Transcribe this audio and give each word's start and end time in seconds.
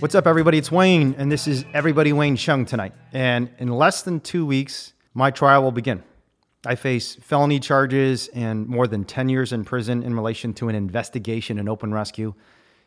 What's 0.00 0.16
up, 0.16 0.26
everybody? 0.26 0.58
It's 0.58 0.72
Wayne, 0.72 1.14
and 1.18 1.30
this 1.30 1.46
is 1.46 1.64
Everybody 1.72 2.12
Wayne 2.12 2.36
Chung 2.36 2.66
tonight. 2.66 2.92
And 3.12 3.48
in 3.58 3.68
less 3.68 4.02
than 4.02 4.20
two 4.20 4.44
weeks, 4.44 4.92
my 5.14 5.30
trial 5.30 5.62
will 5.62 5.72
begin. 5.72 6.02
I 6.66 6.74
face 6.74 7.14
felony 7.14 7.60
charges 7.60 8.28
and 8.34 8.66
more 8.66 8.88
than 8.88 9.04
10 9.04 9.28
years 9.28 9.52
in 9.52 9.64
prison 9.64 10.02
in 10.02 10.14
relation 10.14 10.52
to 10.54 10.68
an 10.68 10.74
investigation 10.74 11.60
and 11.60 11.68
open 11.68 11.94
rescue 11.94 12.34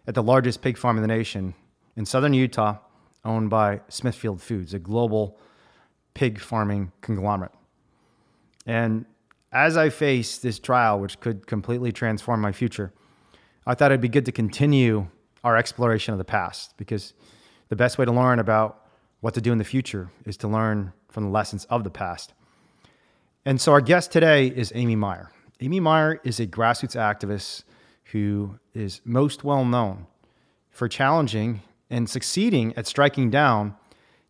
at 0.06 0.16
the 0.16 0.22
largest 0.22 0.62
pig 0.62 0.78
farm 0.78 0.98
in 0.98 1.02
the 1.02 1.08
nation 1.08 1.56
in 1.96 2.06
southern 2.06 2.34
Utah, 2.34 2.78
owned 3.24 3.50
by 3.50 3.80
Smithfield 3.88 4.42
Foods, 4.42 4.74
a 4.74 4.80
global 4.80 5.40
pig 6.14 6.40
farming 6.40 6.92
conglomerate. 7.00 7.54
And 8.66 9.06
as 9.54 9.78
I 9.78 9.90
face 9.90 10.38
this 10.38 10.60
trial, 10.60 11.00
which 11.00 11.22
could 11.22 11.48
completely 11.48 11.94
transform 11.94 12.42
my 12.42 12.52
future, 12.52 12.92
I 13.66 13.76
thought 13.76 13.92
it'd 13.92 14.02
be 14.02 14.10
good 14.10 14.26
to 14.26 14.32
continue 14.34 15.08
our 15.48 15.56
exploration 15.56 16.12
of 16.12 16.18
the 16.18 16.26
past 16.26 16.76
because 16.76 17.14
the 17.70 17.76
best 17.78 17.98
way 17.98 18.04
to 18.04 18.12
learn 18.12 18.40
about 18.40 18.86
what 19.22 19.34
to 19.34 19.40
do 19.40 19.54
in 19.54 19.58
the 19.58 19.64
future 19.64 20.12
is 20.26 20.36
to 20.36 20.46
learn 20.46 20.92
from 21.08 21.24
the 21.24 21.30
lessons 21.30 21.64
of 21.70 21.86
the 21.86 21.90
past. 21.90 22.34
And 23.46 23.62
so 23.62 23.72
our 23.72 23.80
guest 23.80 24.12
today 24.12 24.48
is 24.48 24.74
Amy 24.76 24.98
Meyer. 24.98 25.32
Amy 25.62 25.80
Meyer 25.80 26.20
is 26.26 26.42
a 26.42 26.46
grassroots 26.46 26.98
activist 26.98 27.64
who 28.12 28.60
is 28.74 29.00
most 29.06 29.46
well 29.46 29.64
known 29.64 30.08
for 30.70 30.90
challenging 30.90 31.62
and 31.90 32.10
succeeding 32.10 32.74
at 32.76 32.86
striking 32.86 33.30
down 33.30 33.74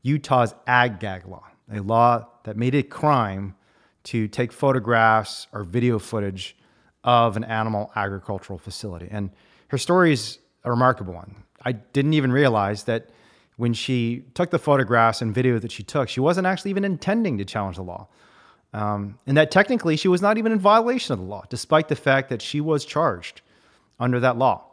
Utah's 0.03 0.53
ag 0.67 0.99
gag 0.99 1.27
law, 1.27 1.47
a 1.73 1.79
law 1.79 2.27
that 2.43 2.55
made 2.55 2.75
it 2.75 2.79
a 2.79 2.83
crime 2.83 3.55
to 4.03 4.27
take 4.27 4.51
photographs 4.53 5.47
or 5.51 5.63
video 5.63 5.97
footage 5.97 6.55
of 7.03 7.35
an 7.37 7.43
animal 7.43 7.91
agricultural 7.95 8.59
facility. 8.59 9.07
And 9.09 9.31
her 9.69 9.79
story 9.79 10.13
is 10.13 10.37
a 10.67 10.71
remarkable 10.71 11.13
one. 11.13 11.35
I 11.63 11.71
didn't 11.71 12.13
even 12.13 12.31
realize 12.31 12.83
that 12.83 13.09
when 13.55 13.73
she 13.73 14.25
took 14.33 14.51
the 14.51 14.59
photographs 14.59 15.21
and 15.21 15.33
video 15.33 15.57
that 15.59 15.71
she 15.71 15.81
took, 15.81 16.09
she 16.09 16.19
wasn't 16.19 16.45
actually 16.45 16.71
even 16.71 16.85
intending 16.85 17.37
to 17.39 17.45
challenge 17.45 17.77
the 17.77 17.83
law. 17.83 18.07
Um, 18.73 19.17
and 19.25 19.37
that 19.37 19.49
technically 19.49 19.95
she 19.95 20.07
was 20.07 20.21
not 20.21 20.37
even 20.37 20.51
in 20.51 20.59
violation 20.59 21.13
of 21.13 21.19
the 21.19 21.25
law, 21.25 21.43
despite 21.49 21.87
the 21.87 21.95
fact 21.95 22.29
that 22.29 22.41
she 22.41 22.61
was 22.61 22.85
charged 22.85 23.41
under 23.99 24.19
that 24.19 24.37
law. 24.37 24.65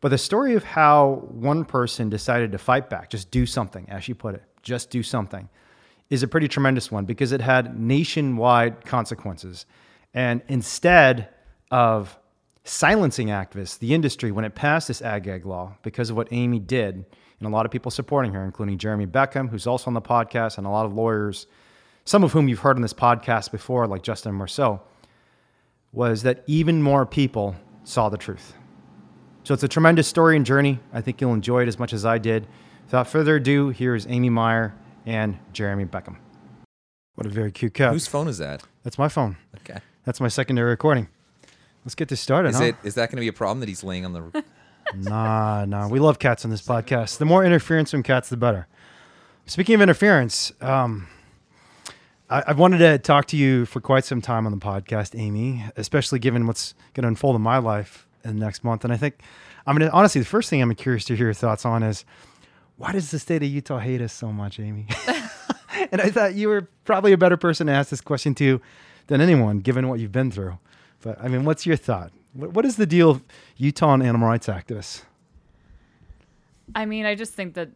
But 0.00 0.08
the 0.08 0.18
story 0.18 0.54
of 0.54 0.64
how 0.64 1.26
one 1.28 1.64
person 1.64 2.08
decided 2.08 2.52
to 2.52 2.58
fight 2.58 2.90
back, 2.90 3.10
just 3.10 3.30
do 3.30 3.46
something, 3.46 3.88
as 3.88 4.04
she 4.04 4.14
put 4.14 4.34
it, 4.34 4.42
just 4.62 4.90
do 4.90 5.02
something, 5.02 5.48
is 6.08 6.22
a 6.22 6.28
pretty 6.28 6.48
tremendous 6.48 6.90
one 6.90 7.04
because 7.04 7.32
it 7.32 7.40
had 7.40 7.78
nationwide 7.78 8.84
consequences. 8.84 9.66
And 10.14 10.42
instead 10.48 11.28
of 11.70 12.18
silencing 12.68 13.28
activists, 13.28 13.78
the 13.78 13.94
industry, 13.94 14.32
when 14.32 14.44
it 14.44 14.54
passed 14.54 14.88
this 14.88 15.02
ag 15.02 15.46
law, 15.46 15.76
because 15.82 16.10
of 16.10 16.16
what 16.16 16.28
Amy 16.30 16.58
did, 16.58 17.04
and 17.38 17.46
a 17.46 17.50
lot 17.50 17.66
of 17.66 17.72
people 17.72 17.90
supporting 17.90 18.32
her, 18.32 18.44
including 18.44 18.78
Jeremy 18.78 19.06
Beckham, 19.06 19.48
who's 19.48 19.66
also 19.66 19.88
on 19.88 19.94
the 19.94 20.02
podcast, 20.02 20.58
and 20.58 20.66
a 20.66 20.70
lot 20.70 20.86
of 20.86 20.94
lawyers, 20.94 21.46
some 22.04 22.24
of 22.24 22.32
whom 22.32 22.48
you've 22.48 22.60
heard 22.60 22.76
on 22.76 22.82
this 22.82 22.92
podcast 22.92 23.50
before, 23.50 23.86
like 23.86 24.02
Justin 24.02 24.34
Marceau, 24.34 24.80
was 25.92 26.22
that 26.22 26.42
even 26.46 26.82
more 26.82 27.06
people 27.06 27.54
saw 27.84 28.08
the 28.08 28.16
truth. 28.16 28.54
So 29.44 29.54
it's 29.54 29.62
a 29.62 29.68
tremendous 29.68 30.08
story 30.08 30.36
and 30.36 30.44
journey. 30.44 30.80
I 30.92 31.00
think 31.00 31.20
you'll 31.20 31.34
enjoy 31.34 31.62
it 31.62 31.68
as 31.68 31.78
much 31.78 31.92
as 31.92 32.04
I 32.04 32.18
did. 32.18 32.48
Without 32.86 33.06
further 33.06 33.36
ado, 33.36 33.68
here 33.68 33.94
is 33.94 34.06
Amy 34.08 34.28
Meyer 34.28 34.74
and 35.04 35.38
Jeremy 35.52 35.84
Beckham. 35.84 36.16
What 37.14 37.26
a 37.26 37.30
very 37.30 37.52
cute 37.52 37.74
cat. 37.74 37.92
Whose 37.92 38.06
phone 38.06 38.28
is 38.28 38.38
that? 38.38 38.64
That's 38.82 38.98
my 38.98 39.08
phone. 39.08 39.36
Okay. 39.58 39.78
That's 40.04 40.20
my 40.20 40.28
secondary 40.28 40.70
recording. 40.70 41.08
Let's 41.86 41.94
get 41.94 42.08
this 42.08 42.20
started. 42.20 42.48
Is 42.48 42.58
huh? 42.58 42.64
it 42.64 42.76
is 42.82 42.96
that 42.96 43.10
going 43.10 43.16
to 43.16 43.20
be 43.20 43.28
a 43.28 43.32
problem 43.32 43.60
that 43.60 43.68
he's 43.68 43.84
laying 43.84 44.04
on 44.04 44.12
the? 44.12 44.44
Nah, 44.94 45.64
nah. 45.64 45.88
We 45.88 45.98
love 45.98 46.20
cats 46.20 46.44
on 46.44 46.52
this 46.52 46.62
podcast. 46.62 47.18
The 47.18 47.24
more 47.24 47.44
interference 47.44 47.90
from 47.90 48.04
cats, 48.04 48.28
the 48.28 48.36
better. 48.36 48.68
Speaking 49.46 49.74
of 49.74 49.80
interference, 49.80 50.52
um, 50.60 51.08
I, 52.30 52.44
I've 52.46 52.58
wanted 52.60 52.78
to 52.78 52.98
talk 52.98 53.26
to 53.26 53.36
you 53.36 53.66
for 53.66 53.80
quite 53.80 54.04
some 54.04 54.20
time 54.20 54.46
on 54.46 54.52
the 54.52 54.64
podcast, 54.64 55.18
Amy, 55.18 55.64
especially 55.76 56.20
given 56.20 56.46
what's 56.46 56.74
going 56.94 57.02
to 57.02 57.08
unfold 57.08 57.34
in 57.34 57.42
my 57.42 57.58
life 57.58 58.06
in 58.22 58.38
the 58.38 58.44
next 58.44 58.62
month. 58.62 58.84
And 58.84 58.92
I 58.92 58.96
think, 58.96 59.20
I'm 59.66 59.76
going 59.76 59.90
honestly, 59.90 60.20
the 60.20 60.26
first 60.26 60.50
thing 60.50 60.62
I'm 60.62 60.72
curious 60.76 61.04
to 61.06 61.16
hear 61.16 61.26
your 61.26 61.34
thoughts 61.34 61.66
on 61.66 61.82
is 61.82 62.04
why 62.76 62.92
does 62.92 63.10
the 63.10 63.18
state 63.18 63.42
of 63.42 63.48
Utah 63.48 63.80
hate 63.80 64.00
us 64.00 64.12
so 64.12 64.32
much, 64.32 64.60
Amy? 64.60 64.86
and 65.90 66.00
I 66.00 66.10
thought 66.10 66.34
you 66.34 66.48
were 66.48 66.68
probably 66.84 67.12
a 67.12 67.18
better 67.18 67.36
person 67.36 67.66
to 67.66 67.72
ask 67.72 67.90
this 67.90 68.00
question 68.00 68.36
to 68.36 68.60
than 69.08 69.20
anyone, 69.20 69.58
given 69.58 69.88
what 69.88 70.00
you've 70.00 70.12
been 70.12 70.30
through. 70.30 70.58
But 71.06 71.20
I 71.22 71.28
mean, 71.28 71.44
what's 71.44 71.64
your 71.64 71.76
thought? 71.76 72.10
What, 72.32 72.52
what 72.54 72.64
is 72.64 72.74
the 72.74 72.84
deal 72.84 73.22
Utah 73.58 73.94
and 73.94 74.02
animal 74.02 74.28
rights 74.28 74.48
activists? 74.48 75.04
I 76.74 76.84
mean, 76.84 77.06
I 77.06 77.14
just 77.14 77.32
think 77.32 77.54
that 77.54 77.70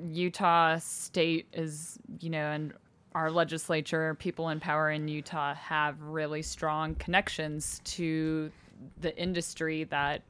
Utah 0.00 0.78
state 0.78 1.48
is, 1.52 1.98
you 2.20 2.30
know, 2.30 2.52
and 2.52 2.72
our 3.12 3.28
legislature, 3.28 4.14
people 4.14 4.50
in 4.50 4.60
power 4.60 4.88
in 4.88 5.08
Utah 5.08 5.52
have 5.54 6.00
really 6.00 6.42
strong 6.42 6.94
connections 6.94 7.80
to 7.82 8.52
the 9.00 9.18
industry 9.18 9.82
that 9.84 10.22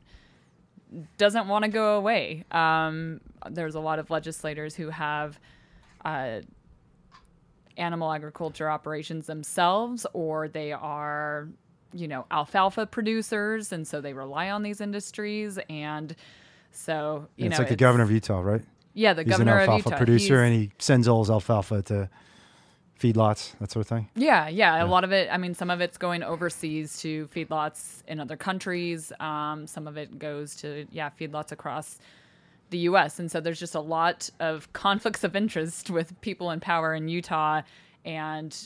doesn't 1.18 1.46
want 1.46 1.66
to 1.66 1.70
go 1.70 1.98
away. 1.98 2.46
Um, 2.52 3.20
there's 3.50 3.74
a 3.74 3.80
lot 3.80 3.98
of 3.98 4.08
legislators 4.08 4.74
who 4.74 4.88
have 4.88 5.38
uh, 6.06 6.40
animal 7.76 8.10
agriculture 8.10 8.70
operations 8.70 9.26
themselves, 9.26 10.06
or 10.14 10.48
they 10.48 10.72
are, 10.72 11.48
you 11.92 12.08
know, 12.08 12.26
alfalfa 12.30 12.86
producers, 12.86 13.72
and 13.72 13.86
so 13.86 14.00
they 14.00 14.12
rely 14.12 14.50
on 14.50 14.62
these 14.62 14.80
industries. 14.80 15.58
And 15.68 16.14
so, 16.72 17.26
you 17.36 17.44
know 17.44 17.48
it's 17.48 17.58
know, 17.58 17.62
like 17.62 17.68
the 17.68 17.76
governor 17.76 18.04
of 18.04 18.10
Utah, 18.10 18.40
right? 18.40 18.62
yeah, 18.94 19.12
the 19.12 19.22
He's 19.22 19.38
an 19.38 19.46
governor 19.46 19.60
of 19.60 19.68
alfalfa 19.68 19.88
Utah. 19.90 19.96
producer, 19.96 20.44
He's- 20.44 20.52
and 20.52 20.62
he 20.62 20.70
sends 20.78 21.06
all 21.08 21.20
his 21.22 21.30
alfalfa 21.30 21.82
to 21.82 22.08
feedlots, 22.98 23.56
that 23.60 23.70
sort 23.70 23.84
of 23.84 23.88
thing. 23.88 24.08
Yeah, 24.14 24.48
yeah, 24.48 24.84
A 24.84 24.86
lot 24.86 25.04
of 25.04 25.12
it, 25.12 25.28
I 25.32 25.38
mean, 25.38 25.54
some 25.54 25.70
of 25.70 25.80
it's 25.80 25.96
going 25.96 26.22
overseas 26.22 27.00
to 27.00 27.28
feedlots 27.28 28.02
in 28.06 28.20
other 28.20 28.36
countries. 28.36 29.10
Um, 29.20 29.66
some 29.66 29.86
of 29.88 29.96
it 29.96 30.18
goes 30.18 30.54
to, 30.56 30.86
yeah, 30.90 31.08
feedlots 31.18 31.50
across 31.50 31.98
the 32.68 32.78
US. 32.90 33.18
And 33.18 33.30
so 33.30 33.40
there's 33.40 33.58
just 33.58 33.74
a 33.74 33.80
lot 33.80 34.28
of 34.38 34.70
conflicts 34.74 35.24
of 35.24 35.34
interest 35.34 35.88
with 35.90 36.20
people 36.20 36.50
in 36.50 36.60
power 36.60 36.94
in 36.94 37.08
Utah 37.08 37.62
and 38.04 38.56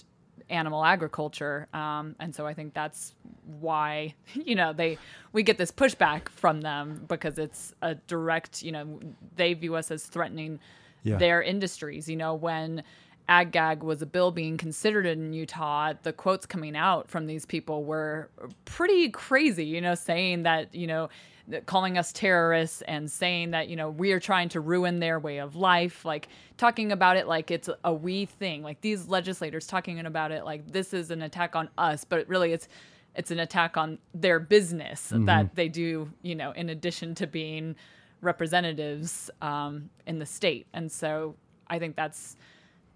animal 0.51 0.85
agriculture. 0.85 1.69
Um, 1.73 2.17
and 2.21 2.35
so 2.35 2.47
I 2.47 2.55
think 2.55 2.75
that's 2.75 3.15
why, 3.61 4.15
you 4.35 4.55
know, 4.55 4.73
they, 4.73 4.99
we 5.33 5.43
get 5.43 5.59
this 5.59 5.71
pushback 5.73 6.29
from 6.29 6.61
them 6.61 7.05
because 7.09 7.39
it's 7.39 7.75
a 7.83 7.95
direct, 7.95 8.63
you 8.63 8.73
know, 8.73 9.01
they 9.37 9.55
view 9.55 9.75
us 9.75 9.91
as 9.91 10.05
threatening 10.05 10.61
Yeah. 11.03 11.17
their 11.19 11.43
industries. 11.43 12.09
You 12.09 12.17
know, 12.17 12.35
when 12.35 12.83
ag 13.29 13.53
gag 13.53 13.83
was 13.83 14.03
a 14.03 14.07
bill 14.07 14.31
being 14.31 14.59
considered 14.59 15.07
in 15.07 15.33
Utah, 15.33 15.95
the 16.03 16.13
quotes 16.13 16.45
coming 16.47 16.77
out 16.77 17.09
from 17.11 17.27
these 17.27 17.47
people 17.47 17.85
were 17.85 18.29
pretty 18.67 19.09
crazy, 19.11 19.65
you 19.65 19.81
know, 19.81 19.95
saying 19.95 20.43
that, 20.43 20.75
you 20.75 20.87
know, 20.87 21.09
calling 21.67 21.99
us 21.99 22.13
terrorists 22.13 22.83
and 22.83 23.11
saying 23.11 23.51
that, 23.51 23.69
you 23.69 23.77
know, 23.77 23.91
we 23.91 24.13
are 24.13 24.21
trying 24.21 24.49
to 24.51 24.61
ruin 24.61 24.99
their 24.99 25.19
way 25.19 25.39
of 25.39 25.57
life, 25.57 26.05
like 26.05 26.29
talking 26.57 26.91
about 26.93 27.17
it 27.17 27.27
like 27.27 27.51
it's 27.51 27.69
a 27.85 27.93
we 27.93 28.25
thing. 28.25 28.63
Like 28.63 28.81
these 28.81 29.09
legislators 29.09 29.67
talking 29.67 29.99
about 30.05 30.33
it 30.33 30.45
like 30.45 30.73
this 30.73 30.95
is 30.95 31.11
an 31.11 31.23
attack 31.23 31.55
on 31.55 31.69
us, 31.77 32.05
but 32.05 32.27
really 32.29 32.53
it's 32.53 32.69
it's 33.15 33.31
an 33.31 33.39
attack 33.39 33.77
on 33.77 33.99
their 34.13 34.41
business 34.41 35.13
that 35.27 35.55
they 35.55 35.69
do, 35.69 36.11
you 36.23 36.35
know, 36.35 36.51
in 36.53 36.71
addition 36.71 37.15
to 37.15 37.27
being 37.27 37.77
representatives 38.23 39.31
um, 39.41 39.89
in 40.07 40.19
the 40.19 40.27
state. 40.27 40.67
And 40.73 40.91
so 40.91 41.37
I 41.69 41.79
think 41.79 41.95
that's 41.95 42.37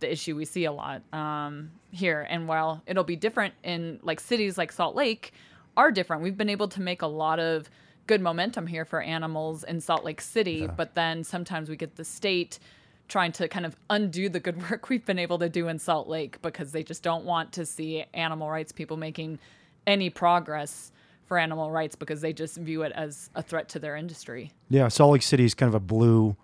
the 0.01 0.11
issue 0.11 0.35
we 0.35 0.45
see 0.45 0.65
a 0.65 0.73
lot 0.73 1.03
um, 1.13 1.71
here. 1.93 2.27
And 2.29 2.49
while 2.49 2.83
it'll 2.87 3.05
be 3.05 3.17
different 3.17 3.55
in 3.63 4.01
like 4.03 4.21
cities 4.21 4.59
like 4.59 4.73
Salt 4.73 4.97
Lake 4.97 5.33
are 5.77 5.93
different, 5.93 6.23
we've 6.23 6.37
been 6.37 6.49
able 6.49 6.69
to 6.69 6.81
make 6.81 7.03
a 7.03 7.07
lot 7.07 7.39
of 7.39 7.71
good 8.09 8.21
momentum 8.21 8.67
here 8.67 8.85
for 8.85 9.01
animals 9.01 9.63
in 9.63 9.81
Salt 9.81 10.05
Lake 10.05 10.21
City. 10.21 10.67
But 10.67 10.97
then 10.97 11.23
sometimes 11.23 11.69
we 11.69 11.77
get 11.77 11.95
the 11.95 12.05
state 12.05 12.59
trying 13.07 13.31
to 13.33 13.47
kind 13.47 13.65
of 13.65 13.77
undo 13.89 14.29
the 14.29 14.41
good 14.41 14.69
work 14.71 14.89
we've 14.89 15.07
been 15.07 15.21
able 15.21 15.39
to 15.39 15.49
do 15.49 15.69
in 15.69 15.79
Salt 15.79 16.09
Lake 16.09 16.43
because 16.43 16.73
they 16.73 16.83
just 16.83 17.05
don't 17.05 17.25
want 17.25 17.53
to 17.53 17.65
see 17.65 18.05
animal 18.13 18.51
rights 18.51 18.73
people 18.73 18.97
making 18.97 19.39
any 19.87 20.11
progress 20.11 20.91
for 21.27 21.39
animal 21.39 21.71
rights 21.71 21.95
because 21.95 22.21
they 22.21 22.33
just 22.33 22.57
view 22.57 22.83
it 22.83 22.93
as 22.95 23.31
a 23.35 23.43
threat 23.43 23.69
to 23.69 23.79
their 23.79 23.95
industry. 23.95 24.51
Yeah, 24.71 24.89
Salt 24.89 25.13
Lake 25.13 25.23
City 25.23 25.45
is 25.45 25.55
kind 25.55 25.69
of 25.69 25.75
a 25.75 25.81
blue 25.81 26.37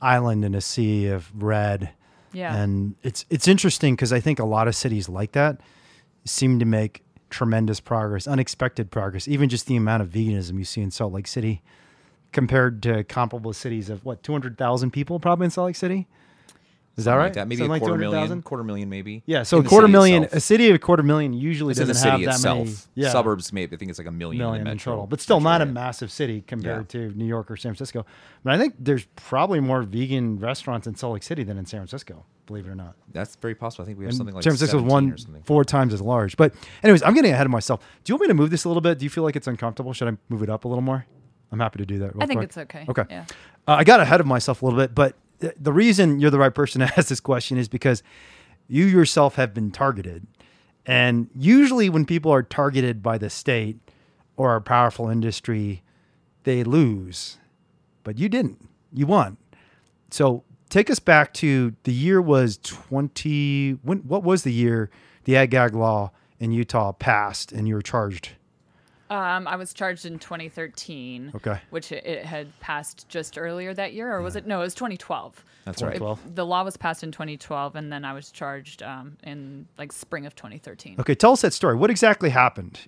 island 0.00 0.44
in 0.44 0.54
a 0.54 0.60
sea 0.60 1.08
of 1.08 1.30
red. 1.42 1.90
Yeah. 2.32 2.54
And 2.54 2.94
it's 3.02 3.24
it's 3.30 3.48
interesting 3.48 3.94
because 3.94 4.12
I 4.12 4.20
think 4.20 4.38
a 4.38 4.44
lot 4.44 4.68
of 4.68 4.76
cities 4.76 5.08
like 5.08 5.32
that 5.32 5.60
seem 6.24 6.58
to 6.60 6.64
make 6.64 7.02
tremendous 7.30 7.80
progress, 7.80 8.26
unexpected 8.26 8.90
progress. 8.90 9.28
Even 9.28 9.48
just 9.48 9.66
the 9.66 9.76
amount 9.76 10.02
of 10.02 10.08
veganism 10.08 10.58
you 10.58 10.64
see 10.64 10.80
in 10.80 10.90
Salt 10.90 11.12
Lake 11.12 11.26
City 11.26 11.62
compared 12.32 12.82
to 12.82 13.04
comparable 13.04 13.52
cities 13.52 13.88
of 13.88 14.04
what, 14.04 14.22
200,000 14.22 14.90
people 14.90 15.18
probably 15.18 15.46
in 15.46 15.50
Salt 15.50 15.66
Lake 15.66 15.76
City? 15.76 16.06
Is 16.98 17.04
that 17.04 17.14
right? 17.14 17.24
Like 17.24 17.32
that. 17.34 17.46
Maybe 17.48 17.58
Something 17.60 17.70
a 17.70 17.72
like 17.74 17.80
quarter 17.82 17.94
200,000? 17.96 18.28
million. 18.28 18.42
Quarter 18.42 18.64
million, 18.64 18.88
maybe. 18.90 19.22
Yeah, 19.24 19.44
so 19.44 19.60
In 19.60 19.66
a 19.66 19.68
quarter 19.68 19.88
million, 19.88 20.24
itself. 20.24 20.36
a 20.38 20.40
city 20.40 20.68
of 20.68 20.74
a 20.74 20.78
quarter 20.78 21.02
million 21.02 21.32
usually 21.32 21.70
It's 21.70 21.80
in 21.80 21.86
doesn't 21.86 22.02
the 22.04 22.10
have 22.10 22.16
city 22.18 22.24
that 22.26 22.34
itself. 22.34 22.58
many. 22.58 22.76
Yeah. 22.96 23.08
Suburbs, 23.10 23.52
maybe 23.52 23.74
I 23.74 23.78
think 23.78 23.88
it's 23.90 23.98
like 23.98 24.08
a 24.08 24.10
million, 24.12 24.38
million 24.38 24.60
in 24.62 24.64
the 24.64 24.70
in 24.72 24.76
metro, 24.76 24.92
total, 24.94 25.06
but 25.06 25.20
still 25.20 25.38
metro 25.40 25.50
not 25.50 25.60
a 25.62 25.66
massive 25.66 26.10
city 26.10 26.42
compared 26.46 26.92
Yeah. 26.94 27.08
to 27.08 27.14
New 27.16 27.24
York 27.24 27.50
or 27.50 27.56
San 27.56 27.70
Francisco. 27.72 28.04
But 28.42 28.54
I 28.54 28.58
think 28.58 28.74
there's 28.80 29.06
probably 29.16 29.60
more 29.60 29.82
vegan 29.82 30.38
restaurants 30.38 30.86
in 30.86 30.96
Salt 30.96 31.14
Lake 31.14 31.22
City 31.22 31.44
than 31.44 31.56
in 31.56 31.66
San 31.66 31.78
Francisco, 31.80 32.24
believe 32.46 32.66
it 32.66 32.70
or 32.70 32.74
not. 32.74 32.96
That's 33.12 33.36
very 33.36 33.54
possible. 33.54 33.84
I 33.84 33.86
think 33.86 33.98
we 33.98 34.04
have 34.04 34.10
And 34.10 34.16
something 34.18 34.34
like 34.34 34.42
San 34.42 34.50
Francisco's 34.50 34.80
17 34.80 34.90
one 34.92 35.12
or 35.12 35.16
something. 35.18 35.42
four 35.44 35.64
times 35.64 35.94
as 35.94 36.00
large. 36.02 36.36
But 36.36 36.52
anyways, 36.82 37.02
I'm 37.04 37.14
getting 37.14 37.32
ahead 37.32 37.46
of 37.46 37.52
myself. 37.52 37.80
Do 38.02 38.10
you 38.10 38.16
want 38.16 38.22
me 38.22 38.28
to 38.28 38.34
move 38.34 38.50
this 38.50 38.64
a 38.64 38.68
little 38.68 38.80
bit? 38.80 38.98
Do 38.98 39.04
you 39.06 39.10
feel 39.10 39.22
like 39.22 39.36
it's 39.36 39.46
uncomfortable? 39.46 39.92
Should 39.92 40.08
I 40.08 40.16
move 40.28 40.42
it 40.42 40.50
up 40.50 40.64
a 40.64 40.68
little 40.68 40.82
more? 40.82 41.06
I'm 41.52 41.60
happy 41.60 41.78
to 41.78 41.86
do 41.86 42.00
that. 42.00 42.14
real 42.14 42.22
I 42.22 42.26
think 42.26 42.40
quick. 42.40 42.48
it's 42.48 42.58
okay. 42.58 42.84
Okay. 42.88 43.04
Yeah. 43.08 43.24
Uh, 43.66 43.72
I 43.76 43.84
got 43.84 44.00
ahead 44.00 44.20
of 44.20 44.26
myself 44.26 44.60
a 44.60 44.64
little 44.66 44.78
bit, 44.78 44.94
but 44.94 45.12
th- 45.12 45.14
the 45.38 45.72
reason 45.72 46.20
you're 46.20 46.30
the 46.30 46.38
right 46.38 46.54
person 46.54 46.80
to 46.86 46.86
ask 46.96 47.08
this 47.08 47.20
question 47.20 47.58
is 47.58 47.68
because 47.68 48.02
you 48.66 48.84
yourself 48.84 49.36
have 49.36 49.54
been 49.54 49.70
targeted. 49.70 50.26
And 50.86 51.28
usually, 51.34 51.88
when 51.88 52.06
people 52.06 52.32
are 52.32 52.42
targeted 52.42 53.02
by 53.02 53.18
the 53.18 53.28
state 53.28 53.78
or 54.36 54.56
a 54.56 54.60
powerful 54.60 55.08
industry, 55.08 55.82
they 56.44 56.64
lose. 56.64 57.36
But 58.04 58.18
you 58.18 58.28
didn't. 58.28 58.68
You 58.92 59.06
won. 59.06 59.36
So 60.10 60.44
take 60.70 60.88
us 60.88 60.98
back 60.98 61.34
to 61.34 61.74
the 61.82 61.92
year 61.92 62.22
was 62.22 62.58
20. 62.58 63.72
When, 63.82 63.98
what 63.98 64.22
was 64.22 64.44
the 64.44 64.52
year 64.52 64.90
the 65.24 65.36
ag 65.36 65.50
gag 65.50 65.74
law 65.74 66.10
in 66.38 66.52
Utah 66.52 66.92
passed 66.92 67.52
and 67.52 67.68
you 67.68 67.74
were 67.74 67.82
charged? 67.82 68.30
Um, 69.10 69.48
I 69.48 69.56
was 69.56 69.72
charged 69.72 70.04
in 70.04 70.18
2013. 70.18 71.32
Okay. 71.36 71.60
Which 71.70 71.92
it, 71.92 72.04
it 72.04 72.26
had 72.26 72.58
passed 72.60 73.08
just 73.08 73.38
earlier 73.38 73.72
that 73.74 73.92
year, 73.92 74.12
or 74.12 74.22
was 74.22 74.36
it? 74.36 74.46
No, 74.46 74.60
it 74.60 74.64
was 74.64 74.74
2012. 74.74 75.44
That's 75.64 75.82
right. 75.82 75.94
2012. 75.94 76.34
The 76.34 76.46
law 76.46 76.64
was 76.64 76.76
passed 76.76 77.02
in 77.02 77.12
2012, 77.12 77.76
and 77.76 77.92
then 77.92 78.04
I 78.04 78.12
was 78.12 78.30
charged 78.30 78.82
um, 78.82 79.16
in 79.22 79.66
like 79.78 79.92
spring 79.92 80.26
of 80.26 80.34
2013. 80.34 80.96
Okay, 80.98 81.14
tell 81.14 81.32
us 81.32 81.42
that 81.42 81.52
story. 81.52 81.76
What 81.76 81.90
exactly 81.90 82.30
happened 82.30 82.80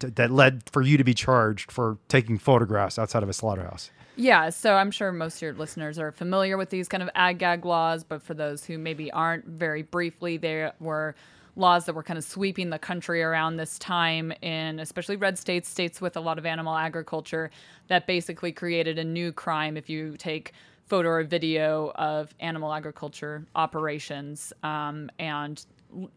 that 0.00 0.30
led 0.30 0.62
for 0.70 0.82
you 0.82 0.96
to 0.96 1.04
be 1.04 1.14
charged 1.14 1.72
for 1.72 1.98
taking 2.08 2.38
photographs 2.38 2.98
outside 2.98 3.22
of 3.22 3.28
a 3.28 3.34
slaughterhouse? 3.34 3.90
Yeah, 4.16 4.50
so 4.50 4.74
I'm 4.74 4.90
sure 4.90 5.10
most 5.10 5.36
of 5.36 5.42
your 5.42 5.54
listeners 5.54 5.98
are 5.98 6.12
familiar 6.12 6.58
with 6.58 6.70
these 6.70 6.86
kind 6.86 7.02
of 7.02 7.08
ag 7.14 7.38
gag 7.38 7.64
laws, 7.64 8.04
but 8.04 8.22
for 8.22 8.34
those 8.34 8.64
who 8.64 8.76
maybe 8.76 9.10
aren't, 9.10 9.46
very 9.46 9.82
briefly, 9.82 10.36
there 10.36 10.74
were 10.80 11.14
laws 11.56 11.84
that 11.84 11.94
were 11.94 12.02
kind 12.02 12.18
of 12.18 12.24
sweeping 12.24 12.70
the 12.70 12.78
country 12.78 13.22
around 13.22 13.56
this 13.56 13.78
time 13.78 14.32
in 14.40 14.78
especially 14.78 15.16
red 15.16 15.38
states, 15.38 15.68
states 15.68 16.00
with 16.00 16.16
a 16.16 16.20
lot 16.20 16.38
of 16.38 16.46
animal 16.46 16.74
agriculture, 16.74 17.50
that 17.88 18.06
basically 18.06 18.52
created 18.52 18.98
a 18.98 19.04
new 19.04 19.32
crime 19.32 19.76
if 19.76 19.90
you 19.90 20.16
take 20.16 20.52
photo 20.86 21.08
or 21.08 21.24
video 21.24 21.92
of 21.94 22.34
animal 22.40 22.72
agriculture 22.72 23.46
operations. 23.54 24.52
Um, 24.62 25.10
and 25.18 25.64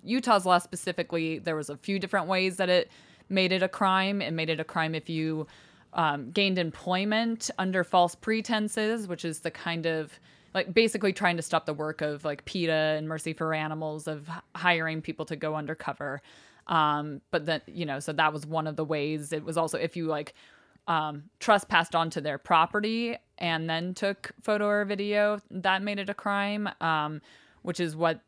Utah's 0.04 0.46
law 0.46 0.58
specifically, 0.58 1.40
there 1.40 1.56
was 1.56 1.70
a 1.70 1.78
few 1.78 2.00
different 2.00 2.28
ways 2.28 2.58
that 2.58 2.70
it 2.70 2.90
made 3.30 3.52
it 3.52 3.62
a 3.62 3.68
crime. 3.68 4.22
It 4.22 4.32
made 4.32 4.50
it 4.50 4.60
a 4.60 4.64
crime 4.64 4.96
if 4.96 5.10
you 5.10 5.48
um, 5.94 6.32
gained 6.32 6.60
employment 6.60 7.50
under 7.58 7.84
false 7.84 8.16
pretenses, 8.16 9.08
which 9.08 9.26
is 9.26 9.40
the 9.40 9.52
kind 9.52 9.86
of 9.86 10.20
like 10.56 10.74
basically 10.74 11.12
trying 11.13 11.36
to 11.36 11.44
stop 11.44 11.66
the 11.66 11.74
work 11.74 12.02
of 12.02 12.24
like 12.24 12.46
PETA 12.46 12.72
and 12.72 13.07
Mercy 13.07 13.34
for 13.34 13.54
Animals 13.54 14.07
of 14.07 14.28
hiring 14.56 15.02
people 15.02 15.25
to 15.25 15.36
go 15.36 15.54
undercover. 15.54 16.22
Um, 16.68 17.22
but 17.30 17.46
then, 17.46 17.62
you 17.68 17.86
know, 17.86 18.00
so 18.00 18.13
that 18.13 18.34
was 18.34 18.46
one 18.46 18.66
of 18.66 18.78
the 18.78 18.86
ways. 18.86 19.34
It 19.34 19.44
was 19.44 19.57
also 19.57 19.78
if 19.78 19.98
you 19.98 20.07
like 20.07 20.34
um, 20.88 21.24
trespassed 21.40 21.94
onto 21.94 22.22
their 22.22 22.38
property 22.38 23.18
and 23.38 23.69
then 23.69 23.94
took 23.94 24.31
photo 24.42 24.66
or 24.68 24.86
video, 24.86 25.42
that 25.52 25.84
made 25.84 26.00
it 26.00 26.10
a 26.10 26.13
crime, 26.13 26.69
um, 26.80 27.22
which 27.63 27.81
is 27.81 27.96
what 27.96 28.22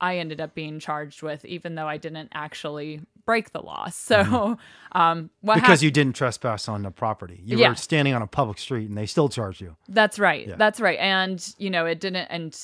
I 0.00 0.18
ended 0.18 0.40
up 0.40 0.54
being 0.54 0.78
charged 0.78 1.22
with, 1.22 1.44
even 1.44 1.74
though 1.74 1.88
I 1.88 1.96
didn't 1.96 2.28
actually 2.32 3.00
break 3.24 3.52
the 3.52 3.60
law. 3.62 3.88
So, 3.92 4.58
um, 4.92 5.30
what 5.40 5.54
Because 5.54 5.80
hap- 5.80 5.82
you 5.84 5.90
didn't 5.90 6.14
trespass 6.16 6.68
on 6.68 6.82
the 6.82 6.90
property. 6.90 7.40
You 7.44 7.58
Yeah. 7.58 7.70
were 7.70 7.74
standing 7.76 8.14
on 8.14 8.22
a 8.22 8.26
public 8.26 8.58
street 8.58 8.88
and 8.88 8.96
they 8.98 9.06
still 9.06 9.28
charged 9.28 9.60
you. 9.60 9.76
That's 9.88 10.18
right. 10.18 10.46
Yeah. 10.48 10.56
That's 10.56 10.80
right. 10.80 10.98
And, 10.98 11.54
you 11.58 11.70
know, 11.70 11.86
it 11.86 12.00
didn't. 12.00 12.26
And 12.30 12.54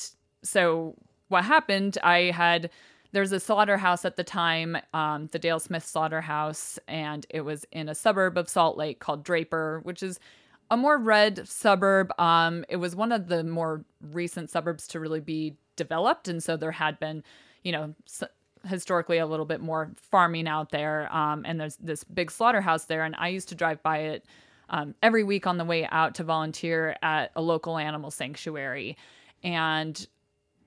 so 0.43 0.95
what 1.29 1.43
happened, 1.45 1.97
I 2.03 2.31
had, 2.31 2.69
there's 3.11 3.31
a 3.31 3.39
slaughterhouse 3.39 4.05
at 4.05 4.15
the 4.17 4.23
time, 4.23 4.77
um, 4.93 5.27
the 5.31 5.39
Dale 5.39 5.59
Smith 5.59 5.85
Slaughterhouse, 5.85 6.77
and 6.87 7.25
it 7.29 7.41
was 7.41 7.65
in 7.71 7.89
a 7.89 7.95
suburb 7.95 8.37
of 8.37 8.47
Salt 8.49 8.77
Lake 8.77 8.99
called 8.99 9.23
Draper, 9.23 9.79
which 9.83 10.03
is 10.03 10.19
a 10.71 10.77
more 10.77 10.97
red 10.99 11.47
suburb. 11.47 12.11
Um, 12.19 12.63
it 12.69 12.75
was 12.77 12.95
one 12.95 13.11
of 13.11 13.27
the 13.27 13.43
more 13.43 13.83
recent 14.11 14.49
suburbs 14.51 14.87
to 14.89 14.99
really 14.99 15.19
be 15.19 15.55
developed. 15.75 16.27
And 16.27 16.43
so 16.43 16.55
there 16.57 16.71
had 16.73 16.99
been, 16.99 17.23
you 17.63 17.71
know, 17.71 17.95
s- 18.07 18.23
historically 18.65 19.17
a 19.17 19.25
little 19.25 19.45
bit 19.45 19.61
more 19.61 19.91
farming 19.95 20.47
out 20.47 20.71
there. 20.71 21.13
Um, 21.15 21.43
and 21.45 21.59
there's 21.59 21.77
this 21.77 22.03
big 22.03 22.31
slaughterhouse 22.31 22.85
there. 22.85 23.03
And 23.03 23.15
I 23.17 23.29
used 23.29 23.49
to 23.49 23.55
drive 23.55 23.81
by 23.83 23.99
it 23.99 24.25
um, 24.69 24.95
every 25.01 25.23
week 25.23 25.47
on 25.47 25.57
the 25.57 25.65
way 25.65 25.87
out 25.91 26.15
to 26.15 26.23
volunteer 26.23 26.95
at 27.01 27.31
a 27.35 27.41
local 27.41 27.77
animal 27.77 28.11
sanctuary. 28.11 28.97
And 29.43 30.07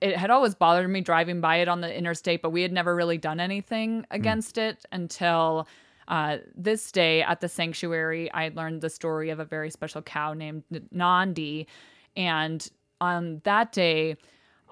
it 0.01 0.17
had 0.17 0.29
always 0.29 0.53
bothered 0.53 0.89
me 0.89 1.01
driving 1.01 1.39
by 1.39 1.57
it 1.57 1.67
on 1.67 1.81
the 1.81 1.95
interstate, 1.95 2.41
but 2.41 2.49
we 2.49 2.61
had 2.61 2.73
never 2.73 2.93
really 2.93 3.17
done 3.17 3.39
anything 3.39 4.05
against 4.11 4.57
it 4.57 4.85
until 4.91 5.67
uh, 6.09 6.37
this 6.55 6.91
day 6.91 7.21
at 7.21 7.39
the 7.39 7.47
sanctuary. 7.47 8.29
I 8.33 8.49
learned 8.49 8.81
the 8.81 8.89
story 8.89 9.29
of 9.29 9.39
a 9.39 9.45
very 9.45 9.69
special 9.69 10.01
cow 10.01 10.33
named 10.33 10.63
Nandi. 10.91 11.67
And 12.17 12.67
on 12.99 13.41
that 13.45 13.71
day, 13.71 14.17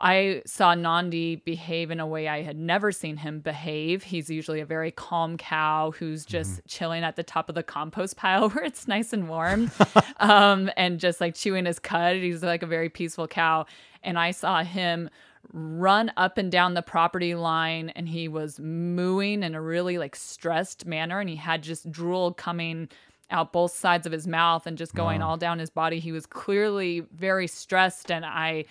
I 0.01 0.41
saw 0.47 0.73
Nandi 0.73 1.35
behave 1.35 1.91
in 1.91 1.99
a 1.99 2.07
way 2.07 2.27
I 2.27 2.41
had 2.41 2.57
never 2.57 2.91
seen 2.91 3.17
him 3.17 3.39
behave. 3.39 4.01
He's 4.03 4.31
usually 4.31 4.59
a 4.59 4.65
very 4.65 4.89
calm 4.89 5.37
cow 5.37 5.91
who's 5.91 6.25
just 6.25 6.59
chilling 6.67 7.03
at 7.03 7.15
the 7.15 7.23
top 7.23 7.49
of 7.49 7.55
the 7.55 7.61
compost 7.61 8.17
pile 8.17 8.49
where 8.51 8.65
it's 8.65 8.87
nice 8.87 9.13
and 9.13 9.29
warm 9.29 9.69
um, 10.19 10.71
and 10.75 10.99
just 10.99 11.21
like 11.21 11.35
chewing 11.35 11.65
his 11.65 11.77
cud. 11.77 12.15
He's 12.15 12.41
like 12.41 12.63
a 12.63 12.67
very 12.67 12.89
peaceful 12.89 13.27
cow. 13.27 13.67
And 14.01 14.17
I 14.17 14.31
saw 14.31 14.63
him 14.63 15.07
run 15.53 16.11
up 16.17 16.39
and 16.39 16.51
down 16.51 16.73
the 16.73 16.81
property 16.81 17.35
line 17.35 17.89
and 17.89 18.09
he 18.09 18.27
was 18.27 18.59
mooing 18.59 19.43
in 19.43 19.53
a 19.53 19.61
really 19.61 19.99
like 19.99 20.15
stressed 20.15 20.87
manner 20.87 21.19
and 21.19 21.29
he 21.29 21.35
had 21.35 21.61
just 21.61 21.91
drool 21.91 22.33
coming 22.33 22.89
out 23.29 23.53
both 23.53 23.71
sides 23.71 24.07
of 24.07 24.11
his 24.11 24.27
mouth 24.27 24.65
and 24.65 24.77
just 24.77 24.95
going 24.95 25.21
all 25.21 25.37
down 25.37 25.59
his 25.59 25.69
body. 25.69 25.99
He 25.99 26.11
was 26.11 26.25
clearly 26.25 27.01
very 27.13 27.47
stressed 27.47 28.11
and 28.11 28.25
I 28.25 28.65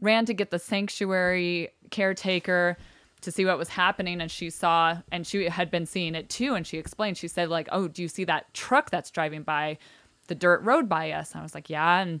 ran 0.00 0.24
to 0.26 0.34
get 0.34 0.50
the 0.50 0.58
sanctuary 0.58 1.68
caretaker 1.90 2.76
to 3.20 3.30
see 3.30 3.44
what 3.44 3.56
was 3.56 3.68
happening 3.68 4.20
and 4.20 4.30
she 4.30 4.50
saw 4.50 4.96
and 5.12 5.26
she 5.26 5.48
had 5.48 5.70
been 5.70 5.86
seeing 5.86 6.14
it 6.14 6.28
too 6.28 6.54
and 6.54 6.66
she 6.66 6.78
explained. 6.78 7.16
She 7.16 7.28
said 7.28 7.48
like 7.48 7.68
oh 7.72 7.88
do 7.88 8.02
you 8.02 8.08
see 8.08 8.24
that 8.24 8.52
truck 8.54 8.90
that's 8.90 9.10
driving 9.10 9.42
by 9.42 9.78
the 10.26 10.34
dirt 10.34 10.62
road 10.62 10.88
by 10.88 11.12
us? 11.12 11.32
And 11.32 11.40
i 11.40 11.42
was 11.42 11.54
like 11.54 11.70
yeah 11.70 12.00
and 12.00 12.20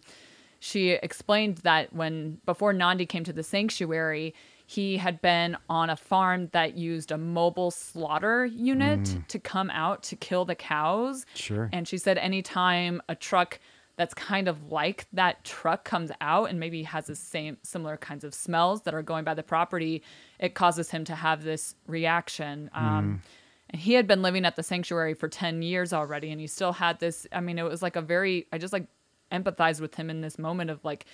she 0.60 0.90
explained 0.90 1.58
that 1.58 1.92
when 1.92 2.38
before 2.46 2.72
nandi 2.72 3.04
came 3.04 3.24
to 3.24 3.32
the 3.32 3.42
sanctuary 3.42 4.32
he 4.72 4.96
had 4.96 5.20
been 5.20 5.56
on 5.68 5.90
a 5.90 5.96
farm 5.96 6.48
that 6.52 6.78
used 6.78 7.12
a 7.12 7.18
mobile 7.18 7.70
slaughter 7.70 8.46
unit 8.46 9.00
mm. 9.00 9.26
to 9.28 9.38
come 9.38 9.68
out 9.68 10.02
to 10.04 10.16
kill 10.16 10.46
the 10.46 10.54
cows. 10.54 11.26
Sure. 11.34 11.68
and 11.74 11.86
she 11.86 11.98
said 11.98 12.16
anytime 12.16 13.02
a 13.06 13.14
truck 13.14 13.60
that's 13.96 14.14
kind 14.14 14.48
of 14.48 14.72
like 14.72 15.06
that 15.12 15.44
truck 15.44 15.84
comes 15.84 16.10
out 16.20 16.50
and 16.50 16.58
maybe 16.58 16.82
has 16.82 17.06
the 17.06 17.14
same 17.14 17.58
similar 17.62 17.96
kinds 17.96 18.24
of 18.24 18.34
smells 18.34 18.82
that 18.82 18.94
are 18.94 19.02
going 19.02 19.24
by 19.24 19.34
the 19.34 19.42
property, 19.42 20.02
it 20.38 20.54
causes 20.54 20.90
him 20.90 21.04
to 21.04 21.14
have 21.14 21.44
this 21.44 21.74
reaction. 21.86 22.70
Um, 22.74 23.22
and 23.70 23.80
he 23.80 23.94
had 23.94 24.06
been 24.06 24.22
living 24.22 24.44
at 24.44 24.56
the 24.56 24.62
sanctuary 24.62 25.14
for 25.14 25.28
10 25.28 25.62
years 25.62 25.92
already 25.92 26.30
and 26.30 26.40
he 26.40 26.46
still 26.46 26.72
had 26.72 27.00
this 27.00 27.26
i 27.32 27.40
mean 27.40 27.58
it 27.58 27.62
was 27.62 27.80
like 27.80 27.96
a 27.96 28.02
very 28.02 28.46
i 28.52 28.58
just 28.58 28.72
like 28.72 28.86
empathized 29.32 29.80
with 29.80 29.94
him 29.94 30.10
in 30.10 30.20
this 30.20 30.38
moment 30.38 30.68
of 30.68 30.84
like 30.84 31.06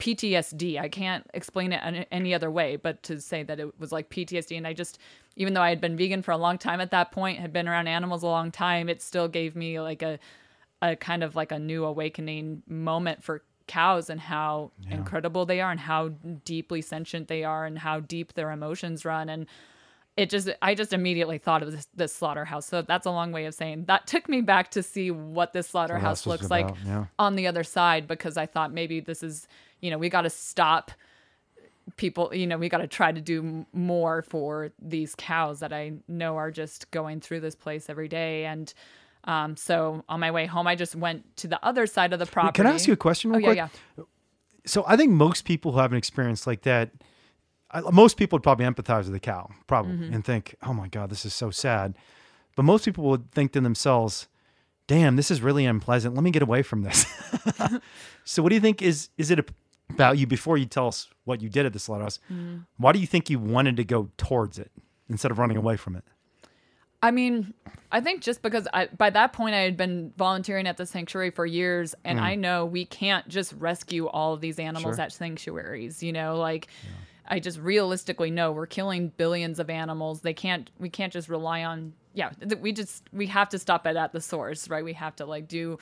PTSD. 0.00 0.80
I 0.80 0.88
can't 0.88 1.28
explain 1.34 1.72
it 1.72 2.08
any 2.10 2.34
other 2.34 2.50
way, 2.50 2.76
but 2.76 3.02
to 3.04 3.20
say 3.20 3.42
that 3.42 3.60
it 3.60 3.78
was 3.78 3.92
like 3.92 4.08
PTSD. 4.08 4.56
And 4.56 4.66
I 4.66 4.72
just, 4.72 4.98
even 5.36 5.52
though 5.52 5.60
I 5.60 5.68
had 5.68 5.80
been 5.80 5.96
vegan 5.96 6.22
for 6.22 6.32
a 6.32 6.38
long 6.38 6.58
time 6.58 6.80
at 6.80 6.90
that 6.90 7.12
point, 7.12 7.38
had 7.38 7.52
been 7.52 7.68
around 7.68 7.86
animals 7.86 8.22
a 8.22 8.26
long 8.26 8.50
time, 8.50 8.88
it 8.88 9.02
still 9.02 9.28
gave 9.28 9.54
me 9.54 9.78
like 9.78 10.02
a, 10.02 10.18
a 10.82 10.96
kind 10.96 11.22
of 11.22 11.36
like 11.36 11.52
a 11.52 11.58
new 11.58 11.84
awakening 11.84 12.62
moment 12.66 13.22
for 13.22 13.42
cows 13.66 14.10
and 14.10 14.20
how 14.20 14.72
incredible 14.90 15.46
they 15.46 15.60
are 15.60 15.70
and 15.70 15.78
how 15.78 16.08
deeply 16.44 16.82
sentient 16.82 17.28
they 17.28 17.44
are 17.44 17.64
and 17.64 17.78
how 17.78 18.00
deep 18.00 18.32
their 18.32 18.50
emotions 18.50 19.04
run. 19.04 19.28
And 19.28 19.46
it 20.16 20.28
just 20.28 20.50
I 20.60 20.74
just 20.74 20.92
immediately 20.92 21.38
thought 21.38 21.62
of 21.62 21.70
this, 21.70 21.86
this 21.94 22.12
slaughterhouse. 22.12 22.66
So 22.66 22.82
that's 22.82 23.06
a 23.06 23.10
long 23.10 23.30
way 23.30 23.44
of 23.46 23.54
saying 23.54 23.84
that 23.86 24.06
took 24.08 24.28
me 24.28 24.40
back 24.40 24.72
to 24.72 24.82
see 24.82 25.10
what 25.10 25.52
this 25.52 25.68
slaughterhouse 25.68 26.26
looks 26.26 26.50
like 26.50 26.68
yeah. 26.84 27.06
on 27.18 27.36
the 27.36 27.46
other 27.46 27.62
side 27.62 28.08
because 28.08 28.36
I 28.36 28.46
thought 28.46 28.72
maybe 28.72 28.98
this 28.98 29.22
is 29.22 29.46
you 29.80 29.90
know 29.90 29.98
we 29.98 30.08
got 30.08 30.22
to 30.22 30.30
stop 30.30 30.90
people 31.96 32.34
you 32.34 32.46
know 32.46 32.58
we 32.58 32.68
got 32.68 32.78
to 32.78 32.86
try 32.86 33.12
to 33.12 33.20
do 33.20 33.64
more 33.72 34.22
for 34.22 34.72
these 34.80 35.14
cows 35.14 35.60
that 35.60 35.72
I 35.72 35.92
know 36.08 36.36
are 36.36 36.50
just 36.50 36.90
going 36.90 37.20
through 37.20 37.40
this 37.40 37.54
place 37.54 37.88
every 37.88 38.08
day 38.08 38.46
and 38.46 38.72
um, 39.24 39.56
so 39.56 40.04
on 40.08 40.20
my 40.20 40.30
way 40.30 40.46
home 40.46 40.66
I 40.66 40.74
just 40.76 40.94
went 40.96 41.36
to 41.38 41.48
the 41.48 41.62
other 41.64 41.86
side 41.86 42.12
of 42.12 42.18
the 42.18 42.26
property. 42.26 42.56
Can 42.56 42.66
I 42.66 42.72
ask 42.72 42.86
you 42.86 42.92
a 42.92 42.96
question 42.96 43.30
Oh 43.32 43.38
real 43.38 43.54
yeah, 43.54 43.68
quick? 43.68 43.80
yeah. 43.98 44.04
So 44.66 44.84
I 44.86 44.96
think 44.96 45.12
most 45.12 45.44
people 45.44 45.72
who 45.72 45.78
have 45.78 45.92
an 45.92 45.98
experience 45.98 46.46
like 46.46 46.62
that, 46.62 46.90
I, 47.70 47.80
most 47.80 48.16
people 48.16 48.36
would 48.36 48.42
probably 48.42 48.66
empathize 48.66 49.04
with 49.04 49.12
the 49.12 49.20
cow, 49.20 49.48
probably, 49.66 50.08
and 50.12 50.24
think, 50.24 50.54
"Oh 50.62 50.74
my 50.74 50.88
God, 50.88 51.10
this 51.10 51.24
is 51.24 51.32
so 51.34 51.50
sad." 51.50 51.96
But 52.56 52.64
most 52.64 52.84
people 52.84 53.04
would 53.04 53.30
think 53.30 53.52
to 53.52 53.60
themselves, 53.60 54.28
"Damn, 54.86 55.16
this 55.16 55.30
is 55.30 55.40
really 55.40 55.64
unpleasant. 55.64 56.14
Let 56.14 56.24
me 56.24 56.30
get 56.30 56.42
away 56.42 56.62
from 56.62 56.82
this." 56.82 57.06
so, 58.24 58.42
what 58.42 58.48
do 58.50 58.54
you 58.54 58.60
think 58.60 58.82
is 58.82 59.08
is 59.16 59.30
it 59.30 59.50
about 59.88 60.18
you? 60.18 60.26
Before 60.26 60.58
you 60.58 60.66
tell 60.66 60.88
us 60.88 61.08
what 61.24 61.40
you 61.40 61.48
did 61.48 61.64
at 61.64 61.72
the 61.72 61.78
slaughterhouse, 61.78 62.18
why 62.76 62.92
do 62.92 62.98
you 62.98 63.06
think 63.06 63.30
you 63.30 63.38
wanted 63.38 63.76
to 63.76 63.84
go 63.84 64.10
towards 64.18 64.58
it 64.58 64.70
instead 65.08 65.30
of 65.30 65.38
running 65.38 65.56
away 65.56 65.76
from 65.76 65.96
it? 65.96 66.04
I 67.02 67.10
mean, 67.10 67.54
I 67.92 68.00
think 68.00 68.22
just 68.22 68.42
because 68.42 68.68
I, 68.72 68.86
by 68.86 69.10
that 69.10 69.32
point 69.32 69.54
I 69.54 69.60
had 69.60 69.76
been 69.76 70.12
volunteering 70.16 70.66
at 70.66 70.76
the 70.76 70.86
sanctuary 70.86 71.30
for 71.30 71.46
years, 71.46 71.94
and 72.04 72.18
hmm. 72.18 72.24
I 72.24 72.34
know 72.34 72.66
we 72.66 72.84
can't 72.84 73.26
just 73.28 73.52
rescue 73.54 74.06
all 74.06 74.34
of 74.34 74.40
these 74.40 74.58
animals 74.58 74.96
Sure. 74.96 75.04
at 75.04 75.12
sanctuaries. 75.12 76.02
You 76.02 76.12
know, 76.12 76.36
like 76.36 76.68
I 77.26 77.40
just 77.40 77.58
realistically 77.58 78.30
know 78.30 78.52
we're 78.52 78.66
killing 78.66 79.08
billions 79.16 79.58
of 79.58 79.70
animals. 79.70 80.20
They 80.20 80.34
can't. 80.34 80.70
We 80.78 80.90
can't 80.90 81.12
just 81.12 81.28
rely 81.28 81.64
on. 81.64 81.94
Yeah, 82.12 82.30
th- 82.30 82.60
we 82.60 82.72
just 82.72 83.04
we 83.12 83.26
have 83.26 83.48
to 83.50 83.58
stop 83.58 83.86
it 83.86 83.96
at 83.96 84.12
the 84.12 84.20
source, 84.20 84.68
right? 84.68 84.84
We 84.84 84.92
have 84.94 85.16
to 85.16 85.26
like 85.26 85.48
do 85.48 85.78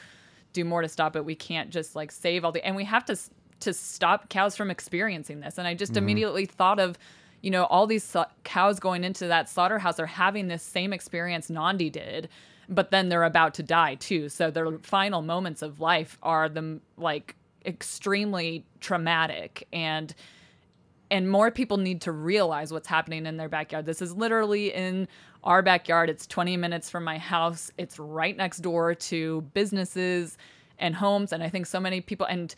do 0.53 0.65
more 0.65 0.83
to 0.83 0.89
stop 0.89 1.17
it. 1.17 1.25
We 1.25 1.35
can't 1.35 1.71
just 1.71 1.97
like 1.97 2.13
save 2.13 2.45
all 2.45 2.53
the, 2.53 2.65
and 2.65 2.77
we 2.77 2.85
have 2.85 3.05
to 3.07 3.17
to 3.61 3.73
stop 3.73 4.29
cows 4.29 4.57
from 4.57 4.71
experiencing 4.71 5.41
this. 5.41 5.59
And 5.59 5.67
I 5.67 5.75
just 5.75 5.93
mm-hmm. 5.93 5.99
immediately 5.99 6.47
thought 6.47 6.79
of, 6.79 6.97
you 7.43 7.51
know, 7.51 7.65
all 7.65 7.87
these 7.87 8.17
cows 8.45 8.81
going 8.81 9.05
into 9.05 9.29
that 9.29 9.49
slaughterhouse 9.49 10.01
are 10.01 10.07
having 10.07 10.49
this 10.49 10.63
same 10.63 10.93
experience 10.93 11.49
Nandi 11.49 11.91
did, 11.91 12.29
but 12.69 12.91
then 12.91 13.09
they're 13.09 13.25
about 13.25 13.55
to 13.55 13.63
die 13.63 13.95
too. 13.95 14.29
So 14.29 14.51
their 14.51 14.79
final 14.79 15.23
moments 15.23 15.63
of 15.63 15.81
life 15.81 16.19
are 16.23 16.49
them 16.49 16.81
like 16.97 17.37
extremely 17.65 18.65
traumatic 18.81 19.67
and 19.73 20.15
and 21.11 21.31
more 21.31 21.51
people 21.51 21.79
need 21.79 22.03
to 22.03 22.13
realize 22.13 22.71
what's 22.71 22.87
happening 22.87 23.25
in 23.25 23.39
their 23.39 23.49
backyard. 23.49 23.87
This 23.87 24.03
is 24.03 24.15
literally 24.15 24.75
in 24.75 25.09
our 25.43 25.63
backyard. 25.63 26.11
It's 26.11 26.27
20 26.27 26.59
minutes 26.59 26.91
from 26.91 27.03
my 27.03 27.17
house. 27.17 27.71
It's 27.79 27.99
right 27.99 28.37
next 28.37 28.59
door 28.59 28.95
to 28.95 29.41
businesses 29.55 30.37
and 30.79 30.95
homes. 30.95 31.33
And 31.33 31.43
I 31.43 31.49
think 31.49 31.65
so 31.65 31.81
many 31.81 32.03
people 32.03 32.27
and 32.27 32.55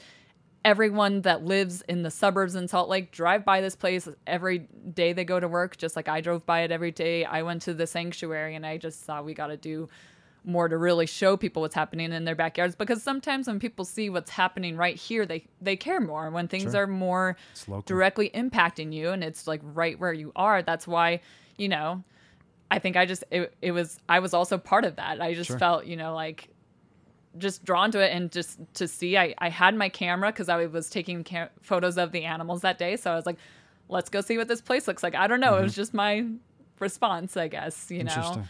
everyone 0.65 1.23
that 1.23 1.45
lives 1.45 1.83
in 1.89 2.03
the 2.03 2.11
suburbs 2.11 2.55
in 2.55 2.69
Salt 2.69 2.89
Lake 2.89 3.11
drive 3.13 3.45
by 3.45 3.61
this 3.61 3.75
place 3.77 4.09
every 4.27 4.59
day 4.95 5.13
they 5.13 5.25
go 5.25 5.41
to 5.41 5.49
work, 5.49 5.77
just 5.77 5.97
like 5.97 6.09
I 6.09 6.21
drove 6.21 6.45
by 6.45 6.61
it 6.61 6.71
every 6.71 6.91
day. 6.91 7.25
I 7.25 7.43
went 7.43 7.63
to 7.63 7.75
the 7.75 7.87
sanctuary 7.87 8.55
and 8.55 8.67
I 8.67 8.77
just 8.77 9.01
thought 9.03 9.25
we 9.25 9.35
got 9.35 9.49
to 9.49 9.57
do 9.57 9.89
more 10.45 10.69
to 10.69 10.77
really 10.79 11.05
show 11.07 11.37
people 11.37 11.61
what's 11.61 11.75
happening 11.75 12.13
in 12.13 12.25
their 12.25 12.35
backyards 12.35 12.75
because 12.75 13.03
sometimes 13.03 13.47
when 13.47 13.59
people 13.61 13.85
see 13.85 14.09
what's 14.09 14.31
happening 14.31 14.75
right 14.75 14.97
here 14.97 15.27
they 15.27 15.45
they 15.61 15.77
care 15.77 16.01
more 16.01 16.31
when 16.31 16.49
things 16.49 16.73
Sure. 16.73 16.85
are 16.85 16.87
more 16.87 17.37
directly 17.85 18.31
impacting 18.31 18.91
you 18.91 19.11
and 19.11 19.23
it's 19.23 19.47
like 19.47 19.61
right 19.63 20.01
where 20.01 20.15
you 20.15 20.33
are 20.35 20.63
that's 20.63 20.87
why 20.89 21.21
you 21.59 21.69
know 21.69 22.03
i 22.71 22.79
think 22.79 22.97
i 22.97 23.05
just 23.05 23.23
it, 23.31 23.53
it 23.61 23.73
was 23.73 23.99
i 24.09 24.19
was 24.19 24.33
also 24.33 24.57
part 24.57 24.87
of 24.87 24.97
that 24.97 25.21
i 25.21 25.35
just 25.35 25.49
Sure. 25.49 25.59
felt 25.59 25.85
you 25.85 25.95
know 25.99 26.15
like 26.15 26.49
just 27.39 27.65
drawn 27.65 27.91
to 27.91 28.01
it 28.01 28.13
and 28.13 28.33
just 28.33 28.59
to 28.75 28.89
see 28.89 29.17
i, 29.17 29.35
I 29.39 29.49
had 29.49 29.75
my 29.75 29.89
camera 29.89 30.31
because 30.33 30.49
i 30.49 30.67
was 30.67 30.91
taking 30.91 31.25
ca- 31.25 31.51
photos 31.63 31.97
of 31.99 32.13
the 32.13 32.25
animals 32.25 32.63
that 32.63 32.79
day 32.79 32.97
so 32.97 33.11
i 33.13 33.15
was 33.15 33.27
like 33.27 33.39
let's 33.89 34.11
go 34.11 34.21
see 34.21 34.37
what 34.37 34.49
this 34.49 34.61
place 34.61 34.89
looks 34.89 35.03
like 35.03 35.15
i 35.15 35.27
don't 35.27 35.41
know 35.41 35.57
it 35.57 35.63
was 35.63 35.75
just 35.75 35.95
my 35.95 36.27
response 36.79 37.37
i 37.37 37.49
guess 37.49 37.91
you 37.91 38.05
know 38.05 38.13
Mm-hmm. 38.13 38.43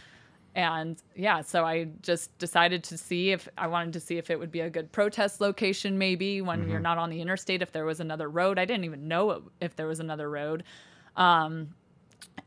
And 0.53 1.01
yeah, 1.15 1.41
so 1.41 1.63
I 1.63 1.87
just 2.01 2.37
decided 2.37 2.83
to 2.85 2.97
see 2.97 3.31
if 3.31 3.47
I 3.57 3.67
wanted 3.67 3.93
to 3.93 4.01
see 4.01 4.17
if 4.17 4.29
it 4.29 4.37
would 4.37 4.51
be 4.51 4.59
a 4.59 4.69
good 4.69 4.91
protest 4.91 5.39
location, 5.39 5.97
maybe 5.97 6.41
when 6.41 6.67
you're 6.69 6.81
not 6.81 6.97
on 6.97 7.09
the 7.09 7.21
interstate, 7.21 7.61
if 7.61 7.71
there 7.71 7.85
was 7.85 8.01
another 8.01 8.29
road. 8.29 8.59
I 8.59 8.65
didn't 8.65 8.83
even 8.83 9.07
know 9.07 9.43
if 9.61 9.77
there 9.77 9.87
was 9.87 10.01
another 10.01 10.29
road. 10.29 10.63
Um, 11.15 11.69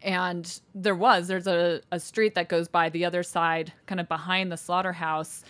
and 0.02 0.60
there 0.74 0.94
was, 0.94 1.28
there's 1.28 1.46
a, 1.46 1.80
a 1.90 1.98
street 1.98 2.34
that 2.34 2.50
goes 2.50 2.68
by 2.68 2.90
the 2.90 3.06
other 3.06 3.22
side, 3.22 3.72
kind 3.86 4.00
of 4.00 4.08
behind 4.08 4.52
the 4.52 4.58
slaughterhouse. 4.58 5.42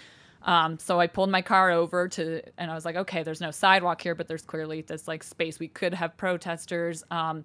Um, 0.44 0.78
so 0.78 1.00
I 1.00 1.06
pulled 1.06 1.30
my 1.30 1.42
car 1.42 1.70
over 1.70 2.06
to, 2.08 2.42
and 2.58 2.70
I 2.70 2.74
was 2.74 2.84
like, 2.84 2.96
okay, 2.96 3.22
there's 3.22 3.40
no 3.40 3.50
sidewalk 3.50 4.02
here, 4.02 4.14
but 4.14 4.28
there's 4.28 4.42
clearly 4.42 4.82
this 4.82 5.08
like 5.08 5.22
space. 5.22 5.58
We 5.58 5.68
could 5.68 5.94
have 5.94 6.16
protesters. 6.16 7.02
Um, 7.10 7.44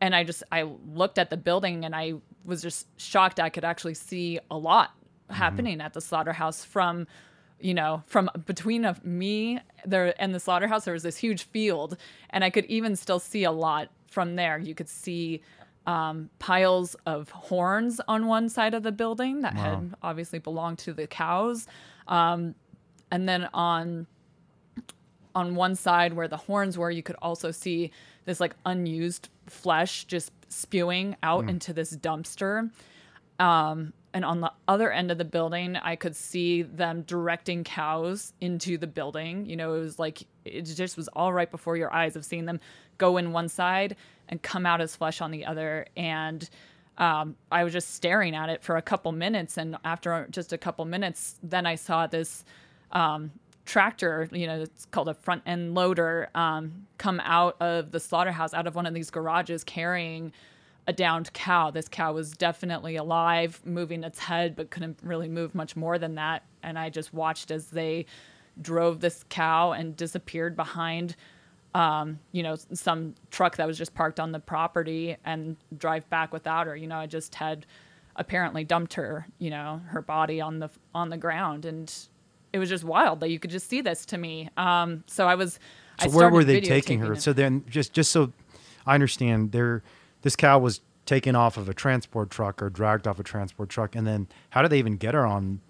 and 0.00 0.14
I 0.14 0.24
just 0.24 0.42
I 0.52 0.62
looked 0.62 1.18
at 1.18 1.30
the 1.30 1.36
building 1.36 1.84
and 1.84 1.94
I 1.94 2.14
was 2.44 2.62
just 2.62 2.86
shocked 3.00 3.40
I 3.40 3.48
could 3.48 3.64
actually 3.64 3.94
see 3.94 4.38
a 4.50 4.56
lot 4.56 4.92
happening 5.30 5.80
at 5.80 5.92
the 5.92 6.00
slaughterhouse 6.00 6.64
from 6.64 7.06
you 7.60 7.74
know 7.74 8.02
from 8.06 8.30
between 8.46 8.84
of 8.84 9.04
me 9.04 9.60
there 9.84 10.14
and 10.22 10.34
the 10.34 10.40
slaughterhouse 10.40 10.84
there 10.84 10.94
was 10.94 11.02
this 11.02 11.16
huge 11.16 11.42
field 11.44 11.96
and 12.30 12.44
I 12.44 12.50
could 12.50 12.64
even 12.66 12.96
still 12.96 13.18
see 13.18 13.44
a 13.44 13.52
lot 13.52 13.88
from 14.06 14.36
there. 14.36 14.58
You 14.58 14.74
could 14.74 14.88
see 14.88 15.42
um, 15.86 16.28
piles 16.38 16.96
of 17.06 17.30
horns 17.30 18.00
on 18.08 18.26
one 18.26 18.48
side 18.48 18.74
of 18.74 18.82
the 18.82 18.92
building 18.92 19.40
that 19.40 19.54
had 19.54 19.94
obviously 20.02 20.38
belonged 20.38 20.78
to 20.80 20.92
the 20.92 21.06
cows 21.06 21.66
um, 22.08 22.54
and 23.10 23.28
then 23.28 23.48
on 23.54 24.06
on 25.34 25.54
one 25.54 25.74
side 25.76 26.14
where 26.14 26.26
the 26.26 26.36
horns 26.36 26.76
were, 26.76 26.90
you 26.90 27.02
could 27.02 27.16
also 27.22 27.50
see 27.50 27.92
this 28.24 28.40
like 28.40 28.54
unused 28.66 29.28
flesh 29.46 30.04
just 30.04 30.32
spewing 30.48 31.16
out 31.22 31.48
into 31.48 31.72
this 31.72 31.96
dumpster. 31.96 32.70
Um, 33.38 33.92
and 34.14 34.24
on 34.24 34.40
the 34.40 34.52
other 34.66 34.90
end 34.90 35.10
of 35.10 35.18
the 35.18 35.24
building, 35.24 35.76
I 35.76 35.94
could 35.94 36.16
see 36.16 36.62
them 36.62 37.02
directing 37.02 37.62
cows 37.62 38.32
into 38.40 38.78
the 38.78 38.86
building. 38.86 39.46
You 39.46 39.56
know, 39.56 39.74
it 39.74 39.80
was 39.80 39.98
like 39.98 40.22
it 40.44 40.62
just 40.62 40.96
was 40.96 41.08
all 41.08 41.32
right 41.32 41.50
before 41.50 41.76
your 41.76 41.92
eyes 41.92 42.16
of 42.16 42.24
seeing 42.24 42.46
them 42.46 42.58
go 42.96 43.16
in 43.18 43.32
one 43.32 43.48
side 43.48 43.96
and 44.28 44.42
come 44.42 44.66
out 44.66 44.80
as 44.80 44.96
flesh 44.96 45.20
on 45.20 45.30
the 45.30 45.44
other. 45.44 45.86
And 45.96 46.48
um, 46.98 47.36
I 47.50 47.64
was 47.64 47.72
just 47.72 47.94
staring 47.94 48.34
at 48.34 48.50
it 48.50 48.62
for 48.62 48.76
a 48.76 48.82
couple 48.82 49.12
minutes. 49.12 49.56
And 49.56 49.76
after 49.84 50.26
just 50.30 50.52
a 50.52 50.58
couple 50.58 50.84
minutes, 50.84 51.36
then 51.42 51.64
I 51.64 51.76
saw 51.76 52.06
this 52.06 52.44
um, 52.92 53.30
tractor, 53.64 54.28
you 54.32 54.46
know, 54.46 54.62
it's 54.62 54.86
called 54.86 55.08
a 55.08 55.14
front 55.14 55.42
end 55.46 55.74
loader, 55.74 56.28
um, 56.34 56.86
come 56.98 57.20
out 57.20 57.56
of 57.60 57.92
the 57.92 58.00
slaughterhouse, 58.00 58.52
out 58.52 58.66
of 58.66 58.74
one 58.74 58.84
of 58.86 58.94
these 58.94 59.10
garages 59.10 59.62
carrying 59.62 60.32
a 60.88 60.92
downed 60.92 61.32
cow. 61.34 61.70
This 61.70 61.88
cow 61.88 62.14
was 62.14 62.32
definitely 62.32 62.96
alive, 62.96 63.60
moving 63.64 64.02
its 64.02 64.18
head, 64.18 64.56
but 64.56 64.70
couldn't 64.70 64.98
really 65.02 65.28
move 65.28 65.54
much 65.54 65.76
more 65.76 65.98
than 65.98 66.16
that. 66.16 66.44
And 66.62 66.78
I 66.78 66.90
just 66.90 67.14
watched 67.14 67.50
as 67.50 67.68
they 67.68 68.06
drove 68.60 69.00
this 69.00 69.24
cow 69.28 69.72
and 69.72 69.94
disappeared 69.96 70.56
behind 70.56 71.14
um, 71.78 72.18
you 72.32 72.42
know, 72.42 72.56
some 72.72 73.14
truck 73.30 73.56
that 73.56 73.66
was 73.66 73.78
just 73.78 73.94
parked 73.94 74.18
on 74.18 74.32
the 74.32 74.40
property 74.40 75.16
and 75.24 75.56
drive 75.76 76.08
back 76.10 76.32
without 76.32 76.66
her. 76.66 76.74
You 76.74 76.88
know, 76.88 76.98
I 76.98 77.06
just 77.06 77.36
had 77.36 77.66
apparently 78.16 78.64
dumped 78.64 78.94
her, 78.94 79.28
you 79.38 79.50
know, 79.50 79.80
her 79.86 80.02
body 80.02 80.40
on 80.40 80.58
the 80.58 80.70
on 80.92 81.08
the 81.08 81.16
ground, 81.16 81.64
and 81.64 81.94
it 82.52 82.58
was 82.58 82.68
just 82.68 82.82
wild 82.82 83.20
that 83.20 83.30
you 83.30 83.38
could 83.38 83.52
just 83.52 83.68
see 83.70 83.80
this 83.80 84.04
to 84.06 84.18
me. 84.18 84.50
Um, 84.56 85.04
so 85.06 85.28
I 85.28 85.36
was. 85.36 85.60
I 86.00 86.08
So 86.08 86.16
where 86.16 86.28
were 86.30 86.42
they 86.42 86.60
taking 86.60 86.98
her? 86.98 87.12
it. 87.12 87.22
So 87.22 87.32
then, 87.32 87.64
just 87.70 87.92
just 87.92 88.10
so 88.10 88.32
I 88.84 88.94
understand, 88.94 89.52
there, 89.52 89.84
this 90.22 90.34
cow 90.34 90.58
was 90.58 90.80
taken 91.06 91.36
off 91.36 91.56
of 91.56 91.68
a 91.68 91.74
transport 91.74 92.28
truck 92.28 92.60
or 92.60 92.70
dragged 92.70 93.06
off 93.06 93.20
a 93.20 93.22
transport 93.22 93.68
truck, 93.68 93.94
and 93.94 94.04
then 94.04 94.26
how 94.50 94.62
did 94.62 94.72
they 94.72 94.80
even 94.80 94.96
get 94.96 95.14
her 95.14 95.24
on 95.24 95.60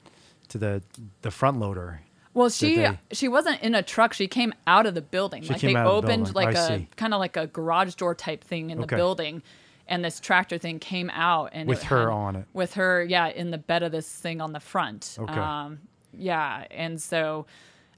to 0.48 0.56
the 0.56 0.82
the 1.20 1.30
front 1.30 1.60
loader? 1.60 2.00
Well, 2.38 2.50
she 2.50 2.76
they- 2.76 2.98
she 3.12 3.28
wasn't 3.28 3.60
in 3.62 3.74
a 3.74 3.82
truck. 3.82 4.12
She 4.14 4.28
came 4.28 4.54
out 4.66 4.86
of 4.86 4.94
the 4.94 5.02
building. 5.02 5.42
She 5.42 5.50
like 5.50 5.60
came 5.60 5.74
they 5.74 5.78
out 5.80 5.86
of 5.86 5.92
the 5.92 6.08
opened 6.08 6.24
building. 6.32 6.34
like 6.54 6.56
I 6.56 6.74
a 6.74 6.86
kind 6.96 7.12
of 7.14 7.20
like 7.20 7.36
a 7.36 7.46
garage 7.46 7.94
door 7.94 8.14
type 8.14 8.44
thing 8.44 8.70
in 8.70 8.78
Okay. 8.78 8.86
the 8.86 8.96
building, 8.96 9.42
and 9.88 10.04
this 10.04 10.20
tractor 10.20 10.56
thing 10.58 10.78
came 10.78 11.10
out 11.10 11.50
and 11.52 11.68
With 11.68 11.80
it 11.82 11.86
her 11.86 11.98
had- 12.08 12.08
on 12.08 12.36
it. 12.36 12.46
With 12.52 12.74
her, 12.74 13.02
yeah, 13.04 13.26
in 13.28 13.50
the 13.50 13.58
bed 13.58 13.82
of 13.82 13.92
this 13.92 14.08
thing 14.10 14.40
on 14.40 14.52
the 14.52 14.60
front. 14.60 15.16
Okay. 15.18 15.32
Um, 15.32 15.80
yeah, 16.16 16.64
and 16.70 17.00
so, 17.02 17.46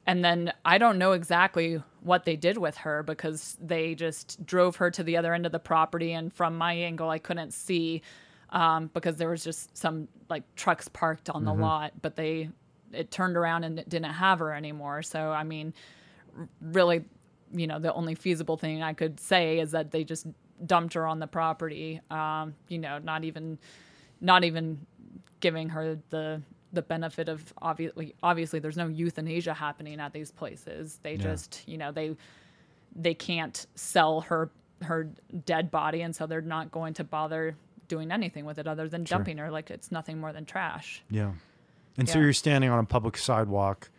and 0.06 0.24
then 0.24 0.52
I 0.64 0.78
don't 0.78 0.98
know 0.98 1.12
exactly 1.12 1.82
what 2.02 2.24
they 2.24 2.36
did 2.36 2.56
with 2.56 2.78
her 2.78 3.02
because 3.02 3.58
they 3.60 3.94
just 3.94 4.44
drove 4.46 4.76
her 4.76 4.90
to 4.90 5.02
the 5.02 5.16
other 5.18 5.34
end 5.34 5.44
of 5.46 5.52
the 5.52 5.58
property, 5.58 6.12
and 6.12 6.32
from 6.32 6.56
my 6.56 6.72
angle, 6.72 7.10
I 7.10 7.18
couldn't 7.18 7.52
see 7.52 8.00
um, 8.52 8.90
because 8.94 9.16
there 9.16 9.28
was 9.28 9.44
just 9.44 9.76
some 9.76 10.08
like 10.28 10.42
trucks 10.56 10.88
parked 10.88 11.30
on 11.30 11.44
Mm-hmm. 11.44 11.60
the 11.60 11.64
lot, 11.66 11.92
but 12.02 12.16
they 12.16 12.48
it 12.92 13.10
turned 13.10 13.36
around 13.36 13.64
and 13.64 13.78
it 13.78 13.88
didn't 13.88 14.12
have 14.12 14.38
her 14.40 14.52
anymore. 14.52 15.02
So 15.02 15.30
I 15.30 15.42
mean, 15.44 15.72
really, 16.60 17.04
you 17.52 17.66
know, 17.66 17.78
the 17.78 17.92
only 17.94 18.14
feasible 18.14 18.56
thing 18.56 18.82
I 18.82 18.92
could 18.92 19.18
say 19.20 19.58
is 19.58 19.72
that 19.72 19.90
they 19.90 20.04
just 20.04 20.26
dumped 20.66 20.94
her 20.94 21.06
on 21.06 21.18
the 21.18 21.26
property. 21.26 22.00
Um, 22.10 22.54
you 22.68 22.78
know, 22.78 22.98
not 22.98 23.24
even 23.24 23.58
not 24.20 24.44
even 24.44 24.86
giving 25.40 25.68
her 25.70 25.98
the 26.10 26.42
the 26.72 26.82
benefit 26.82 27.28
of 27.28 27.52
obviously 27.60 28.14
obviously 28.22 28.60
there's 28.60 28.76
no 28.76 28.86
euthanasia 28.86 29.54
happening 29.54 29.98
at 30.00 30.12
these 30.12 30.30
places. 30.30 31.00
They 31.02 31.12
Yeah. 31.14 31.22
just, 31.22 31.62
you 31.66 31.78
know, 31.78 31.90
they 31.92 32.16
they 32.94 33.14
can't 33.14 33.66
sell 33.74 34.20
her 34.22 34.50
her 34.82 35.08
dead 35.44 35.70
body 35.70 36.02
and 36.02 36.14
so 36.16 36.26
they're 36.26 36.40
not 36.40 36.70
going 36.70 36.94
to 36.94 37.04
bother 37.04 37.54
doing 37.88 38.10
anything 38.12 38.44
with 38.44 38.58
it 38.58 38.66
other 38.66 38.88
than 38.88 39.04
Sure. 39.04 39.18
dumping 39.18 39.36
her 39.38 39.50
like 39.50 39.70
it's 39.70 39.90
nothing 39.92 40.18
more 40.18 40.32
than 40.32 40.44
trash. 40.44 41.02
Yeah. 41.10 41.32
And 42.00 42.08
so 42.08 42.18
you're 42.18 42.32
standing 42.32 42.70
on 42.70 42.78
a 42.78 42.84
public 42.84 43.16
sidewalk, 43.16 43.90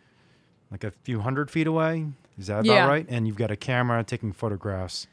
like 0.70 0.84
a 0.84 0.90
few 0.90 1.20
hundred 1.20 1.50
feet 1.50 1.66
away. 1.66 2.06
Is 2.38 2.48
that 2.48 2.64
Yeah. 2.64 2.72
about 2.74 2.88
right? 2.88 3.06
And 3.08 3.26
you've 3.26 3.36
got 3.36 3.50
a 3.50 3.56
camera 3.56 4.02
taking 4.02 4.32
photographs. 4.32 5.06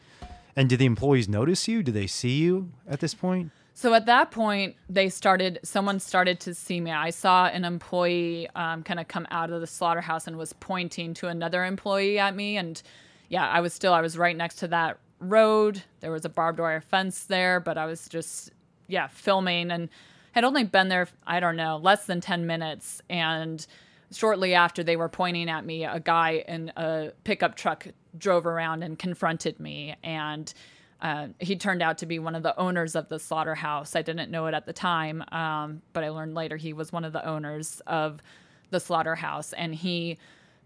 And 0.56 0.68
did 0.68 0.80
the 0.80 0.86
employees 0.86 1.30
notice 1.30 1.68
you? 1.68 1.84
Do 1.84 1.92
they 1.92 2.08
see 2.08 2.38
you 2.40 2.72
at 2.88 3.00
this 3.00 3.14
point? 3.14 3.52
So 3.76 3.94
at 3.94 4.08
that 4.08 4.32
point, 4.32 4.76
they 4.90 5.08
started. 5.08 5.60
Someone 5.64 6.00
started 6.02 6.40
to 6.42 6.54
see 6.54 6.82
me. 6.82 6.92
I 6.92 7.12
saw 7.12 7.46
an 7.46 7.64
employee 7.64 8.50
um, 8.56 8.84
kind 8.84 9.00
of 9.00 9.08
come 9.08 9.26
out 9.32 9.52
of 9.52 9.62
the 9.62 9.68
slaughterhouse 9.68 10.28
and 10.28 10.38
was 10.38 10.52
pointing 10.54 11.14
to 11.14 11.28
another 11.28 11.64
employee 11.64 12.20
at 12.20 12.36
me. 12.36 12.58
And 12.58 12.82
yeah, 13.30 13.48
I 13.48 13.62
was 13.62 13.74
still. 13.74 13.94
I 13.94 14.02
was 14.02 14.18
right 14.18 14.36
next 14.36 14.56
to 14.56 14.68
that 14.70 14.98
road. 15.22 15.84
There 16.02 16.12
was 16.12 16.26
a 16.26 16.30
barbed 16.30 16.60
wire 16.60 16.82
fence 16.82 17.24
there, 17.24 17.60
but 17.62 17.78
I 17.78 17.86
was 17.86 18.10
just 18.10 18.52
yeah 18.88 19.08
filming 19.08 19.70
and 19.72 19.88
had 20.32 20.44
only 20.44 20.64
been 20.64 20.90
there. 20.90 21.08
I 21.26 21.40
don't 21.40 21.56
know, 21.56 21.78
less 21.78 22.06
than 22.06 22.22
ten 22.22 22.46
minutes. 22.46 23.02
And 23.10 23.66
shortly 24.12 24.56
after 24.56 24.84
they 24.84 24.96
were 24.96 25.10
pointing 25.10 25.50
at 25.50 25.66
me, 25.66 25.86
a 25.86 26.00
guy 26.00 26.44
in 26.48 26.72
a 26.76 27.12
pickup 27.24 27.56
truck 27.56 27.88
drove 28.18 28.46
around 28.46 28.84
and 28.84 28.98
confronted 28.98 29.60
me 29.60 29.96
and 30.04 30.54
uh, 31.02 31.28
he 31.40 31.56
turned 31.56 31.82
out 31.82 31.98
to 32.00 32.06
be 32.06 32.20
one 32.20 32.36
of 32.36 32.44
the 32.44 32.58
owners 32.60 32.96
of 32.96 33.08
the 33.10 33.20
slaughterhouse. 33.20 33.96
I 33.96 34.02
didn't 34.02 34.32
know 34.32 34.48
it 34.48 34.54
at 34.54 34.66
the 34.66 34.74
time, 34.74 35.24
um, 35.32 35.82
but 35.94 36.04
I 36.04 36.10
learned 36.10 36.36
later 36.36 36.58
he 36.58 36.74
was 36.74 36.92
one 36.92 37.06
of 37.06 37.14
the 37.14 37.26
owners 37.26 37.82
of 37.88 38.22
the 38.70 38.80
slaughterhouse, 38.80 39.54
and 39.54 39.74
he 39.74 40.18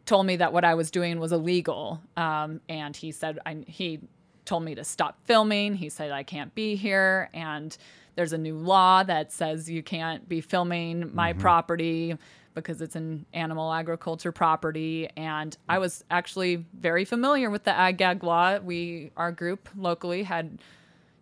told 0.05 0.25
me 0.25 0.36
that 0.38 0.51
what 0.51 0.65
I 0.65 0.74
was 0.74 0.91
doing 0.91 1.20
was 1.20 1.32
illegal. 1.32 2.01
Um, 2.17 2.62
and 2.67 2.96
he 2.96 3.12
said 3.12 3.39
I, 3.46 3.63
he 3.67 4.00
told 4.46 4.63
me 4.63 4.75
to 4.75 4.84
stop 4.84 5.17
filming. 5.24 5.75
He 5.75 5.89
said 5.89 6.12
I 6.12 6.24
can't 6.24 6.53
be 6.55 6.75
here, 6.75 7.29
and 7.34 7.77
there's 8.15 8.34
a 8.34 8.38
new 8.38 8.58
law 8.58 9.03
that 9.03 9.32
says 9.32 9.70
you 9.70 9.84
can't 9.84 10.27
be 10.27 10.41
filming 10.41 11.13
my 11.13 11.32
mm-hmm. 11.32 11.41
property 11.41 12.17
because 12.53 12.82
it's 12.82 12.96
an 12.96 13.25
animal 13.34 13.74
agriculture 13.74 14.32
property. 14.32 15.10
And 15.17 15.58
I 15.67 15.79
was 15.79 16.03
actually 16.12 16.65
very 16.79 17.05
familiar 17.05 17.50
with 17.50 17.63
the 17.63 17.72
ag 17.72 17.98
gag 17.98 18.24
law. 18.24 18.60
We, 18.60 19.12
our 19.17 19.32
group 19.32 19.70
locally, 19.75 20.24
had, 20.24 20.60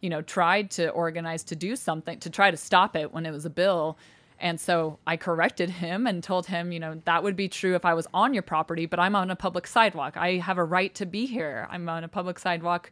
you 0.02 0.10
know, 0.10 0.22
tried 0.22 0.72
to 0.72 0.90
organize 0.90 1.44
to 1.46 1.56
do 1.56 1.76
something 1.76 2.20
to 2.20 2.30
try 2.30 2.52
to 2.52 2.58
stop 2.58 2.96
it 2.96 3.14
when 3.14 3.26
it 3.26 3.32
was 3.32 3.46
a 3.46 3.50
bill. 3.50 3.98
And 4.40 4.60
so 4.60 4.98
I 5.06 5.18
corrected 5.18 5.70
him 5.70 6.08
and 6.08 6.24
told 6.24 6.48
him, 6.48 6.72
you 6.72 6.80
know, 6.80 7.00
that 7.06 7.24
would 7.24 7.36
be 7.36 7.48
true 7.48 7.76
if 7.76 7.86
I 7.86 7.94
was 7.94 8.08
on 8.14 8.34
your 8.34 8.44
property, 8.44 8.88
but 8.88 9.00
I'm 9.00 9.16
on 9.16 9.30
a 9.30 9.36
public 9.36 9.68
sidewalk. 9.68 10.18
I 10.18 10.38
have 10.38 10.58
a 10.58 10.64
right 10.64 10.94
to 10.96 11.06
be 11.06 11.28
here. 11.28 11.68
I'm 11.70 11.88
on 11.88 12.04
a 12.04 12.08
public 12.08 12.40
sidewalk. 12.40 12.92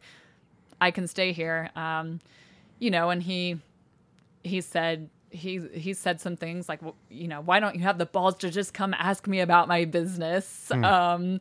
I 0.80 0.92
can 0.92 1.08
stay 1.08 1.32
here. 1.32 1.70
Um, 1.74 2.20
you 2.78 2.90
know, 2.90 3.10
and 3.10 3.22
he 3.22 3.60
he 4.42 4.60
said, 4.60 5.08
he 5.30 5.60
he 5.72 5.94
said 5.94 6.20
some 6.20 6.36
things 6.36 6.68
like, 6.68 6.82
well, 6.82 6.96
you 7.08 7.28
know, 7.28 7.40
why 7.40 7.60
don't 7.60 7.76
you 7.76 7.82
have 7.82 7.98
the 7.98 8.06
balls 8.06 8.36
to 8.38 8.50
just 8.50 8.74
come 8.74 8.94
ask 8.94 9.26
me 9.26 9.40
about 9.40 9.68
my 9.68 9.84
business? 9.84 10.68
Mm. 10.70 10.84
Um, 10.84 11.40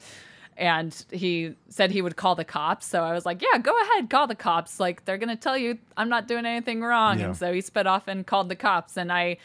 and 0.58 1.06
he 1.12 1.56
said 1.70 1.90
he 1.90 2.02
would 2.02 2.18
call 2.18 2.36
the 2.36 2.44
cops. 2.44 2.86
So 2.86 3.04
I 3.04 3.14
was 3.14 3.26
like, 3.26 3.42
yeah, 3.42 3.58
go 3.58 3.74
ahead, 3.82 4.10
call 4.10 4.28
the 4.28 4.36
cops. 4.36 4.80
Like 4.80 5.06
they're 5.06 5.18
gonna 5.18 5.36
tell 5.36 5.58
you 5.58 5.80
I'm 5.98 6.10
not 6.10 6.28
doing 6.28 6.46
anything 6.46 6.82
wrong. 6.82 7.20
Yeah. 7.20 7.28
And 7.28 7.38
so 7.38 7.54
he 7.54 7.62
sped 7.62 7.88
off 7.88 8.08
and 8.08 8.28
called 8.28 8.50
the 8.50 8.56
cops. 8.56 8.98
And 8.98 9.12
I 9.12 9.38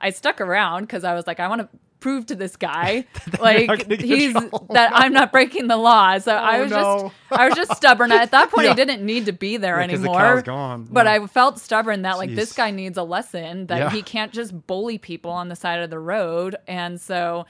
I 0.00 0.10
stuck 0.10 0.40
around 0.40 0.82
because 0.82 1.04
I 1.04 1.14
was 1.14 1.26
like, 1.26 1.38
I 1.38 1.46
want 1.46 1.60
to 1.60 1.68
prove 2.02 2.26
to 2.26 2.34
this 2.34 2.56
guy 2.56 3.06
like 3.40 3.90
he's 3.90 4.34
that 4.34 4.90
I'm 4.92 5.12
not 5.12 5.32
breaking 5.32 5.68
the 5.68 5.76
law. 5.78 6.18
So 6.18 6.34
oh, 6.34 6.36
I 6.36 6.60
was 6.60 6.70
no. 6.70 6.76
just 6.76 7.14
I 7.40 7.48
was 7.48 7.56
just 7.56 7.76
stubborn. 7.76 8.12
At 8.12 8.32
that 8.32 8.50
point, 8.50 8.66
yeah. 8.66 8.72
I 8.72 8.74
didn't 8.74 9.06
need 9.06 9.26
to 9.26 9.32
be 9.32 9.56
there 9.56 9.78
yeah, 9.78 9.84
anymore. 9.84 10.42
The. 10.44 10.86
But 10.90 11.06
yeah. 11.06 11.12
I 11.12 11.26
felt 11.26 11.58
stubborn 11.58 12.02
that 12.02 12.18
like 12.18 12.30
Jeez. 12.30 12.36
this 12.36 12.52
guy 12.52 12.70
needs 12.72 12.98
a 12.98 13.04
lesson 13.04 13.68
that 13.68 13.92
he 13.92 14.02
can't 14.02 14.32
just 14.32 14.66
bully 14.66 14.98
people 14.98 15.30
on 15.30 15.48
the 15.48 15.56
side 15.56 15.80
of 15.80 15.88
the 15.88 15.98
road. 15.98 16.56
And 16.66 17.00
so 17.00 17.46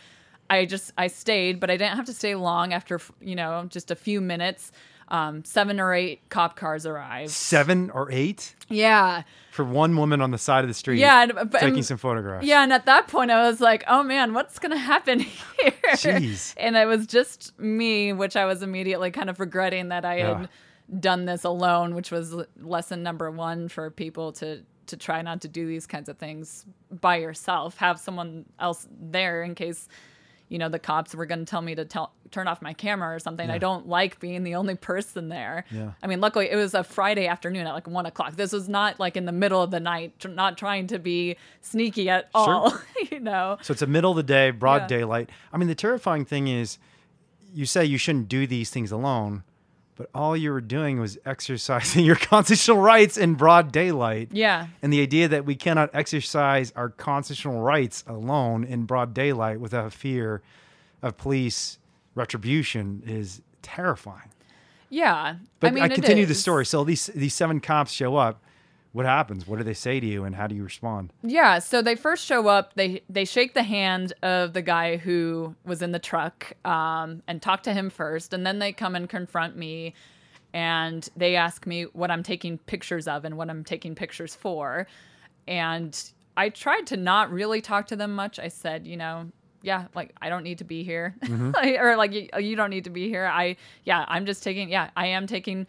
I 0.49 0.67
just 0.67 0.93
I 0.99 1.07
stayed, 1.07 1.59
but 1.59 1.71
I 1.71 1.77
didn't 1.77 1.97
have 1.97 2.07
to 2.07 2.15
stay 2.15 2.35
long. 2.35 2.73
After 2.73 3.01
you 3.21 3.35
know 3.35 3.67
just 3.71 3.91
a 3.91 3.97
few 3.97 4.21
minutes, 4.21 4.71
um, 5.09 5.45
seven 5.45 5.81
or 5.81 5.95
eight 5.95 6.29
cop 6.29 6.57
cars 6.57 6.85
arrived. 6.85 7.31
Seven 7.31 7.91
or 7.91 8.13
eight? 8.13 8.55
Yeah. 8.69 9.23
For 9.53 9.65
one 9.65 9.95
woman 9.99 10.23
on 10.23 10.31
the 10.31 10.39
side 10.39 10.65
of 10.65 10.69
the 10.69 10.75
street. 10.75 10.99
Yeah, 10.99 11.27
but, 11.27 11.53
taking 11.53 11.75
and, 11.75 11.85
some 11.85 11.99
photographs. 11.99 12.47
Yeah, 12.47 12.63
and 12.63 12.73
at 12.73 12.87
that 12.87 13.07
point 13.07 13.31
I 13.31 13.47
was 13.47 13.61
like, 13.61 13.85
"Oh 13.87 14.03
man, 14.03 14.33
what's 14.33 14.59
gonna 14.59 14.79
happen 14.79 15.21
here?" 15.61 15.73
Jeez. 15.89 16.55
And 16.57 16.75
it 16.75 16.87
was 16.87 17.07
just 17.07 17.59
me, 17.61 18.15
which 18.15 18.35
I 18.35 18.47
was 18.47 18.63
immediately 18.63 19.11
kind 19.11 19.29
of 19.29 19.39
regretting 19.39 19.91
that 19.91 20.07
I 20.07 20.17
yeah. 20.17 20.39
had 20.39 20.49
done 21.01 21.27
this 21.27 21.45
alone, 21.45 21.95
which 21.95 22.11
was 22.11 22.35
lesson 22.63 23.03
number 23.03 23.31
one 23.31 23.69
for 23.69 23.91
people 23.91 24.33
to 24.33 24.63
to 24.87 24.97
try 24.97 25.21
not 25.21 25.43
to 25.43 25.49
do 25.49 25.67
these 25.67 25.87
kinds 25.87 26.09
of 26.09 26.17
things 26.17 26.65
by 26.91 27.17
yourself. 27.17 27.77
Have 27.77 28.01
someone 28.01 28.47
else 28.59 28.89
there 28.91 29.43
in 29.43 29.55
case 29.55 29.87
you 30.53 30.59
know, 30.59 30.69
the 30.69 30.79
cops 30.79 31.15
were 31.15 31.25
going 31.25 31.39
to 31.39 31.47
tell 31.47 31.63
me 31.63 31.75
to 31.75 31.87
tell, 31.87 32.13
turn 32.31 32.47
off 32.47 32.61
my 32.61 32.75
camera 32.75 33.15
or 33.15 33.19
something. 33.19 33.49
Yeah. 33.49 33.55
I 33.55 33.59
don't 33.59 33.89
like 33.89 34.21
being 34.21 34.45
the 34.45 34.55
only 34.55 34.75
person 34.75 35.31
there. 35.31 35.65
Yeah. 35.71 35.93
I 36.03 36.07
mean, 36.07 36.21
luckily 36.21 36.51
it 36.51 36.57
was 36.57 36.75
a 36.75 36.85
Friday 36.85 37.27
afternoon 37.27 37.67
at 37.67 37.73
like 37.73 37.89
one 37.89 38.05
o'clock. 38.05 38.37
This 38.37 38.53
was 38.53 38.69
not 38.69 39.01
like 39.01 39.17
in 39.17 39.25
the 39.25 39.33
middle 39.33 39.63
of 39.63 39.71
the 39.71 39.81
night, 39.81 40.13
not 40.29 40.59
trying 40.59 40.89
to 40.89 40.99
be 40.99 41.37
sneaky 41.63 42.11
at 42.11 42.29
all, 42.35 42.69
sure. 42.71 42.87
you 43.11 43.19
know? 43.19 43.57
So 43.63 43.73
it's 43.73 43.81
a 43.81 43.87
middle 43.87 44.11
of 44.11 44.19
the 44.19 44.23
day, 44.23 44.51
broad 44.51 44.83
yeah. 44.83 44.99
daylight. 44.99 45.31
I 45.55 45.57
mean, 45.57 45.69
the 45.69 45.75
terrifying 45.75 46.27
thing 46.27 46.49
is 46.49 46.77
you 47.55 47.65
say 47.65 47.87
you 47.87 47.97
shouldn't 47.97 48.29
do 48.29 48.47
these 48.47 48.69
things 48.69 48.93
alone 48.93 49.45
but 49.97 50.09
all 50.15 50.37
you 50.37 50.51
were 50.51 50.61
doing 50.61 50.99
was 50.99 51.19
exercising 51.25 52.05
your 52.07 52.17
constitutional 52.17 52.79
rights 52.79 53.17
in 53.17 53.35
broad 53.35 53.73
daylight. 53.73 54.29
Yeah. 54.33 54.69
And 54.83 54.93
the 54.93 55.01
idea 55.01 55.29
that 55.29 55.45
we 55.45 55.55
cannot 55.55 55.91
exercise 55.93 56.73
our 56.75 56.89
constitutional 56.89 57.61
rights 57.61 58.05
alone 58.07 58.65
in 58.65 58.85
broad 58.85 59.15
daylight 59.15 59.61
without 59.61 59.93
fear 59.93 60.43
of 61.03 61.17
police 61.17 61.79
retribution 62.15 63.03
is 63.07 63.43
terrifying. 63.61 64.31
Yeah. 64.89 65.37
But 65.61 65.69
I, 65.69 65.71
mean, 65.71 65.83
I 65.85 65.89
continue 65.89 66.27
the 66.27 66.35
story. 66.35 66.67
So 66.67 66.85
these 66.85 67.07
these 67.07 67.35
seven 67.35 67.61
cops 67.61 67.93
show 67.93 68.17
up 68.17 68.43
what 68.93 69.07
happens? 69.07 69.47
What 69.47 69.59
do 69.59 69.65
they 69.65 69.75
say 69.75 70.01
to 70.01 70.07
you, 70.07 70.25
and 70.25 70.35
how 70.35 70.47
do 70.47 70.55
you 70.55 70.63
respond? 70.63 71.13
Yeah, 71.23 71.59
so 71.61 71.81
they 71.81 71.95
first 71.95 72.27
show 72.27 72.49
up. 72.49 72.75
They 72.75 73.03
they 73.09 73.25
shake 73.25 73.55
the 73.55 73.63
hand 73.63 74.13
of 74.23 74.53
the 74.53 74.63
guy 74.63 74.99
who 74.99 75.55
was 75.65 75.81
in 75.81 75.93
the 75.93 75.99
truck 75.99 76.53
um, 76.67 77.23
and 77.27 77.41
talk 77.41 77.63
to 77.65 77.73
him 77.73 77.89
first, 77.89 78.35
and 78.35 78.47
then 78.47 78.59
they 78.59 78.73
come 78.73 78.95
and 78.95 79.09
confront 79.09 79.57
me, 79.57 79.95
and 80.53 81.09
they 81.17 81.37
ask 81.37 81.67
me 81.67 81.85
what 81.85 82.11
I'm 82.11 82.23
taking 82.23 82.59
pictures 82.59 83.09
of 83.09 83.25
and 83.25 83.37
what 83.37 83.49
I'm 83.49 83.65
taking 83.65 83.95
pictures 83.95 84.35
for, 84.35 84.87
and 85.49 85.99
I 86.37 86.51
tried 86.51 86.87
to 86.89 86.97
not 86.99 87.33
really 87.33 87.63
talk 87.63 87.87
to 87.89 87.97
them 87.97 88.15
much. 88.15 88.39
I 88.39 88.49
said, 88.49 88.87
you 88.87 88.99
know, 88.99 89.31
yeah, 89.63 89.87
like 89.95 90.15
I 90.21 90.29
don't 90.29 90.43
need 90.43 90.59
to 90.59 90.65
be 90.65 90.85
here, 90.85 91.15
mm-hmm. 91.21 91.53
or 91.83 91.97
like 91.97 92.13
you, 92.13 92.29
you 92.39 92.57
don't 92.57 92.71
need 92.71 92.85
to 92.85 92.91
be 92.91 93.09
here. 93.09 93.27
I 93.27 93.57
yeah, 93.85 94.05
I'm 94.07 94.27
just 94.27 94.43
taking 94.43 94.69
yeah, 94.69 94.91
I 94.97 95.07
am 95.07 95.27
taking 95.27 95.67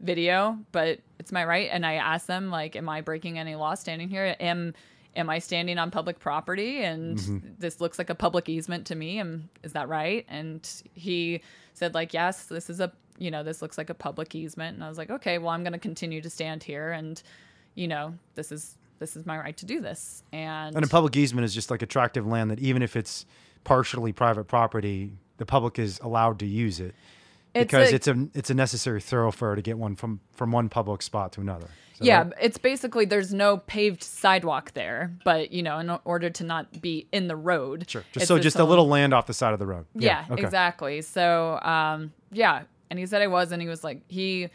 video, 0.00 0.58
but 0.72 1.00
it's 1.18 1.32
my 1.32 1.44
right. 1.44 1.68
And 1.72 1.84
I 1.84 1.94
asked 1.94 2.26
them, 2.26 2.50
like, 2.50 2.76
am 2.76 2.88
I 2.88 3.00
breaking 3.00 3.38
any 3.38 3.54
law 3.54 3.74
standing 3.74 4.08
here? 4.08 4.36
Am 4.40 4.74
am 5.16 5.28
I 5.30 5.38
standing 5.38 5.78
on 5.78 5.90
public 5.90 6.20
property? 6.20 6.82
And 6.82 7.18
mm-hmm. 7.18 7.48
this 7.58 7.80
looks 7.80 7.98
like 7.98 8.10
a 8.10 8.14
public 8.14 8.48
easement 8.48 8.86
to 8.86 8.94
me. 8.94 9.18
And 9.18 9.48
is 9.62 9.72
that 9.72 9.88
right? 9.88 10.24
And 10.28 10.68
he 10.94 11.42
said, 11.74 11.94
like, 11.94 12.14
yes, 12.14 12.46
this 12.46 12.70
is 12.70 12.80
a 12.80 12.92
you 13.18 13.32
know, 13.32 13.42
this 13.42 13.60
looks 13.60 13.76
like 13.76 13.90
a 13.90 13.94
public 13.94 14.34
easement. 14.36 14.76
And 14.76 14.84
I 14.84 14.88
was 14.88 14.96
like, 14.96 15.10
okay, 15.10 15.38
well, 15.38 15.50
I'm 15.50 15.64
going 15.64 15.72
to 15.72 15.78
continue 15.78 16.20
to 16.20 16.30
stand 16.30 16.62
here, 16.62 16.92
and 16.92 17.20
you 17.74 17.88
know, 17.88 18.14
this 18.34 18.52
is 18.52 18.76
this 19.00 19.16
is 19.16 19.26
my 19.26 19.38
right 19.38 19.56
to 19.56 19.66
do 19.66 19.80
this. 19.80 20.22
And 20.32 20.74
and 20.76 20.84
a 20.84 20.88
public 20.88 21.16
easement 21.16 21.44
is 21.44 21.54
just 21.54 21.70
like 21.70 21.82
a 21.82 21.86
tract 21.86 22.16
land 22.16 22.50
that 22.50 22.60
even 22.60 22.82
if 22.82 22.96
it's 22.96 23.26
partially 23.64 24.12
private 24.12 24.44
property, 24.44 25.12
the 25.38 25.46
public 25.46 25.78
is 25.78 25.98
allowed 26.02 26.38
to 26.40 26.46
use 26.46 26.80
it 26.80 26.94
because 27.54 27.92
it's 27.92 28.06
a, 28.06 28.12
it's 28.12 28.20
a 28.20 28.38
it's 28.38 28.50
a 28.50 28.54
necessary 28.54 29.00
thoroughfare 29.00 29.54
to 29.54 29.62
get 29.62 29.78
one 29.78 29.96
from 29.96 30.20
from 30.32 30.52
one 30.52 30.68
public 30.68 31.02
spot 31.02 31.32
to 31.32 31.40
another. 31.40 31.68
Yeah, 32.00 32.24
right? 32.24 32.32
it's 32.40 32.58
basically 32.58 33.04
there's 33.04 33.34
no 33.34 33.56
paved 33.56 34.02
sidewalk 34.02 34.72
there, 34.74 35.12
but 35.24 35.50
you 35.50 35.62
know, 35.62 35.78
in 35.78 35.90
order 36.04 36.30
to 36.30 36.44
not 36.44 36.80
be 36.80 37.08
in 37.12 37.28
the 37.28 37.36
road. 37.36 37.86
Sure. 37.88 38.04
Just 38.12 38.26
so 38.28 38.38
just 38.38 38.58
a 38.58 38.64
little 38.64 38.86
land 38.86 39.12
off 39.12 39.26
the 39.26 39.34
side 39.34 39.52
of 39.52 39.58
the 39.58 39.66
road. 39.66 39.86
Yeah, 39.94 40.24
yeah 40.28 40.34
okay. 40.34 40.42
exactly. 40.42 41.02
So 41.02 41.58
um, 41.60 42.12
yeah, 42.30 42.62
and 42.90 42.98
he 42.98 43.06
said 43.06 43.22
I 43.22 43.26
was, 43.26 43.52
and 43.52 43.60
he 43.60 43.68
was 43.68 43.82
like 43.82 44.02
he 44.08 44.48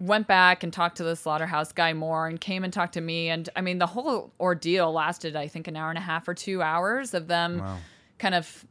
went 0.00 0.26
back 0.26 0.62
and 0.62 0.72
talked 0.72 0.96
to 0.96 1.04
the 1.04 1.16
slaughterhouse 1.16 1.72
guy 1.72 1.92
more 1.92 2.26
and 2.26 2.40
came 2.40 2.64
and 2.64 2.72
talked 2.72 2.94
to 2.94 3.00
me 3.00 3.28
and 3.28 3.48
i 3.54 3.60
mean 3.60 3.78
the 3.78 3.86
whole 3.86 4.32
ordeal 4.40 4.92
lasted 4.92 5.36
i 5.36 5.46
think 5.46 5.68
an 5.68 5.76
hour 5.76 5.88
and 5.88 5.96
a 5.96 6.00
half 6.00 6.26
or 6.26 6.34
two 6.34 6.60
hours 6.60 7.14
of 7.14 7.28
them 7.28 7.60
wow. 7.60 7.78
kind 8.18 8.34
of 8.34 8.66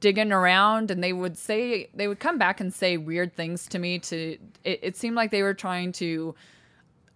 digging 0.00 0.32
around 0.32 0.90
and 0.90 1.02
they 1.02 1.12
would 1.12 1.36
say 1.36 1.88
they 1.94 2.08
would 2.08 2.20
come 2.20 2.38
back 2.38 2.60
and 2.60 2.72
say 2.72 2.96
weird 2.96 3.34
things 3.34 3.66
to 3.68 3.78
me 3.78 3.98
to 3.98 4.38
it, 4.64 4.80
it 4.82 4.96
seemed 4.96 5.16
like 5.16 5.30
they 5.30 5.42
were 5.42 5.54
trying 5.54 5.92
to 5.92 6.34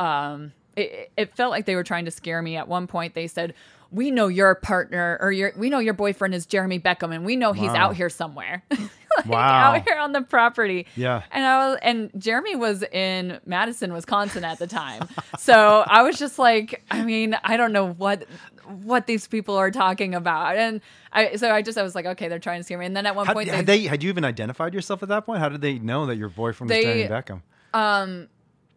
um 0.01 0.53
it, 0.77 1.11
it 1.17 1.35
felt 1.35 1.51
like 1.51 1.67
they 1.67 1.75
were 1.75 1.85
trying 1.85 2.05
to 2.05 2.11
scare 2.11 2.41
me. 2.41 2.57
At 2.57 2.69
one 2.69 2.87
point 2.87 3.15
they 3.15 3.27
said 3.27 3.55
we 3.91 4.11
know 4.11 4.29
your 4.29 4.55
partner 4.55 5.19
or 5.21 5.33
your 5.33 5.53
we 5.57 5.71
know 5.71 5.79
your 5.79 5.95
boyfriend 5.95 6.35
is 6.35 6.47
Jeremy 6.47 6.79
Beckham 6.79 7.15
and 7.15 7.25
we 7.25 7.37
know 7.37 7.53
he's 7.53 7.71
wow. 7.71 7.89
out 7.89 7.97
here 7.97 8.11
somewhere. 8.11 8.63
like 8.71 9.27
wow. 9.27 9.75
out 9.75 9.89
here 9.89 9.99
on 9.99 10.13
the 10.13 10.21
property. 10.23 10.87
Yeah. 10.95 11.23
And 11.31 11.45
I 11.45 11.69
was 11.69 11.79
and 11.83 12.11
Jeremy 12.19 12.57
was 12.57 12.83
in 12.83 13.41
Madison, 13.47 13.93
Wisconsin 13.93 14.45
at 14.45 14.59
the 14.59 14.67
time. 14.67 15.09
so 15.39 15.85
I 15.87 16.03
was 16.03 16.19
just 16.19 16.39
like, 16.39 16.85
I 16.91 17.03
mean, 17.03 17.37
I 17.43 17.57
don't 17.57 17.73
know 17.73 17.93
what 17.93 18.27
what 18.67 19.07
these 19.07 19.27
people 19.27 19.57
are 19.57 19.71
talking 19.71 20.15
about. 20.15 20.57
And 20.57 20.83
I 21.13 21.37
so 21.37 21.51
I 21.51 21.63
just 21.63 21.79
I 21.79 21.83
was 21.83 21.95
like, 21.95 22.07
okay, 22.07 22.29
they're 22.29 22.39
trying 22.39 22.61
to 22.61 22.65
scare 22.65 22.79
me. 22.79 22.87
And 22.87 22.97
then 22.97 23.07
at 23.07 23.17
one 23.17 23.27
How, 23.27 23.33
point 23.33 23.49
had 23.49 23.67
they, 23.67 23.79
they, 23.79 23.87
had 23.87 24.03
you 24.03 24.11
even 24.11 24.25
identified 24.25 24.75
yourself 24.75 25.03
at 25.03 25.09
that 25.09 25.25
point? 25.25 25.41
How 25.41 25.49
did 25.49 25.63
they 25.63 25.79
know 25.79 26.07
that 26.07 26.17
your 26.17 26.29
boyfriend 26.29 26.69
was 26.71 26.77
they, 26.77 26.83
Jeremy 26.83 27.09
Beckham? 27.09 27.43
Um 27.73 28.29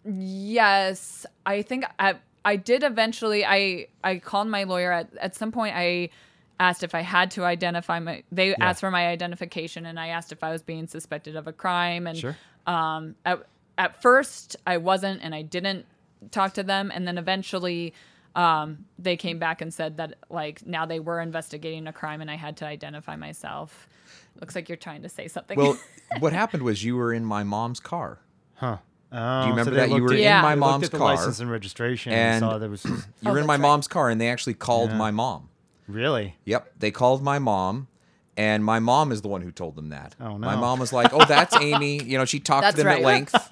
Yes, 0.03 1.25
I 1.45 1.61
think 1.61 1.85
I 1.99 2.15
I 2.43 2.55
did 2.55 2.83
eventually. 2.83 3.45
I 3.45 3.87
I 4.03 4.17
called 4.17 4.47
my 4.47 4.63
lawyer 4.63 4.91
at 4.91 5.09
at 5.17 5.35
some 5.35 5.51
point. 5.51 5.75
I 5.75 6.09
asked 6.59 6.83
if 6.83 6.93
I 6.95 7.01
had 7.01 7.31
to 7.31 7.43
identify 7.43 7.99
my. 7.99 8.23
They 8.31 8.55
asked 8.55 8.79
for 8.79 8.91
my 8.91 9.07
identification, 9.07 9.85
and 9.85 9.99
I 9.99 10.07
asked 10.07 10.31
if 10.31 10.43
I 10.43 10.51
was 10.51 10.61
being 10.61 10.87
suspected 10.87 11.35
of 11.35 11.47
a 11.47 11.53
crime. 11.53 12.07
And 12.07 12.17
Sure. 12.17 12.37
um, 12.67 13.15
at 13.25 13.45
at 13.77 14.01
first 14.01 14.55
I 14.65 14.77
wasn't, 14.77 15.21
and 15.23 15.33
I 15.35 15.41
didn't 15.41 15.85
talk 16.31 16.53
to 16.53 16.63
them, 16.63 16.91
and 16.93 17.07
then 17.07 17.17
eventually. 17.17 17.93
Um, 18.33 18.85
they 18.97 19.17
came 19.17 19.39
back 19.39 19.61
and 19.61 19.73
said 19.73 19.97
that 19.97 20.13
like 20.29 20.65
now 20.65 20.85
they 20.85 21.01
were 21.01 21.19
investigating 21.19 21.85
a 21.85 21.91
crime 21.91 22.21
and 22.21 22.31
I 22.31 22.35
had 22.37 22.55
to 22.57 22.65
identify 22.65 23.17
myself. 23.17 23.89
Looks 24.39 24.55
like 24.55 24.69
you're 24.69 24.77
trying 24.77 25.01
to 25.01 25.09
say 25.09 25.27
something. 25.27 25.57
Well, 25.57 25.77
what 26.19 26.31
happened 26.31 26.63
was 26.63 26.81
you 26.81 26.95
were 26.95 27.11
in 27.11 27.25
my 27.25 27.43
mom's 27.43 27.81
car. 27.81 28.19
Huh. 28.55 28.77
Oh, 29.13 29.41
Do 29.41 29.47
you 29.47 29.51
remember 29.53 29.71
so 29.71 29.75
that 29.75 29.89
you 29.89 30.01
were 30.01 30.09
looked 30.09 30.21
in 30.21 30.41
my 30.41 30.55
mom's 30.55 30.85
at 30.85 30.91
the 30.91 30.97
car? 30.97 31.15
license 31.15 31.39
and 31.39 31.51
registration 31.51 32.13
and, 32.13 32.19
and- 32.35 32.39
saw 32.39 32.57
there 32.57 32.69
was 32.69 32.85
oh, 32.87 32.89
You 32.89 33.03
Oh, 33.25 33.31
were 33.33 33.39
in 33.39 33.45
my 33.45 33.53
right. 33.55 33.61
mom's 33.61 33.87
car, 33.87 34.09
and 34.09 34.19
they 34.21 34.29
actually 34.29 34.53
called 34.53 34.91
Yeah. 34.91 34.97
my 34.97 35.11
mom. 35.11 35.49
really. 35.87 36.37
Yep, 36.45 36.71
they 36.79 36.91
called 36.91 37.21
my 37.21 37.37
mom, 37.39 37.87
and 38.37 38.63
my 38.63 38.79
mom 38.79 39.11
is 39.11 39.21
the 39.21 39.27
one 39.27 39.41
who 39.41 39.51
told 39.51 39.75
them 39.75 39.89
that. 39.89 40.15
Oh, 40.21 40.37
no! 40.37 40.37
My 40.37 40.55
mom 40.55 40.79
was 40.79 40.93
like, 40.93 41.11
"Oh, 41.13 41.25
that's 41.25 41.53
Amy." 41.57 42.01
You 42.01 42.17
know, 42.17 42.23
she 42.23 42.39
talked 42.39 42.61
That's 42.63 42.75
to 42.77 42.83
them 42.83 42.87
at 42.87 42.95
right. 42.95 43.03
length. 43.05 43.35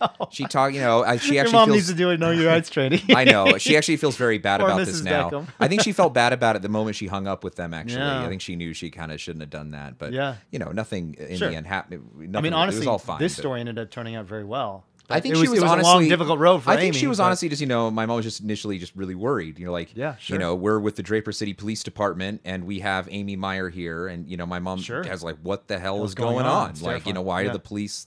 Oh, 0.00 0.28
she 0.30 0.44
talked. 0.46 0.74
You 0.74 0.80
know, 0.80 1.04
I, 1.04 1.18
she 1.18 1.34
Your 1.34 1.42
actually 1.42 1.52
mom 1.52 1.66
feels. 1.68 1.76
needs 1.76 1.88
to 1.88 1.94
do 1.94 2.10
a 2.10 2.16
know 2.16 2.30
your 2.30 2.46
rights 2.48 2.70
training. 2.70 3.02
I 3.14 3.24
know. 3.24 3.58
She 3.58 3.76
actually 3.76 3.96
feels 3.98 4.16
very 4.16 4.38
bad 4.38 4.60
Poor 4.60 4.68
about 4.70 4.86
this 4.86 5.02
now. 5.02 5.46
I 5.60 5.68
think 5.68 5.82
she 5.82 5.92
felt 5.92 6.14
bad 6.14 6.32
about 6.32 6.56
it 6.56 6.62
the 6.62 6.68
moment 6.68 6.96
she 6.96 7.06
hung 7.06 7.26
up 7.26 7.44
with 7.44 7.56
them. 7.56 7.74
Actually, 7.74 8.00
Yeah. 8.00 8.24
I 8.24 8.28
think 8.28 8.40
she 8.40 8.56
knew 8.56 8.72
she 8.72 8.90
kind 8.90 9.12
of 9.12 9.20
shouldn't 9.20 9.42
have 9.42 9.50
done 9.50 9.72
that. 9.72 9.98
But 9.98 10.12
Yeah. 10.12 10.36
you 10.50 10.58
know, 10.58 10.72
nothing 10.72 11.14
in 11.18 11.36
Sure. 11.36 11.50
the 11.50 11.56
end 11.56 11.66
happened. 11.66 12.34
I 12.36 12.40
mean, 12.40 12.52
honestly, 12.54 12.78
it 12.78 12.80
was 12.80 12.86
all 12.88 12.98
fine. 12.98 13.18
this 13.18 13.36
but- 13.36 13.42
story 13.42 13.60
ended 13.60 13.78
up 13.78 13.90
turning 13.90 14.14
out 14.16 14.24
very 14.26 14.44
well. 14.44 14.84
I 15.10 15.20
think 15.20 15.34
it 15.34 15.38
she 15.38 15.42
was, 15.42 15.50
was, 15.50 15.58
it 15.58 15.62
was 15.62 15.70
honestly 15.72 15.90
a 15.90 15.94
long, 15.94 16.08
difficult 16.08 16.38
road 16.38 16.62
for 16.62 16.70
I 16.70 16.76
think 16.76 16.94
Amy, 16.94 16.98
she 16.98 17.06
was 17.06 17.18
but- 17.18 17.24
honestly 17.24 17.48
just 17.48 17.60
you 17.60 17.66
know 17.66 17.90
my 17.90 18.06
mom 18.06 18.16
was 18.16 18.24
just 18.24 18.40
initially 18.40 18.78
just 18.78 18.94
really 18.96 19.14
worried. 19.14 19.58
You 19.58 19.66
know, 19.66 19.72
like 19.72 19.94
Yeah, 19.94 20.16
sure. 20.16 20.34
you 20.34 20.38
know 20.38 20.54
we're 20.54 20.78
with 20.80 20.96
the 20.96 21.02
Draper 21.02 21.30
City 21.32 21.52
Police 21.52 21.82
Department 21.82 22.40
and 22.44 22.64
we 22.64 22.78
have 22.80 23.06
Amy 23.10 23.36
Meyer 23.36 23.68
here, 23.68 24.06
and 24.08 24.26
you 24.28 24.36
know 24.36 24.46
my 24.46 24.58
mom 24.60 24.80
Sure. 24.80 25.02
has 25.04 25.22
like 25.22 25.36
what 25.42 25.68
the 25.68 25.78
hell 25.78 25.98
What's 25.98 26.10
is 26.12 26.14
going 26.14 26.34
going, 26.36 26.46
on? 26.46 26.70
on? 26.70 26.80
Like 26.80 27.06
you 27.06 27.12
know 27.12 27.22
why 27.22 27.42
Yeah. 27.42 27.48
do 27.48 27.52
the 27.54 27.58
police 27.58 28.06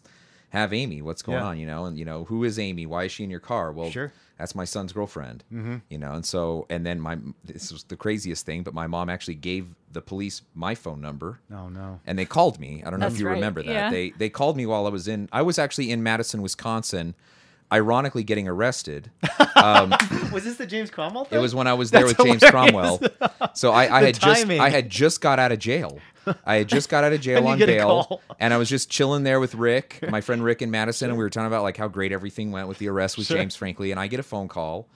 have 0.49 0.73
Amy? 0.73 1.01
What's 1.01 1.21
going 1.21 1.38
Yeah. 1.39 1.45
on? 1.45 1.57
You 1.57 1.65
know, 1.65 1.86
and 1.86 1.97
you 1.97 2.05
know 2.05 2.23
who 2.25 2.43
is 2.43 2.57
Amy? 2.60 2.86
Why 2.86 3.03
is 3.05 3.12
she 3.12 3.23
in 3.23 3.29
your 3.29 3.39
car? 3.39 3.71
Well, 3.71 3.89
Sure. 3.91 4.12
that's 4.38 4.55
my 4.55 4.65
son's 4.65 4.93
girlfriend. 4.93 5.43
Mm-hmm. 5.53 5.77
You 5.89 5.97
know, 5.97 6.13
and 6.13 6.25
so 6.25 6.65
and 6.69 6.86
then 6.86 6.99
my 6.99 7.17
this 7.43 7.71
was 7.71 7.83
the 7.83 7.97
craziest 7.97 8.45
thing, 8.45 8.63
but 8.63 8.73
my 8.73 8.88
mom 8.88 9.10
actually 9.10 9.36
gave 9.36 9.67
the 9.91 10.01
police 10.01 10.41
my 10.53 10.75
phone 10.75 11.01
number. 11.01 11.39
Oh 11.51 11.69
no. 11.69 11.99
And 12.05 12.17
they 12.17 12.25
called 12.25 12.60
me. 12.60 12.83
I 12.86 12.89
don't 12.89 12.99
know 12.99 13.07
if 13.07 13.19
you 13.19 13.25
right, 13.27 13.33
remember 13.33 13.62
that. 13.63 13.71
yeah. 13.71 13.89
They 13.89 14.12
they 14.12 14.29
called 14.29 14.55
me 14.57 14.65
while 14.65 14.86
I 14.86 14.89
was 14.89 15.07
in. 15.07 15.27
I 15.31 15.41
was 15.41 15.57
actually 15.60 15.91
in 15.91 16.01
Madison, 16.03 16.41
Wisconsin, 16.41 17.15
ironically 17.71 18.23
getting 18.23 18.47
arrested. 18.47 19.12
Was 20.31 20.43
this 20.43 20.57
the 20.57 20.65
James 20.67 20.89
Cromwell 20.91 21.27
It 21.31 21.38
was 21.39 21.55
when 21.55 21.67
I 21.67 21.73
was 21.73 21.91
there 21.91 22.05
That's 22.05 22.17
with 22.17 22.27
James 22.27 22.43
hilarious. 22.43 22.99
Cromwell. 22.99 23.49
So 23.53 23.71
I, 23.71 23.83
I 23.97 23.99
The 24.01 24.05
had 24.07 24.19
just. 24.19 24.49
I 24.49 24.69
had 24.69 24.89
just 24.89 25.21
got 25.21 25.39
out 25.39 25.51
of 25.51 25.60
jail. 25.60 25.99
I 26.45 26.55
had 26.55 26.67
just 26.67 26.89
got 26.89 27.03
out 27.03 27.13
of 27.13 27.21
jail 27.27 27.47
on 27.47 27.59
bail, 27.59 28.21
and 28.39 28.53
I 28.53 28.57
was 28.57 28.69
just 28.69 28.89
chilling 28.89 29.23
there 29.23 29.39
with 29.39 29.55
Rick, 29.55 29.99
my 30.09 30.21
friend 30.21 30.43
Rick 30.43 30.61
in 30.61 30.71
Madison, 30.71 31.09
and 31.09 31.17
we 31.17 31.23
were 31.23 31.29
talking 31.29 31.47
about 31.47 31.63
like 31.63 31.77
how 31.77 31.87
great 31.87 32.11
everything 32.11 32.51
went 32.51 32.67
with 32.67 32.77
the 32.79 32.89
arrest 32.89 33.17
with 33.17 33.27
Sure. 33.27 33.37
James, 33.37 33.55
frankly. 33.55 33.91
And 33.91 33.99
I 33.99 34.07
get 34.07 34.19
a 34.19 34.23
phone 34.23 34.47
call, 34.47 34.87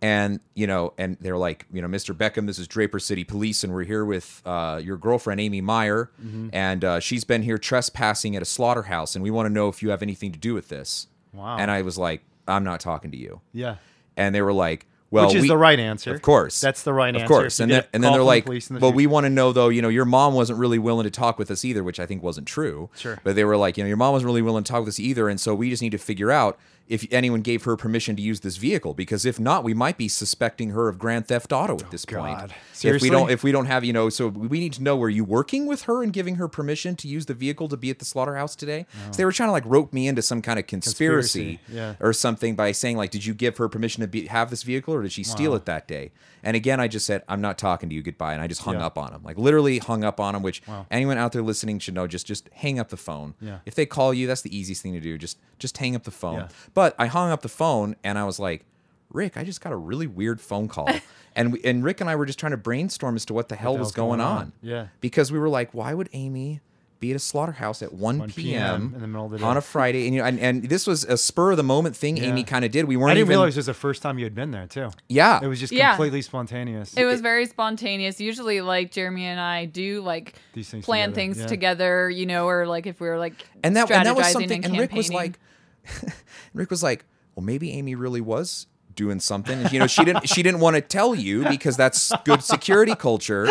and 0.00 0.40
you 0.54 0.66
know, 0.66 0.94
and 0.98 1.16
they're 1.20 1.36
like, 1.36 1.66
you 1.72 1.80
know, 1.80 1.88
Mr. 1.88 2.14
Beckham, 2.14 2.46
this 2.46 2.58
is 2.58 2.66
Draper 2.66 2.98
City 2.98 3.24
Police, 3.24 3.62
and 3.64 3.72
we're 3.72 3.84
here 3.84 4.04
with 4.04 4.42
uh, 4.44 4.80
your 4.82 4.96
girlfriend 4.96 5.40
Amy 5.40 5.60
Meyer, 5.60 6.10
Mm-hmm. 6.22 6.48
and 6.52 6.84
uh, 6.84 7.00
she's 7.00 7.24
been 7.24 7.42
here 7.42 7.58
trespassing 7.58 8.34
at 8.36 8.42
a 8.42 8.46
slaughterhouse, 8.46 9.14
and 9.14 9.22
we 9.22 9.30
want 9.30 9.46
to 9.46 9.52
know 9.52 9.68
if 9.68 9.82
you 9.82 9.90
have 9.90 10.02
anything 10.02 10.32
to 10.32 10.38
do 10.38 10.54
with 10.54 10.68
this. 10.68 11.06
Wow. 11.32 11.56
And 11.58 11.70
I 11.70 11.82
was 11.82 11.96
like, 11.96 12.22
I'm 12.48 12.64
not 12.64 12.80
talking 12.80 13.10
to 13.12 13.16
you. 13.16 13.40
Yeah. 13.52 13.76
And 14.16 14.34
they 14.34 14.42
were 14.42 14.52
like, 14.52 14.86
well, 15.12 15.26
Which 15.26 15.36
is 15.36 15.42
we- 15.42 15.48
the 15.48 15.58
right 15.58 15.78
answer. 15.78 16.14
Of 16.14 16.22
course. 16.22 16.58
That's 16.60 16.82
the 16.82 16.92
right 16.92 17.14
of 17.14 17.20
answer. 17.22 17.32
Of 17.32 17.40
course. 17.40 17.60
And 17.60 17.70
then, 17.70 17.84
and 17.92 18.02
then 18.02 18.12
they're 18.12 18.22
like, 18.22 18.46
the 18.46 18.78
well, 18.80 18.92
we 18.94 19.06
want 19.06 19.24
to 19.24 19.30
know 19.30 19.52
though, 19.52 19.68
you 19.68 19.82
know, 19.82 19.90
your 19.90 20.06
mom 20.06 20.32
wasn't 20.32 20.58
really 20.58 20.78
willing 20.78 21.04
to 21.04 21.10
talk 21.10 21.38
with 21.38 21.50
us 21.50 21.64
either, 21.66 21.84
which 21.84 22.00
I 22.00 22.06
think 22.06 22.22
wasn't 22.22 22.46
true. 22.46 22.88
Sure. 22.96 23.18
But 23.22 23.36
they 23.36 23.44
were 23.44 23.58
like, 23.58 23.76
you 23.76 23.84
know, 23.84 23.88
your 23.88 23.98
mom 23.98 24.12
wasn't 24.12 24.26
really 24.28 24.40
willing 24.40 24.64
to 24.64 24.72
talk 24.72 24.80
with 24.80 24.88
us 24.88 24.98
either. 24.98 25.28
And 25.28 25.38
so 25.38 25.54
we 25.54 25.68
just 25.68 25.82
need 25.82 25.92
to 25.92 25.98
figure 25.98 26.30
out 26.30 26.58
if 26.88 27.06
anyone 27.10 27.40
gave 27.40 27.64
her 27.64 27.76
permission 27.76 28.16
to 28.16 28.22
use 28.22 28.40
this 28.40 28.56
vehicle, 28.56 28.94
because 28.94 29.24
if 29.24 29.40
not, 29.40 29.64
we 29.64 29.74
might 29.74 29.96
be 29.96 30.08
suspecting 30.08 30.70
her 30.70 30.88
of 30.88 30.98
grand 30.98 31.26
theft 31.28 31.52
auto 31.52 31.76
at 31.76 31.84
oh, 31.84 31.88
this 31.90 32.04
point. 32.04 32.36
Oh, 32.36 32.40
God. 32.40 32.50
If 32.70 32.76
Seriously? 32.76 33.08
we 33.08 33.10
don't, 33.14 33.30
if 33.30 33.42
we 33.42 33.52
don't 33.52 33.66
have, 33.66 33.84
you 33.84 33.92
know, 33.92 34.08
so 34.08 34.28
we 34.28 34.58
need 34.60 34.72
to 34.74 34.82
know, 34.82 34.96
were 34.96 35.08
you 35.08 35.24
working 35.24 35.66
with 35.66 35.82
her 35.82 36.02
and 36.02 36.12
giving 36.12 36.34
her 36.36 36.48
permission 36.48 36.96
to 36.96 37.08
use 37.08 37.26
the 37.26 37.34
vehicle 37.34 37.68
to 37.68 37.76
be 37.76 37.90
at 37.90 37.98
the 37.98 38.04
slaughterhouse 38.04 38.56
today? 38.56 38.86
Oh. 38.94 39.12
So 39.12 39.16
they 39.18 39.24
were 39.24 39.32
trying 39.32 39.48
to 39.48 39.52
like 39.52 39.64
rope 39.66 39.92
me 39.92 40.08
into 40.08 40.22
some 40.22 40.42
kind 40.42 40.58
of 40.58 40.66
conspiracy, 40.66 41.58
Conspiracy, 41.58 41.74
yeah. 41.74 41.94
or 42.00 42.12
something 42.12 42.56
by 42.56 42.72
saying 42.72 42.96
like, 42.96 43.10
did 43.10 43.24
you 43.24 43.34
give 43.34 43.56
her 43.58 43.68
permission 43.68 44.00
to 44.02 44.08
be, 44.08 44.26
have 44.26 44.50
this 44.50 44.62
vehicle 44.62 44.94
or 44.94 45.02
did 45.02 45.12
she 45.12 45.22
steal 45.22 45.54
it 45.54 45.64
that 45.66 45.86
day? 45.88 46.12
And 46.44 46.56
again, 46.56 46.80
I 46.80 46.88
just 46.88 47.06
said, 47.06 47.22
I'm 47.28 47.40
not 47.40 47.56
talking 47.56 47.88
to 47.88 47.94
you. 47.94 48.02
Goodbye. 48.02 48.32
And 48.32 48.42
I 48.42 48.48
just 48.48 48.62
hung 48.62 48.74
Yeah. 48.74 48.86
up 48.86 48.98
on 48.98 49.12
him, 49.12 49.22
like 49.22 49.38
literally 49.38 49.78
hung 49.78 50.02
up 50.02 50.18
on 50.18 50.34
him. 50.34 50.42
Which 50.42 50.60
Wow. 50.66 50.86
anyone 50.90 51.16
out 51.16 51.30
there 51.30 51.42
listening 51.42 51.78
should 51.78 51.94
know. 51.94 52.08
Just 52.08 52.26
just 52.26 52.48
hang 52.52 52.80
up 52.80 52.88
the 52.88 52.96
phone. 52.96 53.34
Yeah. 53.40 53.58
If 53.64 53.76
they 53.76 53.86
call 53.86 54.12
you, 54.12 54.26
that's 54.26 54.42
the 54.42 54.56
easiest 54.56 54.82
thing 54.82 54.92
to 54.94 55.00
do. 55.00 55.16
Just 55.18 55.38
just 55.62 55.78
hang 55.78 55.96
up 55.96 56.02
the 56.04 56.10
phone. 56.10 56.40
Yeah. 56.40 56.48
But 56.74 56.94
I 56.98 57.06
hung 57.06 57.30
up 57.30 57.40
the 57.42 57.48
phone 57.48 57.96
and 58.04 58.18
I 58.18 58.24
was 58.24 58.38
like, 58.38 58.64
Rick, 59.10 59.36
I 59.36 59.44
just 59.44 59.60
got 59.60 59.72
a 59.72 59.76
really 59.76 60.06
weird 60.06 60.40
phone 60.40 60.68
call. 60.68 60.88
and 61.36 61.52
we, 61.54 61.62
and 61.64 61.82
Rick 61.84 62.00
and 62.00 62.10
I 62.10 62.16
were 62.16 62.26
just 62.26 62.38
trying 62.38 62.52
to 62.52 62.56
brainstorm 62.58 63.14
as 63.16 63.24
to 63.26 63.34
what 63.34 63.48
the 63.48 63.56
hell 63.56 63.74
the 63.74 63.80
was 63.80 63.92
going 63.92 64.18
going 64.18 64.20
on? 64.20 64.36
on. 64.36 64.52
Yeah. 64.62 64.86
Because 65.00 65.30
we 65.32 65.38
were 65.38 65.48
like, 65.48 65.72
why 65.72 65.94
would 65.94 66.08
Amy 66.12 66.60
be 66.98 67.10
at 67.10 67.16
a 67.16 67.18
slaughterhouse 67.18 67.82
at 67.82 67.92
1, 67.92 68.18
1 68.20 68.30
p.m. 68.30 68.44
p.m. 68.44 68.92
in 68.94 69.00
the 69.00 69.08
middle 69.08 69.26
of 69.26 69.32
the 69.32 69.38
day. 69.38 69.44
on 69.44 69.56
a 69.56 69.60
Friday? 69.60 70.06
And 70.06 70.14
you 70.14 70.20
know, 70.22 70.26
and, 70.28 70.38
and 70.38 70.68
this 70.68 70.86
was 70.86 71.02
a 71.04 71.18
spur 71.18 71.50
of 71.50 71.56
the 71.56 71.62
moment 71.64 71.96
thing 71.96 72.16
Yeah. 72.16 72.26
Amy 72.26 72.44
kind 72.44 72.64
of 72.64 72.70
did. 72.70 72.84
We 72.86 72.96
weren't 72.96 73.10
I 73.10 73.14
didn't 73.14 73.22
even 73.26 73.28
realize 73.30 73.56
it 73.56 73.58
was 73.58 73.66
the 73.66 73.74
first 73.74 74.02
time 74.02 74.18
you 74.18 74.24
had 74.24 74.36
been 74.36 74.52
there 74.52 74.66
too. 74.68 74.88
Yeah. 75.08 75.40
It 75.42 75.48
was 75.48 75.58
just 75.58 75.72
Yeah. 75.72 75.90
completely 75.90 76.22
spontaneous. 76.22 76.94
It 76.96 77.04
was 77.04 77.20
very 77.20 77.46
spontaneous. 77.46 78.20
Usually, 78.20 78.60
like 78.60 78.92
Jeremy 78.92 79.24
and 79.26 79.40
I 79.40 79.64
do 79.66 80.00
like 80.00 80.36
These 80.54 80.70
things 80.70 80.84
plan 80.84 81.08
together, 81.08 81.14
things 81.16 81.38
yeah. 81.40 81.46
together, 81.46 82.08
you 82.08 82.24
know, 82.24 82.46
or 82.46 82.66
like 82.66 82.86
if 82.86 83.00
we 83.00 83.08
were 83.08 83.18
like 83.18 83.34
and 83.64 83.76
that 83.76 83.90
and 83.90 84.06
that 84.06 84.16
was 84.16 84.30
something. 84.30 84.64
And 84.64 84.78
Rick 84.78 84.92
was 84.92 85.12
like, 85.12 85.38
Rick 86.54 86.70
was 86.70 86.82
like, 86.82 87.04
well, 87.34 87.44
maybe 87.44 87.72
Amy 87.72 87.94
really 87.94 88.20
was 88.20 88.66
doing 88.94 89.20
something. 89.20 89.60
And, 89.60 89.72
you 89.72 89.78
know, 89.78 89.86
she 89.86 90.04
didn't 90.04 90.28
she 90.28 90.42
didn't 90.42 90.60
want 90.60 90.76
to 90.76 90.80
tell 90.82 91.14
you 91.14 91.44
because 91.48 91.76
that's 91.76 92.12
good 92.24 92.42
security 92.42 92.94
culture. 92.94 93.46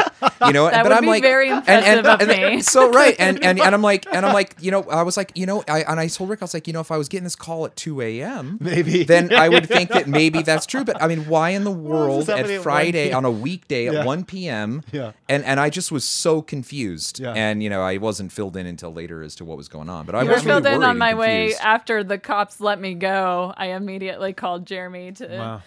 You 0.45 0.53
know, 0.53 0.65
That 0.71 0.83
but 0.83 0.89
would 0.89 0.91
I'm 0.93 1.01
be 1.03 1.07
like 1.07 1.23
very 1.23 1.49
and- 1.49 1.67
and- 1.67 1.99
impressive 1.99 2.29
of 2.29 2.35
and- 2.35 2.55
me. 2.55 2.61
So 2.61 2.91
right, 2.91 3.15
and, 3.19 3.43
and 3.43 3.59
and 3.59 3.73
I'm 3.75 3.81
like 3.81 4.05
and 4.13 4.25
I'm 4.25 4.33
like, 4.33 4.55
you 4.59 4.71
know, 4.71 4.83
I 4.83 5.03
was 5.03 5.17
like, 5.17 5.31
you 5.35 5.45
know, 5.45 5.63
I 5.67 5.81
and 5.83 5.99
I 5.99 6.07
told 6.07 6.29
Rick, 6.29 6.41
I 6.41 6.45
was 6.45 6.53
like, 6.53 6.67
you 6.67 6.73
know, 6.73 6.79
if 6.79 6.91
I 6.91 6.97
was 6.97 7.09
getting 7.09 7.23
this 7.23 7.35
call 7.35 7.65
at 7.65 7.75
2 7.75 8.01
a.m. 8.01 8.57
Maybe. 8.59 9.03
then 9.03 9.33
I 9.33 9.49
would 9.49 9.67
think 9.67 9.89
that 9.89 10.07
maybe 10.19 10.41
that's 10.41 10.65
true. 10.65 10.83
But 10.83 11.01
I 11.01 11.07
mean, 11.07 11.27
why 11.27 11.49
in 11.51 11.63
the 11.63 11.71
world 11.71 12.27
happening 12.27 12.45
at 12.45 12.49
at 12.51 12.55
1 12.57 12.63
Friday 12.63 13.05
p.m.? 13.07 13.17
on 13.17 13.25
a 13.25 13.31
weekday 13.31 13.85
Yeah. 13.85 13.99
at 14.01 14.05
1 14.05 14.25
p.m. 14.25 14.83
Yeah. 14.91 15.11
And 15.29 15.43
and 15.45 15.59
I 15.59 15.69
just 15.69 15.91
was 15.91 16.03
so 16.03 16.41
confused. 16.41 17.19
Yeah. 17.19 17.33
And 17.33 17.61
you 17.63 17.69
know, 17.69 17.81
I 17.81 17.97
wasn't 17.97 18.31
filled 18.31 18.55
in 18.57 18.65
until 18.65 18.93
later 18.93 19.21
as 19.23 19.35
to 19.35 19.45
what 19.45 19.57
was 19.57 19.67
going 19.67 19.89
on. 19.89 20.05
But 20.05 20.15
I 20.15 20.21
You 20.21 20.27
were 20.29 20.33
was 20.35 20.45
really 20.45 20.61
filled 20.63 20.75
in 20.75 20.83
on 20.83 20.97
my 20.97 21.09
and 21.11 21.19
way 21.19 21.55
after 21.55 22.03
the 22.03 22.17
cops 22.17 22.59
let 22.61 22.79
me 22.79 22.93
go. 22.93 23.53
I 23.57 23.67
immediately 23.67 24.33
called 24.33 24.65
Jeremy 24.65 25.11
to 25.13 25.30
wow. 25.39 25.61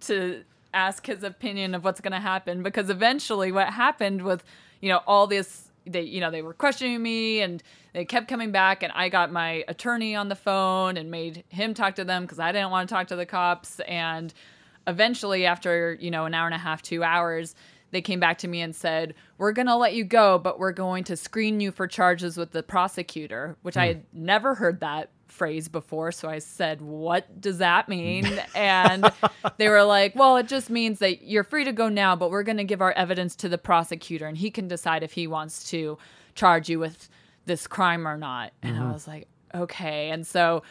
to 0.00 0.44
ask 0.72 1.06
his 1.06 1.22
opinion 1.22 1.74
of 1.74 1.84
what's 1.84 2.00
going 2.00 2.12
to 2.12 2.20
happen 2.20 2.62
because 2.62 2.90
eventually 2.90 3.50
what 3.52 3.68
happened 3.68 4.22
was 4.22 4.40
you 4.80 4.88
know 4.88 5.00
all 5.06 5.26
this 5.26 5.70
they 5.86 6.02
you 6.02 6.20
know 6.20 6.30
they 6.30 6.42
were 6.42 6.54
questioning 6.54 7.02
me 7.02 7.40
and 7.40 7.62
they 7.92 8.04
kept 8.04 8.28
coming 8.28 8.52
back 8.52 8.82
and 8.82 8.92
I 8.94 9.08
got 9.08 9.32
my 9.32 9.64
attorney 9.68 10.14
on 10.14 10.28
the 10.28 10.36
phone 10.36 10.96
and 10.96 11.10
made 11.10 11.44
him 11.48 11.74
talk 11.74 11.96
to 11.96 12.04
them 12.04 12.22
because 12.22 12.38
I 12.38 12.52
didn't 12.52 12.70
want 12.70 12.88
to 12.88 12.94
talk 12.94 13.08
to 13.08 13.16
the 13.16 13.26
cops 13.26 13.80
and 13.80 14.32
eventually 14.86 15.46
after 15.46 15.96
you 16.00 16.10
know 16.10 16.24
an 16.24 16.34
hour 16.34 16.46
and 16.46 16.54
a 16.54 16.58
half 16.58 16.82
2 16.82 17.02
hours 17.02 17.54
they 17.90 18.00
came 18.00 18.20
back 18.20 18.38
to 18.38 18.48
me 18.48 18.60
and 18.60 18.74
said 18.74 19.14
we're 19.38 19.52
going 19.52 19.66
to 19.66 19.76
let 19.76 19.94
you 19.94 20.04
go 20.04 20.38
but 20.38 20.58
we're 20.58 20.72
going 20.72 21.04
to 21.04 21.16
screen 21.16 21.60
you 21.60 21.72
for 21.72 21.86
charges 21.86 22.36
with 22.36 22.52
the 22.52 22.62
prosecutor 22.62 23.56
which 23.62 23.76
I 23.76 23.86
hmm. 23.86 23.88
had 23.88 24.04
never 24.12 24.54
heard 24.54 24.80
that 24.80 25.10
phrase 25.30 25.68
before 25.68 26.12
so 26.12 26.28
I 26.28 26.38
said 26.38 26.80
what 26.80 27.40
does 27.40 27.58
that 27.58 27.88
mean 27.88 28.26
and 28.54 29.10
they 29.56 29.68
were 29.68 29.84
like 29.84 30.14
well 30.14 30.36
it 30.36 30.48
just 30.48 30.70
means 30.70 30.98
that 30.98 31.22
you're 31.22 31.44
free 31.44 31.64
to 31.64 31.72
go 31.72 31.88
now 31.88 32.16
but 32.16 32.30
we're 32.30 32.42
going 32.42 32.58
to 32.58 32.64
give 32.64 32.80
our 32.80 32.92
evidence 32.92 33.36
to 33.36 33.48
the 33.48 33.58
prosecutor 33.58 34.26
and 34.26 34.36
he 34.36 34.50
can 34.50 34.68
decide 34.68 35.02
if 35.02 35.12
he 35.12 35.26
wants 35.26 35.70
to 35.70 35.98
charge 36.34 36.68
you 36.68 36.78
with 36.78 37.08
this 37.46 37.66
crime 37.66 38.06
or 38.06 38.16
not 38.16 38.52
and 38.62 38.76
I 38.76 38.80
mm-hmm. 38.80 38.92
was 38.92 39.06
like 39.06 39.28
okay 39.54 40.10
and 40.10 40.26
so 40.26 40.62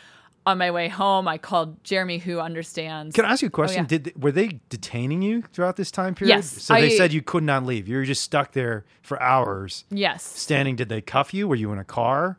on 0.45 0.57
my 0.57 0.71
way 0.71 0.87
home 0.87 1.27
I 1.27 1.37
called 1.37 1.83
Jeremy 1.83 2.17
who 2.17 2.39
understands 2.39 3.15
Can 3.15 3.25
I 3.25 3.31
ask 3.31 3.41
you 3.41 3.47
a 3.47 3.49
oh, 3.49 3.51
question? 3.51 3.81
Oh, 3.89 3.93
yeah. 3.93 3.97
Did 3.99 4.21
were 4.21 4.31
they 4.31 4.59
detaining 4.69 5.21
you 5.21 5.43
throughout 5.53 5.75
this 5.75 5.91
time 5.91 6.15
period? 6.15 6.35
Yes, 6.35 6.49
So 6.49 6.73
they 6.73 6.91
said 6.91 7.13
you 7.13 7.21
could 7.21 7.43
not 7.43 7.65
leave. 7.65 7.87
You 7.87 7.97
were 7.97 8.05
just 8.05 8.23
stuck 8.23 8.53
there 8.53 8.85
for 9.01 9.21
hours, 9.21 9.85
yes 9.89 10.23
standing. 10.23 10.75
Did 10.75 10.89
they 10.89 11.01
cuff 11.01 11.33
you? 11.33 11.47
Were 11.47 11.55
you 11.55 11.71
in 11.71 11.79
a 11.79 11.83
car? 11.83 12.37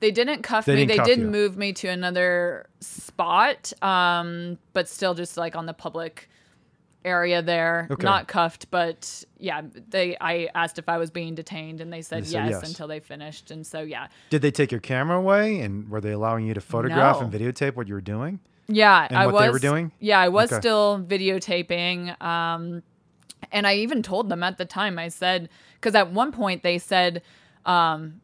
They 0.00 0.10
didn't 0.10 0.42
cuff 0.42 0.64
They 0.64 0.74
me. 0.74 0.80
didn't 0.80 0.88
They 0.88 0.96
cuff 0.96 1.06
did 1.06 1.18
you. 1.20 1.26
move 1.26 1.56
me 1.56 1.72
to 1.74 1.88
another 1.88 2.66
spot, 2.80 3.72
um, 3.82 4.58
but 4.72 4.88
still 4.88 5.14
just 5.14 5.36
like 5.36 5.54
on 5.56 5.66
the 5.66 5.74
public 5.74 6.28
area 7.04 7.40
there, 7.40 7.88
Okay. 7.90 8.04
not 8.04 8.28
cuffed, 8.28 8.70
but 8.70 9.24
yeah, 9.38 9.62
they. 9.88 10.16
I 10.20 10.48
asked 10.54 10.78
if 10.78 10.88
I 10.88 10.98
was 10.98 11.10
being 11.10 11.34
detained, 11.34 11.80
and 11.80 11.90
they 11.92 12.02
said, 12.02 12.24
They 12.24 12.30
yes, 12.32 12.50
yes. 12.50 12.68
until 12.68 12.88
they 12.88 13.00
finished. 13.00 13.50
And 13.50 13.66
so 13.66 13.80
yeah, 13.80 14.08
Did 14.30 14.42
they 14.42 14.50
take 14.50 14.70
your 14.70 14.80
camera 14.80 15.16
away, 15.18 15.60
and 15.60 15.88
were 15.88 16.00
they 16.00 16.12
allowing 16.12 16.46
you 16.46 16.52
to 16.54 16.60
photograph 16.60 17.16
No. 17.20 17.22
and 17.26 17.32
videotape 17.32 17.74
what 17.76 17.88
you 17.88 17.94
were 17.94 18.00
doing? 18.02 18.40
Yeah, 18.68 19.06
And 19.08 19.18
I 19.18 19.26
what 19.26 19.34
was. 19.34 19.42
they 19.44 19.50
were 19.50 19.58
doing? 19.58 19.92
Yeah, 19.98 20.20
I 20.20 20.28
was 20.28 20.52
Okay. 20.52 20.60
still 20.60 21.02
videotaping. 21.06 22.20
Um, 22.22 22.82
and 23.50 23.66
I 23.66 23.76
even 23.76 24.02
told 24.02 24.28
them 24.28 24.42
at 24.42 24.58
the 24.58 24.64
time. 24.66 24.98
I 24.98 25.08
said 25.08 25.48
because 25.74 25.94
at 25.94 26.12
one 26.12 26.30
point 26.32 26.62
they 26.62 26.78
said 26.78 27.22
um, 27.66 28.20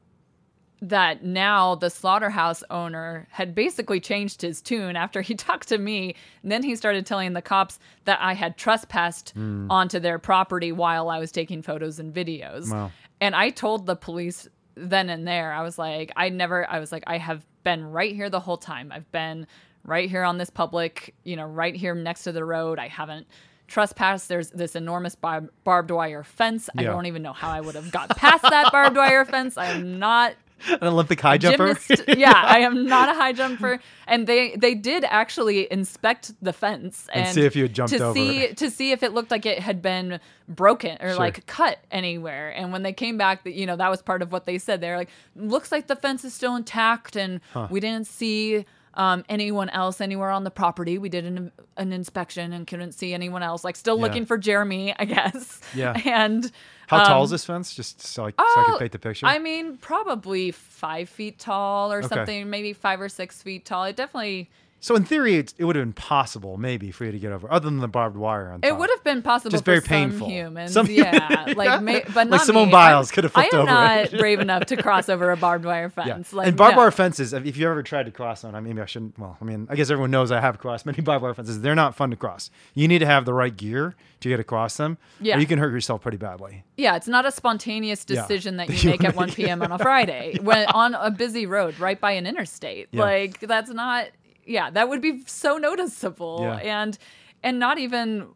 that 0.83 1.25
now 1.25 1.75
the 1.75 1.89
slaughterhouse 1.89 2.63
owner 2.71 3.27
had 3.31 3.55
basically 3.55 3.99
changed 3.99 4.43
his 4.43 4.61
tune 4.61 4.95
after 4.97 5.23
he 5.23 5.35
talked 5.49 5.69
to 5.69 5.79
me. 5.79 6.15
And 6.43 6.53
then 6.53 6.63
he 6.63 6.77
started 6.77 7.07
telling 7.07 7.33
the 7.33 7.43
cops 7.43 7.79
that 8.05 8.19
I 8.21 8.35
had 8.35 8.57
trespassed 8.57 9.31
Hmm. 9.31 9.71
onto 9.71 9.99
their 9.99 10.19
property 10.19 10.73
while 10.73 11.09
I 11.09 11.19
was 11.19 11.33
taking 11.33 11.63
photos 11.63 11.99
and 11.99 12.15
videos. 12.15 12.71
Wow. 12.71 12.91
And 13.21 13.35
I 13.35 13.51
told 13.51 13.87
the 13.87 13.97
police 13.97 14.49
then 14.75 15.09
and 15.09 15.27
there, 15.27 15.53
I 15.53 15.63
was 15.63 15.79
like, 15.79 16.13
I 16.17 16.29
never, 16.29 16.69
I 16.71 16.79
was 16.79 16.93
like, 16.93 17.05
I 17.07 17.17
have 17.17 17.47
been 17.65 17.83
right 17.91 18.15
here 18.15 18.29
the 18.29 18.41
whole 18.41 18.59
time. 18.59 18.93
I've 18.93 19.11
been 19.11 19.47
right 19.85 20.11
here 20.11 20.23
on 20.25 20.37
this 20.37 20.51
public, 20.51 21.15
you 21.25 21.37
know, 21.37 21.47
right 21.47 21.75
here 21.75 21.95
next 21.95 22.25
to 22.25 22.33
the 22.33 22.45
road. 22.45 22.79
I 22.79 22.89
haven't 22.89 23.27
trespassed. 23.69 24.29
There's 24.29 24.51
this 24.51 24.77
enormous 24.77 25.15
bar- 25.15 25.49
barbed 25.65 25.91
wire 25.91 26.23
fence. 26.23 26.69
I 26.77 26.83
don't 26.83 27.07
even 27.07 27.23
know 27.23 27.33
how 27.33 27.51
I 27.51 27.61
would 27.63 27.75
have 27.75 27.91
got 27.91 28.11
past 28.17 28.43
that 28.43 28.71
barbed 28.71 28.97
wire 28.97 29.25
fence. 29.25 29.57
I 29.57 29.67
am 29.67 29.99
not 29.99 30.35
An 30.69 30.89
Olympic 30.89 31.21
high 31.21 31.39
jumper. 31.39 31.75
gymnast. 31.75 32.05
yeah, 32.17 32.33
I 32.35 32.61
am 32.61 32.87
not 32.87 33.09
a 33.09 33.15
high 33.15 33.33
jumper. 33.33 33.79
And 34.07 34.27
they 34.27 34.57
they 34.57 34.75
did 34.75 35.05
actually 35.05 35.71
inspect 35.71 36.33
the 36.41 36.53
fence 36.53 37.09
And 37.13 37.27
and, 37.27 37.35
see 37.35 37.43
if 37.43 37.55
you 37.57 37.63
had 37.65 37.75
jumped 37.75 37.93
to 37.93 38.05
over 38.05 38.15
see 38.15 38.55
to 38.55 38.71
see 38.71 38.93
if 38.93 39.03
it 39.03 39.13
looked 39.13 39.31
like 39.31 39.45
it 39.45 39.59
had 39.59 39.83
been 39.83 40.19
broken 40.49 40.97
or 41.01 41.11
Sure. 41.11 41.19
like 41.19 41.47
cut 41.47 41.79
anywhere. 41.91 42.51
And 42.51 42.73
when 42.73 42.83
they 42.83 42.93
came 42.93 43.19
back, 43.19 43.45
that 43.45 43.53
you 43.55 43.67
know 43.67 43.77
that 43.77 43.91
was 43.91 44.01
part 44.03 44.23
of 44.23 44.33
what 44.33 44.45
they 44.47 44.59
said. 44.59 44.81
They're 44.81 44.97
like, 44.97 45.11
looks 45.35 45.71
like 45.71 45.89
the 45.89 45.97
fence 45.97 46.25
is 46.25 46.33
still 46.35 46.57
intact, 46.57 47.17
and 47.17 47.41
we 47.71 47.81
didn't 47.81 48.07
see. 48.07 48.65
Um, 48.97 49.25
anyone 49.29 49.69
else 49.71 50.01
anywhere 50.01 50.31
on 50.31 50.45
the 50.45 50.51
property? 50.51 50.97
We 50.99 51.09
did 51.09 51.25
an, 51.27 51.53
an 51.77 51.93
inspection 51.93 52.53
and 52.53 52.67
couldn't 52.67 52.93
see 52.93 53.13
anyone 53.13 53.43
else. 53.43 53.63
Like, 53.63 53.77
still 53.77 53.97
Yeah. 53.97 54.03
looking 54.03 54.25
for 54.27 54.39
Jeremy, 54.39 54.95
I 54.99 55.05
guess. 55.05 55.61
Yeah. 55.75 56.01
And 56.07 56.51
How 56.89 56.99
tall 57.01 57.19
um, 57.19 57.25
is 57.25 57.31
this 57.31 57.45
fence? 57.45 57.75
Just 57.75 58.01
so 58.01 58.25
I, 58.27 58.31
so 58.31 58.33
I 58.33 58.65
can 58.65 58.75
Oh, 58.75 58.77
paint 58.79 58.93
the 58.93 58.99
picture. 58.99 59.27
I 59.27 59.39
mean, 59.39 59.77
probably 59.77 60.51
five 60.51 61.09
feet 61.09 61.39
tall 61.39 61.93
or 61.93 61.99
Okay. 61.99 62.09
something, 62.09 62.49
maybe 62.49 62.73
five 62.73 63.01
or 63.01 63.09
six 63.09 63.43
feet 63.43 63.65
tall. 63.67 63.85
It 63.85 63.97
definitely, 63.97 64.51
so 64.79 64.95
in 64.95 65.05
theory, 65.05 65.37
it's, 65.37 65.55
it 65.59 65.65
would 65.65 65.75
have 65.75 65.85
been 65.85 65.93
possible, 65.93 66.57
maybe, 66.59 66.91
for 66.93 67.05
you 67.07 67.13
to 67.13 67.19
get 67.19 67.33
over, 67.33 67.51
other 67.51 67.65
than 67.65 67.79
the 67.79 67.89
barbed 67.89 68.17
wire 68.17 68.51
on 68.53 68.61
top. 68.61 68.69
it 68.71 68.77
would 68.77 68.91
have 68.91 69.03
been 69.03 69.23
possible 69.23 69.51
Just 69.51 69.65
for 69.65 69.71
very 69.73 69.81
some 69.81 69.89
painful. 69.89 70.29
humans. 70.29 70.73
Some- 70.73 70.87
yeah, 70.87 71.55
like, 71.57 71.83
ma- 71.83 72.01
but 72.13 72.15
Like 72.15 72.29
not 72.29 72.41
Simone 72.43 72.67
me. 72.67 72.73
Biles 72.73 73.09
I'm- 73.11 73.15
could 73.15 73.25
have 73.25 73.33
flipped 73.33 73.55
over. 73.55 73.69
I 73.69 73.73
am 73.73 73.79
over 73.99 74.05
not 74.07 74.15
it. 74.15 74.19
brave 74.21 74.39
enough 74.41 74.67
to 74.67 74.77
cross 74.77 75.09
over 75.09 75.31
a 75.33 75.37
barbed 75.37 75.65
wire 75.65 75.93
Yeah. 75.97 76.05
fence. 76.05 76.33
Like, 76.33 76.49
and 76.49 76.57
barbed 76.57 76.77
no. 76.77 76.83
wire 76.83 76.91
fences, 76.91 77.33
if 77.33 77.45
you've 77.57 77.69
ever 77.69 77.83
tried 77.83 78.07
to 78.07 78.13
cross 78.13 78.45
one, 78.45 78.55
I 78.55 78.61
mean, 78.61 78.75
maybe 78.75 78.83
I 78.83 78.87
shouldn't. 78.87 79.19
Well, 79.19 79.37
I 79.41 79.45
mean, 79.45 79.67
I 79.71 79.75
guess 79.77 79.91
everyone 79.91 80.11
knows 80.11 80.31
I 80.31 80.41
have 80.41 80.59
crossed 80.59 80.87
many 80.87 81.01
barbed 81.03 81.23
wire 81.23 81.35
fences. 81.35 81.61
They're 81.63 81.75
not 81.75 81.95
fun 81.97 82.11
to 82.11 82.17
cross. 82.17 82.51
You 82.75 82.87
need 82.87 83.01
to 83.01 83.07
have 83.07 83.25
the 83.25 83.35
right 83.35 83.57
gear 83.57 83.97
to 84.21 84.29
get 84.29 84.39
across 84.41 84.77
them. 84.77 84.99
Yeah. 85.21 85.37
Or 85.37 85.41
you 85.41 85.47
can 85.47 85.59
hurt 85.59 85.73
yourself 85.73 86.01
pretty 86.03 86.17
badly. 86.19 86.65
Yeah, 86.77 86.97
it's 86.97 87.09
not 87.09 87.27
a 87.27 87.33
spontaneous 87.33 88.05
decision 88.05 88.57
that 88.59 88.69
That 88.69 88.75
you 88.85 88.91
you 88.91 88.99
make 88.99 89.05
at 89.05 89.17
1 89.17 89.33
p.m. 89.33 89.63
on 89.63 89.73
a 89.73 89.79
Friday 89.79 90.39
when 90.41 90.67
on 90.69 90.95
a 90.95 91.11
busy 91.11 91.47
road 91.47 91.79
right 91.81 92.01
by 92.01 92.13
an 92.13 92.27
interstate. 92.27 92.89
Yeah. 92.93 93.03
Like 93.03 93.41
that's 93.41 93.71
not 93.71 94.07
yeah, 94.47 94.71
that 94.71 94.89
would 94.89 95.01
be 95.03 95.23
so 95.27 95.57
noticeable 95.59 96.39
Yeah. 96.43 96.57
and 96.83 96.99
and 97.43 97.59
not 97.59 97.79
even 97.79 98.29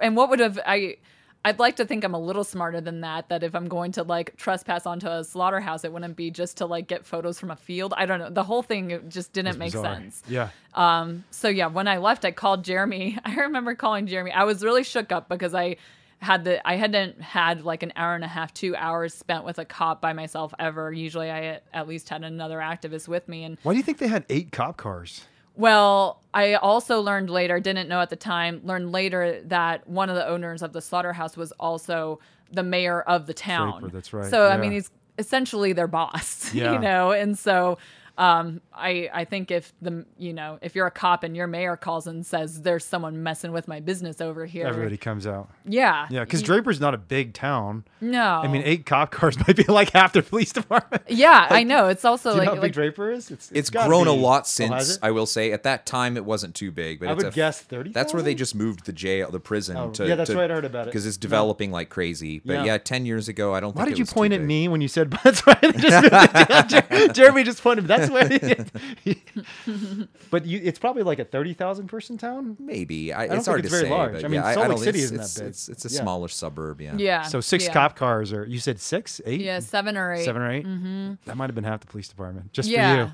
and 0.00 0.16
what 0.16 0.30
would 0.30 0.40
have 0.40 0.58
I 0.66 0.96
I'd 1.44 1.60
like 1.60 1.76
to 1.76 1.84
think 1.84 2.02
I'm 2.02 2.14
a 2.14 2.18
little 2.18 2.42
smarter 2.42 2.80
than 2.80 3.02
that 3.02 3.28
that 3.28 3.44
if 3.44 3.54
I'm 3.54 3.68
going 3.68 3.92
to 3.92 4.02
like 4.02 4.36
trespass 4.36 4.84
onto 4.84 5.06
a 5.06 5.22
slaughterhouse 5.22 5.84
it 5.84 5.92
wouldn't 5.92 6.16
be 6.16 6.30
just 6.30 6.56
to 6.56 6.66
like 6.66 6.88
get 6.88 7.06
photos 7.06 7.38
from 7.38 7.50
a 7.52 7.56
field. 7.56 7.94
I 7.96 8.04
don't 8.06 8.18
know. 8.18 8.30
The 8.30 8.42
whole 8.42 8.62
thing 8.62 9.04
just 9.08 9.32
didn't 9.32 9.56
make 9.58 9.70
sense. 9.72 10.22
Yeah. 10.28 10.48
Um, 10.74 11.24
so 11.30 11.46
yeah, 11.48 11.68
when 11.68 11.86
I 11.86 11.98
left, 11.98 12.24
I 12.24 12.32
called 12.32 12.64
Jeremy. 12.64 13.18
I 13.24 13.36
remember 13.36 13.74
calling 13.76 14.06
Jeremy. 14.08 14.32
I 14.32 14.42
was 14.44 14.64
really 14.64 14.82
shook 14.82 15.12
up 15.12 15.28
because 15.28 15.54
I 15.54 15.76
had 16.18 16.44
the 16.44 16.66
I 16.66 16.76
hadn't 16.76 17.20
had 17.20 17.62
like 17.62 17.84
an 17.84 17.92
hour 17.94 18.14
and 18.16 18.24
a 18.24 18.28
half, 18.28 18.52
two 18.52 18.74
hours 18.74 19.14
spent 19.14 19.44
with 19.44 19.58
a 19.60 19.64
cop 19.64 20.00
by 20.00 20.14
myself 20.14 20.52
ever. 20.58 20.90
Usually, 20.92 21.30
I 21.30 21.60
at 21.72 21.86
least 21.86 22.08
had 22.08 22.24
another 22.24 22.58
activist 22.58 23.06
with 23.06 23.28
me. 23.28 23.44
And 23.44 23.58
Why 23.62 23.72
do 23.74 23.76
you 23.76 23.82
think 23.84 23.98
they 23.98 24.08
had 24.08 24.24
eight 24.30 24.50
cop 24.50 24.78
cars? 24.78 25.26
Well, 25.56 26.22
I 26.34 26.54
also 26.54 27.00
learned 27.00 27.30
later, 27.30 27.58
didn't 27.60 27.88
know 27.88 28.00
at 28.00 28.10
the 28.10 28.16
time, 28.16 28.60
learned 28.64 28.92
later 28.92 29.40
that 29.46 29.88
one 29.88 30.08
of 30.10 30.16
the 30.16 30.26
owners 30.26 30.62
of 30.62 30.72
the 30.72 30.80
slaughterhouse 30.82 31.36
was 31.36 31.52
also 31.52 32.20
the 32.52 32.62
mayor 32.62 33.00
of 33.02 33.26
the 33.26 33.34
town. 33.34 33.80
Draper, 33.80 33.92
that's 33.96 34.12
right, 34.12 34.30
So 34.30 34.48
I 34.48 34.56
mean, 34.56 34.72
he's 34.72 34.90
essentially 35.18 35.72
their 35.72 35.88
boss, 35.88 36.52
Yeah. 36.54 36.74
you 36.74 36.78
know, 36.78 37.10
and 37.12 37.38
so. 37.38 37.78
Um, 38.18 38.62
I 38.76 39.08
I 39.12 39.24
think 39.24 39.50
if 39.50 39.72
the 39.80 40.04
you 40.18 40.32
know 40.32 40.58
if 40.62 40.74
you're 40.74 40.86
a 40.86 40.90
cop 40.90 41.22
and 41.24 41.34
your 41.36 41.46
mayor 41.46 41.76
calls 41.76 42.06
and 42.06 42.24
says 42.24 42.62
there's 42.62 42.84
someone 42.84 43.22
messing 43.22 43.52
with 43.52 43.66
my 43.68 43.80
business 43.80 44.20
over 44.20 44.46
here, 44.46 44.66
Everybody 44.66 44.96
comes 44.96 45.26
out. 45.26 45.48
yeah, 45.64 46.06
Yeah, 46.10 46.24
because 46.24 46.42
Draper's 46.42 46.80
not 46.80 46.94
a 46.94 46.98
big 46.98 47.32
town. 47.34 47.84
no, 48.00 48.22
I 48.22 48.48
mean, 48.48 48.62
eight 48.64 48.86
cop 48.86 49.10
cars 49.10 49.36
might 49.46 49.56
be 49.56 49.64
like 49.64 49.90
half 49.90 50.12
the 50.12 50.22
police 50.22 50.52
department. 50.52 51.02
yeah, 51.08 51.46
I 51.50 51.62
know 51.62 51.88
it's 51.88 52.04
also 52.04 52.30
Do 52.30 52.34
you 52.34 52.38
like, 52.40 52.46
know 52.46 52.54
how 52.56 52.60
big 52.60 52.62
like 52.64 52.72
Draper 52.72 53.10
is? 53.10 53.30
It's, 53.30 53.50
It's 53.52 53.70
gotta 53.70 53.88
grown 53.88 54.06
a 54.06 54.12
lot 54.12 54.42
Oh, 54.42 54.44
since 54.46 54.96
it? 54.96 54.98
I 55.02 55.10
will 55.10 55.26
say. 55.26 55.52
At 55.52 55.62
that 55.62 55.86
time, 55.86 56.16
it 56.16 56.24
wasn't 56.24 56.54
too 56.54 56.70
big, 56.70 57.00
but 57.00 57.08
I 57.08 57.12
it's 57.12 57.24
would 57.24 57.32
a, 57.32 57.36
guess 57.36 57.60
30,000? 57.62 57.92
That's 57.94 58.12
where 58.12 58.22
they 58.22 58.34
just 58.34 58.54
moved 58.54 58.84
the 58.84 58.92
jail, 58.92 59.30
the 59.30 59.40
prison. 59.40 59.76
Oh, 59.76 59.90
to, 59.92 60.06
yeah, 60.06 60.14
that's 60.14 60.30
right, 60.30 60.50
I 60.50 60.54
heard 60.54 60.64
about 60.64 60.82
it. 60.82 60.86
Because 60.86 61.06
it's 61.06 61.16
developing 61.16 61.70
like 61.70 61.88
crazy. 61.88 62.40
But 62.44 62.52
Yeah. 62.52 62.64
yeah. 62.64 62.78
ten 62.78 63.06
years 63.06 63.28
ago, 63.28 63.54
I 63.54 63.60
don't. 63.60 63.74
Why 63.74 63.84
think 63.84 63.88
did 63.88 63.92
it 63.94 63.98
you 63.98 64.02
was 64.02 64.10
too 64.10 64.14
point 64.14 64.32
at 64.34 64.40
big. 64.40 64.46
me 64.48 64.68
when 64.68 64.80
you 64.80 64.88
said 64.88 65.10
that's 65.24 65.46
right? 65.46 65.76
Just, 65.78 66.68
Jer- 66.90 67.08
Jeremy 67.12 67.42
just 67.44 67.62
pointed. 67.62 67.86
That's 67.86 68.10
where. 68.10 68.26
but 70.30 70.46
you, 70.46 70.60
it's 70.62 70.78
probably 70.78 71.02
like 71.02 71.18
a 71.18 71.24
thirty 71.24 71.54
thousand 71.54 71.88
person 71.88 72.18
town. 72.18 72.56
Maybe 72.58 73.12
I, 73.12 73.26
don't 73.26 73.36
it's 73.38 73.44
think 73.46 73.52
hard 73.52 73.60
it's 73.64 73.68
to 73.68 73.76
very 73.76 73.88
say. 73.88 73.94
large. 73.94 74.12
But 74.14 74.24
I 74.24 74.28
mean, 74.28 74.40
yeah, 74.42 74.52
Salt 74.52 74.66
I, 74.66 74.68
Lake 74.68 74.76
don't, 74.76 74.84
City 74.84 74.98
it's, 74.98 75.04
isn't 75.12 75.16
that 75.18 75.34
big. 75.40 75.48
It's, 75.48 75.68
it's 75.68 75.84
a 75.84 75.88
Yeah. 75.88 76.02
smaller 76.02 76.28
suburb. 76.28 76.80
Yeah. 76.80 76.94
yeah, 76.96 77.22
So 77.22 77.40
six 77.40 77.64
yeah. 77.66 77.72
cop 77.72 77.96
cars, 77.96 78.32
or 78.32 78.44
you 78.46 78.58
said 78.58 78.80
six, 78.80 79.20
eight, 79.26 79.40
yeah, 79.40 79.60
seven 79.60 79.96
or 79.96 80.12
eight, 80.14 80.24
seven 80.24 80.42
or 80.42 80.50
8 80.50 80.64
Mm-hmm. 80.66 81.14
That 81.26 81.36
might 81.36 81.46
have 81.46 81.54
been 81.54 81.64
half 81.64 81.80
the 81.80 81.86
police 81.86 82.08
department 82.08 82.52
just 82.52 82.68
yeah, 82.68 83.06
for 83.06 83.12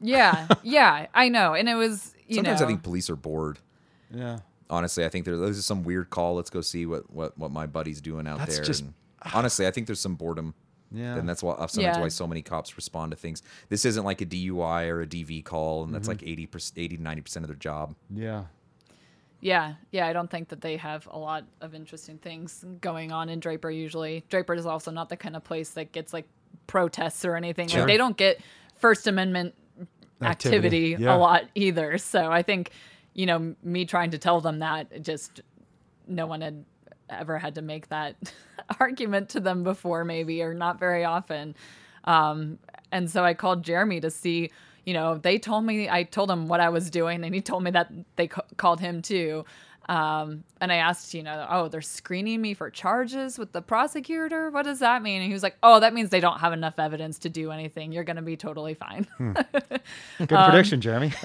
yeah, 0.00 0.48
yeah, 0.62 1.06
I 1.14 1.28
know, 1.28 1.54
and 1.54 1.68
it 1.68 1.74
was 1.74 2.14
you 2.26 2.36
Sometimes 2.36 2.60
know, 2.60 2.66
I 2.66 2.68
think 2.68 2.82
police 2.82 3.10
are 3.10 3.16
bored. 3.16 3.58
Yeah. 4.10 4.38
Honestly, 4.70 5.04
I 5.04 5.10
think 5.10 5.26
there's, 5.26 5.38
there's 5.38 5.64
some 5.66 5.82
weird 5.82 6.08
call. 6.08 6.34
Let's 6.34 6.48
go 6.48 6.62
see 6.62 6.86
what, 6.86 7.10
what, 7.12 7.36
what 7.36 7.50
my 7.50 7.66
buddy's 7.66 8.00
doing 8.00 8.26
out 8.26 8.38
That's 8.38 8.56
there. 8.56 8.64
just- 8.64 8.80
and 8.82 8.94
honestly, 9.34 9.66
I 9.66 9.70
think 9.70 9.86
there's 9.86 10.00
some 10.00 10.14
boredom. 10.14 10.54
Yeah. 10.92 11.16
And 11.16 11.28
that's 11.28 11.42
why 11.42 11.54
sometimes 11.66 11.76
Yeah. 11.96 12.00
why 12.00 12.08
so 12.08 12.26
many 12.26 12.42
cops 12.42 12.76
respond 12.76 13.10
to 13.12 13.16
things. 13.16 13.42
This 13.68 13.84
isn't 13.84 14.04
like 14.04 14.20
a 14.20 14.26
DUI 14.26 14.88
or 14.88 15.00
a 15.02 15.06
DV 15.06 15.44
call, 15.44 15.84
and 15.84 15.94
that's 15.94 16.08
Mm-hmm. 16.08 16.24
like 16.24 16.74
80 16.76 16.80
80 16.82 16.96
90 16.98 17.22
percent 17.22 17.44
of 17.44 17.48
their 17.48 17.56
job. 17.56 17.94
Yeah. 18.14 18.44
Yeah, 19.40 19.74
yeah, 19.90 20.06
I 20.06 20.12
don't 20.12 20.30
think 20.30 20.50
that 20.50 20.60
they 20.60 20.76
have 20.76 21.08
a 21.10 21.18
lot 21.18 21.42
of 21.60 21.74
interesting 21.74 22.16
things 22.18 22.64
going 22.80 23.10
on 23.10 23.28
in 23.28 23.40
Draper 23.40 23.72
usually. 23.72 24.24
Draper 24.28 24.54
is 24.54 24.66
also 24.66 24.92
not 24.92 25.08
the 25.08 25.16
kind 25.16 25.34
of 25.34 25.42
place 25.42 25.70
that 25.70 25.90
gets 25.90 26.12
like 26.12 26.28
protests 26.68 27.24
or 27.24 27.34
anything. 27.34 27.66
Sure. 27.66 27.80
Like 27.80 27.88
they 27.88 27.96
don't 27.96 28.16
get 28.16 28.40
First 28.76 29.08
Amendment 29.08 29.54
activity, 30.20 30.92
Activity, 30.92 31.02
yeah. 31.04 31.16
a 31.16 31.18
lot 31.18 31.42
either. 31.56 31.98
So 31.98 32.30
I 32.30 32.42
think, 32.42 32.70
you 33.14 33.26
know, 33.26 33.56
me 33.64 33.84
trying 33.84 34.12
to 34.12 34.18
tell 34.18 34.40
them 34.40 34.60
that 34.60 35.02
just 35.02 35.40
no 36.06 36.26
one 36.26 36.40
had 36.40 36.64
ever 37.10 37.36
had 37.36 37.56
to 37.56 37.62
make 37.62 37.88
that 37.88 38.14
argument 38.80 39.28
to 39.30 39.40
them 39.40 39.62
before 39.62 40.04
maybe 40.04 40.42
or 40.42 40.54
not 40.54 40.78
very 40.78 41.04
often. 41.04 41.54
Um, 42.04 42.58
and 42.90 43.10
so 43.10 43.24
I 43.24 43.34
called 43.34 43.62
Jeremy 43.62 44.00
to 44.00 44.10
see, 44.10 44.50
you 44.84 44.94
know, 44.94 45.18
they 45.18 45.38
told 45.38 45.64
me, 45.64 45.88
I 45.88 46.02
told 46.02 46.30
him 46.30 46.48
what 46.48 46.60
I 46.60 46.68
was 46.68 46.90
doing, 46.90 47.24
and 47.24 47.34
he 47.34 47.40
told 47.40 47.62
me 47.62 47.70
that 47.70 47.90
they 48.16 48.28
ca- 48.28 48.42
called 48.56 48.80
him 48.80 49.02
too. 49.02 49.44
Um, 49.92 50.44
and 50.58 50.72
I 50.72 50.76
asked, 50.76 51.12
you 51.12 51.22
know, 51.22 51.46
oh, 51.50 51.68
they're 51.68 51.82
screening 51.82 52.40
me 52.40 52.54
for 52.54 52.70
charges 52.70 53.38
with 53.38 53.52
the 53.52 53.60
prosecutor. 53.60 54.48
What 54.48 54.62
does 54.62 54.78
that 54.78 55.02
mean? 55.02 55.20
And 55.20 55.26
he 55.26 55.34
was 55.34 55.42
like, 55.42 55.58
oh, 55.62 55.80
that 55.80 55.92
means 55.92 56.08
they 56.08 56.20
don't 56.20 56.38
have 56.38 56.54
enough 56.54 56.78
evidence 56.78 57.18
to 57.18 57.28
do 57.28 57.50
anything. 57.50 57.92
You're 57.92 58.04
going 58.04 58.16
to 58.16 58.22
be 58.22 58.34
totally 58.38 58.72
fine. 58.72 59.06
Good 59.18 60.32
Um, 60.32 60.50
prediction, 60.50 60.80
Jeremy. 60.80 61.12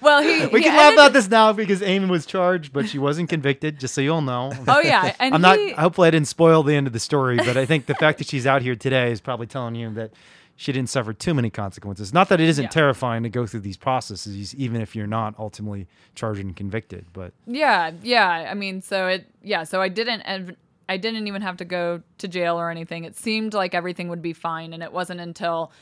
well, 0.00 0.22
he, 0.22 0.46
we 0.46 0.60
he 0.60 0.64
can 0.64 0.76
laugh 0.76 0.92
about 0.92 1.12
this 1.12 1.28
now 1.28 1.52
because 1.52 1.82
Amy 1.82 2.06
was 2.06 2.24
charged, 2.24 2.72
but 2.72 2.88
she 2.88 3.00
wasn't 3.00 3.28
convicted. 3.28 3.80
Just 3.80 3.94
so 3.94 4.00
you'll 4.00 4.22
know. 4.22 4.52
Oh 4.68 4.78
yeah, 4.78 5.16
and 5.18 5.34
I'm 5.34 5.40
not. 5.40 5.58
Hopefully, 5.72 6.06
I 6.06 6.12
didn't 6.12 6.28
spoil 6.28 6.62
the 6.62 6.76
end 6.76 6.86
of 6.86 6.92
the 6.92 7.00
story, 7.00 7.36
but 7.36 7.56
I 7.56 7.66
think 7.66 7.86
the 7.86 7.96
fact 7.96 8.18
that 8.18 8.28
she's 8.28 8.46
out 8.46 8.62
here 8.62 8.76
today 8.76 9.10
is 9.10 9.20
probably 9.20 9.48
telling 9.48 9.74
you 9.74 9.90
that 9.94 10.12
she 10.56 10.70
didn't 10.72 10.90
suffer 10.90 11.12
too 11.12 11.34
many 11.34 11.50
consequences. 11.50 12.12
Not 12.12 12.28
that 12.28 12.40
it 12.40 12.48
isn't 12.48 12.64
Yeah. 12.64 12.68
terrifying 12.70 13.22
to 13.24 13.28
go 13.28 13.46
through 13.46 13.60
these 13.60 13.76
processes, 13.76 14.54
even 14.54 14.80
if 14.80 14.94
you're 14.94 15.06
not 15.06 15.34
ultimately 15.38 15.86
charged 16.14 16.40
and 16.40 16.54
convicted. 16.54 17.06
But 17.12 17.32
Yeah, 17.46 17.92
yeah. 18.02 18.48
I 18.50 18.54
mean, 18.54 18.82
so 18.82 19.06
it, 19.08 19.26
yeah. 19.42 19.64
So 19.64 19.80
I 19.82 19.88
didn't, 19.88 20.22
I 20.88 20.96
didn't 20.96 21.26
even 21.26 21.42
have 21.42 21.56
to 21.58 21.64
go 21.64 22.02
to 22.18 22.28
jail 22.28 22.60
or 22.60 22.70
anything. 22.70 23.04
It 23.04 23.16
seemed 23.16 23.54
like 23.54 23.74
everything 23.74 24.08
would 24.08 24.22
be 24.22 24.32
fine, 24.34 24.72
and 24.72 24.82
it 24.82 24.92
wasn't 24.92 25.20
until 25.20 25.72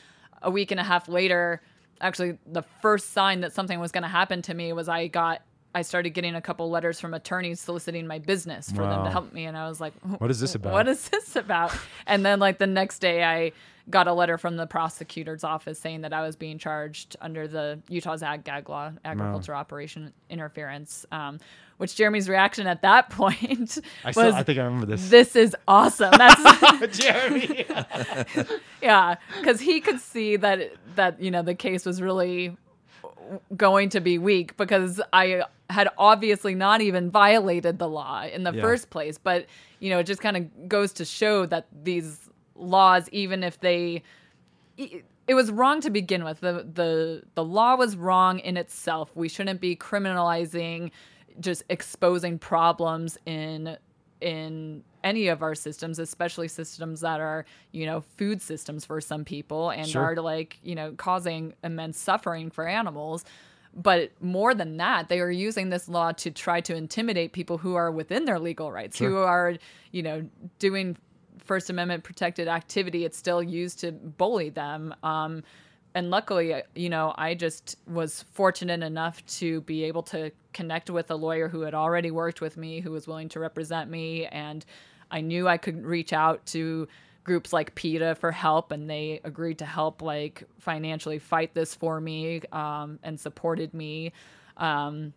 a 0.41 0.49
week 0.49 0.71
and 0.71 0.79
a 0.79 0.83
half 0.83 1.07
later, 1.07 1.61
actually, 1.99 2.37
the 2.47 2.63
first 2.81 3.11
sign 3.13 3.41
that 3.41 3.53
something 3.53 3.79
was 3.79 3.91
going 3.91 4.03
to 4.03 4.07
happen 4.09 4.41
to 4.43 4.53
me 4.53 4.73
was 4.73 4.87
I 4.89 5.07
got 5.07 5.41
I 5.73 5.83
started 5.83 6.09
getting 6.09 6.35
a 6.35 6.41
couple 6.41 6.69
letters 6.69 6.99
from 6.99 7.13
attorneys 7.13 7.61
soliciting 7.61 8.05
my 8.05 8.19
business 8.19 8.69
for 8.71 8.81
them 8.81 9.05
to 9.05 9.09
help 9.09 9.31
me, 9.31 9.45
and 9.45 9.55
I 9.55 9.69
was 9.69 9.79
like, 9.79 9.93
What 10.17 10.29
is 10.29 10.39
this 10.41 10.53
about? 10.55 10.73
What 10.73 10.87
is 10.89 11.07
this 11.09 11.35
about?" 11.37 11.71
and 12.05 12.25
then 12.25 12.39
like 12.39 12.57
the 12.57 12.67
next 12.67 12.99
day, 12.99 13.23
I 13.23 13.51
got 13.91 14.07
a 14.07 14.13
letter 14.13 14.37
from 14.37 14.55
the 14.57 14.65
prosecutor's 14.65 15.43
office 15.43 15.77
saying 15.79 16.01
that 16.01 16.13
I 16.13 16.21
was 16.21 16.35
being 16.35 16.57
charged 16.57 17.15
under 17.21 17.47
the 17.47 17.79
Utah's 17.89 18.23
ag 18.23 18.43
gag 18.43 18.69
law, 18.69 18.91
agriculture 19.05 19.53
operation 19.53 20.13
interference. 20.29 21.05
Um, 21.11 21.39
which 21.77 21.95
Jeremy's 21.95 22.29
reaction 22.29 22.67
at 22.67 22.83
that 22.83 23.09
point 23.11 23.79
I, 24.03 24.09
was, 24.09 24.15
still, 24.15 24.33
I 24.35 24.43
think 24.43 24.59
I 24.59 24.63
remember 24.63 24.85
this. 24.85 25.09
"This 25.09 25.35
is 25.35 25.55
awesome." 25.67 26.11
That's 26.17 26.97
Jeremy. 26.99 27.65
yeah, 28.81 29.15
because 29.39 29.59
he 29.59 29.81
could 29.81 29.99
see 29.99 30.35
that 30.37 30.71
that 30.95 31.21
you 31.21 31.31
know 31.31 31.41
the 31.41 31.55
case 31.55 31.85
was 31.85 32.01
really 32.01 32.55
going 33.55 33.89
to 33.89 33.99
be 33.99 34.17
weak 34.17 34.57
because 34.57 35.01
I 35.13 35.43
had 35.69 35.87
obviously 35.97 36.53
not 36.53 36.81
even 36.81 37.09
violated 37.09 37.79
the 37.79 37.87
law 37.87 38.23
in 38.25 38.43
the 38.43 38.51
Yeah. 38.53 38.61
first 38.61 38.89
place. 38.89 39.17
But 39.17 39.45
you 39.79 39.89
know, 39.89 39.99
it 39.99 40.03
just 40.05 40.21
kind 40.21 40.37
of 40.37 40.69
goes 40.69 40.93
to 40.93 41.05
show 41.05 41.45
that 41.47 41.65
these 41.83 42.29
laws, 42.61 43.09
even 43.11 43.43
if 43.43 43.59
they 43.59 44.03
it 44.77 45.35
was 45.35 45.51
wrong 45.51 45.81
to 45.81 45.89
begin 45.89 46.23
with. 46.23 46.39
The 46.39 46.67
the 46.73 47.23
the 47.35 47.43
law 47.43 47.75
was 47.75 47.95
wrong 47.95 48.39
in 48.39 48.57
itself. 48.57 49.11
We 49.15 49.29
shouldn't 49.29 49.61
be 49.61 49.75
criminalizing 49.75 50.91
just 51.39 51.63
exposing 51.69 52.39
problems 52.39 53.17
in 53.25 53.77
in 54.19 54.83
any 55.03 55.27
of 55.27 55.41
our 55.41 55.55
systems, 55.55 55.97
especially 55.97 56.47
systems 56.47 57.01
that 57.01 57.19
are, 57.19 57.45
you 57.71 57.85
know, 57.87 58.01
food 58.01 58.41
systems 58.41 58.85
for 58.85 59.01
some 59.01 59.25
people 59.25 59.71
and 59.71 59.87
Sure. 59.87 60.03
are 60.11 60.15
like, 60.17 60.59
you 60.63 60.75
know, 60.75 60.91
causing 60.91 61.53
immense 61.63 61.97
suffering 61.97 62.51
for 62.51 62.67
animals. 62.67 63.25
But 63.73 64.11
more 64.21 64.53
than 64.53 64.77
that, 64.77 65.07
they 65.09 65.21
are 65.21 65.31
using 65.31 65.69
this 65.69 65.87
law 65.87 66.11
to 66.11 66.29
try 66.29 66.61
to 66.61 66.75
intimidate 66.75 67.31
people 67.31 67.57
who 67.57 67.73
are 67.75 67.89
within 67.89 68.25
their 68.25 68.37
legal 68.37 68.71
rights, 68.71 68.99
who 68.99 69.17
are, 69.17 69.55
you 69.91 70.03
know, 70.03 70.27
doing 70.59 70.97
First 71.51 71.69
Amendment 71.69 72.05
protected 72.05 72.47
activity. 72.47 73.03
It's 73.03 73.17
still 73.17 73.43
used 73.43 73.81
to 73.81 73.91
bully 73.91 74.51
them. 74.51 74.95
Um, 75.03 75.43
and 75.93 76.09
luckily, 76.09 76.63
you 76.75 76.87
know, 76.87 77.13
I 77.17 77.35
just 77.35 77.75
was 77.89 78.23
fortunate 78.31 78.81
enough 78.81 79.21
to 79.39 79.59
be 79.59 79.83
able 79.83 80.03
to 80.03 80.31
connect 80.53 80.89
with 80.89 81.11
a 81.11 81.15
lawyer 81.15 81.49
who 81.49 81.59
had 81.63 81.73
already 81.73 82.09
worked 82.09 82.39
with 82.39 82.55
me, 82.55 82.79
who 82.79 82.91
was 82.91 83.05
willing 83.05 83.27
to 83.27 83.41
represent 83.41 83.91
me. 83.91 84.27
And 84.27 84.63
I 85.11 85.19
knew 85.19 85.45
I 85.45 85.57
could 85.57 85.85
reach 85.85 86.13
out 86.13 86.45
to 86.45 86.87
groups 87.25 87.51
like 87.51 87.75
PETA 87.75 88.15
for 88.15 88.31
help, 88.31 88.71
and 88.71 88.89
they 88.89 89.19
agreed 89.25 89.57
to 89.57 89.65
help, 89.65 90.01
like, 90.01 90.45
financially 90.57 91.19
fight 91.19 91.53
this 91.53 91.75
for 91.75 91.99
me 91.99 92.43
um, 92.53 92.97
and 93.03 93.19
supported 93.19 93.73
me 93.73 94.13
um, 94.55 95.11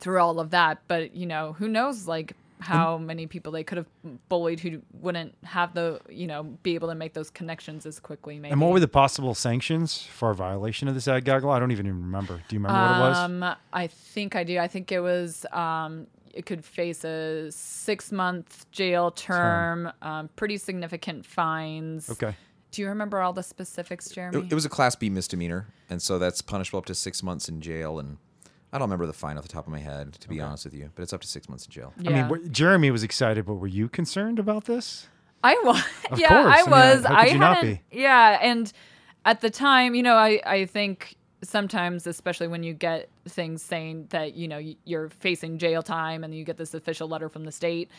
through 0.00 0.18
all 0.18 0.40
of 0.40 0.50
that. 0.50 0.82
But, 0.88 1.14
you 1.14 1.26
know, 1.26 1.52
who 1.52 1.68
knows, 1.68 2.08
like, 2.08 2.32
how 2.64 2.98
many 2.98 3.26
people 3.26 3.52
they 3.52 3.64
could 3.64 3.78
have 3.78 3.86
bullied 4.28 4.60
who 4.60 4.80
wouldn't 4.92 5.34
have 5.44 5.74
the, 5.74 6.00
you 6.08 6.26
know, 6.26 6.42
be 6.62 6.74
able 6.74 6.88
to 6.88 6.94
make 6.94 7.12
those 7.12 7.30
connections 7.30 7.86
as 7.86 8.00
quickly, 8.00 8.38
maybe. 8.38 8.52
and 8.52 8.60
what 8.60 8.72
were 8.72 8.80
the 8.80 8.88
possible 8.88 9.34
sanctions 9.34 10.02
for 10.02 10.30
a 10.30 10.34
violation 10.34 10.88
of 10.88 10.94
this 10.94 11.06
ag 11.06 11.24
gag 11.24 11.44
law? 11.44 11.52
I 11.52 11.58
don't 11.58 11.72
even 11.72 11.86
remember. 11.86 12.42
Do 12.48 12.56
you 12.56 12.60
remember 12.60 12.80
what 12.80 12.96
it 12.96 13.08
was? 13.08 13.18
Um, 13.18 13.56
I 13.72 13.86
think 13.86 14.34
I 14.36 14.44
do. 14.44 14.58
I 14.58 14.68
think 14.68 14.90
it 14.92 15.00
was 15.00 15.44
um, 15.52 16.06
it 16.32 16.46
could 16.46 16.64
face 16.64 17.04
a 17.04 17.50
six 17.50 18.10
month 18.10 18.70
jail 18.70 19.10
term, 19.10 19.92
um, 20.02 20.28
pretty 20.36 20.56
significant 20.56 21.24
fines. 21.24 22.10
Okay. 22.10 22.34
Do 22.70 22.82
you 22.82 22.88
remember 22.88 23.20
all 23.20 23.32
the 23.32 23.42
specifics, 23.42 24.08
Jeremy? 24.08 24.38
It, 24.38 24.52
it 24.52 24.54
was 24.54 24.64
a 24.64 24.68
Class 24.68 24.96
B 24.96 25.08
misdemeanor, 25.08 25.68
and 25.88 26.02
so 26.02 26.18
that's 26.18 26.42
punishable 26.42 26.80
up 26.80 26.86
to 26.86 26.94
six 26.94 27.22
months 27.22 27.48
in 27.48 27.60
jail. 27.60 28.00
And 28.00 28.18
I 28.74 28.78
don't 28.78 28.86
remember 28.88 29.06
the 29.06 29.12
fine 29.12 29.38
off 29.38 29.44
the 29.44 29.48
top 29.48 29.66
of 29.68 29.72
my 29.72 29.78
head, 29.78 30.14
to 30.14 30.28
be 30.28 30.40
honest 30.40 30.64
with 30.64 30.74
you, 30.74 30.90
but 30.96 31.02
it's 31.04 31.12
up 31.12 31.20
to 31.20 31.28
six 31.28 31.48
months 31.48 31.64
in 31.64 31.70
jail. 31.70 31.92
yeah. 31.96 32.10
I 32.10 32.12
mean, 32.14 32.28
what, 32.28 32.50
Jeremy 32.50 32.90
was 32.90 33.04
excited, 33.04 33.46
but 33.46 33.54
were 33.54 33.68
you 33.68 33.88
concerned 33.88 34.40
about 34.40 34.64
this? 34.64 35.06
I 35.44 35.54
was. 35.62 35.80
Of 36.10 36.18
yeah, 36.18 36.28
course. 36.28 36.46
I 36.46 36.58
I 36.58 36.62
mean, 36.62 36.70
was. 36.70 37.04
I 37.04 37.26
you 37.26 37.38
not 37.38 37.56
hadn't. 37.58 37.78
Yeah, 37.92 38.38
and 38.42 38.72
at 39.24 39.42
the 39.42 39.48
time, 39.50 39.94
you 39.94 40.02
know, 40.02 40.16
I 40.16 40.40
I 40.44 40.66
think 40.66 41.14
sometimes, 41.44 42.08
especially 42.08 42.48
when 42.48 42.64
you 42.64 42.74
get 42.74 43.10
things 43.28 43.62
saying 43.62 44.08
that 44.10 44.34
you 44.34 44.48
know 44.48 44.60
you're 44.84 45.08
facing 45.08 45.58
jail 45.58 45.82
time, 45.82 46.24
and 46.24 46.34
you 46.34 46.44
get 46.44 46.56
this 46.56 46.74
official 46.74 47.06
letter 47.06 47.28
from 47.28 47.44
the 47.44 47.52
state. 47.52 47.92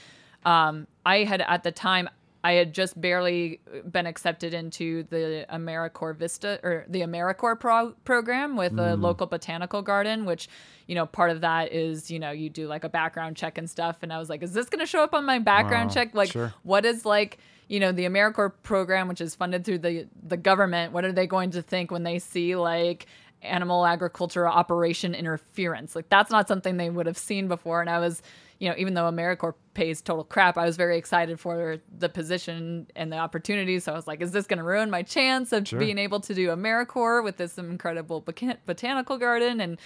Um, 0.44 0.88
I 1.06 1.20
had 1.20 1.40
at 1.40 1.64
the 1.64 1.72
time. 1.72 2.10
I 2.46 2.54
had 2.54 2.74
just 2.74 3.00
barely 3.00 3.60
been 3.90 4.06
accepted 4.06 4.54
into 4.54 5.04
the 5.10 5.46
AmeriCorps 5.52 6.18
Vista 6.18 6.60
or 6.64 6.86
the 6.88 7.02
AmeriCorps 7.02 7.60
pro- 7.60 7.92
program 8.04 8.56
with 8.56 8.74
Mm. 8.74 8.92
a 8.92 8.96
local 8.96 9.26
botanical 9.28 9.82
garden, 9.82 10.26
which, 10.26 10.48
you 10.88 10.94
know, 10.96 11.06
part 11.08 11.32
of 11.32 11.42
that 11.42 11.74
is, 11.74 12.12
you 12.12 12.20
know, 12.20 12.32
you 12.32 12.50
do 12.50 12.68
like 12.68 12.84
a 12.84 12.90
background 12.90 13.36
check 13.36 13.58
and 13.58 13.68
stuff. 13.70 13.98
And 14.04 14.14
I 14.14 14.20
was 14.20 14.30
like, 14.30 14.44
is 14.44 14.54
this 14.54 14.70
going 14.70 14.80
to 14.80 14.86
show 14.86 15.02
up 15.04 15.14
on 15.16 15.26
my 15.26 15.40
background 15.40 15.90
Wow, 15.90 15.94
check? 15.96 16.14
Like, 16.14 16.32
sure. 16.32 16.54
what 16.64 16.86
is 16.86 17.04
like 17.06 17.38
you 17.68 17.80
know 17.80 17.92
the 17.92 18.06
AmeriCorps 18.06 18.54
program, 18.62 19.08
which 19.08 19.22
is 19.22 19.34
funded 19.34 19.66
through 19.66 19.80
the 19.80 20.08
the 20.34 20.38
government? 20.38 20.94
What 20.94 21.04
are 21.04 21.12
they 21.12 21.26
going 21.26 21.50
to 21.58 21.64
think 21.64 21.90
when 21.90 22.04
they 22.04 22.20
see 22.20 22.56
like 22.56 23.08
animal 23.46 23.86
agriculture 23.86 24.48
operation 24.48 25.16
interference? 25.16 25.96
Like 25.96 26.10
that's 26.10 26.32
not 26.32 26.48
something 26.48 26.78
they 26.78 26.90
would 26.90 27.06
have 27.06 27.18
seen 27.18 27.48
before. 27.48 27.82
And 27.82 27.90
I 27.90 28.00
was, 28.00 28.22
you 28.60 28.70
know, 28.70 28.76
even 28.78 28.94
though 28.94 29.10
AmeriCorps 29.10 29.56
pays 29.74 30.02
total 30.02 30.24
crap, 30.24 30.58
I 30.58 30.66
was 30.66 30.78
very 30.78 30.98
excited 30.98 31.40
for 31.40 31.78
the 31.98 32.10
position 32.10 32.88
and 32.96 33.12
the 33.12 33.18
opportunity. 33.18 33.80
So 33.80 33.94
I 33.94 33.96
was 33.96 34.08
like, 34.08 34.22
is 34.22 34.32
this 34.32 34.48
going 34.48 34.60
to 34.60 34.64
ruin 34.64 34.90
my 34.90 35.04
chance 35.04 35.52
of 35.52 35.68
Sure. 35.68 35.80
being 35.80 35.98
able 35.98 36.20
to 36.22 36.34
do 36.34 36.50
AmeriCorps 36.50 37.24
with 37.24 37.38
this 37.38 37.58
incredible 37.58 38.22
bocan- 38.22 38.58
botanical 38.66 39.18
garden 39.18 39.60
and 39.60 39.78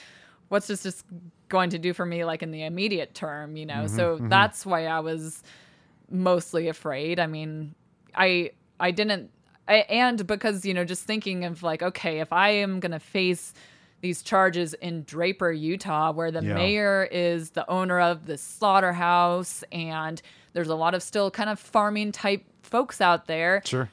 what's 0.49 0.67
this 0.67 0.83
just 0.83 1.05
going 1.47 1.69
to 1.69 1.79
do 1.79 1.93
for 1.93 2.05
me 2.05 2.25
like 2.25 2.43
in 2.43 2.51
the 2.51 2.63
immediate 2.63 3.13
term 3.15 3.55
you 3.55 3.65
know 3.65 3.87
so 3.87 4.13
mm-hmm, 4.13 4.23
mm-hmm. 4.23 4.29
that's 4.29 4.65
why 4.65 4.85
i 4.85 4.99
was 4.99 5.41
mostly 6.11 6.67
afraid 6.67 7.19
i 7.19 7.25
mean 7.25 7.73
i 8.13 8.51
i 8.79 8.91
didn't 8.91 9.31
and 9.69 10.25
because 10.27 10.65
you 10.65 10.73
know 10.73 10.83
just 10.83 11.03
thinking 11.03 11.45
of 11.45 11.63
like 11.63 11.81
okay 11.83 12.19
if 12.19 12.33
i 12.33 12.49
am 12.49 12.79
going 12.79 12.91
to 12.91 12.99
face 12.99 13.53
these 14.01 14.21
charges 14.21 14.73
in 14.75 15.03
draper 15.03 15.51
utah 15.51 16.11
where 16.11 16.31
the 16.31 16.41
Yeah. 16.43 16.53
mayor 16.55 17.07
is 17.11 17.51
the 17.51 17.69
owner 17.69 17.99
of 17.99 18.25
the 18.25 18.37
slaughterhouse 18.37 19.63
and 19.71 20.21
there's 20.53 20.69
a 20.69 20.75
lot 20.75 20.93
of 20.95 21.03
still 21.03 21.29
kind 21.31 21.49
of 21.49 21.59
farming 21.59 22.11
type 22.11 22.43
folks 22.63 23.01
out 23.01 23.27
there 23.27 23.61
Sure. 23.65 23.89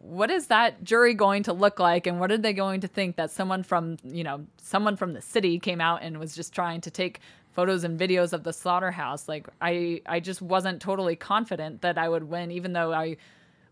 what 0.00 0.30
is 0.30 0.46
that 0.48 0.82
jury 0.84 1.14
going 1.14 1.42
to 1.44 1.52
look 1.52 1.78
like 1.78 2.06
and 2.06 2.20
what 2.20 2.30
are 2.32 2.38
they 2.38 2.52
going 2.52 2.80
to 2.80 2.88
think 2.88 3.16
that 3.16 3.30
someone 3.30 3.62
from 3.62 3.96
you 4.04 4.24
know 4.24 4.44
someone 4.62 4.96
from 4.96 5.12
the 5.14 5.20
city 5.22 5.58
came 5.58 5.80
out 5.80 6.02
and 6.02 6.18
was 6.18 6.34
just 6.34 6.52
trying 6.54 6.80
to 6.82 6.90
take 6.90 7.20
photos 7.52 7.82
and 7.84 7.98
videos 7.98 8.32
of 8.32 8.44
the 8.44 8.52
slaughterhouse 8.52 9.28
like 9.28 9.48
i 9.60 10.00
i 10.06 10.20
just 10.20 10.40
wasn't 10.40 10.80
totally 10.80 11.16
confident 11.16 11.80
that 11.82 11.98
i 11.98 12.08
would 12.08 12.24
win 12.24 12.50
even 12.52 12.72
though 12.72 12.92
i 12.92 13.16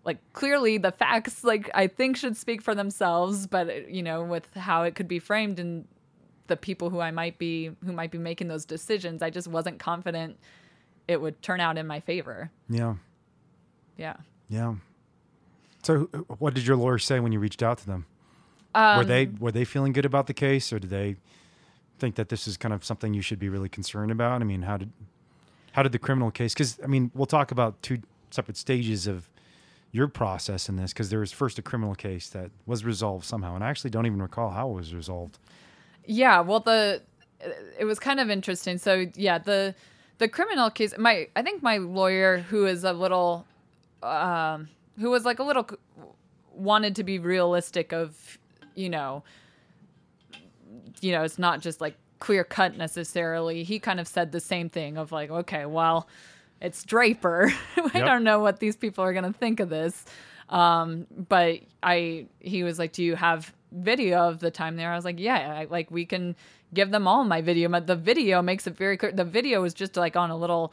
like 0.09 0.19
clearly 0.33 0.79
the 0.79 0.91
facts 0.91 1.45
like 1.45 1.71
i 1.75 1.87
think 1.87 2.17
should 2.17 2.37
speak 2.37 2.61
for 2.63 2.75
themselves 2.75 3.47
but 3.47 3.91
you 3.91 4.03
know 4.03 4.25
with 4.25 4.47
how 4.55 4.83
it 4.83 4.95
could 4.97 5.07
be 5.09 5.19
framed 5.21 5.61
and 5.61 5.87
the 6.49 6.57
people 6.57 6.89
who 6.91 6.99
i 7.01 7.11
might 7.11 7.37
be 7.39 7.71
who 7.85 7.93
might 7.93 8.11
be 8.11 8.19
making 8.19 8.49
those 8.49 8.65
decisions 8.65 9.23
i 9.23 9.31
just 9.31 9.47
wasn't 9.49 9.79
confident 9.79 10.37
it 11.07 11.21
would 11.21 11.41
turn 11.43 11.61
out 11.61 11.77
in 11.79 11.87
my 11.87 12.01
favor 12.01 12.51
Yeah. 12.69 12.95
yeah 13.97 14.17
Yeah. 14.49 14.75
So, 15.83 15.95
what 16.39 16.55
did 16.55 16.67
your 16.67 16.77
lawyer 16.77 16.99
say 16.99 17.21
when 17.21 17.33
you 17.33 17.39
reached 17.39 17.63
out 17.63 17.79
to 17.79 17.87
them? 17.87 18.05
were 18.75 19.05
they 19.05 19.25
Um, 19.27 19.37
were 19.41 19.53
they 19.53 19.65
feeling 19.65 19.93
good 19.93 20.05
about 20.05 20.27
the 20.27 20.35
case, 20.35 20.73
or 20.73 20.79
did 20.79 20.91
they 20.91 21.17
think 21.99 22.15
that 22.17 22.29
this 22.29 22.47
is 22.49 22.57
kind 22.57 22.75
of 22.75 22.85
something 22.85 23.15
you 23.15 23.23
should 23.23 23.39
be 23.39 23.49
really 23.49 23.69
concerned 23.69 24.11
about? 24.11 24.41
I 24.43 24.45
mean, 24.45 24.63
how 24.63 24.77
did 24.77 24.91
how 25.73 25.83
did 25.83 25.93
the 25.93 25.99
criminal 25.99 26.31
case? 26.31 26.53
Because 26.55 26.79
I 26.85 26.87
mean, 26.89 27.11
we'll 27.15 27.27
talk 27.39 27.51
about 27.53 27.81
two 27.83 27.99
separate 28.31 28.57
stages 28.57 29.07
of 29.07 29.31
your 29.93 30.09
process 30.09 30.69
in 30.69 30.77
this. 30.77 30.93
Because 30.93 31.11
there 31.11 31.21
was 31.21 31.33
first 31.33 31.59
a 31.59 31.63
criminal 31.63 31.95
case 31.95 32.29
that 32.31 32.51
was 32.67 32.85
resolved 32.85 33.25
somehow, 33.25 33.55
and 33.55 33.65
I 33.65 33.69
actually 33.69 33.91
don't 33.91 34.07
even 34.07 34.21
recall 34.21 34.51
how 34.51 34.71
it 34.71 34.75
was 34.75 34.95
resolved. 34.95 35.39
Yeah, 36.05 36.41
well 36.41 36.61
the 36.61 37.03
it 37.79 37.85
was 37.85 37.99
kind 37.99 38.21
of 38.21 38.31
interesting. 38.31 38.79
So 38.79 39.07
yeah, 39.15 39.39
the 39.39 39.75
the 40.19 40.29
criminal 40.29 40.71
case 40.71 40.95
my 40.99 41.29
I 41.37 41.43
think 41.43 41.63
my 41.63 41.79
lawyer 41.79 42.39
who 42.39 42.67
is 42.67 42.85
a 42.85 42.93
little 42.93 43.47
um 44.03 44.69
who 44.99 45.11
was 45.11 45.25
like 45.25 45.39
a 45.39 45.43
little 45.43 45.69
wanted 46.53 46.97
to 46.97 47.05
be 47.05 47.19
realistic 47.19 47.93
of, 47.93 48.39
you 48.75 48.89
know, 48.89 49.23
you 51.01 51.13
know, 51.13 51.23
it's 51.23 51.39
not 51.39 51.61
just 51.61 51.81
like 51.81 51.97
clear 52.19 52.43
cut 52.43 52.77
necessarily. 52.77 53.63
He 53.63 53.79
kind 53.79 54.01
of 54.01 54.09
said 54.09 54.33
the 54.33 54.41
same 54.41 54.69
thing 54.69 54.97
of 54.97 55.13
like, 55.13 55.31
okay, 55.31 55.67
well, 55.67 56.09
it's 56.61 56.85
Draper. 56.85 57.53
I 57.77 57.83
Yep. 57.99 58.07
don't 58.07 58.25
know 58.25 58.41
what 58.41 58.61
these 58.61 58.77
people 58.77 59.05
are 59.05 59.13
going 59.13 59.25
to 59.25 59.33
think 59.39 59.61
of 59.61 59.69
this. 59.69 60.05
Um, 60.49 61.07
but 61.29 61.61
I, 61.83 62.27
he 62.41 62.63
was 62.65 62.79
like, 62.79 62.93
do 62.93 63.03
you 63.05 63.15
have 63.17 63.53
video 63.73 64.29
of 64.29 64.41
the 64.41 64.51
time 64.51 64.77
there? 64.77 64.91
I 64.93 64.97
was 64.97 65.05
like, 65.05 65.21
yeah, 65.21 65.59
I, 65.61 65.65
like 65.65 65.91
we 65.91 66.05
can 66.07 66.35
give 66.73 66.91
them 66.91 67.07
all 67.07 67.25
my 67.25 67.43
video. 67.43 67.69
But 67.69 67.87
the 67.87 67.97
video 67.97 68.41
makes 68.43 68.67
it 68.67 68.77
very 68.77 68.97
clear. 68.97 69.13
The 69.13 69.25
video 69.25 69.61
was 69.63 69.75
just 69.75 69.97
like 69.97 70.17
on 70.17 70.31
a 70.31 70.37
little, 70.37 70.73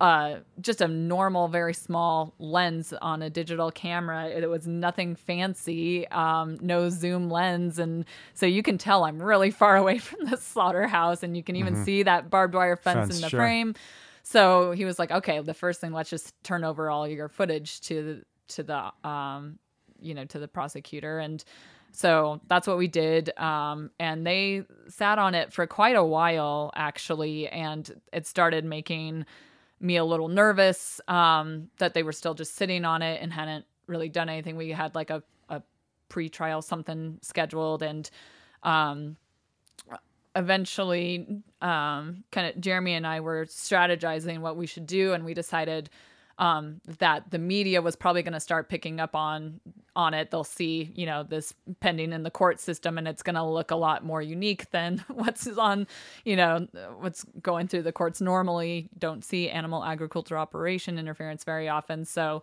uh, 0.00 0.36
just 0.60 0.80
a 0.80 0.88
normal, 0.88 1.48
very 1.48 1.72
small 1.74 2.34
lens 2.38 2.92
on 3.00 3.22
a 3.22 3.30
digital 3.30 3.70
camera. 3.70 4.26
It 4.28 4.48
was 4.48 4.66
nothing 4.66 5.14
fancy, 5.14 6.06
um, 6.08 6.58
no 6.60 6.88
zoom 6.90 7.30
lens. 7.30 7.78
And 7.78 8.04
so 8.34 8.44
you 8.46 8.62
can 8.62 8.76
tell 8.78 9.04
I'm 9.04 9.22
really 9.22 9.50
far 9.50 9.76
away 9.82 9.98
from 9.98 10.24
the 10.30 10.36
slaughterhouse, 10.36 11.22
and 11.22 11.36
you 11.36 11.42
can 11.42 11.56
even 11.56 11.84
see 11.84 12.02
that 12.02 12.28
barbed 12.30 12.54
wire 12.54 12.76
fence, 12.76 13.08
Fence, 13.08 13.16
in 13.16 13.22
the 13.22 13.28
sure. 13.28 13.40
frame. 13.40 13.74
So 14.28 14.72
he 14.72 14.84
was 14.84 14.98
like, 14.98 15.12
okay, 15.12 15.40
the 15.40 15.54
first 15.54 15.80
thing, 15.80 15.92
let's 15.92 16.10
just 16.10 16.34
turn 16.42 16.64
over 16.64 16.90
all 16.90 17.06
your 17.06 17.28
footage 17.28 17.80
to 17.82 18.22
to 18.48 18.64
the 18.64 19.08
um, 19.08 19.60
you 20.00 20.14
know, 20.14 20.24
to 20.24 20.40
the 20.40 20.48
prosecutor. 20.48 21.20
And 21.20 21.44
so 21.92 22.40
that's 22.48 22.66
what 22.66 22.76
we 22.76 22.88
did. 22.88 23.30
Um, 23.38 23.90
and 24.00 24.26
they 24.26 24.64
sat 24.88 25.20
on 25.20 25.36
it 25.36 25.52
for 25.52 25.64
quite 25.68 25.94
a 25.94 26.02
while, 26.02 26.72
actually. 26.74 27.48
And 27.48 27.88
it 28.12 28.26
started 28.26 28.64
making 28.64 29.26
me 29.78 29.96
a 29.96 30.04
little 30.04 30.28
nervous 30.28 31.00
um, 31.06 31.68
that 31.78 31.94
they 31.94 32.02
were 32.02 32.12
still 32.12 32.34
just 32.34 32.56
sitting 32.56 32.84
on 32.84 33.02
it 33.02 33.22
and 33.22 33.32
hadn't 33.32 33.64
really 33.86 34.08
done 34.08 34.28
anything. 34.28 34.56
We 34.56 34.70
had 34.70 34.96
like 34.96 35.10
a, 35.10 35.22
a 35.48 35.62
pre 36.08 36.28
trial 36.28 36.62
something 36.62 37.20
scheduled. 37.22 37.84
And 37.84 38.10
um, 38.64 39.16
eventually, 40.36 41.42
um, 41.60 42.24
kind 42.30 42.46
of 42.46 42.60
Jeremy 42.60 42.94
and 42.94 43.06
I 43.06 43.20
were 43.20 43.46
strategizing 43.46 44.40
what 44.40 44.56
we 44.56 44.66
should 44.66 44.86
do. 44.86 45.14
And 45.14 45.24
we 45.24 45.34
decided 45.34 45.90
um, 46.38 46.80
that 46.98 47.30
the 47.30 47.38
media 47.38 47.80
was 47.80 47.96
probably 47.96 48.22
going 48.22 48.34
to 48.34 48.40
start 48.40 48.68
picking 48.68 49.00
up 49.00 49.16
on 49.16 49.60
on 49.94 50.12
it. 50.12 50.30
They'll 50.30 50.44
see, 50.44 50.92
you 50.94 51.06
know, 51.06 51.22
this 51.22 51.54
pending 51.80 52.12
in 52.12 52.22
the 52.22 52.30
court 52.30 52.60
system, 52.60 52.98
and 52.98 53.08
it's 53.08 53.22
going 53.22 53.36
to 53.36 53.42
look 53.42 53.70
a 53.70 53.76
lot 53.76 54.04
more 54.04 54.20
unique 54.20 54.70
than 54.70 55.02
what's 55.08 55.46
on, 55.46 55.86
you 56.26 56.36
know, 56.36 56.68
what's 56.98 57.24
going 57.40 57.66
through 57.68 57.82
the 57.82 57.92
courts 57.92 58.20
normally. 58.20 58.90
Don't 58.98 59.24
see 59.24 59.48
animal 59.48 59.82
agriculture 59.82 60.36
operation 60.36 60.98
interference 60.98 61.44
very 61.44 61.68
often, 61.68 62.04
so 62.04 62.42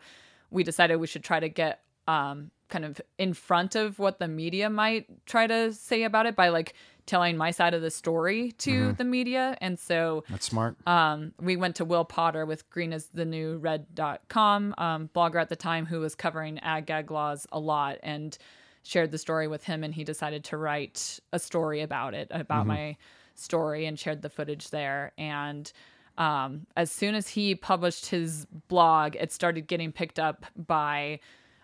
we 0.50 0.64
decided 0.64 0.96
we 0.96 1.08
should 1.08 1.24
try 1.24 1.40
to 1.40 1.50
get 1.50 1.82
um, 2.08 2.50
kind 2.70 2.86
of 2.86 3.00
in 3.20 3.34
front 3.34 3.76
of 3.76 4.00
what 4.00 4.18
the 4.18 4.28
media 4.28 4.68
might 4.68 5.06
try 5.28 5.46
to 5.46 5.72
say 5.72 6.04
about 6.04 6.26
it 6.26 6.36
by 6.36 6.50
like 6.50 6.74
telling 7.06 7.38
my 7.38 7.52
side 7.52 7.74
of 7.74 7.82
the 7.82 7.92
story 7.92 8.52
to 8.60 8.94
the 8.94 9.04
media, 9.04 9.58
and 9.62 9.78
so 9.78 10.24
That's 10.30 10.46
smart. 10.46 10.76
um, 10.88 11.34
we 11.40 11.56
went 11.56 11.76
to 11.78 11.86
Will 11.86 12.06
Potter 12.06 12.46
with 12.46 12.70
greenisthenewred.com, 12.70 14.76
um, 14.78 15.10
blogger 15.14 15.42
at 15.42 15.50
the 15.50 15.56
time 15.56 15.86
who 15.86 16.00
was 16.00 16.16
covering 16.16 16.60
ag 16.60 16.86
gag 16.86 17.12
laws 17.12 17.48
a 17.52 17.60
lot 17.60 17.98
and 18.04 18.38
shared 18.84 19.12
the 19.12 19.18
story 19.18 19.48
with 19.48 19.64
him. 19.64 19.84
And 19.84 19.94
he 19.94 20.04
decided 20.04 20.44
to 20.46 20.58
write 20.58 21.20
a 21.32 21.40
story 21.40 21.82
about 21.82 22.14
it, 22.14 22.28
about 22.32 22.68
my 22.68 22.98
story, 23.36 23.86
and 23.86 23.98
shared 23.98 24.22
the 24.22 24.30
footage 24.30 24.70
there. 24.70 25.12
And 25.18 25.72
um, 26.18 26.68
as 26.78 26.92
soon 26.92 27.16
as 27.16 27.30
he 27.30 27.56
published 27.56 28.08
his 28.08 28.46
blog, 28.68 29.16
it 29.16 29.32
started 29.32 29.68
getting 29.68 29.92
picked 29.92 30.20
up 30.20 30.46
by 30.56 31.20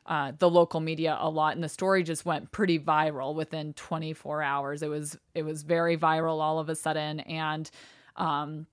uh, 0.09 0.33
the 0.37 0.49
local 0.49 0.79
media 0.81 1.15
a 1.21 1.29
lot, 1.29 1.53
and 1.55 1.63
the 1.63 1.69
story 1.69 2.03
just 2.03 2.25
went 2.25 2.51
pretty 2.51 2.77
viral 2.79 3.33
within 3.35 3.71
24 3.73 4.41
hours. 4.43 4.81
It 4.83 4.89
was 4.89 5.17
it 5.35 5.43
was 5.43 5.63
very 5.63 5.95
viral 5.97 6.41
all 6.41 6.59
of 6.59 6.67
a 6.67 6.75
sudden, 6.75 7.21
and 7.21 7.69
um, 8.17 8.65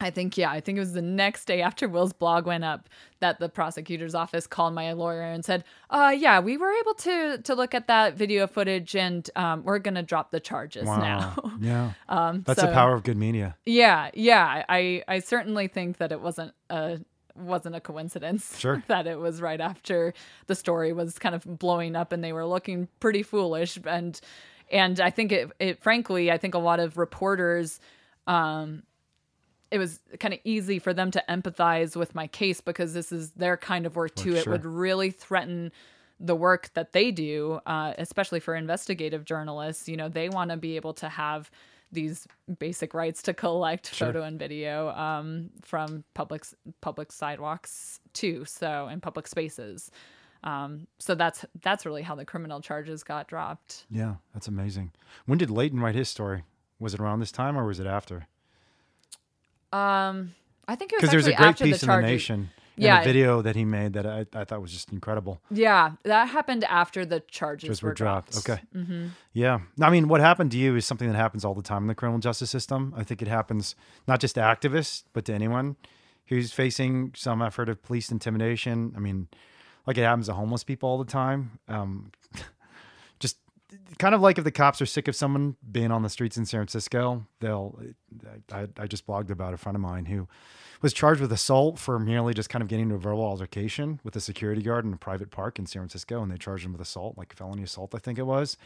I 0.00 0.08
think 0.08 0.38
yeah, 0.38 0.50
I 0.50 0.60
think 0.60 0.76
it 0.76 0.80
was 0.80 0.94
the 0.94 1.02
next 1.02 1.44
day 1.44 1.60
after 1.60 1.86
Will's 1.86 2.14
blog 2.14 2.46
went 2.46 2.64
up 2.64 2.88
that 3.18 3.38
the 3.38 3.50
prosecutor's 3.50 4.14
office 4.14 4.46
called 4.46 4.72
my 4.72 4.92
lawyer 4.94 5.20
and 5.20 5.44
said, 5.44 5.62
"Uh, 5.90 6.14
yeah, 6.16 6.40
we 6.40 6.56
were 6.56 6.72
able 6.72 6.94
to 6.94 7.38
to 7.44 7.54
look 7.54 7.74
at 7.74 7.86
that 7.88 8.14
video 8.14 8.46
footage, 8.46 8.96
and 8.96 9.28
um, 9.36 9.62
we're 9.64 9.78
gonna 9.78 10.02
drop 10.02 10.30
the 10.30 10.40
charges 10.40 10.84
now." 10.84 11.36
Yeah. 11.60 11.92
um, 12.08 12.42
That's 12.46 12.58
so- 12.58 12.68
the 12.68 12.72
power 12.72 12.94
of 12.94 13.02
good 13.02 13.18
media. 13.18 13.56
yeah, 13.66 14.10
yeah. 14.14 14.64
I 14.66 15.02
I 15.06 15.18
certainly 15.18 15.68
think 15.68 15.98
that 15.98 16.10
it 16.10 16.22
wasn't 16.22 16.54
a 16.70 17.00
wasn't 17.36 17.74
a 17.74 17.80
coincidence 17.80 18.58
Sure. 18.58 18.82
that 18.88 19.06
it 19.06 19.18
was 19.18 19.40
right 19.40 19.60
after 19.60 20.14
the 20.46 20.54
story 20.54 20.92
was 20.92 21.18
kind 21.18 21.34
of 21.34 21.44
blowing 21.58 21.96
up 21.96 22.12
and 22.12 22.22
they 22.22 22.32
were 22.32 22.46
looking 22.46 22.88
pretty 23.00 23.22
foolish 23.22 23.78
and 23.86 24.20
and 24.70 25.00
I 25.00 25.10
think 25.10 25.32
it 25.32 25.50
it 25.58 25.82
frankly 25.82 26.30
I 26.30 26.38
think 26.38 26.54
a 26.54 26.58
lot 26.58 26.80
of 26.80 26.98
reporters 26.98 27.80
um 28.26 28.82
it 29.70 29.78
was 29.78 30.00
kind 30.18 30.34
of 30.34 30.40
easy 30.44 30.78
for 30.78 30.92
them 30.92 31.10
to 31.12 31.22
empathize 31.28 31.94
with 31.94 32.14
my 32.14 32.26
case 32.26 32.60
because 32.60 32.92
this 32.92 33.12
is 33.12 33.30
their 33.32 33.56
kind 33.56 33.86
of 33.86 33.94
work 33.96 34.14
too. 34.16 34.34
It 34.34 34.44
sure. 34.44 34.52
would 34.52 34.64
really 34.64 35.10
threaten 35.10 35.70
the 36.18 36.34
work 36.34 36.70
that 36.74 36.92
they 36.92 37.10
do, 37.10 37.60
uh, 37.66 37.94
especially 37.96 38.40
for 38.40 38.54
investigative 38.54 39.24
journalists. 39.24 39.88
You 39.88 39.96
know, 39.96 40.08
they 40.08 40.28
want 40.28 40.50
to 40.50 40.56
be 40.56 40.74
able 40.76 40.92
to 40.94 41.08
have 41.08 41.50
these 41.92 42.26
basic 42.58 42.94
rights 42.94 43.22
to 43.22 43.34
collect 43.34 43.88
photo 43.88 44.22
and 44.22 44.38
video 44.38 44.90
um, 44.90 45.50
from 45.62 46.04
public 46.14 46.44
public 46.80 47.12
sidewalks 47.12 48.00
too. 48.12 48.44
So 48.44 48.88
in 48.88 49.00
public 49.00 49.26
spaces. 49.26 49.90
Um, 50.42 50.86
so 50.98 51.14
that's 51.14 51.44
that's 51.62 51.84
really 51.84 52.02
how 52.02 52.14
the 52.14 52.24
criminal 52.24 52.60
charges 52.60 53.02
got 53.02 53.28
dropped. 53.28 53.84
Yeah, 53.90 54.14
that's 54.32 54.48
amazing. 54.48 54.92
When 55.26 55.38
did 55.38 55.50
Leighton 55.50 55.80
write 55.80 55.94
his 55.94 56.08
story? 56.08 56.44
Was 56.78 56.94
it 56.94 57.00
around 57.00 57.20
this 57.20 57.32
time 57.32 57.58
or 57.58 57.66
was 57.66 57.78
it 57.78 57.86
after? 57.86 58.26
Um, 59.72 60.34
I 60.66 60.76
think 60.76 60.92
it 60.92 60.96
was 60.96 61.02
Because 61.02 61.10
there's 61.10 61.26
a 61.28 61.34
actually 61.34 61.36
great 61.36 61.48
after 61.48 61.64
the 61.64 61.70
piece 61.72 61.82
in 61.82 61.88
the. 61.88 62.00
Nation. 62.00 62.50
Yeah. 62.84 63.00
a 63.00 63.04
video 63.04 63.42
that 63.42 63.56
he 63.56 63.64
made 63.64 63.92
that 63.94 64.06
I, 64.06 64.26
I 64.34 64.44
thought 64.44 64.60
was 64.62 64.72
just 64.72 64.90
incredible. 64.92 65.40
Yeah, 65.50 65.92
that 66.04 66.28
happened 66.28 66.64
after 66.64 67.04
the 67.04 67.20
charges 67.20 67.68
Just 67.68 67.82
were, 67.82 67.90
were 67.90 67.94
dropped. 67.94 68.32
dropped. 68.32 68.48
Okay. 68.50 68.62
Mm-hmm. 68.76 69.08
Yeah. 69.32 69.60
I 69.80 69.90
mean, 69.90 70.08
what 70.08 70.20
happened 70.20 70.50
to 70.52 70.58
you 70.58 70.76
is 70.76 70.86
something 70.86 71.08
that 71.08 71.16
happens 71.16 71.44
all 71.44 71.54
the 71.54 71.62
time 71.62 71.82
in 71.84 71.88
the 71.88 71.94
criminal 71.94 72.20
justice 72.20 72.50
system. 72.50 72.92
I 72.96 73.04
think 73.04 73.22
it 73.22 73.28
happens 73.28 73.74
not 74.06 74.20
just 74.20 74.34
to 74.36 74.40
activists, 74.40 75.04
but 75.12 75.24
to 75.26 75.32
anyone 75.34 75.76
who's 76.26 76.52
facing 76.52 77.12
some 77.16 77.42
effort 77.42 77.68
of 77.68 77.82
police 77.82 78.10
intimidation. 78.10 78.92
I 78.96 79.00
mean, 79.00 79.28
like 79.86 79.98
it 79.98 80.02
happens 80.02 80.26
to 80.26 80.34
homeless 80.34 80.62
people 80.64 80.88
all 80.88 80.98
the 80.98 81.10
time. 81.10 81.58
Um, 81.68 82.12
kind 83.98 84.14
of 84.14 84.20
like 84.20 84.38
if 84.38 84.44
the 84.44 84.50
cops 84.50 84.80
are 84.80 84.86
sick 84.86 85.08
of 85.08 85.16
someone 85.16 85.56
being 85.70 85.90
on 85.90 86.02
the 86.02 86.08
streets 86.08 86.36
in 86.36 86.46
San 86.46 86.58
Francisco, 86.60 87.26
they'll. 87.40 87.78
I, 88.52 88.66
I 88.78 88.86
just 88.86 89.06
blogged 89.06 89.30
about 89.30 89.54
a 89.54 89.56
friend 89.56 89.76
of 89.76 89.82
mine 89.82 90.06
who 90.06 90.28
was 90.82 90.92
charged 90.92 91.20
with 91.20 91.32
assault 91.32 91.78
for 91.78 91.98
merely 91.98 92.32
just 92.32 92.48
kind 92.48 92.62
of 92.62 92.68
getting 92.68 92.84
into 92.84 92.94
a 92.94 92.98
verbal 92.98 93.22
altercation 93.24 94.00
with 94.02 94.16
a 94.16 94.20
security 94.20 94.62
guard 94.62 94.84
in 94.84 94.92
a 94.92 94.96
private 94.96 95.30
park 95.30 95.58
in 95.58 95.66
San 95.66 95.80
Francisco, 95.82 96.22
and 96.22 96.30
they 96.32 96.36
charged 96.38 96.64
him 96.64 96.72
with 96.72 96.80
assault, 96.80 97.18
like 97.18 97.34
felony 97.34 97.62
assault, 97.62 97.94
I 97.94 97.98
think 97.98 98.18
it 98.18 98.22
was, 98.26 98.56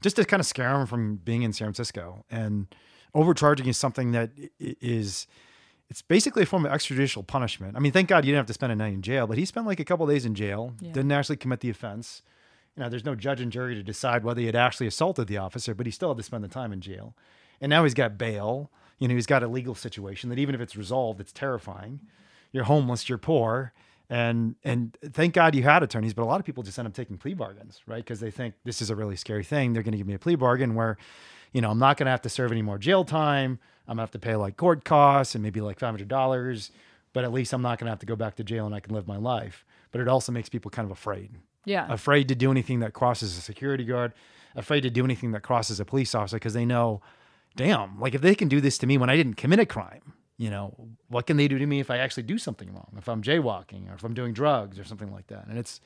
just 0.00 0.16
to 0.16 0.24
kind 0.24 0.40
of 0.40 0.46
scare 0.46 0.74
him 0.80 0.86
from 0.86 1.16
being 1.16 1.42
in 1.42 1.52
San 1.52 1.66
Francisco. 1.66 2.24
And 2.30 2.68
overcharging 3.14 3.66
is 3.66 3.76
something 3.76 4.12
that 4.12 4.30
is. 4.60 5.26
It's 5.90 6.02
basically 6.02 6.42
a 6.42 6.46
form 6.46 6.66
of 6.66 6.72
extrajudicial 6.72 7.26
punishment. 7.26 7.74
I 7.74 7.80
mean, 7.80 7.92
thank 7.92 8.08
God 8.10 8.24
you 8.26 8.32
didn't 8.32 8.40
have 8.40 8.46
to 8.48 8.52
spend 8.52 8.72
a 8.72 8.76
night 8.76 8.92
in 8.92 9.00
jail, 9.00 9.26
but 9.26 9.38
he 9.38 9.46
spent 9.46 9.66
like 9.66 9.80
a 9.80 9.86
couple 9.86 10.06
days 10.06 10.26
in 10.26 10.34
jail, 10.34 10.74
Yeah. 10.80 10.92
didn't 10.92 11.12
actually 11.12 11.36
commit 11.38 11.60
the 11.60 11.70
offense. 11.70 12.20
You 12.78 12.84
know, 12.84 12.90
there's 12.90 13.04
no 13.04 13.16
judge 13.16 13.40
and 13.40 13.50
jury 13.50 13.74
to 13.74 13.82
decide 13.82 14.22
whether 14.22 14.38
he 14.38 14.46
had 14.46 14.54
actually 14.54 14.86
assaulted 14.86 15.26
the 15.26 15.36
officer, 15.36 15.74
but 15.74 15.84
he 15.84 15.90
still 15.90 16.10
had 16.10 16.16
to 16.16 16.22
spend 16.22 16.44
the 16.44 16.48
time 16.48 16.72
in 16.72 16.80
jail. 16.80 17.12
And 17.60 17.70
now 17.70 17.82
he's 17.82 17.92
got 17.92 18.16
bail. 18.16 18.70
You 19.00 19.08
know, 19.08 19.16
he's 19.16 19.26
got 19.26 19.42
a 19.42 19.48
legal 19.48 19.74
situation 19.74 20.30
that 20.30 20.38
even 20.38 20.54
if 20.54 20.60
it's 20.60 20.76
resolved, 20.76 21.20
it's 21.20 21.32
terrifying. 21.32 21.98
You're 22.52 22.62
homeless, 22.62 23.08
you're 23.08 23.18
poor, 23.18 23.72
and 24.08 24.54
and 24.62 24.96
thank 25.04 25.34
God 25.34 25.56
you 25.56 25.64
had 25.64 25.82
attorneys. 25.82 26.14
But 26.14 26.22
a 26.22 26.26
lot 26.26 26.38
of 26.38 26.46
people 26.46 26.62
just 26.62 26.78
end 26.78 26.86
up 26.86 26.94
taking 26.94 27.18
plea 27.18 27.34
bargains, 27.34 27.80
right? 27.88 27.96
Because 27.96 28.20
they 28.20 28.30
think 28.30 28.54
this 28.62 28.80
is 28.80 28.90
a 28.90 28.94
really 28.94 29.16
scary 29.16 29.42
thing. 29.42 29.72
They're 29.72 29.82
going 29.82 29.92
to 29.92 29.98
give 29.98 30.06
me 30.06 30.14
a 30.14 30.18
plea 30.20 30.36
bargain 30.36 30.76
where, 30.76 30.98
you 31.52 31.60
know, 31.60 31.72
I'm 31.72 31.80
not 31.80 31.96
going 31.96 32.06
to 32.06 32.12
have 32.12 32.22
to 32.22 32.28
serve 32.28 32.52
any 32.52 32.62
more 32.62 32.78
jail 32.78 33.04
time. 33.04 33.58
I'm 33.88 33.94
gonna 33.96 34.02
have 34.02 34.12
to 34.12 34.20
pay 34.20 34.36
like 34.36 34.56
court 34.56 34.84
costs 34.84 35.34
and 35.34 35.42
maybe 35.42 35.60
like 35.60 35.80
five 35.80 35.90
hundred 35.90 36.06
dollars, 36.06 36.70
but 37.12 37.24
at 37.24 37.32
least 37.32 37.52
I'm 37.52 37.62
not 37.62 37.80
gonna 37.80 37.90
have 37.90 37.98
to 38.00 38.06
go 38.06 38.14
back 38.14 38.36
to 38.36 38.44
jail 38.44 38.66
and 38.66 38.74
I 38.74 38.78
can 38.78 38.94
live 38.94 39.08
my 39.08 39.16
life. 39.16 39.64
But 39.90 40.00
it 40.00 40.06
also 40.06 40.30
makes 40.30 40.48
people 40.48 40.70
kind 40.70 40.86
of 40.86 40.92
afraid 40.92 41.30
Yeah. 41.68 41.86
afraid 41.92 42.28
to 42.28 42.34
do 42.34 42.50
anything 42.50 42.80
that 42.80 42.92
crosses 42.92 43.36
a 43.36 43.40
security 43.40 43.84
guard, 43.84 44.12
afraid 44.56 44.80
to 44.82 44.90
do 44.90 45.04
anything 45.04 45.32
that 45.32 45.42
crosses 45.42 45.78
a 45.80 45.84
police 45.84 46.14
officer 46.14 46.36
because 46.36 46.54
they 46.54 46.64
know, 46.64 47.00
damn, 47.56 47.98
like 48.00 48.14
if 48.14 48.20
they 48.20 48.34
can 48.34 48.48
do 48.48 48.60
this 48.60 48.78
to 48.78 48.86
me 48.86 48.98
when 48.98 49.10
I 49.10 49.16
didn't 49.16 49.34
commit 49.34 49.58
a 49.60 49.66
crime, 49.66 50.14
you 50.36 50.50
know, 50.50 50.74
what 51.08 51.26
can 51.26 51.36
they 51.36 51.48
do 51.48 51.58
to 51.58 51.66
me 51.66 51.80
if 51.80 51.90
I 51.90 51.98
actually 51.98 52.22
do 52.22 52.38
something 52.38 52.72
wrong? 52.72 52.92
If 52.96 53.08
I'm 53.08 53.22
jaywalking 53.22 53.90
or 53.90 53.94
if 53.94 54.04
I'm 54.04 54.14
doing 54.14 54.32
drugs 54.32 54.78
or 54.78 54.84
something 54.84 55.12
like 55.12 55.26
that. 55.28 55.46
And 55.48 55.58
it's 55.58 55.80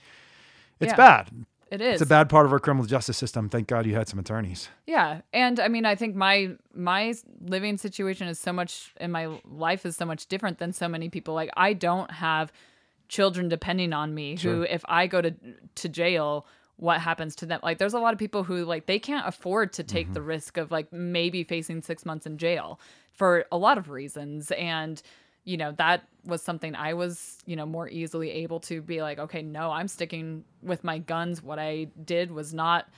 it's 0.81 0.93
Yeah. 0.93 0.97
bad. 0.97 1.31
it 1.71 1.81
is. 1.81 1.95
It's 1.95 2.03
a 2.03 2.07
bad 2.07 2.29
part 2.29 2.45
of 2.45 2.53
our 2.53 2.59
criminal 2.59 2.85
justice 2.87 3.17
system. 3.17 3.49
Thank 3.49 3.67
God 3.67 3.87
you 3.87 3.95
had 3.95 4.07
some 4.09 4.19
attorneys. 4.19 4.69
Yeah, 4.87 5.23
and 5.33 5.59
I 5.59 5.69
mean, 5.69 5.87
I 5.87 5.95
think 5.95 6.15
my 6.15 6.51
my 6.75 7.15
living 7.41 7.79
situation 7.79 8.29
is 8.29 8.39
so 8.39 8.53
much, 8.53 8.93
and 8.99 9.11
my 9.11 9.27
life 9.47 9.87
is 9.87 9.97
so 9.97 10.05
much 10.05 10.27
different 10.27 10.59
than 10.59 10.73
so 10.75 10.87
many 10.87 11.09
people. 11.09 11.33
Like, 11.33 11.49
I 11.57 11.73
don't 11.73 12.11
have 12.11 12.53
children 13.13 13.49
depending 13.49 13.93
on 13.93 14.15
me. 14.15 14.37
Who, 14.37 14.63
if 14.63 14.83
I 14.89 15.07
go 15.07 15.21
to 15.21 15.35
to 15.75 15.89
jail, 15.89 16.47
what 16.77 17.01
happens 17.01 17.37
to 17.37 17.47
them? 17.47 17.61
Like, 17.63 17.77
there's 17.77 17.93
a 17.93 18.01
lot 18.01 18.15
of 18.15 18.19
people 18.19 18.43
who 18.43 18.65
like 18.65 18.87
they 18.87 18.99
can't 18.99 19.29
afford 19.29 19.75
to 19.75 19.85
take 19.85 20.13
the 20.15 20.21
mm-hmm. 20.21 20.29
risk 20.31 20.57
of 20.57 20.71
like 20.71 20.91
maybe 20.93 21.45
facing 21.45 21.83
six 21.83 22.07
months 22.07 22.27
in 22.27 22.39
jail 22.39 22.81
for 23.13 23.45
a 23.53 23.59
lot 23.59 23.77
of 23.77 23.91
reasons, 23.91 24.51
and 24.53 25.01
you 25.45 25.59
know 25.59 25.73
that 25.73 26.09
was 26.25 26.43
something 26.43 26.75
I 26.75 26.95
was 26.95 27.39
you 27.45 27.55
know 27.55 27.67
more 27.67 27.87
easily 27.87 28.31
able 28.31 28.61
to 28.61 28.81
be 28.81 29.03
like, 29.03 29.19
okay, 29.19 29.43
no, 29.43 29.71
I'm 29.71 29.89
sticking 29.89 30.45
with 30.63 30.83
my 30.83 30.97
guns. 30.97 31.43
What 31.43 31.59
I 31.59 31.89
did 32.03 32.33
was 32.33 32.55
not 32.55 32.89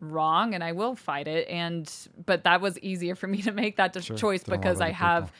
wrong 0.00 0.54
and 0.54 0.64
I 0.64 0.72
will 0.72 0.96
fight 0.96 1.28
it 1.28 1.46
and 1.46 1.92
but 2.24 2.44
that 2.44 2.62
was 2.62 2.78
easier 2.78 3.14
for 3.14 3.26
me 3.26 3.42
to 3.42 3.52
make 3.52 3.76
that 3.76 3.92
choice 4.16 4.48
lot 4.48 4.54
of 4.54 4.60
because 4.60 4.80
I 4.80 4.92
have 4.92 5.24
people. 5.24 5.36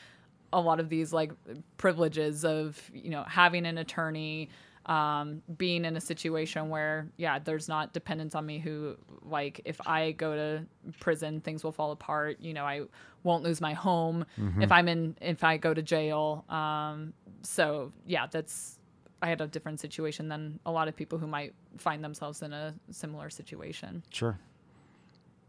A 0.52 0.60
lot 0.60 0.80
of 0.80 0.88
these 0.88 1.12
like 1.12 1.32
privileges 1.76 2.44
of 2.44 2.80
you 2.92 3.10
know 3.10 3.22
having 3.24 3.66
an 3.66 3.78
attorney 3.78 4.48
um, 4.86 5.42
being 5.58 5.84
in 5.84 5.96
a 5.96 6.00
situation 6.00 6.68
where 6.70 7.06
yeah 7.16 7.38
there's 7.38 7.68
not 7.68 7.92
dependence 7.92 8.34
on 8.34 8.44
me 8.46 8.58
who 8.58 8.96
like 9.22 9.60
if 9.64 9.80
i 9.86 10.12
go 10.12 10.34
to 10.34 10.64
prison 10.98 11.40
things 11.40 11.62
will 11.62 11.70
fall 11.72 11.92
apart 11.92 12.38
you 12.40 12.52
know 12.54 12.64
i 12.64 12.80
won't 13.22 13.44
lose 13.44 13.60
my 13.60 13.74
home 13.74 14.24
if 14.60 14.72
i'm 14.72 14.88
in 14.88 15.14
if 15.20 15.44
i 15.44 15.56
go 15.56 15.72
to 15.74 15.82
jail 15.82 16.44
um, 16.48 17.12
so 17.42 17.92
yeah 18.06 18.26
that's 18.26 18.78
i 19.22 19.28
had 19.28 19.40
a 19.42 19.46
different 19.46 19.78
situation 19.78 20.28
than 20.28 20.58
a 20.64 20.72
lot 20.72 20.88
of 20.88 20.96
people 20.96 21.18
who 21.18 21.26
might 21.26 21.54
find 21.76 22.02
themselves 22.02 22.42
in 22.42 22.52
a 22.52 22.74
similar 22.90 23.30
situation 23.30 24.02
Sure. 24.10 24.38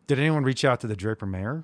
Did 0.07 0.19
anyone 0.19 0.43
reach 0.43 0.65
out 0.65 0.81
to 0.81 0.87
the 0.87 0.95
Draper 0.95 1.25
mayor? 1.25 1.63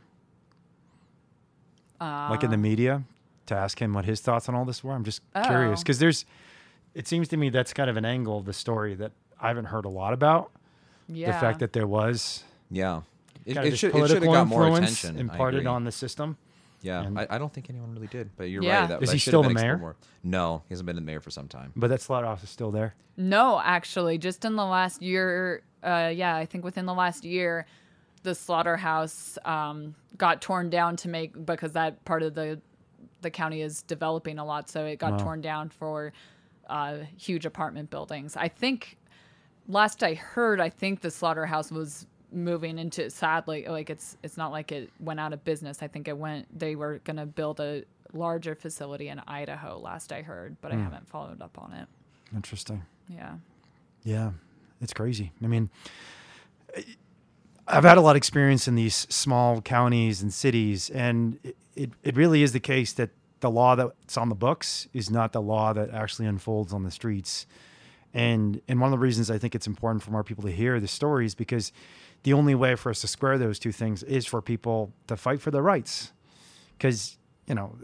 like 2.00 2.44
in 2.44 2.50
the 2.52 2.58
media 2.58 3.04
to 3.48 3.56
ask 3.56 3.82
him 3.82 3.94
what 3.94 4.06
his 4.06 4.22
thoughts 4.22 4.48
on 4.50 4.56
all 4.56 4.66
this 4.66 4.84
were? 4.84 4.94
I'm 4.94 5.04
just 5.04 5.22
curious 5.46 5.80
Oh. 5.80 5.84
because 5.84 6.00
there's, 6.00 6.26
it 6.94 7.08
seems 7.08 7.28
to 7.30 7.38
me 7.38 7.50
that's 7.50 7.74
kind 7.74 7.90
of 7.90 7.98
an 7.98 8.06
angle 8.06 8.38
of 8.40 8.46
the 8.46 8.54
story 8.54 8.96
that 8.96 9.12
I 9.40 9.48
haven't 9.50 9.66
heard 9.66 9.86
a 9.86 9.90
lot 9.90 10.14
about. 10.14 10.52
yeah 11.08 11.28
The 11.28 11.40
fact 11.40 11.60
that 11.60 11.74
there 11.74 11.88
was 11.88 12.44
Yeah. 12.72 13.02
It, 13.46 13.54
kind 13.54 13.68
of 13.68 13.74
it 13.74 13.78
should, 13.78 13.88
it 13.90 13.92
should 13.92 13.92
political 13.92 14.34
have 14.34 14.42
got 14.44 14.48
more 14.48 14.68
attention. 14.78 15.18
Imparted 15.18 15.66
on 15.68 15.84
the 15.86 15.92
system. 15.92 16.38
Yeah, 16.82 17.10
I, 17.16 17.28
I 17.32 17.38
don't 17.40 17.52
think 17.52 17.70
anyone 17.72 17.92
really 17.94 18.08
did, 18.08 18.30
but 18.38 18.50
you're 18.50 18.62
Yeah. 18.62 18.82
right. 18.82 18.90
That, 18.90 19.04
Is 19.04 19.10
that 19.10 19.16
he 19.16 19.20
still 19.20 19.42
the 19.42 19.50
mayor? 19.50 19.78
More. 19.78 19.96
No, 20.24 20.62
he 20.68 20.74
hasn't 20.74 20.86
been 20.86 20.96
the 20.96 21.02
mayor 21.02 21.20
for 21.20 21.32
some 21.32 21.48
time. 21.48 21.72
But 21.76 21.88
that 21.90 22.02
slaughterhouse 22.02 22.44
is 22.44 22.50
still 22.50 22.70
there. 22.72 22.94
No, 23.18 23.60
actually, 23.64 24.18
just 24.20 24.46
in 24.46 24.56
the 24.56 24.66
last 24.66 25.02
year, 25.02 25.64
uh, 25.84 26.12
yeah, 26.14 26.36
I 26.36 26.46
think 26.46 26.64
within 26.64 26.86
the 26.86 26.94
last 26.94 27.26
year, 27.26 27.66
the 28.24 28.36
slaughterhouse 28.36 29.38
um, 29.46 29.96
got 30.18 30.42
torn 30.42 30.70
down 30.70 30.98
to 30.98 31.10
make 31.10 31.46
because 31.46 31.72
that 31.72 32.04
part 32.06 32.22
of 32.22 32.36
the 32.36 32.60
the 33.22 33.30
county 33.32 33.62
is 33.62 33.82
developing 33.84 34.40
a 34.40 34.46
lot, 34.46 34.70
so 34.70 34.86
it 34.86 34.98
got 35.00 35.14
Wow. 35.14 35.18
torn 35.20 35.42
down 35.42 35.70
for 35.70 36.14
uh, 36.70 36.98
huge 37.18 37.46
apartment 37.46 37.90
buildings. 37.90 38.36
I 38.36 38.48
think 38.50 38.98
last 39.68 40.04
I 40.04 40.14
heard, 40.16 40.60
I 40.60 40.70
think 40.70 41.02
the 41.02 41.12
slaughterhouse 41.12 41.72
was 41.72 42.06
moving 42.30 42.78
into 42.78 43.10
sadly 43.10 43.66
like 43.70 43.90
it's 43.90 44.18
it's 44.22 44.36
not 44.36 44.52
like 44.52 44.74
it 44.74 44.90
went 45.00 45.18
out 45.18 45.32
of 45.32 45.42
business 45.46 45.82
i 45.82 45.88
think 45.88 46.10
it 46.10 46.18
went 46.18 46.46
they 46.60 46.76
were 46.76 47.00
going 47.06 47.16
to 47.16 47.26
build 47.26 47.58
a 47.62 47.86
larger 48.12 48.54
facility 48.54 49.08
in 49.08 49.18
idaho 49.30 49.80
last 49.80 50.12
i 50.12 50.22
heard 50.22 50.58
but 50.60 50.70
i 50.74 50.76
haven't 50.76 51.08
followed 51.08 51.42
up 51.42 51.58
on 51.58 51.72
it 51.72 51.88
Interesting. 52.36 52.84
yeah 53.08 53.36
Yeah, 54.04 54.32
it's 54.82 54.92
crazy. 54.92 55.32
I 55.42 55.48
mean, 55.48 55.70
I've 57.68 57.84
had 57.84 57.98
a 57.98 58.02
lot 58.02 58.12
of 58.12 58.18
experience 58.18 58.68
in 58.68 58.76
these 58.76 58.96
small 59.10 59.62
counties 59.62 60.22
and 60.22 60.34
cities, 60.34 60.90
and 60.90 61.40
it, 61.44 61.56
it, 61.78 61.92
it 62.04 62.16
really 62.16 62.44
is 62.44 62.54
the 62.54 62.60
case 62.60 62.94
that 62.94 63.12
the 63.40 63.50
law 63.50 63.76
that's 63.76 64.18
on 64.18 64.30
the 64.30 64.36
books 64.36 64.88
is 64.94 65.10
not 65.10 65.32
the 65.32 65.42
law 65.42 65.74
that 65.74 65.92
actually 65.92 66.26
unfolds 66.26 66.74
on 66.74 66.84
the 66.84 66.92
streets. 66.92 67.46
And 68.14 68.62
and 68.68 68.80
one 68.82 68.88
of 68.88 68.92
the 68.92 69.04
reasons 69.04 69.30
I 69.30 69.38
think 69.38 69.54
it's 69.54 69.68
important 69.68 70.04
for 70.04 70.12
more 70.12 70.24
people 70.24 70.44
to 70.46 70.52
hear 70.52 70.80
the 70.80 70.88
stories 70.88 71.36
because 71.36 71.72
the 72.24 72.34
only 72.34 72.56
way 72.56 72.76
for 72.76 72.90
us 72.90 73.02
to 73.02 73.08
square 73.08 73.38
those 73.38 73.60
two 73.60 73.72
things 73.72 74.02
is 74.04 74.26
for 74.26 74.42
people 74.42 74.92
to 75.08 75.16
fight 75.16 75.42
for 75.42 75.52
their 75.52 75.62
rights. 75.62 76.14
Because 76.78 77.18
you 77.48 77.56
know, 77.56 77.76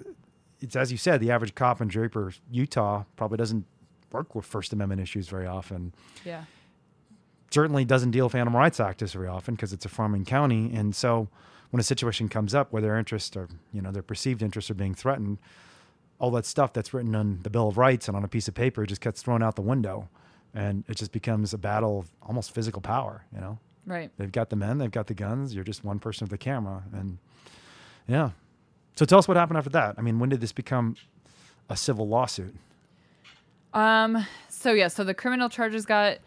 it's 0.59 0.75
as 0.75 0.91
you 0.91 0.97
said, 0.97 1.19
the 1.19 1.31
average 1.31 1.55
cop 1.55 1.81
in 1.81 1.87
Draper, 1.87 2.33
Utah, 2.49 3.03
probably 3.15 3.37
doesn't 3.37 3.65
work 4.11 4.33
with 4.33 4.45
First 4.45 4.73
Amendment 4.73 5.01
issues 5.01 5.27
very 5.27 5.47
often 5.47 5.91
yeah 6.23 6.43
certainly 7.53 7.85
doesn't 7.85 8.11
deal 8.11 8.25
with 8.25 8.35
animal 8.35 8.59
rights 8.59 8.79
activists 8.79 9.13
very 9.13 9.27
often 9.27 9.53
because 9.53 9.71
it's 9.71 9.85
a 9.85 9.89
farming 9.89 10.25
county. 10.25 10.73
And 10.73 10.95
so 10.95 11.29
when 11.73 11.79
a 11.79 11.83
situation 11.83 12.29
comes 12.29 12.53
up 12.53 12.71
where 12.71 12.83
their 12.83 12.99
interests 12.99 13.35
or, 13.35 13.49
you 13.71 13.81
know, 13.81 13.91
their 13.91 14.03
perceived 14.03 14.43
interests 14.43 14.69
are 14.69 14.75
being 14.75 14.93
threatened, 14.93 15.39
all 16.19 16.29
that 16.29 16.45
stuff 16.45 16.71
that's 16.71 16.93
written 16.93 17.15
on 17.15 17.39
the 17.41 17.49
Bill 17.49 17.67
of 17.67 17.79
Rights 17.79 18.07
and 18.07 18.15
on 18.15 18.23
a 18.23 18.27
piece 18.27 18.47
of 18.47 18.53
paper 18.53 18.85
just 18.85 19.01
gets 19.01 19.23
thrown 19.23 19.41
out 19.41 19.55
the 19.55 19.63
window. 19.63 20.07
And 20.53 20.83
it 20.87 20.97
just 20.97 21.11
becomes 21.11 21.51
a 21.51 21.57
battle 21.57 22.01
of 22.01 22.11
almost 22.21 22.53
physical 22.53 22.79
power, 22.79 23.25
you 23.33 23.41
know? 23.41 23.57
right 23.87 24.11
They've 24.19 24.31
got 24.31 24.51
the 24.51 24.55
men, 24.55 24.77
they've 24.77 24.91
got 24.91 25.07
the 25.07 25.15
guns, 25.15 25.55
you're 25.55 25.63
just 25.63 25.83
one 25.83 25.97
person 25.97 26.25
with 26.25 26.29
the 26.29 26.37
camera. 26.37 26.83
And 26.93 27.17
yeah. 28.07 28.29
So 28.93 29.03
tell 29.03 29.17
us 29.17 29.27
what 29.27 29.35
happened 29.35 29.57
after 29.57 29.71
that. 29.71 29.95
I 29.97 30.01
mean, 30.01 30.19
when 30.19 30.29
did 30.29 30.41
this 30.41 30.51
become 30.51 30.95
a 31.71 31.75
civil 31.75 32.07
lawsuit? 32.07 32.53
Um. 33.73 34.27
So 34.47 34.73
yeah. 34.73 34.89
So 34.89 35.03
the 35.03 35.15
criminal 35.15 35.49
charges 35.49 35.87
got 35.87 36.19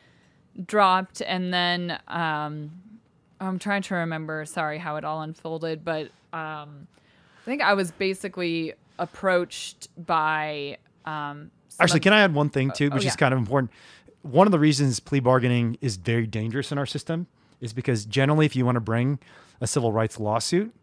dropped, 0.67 1.23
and 1.23 1.55
then 1.55 2.01
um, 2.09 2.73
I'm 3.41 3.59
trying 3.59 3.83
to 3.83 3.95
remember. 3.97 4.45
Sorry, 4.45 4.79
how 4.79 4.97
it 4.97 5.05
all 5.05 5.23
unfolded, 5.23 5.85
but 5.85 6.07
um, 6.33 6.87
I 7.43 7.45
think 7.45 7.63
I 7.63 7.75
was 7.75 7.91
basically 7.91 8.75
approached 8.99 9.89
by 10.07 10.79
um. 11.05 11.51
Actually, 11.79 12.01
can 12.01 12.15
I 12.15 12.21
add 12.21 12.35
one 12.35 12.49
thing 12.49 12.71
too, 12.71 12.91
which 12.91 13.05
oh, 13.05 13.09
is 13.09 13.17
kind 13.17 13.35
of 13.35 13.39
important? 13.39 13.71
One 14.23 14.47
of 14.47 14.51
the 14.51 14.59
reasons 14.59 14.99
plea 14.99 15.21
bargaining 15.21 15.77
is 15.81 15.97
very 15.97 16.27
dangerous 16.27 16.73
in 16.73 16.79
our 16.79 16.87
system 16.87 17.27
is 17.61 17.73
because 17.73 18.05
generally, 18.05 18.47
if 18.47 18.57
you 18.57 18.65
want 18.65 18.77
to 18.77 18.81
bring 18.81 19.19
a 19.61 19.67
civil 19.67 19.93
rights 19.93 20.19
lawsuit 20.19 20.75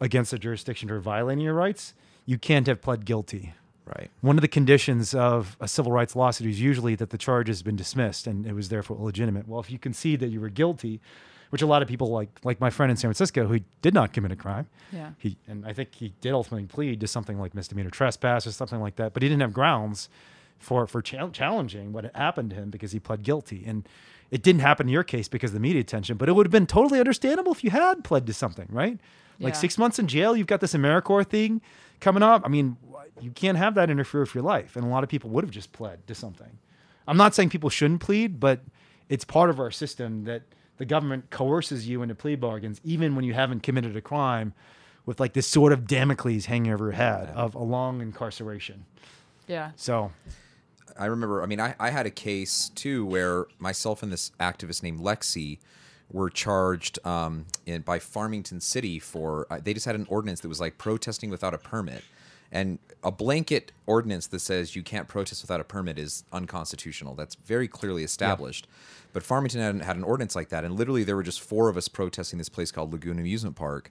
against 0.00 0.32
a 0.32 0.38
jurisdiction 0.38 0.88
for 0.88 1.00
violating 1.00 1.44
your 1.44 1.54
rights, 1.54 1.94
you 2.26 2.38
can't 2.38 2.66
have 2.66 2.80
pled 2.80 3.04
guilty. 3.04 3.54
Right. 3.86 4.10
One 4.22 4.38
of 4.38 4.42
the 4.42 4.48
conditions 4.48 5.14
of 5.14 5.58
a 5.60 5.68
civil 5.68 5.92
rights 5.92 6.16
lawsuit 6.16 6.48
is 6.48 6.60
usually 6.60 6.94
that 6.94 7.10
the 7.10 7.18
charge 7.18 7.48
has 7.48 7.62
been 7.62 7.76
dismissed 7.76 8.26
and 8.26 8.46
it 8.46 8.54
was 8.54 8.70
therefore 8.70 8.96
illegitimate. 8.98 9.46
Well, 9.46 9.60
if 9.60 9.70
you 9.70 9.78
concede 9.78 10.20
that 10.20 10.28
you 10.28 10.40
were 10.40 10.48
guilty, 10.48 11.00
which 11.54 11.62
a 11.62 11.66
lot 11.66 11.82
of 11.82 11.86
people 11.88 12.08
like, 12.10 12.30
like 12.42 12.60
my 12.60 12.68
friend 12.68 12.90
in 12.90 12.96
San 12.96 13.08
Francisco 13.08 13.46
who 13.46 13.60
did 13.80 13.94
not 13.94 14.12
commit 14.12 14.32
a 14.32 14.36
crime, 14.36 14.66
Yeah. 14.92 15.10
he 15.18 15.36
and 15.46 15.64
I 15.64 15.72
think 15.72 15.94
he 15.94 16.12
did 16.20 16.32
ultimately 16.32 16.66
plead 16.66 16.98
to 17.00 17.06
something 17.06 17.38
like 17.38 17.54
misdemeanor 17.54 17.90
trespass 17.90 18.44
or 18.44 18.50
something 18.50 18.80
like 18.80 18.96
that, 18.96 19.14
but 19.14 19.22
he 19.22 19.28
didn't 19.28 19.42
have 19.42 19.52
grounds 19.52 20.08
for 20.58 20.84
for 20.88 21.00
chal- 21.00 21.30
challenging 21.30 21.92
what 21.92 22.10
happened 22.16 22.50
to 22.50 22.56
him 22.56 22.70
because 22.70 22.90
he 22.90 22.98
pled 22.98 23.22
guilty. 23.22 23.62
And 23.64 23.88
it 24.32 24.42
didn't 24.42 24.62
happen 24.62 24.88
in 24.88 24.92
your 24.92 25.04
case 25.04 25.28
because 25.28 25.50
of 25.50 25.54
the 25.54 25.60
media 25.60 25.80
attention, 25.80 26.16
but 26.16 26.28
it 26.28 26.32
would 26.32 26.44
have 26.44 26.50
been 26.50 26.66
totally 26.66 26.98
understandable 26.98 27.52
if 27.52 27.62
you 27.62 27.70
had 27.70 28.02
pled 28.02 28.26
to 28.26 28.32
something, 28.32 28.66
right? 28.68 28.98
Like 29.38 29.54
Yeah. 29.54 29.60
six 29.60 29.78
months 29.78 30.00
in 30.00 30.08
jail, 30.08 30.36
you've 30.36 30.48
got 30.48 30.60
this 30.60 30.74
AmeriCorps 30.74 31.28
thing 31.28 31.60
coming 32.00 32.24
up. 32.24 32.42
I 32.44 32.48
mean, 32.48 32.76
you 33.20 33.30
can't 33.30 33.58
have 33.58 33.74
that 33.76 33.90
interfere 33.90 34.22
with 34.22 34.34
your 34.34 34.42
life, 34.42 34.74
and 34.74 34.84
a 34.84 34.88
lot 34.88 35.04
of 35.04 35.08
people 35.08 35.30
would 35.30 35.44
have 35.44 35.52
just 35.52 35.70
pled 35.72 36.04
to 36.08 36.16
something. 36.16 36.58
I'm 37.06 37.16
not 37.16 37.32
saying 37.32 37.50
people 37.50 37.70
shouldn't 37.70 38.00
plead, 38.00 38.40
but 38.40 38.58
it's 39.08 39.24
part 39.24 39.50
of 39.50 39.60
our 39.60 39.70
system 39.70 40.24
that 40.24 40.42
the 40.78 40.84
government 40.84 41.30
coerces 41.30 41.86
you 41.86 42.02
into 42.02 42.14
plea 42.14 42.34
bargains, 42.34 42.80
even 42.84 43.14
when 43.14 43.24
you 43.24 43.34
haven't 43.34 43.62
committed 43.62 43.96
a 43.96 44.00
crime, 44.00 44.52
with 45.06 45.20
like 45.20 45.32
this 45.32 45.46
sword 45.46 45.72
of 45.72 45.86
Damocles 45.86 46.46
hanging 46.46 46.72
over 46.72 46.86
your 46.86 46.92
head 46.92 47.28
of 47.34 47.54
a 47.54 47.62
long 47.62 48.00
incarceration. 48.00 48.84
Yeah. 49.46 49.72
So, 49.76 50.12
I 50.98 51.06
remember. 51.06 51.42
I 51.42 51.46
mean, 51.46 51.60
I, 51.60 51.74
I 51.78 51.90
had 51.90 52.06
a 52.06 52.10
case 52.10 52.70
too 52.74 53.04
where 53.04 53.46
myself 53.58 54.02
and 54.02 54.12
this 54.12 54.32
activist 54.40 54.82
named 54.82 55.00
Lexi 55.00 55.58
were 56.10 56.30
charged 56.30 57.04
um, 57.06 57.46
in 57.66 57.82
by 57.82 57.98
Farmington 57.98 58.60
City 58.60 58.98
for. 58.98 59.46
Uh, 59.50 59.60
they 59.62 59.74
just 59.74 59.86
had 59.86 59.94
an 59.94 60.06
ordinance 60.08 60.40
that 60.40 60.48
was 60.48 60.60
like 60.60 60.78
protesting 60.78 61.30
without 61.30 61.54
a 61.54 61.58
permit, 61.58 62.02
and 62.54 62.78
a 63.02 63.12
blanket 63.12 63.72
ordinance 63.86 64.26
that 64.28 64.38
says 64.38 64.74
you 64.74 64.82
can't 64.82 65.08
protest 65.08 65.42
without 65.42 65.60
a 65.60 65.64
permit 65.64 65.98
is 65.98 66.24
unconstitutional. 66.32 67.14
That's 67.14 67.34
very 67.34 67.68
clearly 67.68 68.02
established. 68.02 68.66
But 69.12 69.22
Farmington 69.22 69.60
had, 69.60 69.82
had 69.82 69.96
an 69.96 70.04
ordinance 70.04 70.34
like 70.34 70.48
that, 70.48 70.64
and 70.64 70.74
literally 70.74 71.04
there 71.04 71.14
were 71.14 71.22
just 71.22 71.42
four 71.42 71.68
of 71.68 71.76
us 71.76 71.88
protesting 71.88 72.38
this 72.38 72.48
place 72.48 72.72
called 72.72 72.92
Lagoon 72.92 73.18
Amusement 73.18 73.56
Park 73.56 73.90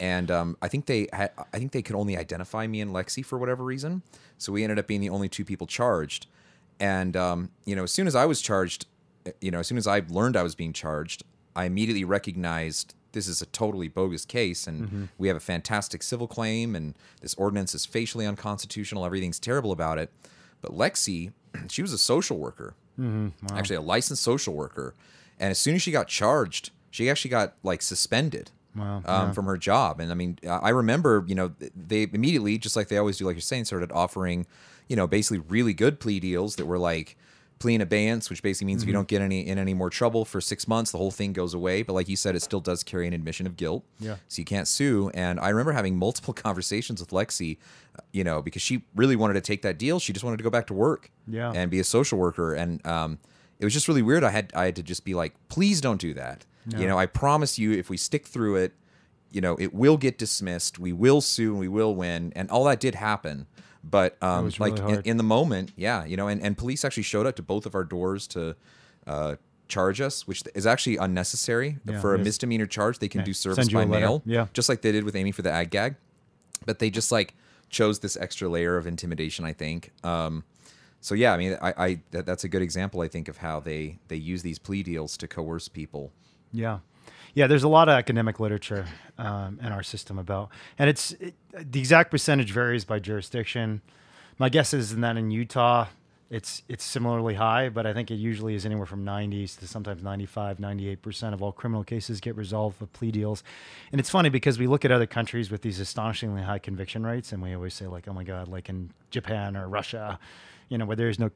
and 0.00 0.30
um, 0.30 0.56
I 0.62 0.68
think 0.68 0.86
they 0.86 1.08
had, 1.12 1.30
I 1.52 1.58
think 1.58 1.72
they 1.72 1.82
could 1.82 1.94
only 1.94 2.16
identify 2.16 2.66
me 2.66 2.80
and 2.80 2.90
Lexi 2.90 3.24
for 3.24 3.38
whatever 3.38 3.62
reason. 3.62 4.02
So 4.38 4.50
we 4.50 4.64
ended 4.64 4.78
up 4.78 4.86
being 4.86 5.02
the 5.02 5.10
only 5.10 5.28
two 5.28 5.44
people 5.44 5.66
charged. 5.66 6.26
And 6.80 7.16
um, 7.16 7.50
you 7.66 7.76
know, 7.76 7.82
as 7.82 7.92
soon 7.92 8.06
as 8.06 8.16
I 8.16 8.24
was 8.24 8.40
charged, 8.40 8.86
uh, 9.26 9.32
you 9.42 9.50
know, 9.50 9.60
as 9.60 9.66
soon 9.66 9.76
as 9.76 9.86
I 9.86 10.02
learned 10.08 10.38
I 10.38 10.42
was 10.42 10.54
being 10.54 10.72
charged, 10.72 11.22
I 11.54 11.66
immediately 11.66 12.04
recognized 12.04 12.94
this 13.12 13.26
is 13.28 13.42
a 13.42 13.46
totally 13.46 13.88
bogus 13.88 14.24
case, 14.24 14.66
and 14.66 15.08
we 15.18 15.28
have 15.28 15.36
a 15.36 15.40
fantastic 15.40 16.02
civil 16.02 16.26
claim, 16.26 16.74
and 16.76 16.94
this 17.20 17.34
ordinance 17.34 17.74
is 17.74 17.84
facially 17.86 18.26
unconstitutional. 18.26 19.04
Everything's 19.04 19.38
terrible 19.38 19.72
about 19.72 19.98
it. 19.98 20.10
But 20.60 20.72
Lexi, 20.72 21.32
she 21.68 21.82
was 21.82 21.92
a 21.92 21.98
social 21.98 22.38
worker, 22.38 22.74
actually 23.50 23.76
a 23.76 23.80
licensed 23.80 24.22
social 24.22 24.54
worker, 24.54 24.94
and 25.38 25.50
as 25.50 25.58
soon 25.58 25.74
as 25.74 25.82
she 25.82 25.90
got 25.90 26.08
charged, 26.08 26.70
she 26.90 27.08
actually 27.08 27.30
got 27.30 27.54
like 27.62 27.82
suspended 27.82 28.50
Wow, 28.76 29.02
um, 29.04 29.32
from 29.32 29.46
her 29.46 29.56
job. 29.56 29.98
And 29.98 30.12
I 30.12 30.14
mean, 30.14 30.38
I 30.48 30.68
remember, 30.68 31.24
you 31.26 31.34
know, 31.34 31.50
they 31.74 32.04
immediately, 32.12 32.56
just 32.56 32.76
like 32.76 32.86
they 32.86 32.98
always 32.98 33.16
do, 33.16 33.24
like 33.24 33.34
you're 33.34 33.40
saying, 33.40 33.64
started 33.64 33.90
offering, 33.90 34.46
you 34.88 34.94
know, 34.94 35.08
basically 35.08 35.38
really 35.48 35.74
good 35.74 35.98
plea 35.98 36.20
deals 36.20 36.54
that 36.56 36.66
were 36.66 36.78
like 36.78 37.16
plea 37.60 37.76
in 37.76 37.80
abeyance, 37.80 38.28
which 38.28 38.42
basically 38.42 38.66
means 38.66 38.82
if 38.82 38.88
you 38.88 38.92
don't 38.92 39.06
get 39.06 39.22
any 39.22 39.46
in 39.46 39.58
any 39.58 39.74
more 39.74 39.90
trouble 39.90 40.24
for 40.24 40.40
six 40.40 40.66
months, 40.66 40.90
the 40.90 40.98
whole 40.98 41.10
thing 41.10 41.32
goes 41.32 41.54
away. 41.54 41.82
But 41.82 41.92
like 41.92 42.08
you 42.08 42.16
said, 42.16 42.34
it 42.34 42.40
still 42.40 42.60
does 42.60 42.82
carry 42.82 43.06
an 43.06 43.12
admission 43.12 43.46
of 43.46 43.56
guilt. 43.56 43.84
Yeah. 44.00 44.16
So 44.28 44.40
you 44.40 44.44
can't 44.44 44.66
sue. 44.66 45.10
And 45.14 45.38
I 45.38 45.50
remember 45.50 45.72
having 45.72 45.96
multiple 45.96 46.34
conversations 46.46 47.00
with 47.00 47.10
Lexi, 47.10 47.58
uh, 47.96 48.00
you 48.12 48.24
know, 48.24 48.42
because 48.42 48.62
she 48.62 48.82
really 48.96 49.14
wanted 49.14 49.34
to 49.34 49.40
take 49.42 49.62
that 49.62 49.78
deal. 49.78 50.00
She 50.00 50.12
just 50.12 50.24
wanted 50.24 50.38
to 50.38 50.42
go 50.42 50.50
back 50.50 50.66
to 50.68 50.74
work. 50.74 51.10
Yeah. 51.28 51.52
And 51.54 51.70
be 51.70 51.78
a 51.78 51.84
social 51.84 52.18
worker. 52.18 52.54
And 52.54 52.84
um, 52.86 53.18
it 53.60 53.64
was 53.64 53.74
just 53.74 53.86
really 53.86 54.02
weird. 54.02 54.24
I 54.24 54.30
had 54.30 54.52
I 54.56 54.64
had 54.64 54.76
to 54.76 54.82
just 54.82 55.04
be 55.04 55.14
like, 55.14 55.34
please 55.48 55.80
don't 55.80 56.00
do 56.00 56.14
that. 56.14 56.44
You 56.66 56.86
know, 56.86 56.98
I 56.98 57.06
promise 57.06 57.58
you, 57.58 57.72
if 57.72 57.90
we 57.90 57.96
stick 57.96 58.26
through 58.26 58.56
it, 58.56 58.74
you 59.32 59.40
know, 59.40 59.56
it 59.56 59.74
will 59.74 59.96
get 59.96 60.18
dismissed. 60.18 60.78
We 60.78 60.92
will 60.92 61.20
sue 61.20 61.50
and 61.50 61.58
we 61.58 61.68
will 61.68 61.96
win, 61.96 62.32
and 62.36 62.48
all 62.50 62.64
that 62.64 62.78
did 62.78 62.94
happen. 62.94 63.46
But 63.82 64.22
um, 64.22 64.50
like 64.58 64.78
really 64.78 64.94
in, 64.94 65.02
in 65.02 65.16
the 65.16 65.22
moment, 65.22 65.72
yeah, 65.76 66.04
you 66.04 66.16
know, 66.16 66.28
and, 66.28 66.42
and 66.42 66.56
police 66.56 66.84
actually 66.84 67.02
showed 67.04 67.26
up 67.26 67.36
to 67.36 67.42
both 67.42 67.64
of 67.66 67.74
our 67.74 67.84
doors 67.84 68.26
to 68.28 68.54
uh, 69.06 69.36
charge 69.68 70.00
us, 70.00 70.26
which 70.26 70.42
is 70.54 70.66
actually 70.66 70.96
unnecessary 70.98 71.78
Yeah, 71.86 72.00
for 72.00 72.14
a 72.14 72.18
misdemeanor 72.18 72.66
charge. 72.66 72.98
They 72.98 73.08
can 73.08 73.20
Yeah, 73.20 73.26
do 73.26 73.32
service 73.32 73.68
by 73.70 73.86
mail, 73.86 74.22
Yeah. 74.26 74.48
just 74.52 74.68
like 74.68 74.82
they 74.82 74.92
did 74.92 75.04
with 75.04 75.16
Amy 75.16 75.32
for 75.32 75.42
the 75.42 75.50
ag 75.50 75.70
gag. 75.70 75.94
But 76.66 76.78
they 76.78 76.90
just 76.90 77.10
like 77.10 77.34
chose 77.70 78.00
this 78.00 78.16
extra 78.18 78.48
layer 78.48 78.76
of 78.76 78.86
intimidation. 78.86 79.44
I 79.46 79.54
think. 79.54 79.92
Um, 80.04 80.44
so 81.00 81.14
yeah, 81.14 81.32
I 81.32 81.38
mean, 81.38 81.56
I, 81.62 81.74
I 81.78 82.00
that, 82.10 82.26
that's 82.26 82.44
a 82.44 82.48
good 82.48 82.60
example. 82.62 83.00
I 83.00 83.08
think 83.08 83.28
of 83.28 83.38
how 83.38 83.60
they 83.60 83.98
they 84.08 84.16
use 84.16 84.42
these 84.42 84.58
plea 84.58 84.82
deals 84.82 85.16
to 85.16 85.26
coerce 85.26 85.68
people. 85.68 86.12
Yeah. 86.52 86.80
Yeah, 87.34 87.46
there's 87.46 87.62
a 87.62 87.68
lot 87.68 87.88
of 87.88 87.92
academic 87.92 88.40
literature 88.40 88.86
um, 89.18 89.58
in 89.62 89.72
our 89.72 89.82
system 89.82 90.18
about, 90.18 90.50
and 90.78 90.90
it's 90.90 91.12
it, 91.12 91.34
the 91.52 91.78
exact 91.78 92.10
percentage 92.10 92.52
varies 92.52 92.84
by 92.84 92.98
jurisdiction. 92.98 93.82
My 94.38 94.48
guess 94.48 94.74
is 94.74 94.96
that 94.96 95.16
in 95.16 95.30
Utah, 95.30 95.86
it's 96.28 96.62
it's 96.68 96.82
similarly 96.82 97.34
high, 97.34 97.68
but 97.68 97.86
I 97.86 97.92
think 97.92 98.10
it 98.10 98.16
usually 98.16 98.54
is 98.54 98.66
anywhere 98.66 98.86
from 98.86 99.04
90s 99.04 99.58
to 99.60 99.68
sometimes 99.68 100.02
95, 100.02 100.58
98 100.58 101.02
percent 101.02 101.34
of 101.34 101.42
all 101.42 101.52
criminal 101.52 101.84
cases 101.84 102.20
get 102.20 102.36
resolved 102.36 102.80
with 102.80 102.92
plea 102.92 103.12
deals. 103.12 103.44
And 103.92 104.00
it's 104.00 104.10
funny 104.10 104.28
because 104.28 104.58
we 104.58 104.66
look 104.66 104.84
at 104.84 104.90
other 104.90 105.06
countries 105.06 105.50
with 105.50 105.62
these 105.62 105.78
astonishingly 105.78 106.42
high 106.42 106.58
conviction 106.58 107.04
rates, 107.06 107.32
and 107.32 107.42
we 107.42 107.54
always 107.54 107.74
say 107.74 107.86
like, 107.86 108.08
oh 108.08 108.12
my 108.12 108.24
god, 108.24 108.48
like 108.48 108.68
in 108.68 108.90
Japan 109.10 109.56
or 109.56 109.68
Russia, 109.68 110.18
you 110.68 110.78
know, 110.78 110.84
where 110.84 110.96
there 110.96 111.08
is 111.08 111.18
no 111.18 111.30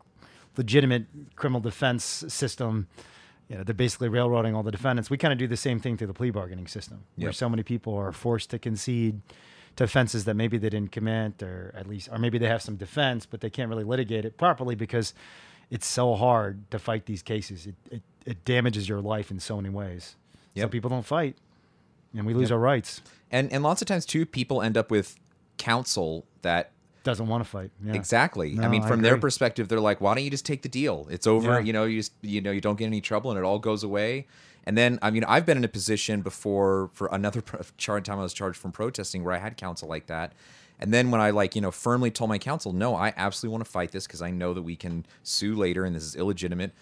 legitimate 0.56 1.06
criminal 1.36 1.60
defense 1.60 2.24
system 2.28 2.88
you 3.48 3.56
know, 3.56 3.62
they're 3.64 3.74
basically 3.74 4.08
railroading 4.08 4.54
all 4.54 4.62
the 4.62 4.70
defendants. 4.70 5.10
We 5.10 5.18
kind 5.18 5.32
of 5.32 5.38
do 5.38 5.46
the 5.46 5.56
same 5.56 5.78
thing 5.80 5.96
through 5.96 6.06
the 6.08 6.14
plea 6.14 6.30
bargaining 6.30 6.66
system, 6.66 7.04
where 7.16 7.28
Yep. 7.28 7.34
so 7.34 7.48
many 7.48 7.62
people 7.62 7.94
are 7.94 8.12
forced 8.12 8.50
to 8.50 8.58
concede 8.58 9.20
to 9.76 9.84
offenses 9.84 10.24
that 10.24 10.34
maybe 10.34 10.56
they 10.56 10.70
didn't 10.70 10.92
commit, 10.92 11.42
or 11.42 11.72
at 11.76 11.86
least, 11.88 12.08
or 12.12 12.18
maybe 12.18 12.38
they 12.38 12.46
have 12.48 12.62
some 12.62 12.76
defense, 12.76 13.26
but 13.26 13.40
they 13.40 13.50
can't 13.50 13.68
really 13.68 13.82
litigate 13.84 14.24
it 14.24 14.36
properly 14.38 14.74
because 14.76 15.12
it's 15.70 15.86
so 15.86 16.14
hard 16.14 16.70
to 16.70 16.78
fight 16.78 17.06
these 17.06 17.22
cases. 17.22 17.66
It 17.66 17.74
it, 17.90 18.02
it 18.24 18.44
damages 18.44 18.88
your 18.88 19.00
life 19.00 19.30
in 19.30 19.40
so 19.40 19.56
many 19.56 19.68
ways. 19.70 20.16
So 20.56 20.68
people 20.68 20.88
don't 20.90 21.04
fight, 21.04 21.36
and 22.16 22.24
we 22.26 22.32
lose 22.34 22.50
Yep. 22.50 22.54
our 22.56 22.60
rights. 22.60 23.00
And 23.32 23.52
and 23.52 23.62
lots 23.64 23.82
of 23.82 23.88
times 23.88 24.06
too, 24.06 24.24
people 24.24 24.62
end 24.62 24.76
up 24.76 24.90
with 24.90 25.16
counsel 25.58 26.24
that 26.42 26.70
Doesn't 27.04 27.26
want 27.26 27.44
to 27.44 27.48
fight. 27.48 27.70
Yeah. 27.84 27.92
Exactly. 27.92 28.52
I 28.52 28.62
No, 28.62 28.68
mean, 28.68 28.82
I 28.82 28.88
from 28.88 29.02
their 29.02 29.18
perspective, 29.18 29.68
they're 29.68 29.78
like, 29.78 30.00
"Why 30.00 30.14
don't 30.14 30.24
you 30.24 30.30
just 30.30 30.46
take 30.46 30.62
the 30.62 30.68
deal? 30.68 31.06
It's 31.10 31.26
over. 31.26 31.52
Yeah. 31.52 31.58
You 31.60 31.72
know, 31.72 31.84
you 31.84 31.98
just 32.00 32.12
you 32.22 32.40
know 32.40 32.50
you 32.50 32.60
don't 32.62 32.76
get 32.76 32.86
any 32.86 33.00
trouble, 33.02 33.30
and 33.30 33.38
it 33.38 33.44
all 33.44 33.58
goes 33.58 33.84
away." 33.84 34.26
And 34.66 34.76
then, 34.78 34.98
I 35.02 35.10
mean, 35.10 35.24
I've 35.24 35.44
been 35.44 35.58
in 35.58 35.64
a 35.64 35.68
position 35.68 36.22
before 36.22 36.88
for 36.94 37.08
another 37.12 37.42
time 37.78 38.18
I 38.18 38.22
was 38.22 38.32
charged 38.32 38.56
from 38.58 38.72
protesting 38.72 39.22
where 39.22 39.34
I 39.34 39.38
had 39.38 39.58
counsel 39.58 39.88
like 39.88 40.06
that. 40.06 40.32
And 40.80 40.92
then 40.92 41.10
when 41.10 41.20
I 41.20 41.30
like 41.30 41.54
you 41.54 41.60
know 41.60 41.70
firmly 41.70 42.10
told 42.10 42.30
my 42.30 42.38
counsel, 42.38 42.72
"No, 42.72 42.96
I 42.96 43.12
absolutely 43.16 43.52
want 43.52 43.64
to 43.66 43.70
fight 43.70 43.92
this 43.92 44.06
because 44.06 44.22
I 44.22 44.30
know 44.30 44.54
that 44.54 44.62
we 44.62 44.74
can 44.74 45.04
sue 45.22 45.54
later, 45.54 45.84
and 45.84 45.94
this 45.94 46.02
is 46.02 46.16
illegitimate." 46.16 46.72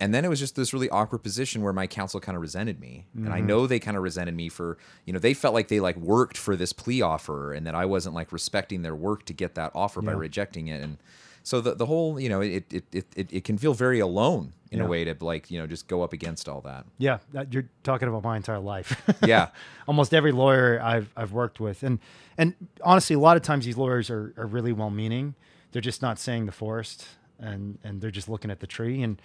And 0.00 0.12
then 0.12 0.24
it 0.24 0.28
was 0.28 0.40
just 0.40 0.56
this 0.56 0.72
really 0.74 0.90
awkward 0.90 1.18
position 1.20 1.62
where 1.62 1.72
my 1.72 1.86
counsel 1.86 2.18
kind 2.20 2.34
of 2.36 2.42
resented 2.42 2.80
me, 2.80 3.06
and 3.14 3.24
Mm-hmm. 3.26 3.32
I 3.32 3.40
know 3.40 3.66
they 3.66 3.78
kind 3.78 3.96
of 3.96 4.02
resented 4.02 4.34
me 4.34 4.48
for 4.48 4.76
you 5.06 5.12
know 5.12 5.18
they 5.20 5.34
felt 5.34 5.54
like 5.54 5.68
they 5.68 5.78
like 5.80 5.96
worked 5.96 6.36
for 6.36 6.56
this 6.56 6.72
plea 6.72 7.00
offer, 7.00 7.52
and 7.52 7.64
that 7.66 7.74
I 7.76 7.84
wasn't 7.86 8.14
like 8.14 8.32
respecting 8.32 8.82
their 8.82 8.94
work 8.96 9.24
to 9.26 9.32
get 9.32 9.54
that 9.54 9.70
offer 9.74 10.02
by 10.02 10.12
rejecting 10.12 10.66
it, 10.68 10.82
and 10.82 10.98
so 11.44 11.60
the 11.60 11.74
the 11.76 11.86
whole 11.86 12.18
you 12.18 12.28
know 12.28 12.40
it 12.40 12.64
it 12.72 12.84
it, 12.92 13.06
it, 13.14 13.28
it 13.32 13.44
can 13.44 13.56
feel 13.56 13.72
very 13.72 14.00
alone 14.00 14.52
in 14.72 14.78
Yeah. 14.80 14.84
a 14.86 14.88
way 14.88 15.04
to 15.04 15.14
like 15.24 15.48
you 15.52 15.60
know 15.60 15.66
just 15.68 15.86
go 15.86 16.02
up 16.02 16.12
against 16.12 16.48
all 16.48 16.60
that. 16.62 16.86
Yeah, 16.98 17.18
that, 17.32 17.52
you're 17.54 17.68
talking 17.84 18.08
about 18.08 18.24
my 18.24 18.36
entire 18.36 18.58
life. 18.58 19.00
Yeah. 19.24 19.50
almost 19.86 20.12
every 20.12 20.32
lawyer 20.32 20.80
I've 20.82 21.08
I've 21.16 21.32
worked 21.32 21.60
with, 21.60 21.84
and 21.84 22.00
and 22.36 22.54
honestly, 22.82 23.14
a 23.14 23.20
lot 23.20 23.36
of 23.36 23.44
times 23.44 23.64
these 23.64 23.76
lawyers 23.76 24.10
are, 24.10 24.34
are 24.36 24.46
really 24.46 24.72
well 24.72 24.90
meaning. 24.90 25.34
They're 25.70 25.80
just 25.82 26.02
not 26.02 26.18
saying 26.18 26.46
the 26.46 26.52
forest, 26.52 27.06
and 27.38 27.78
and 27.84 28.00
they're 28.00 28.10
just 28.10 28.28
looking 28.28 28.50
at 28.50 28.58
the 28.58 28.66
tree. 28.66 29.02
And 29.04 29.22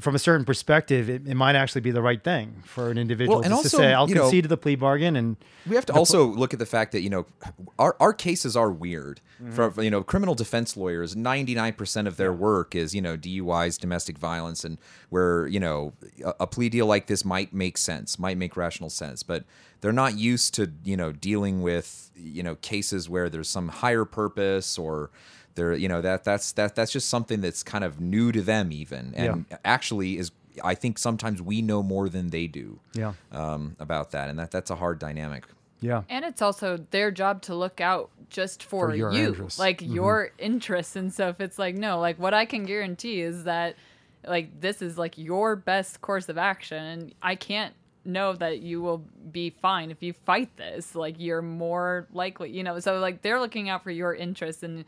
from 0.00 0.14
a 0.14 0.18
certain 0.18 0.44
perspective, 0.44 1.08
it, 1.08 1.26
it 1.26 1.34
might 1.34 1.56
actually 1.56 1.80
be 1.80 1.90
the 1.90 2.02
right 2.02 2.22
thing 2.22 2.62
for 2.64 2.90
an 2.90 2.98
individual 2.98 3.38
Well, 3.38 3.44
and 3.44 3.52
just 3.52 3.62
to 3.64 3.68
say, 3.70 3.92
"I'll 3.92 4.08
you 4.08 4.14
know- 4.14 4.22
concede 4.22 4.44
to 4.44 4.48
the 4.48 4.56
plea 4.56 4.76
bargain." 4.76 5.16
And 5.16 5.36
We 5.66 5.74
have 5.76 5.86
to 5.86 5.94
also 5.94 6.26
look 6.26 6.52
at 6.52 6.58
the 6.58 6.66
fact 6.66 6.92
that 6.92 7.00
you 7.00 7.10
know 7.10 7.26
our 7.78 7.96
our 8.00 8.12
cases 8.12 8.56
are 8.56 8.70
weird. 8.70 9.20
Mm-hmm. 9.42 9.52
For 9.52 9.82
you 9.82 9.90
know, 9.90 10.02
criminal 10.02 10.34
defense 10.34 10.76
lawyers, 10.76 11.16
ninety 11.16 11.54
nine 11.54 11.72
percent 11.72 12.08
of 12.08 12.16
their 12.16 12.32
work 12.32 12.74
is 12.74 12.94
you 12.94 13.02
know 13.02 13.16
DUIs, 13.16 13.78
domestic 13.78 14.18
violence, 14.18 14.64
and 14.64 14.78
where 15.10 15.46
you 15.46 15.60
know 15.60 15.92
a, 16.24 16.34
a 16.40 16.46
plea 16.46 16.68
deal 16.68 16.86
like 16.86 17.06
this 17.06 17.24
might 17.24 17.52
make 17.52 17.78
sense, 17.78 18.18
might 18.18 18.36
make 18.36 18.56
rational 18.56 18.90
sense, 18.90 19.22
but 19.22 19.44
they're 19.80 19.92
not 19.92 20.18
used 20.18 20.54
to 20.54 20.72
you 20.84 20.96
know 20.96 21.12
dealing 21.12 21.62
with 21.62 22.10
you 22.14 22.42
know 22.42 22.54
cases 22.56 23.08
where 23.08 23.28
there's 23.28 23.48
some 23.48 23.68
higher 23.68 24.04
purpose 24.04 24.78
or 24.78 25.10
there 25.56 25.74
you 25.74 25.88
know 25.88 26.00
that 26.00 26.22
that's 26.24 26.52
that 26.52 26.74
that's 26.74 26.92
just 26.92 27.08
something 27.08 27.40
that's 27.40 27.62
kind 27.62 27.82
of 27.84 28.00
new 28.00 28.30
to 28.32 28.40
them 28.42 28.70
even 28.72 29.12
and 29.16 29.44
actually 29.64 30.16
is 30.18 30.30
I 30.64 30.74
think 30.74 30.96
sometimes 30.98 31.42
we 31.42 31.60
know 31.60 31.82
more 31.82 32.08
than 32.08 32.28
they 32.28 32.46
do 32.46 32.80
yeah, 32.94 33.12
um, 33.30 33.76
about 33.78 34.12
that, 34.12 34.30
and 34.30 34.38
that 34.38 34.50
that's 34.50 34.70
a 34.70 34.76
hard 34.76 34.98
dynamic. 34.98 35.44
yeah, 35.80 36.04
And 36.08 36.24
it's 36.24 36.40
also 36.40 36.78
their 36.92 37.10
job 37.10 37.42
to 37.42 37.54
look 37.54 37.78
out 37.82 38.08
just 38.30 38.62
for, 38.62 38.88
For 38.88 38.94
you, 38.94 39.10
interests. 39.10 39.58
like 39.58 39.80
Mhm. 39.80 39.94
your 39.94 40.30
interests. 40.38 40.96
And 40.96 41.12
so 41.12 41.28
if 41.28 41.42
it's 41.42 41.58
like, 41.58 41.74
no, 41.76 42.00
like 42.00 42.18
what 42.18 42.32
I 42.32 42.46
can 42.46 42.64
guarantee 42.64 43.20
is 43.20 43.44
that 43.44 43.76
like 44.26 44.58
this 44.58 44.80
is 44.80 44.96
like 44.96 45.18
your 45.18 45.56
best 45.56 46.00
course 46.00 46.30
of 46.30 46.38
action. 46.38 46.82
And 46.82 47.14
I 47.22 47.34
can't 47.34 47.74
know 48.06 48.32
that 48.32 48.60
you 48.60 48.80
will 48.80 49.04
be 49.30 49.50
fine 49.50 49.90
if 49.90 50.02
you 50.02 50.14
fight 50.24 50.56
this. 50.56 50.94
Like 50.94 51.16
you're 51.18 51.42
more 51.42 52.06
likely, 52.14 52.48
you 52.50 52.62
know, 52.62 52.78
so 52.80 52.98
like 52.98 53.20
they're 53.20 53.40
looking 53.40 53.68
out 53.68 53.84
for 53.84 53.90
your 53.90 54.14
interests 54.14 54.62
and 54.62 54.86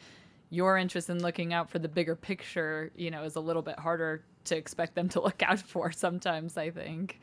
your 0.51 0.79
interest 0.79 1.11
in 1.11 1.21
looking 1.21 1.53
out 1.53 1.69
for 1.69 1.79
the 1.79 1.89
bigger 1.89 2.17
picture, 2.17 2.91
you 2.97 3.11
know, 3.11 3.23
is 3.25 3.37
a 3.37 3.41
little 3.41 3.63
bit 3.63 3.79
harder 3.79 4.23
to 4.45 4.57
expect 4.57 4.95
them 4.95 5.09
to 5.11 5.21
look 5.23 5.43
out 5.43 5.61
for 5.61 5.93
sometimes, 5.93 6.57
I 6.57 6.71
think. 6.71 7.21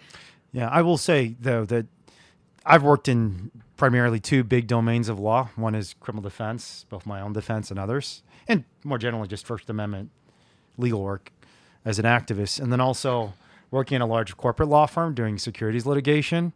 yeah. 0.51 0.69
I 0.69 0.81
will 0.81 0.97
say 0.97 1.35
though 1.39 1.65
that 1.65 1.87
I've 2.65 2.83
worked 2.83 3.07
in 3.07 3.51
primarily 3.77 4.19
two 4.19 4.43
big 4.43 4.67
domains 4.67 5.09
of 5.09 5.19
law. 5.19 5.49
One 5.55 5.75
is 5.75 5.93
criminal 5.99 6.23
defense, 6.23 6.85
both 6.89 7.05
my 7.05 7.21
own 7.21 7.33
defense 7.33 7.69
and 7.69 7.79
others, 7.79 8.23
and 8.47 8.63
more 8.83 8.97
generally 8.97 9.27
just 9.27 9.45
First 9.45 9.69
Amendment 9.69 10.09
legal 10.77 11.01
work 11.03 11.31
as 11.83 11.99
an 11.99 12.05
activist, 12.05 12.59
and 12.59 12.71
then 12.71 12.81
also 12.81 13.33
working 13.69 13.97
in 13.97 14.01
a 14.01 14.05
large 14.05 14.35
corporate 14.35 14.69
law 14.69 14.85
firm 14.87 15.13
doing 15.13 15.37
securities 15.37 15.85
litigation. 15.85 16.53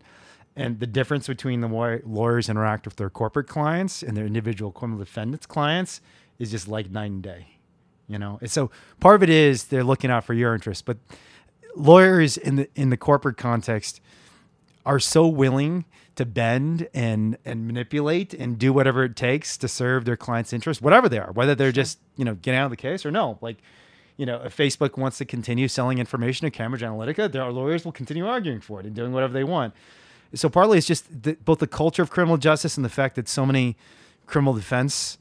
And 0.55 0.79
the 0.79 0.87
difference 0.87 1.27
between 1.27 1.61
the 1.61 1.67
way 1.67 2.01
lawyers 2.03 2.49
interact 2.49 2.85
with 2.85 2.95
their 2.95 3.09
corporate 3.09 3.47
clients 3.47 4.01
and 4.01 4.17
their 4.17 4.25
individual 4.25 4.71
criminal 4.71 4.99
defendants 4.99 5.45
clients 5.45 6.01
is 6.39 6.51
just 6.51 6.67
like 6.67 6.89
night 6.89 7.11
and 7.11 7.21
day. 7.21 7.47
You 8.07 8.17
know, 8.17 8.39
and 8.41 8.49
so 8.49 8.71
part 8.99 9.15
of 9.15 9.23
it 9.23 9.29
is 9.29 9.65
they're 9.65 9.83
looking 9.83 10.09
out 10.09 10.23
for 10.23 10.33
your 10.33 10.55
interests, 10.55 10.81
but 10.81 10.97
lawyers 11.75 12.37
in 12.37 12.55
the 12.55 12.69
in 12.75 12.89
the 12.89 12.97
corporate 12.97 13.37
context 13.37 14.01
are 14.85 14.99
so 14.99 15.27
willing 15.27 15.85
to 16.15 16.25
bend 16.25 16.87
and 16.93 17.37
and 17.45 17.67
manipulate 17.67 18.33
and 18.33 18.57
do 18.57 18.73
whatever 18.73 19.03
it 19.03 19.15
takes 19.15 19.57
to 19.57 19.67
serve 19.67 20.05
their 20.05 20.17
clients' 20.17 20.51
interests, 20.51 20.81
whatever 20.81 21.07
they 21.07 21.19
are, 21.19 21.31
whether 21.33 21.53
they're 21.53 21.71
just 21.71 21.99
you 22.15 22.25
know 22.25 22.33
getting 22.35 22.59
out 22.59 22.65
of 22.65 22.71
the 22.71 22.77
case 22.77 23.05
or 23.05 23.11
no. 23.11 23.37
Like, 23.41 23.57
you 24.17 24.25
know, 24.25 24.41
if 24.43 24.57
Facebook 24.57 24.97
wants 24.97 25.19
to 25.19 25.25
continue 25.25 25.67
selling 25.67 25.99
information 25.99 26.45
to 26.45 26.51
Cambridge 26.51 26.81
Analytica, 26.81 27.31
their 27.31 27.51
lawyers 27.51 27.85
will 27.85 27.91
continue 27.91 28.27
arguing 28.27 28.59
for 28.59 28.79
it 28.79 28.85
and 28.85 28.95
doing 28.95 29.13
whatever 29.13 29.33
they 29.33 29.43
want. 29.43 29.73
So 30.33 30.49
partly 30.49 30.77
it's 30.77 30.87
just 30.87 31.23
the, 31.23 31.33
both 31.45 31.59
the 31.59 31.67
culture 31.67 32.01
of 32.01 32.09
criminal 32.09 32.37
justice 32.37 32.75
and 32.75 32.83
the 32.83 32.89
fact 32.89 33.15
that 33.15 33.27
so 33.27 33.45
many 33.45 33.77
criminal 34.27 34.53
defense 34.53 35.17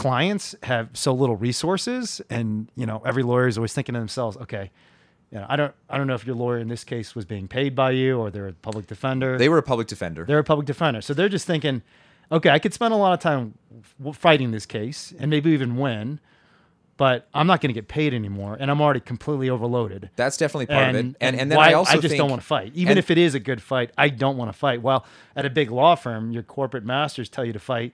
clients 0.00 0.54
have 0.62 0.88
so 0.94 1.12
little 1.12 1.36
resources, 1.36 2.22
and 2.30 2.68
you 2.74 2.86
know 2.86 3.02
every 3.04 3.22
lawyer 3.22 3.46
is 3.46 3.58
always 3.58 3.74
thinking 3.74 3.92
to 3.92 3.98
themselves, 3.98 4.36
okay. 4.38 4.70
You 5.30 5.38
know, 5.38 5.46
I 5.48 5.54
don't. 5.54 5.72
I 5.88 5.96
don't 5.96 6.08
know 6.08 6.14
if 6.14 6.26
your 6.26 6.34
lawyer 6.34 6.58
in 6.58 6.66
this 6.66 6.82
case 6.82 7.14
was 7.14 7.24
being 7.24 7.46
paid 7.46 7.76
by 7.76 7.92
you, 7.92 8.18
or 8.18 8.30
they're 8.30 8.48
a 8.48 8.52
public 8.52 8.88
defender. 8.88 9.38
They 9.38 9.48
were 9.48 9.58
a 9.58 9.62
public 9.62 9.86
defender. 9.86 10.24
They're 10.24 10.40
a 10.40 10.44
public 10.44 10.66
defender. 10.66 11.02
So 11.02 11.14
they're 11.14 11.28
just 11.28 11.46
thinking, 11.46 11.82
okay, 12.32 12.50
I 12.50 12.58
could 12.58 12.74
spend 12.74 12.94
a 12.94 12.96
lot 12.96 13.12
of 13.12 13.20
time 13.20 13.54
fighting 14.12 14.50
this 14.50 14.66
case 14.66 15.14
and 15.20 15.30
maybe 15.30 15.50
even 15.50 15.76
win, 15.76 16.18
but 16.96 17.28
I'm 17.32 17.46
not 17.46 17.60
going 17.60 17.68
to 17.68 17.74
get 17.74 17.86
paid 17.86 18.12
anymore, 18.12 18.56
and 18.58 18.72
I'm 18.72 18.80
already 18.80 19.00
completely 19.00 19.48
overloaded. 19.48 20.10
That's 20.16 20.36
definitely 20.36 20.66
part 20.66 20.88
and, 20.88 20.96
of 20.96 21.04
it. 21.04 21.16
And 21.20 21.36
and, 21.38 21.50
then 21.50 21.58
why- 21.58 21.70
I 21.70 21.74
also 21.74 21.94
just 22.00 22.08
think, 22.08 22.18
don't 22.18 22.30
want 22.30 22.42
to 22.42 22.46
fight. 22.46 22.72
Even 22.74 22.92
and- 22.92 22.98
if 22.98 23.10
it 23.10 23.18
is 23.18 23.36
a 23.36 23.40
good 23.40 23.62
fight, 23.62 23.92
I 23.96 24.08
don't 24.08 24.36
want 24.36 24.50
to 24.50 24.58
fight. 24.58 24.82
Well, 24.82 25.04
at 25.36 25.46
a 25.46 25.50
big 25.50 25.70
law 25.70 25.94
firm, 25.94 26.32
your 26.32 26.42
corporate 26.42 26.84
masters 26.84 27.28
tell 27.28 27.44
you 27.44 27.52
to 27.52 27.60
fight. 27.60 27.92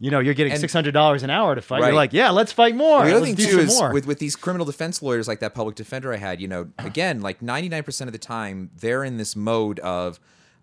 You 0.00 0.10
know, 0.10 0.18
you're 0.18 0.34
getting 0.34 0.56
six 0.56 0.72
hundred 0.72 0.92
dollars 0.92 1.22
an 1.22 1.30
hour 1.30 1.54
to 1.54 1.62
fight. 1.62 1.80
Right. 1.80 1.86
You're 1.88 1.96
like, 1.96 2.12
yeah, 2.12 2.30
let's 2.30 2.52
fight 2.52 2.74
more. 2.74 3.04
The 3.04 3.12
other 3.12 3.20
let's 3.20 3.36
thing 3.36 3.46
too 3.48 3.60
is 3.60 3.78
more. 3.78 3.92
with 3.92 4.06
with 4.06 4.18
these 4.18 4.36
criminal 4.36 4.66
defense 4.66 5.02
lawyers 5.02 5.28
like 5.28 5.40
that 5.40 5.54
public 5.54 5.76
defender 5.76 6.12
I 6.12 6.16
had, 6.16 6.40
you 6.40 6.48
know, 6.48 6.68
again, 6.78 7.20
like 7.20 7.40
99% 7.40 8.02
of 8.06 8.12
the 8.12 8.18
time 8.18 8.70
they're 8.76 9.04
in 9.04 9.16
this 9.16 9.36
mode 9.36 9.78
of 9.80 10.18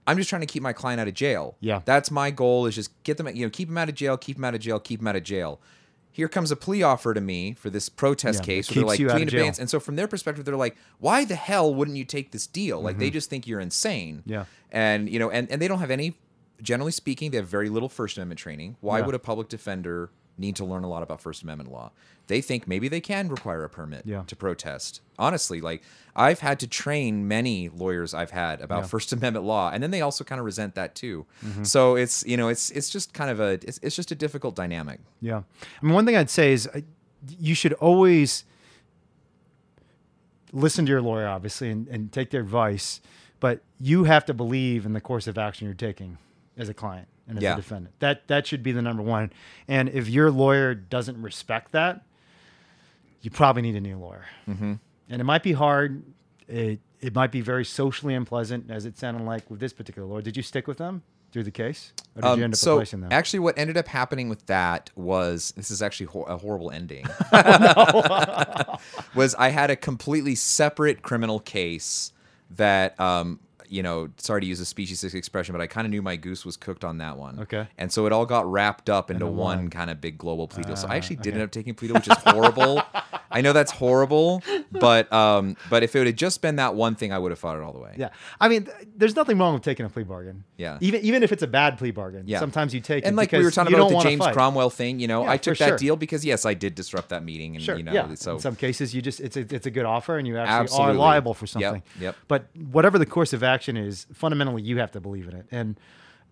I'm 0.06 0.18
just 0.18 0.30
trying 0.30 0.42
to 0.42 0.48
keep 0.48 0.62
my 0.64 0.74
client 0.74 1.00
out 1.00 1.08
of 1.08 1.14
jail. 1.14 1.56
Yeah. 1.60 1.82
That's 1.86 2.12
my 2.12 2.32
goal 2.32 2.66
is 2.66 2.76
just 2.76 2.92
get 3.04 3.18
them 3.18 3.28
you 3.36 3.46
know, 3.46 3.50
keep 3.50 3.70
them 3.70 3.78
out 3.78 3.88
of 3.90 3.96
jail, 3.96 4.18
keep 4.18 4.38
them 4.38 4.46
out 4.46 4.54
of 4.56 4.62
jail, 4.62 4.80
keep 4.80 5.00
them 5.00 5.08
out 5.08 5.16
of 5.16 5.24
jail. 5.24 5.62
Here 6.14 6.28
comes 6.28 6.52
a 6.52 6.58
plea 6.58 6.84
offer 6.84 7.14
to 7.14 7.22
me 7.22 7.54
for 7.54 7.70
this 7.70 7.88
protest 7.88 8.42
Yeah, 8.42 8.46
case 8.46 8.70
where 8.70 8.76
they're 8.76 8.86
like 8.86 8.98
plea 8.98 9.06
of 9.06 9.22
in 9.22 9.30
jail. 9.30 9.40
advance. 9.40 9.60
And 9.60 9.70
so 9.70 9.80
from 9.80 9.96
their 9.96 10.10
perspective, 10.10 10.44
they're 10.44 10.58
like, 10.58 10.76
why 11.00 11.24
the 11.24 11.36
hell 11.36 11.74
wouldn't 11.74 11.96
you 11.96 12.04
take 12.04 12.32
this 12.34 12.48
deal? 12.48 12.82
Like 12.82 12.98
they 12.98 13.10
just 13.10 13.30
think 13.30 13.48
you're 13.48 13.62
insane. 13.62 14.18
Mm-hmm. 14.18 14.30
Yeah. 14.30 14.46
And 14.74 15.10
you 15.10 15.20
know, 15.20 15.30
and, 15.32 15.50
and 15.50 15.62
they 15.62 15.70
don't 15.70 15.80
have 15.80 15.92
any 15.92 16.16
generally 16.62 16.92
speaking, 16.92 17.32
they 17.32 17.38
have 17.38 17.48
very 17.48 17.70
little 17.70 17.90
First 17.90 18.18
Amendment 18.18 18.40
training. 18.40 18.78
Why 18.82 19.00
Yeah. 19.00 19.06
would 19.06 19.16
a 19.16 19.20
public 19.20 19.50
defender 19.50 20.10
need 20.38 20.56
to 20.56 20.66
learn 20.66 20.84
a 20.84 20.90
lot 20.90 21.04
about 21.04 21.22
First 21.22 21.44
Amendment 21.44 21.72
law? 21.72 21.92
They 22.28 22.40
think 22.42 22.68
maybe 22.68 22.88
they 22.88 23.02
can 23.02 23.28
require 23.28 23.64
a 23.64 23.70
permit 23.70 24.04
Yeah. 24.06 24.24
to 24.28 24.36
protest. 24.36 25.02
Honestly, 25.20 25.60
like 25.62 25.84
I've 26.16 26.40
had 26.40 26.60
to 26.62 26.68
train 26.68 27.28
many 27.28 27.70
lawyers 27.70 28.14
I've 28.14 28.32
had 28.32 28.62
about 28.62 28.76
Yeah. 28.76 28.82
Mm-hmm. 28.82 28.90
First 28.90 29.14
Amendment 29.14 29.46
law, 29.46 29.70
and 29.72 29.84
then 29.84 29.92
they 29.92 30.02
also 30.02 30.24
kind 30.24 30.40
of 30.40 30.46
resent 30.46 30.76
that 30.76 30.96
too. 30.96 31.26
So 31.64 31.96
it's 31.96 32.24
you 32.26 32.38
know 32.38 32.48
it's 32.50 32.72
it's 32.72 32.90
just 32.90 33.14
kind 33.14 33.30
of 33.30 33.40
a 33.40 33.60
it's, 33.68 33.80
it's 33.82 33.96
just 33.96 34.12
a 34.12 34.16
difficult 34.16 34.56
dynamic. 34.56 35.00
Yeah. 35.22 35.44
I 35.82 35.86
mean, 35.86 35.94
one 35.94 36.06
thing 36.06 36.16
I'd 36.16 36.30
say 36.30 36.54
is 36.54 36.68
uh, 36.68 36.82
you 37.28 37.54
should 37.56 37.74
always 37.74 38.46
listen 40.54 40.86
to 40.86 40.90
your 40.90 41.02
lawyer, 41.02 41.28
obviously, 41.28 41.70
and, 41.70 41.88
and 41.88 42.12
take 42.12 42.30
their 42.30 42.42
advice, 42.42 43.00
but 43.40 43.62
you 43.80 44.04
have 44.06 44.26
to 44.26 44.34
believe 44.34 44.86
in 44.86 44.94
the 44.94 45.02
course 45.02 45.28
of 45.28 45.38
action 45.38 45.66
you're 45.66 45.74
taking 45.76 46.18
as 46.58 46.70
a 46.70 46.74
client 46.74 47.08
and 47.28 47.38
as 47.38 47.44
Yeah. 47.44 47.54
a 47.54 47.56
defendant. 47.58 47.96
That 48.00 48.28
that 48.28 48.46
should 48.48 48.64
be 48.64 48.72
the 48.72 48.82
number 48.82 49.04
one. 49.04 49.32
And 49.68 49.90
if 49.90 50.10
your 50.10 50.32
lawyer 50.32 50.74
doesn't 50.76 51.22
respect 51.22 51.72
that, 51.74 52.04
you 53.22 53.30
probably 53.32 53.62
need 53.62 53.76
a 53.76 53.82
new 53.82 53.98
lawyer. 53.98 54.26
Mm-hmm. 54.48 54.74
And 55.10 55.22
it 55.22 55.24
might 55.26 55.44
be 55.44 55.54
hard. 55.54 56.04
It 56.48 56.80
it 57.00 57.16
might 57.16 57.32
be 57.32 57.42
very 57.42 57.66
socially 57.66 58.14
unpleasant, 58.14 58.70
as 58.70 58.86
it 58.86 58.98
sounded 58.98 59.24
like 59.26 59.50
with 59.50 59.60
this 59.60 59.74
particular 59.74 60.08
lawyer. 60.08 60.22
Did 60.22 60.38
you 60.38 60.44
stick 60.44 60.68
with 60.68 60.78
them 60.78 61.02
through 61.32 61.44
the 61.44 61.52
case, 61.52 61.94
or 62.16 62.22
did 62.22 62.28
you 62.28 62.34
Um, 62.34 62.44
end 62.44 62.54
up 62.54 62.58
so 62.58 62.74
replacing 62.76 63.02
them? 63.02 63.12
actually, 63.12 63.40
what 63.40 63.58
ended 63.58 63.78
up 63.78 63.88
happening 63.88 64.28
with 64.30 64.46
that 64.48 64.92
was 64.96 65.52
this 65.56 65.72
is 65.72 65.82
actually 65.82 66.08
ho- 66.08 66.24
a 66.24 66.38
horrible 66.38 66.70
ending. 66.70 67.06
was 69.16 69.36
I 69.36 69.50
had 69.50 69.70
a 69.72 69.76
completely 69.76 70.36
separate 70.36 71.02
criminal 71.02 71.40
case 71.40 72.12
that 72.52 73.00
um, 73.00 73.40
you 73.72 73.82
know, 73.82 74.10
sorry 74.18 74.42
to 74.42 74.48
use 74.48 74.60
a 74.60 74.66
speciesist 74.66 75.16
expression, 75.16 75.54
but 75.54 75.62
I 75.62 75.68
kind 75.68 75.86
of 75.88 75.92
knew 75.92 76.02
my 76.02 76.18
goose 76.18 76.46
was 76.46 76.58
cooked 76.58 76.84
on 76.84 76.98
that 76.98 77.18
one. 77.18 77.40
Okay. 77.40 77.68
And 77.78 77.92
so 77.92 78.06
it 78.06 78.12
all 78.12 78.26
got 78.26 78.46
wrapped 78.52 78.90
up 78.90 79.10
into 79.10 79.26
Into 79.26 79.38
one 79.38 79.58
one. 79.58 79.70
kind 79.70 79.90
of 79.90 80.02
big 80.02 80.18
global 80.18 80.48
plea 80.48 80.64
deal. 80.64 80.76
so 80.76 80.88
I 80.90 80.98
actually 80.98 81.16
did 81.18 81.28
okay. 81.30 81.36
end 81.36 81.44
up 81.44 81.52
taking 81.52 81.74
plea 81.74 81.88
deal, 81.88 81.96
which 81.96 82.08
is 82.10 82.18
horrible. 82.18 82.84
I 83.34 83.40
know 83.40 83.54
that's 83.54 83.72
horrible, 83.72 84.44
but 84.74 85.12
um, 85.14 85.56
but 85.70 85.84
if 85.84 85.96
it 85.96 86.06
had 86.06 86.18
just 86.18 86.42
been 86.42 86.58
that 86.58 86.76
one 86.76 86.96
thing, 86.96 87.14
I 87.14 87.18
would 87.18 87.32
have 87.32 87.40
fought 87.40 87.56
it 87.56 87.64
all 87.64 87.72
the 87.72 87.80
way. 87.80 87.94
Yeah, 87.98 88.10
I 88.42 88.50
mean, 88.50 88.66
th- 88.66 88.76
there's 88.98 89.16
nothing 89.16 89.38
wrong 89.38 89.54
with 89.54 89.64
taking 89.64 89.86
a 89.86 89.90
plea 89.90 90.04
bargain. 90.04 90.44
Yeah. 90.58 90.78
even 90.82 91.00
even 91.02 91.24
if 91.24 91.32
it's 91.32 91.42
a 91.42 91.48
bad 91.48 91.78
plea 91.78 91.92
bargain. 91.92 92.24
Yeah. 92.28 92.40
sometimes 92.40 92.74
you 92.74 92.82
take 92.82 93.06
it 93.06 93.08
And 93.08 93.16
like 93.16 93.32
we 93.32 93.42
were 93.42 93.50
talking 93.50 93.74
about 93.74 93.90
the 93.90 94.00
James 94.02 94.20
fight. 94.20 94.34
Cromwell 94.34 94.70
thing, 94.70 95.00
you 95.00 95.08
know, 95.08 95.24
Yeah, 95.24 95.32
I 95.32 95.38
took 95.38 95.58
that 95.60 95.68
sure. 95.70 95.78
deal 95.78 95.96
because 95.96 96.26
yes, 96.26 96.46
I 96.46 96.54
did 96.54 96.76
disrupt 96.76 97.08
that 97.10 97.24
meeting, 97.24 97.56
and 97.56 97.64
Sure. 97.64 97.78
you 97.78 97.84
know, 97.84 97.94
yeah. 97.94 98.14
so 98.16 98.34
in 98.34 98.40
some 98.42 98.58
cases, 98.58 98.94
you 98.94 99.02
just 99.02 99.22
it's 99.22 99.38
a, 99.38 99.46
it's 99.56 99.66
a 99.66 99.72
good 99.72 99.86
offer, 99.86 100.18
and 100.18 100.28
you 100.28 100.38
actually 100.38 100.64
Absolutely. 100.66 100.92
are 100.96 100.98
liable 100.98 101.34
for 101.34 101.46
Yep, 101.46 101.52
something. 101.64 101.84
yep. 102.02 102.18
But 102.28 102.48
whatever 102.70 103.00
the 103.00 103.06
course 103.06 103.32
of 103.32 103.44
action 103.44 103.61
is, 103.70 104.08
fundamentally, 104.14 104.62
you 104.62 104.78
have 104.78 104.92
to 104.92 105.02
believe 105.02 105.28
in 105.28 105.36
it. 105.36 105.46
And 105.52 105.80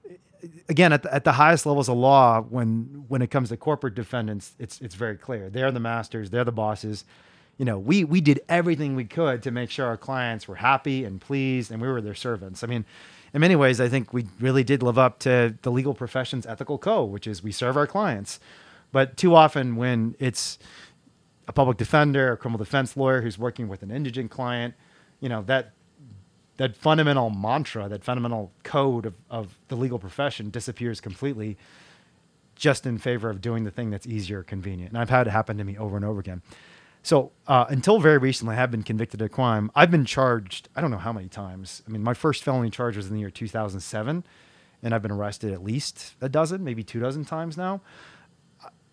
uh, 0.09 0.47
again, 0.67 0.93
at 0.93 1.03
the, 1.03 1.13
at 1.13 1.23
the 1.23 1.33
highest 1.33 1.65
levels 1.65 1.89
of 1.89 1.97
law, 1.97 2.41
when 2.41 3.05
when 3.07 3.21
it 3.21 3.29
comes 3.31 3.49
to 3.49 3.57
corporate 3.57 3.95
defendants, 3.95 4.53
it's 4.59 4.79
it's 4.81 4.95
very 4.95 5.17
clear. 5.17 5.49
They're 5.49 5.71
the 5.71 5.79
masters. 5.79 6.29
They're 6.29 6.43
the 6.45 6.51
bosses. 6.51 7.05
You 7.57 7.65
know, 7.65 7.77
we 7.77 8.03
we 8.03 8.21
did 8.21 8.41
everything 8.47 8.95
we 8.95 9.05
could 9.05 9.43
to 9.43 9.51
make 9.51 9.69
sure 9.69 9.85
our 9.85 9.97
clients 9.97 10.47
were 10.47 10.55
happy 10.55 11.03
and 11.03 11.19
pleased, 11.19 11.71
and 11.71 11.81
we 11.81 11.87
were 11.87 12.01
their 12.01 12.15
servants. 12.15 12.63
I 12.63 12.67
mean, 12.67 12.85
in 13.33 13.41
many 13.41 13.55
ways, 13.55 13.81
I 13.81 13.89
think 13.89 14.13
we 14.13 14.25
really 14.39 14.63
did 14.63 14.81
live 14.81 14.97
up 14.97 15.19
to 15.19 15.55
the 15.61 15.71
legal 15.71 15.93
profession's 15.93 16.45
ethical 16.45 16.77
code, 16.77 17.11
which 17.11 17.27
is 17.27 17.43
we 17.43 17.51
serve 17.51 17.77
our 17.77 17.87
clients. 17.87 18.39
But 18.91 19.17
too 19.17 19.35
often, 19.35 19.75
when 19.75 20.15
it's 20.19 20.57
a 21.47 21.53
public 21.53 21.77
defender, 21.77 22.31
a 22.31 22.37
criminal 22.37 22.57
defense 22.63 22.95
lawyer 22.95 23.21
who's 23.21 23.37
working 23.37 23.67
with 23.67 23.83
an 23.83 23.91
indigent 23.91 24.31
client, 24.31 24.73
you 25.19 25.29
know 25.29 25.41
that 25.43 25.73
that 26.59 26.75
fundamental 26.75 27.29
mantra, 27.29 27.87
that 27.87 28.03
fundamental 28.03 28.51
code 28.63 29.05
of, 29.05 29.13
of 29.29 29.57
the 29.69 29.77
legal 29.77 29.97
profession 29.97 30.49
disappears 30.49 30.99
completely 30.99 31.57
just 32.53 32.85
in 32.85 32.97
favor 32.97 33.29
of 33.29 33.39
doing 33.39 33.63
the 33.63 33.71
thing 33.71 33.89
that's 33.89 34.05
easier 34.05 34.43
convenient. 34.43 34.91
And 34.91 34.97
I've 34.97 35.09
had 35.09 35.25
it 35.25 35.29
happen 35.29 35.57
to 35.57 35.63
me 35.63 35.77
over 35.77 35.95
and 35.95 36.03
over 36.03 36.19
again. 36.19 36.41
So 37.01 37.31
uh, 37.47 37.63
until 37.69 37.99
very 37.99 38.17
recently, 38.17 38.55
I 38.55 38.57
have 38.57 38.71
been 38.71 38.83
convicted 38.83 39.21
of 39.21 39.27
a 39.27 39.29
crime. 39.29 39.71
I've 39.73 39.89
been 39.89 40.03
charged, 40.03 40.67
I 40.75 40.81
don't 40.81 40.91
know 40.91 40.97
how 40.97 41.13
many 41.13 41.29
times. 41.29 41.81
I 41.87 41.91
mean, 41.91 42.03
my 42.03 42.13
first 42.13 42.43
felony 42.43 42.69
charge 42.69 42.97
was 42.97 43.07
in 43.07 43.13
the 43.13 43.21
year 43.21 43.29
2007, 43.29 44.25
and 44.83 44.93
I've 44.93 45.01
been 45.01 45.11
arrested 45.11 45.53
at 45.53 45.63
least 45.63 46.15
a 46.19 46.27
dozen, 46.27 46.65
maybe 46.65 46.83
two 46.83 46.99
dozen 46.99 47.23
times 47.23 47.55
now. 47.55 47.79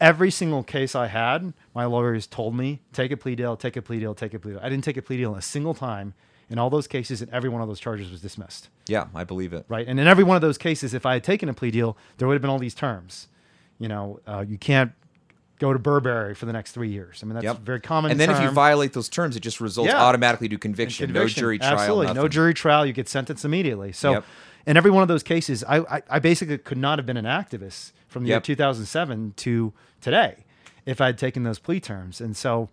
Every 0.01 0.31
single 0.31 0.63
case 0.63 0.95
I 0.95 1.09
had, 1.09 1.53
my 1.75 1.85
lawyers 1.85 2.29
told 2.29 2.55
me, 2.55 2.81
take 2.93 3.11
a 3.11 3.17
plea 3.17 3.35
deal, 3.35 3.57
take 3.57 3.77
a 3.77 3.83
plea 3.83 3.99
deal, 3.99 4.15
take 4.15 4.35
a 4.35 4.39
plea 4.39 4.53
deal. 4.53 4.61
I 4.63 4.69
didn't 4.69 4.85
take 4.85 4.97
a 4.97 5.03
plea 5.03 5.17
deal 5.17 5.35
a 5.35 5.43
single 5.43 5.75
time 5.75 6.15
in 6.49 6.59
all 6.59 6.71
those 6.71 6.87
cases, 6.87 7.21
and 7.23 7.31
every 7.33 7.49
one 7.49 7.61
of 7.61 7.69
those 7.69 7.81
charges 7.81 8.11
was 8.11 8.21
dismissed 8.21 8.69
yeah, 8.89 9.07
I 9.15 9.25
believe 9.25 9.53
it. 9.53 9.65
right? 9.69 9.87
And 9.87 9.99
in 9.99 10.07
every 10.07 10.23
one 10.25 10.37
of 10.37 10.43
those 10.43 10.59
cases, 10.59 10.95
if 10.95 11.05
I 11.05 11.15
had 11.15 11.25
taken 11.25 11.49
a 11.49 11.55
plea 11.55 11.71
deal, 11.73 11.97
there 12.19 12.29
would 12.29 12.35
have 12.35 12.43
been 12.43 12.51
all 12.51 12.59
these 12.59 12.75
terms. 12.75 13.29
You 13.79 13.89
know, 13.89 14.21
uh, 14.27 14.45
you 14.47 14.57
can't 14.59 14.93
go 15.59 15.73
to 15.73 15.79
Burberry 15.79 16.35
for 16.35 16.47
the 16.47 16.53
next 16.53 16.73
three 16.73 16.89
years. 16.91 17.21
I 17.23 17.27
mean, 17.27 17.35
that's 17.35 17.45
Yep. 17.45 17.59
very 17.61 17.81
common. 17.81 18.11
And 18.11 18.21
then 18.21 18.31
if 18.31 18.41
you 18.41 18.51
violate 18.51 18.93
those 18.93 19.09
terms, 19.09 19.37
it 19.37 19.41
just 19.41 19.61
results 19.61 19.89
Yeah. 19.91 20.01
automatically 20.03 20.49
to 20.51 20.59
conviction, 20.59 21.07
Conviction. 21.07 21.41
no 21.41 21.47
jury 21.47 21.59
trial, 21.59 21.73
absolutely, 21.73 22.13
no 22.15 22.29
jury 22.29 22.55
trial, 22.55 22.85
you 22.87 22.93
get 22.93 23.09
sentenced 23.09 23.45
immediately. 23.45 23.91
So, 23.93 24.13
Yep. 24.13 24.25
in 24.67 24.77
every 24.77 24.91
one 24.91 25.03
of 25.03 25.09
those 25.09 25.23
cases, 25.23 25.65
I, 25.65 25.79
I, 25.79 26.03
I 26.11 26.19
basically 26.19 26.59
could 26.59 26.77
not 26.79 26.99
have 26.99 27.07
been 27.07 27.17
an 27.17 27.25
activist 27.25 27.93
from 28.07 28.25
the 28.25 28.29
year 28.31 28.41
2007 28.41 29.33
to 29.39 29.73
today 30.01 30.45
if 30.85 31.01
I 31.01 31.07
had 31.07 31.19
taken 31.19 31.43
those 31.43 31.59
plea 31.59 31.81
terms. 31.81 32.21
And 32.21 32.37
so, 32.37 32.69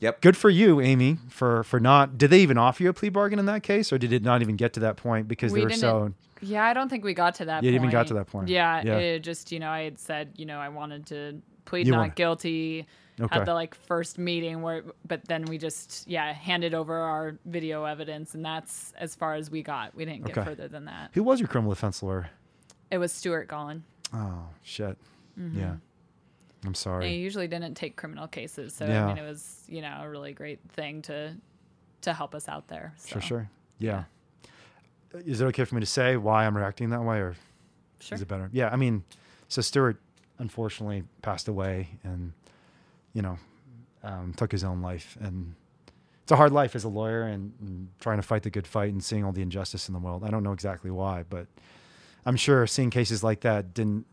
Yep. 0.00 0.20
good 0.22 0.36
for 0.36 0.50
you, 0.50 0.80
Amy, 0.80 1.18
for 1.28 1.62
for 1.64 1.78
not. 1.80 2.18
Did 2.18 2.30
they 2.30 2.40
even 2.40 2.58
offer 2.58 2.82
you 2.82 2.88
a 2.88 2.92
plea 2.92 3.10
bargain 3.10 3.38
in 3.38 3.46
that 3.46 3.62
case, 3.62 3.92
or 3.92 3.98
did 3.98 4.12
it 4.12 4.22
not 4.22 4.40
even 4.42 4.56
get 4.56 4.72
to 4.74 4.80
that 4.80 4.96
point 4.96 5.28
because 5.28 5.52
they 5.52 5.62
were 5.62 5.70
so? 5.70 6.12
Yeah, 6.42 6.64
I 6.64 6.72
don't 6.72 6.88
think 6.88 7.04
we 7.04 7.12
got 7.12 7.34
to 7.36 7.44
that. 7.44 7.62
You 7.62 7.68
point. 7.68 7.72
didn't 7.74 7.84
even 7.84 7.90
got 7.90 8.06
to 8.08 8.14
that 8.14 8.26
point. 8.28 8.48
Yeah, 8.48 8.82
Yeah. 8.84 8.96
it 8.96 9.20
just 9.20 9.52
you 9.52 9.60
know 9.60 9.68
I 9.70 9.82
had 9.82 9.98
said 9.98 10.32
you 10.36 10.46
know 10.46 10.58
I 10.58 10.70
wanted 10.70 11.06
to 11.06 11.40
plead 11.66 11.86
You 11.86 11.92
not 11.92 11.98
wanna- 11.98 12.12
guilty 12.14 12.86
Okay. 13.20 13.38
at 13.38 13.44
the 13.44 13.52
like 13.52 13.74
first 13.74 14.16
meeting 14.18 14.62
where, 14.62 14.82
but 15.06 15.22
then 15.28 15.44
we 15.44 15.58
just 15.58 16.08
yeah 16.08 16.32
handed 16.32 16.72
over 16.72 16.94
our 16.96 17.36
video 17.44 17.84
evidence 17.84 18.34
and 18.34 18.42
that's 18.42 18.94
as 18.98 19.14
far 19.14 19.34
as 19.34 19.50
we 19.50 19.62
got. 19.62 19.94
We 19.94 20.06
didn't 20.06 20.24
get 20.24 20.38
Okay. 20.38 20.46
further 20.48 20.68
than 20.68 20.86
that. 20.86 21.10
Who 21.12 21.22
was 21.22 21.38
your 21.40 21.48
criminal 21.48 21.72
defense 21.74 22.02
lawyer? 22.02 22.30
It 22.90 22.96
was 22.96 23.12
Stewart 23.12 23.46
Gollan. 23.48 23.82
Oh 24.14 24.46
shit. 24.62 24.96
Mm-hmm. 25.38 25.58
Yeah. 25.58 25.74
I'm 26.64 26.74
sorry. 26.74 27.08
he 27.08 27.16
usually 27.16 27.48
didn't 27.48 27.74
take 27.74 27.96
criminal 27.96 28.26
cases, 28.28 28.74
so 28.74 28.86
Yeah. 28.86 29.04
I 29.04 29.08
mean 29.08 29.18
it 29.24 29.26
was 29.28 29.62
you 29.68 29.80
know 29.82 29.98
a 30.02 30.08
really 30.08 30.32
great 30.32 30.60
thing 30.70 31.02
to 31.02 31.34
to 32.02 32.12
help 32.12 32.34
us 32.34 32.48
out 32.48 32.68
there. 32.68 32.94
So. 32.98 33.08
Sure, 33.12 33.22
sure. 33.22 33.50
Yeah. 33.78 34.04
Is 35.12 35.40
it 35.40 35.44
okay 35.46 35.64
for 35.64 35.74
me 35.74 35.80
to 35.80 35.86
say 35.86 36.16
why 36.16 36.46
I'm 36.46 36.56
reacting 36.56 36.90
that 36.90 37.02
way, 37.02 37.18
or 37.18 37.34
Sure. 37.98 38.16
is 38.16 38.22
it 38.22 38.28
better? 38.28 38.48
Yeah. 38.52 38.70
I 38.70 38.76
mean, 38.76 39.04
so 39.48 39.60
Stewart 39.60 40.00
unfortunately 40.38 41.04
passed 41.22 41.48
away, 41.48 41.88
and 42.04 42.32
you 43.12 43.20
know, 43.22 43.38
um, 44.02 44.32
took 44.36 44.52
his 44.52 44.64
own 44.64 44.80
life, 44.80 45.18
and 45.20 45.54
it's 46.22 46.32
a 46.32 46.36
hard 46.36 46.52
life 46.52 46.74
as 46.76 46.84
a 46.84 46.88
lawyer, 46.88 47.22
and, 47.22 47.52
and 47.60 47.88
trying 48.00 48.16
to 48.18 48.22
fight 48.22 48.42
the 48.44 48.50
good 48.50 48.66
fight 48.66 48.92
and 48.92 49.02
seeing 49.04 49.24
all 49.24 49.32
the 49.32 49.42
injustice 49.42 49.88
in 49.88 49.92
the 49.92 49.98
world. 50.00 50.24
I 50.24 50.30
don't 50.30 50.42
know 50.44 50.52
exactly 50.52 50.90
why, 50.90 51.24
but 51.28 51.46
I'm 52.24 52.36
sure 52.36 52.66
seeing 52.66 52.88
cases 52.90 53.22
like 53.24 53.40
that 53.40 53.74
didn't 53.74 54.06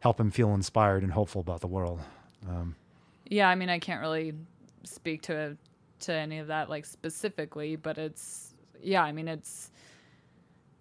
help 0.00 0.20
him 0.20 0.30
feel 0.30 0.54
inspired 0.54 1.02
and 1.02 1.12
hopeful 1.12 1.40
about 1.40 1.60
the 1.60 1.66
world. 1.66 2.00
Um, 2.48 2.76
Yeah, 3.26 3.48
I 3.48 3.54
mean, 3.54 3.68
I 3.68 3.78
can't 3.78 4.00
really 4.00 4.34
speak 4.84 5.22
to 5.22 5.56
to 6.00 6.12
any 6.12 6.38
of 6.38 6.46
that 6.46 6.70
like 6.70 6.86
specifically, 6.86 7.76
but 7.76 7.98
it's 7.98 8.54
yeah, 8.80 9.02
I 9.02 9.12
mean, 9.12 9.28
it's 9.28 9.70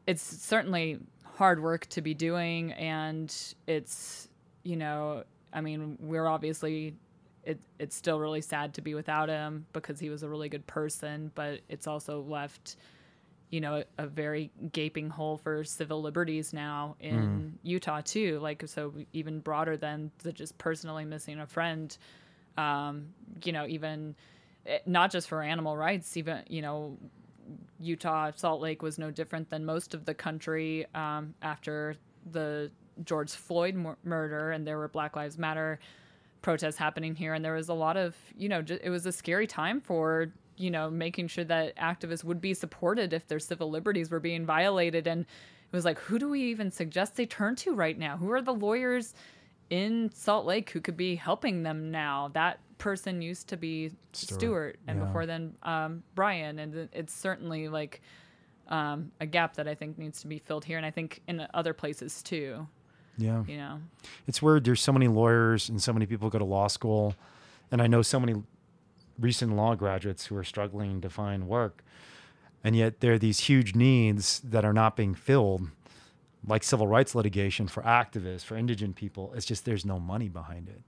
it's 0.06 0.22
certainly 0.22 1.00
hard 1.24 1.62
work 1.62 1.88
to 1.88 2.02
be 2.02 2.14
doing, 2.14 2.72
and 2.74 3.36
it's 3.68 4.30
you 4.64 4.76
know, 4.76 5.24
I 5.54 5.62
mean, 5.62 5.98
we're 6.00 6.28
obviously 6.28 6.94
it 7.44 7.60
it's 7.80 7.96
still 7.96 8.20
really 8.20 8.42
sad 8.42 8.74
to 8.76 8.82
be 8.82 8.94
without 8.94 9.30
him 9.30 9.66
because 9.74 10.00
he 10.00 10.10
was 10.10 10.24
a 10.24 10.30
really 10.30 10.50
good 10.50 10.68
person, 10.68 11.32
but 11.34 11.62
it's 11.70 11.88
also 11.88 12.22
left 12.22 12.76
you 13.50 13.62
know 13.62 13.84
a, 13.98 14.04
a 14.04 14.08
very 14.08 14.52
gaping 14.72 15.10
hole 15.10 15.38
for 15.38 15.64
civil 15.64 16.02
liberties 16.02 16.54
now 16.54 16.96
in 17.00 17.58
Utah 17.64 18.02
too 18.02 18.40
like 18.40 18.64
so 18.68 18.94
even 19.14 19.40
broader 19.40 19.78
than 19.78 20.12
the 20.24 20.32
just 20.32 20.58
personally 20.58 21.06
missing 21.06 21.40
a 21.40 21.48
friend 21.48 21.98
um, 22.58 23.08
you 23.44 23.52
know, 23.52 23.66
even 23.68 24.16
eh, 24.66 24.80
not 24.86 25.12
just 25.12 25.28
for 25.30 25.42
animal 25.42 25.78
rights, 25.78 26.18
even, 26.18 26.44
you 26.50 26.62
know, 26.62 26.98
Utah, 27.80 28.32
Salt 28.36 28.62
Lake 28.62 28.82
was 28.82 28.98
no 28.98 29.12
different 29.12 29.50
than 29.50 29.64
most 29.64 29.94
of 29.94 30.06
the 30.06 30.14
country 30.14 30.86
um, 30.96 31.34
after 31.42 31.96
the 32.32 32.72
George 33.06 33.32
Floyd 33.32 33.76
mur- 33.76 33.98
murder, 34.04 34.52
and 34.52 34.66
there 34.68 34.78
were 34.78 34.88
Black 34.88 35.16
Lives 35.16 35.38
Matter 35.38 35.80
protests 36.42 36.78
happening 36.78 37.16
here, 37.16 37.34
and 37.34 37.46
there 37.46 37.54
was 37.54 37.70
a 37.70 37.74
lot 37.74 37.96
of, 37.96 38.16
you 38.36 38.50
know, 38.50 38.62
ju- 38.62 38.80
it 38.84 38.90
was 38.90 39.06
a 39.06 39.12
scary 39.12 39.48
time 39.48 39.80
for, 39.80 40.34
you 40.58 40.72
know, 40.72 40.90
making 40.90 41.28
sure 41.28 41.46
that 41.46 41.76
activists 41.78 42.24
would 42.24 42.42
be 42.42 42.54
supported 42.54 43.14
if 43.14 43.28
their 43.28 43.40
civil 43.40 43.70
liberties 43.70 44.10
were 44.10 44.20
being 44.20 44.46
violated, 44.46 45.08
and 45.08 45.22
it 45.22 45.76
was 45.76 45.86
like, 45.86 46.00
who 46.00 46.18
do 46.20 46.30
we 46.30 46.42
even 46.44 46.72
suggest 46.72 47.16
they 47.16 47.26
turn 47.26 47.56
to 47.58 47.74
right 47.74 47.98
now? 47.98 48.18
Who 48.18 48.32
are 48.32 48.42
the 48.42 48.54
lawyers? 48.54 49.14
in 49.70 50.12
Salt 50.14 50.46
Lake 50.46 50.70
who 50.70 50.82
could 50.82 50.98
be 50.98 51.16
helping 51.16 51.64
them 51.64 51.92
now. 51.92 52.30
That 52.34 52.60
person 52.78 53.22
used 53.22 53.50
to 53.50 53.58
be 53.58 53.92
Stewart, 54.14 54.40
Stewart, 54.40 54.80
and 54.88 55.00
yeah. 55.00 55.06
before 55.06 55.26
then 55.26 55.56
um, 55.64 56.04
Brian, 56.16 56.60
and 56.60 56.90
it's 56.94 57.14
certainly 57.14 57.68
like 57.68 58.02
um, 58.68 59.12
a 59.20 59.26
gap 59.26 59.56
that 59.56 59.68
I 59.68 59.76
think 59.76 59.98
needs 59.98 60.22
to 60.22 60.28
be 60.28 60.40
filled 60.40 60.66
here, 60.66 60.78
and 60.78 60.86
I 60.86 60.92
think 60.92 61.22
in 61.28 61.46
other 61.54 61.74
places 61.74 62.22
too. 62.22 62.68
Yeah. 63.18 63.44
You 63.48 63.58
know, 63.58 63.80
It's 64.28 64.44
weird. 64.44 64.64
There's 64.64 64.82
so 64.82 64.94
many 64.94 65.08
lawyers 65.08 65.70
and 65.70 65.82
so 65.82 65.92
many 65.92 66.06
people 66.06 66.30
go 66.30 66.38
to 66.38 66.46
law 66.46 66.68
school, 66.68 67.16
and 67.72 67.82
I 67.82 67.88
know 67.88 68.02
so 68.04 68.20
many 68.20 68.36
recent 69.20 69.56
law 69.56 69.76
graduates 69.76 70.26
who 70.28 70.36
are 70.38 70.44
struggling 70.44 71.02
to 71.02 71.10
find 71.10 71.48
work, 71.48 71.84
and 72.64 72.76
yet 72.76 73.00
there 73.00 73.14
are 73.14 73.20
these 73.20 73.40
huge 73.42 73.76
needs 73.76 74.40
that 74.42 74.66
are 74.66 74.74
not 74.74 74.96
being 74.96 75.16
filled, 75.16 75.70
like 76.46 76.64
civil 76.64 76.88
rights 76.88 77.16
litigation 77.16 77.68
for 77.68 77.84
activists, 77.84 78.44
for 78.44 78.56
indigent 78.56 78.96
people. 78.96 79.34
It's 79.36 79.46
just 79.46 79.66
there's 79.66 79.86
no 79.86 80.00
money 80.00 80.30
behind 80.30 80.70
it. 80.70 80.82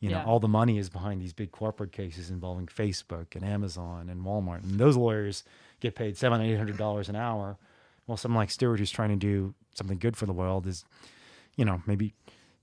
You 0.00 0.10
know, 0.10 0.18
Yeah. 0.18 0.24
all 0.24 0.40
the 0.40 0.48
money 0.48 0.76
is 0.78 0.90
behind 0.90 1.20
these 1.22 1.32
big 1.32 1.50
corporate 1.50 1.92
cases 1.92 2.30
involving 2.30 2.66
Facebook 2.66 3.34
and 3.34 3.44
Amazon 3.44 4.08
and 4.10 4.22
Walmart, 4.22 4.62
and 4.64 4.78
those 4.78 4.96
lawyers 4.96 5.44
get 5.80 5.94
paid 5.94 6.16
seven, 6.16 6.40
eight 6.40 6.56
hundred 6.56 6.76
dollars 6.76 7.08
an 7.08 7.16
hour. 7.16 7.56
Well, 8.06 8.16
someone 8.18 8.40
like 8.42 8.50
Stewart, 8.50 8.78
who's 8.78 8.90
trying 8.90 9.10
to 9.10 9.16
do 9.16 9.54
something 9.74 9.98
good 9.98 10.16
for 10.16 10.26
the 10.26 10.32
world, 10.32 10.66
is 10.66 10.84
you 11.56 11.64
know, 11.64 11.82
maybe 11.86 12.12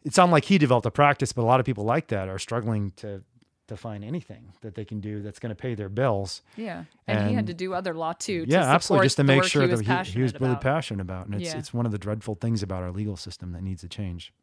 it's 0.04 0.18
not 0.18 0.30
like 0.30 0.46
he 0.46 0.58
developed 0.58 0.86
a 0.86 0.92
practice, 0.92 1.32
but 1.32 1.42
a 1.44 1.46
lot 1.46 1.60
of 1.60 1.66
people 1.66 1.86
like 1.86 2.08
that 2.08 2.28
are 2.28 2.38
struggling 2.38 2.92
to 2.98 3.24
to 3.72 3.78
find 3.78 4.04
anything 4.04 4.54
that 4.62 4.76
they 4.76 4.86
can 4.86 5.00
do 5.00 5.22
that's 5.22 5.40
going 5.40 5.50
to 5.50 5.56
pay 5.56 5.74
their 5.76 5.90
bills. 5.90 6.42
yeah, 6.56 6.84
and, 7.08 7.28
he 7.28 7.34
had 7.34 7.48
to 7.48 7.54
do 7.54 7.74
other 7.74 7.94
law 7.94 8.14
too. 8.14 8.46
to 8.46 8.52
yeah, 8.52 8.64
absolutely, 8.64 9.06
just 9.06 9.18
to 9.18 9.24
make 9.24 9.44
sure 9.44 9.64
he 9.64 9.68
that 9.76 10.06
he, 10.08 10.14
he 10.14 10.22
was 10.22 10.34
really 10.36 10.52
about. 10.52 10.62
passionate 10.62 11.02
about, 11.02 11.26
and 11.26 11.36
it's 11.36 11.52
Yeah. 11.54 11.58
it's 11.58 11.74
one 11.74 11.86
of 11.86 11.92
the 11.92 11.98
dreadful 11.98 12.36
things 12.36 12.62
about 12.62 12.84
our 12.84 12.92
legal 12.92 13.18
system 13.18 13.52
that 13.54 13.64
needs 13.64 13.82
to 13.82 13.88
change. 13.88 14.34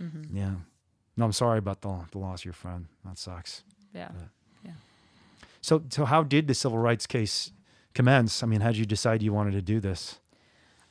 Mm-hmm. 0.00 0.36
Yeah, 0.36 0.54
no, 1.16 1.24
I'm 1.24 1.32
sorry 1.32 1.58
about 1.58 1.80
the 1.82 2.04
the 2.12 2.18
loss 2.18 2.40
of 2.42 2.44
your 2.46 2.54
friend. 2.54 2.86
That 3.04 3.18
sucks. 3.18 3.64
Yeah. 3.94 4.10
Yeah. 4.64 4.72
So 5.60 5.82
so 5.90 6.04
how 6.04 6.22
did 6.22 6.46
the 6.46 6.54
civil 6.54 6.78
rights 6.78 7.06
case 7.06 7.52
commence? 7.94 8.42
I 8.42 8.46
mean, 8.46 8.60
how 8.60 8.68
did 8.68 8.78
you 8.78 8.86
decide 8.86 9.22
you 9.22 9.32
wanted 9.32 9.52
to 9.52 9.62
do 9.62 9.80
this? 9.80 10.20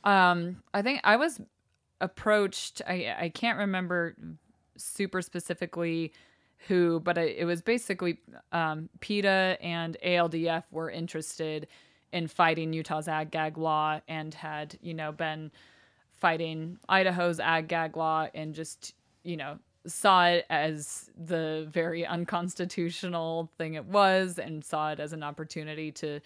Um, 0.03 0.63
I 0.73 0.81
think 0.81 1.01
I 1.03 1.15
was 1.15 1.39
approached. 2.01 2.81
I 2.87 3.15
I 3.19 3.29
can't 3.29 3.57
remember 3.57 4.15
super 4.77 5.21
specifically 5.21 6.13
who, 6.67 6.99
but 6.99 7.17
it 7.17 7.45
was 7.45 7.61
basically 7.61 8.19
um, 8.51 8.89
PETA 8.99 9.57
and 9.61 9.97
ALDF 10.05 10.63
were 10.71 10.89
interested 10.89 11.67
in 12.11 12.27
fighting 12.27 12.73
Utah's 12.73 13.07
ag 13.07 13.31
gag 13.31 13.57
law 13.57 13.99
and 14.07 14.33
had 14.33 14.77
you 14.81 14.93
know 14.93 15.11
been 15.11 15.51
fighting 16.15 16.77
Idaho's 16.89 17.39
ag 17.39 17.67
gag 17.67 17.95
law 17.95 18.27
and 18.33 18.53
just 18.53 18.93
you 19.23 19.37
know 19.37 19.59
saw 19.87 20.25
it 20.27 20.45
as 20.49 21.09
the 21.17 21.67
very 21.71 22.05
unconstitutional 22.05 23.49
thing 23.57 23.75
it 23.75 23.85
was 23.85 24.37
and 24.37 24.63
saw 24.63 24.91
it 24.91 24.99
as 24.99 25.13
an 25.13 25.23
opportunity 25.23 25.91
to 25.91 26.19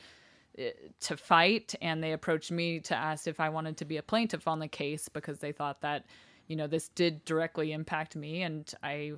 to 1.00 1.18
fight. 1.18 1.74
And 1.82 2.04
they 2.04 2.14
approached 2.14 2.52
me 2.52 2.80
to 2.82 2.96
ask 2.96 3.28
if 3.28 3.40
I 3.40 3.50
wanted 3.50 3.78
to 3.78 3.86
be 3.86 3.98
a 3.98 4.04
plaintiff 4.04 4.48
on 4.48 4.60
the 4.60 4.68
case 4.68 5.10
because 5.10 5.40
they 5.40 5.52
thought 5.52 5.82
that 5.82 6.06
you 6.54 6.58
know 6.58 6.68
this 6.68 6.90
did 6.90 7.26
directly 7.26 7.72
impact 7.72 8.16
me 8.16 8.44
and 8.44 8.72
I 8.84 9.14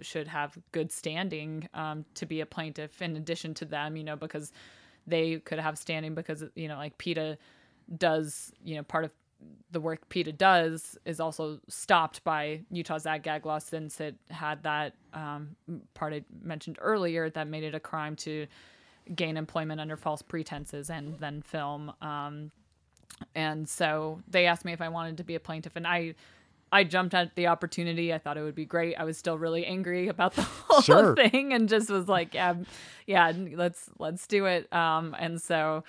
should 0.00 0.28
have 0.28 0.56
good 0.70 0.92
standing 0.92 1.68
um, 1.74 2.04
to 2.14 2.26
be 2.26 2.40
a 2.42 2.46
plaintiff 2.46 3.02
in 3.02 3.16
addition 3.16 3.54
to 3.54 3.64
them 3.64 3.96
you 3.96 4.04
know 4.04 4.14
because 4.14 4.52
they 5.04 5.40
could 5.40 5.58
have 5.58 5.76
standing 5.76 6.14
because 6.14 6.44
you 6.54 6.68
know 6.68 6.76
like 6.76 6.96
PETA 6.96 7.38
does 7.98 8.52
you 8.62 8.76
know 8.76 8.84
part 8.84 9.04
of 9.04 9.10
the 9.72 9.80
work 9.80 10.08
PETA 10.10 10.30
does 10.30 10.96
is 11.04 11.18
also 11.18 11.58
stopped 11.66 12.22
by 12.22 12.60
Utah's 12.70 13.04
ag 13.04 13.24
gag 13.24 13.44
law 13.44 13.58
since 13.58 13.98
it 13.98 14.14
had 14.30 14.62
that 14.62 14.94
um, 15.12 15.56
part 15.94 16.12
I 16.12 16.22
mentioned 16.40 16.78
earlier 16.80 17.30
that 17.30 17.48
made 17.48 17.64
it 17.64 17.74
a 17.74 17.80
crime 17.80 18.14
to 18.16 18.46
gain 19.16 19.36
employment 19.36 19.80
under 19.80 19.96
false 19.96 20.22
pretenses 20.22 20.88
and 20.88 21.18
then 21.18 21.42
film. 21.42 21.92
Um, 22.00 22.52
and 23.34 23.68
so 23.68 24.20
they 24.28 24.46
asked 24.46 24.64
me 24.64 24.72
if 24.72 24.80
I 24.80 24.88
wanted 24.88 25.16
to 25.16 25.24
be 25.24 25.34
a 25.34 25.40
plaintiff, 25.40 25.76
and 25.76 25.86
I. 25.86 26.14
I 26.72 26.84
jumped 26.84 27.14
at 27.14 27.34
the 27.34 27.46
opportunity. 27.48 28.12
I 28.14 28.18
thought 28.18 28.36
it 28.36 28.42
would 28.42 28.54
be 28.54 28.64
great. 28.64 28.94
I 28.96 29.04
was 29.04 29.16
still 29.18 29.38
really 29.38 29.66
angry 29.66 30.08
about 30.08 30.34
the 30.34 30.42
whole 30.68 30.80
Sure. 30.82 31.14
thing, 31.16 31.52
and 31.52 31.68
just 31.68 31.90
was 31.90 32.06
like, 32.08 32.34
"Yeah, 32.34 32.54
yeah, 33.06 33.32
let's 33.54 33.90
let's 33.98 34.26
do 34.26 34.46
it." 34.46 34.72
Um, 34.72 35.16
and 35.18 35.40
so, 35.42 35.82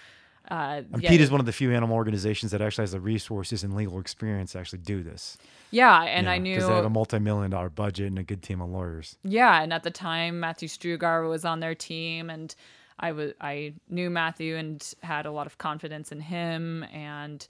uh, 0.50 0.82
And 0.92 1.02
yeah, 1.04 1.10
PETA 1.10 1.24
is 1.24 1.32
one 1.32 1.40
of 1.40 1.46
the 1.46 1.52
few 1.52 1.72
animal 1.72 1.96
organizations 1.96 2.52
that 2.52 2.62
actually 2.62 2.84
has 2.84 2.92
the 2.94 3.00
resources 3.00 3.64
and 3.64 3.76
legal 3.76 4.00
experience 4.00 4.54
to 4.54 4.60
actually 4.60 4.80
do 4.80 5.04
this. 5.04 5.38
yeah, 5.70 6.02
and 6.02 6.28
I 6.28 6.38
knew 6.40 6.56
because 6.56 6.68
they 6.68 6.76
have 6.76 6.86
a 6.86 6.90
multi-million 6.90 7.52
dollar 7.52 7.70
budget 7.70 8.08
and 8.08 8.18
a 8.20 8.24
good 8.24 8.42
team 8.42 8.60
of 8.62 8.70
lawyers. 8.70 9.18
Yeah, 9.24 9.62
and 9.62 9.72
at 9.72 9.84
the 9.84 9.92
time 9.92 10.40
Matthew 10.40 10.68
Strugar 10.68 11.30
was 11.30 11.46
on 11.46 11.60
their 11.60 11.76
team 11.76 12.30
and 12.32 12.54
I 13.00 13.12
was 13.14 13.34
I 13.40 13.74
knew 13.90 14.10
Matthew 14.10 14.58
and 14.58 14.84
had 15.02 15.26
a 15.26 15.32
lot 15.32 15.48
of 15.48 15.58
confidence 15.60 16.12
in 16.12 16.20
him 16.22 16.84
and 16.92 17.48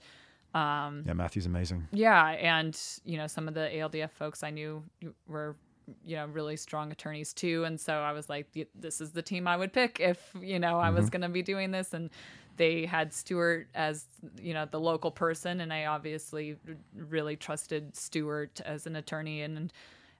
Yeah, 1.06 1.14
Matthew's 1.14 1.46
amazing. 1.46 1.88
yeah, 1.92 2.28
and 2.28 2.78
you 3.04 3.16
know 3.16 3.26
some 3.26 3.48
of 3.48 3.54
the 3.54 3.70
ALDF 3.72 4.10
folks 4.10 4.42
I 4.42 4.50
knew 4.50 4.82
were 5.26 5.56
you 6.04 6.16
know 6.16 6.26
really 6.26 6.56
strong 6.56 6.92
attorneys 6.92 7.32
too 7.32 7.64
and 7.64 7.78
so 7.78 7.94
I 7.94 8.12
was 8.12 8.28
like 8.28 8.46
this 8.74 9.00
is 9.00 9.10
the 9.10 9.20
team 9.20 9.48
I 9.48 9.56
would 9.56 9.72
pick 9.72 9.98
if 9.98 10.30
you 10.40 10.60
know 10.60 10.78
I 10.78 10.90
was 10.90 11.10
going 11.10 11.22
to 11.22 11.28
be 11.28 11.42
doing 11.42 11.72
this 11.72 11.92
and 11.92 12.08
they 12.56 12.86
had 12.86 13.12
Stewart 13.12 13.66
as 13.74 14.04
you 14.40 14.54
know 14.54 14.64
the 14.64 14.78
local 14.78 15.10
person 15.10 15.60
and 15.60 15.72
I 15.72 15.86
obviously 15.86 16.56
really 16.94 17.34
trusted 17.34 17.96
Stewart 17.96 18.60
as 18.64 18.86
an 18.86 18.94
attorney 18.94 19.42
and 19.42 19.72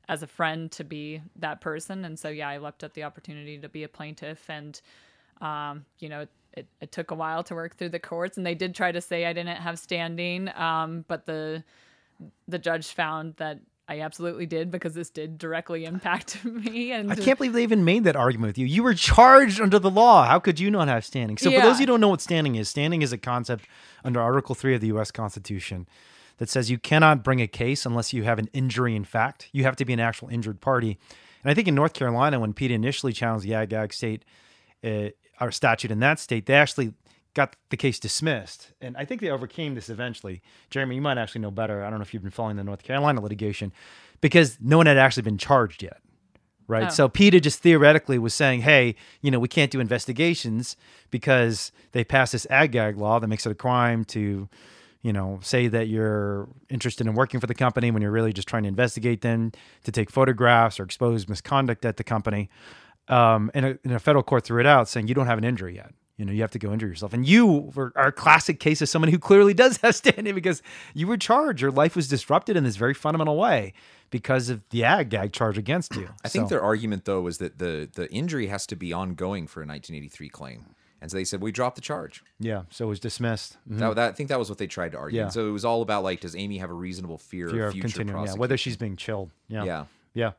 as 0.08 0.24
a 0.24 0.26
friend 0.26 0.70
to 0.72 0.82
be 0.82 1.22
that 1.36 1.60
person 1.60 2.04
and 2.04 2.18
so 2.18 2.28
yeah 2.28 2.48
I 2.48 2.58
leapt 2.58 2.82
at 2.82 2.94
the 2.94 3.04
opportunity 3.04 3.56
to 3.58 3.68
be 3.68 3.84
a 3.84 3.88
plaintiff 3.88 4.50
and 4.50 4.80
um, 5.40 5.84
you 5.98 6.08
know, 6.08 6.26
it, 6.54 6.66
it 6.80 6.92
took 6.92 7.10
a 7.10 7.14
while 7.14 7.42
to 7.44 7.54
work 7.54 7.76
through 7.76 7.90
the 7.90 7.98
courts, 7.98 8.36
and 8.36 8.46
they 8.46 8.54
did 8.54 8.74
try 8.74 8.92
to 8.92 9.00
say 9.00 9.26
I 9.26 9.32
didn't 9.32 9.56
have 9.56 9.78
standing, 9.78 10.48
um, 10.56 11.04
but 11.08 11.26
the 11.26 11.64
the 12.46 12.58
judge 12.58 12.88
found 12.88 13.34
that 13.36 13.58
I 13.88 14.00
absolutely 14.00 14.46
did 14.46 14.70
because 14.70 14.94
this 14.94 15.10
did 15.10 15.38
directly 15.38 15.84
impact 15.84 16.44
me. 16.44 16.92
And 16.92 17.10
I 17.10 17.16
can't 17.16 17.36
believe 17.36 17.52
they 17.52 17.64
even 17.64 17.84
made 17.84 18.04
that 18.04 18.14
argument 18.16 18.50
with 18.50 18.58
you. 18.58 18.66
You 18.66 18.82
were 18.84 18.94
charged 18.94 19.60
under 19.60 19.78
the 19.78 19.90
law. 19.90 20.24
How 20.24 20.38
could 20.38 20.60
you 20.60 20.70
not 20.70 20.88
have 20.88 21.04
standing? 21.04 21.36
So, 21.36 21.50
for 21.50 21.56
Yeah. 21.56 21.62
those 21.62 21.78
who 21.78 21.86
don't 21.86 22.00
know 22.00 22.08
what 22.08 22.20
standing 22.20 22.54
is, 22.54 22.68
standing 22.68 23.02
is 23.02 23.12
a 23.12 23.18
concept 23.18 23.66
under 24.04 24.20
Article 24.20 24.54
3 24.54 24.76
of 24.76 24.80
the 24.80 24.86
U.S. 24.88 25.10
Constitution 25.10 25.88
that 26.38 26.48
says 26.48 26.70
you 26.70 26.78
cannot 26.78 27.24
bring 27.24 27.40
a 27.40 27.46
case 27.48 27.84
unless 27.84 28.12
you 28.12 28.22
have 28.22 28.38
an 28.38 28.48
injury 28.52 28.94
in 28.94 29.04
fact. 29.04 29.48
You 29.52 29.64
have 29.64 29.76
to 29.76 29.84
be 29.84 29.92
an 29.92 30.00
actual 30.00 30.28
injured 30.28 30.60
party. 30.60 30.98
And 31.42 31.50
I 31.50 31.54
think 31.54 31.66
in 31.66 31.74
North 31.74 31.92
Carolina, 31.92 32.38
when 32.38 32.52
Pete 32.52 32.70
initially 32.70 33.12
challenged 33.12 33.44
the 33.44 33.54
Ag 33.54 33.72
Ag 33.72 33.92
state, 33.92 34.24
uh, 34.84 35.08
our 35.40 35.50
statute 35.50 35.90
in 35.90 36.00
that 36.00 36.18
state, 36.18 36.46
they 36.46 36.54
actually 36.54 36.94
got 37.34 37.56
the 37.70 37.76
case 37.76 37.98
dismissed. 37.98 38.72
And 38.80 38.96
I 38.96 39.04
think 39.04 39.20
they 39.20 39.30
overcame 39.30 39.74
this 39.74 39.88
eventually. 39.88 40.42
Jeremy, 40.70 40.96
you 40.96 41.00
might 41.00 41.18
actually 41.18 41.40
know 41.40 41.50
better. 41.50 41.84
I 41.84 41.90
don't 41.90 41.98
know 41.98 42.02
if 42.02 42.12
you've 42.12 42.22
been 42.22 42.30
following 42.30 42.56
the 42.56 42.64
North 42.64 42.82
Carolina 42.82 43.20
litigation 43.20 43.72
because 44.20 44.58
no 44.60 44.76
one 44.76 44.86
had 44.86 44.98
actually 44.98 45.22
been 45.22 45.38
charged 45.38 45.82
yet 45.82 46.02
right? 46.72 46.86
Oh. 46.86 46.90
So 46.90 47.08
PETA 47.08 47.40
just 47.40 47.60
theoretically 47.60 48.18
was 48.18 48.34
saying, 48.34 48.62
hey, 48.62 48.94
you 49.20 49.30
know, 49.30 49.38
we 49.38 49.48
can't 49.48 49.70
do 49.70 49.80
investigations 49.80 50.76
because 51.10 51.72
they 51.92 52.04
passed 52.04 52.32
this 52.32 52.46
ag 52.50 52.72
gag 52.72 52.96
law 52.96 53.18
that 53.18 53.28
makes 53.28 53.46
it 53.46 53.52
a 53.52 53.54
crime 53.54 54.04
to, 54.06 54.48
you 55.02 55.12
know, 55.12 55.38
say 55.42 55.68
that 55.68 55.88
you're 55.88 56.48
interested 56.68 57.06
in 57.06 57.14
working 57.14 57.40
for 57.40 57.46
the 57.46 57.54
company 57.54 57.90
when 57.90 58.02
you're 58.02 58.10
really 58.10 58.32
just 58.32 58.48
trying 58.48 58.62
to 58.62 58.68
investigate 58.68 59.20
them, 59.20 59.52
to 59.84 59.92
take 59.92 60.10
photographs 60.10 60.80
or 60.80 60.84
expose 60.84 61.28
misconduct 61.28 61.84
at 61.84 61.96
the 61.96 62.04
company. 62.04 62.48
Um, 63.12 63.50
and, 63.54 63.66
a, 63.66 63.78
and 63.84 63.92
a 63.92 63.98
federal 63.98 64.22
court 64.22 64.44
threw 64.44 64.60
it 64.60 64.66
out 64.66 64.88
saying 64.88 65.08
you 65.08 65.14
don't 65.14 65.26
have 65.26 65.38
an 65.38 65.44
injury 65.44 65.74
yet. 65.76 65.92
You 66.18 66.26
know, 66.26 66.32
you 66.32 66.42
have 66.42 66.50
to 66.52 66.58
go 66.58 66.72
injure 66.72 66.86
yourself. 66.86 67.12
And 67.14 67.26
you 67.26 67.72
were 67.74 67.92
our 67.96 68.12
classic 68.12 68.60
case 68.60 68.80
of 68.80 68.88
someone 68.88 69.10
who 69.10 69.18
clearly 69.18 69.54
does 69.54 69.78
have 69.78 69.94
standing 69.96 70.34
because 70.34 70.62
you 70.94 71.06
were 71.06 71.16
charged. 71.16 71.60
Your 71.62 71.70
life 71.72 71.96
was 71.96 72.06
disrupted 72.06 72.56
in 72.56 72.64
this 72.64 72.76
very 72.76 72.94
fundamental 72.94 73.36
way 73.36 73.72
because 74.10 74.48
of 74.48 74.62
the 74.70 74.84
ag 74.84 75.08
gag 75.08 75.32
charge 75.32 75.58
against 75.58 75.96
you. 75.96 76.08
I 76.24 76.28
think 76.28 76.48
their 76.48 76.62
argument 76.62 77.06
though 77.06 77.22
was 77.22 77.38
that 77.38 77.58
the 77.58 77.88
the 77.92 78.08
injury 78.12 78.46
has 78.48 78.66
to 78.68 78.76
be 78.76 78.92
ongoing 78.92 79.46
for 79.48 79.60
a 79.62 79.66
1983 79.66 80.28
claim, 80.28 80.66
and 81.00 81.10
so 81.10 81.16
they 81.16 81.24
said 81.24 81.40
we 81.40 81.50
dropped 81.50 81.76
the 81.76 81.82
charge. 81.82 82.22
Yeah, 82.38 82.64
so 82.70 82.84
it 82.84 82.88
was 82.88 83.00
dismissed. 83.00 83.56
Mhm. 83.68 83.78
That, 83.78 83.94
that 83.96 84.08
I 84.10 84.12
think 84.12 84.28
that 84.28 84.38
was 84.38 84.48
what 84.48 84.58
they 84.58 84.66
tried 84.68 84.92
to 84.92 84.98
argue. 84.98 85.16
Yeah. 85.18 85.24
And 85.24 85.32
so 85.32 85.48
it 85.48 85.52
was 85.52 85.64
all 85.64 85.82
about 85.82 86.04
like, 86.04 86.20
does 86.20 86.36
Amy 86.36 86.58
have 86.58 86.70
a 86.70 86.74
reasonable 86.74 87.18
fear, 87.18 87.48
Fear 87.48 87.62
of 87.62 87.68
of 87.68 87.72
future 87.72 87.88
continuing, 87.88 88.08
yeah, 88.08 88.20
prosecution? 88.20 88.40
whether 88.40 88.56
she's 88.58 88.76
being 88.76 88.96
chilled. 88.96 89.30
Yeah. 89.48 89.64
yeah. 89.64 89.84
Yeah. 90.14 90.32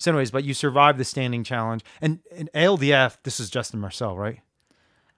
So, 0.00 0.10
anyways, 0.10 0.30
but 0.30 0.44
you 0.44 0.54
survived 0.54 0.98
the 0.98 1.04
standing 1.04 1.44
challenge. 1.44 1.84
And 2.00 2.20
in 2.32 2.48
ALDF, 2.54 3.18
this 3.22 3.38
is 3.38 3.50
Justin 3.50 3.80
Marceau, 3.80 4.14
right? 4.16 4.40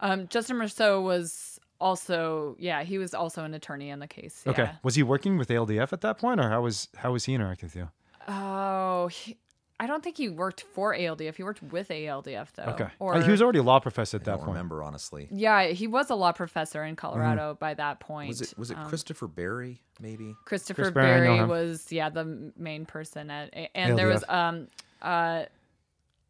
um, 0.00 0.26
Justin 0.28 0.58
Marceau 0.58 1.00
was 1.00 1.60
also 1.80 2.54
yeah 2.60 2.84
he 2.84 2.96
was 2.96 3.12
also 3.12 3.44
an 3.44 3.54
attorney 3.54 3.90
in 3.90 4.00
the 4.00 4.06
case. 4.08 4.42
Okay. 4.46 4.64
yeah. 4.64 4.72
Was 4.82 4.96
he 4.96 5.02
working 5.02 5.38
with 5.38 5.48
ALDF 5.48 5.92
at 5.92 6.00
that 6.02 6.18
point, 6.18 6.40
or 6.40 6.50
how 6.50 6.62
was 6.62 6.88
how 6.96 7.12
was 7.12 7.24
he 7.24 7.34
interacting 7.34 7.68
with 7.68 7.76
you? 7.76 7.88
Oh, 8.28 9.06
he, 9.08 9.38
I 9.82 9.86
don't 9.88 10.02
think 10.04 10.16
he 10.16 10.28
worked 10.28 10.60
for 10.60 10.94
ALDF. 10.94 11.34
He 11.34 11.42
worked 11.42 11.60
with 11.62 11.88
ALDF 11.88 12.52
though. 12.52 12.62
Okay. 12.74 12.86
Or 13.00 13.16
Uh, 13.16 13.22
he 13.24 13.30
was 13.32 13.42
already 13.42 13.58
a 13.58 13.62
law 13.64 13.80
professor 13.80 14.16
at 14.16 14.20
I 14.22 14.24
that 14.26 14.30
don't 14.32 14.38
point. 14.40 14.50
remember 14.50 14.82
honestly. 14.84 15.26
yeah, 15.32 15.64
he 15.64 15.88
was 15.88 16.08
a 16.10 16.14
law 16.14 16.30
professor 16.30 16.84
in 16.84 16.94
Colorado 16.94 17.56
by 17.58 17.74
that 17.74 17.98
point. 17.98 18.28
Was 18.28 18.40
it 18.42 18.56
was 18.56 18.70
it 18.70 18.78
Um, 18.78 18.86
Christopher 18.88 19.26
Berry 19.26 19.80
maybe? 20.00 20.34
Christopher 20.44 20.82
Chris 20.82 20.94
Berry, 20.94 21.06
I 21.06 21.18
know 21.18 21.24
Berry 21.24 21.38
him. 21.40 21.48
was 21.48 21.90
yeah 21.90 22.10
the 22.10 22.52
main 22.56 22.86
person 22.86 23.28
at 23.30 23.48
a- 23.54 23.76
and 23.76 23.98
there 23.98 24.06
was 24.06 24.24
um 24.28 24.68
uh 25.02 25.46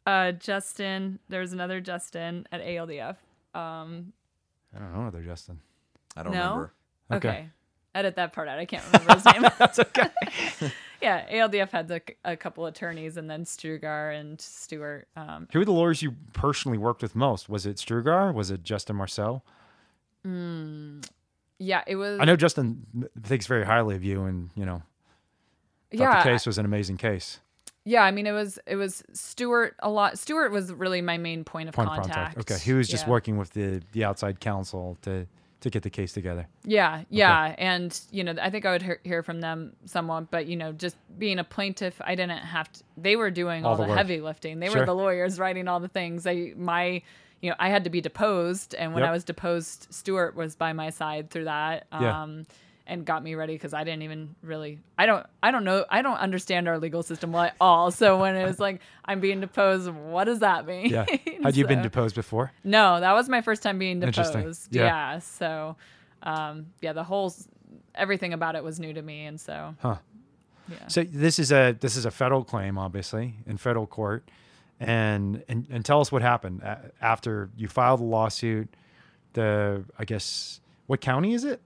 uh 0.07 0.33
Justin 0.33 1.19
there 1.29 1.41
was 1.41 1.53
another 1.53 1.81
Justin 1.81 2.47
at 2.53 2.63
ALDF 2.63 3.17
um 3.55 4.13
I 4.75 4.79
don't 4.79 4.95
know, 4.95 5.11
there, 5.11 5.21
Justin. 5.23 5.61
I 6.17 6.23
don't 6.23 6.33
No? 6.33 6.39
remember. 6.49 6.73
Okay. 7.13 7.29
Okay. 7.29 7.49
Edit 7.95 8.17
that 8.17 8.33
part 8.33 8.49
out. 8.49 8.59
I 8.59 8.65
can't 8.65 8.83
remember 8.87 9.13
his 9.15 9.25
name. 9.27 9.43
That's 9.59 9.79
okay. 9.79 10.09
yeah, 11.03 11.29
ALDF 11.31 11.71
had 11.71 11.91
a, 11.91 12.01
a 12.25 12.37
couple 12.37 12.65
attorneys, 12.67 13.17
and 13.17 13.29
then 13.29 13.45
Strugar 13.45 14.19
and 14.19 14.41
Stewart. 14.41 15.09
Um, 15.17 15.49
Who 15.53 15.59
were 15.59 15.65
the 15.65 15.73
lawyers 15.73 16.01
you 16.03 16.15
personally 16.33 16.79
worked 16.79 17.03
with 17.03 17.15
most? 17.17 17.49
Was 17.49 17.67
it 17.67 17.77
Strugar? 17.77 18.33
Was 18.33 18.51
it 18.51 18.63
Justin 18.63 18.97
Marceau? 18.97 19.43
yeah, 21.59 21.83
it 21.87 21.97
was. 21.97 22.21
I 22.21 22.25
know 22.25 22.37
Justin 22.37 22.87
thinks 23.23 23.47
very 23.47 23.65
highly 23.65 23.95
of 23.97 24.05
you, 24.05 24.25
and 24.25 24.51
you 24.57 24.65
know, 24.67 24.83
Yeah, 25.91 26.23
the 26.23 26.31
case 26.31 26.47
was 26.47 26.59
an 26.59 26.65
amazing 26.65 26.97
case. 26.97 27.41
yeah. 27.85 28.03
I 28.03 28.11
mean, 28.11 28.27
it 28.27 28.33
was 28.33 28.59
it 28.67 28.77
was 28.77 29.03
Stewart 29.13 29.75
a 29.81 29.91
lot. 29.91 30.19
Stewart 30.19 30.53
was 30.53 30.73
really 30.73 31.03
my 31.03 31.19
main 31.19 31.45
point 31.45 31.69
of 31.69 31.75
Point 31.75 31.89
contact. 31.89 32.15
contact. 32.37 32.39
Okay, 32.51 32.59
he 32.61 32.73
was 32.73 32.89
just 32.89 33.07
Yeah. 33.07 33.11
working 33.11 33.37
with 33.37 33.51
the 33.51 33.83
the 33.93 34.05
outside 34.05 34.41
counsel 34.41 34.97
to 35.03 35.27
to 35.63 35.71
get 35.71 35.83
the 35.83 35.91
case 35.91 36.13
together. 36.13 36.47
Yeah, 36.65 37.03
yeah, 37.11 37.55
and 37.59 37.99
you 38.11 38.23
know, 38.23 38.35
I 38.41 38.51
think 38.51 38.67
I 38.67 38.73
would 38.73 38.83
hear, 38.83 39.01
hear 39.03 39.23
from 39.23 39.41
them 39.41 39.75
somewhat, 39.87 40.31
but 40.31 40.47
you 40.47 40.57
know, 40.57 40.73
just 40.73 40.97
being 41.19 41.39
a 41.39 41.45
plaintiff, 41.45 42.01
I 42.05 42.15
didn't 42.15 42.39
have 42.39 42.71
to. 42.73 42.85
They 42.97 43.17
were 43.17 43.31
doing 43.31 43.65
all, 43.65 43.73
All 43.73 43.77
the, 43.79 43.87
the 43.87 43.95
heavy 43.95 44.21
lifting. 44.21 44.61
They 44.61 44.69
Sure. 44.69 44.81
were 44.81 44.87
the 44.87 44.95
lawyers 44.95 45.39
writing 45.39 45.67
all 45.69 45.81
the 45.81 45.89
things. 45.89 46.27
I 46.27 46.53
my, 46.57 47.03
you 47.41 47.51
know, 47.51 47.57
I 47.59 47.71
had 47.71 47.85
to 47.85 47.91
be 47.91 48.01
deposed, 48.01 48.75
and 48.75 48.93
when 48.93 49.03
Yep. 49.03 49.09
I 49.09 49.13
was 49.13 49.25
deposed, 49.25 49.87
Stewart 49.91 50.37
was 50.37 50.55
by 50.55 50.73
my 50.73 50.91
side 50.91 51.31
through 51.31 51.45
that. 51.45 51.87
Yeah. 51.93 52.23
Um, 52.23 52.47
And 52.87 53.05
got 53.07 53.23
me 53.23 53.37
ready 53.37 53.55
because 53.55 53.73
I 53.73 53.85
didn't 53.85 54.03
even 54.03 54.35
really 54.43 54.81
I 54.99 55.07
don't 55.07 55.25
I 55.43 55.51
don't 55.53 55.63
know 55.65 55.85
I 55.89 56.03
don't 56.03 56.17
understand 56.19 56.67
our 56.67 56.79
legal 56.79 57.03
system 57.05 57.33
at 57.37 57.55
all. 57.61 57.91
So 57.93 58.19
when 58.19 58.35
it 58.35 58.45
was 58.45 58.59
like 58.59 58.81
I'm 59.05 59.21
being 59.21 59.41
deposed, 59.41 59.89
what 59.89 60.25
does 60.25 60.41
that 60.41 60.67
mean? 60.67 60.87
Yeah. 60.87 61.07
Had 61.45 61.57
you 61.57 61.67
been 61.67 61.81
deposed 61.83 62.15
before? 62.17 62.51
no, 62.65 62.99
that 62.99 63.13
was 63.13 63.29
my 63.29 63.41
first 63.41 63.63
time 63.63 63.79
being 63.79 64.01
deposed. 64.01 64.69
Yeah. 64.75 64.83
Yeah. 64.85 65.19
So, 65.21 65.77
um, 66.25 66.67
yeah, 66.81 66.93
the 66.93 67.05
whole 67.05 67.33
everything 67.95 68.33
about 68.33 68.57
it 68.57 68.65
was 68.65 68.81
new 68.81 68.93
to 68.93 69.01
me, 69.03 69.27
and 69.27 69.41
so 69.41 69.75
Huh. 69.81 69.97
yeah. 70.69 70.89
So 70.89 71.05
this 71.05 71.39
is 71.39 71.53
a 71.53 71.77
this 71.79 71.97
is 71.97 72.05
a 72.05 72.11
federal 72.11 72.43
claim, 72.43 72.79
obviously, 72.79 73.35
in 73.47 73.59
federal 73.59 73.87
court, 73.87 74.29
and 74.81 75.45
and, 75.49 75.67
and 75.71 75.85
tell 75.85 76.01
us 76.01 76.11
what 76.11 76.21
happened 76.23 76.63
after 77.01 77.49
you 77.57 77.69
filed 77.69 78.01
the 78.01 78.05
lawsuit. 78.05 78.69
The 79.35 79.85
I 79.99 80.05
guess 80.05 80.61
what 80.87 81.01
county 81.01 81.33
is 81.33 81.45
it? 81.45 81.61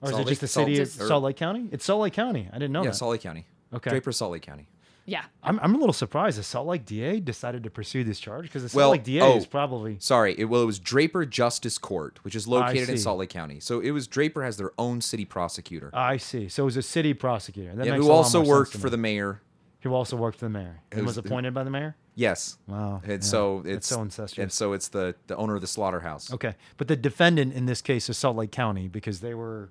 Or 0.00 0.10
is 0.10 0.16
it 0.16 0.18
just 0.18 0.28
Lake- 0.28 0.38
the 0.40 0.48
city 0.48 0.76
Salt- 0.76 0.88
of 0.88 1.00
or- 1.00 1.06
Salt 1.08 1.24
Lake 1.24 1.36
County? 1.36 1.68
It's 1.72 1.84
Salt 1.84 2.00
Lake 2.02 2.12
County. 2.12 2.48
I 2.50 2.54
didn't 2.54 2.72
know 2.72 2.82
yeah, 2.82 2.90
that. 2.90 2.96
Salt 2.96 3.12
Lake 3.12 3.20
County. 3.22 3.46
Okay. 3.74 3.90
Draper, 3.90 4.12
Salt 4.12 4.32
Lake 4.32 4.42
County. 4.42 4.66
yeah. 5.04 5.24
I'm, 5.42 5.58
I'm 5.60 5.74
a 5.74 5.78
little 5.78 5.92
surprised 5.92 6.38
the 6.38 6.42
Salt 6.42 6.66
Lake 6.66 6.84
DA 6.86 7.20
decided 7.20 7.64
to 7.64 7.70
pursue 7.70 8.04
this 8.04 8.18
charge 8.20 8.44
because 8.44 8.62
the 8.62 8.68
Salt 8.68 8.76
Well, 8.78 8.90
Lake 8.92 9.04
DA 9.04 9.20
oh, 9.22 9.36
is 9.36 9.46
probably 9.46 9.96
Sorry, 10.00 10.34
it, 10.38 10.44
well, 10.44 10.62
it 10.62 10.66
was 10.66 10.78
Draper 10.78 11.26
Justice 11.26 11.76
Court, 11.78 12.18
which 12.22 12.34
is 12.34 12.46
located 12.48 12.88
in 12.88 12.96
see. 12.96 13.02
Salt 13.02 13.18
Lake 13.18 13.28
County. 13.30 13.60
So 13.60 13.80
it 13.80 13.90
was 13.90 14.06
Draper 14.06 14.42
has 14.44 14.56
their 14.56 14.70
own 14.78 15.00
city 15.00 15.24
prosecutor. 15.24 15.90
I 15.92 16.16
see. 16.16 16.48
So 16.48 16.62
it 16.62 16.66
was 16.66 16.76
a 16.76 16.82
city 16.82 17.12
prosecutor. 17.14 17.74
That 17.74 17.86
yeah, 17.86 17.92
makes 17.92 18.04
who 18.04 18.10
a 18.10 18.12
lot 18.12 18.18
also 18.18 18.38
more 18.38 18.44
sense 18.44 18.50
worked 18.50 18.72
to 18.72 18.78
for 18.78 18.86
me. 18.86 18.90
the 18.92 18.96
mayor. 18.98 19.42
who 19.80 19.94
also 19.94 20.16
worked 20.16 20.38
for 20.38 20.46
the 20.46 20.50
mayor 20.50 20.80
and 20.92 21.04
was, 21.06 21.16
was- 21.16 21.24
appointed 21.24 21.52
by 21.52 21.64
the 21.64 21.70
mayor. 21.70 21.96
Yes. 22.14 22.56
Wow. 22.66 23.00
And 23.04 23.12
yeah. 23.12 23.18
so 23.20 23.62
That's 23.64 23.76
it's 23.76 23.86
so 23.86 24.02
incestuous. 24.02 24.42
And 24.42 24.52
so 24.52 24.72
it's 24.72 24.88
the 24.88 25.14
the 25.28 25.36
owner 25.36 25.54
of 25.54 25.60
the 25.60 25.68
slaughterhouse. 25.68 26.32
Okay, 26.32 26.54
but 26.76 26.88
the 26.88 26.96
defendant 26.96 27.52
in 27.52 27.66
this 27.66 27.80
case 27.80 28.08
is 28.08 28.18
Salt 28.18 28.36
Lake 28.36 28.50
County 28.50 28.88
because 28.88 29.20
they 29.20 29.34
were 29.34 29.70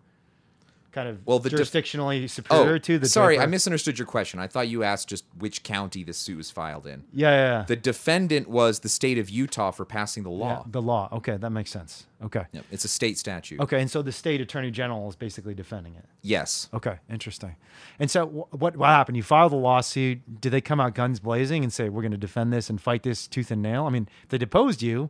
kind 0.91 1.07
of 1.09 1.25
Well, 1.25 1.39
the 1.39 1.49
def- 1.49 1.59
jurisdictionally 1.59 2.23
oh, 2.23 2.27
superior 2.27 2.73
Oh, 2.75 2.77
to 2.77 2.97
the. 2.99 3.07
sorry, 3.07 3.37
I 3.39 3.45
misunderstood 3.45 3.99
your 3.99 4.05
question. 4.07 4.39
I 4.39 4.47
thought 4.47 4.67
you 4.67 4.83
asked 4.83 5.07
just 5.09 5.25
which 5.37 5.63
county 5.63 6.03
the 6.03 6.13
suit 6.13 6.37
was 6.37 6.49
filed 6.51 6.87
in. 6.87 7.03
Yeah, 7.13 7.29
yeah, 7.31 7.59
yeah. 7.59 7.65
The 7.67 7.75
defendant 7.75 8.47
was 8.49 8.79
the 8.79 8.89
state 8.89 9.17
of 9.17 9.29
Utah 9.29 9.71
for 9.71 9.85
passing 9.85 10.23
the 10.23 10.31
Yeah, 10.31 10.35
law. 10.37 10.65
the 10.69 10.81
law. 10.81 11.09
Okay, 11.13 11.37
that 11.37 11.49
makes 11.51 11.69
sense. 11.71 12.05
Okay. 12.23 12.45
Yep, 12.51 12.65
it's 12.71 12.83
a 12.85 12.87
state 12.87 13.17
statute. 13.17 13.59
Okay, 13.59 13.79
and 13.79 13.91
so 13.91 14.01
the 14.01 14.11
state 14.11 14.41
attorney 14.41 14.71
general 14.71 15.07
is 15.09 15.15
basically 15.15 15.53
defending 15.53 15.95
it. 15.95 16.05
Yes. 16.23 16.67
Okay, 16.73 16.97
interesting. 17.09 17.55
And 17.99 18.09
so 18.09 18.25
wh- 18.25 18.53
what 18.59 18.75
what 18.77 18.87
happened? 18.89 19.17
You 19.17 19.23
filed 19.23 19.51
the 19.51 19.57
lawsuit. 19.57 20.41
Did 20.41 20.51
they 20.51 20.61
come 20.61 20.79
out 20.79 20.95
guns 20.95 21.19
blazing 21.19 21.63
and 21.63 21.71
say 21.71 21.89
we're 21.89 22.01
going 22.01 22.11
to 22.11 22.17
defend 22.17 22.51
this 22.51 22.69
and 22.69 22.81
fight 22.81 23.03
this 23.03 23.27
tooth 23.27 23.51
and 23.51 23.61
nail? 23.61 23.85
I 23.85 23.89
mean, 23.89 24.07
if 24.23 24.29
they 24.29 24.37
deposed 24.37 24.81
you. 24.81 25.09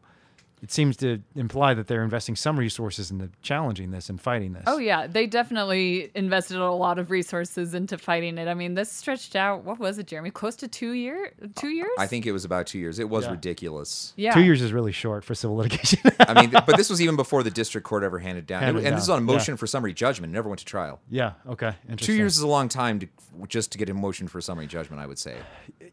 It 0.62 0.72
seems 0.72 0.98
to 0.98 1.22
imply 1.36 1.76
that 1.76 1.86
they're 1.86 2.04
investing 2.04 2.36
some 2.36 2.58
resources 2.58 3.12
into 3.12 3.30
challenging 3.44 3.92
this 3.92 4.10
and 4.10 4.20
fighting 4.20 4.54
this. 4.54 4.64
Oh 4.66 4.80
yeah, 4.80 5.06
they 5.06 5.28
definitely 5.28 6.10
invested 6.16 6.58
a 6.58 6.72
lot 6.72 6.98
of 6.98 7.12
resources 7.12 7.76
into 7.76 7.98
fighting 8.00 8.40
it. 8.40 8.48
I 8.48 8.56
mean, 8.56 8.74
this 8.74 8.92
stretched 8.92 9.36
out. 9.36 9.64
What 9.66 9.78
was 9.78 10.00
it, 10.00 10.08
Jeremy? 10.08 10.32
Close 10.32 10.56
to 10.58 10.68
two 10.68 10.94
year, 10.94 11.32
two 11.56 11.70
years. 11.70 11.92
I 12.00 12.08
think 12.08 12.26
it 12.26 12.32
was 12.32 12.44
about 12.44 12.66
two 12.66 12.80
years. 12.80 12.98
It 12.98 13.08
was 13.08 13.26
Yeah. 13.26 13.32
ridiculous. 13.32 14.14
Yeah. 14.16 14.34
Two 14.34 14.42
years 14.42 14.64
is 14.64 14.74
really 14.74 14.92
short 14.92 15.24
for 15.24 15.36
civil 15.36 15.58
litigation. 15.58 16.00
I 16.20 16.42
mean, 16.42 16.50
but 16.66 16.76
this 16.76 16.90
was 16.90 17.02
even 17.02 17.16
before 17.16 17.44
the 17.44 17.52
district 17.52 17.86
court 17.86 18.04
ever 18.04 18.18
handed 18.18 18.48
down. 18.48 18.64
Handed 18.64 18.84
and 18.86 18.96
this 18.96 19.04
is 19.04 19.10
on 19.10 19.20
a 19.20 19.22
yeah. 19.22 19.34
motion 19.34 19.58
for 19.58 19.68
summary 19.68 19.94
judgment. 19.94 20.32
It 20.32 20.34
never 20.34 20.50
went 20.50 20.60
to 20.60 20.66
trial. 20.66 21.00
yeah. 21.10 21.34
Okay. 21.48 21.76
Two 21.98 22.14
years 22.14 22.36
is 22.36 22.42
a 22.42 22.48
long 22.48 22.68
time 22.68 23.00
to 23.00 23.08
just 23.48 23.72
to 23.74 23.78
get 23.78 23.88
a 23.90 23.94
motion 23.94 24.28
for 24.28 24.42
summary 24.42 24.66
judgment. 24.66 25.00
I 25.00 25.06
would 25.06 25.20
say. 25.20 25.36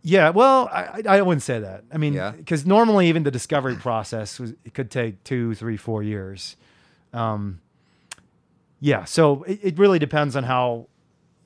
Yeah, 0.00 0.30
well, 0.30 0.68
I, 0.72 1.02
I 1.06 1.18
I 1.18 1.22
wouldn't 1.22 1.42
say 1.42 1.58
that. 1.60 1.84
I 1.92 1.98
mean, 1.98 2.14
Yeah? 2.14 2.30
because 2.30 2.64
normally 2.66 3.08
even 3.08 3.22
the 3.22 3.30
discovery 3.30 3.76
process 3.76 4.38
was, 4.40 4.53
it 4.64 4.74
could 4.74 4.90
take 4.90 5.22
two, 5.24 5.54
three, 5.54 5.76
four 5.76 6.02
years. 6.02 6.56
Um, 7.12 7.60
yeah, 8.80 9.04
so 9.04 9.42
it, 9.44 9.60
it 9.62 9.78
really 9.78 9.98
depends 9.98 10.36
on 10.36 10.44
how 10.44 10.88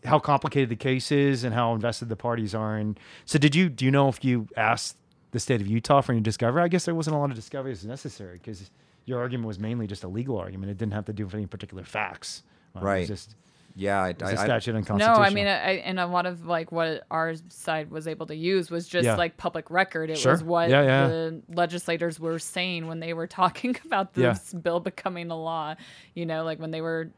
how 0.05 0.19
complicated 0.19 0.69
the 0.69 0.77
case 0.77 1.11
is 1.11 1.45
and 1.45 1.55
how 1.55 1.75
invested 1.75 2.09
the 2.09 2.17
parties 2.17 2.55
are. 2.55 2.77
And 2.77 2.99
so, 3.25 3.39
did 3.39 3.55
you 3.55 3.69
do 3.69 3.85
you 3.85 3.91
know 3.91 4.09
if 4.09 4.25
you 4.25 4.49
asked 4.57 4.97
the 5.33 5.41
state 5.41 5.61
of 5.61 5.67
Utah 5.67 6.01
for 6.01 6.13
any 6.13 6.21
discovery? 6.21 6.63
I 6.63 6.69
guess 6.69 6.85
there 6.85 6.95
wasn't 6.95 7.17
a 7.17 7.19
lot 7.19 7.31
of 7.31 7.37
discovery 7.37 7.73
as 7.73 7.85
necessary 7.85 8.39
because 8.39 8.71
your 9.05 9.19
argument 9.21 9.47
was 9.49 9.59
mainly 9.59 9.87
just 9.87 10.05
a 10.05 10.09
legal 10.09 10.37
argument. 10.39 10.71
It 10.71 10.79
didn't 10.79 10.93
have 10.95 11.05
to 11.07 11.13
do 11.13 11.25
with 11.25 11.35
any 11.35 11.47
particular 11.47 11.85
facts. 11.85 12.43
Was 12.75 12.83
Right. 12.85 13.07
just 13.07 13.35
Yeah, 13.79 14.03
I, 14.03 14.09
it 14.11 14.21
was 14.21 14.31
I, 14.31 14.35
a 14.35 14.39
I- 14.41 14.45
statute 14.59 14.91
no. 14.99 15.07
I 15.07 15.31
mean, 15.31 15.47
I, 15.47 15.75
and 15.85 16.01
a 16.01 16.07
lot 16.07 16.27
of 16.27 16.45
like 16.47 16.73
what 16.73 17.05
our 17.13 17.35
side 17.49 17.91
was 17.91 18.09
able 18.09 18.27
to 18.27 18.35
use 18.35 18.71
was 18.71 18.89
just 18.89 19.05
Yeah. 19.05 19.15
like 19.15 19.37
public 19.37 19.71
record. 19.71 20.11
It 20.11 20.19
Sure. 20.19 20.33
was 20.33 20.43
what 20.43 20.69
Yeah, 20.69 20.83
yeah. 20.83 21.07
the 21.07 21.43
legislators 21.55 22.19
were 22.19 22.39
saying 22.41 22.89
when 22.89 22.99
they 23.01 23.15
were 23.15 23.27
talking 23.41 23.77
about 23.87 24.11
Yeah. 24.17 24.31
this 24.33 24.53
bill 24.53 24.81
becoming 24.81 25.31
a 25.31 25.37
law. 25.37 25.77
You 26.15 26.27
know, 26.27 26.43
like 26.45 26.59
when 26.59 26.73
they 26.73 26.81
were 26.81 27.11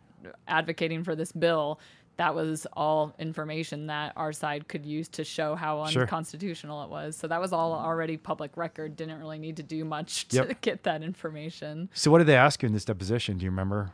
advocating 0.46 1.02
for 1.04 1.16
this 1.16 1.32
bill. 1.32 1.80
That 2.16 2.34
was 2.34 2.66
all 2.74 3.14
information 3.18 3.86
that 3.86 4.12
our 4.14 4.34
side 4.34 4.68
could 4.68 4.84
use 4.84 5.08
to 5.10 5.24
show 5.24 5.54
how 5.54 5.86
Sure. 5.86 6.02
unconstitutional 6.02 6.84
it 6.84 6.90
was. 6.90 7.16
So 7.16 7.26
that 7.28 7.40
was 7.40 7.50
all 7.54 7.72
already 7.72 8.18
public 8.18 8.58
record. 8.58 8.94
Didn't 8.94 9.18
really 9.20 9.38
need 9.38 9.56
to 9.56 9.62
do 9.62 9.86
much 9.86 10.28
to 10.28 10.36
Yep. 10.36 10.60
get 10.60 10.82
that 10.82 11.02
information. 11.02 11.88
so, 11.94 12.10
what 12.10 12.18
did 12.18 12.26
they 12.26 12.36
ask 12.36 12.62
you 12.62 12.66
in 12.66 12.74
this 12.74 12.84
deposition? 12.84 13.38
Do 13.38 13.46
you 13.46 13.50
remember? 13.50 13.92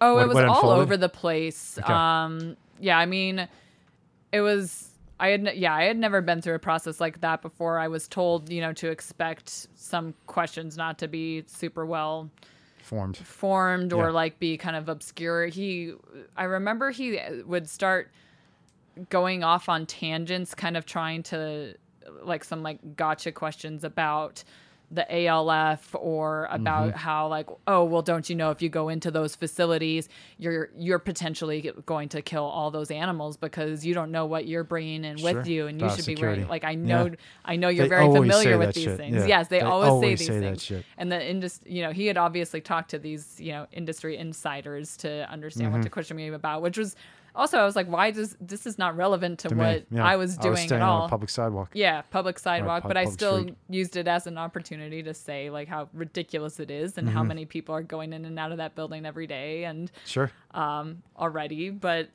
Oh, 0.00 0.14
What- 0.14 0.22
it 0.24 0.28
was 0.28 0.44
all 0.44 0.70
over 0.70 0.96
the 0.96 1.08
place. 1.08 1.78
Okay. 1.78 1.92
Um, 1.92 2.56
yeah, 2.78 2.98
I 2.98 3.06
mean, 3.06 3.46
it 4.32 4.40
was. 4.40 4.86
I 5.18 5.28
had 5.28 5.54
yeah, 5.54 5.74
I 5.74 5.84
had 5.84 5.98
never 5.98 6.22
been 6.22 6.40
through 6.40 6.54
a 6.54 6.58
process 6.58 6.98
like 7.00 7.20
that 7.20 7.42
before. 7.42 7.78
I 7.78 7.88
was 7.88 8.08
told, 8.08 8.50
you 8.50 8.62
know, 8.62 8.72
to 8.74 8.88
expect 8.88 9.66
some 9.74 10.14
questions 10.26 10.78
not 10.78 10.98
to 11.00 11.08
be 11.08 11.44
super 11.46 11.84
well 11.84 12.30
Formed. 12.82 13.18
formed 13.18 13.92
or 13.92 14.04
Yeah. 14.06 14.10
like 14.12 14.38
be 14.38 14.56
kind 14.56 14.76
of 14.76 14.88
obscure. 14.88 15.44
He, 15.48 15.92
I 16.38 16.44
remember 16.44 16.90
he 16.90 17.18
would 17.44 17.68
start 17.68 18.10
going 19.10 19.44
off 19.44 19.68
on 19.68 19.84
tangents, 19.84 20.54
kind 20.54 20.74
of 20.76 20.86
trying 20.86 21.22
to 21.24 21.74
like 22.22 22.42
some 22.42 22.62
like 22.62 22.96
gotcha 22.96 23.30
questions 23.30 23.84
about 23.84 24.42
the 24.92 25.26
ALF 25.26 25.94
or 25.98 26.48
about 26.50 26.88
Mm-hmm. 26.88 26.98
how 26.98 27.28
like 27.28 27.46
oh 27.66 27.84
well 27.84 28.02
don't 28.02 28.28
you 28.28 28.34
know 28.34 28.50
if 28.50 28.60
you 28.62 28.68
go 28.68 28.88
into 28.88 29.10
those 29.10 29.36
facilities 29.36 30.08
you're 30.38 30.70
you're 30.76 30.98
potentially 30.98 31.72
going 31.86 32.08
to 32.08 32.22
kill 32.22 32.42
all 32.44 32.70
those 32.70 32.90
animals 32.90 33.36
because 33.36 33.84
you 33.86 33.94
don't 33.94 34.10
know 34.10 34.26
what 34.26 34.46
you're 34.48 34.64
bringing 34.64 35.04
in 35.04 35.16
Sure. 35.18 35.34
with 35.34 35.46
you 35.46 35.66
and 35.68 35.80
you 35.80 35.88
should 35.90 36.06
be 36.06 36.16
wearing 36.16 36.48
like 36.48 36.64
I 36.64 36.74
know 36.74 37.06
Yeah. 37.06 37.14
I 37.44 37.56
know 37.56 37.68
you're 37.68 37.84
They 37.84 37.88
very 37.90 38.06
familiar 38.12 38.58
with 38.58 38.74
these 38.74 38.84
shit, 38.84 38.96
things 38.96 39.16
yeah. 39.16 39.26
yes 39.26 39.48
they, 39.48 39.58
They 39.60 39.64
always, 39.64 39.88
always 39.90 40.18
say 40.20 40.24
say 40.26 40.32
these 40.40 40.40
that 40.42 40.60
things 40.60 40.84
and 40.98 41.12
the 41.12 41.24
industry 41.30 41.72
you 41.72 41.82
know 41.82 41.92
he 41.92 42.06
had 42.06 42.16
obviously 42.16 42.60
talked 42.60 42.90
to 42.90 42.98
these 42.98 43.38
you 43.38 43.52
know 43.52 43.66
industry 43.72 44.16
insiders 44.16 44.96
to 44.98 45.30
understand 45.30 45.68
Mm-hmm. 45.68 45.76
what 45.78 45.82
to 45.84 45.90
question 45.90 46.16
me 46.16 46.28
about 46.28 46.62
which 46.62 46.78
was 46.78 46.96
also 47.34 47.58
i 47.58 47.64
was 47.64 47.76
like 47.76 47.86
why 47.86 48.10
does 48.10 48.36
this 48.40 48.66
is 48.66 48.76
not 48.78 48.96
relevant 48.96 49.38
to, 49.38 49.48
To 49.48 49.54
what 49.54 49.84
yeah. 49.90 50.04
i 50.04 50.16
was 50.16 50.36
doing 50.36 50.56
staying 50.56 50.80
at 50.82 50.88
on 50.88 51.02
all 51.02 51.08
public 51.08 51.30
sidewalk. 51.30 51.70
yeah 51.74 52.02
public 52.10 52.38
sidewalk 52.38 52.82
pub- 52.82 52.90
but 52.90 52.96
i 52.96 53.04
still 53.04 53.40
street. 53.40 53.56
used 53.68 53.96
it 53.96 54.08
as 54.08 54.26
an 54.26 54.36
opportunity 54.38 55.02
to 55.02 55.14
say 55.14 55.50
like 55.50 55.68
how 55.68 55.88
ridiculous 55.92 56.58
it 56.60 56.70
is 56.70 56.98
and 56.98 57.06
Mm-hmm. 57.08 57.16
how 57.16 57.22
many 57.22 57.44
people 57.46 57.74
are 57.74 57.82
going 57.82 58.12
in 58.12 58.24
and 58.24 58.38
out 58.38 58.50
of 58.52 58.58
that 58.58 58.74
building 58.74 59.06
every 59.06 59.26
day 59.26 59.64
and 59.64 59.90
Sure. 60.06 60.30
um, 60.52 61.02
already, 61.18 61.70
but 61.70 62.08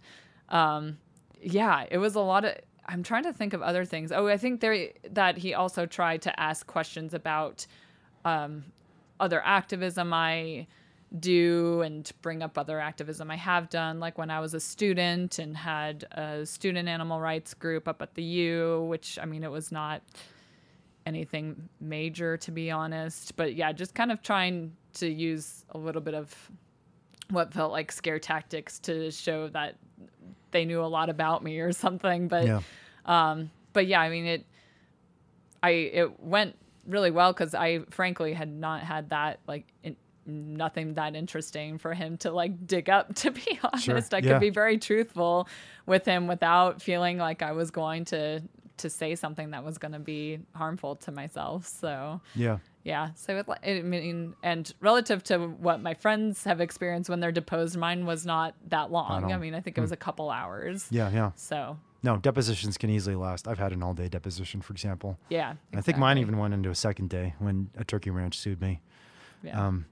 um, 0.50 0.98
yeah, 1.42 1.86
it 1.90 1.98
was 1.98 2.16
a 2.16 2.20
lot 2.22 2.46
of. 2.46 2.56
I'm 2.88 3.02
trying 3.02 3.24
to 3.24 3.34
think 3.34 3.54
of 3.54 3.62
other 3.64 3.84
things. 3.84 4.12
Oh, 4.12 4.28
I 4.28 4.38
think 4.38 4.62
there 4.62 4.90
that 5.12 5.38
he 5.38 5.54
also 5.56 5.86
tried 5.88 6.22
to 6.24 6.40
ask 6.40 6.68
questions 6.68 7.14
about 7.16 7.66
um, 8.24 8.66
other 9.20 9.42
activism 9.44 10.14
I 10.14 10.68
do 11.20 11.82
and 11.82 12.10
bring 12.22 12.42
up 12.42 12.58
other 12.58 12.80
activism 12.80 13.32
I 13.32 13.36
have 13.36 13.70
done, 13.70 14.00
like 14.00 14.18
when 14.18 14.30
I 14.30 14.40
was 14.40 14.54
a 14.54 14.60
student 14.60 15.40
and 15.40 15.56
had 15.56 16.06
a 16.12 16.46
student 16.46 16.88
animal 16.88 17.20
rights 17.20 17.54
group 17.54 17.88
up 17.88 18.02
at 18.02 18.16
the 18.16 18.24
U, 18.24 18.86
which 18.90 19.18
I 19.22 19.26
mean, 19.26 19.44
it 19.44 19.52
was 19.52 19.72
not 19.72 20.02
anything 21.06 21.70
major 21.80 22.38
to 22.38 22.52
be 22.52 22.72
honest. 22.72 23.36
But 23.36 23.56
yeah, 23.56 23.72
just 23.72 23.94
kind 23.96 24.12
of 24.12 24.22
trying 24.22 24.74
to 24.96 25.08
use 25.10 25.66
a 25.70 25.78
little 25.78 26.02
bit 26.02 26.14
of 26.14 26.34
what 27.30 27.54
felt 27.54 27.72
like 27.72 27.92
scare 27.92 28.20
tactics 28.20 28.80
to 28.80 29.12
show 29.12 29.48
that 29.50 29.76
they 30.52 30.66
knew 30.66 30.82
a 30.82 30.86
lot 30.86 31.10
about 31.10 31.44
me 31.44 31.60
or 31.60 31.72
something. 31.72 32.28
But 32.28 32.46
Yeah. 32.46 32.62
um, 33.06 33.52
but 33.74 33.88
yeah, 33.88 34.00
I 34.02 34.10
mean 34.10 34.26
it. 34.26 34.46
I 35.62 35.70
it 35.70 36.20
went 36.20 36.56
really 36.88 37.12
well 37.12 37.34
because 37.34 37.56
I 37.56 37.80
frankly 37.90 38.34
had 38.34 38.50
not 38.50 38.82
had 38.82 39.10
that 39.10 39.40
like 39.48 39.66
in, 39.84 39.96
nothing 40.26 40.96
that 40.96 41.16
interesting 41.16 41.78
for 41.78 41.94
him 41.94 42.18
to 42.18 42.32
like 42.32 42.66
dig 42.68 42.90
up. 42.90 43.14
To 43.26 43.32
be 43.32 43.60
honest, 43.64 44.14
I 44.14 44.18
yeah. 44.20 44.34
could 44.34 44.42
be 44.42 44.50
very 44.50 44.78
truthful 44.78 45.48
with 45.86 46.06
him 46.06 46.28
without 46.28 46.82
feeling 46.82 47.18
like 47.18 47.42
I 47.42 47.54
was 47.54 47.72
going 47.72 48.06
to 48.06 48.42
to 48.78 48.90
say 48.90 49.16
something 49.16 49.52
that 49.52 49.64
was 49.64 49.78
going 49.78 49.94
to 49.94 50.00
be 50.00 50.40
harmful 50.54 50.98
to 50.98 51.12
myself. 51.12 51.66
So 51.66 52.20
Yeah. 52.36 52.58
yeah. 52.84 53.12
So 53.16 53.38
it, 53.38 53.46
I 53.64 53.82
mean, 53.82 54.36
and 54.44 54.72
relative 54.82 55.24
to 55.26 55.38
what 55.38 55.82
my 55.82 55.94
friends 55.94 56.44
have 56.44 56.60
experienced 56.60 57.10
when 57.10 57.22
they're 57.22 57.32
deposed, 57.32 57.78
mine 57.78 58.06
was 58.06 58.26
not 58.26 58.54
that 58.68 58.92
long. 58.92 59.24
all. 59.24 59.32
I 59.32 59.38
mean, 59.38 59.56
I 59.56 59.62
think 59.62 59.78
it 59.78 59.82
was 59.82 59.94
a 59.94 59.98
couple 59.98 60.30
hours. 60.30 60.88
Yeah. 60.92 61.10
Yeah. 61.10 61.32
So 61.36 61.78
No, 62.04 62.18
depositions 62.18 62.78
can 62.78 62.90
easily 62.90 63.16
last. 63.16 63.48
I've 63.48 63.60
had 63.60 63.72
an 63.72 63.82
all 63.82 63.94
day 63.94 64.10
deposition, 64.10 64.62
for 64.62 64.74
example. 64.74 65.18
yeah. 65.30 65.54
I 65.74 65.82
think 65.82 65.98
mine 65.98 66.18
even 66.18 66.38
went 66.38 66.54
into 66.54 66.70
a 66.70 66.76
second 66.76 67.10
day 67.10 67.34
when 67.40 67.70
a 67.78 67.84
turkey 67.86 68.10
ranch 68.10 68.38
sued 68.38 68.60
me. 68.62 68.82
Yeah. 69.42 69.68
Um, 69.68 69.86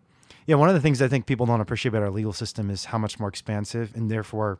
yeah, 0.46 0.56
one 0.56 0.70
of 0.70 0.76
the 0.76 0.82
things 0.82 1.02
I 1.02 1.08
think 1.08 1.26
people 1.26 1.46
don't 1.46 1.62
appreciate 1.62 1.89
about 1.89 2.04
our 2.04 2.12
legal 2.12 2.34
system 2.34 2.70
is 2.70 2.86
how 2.86 2.98
much 2.98 3.20
more 3.20 3.30
expansive 3.30 3.96
and 3.96 4.10
therefore, 4.12 4.60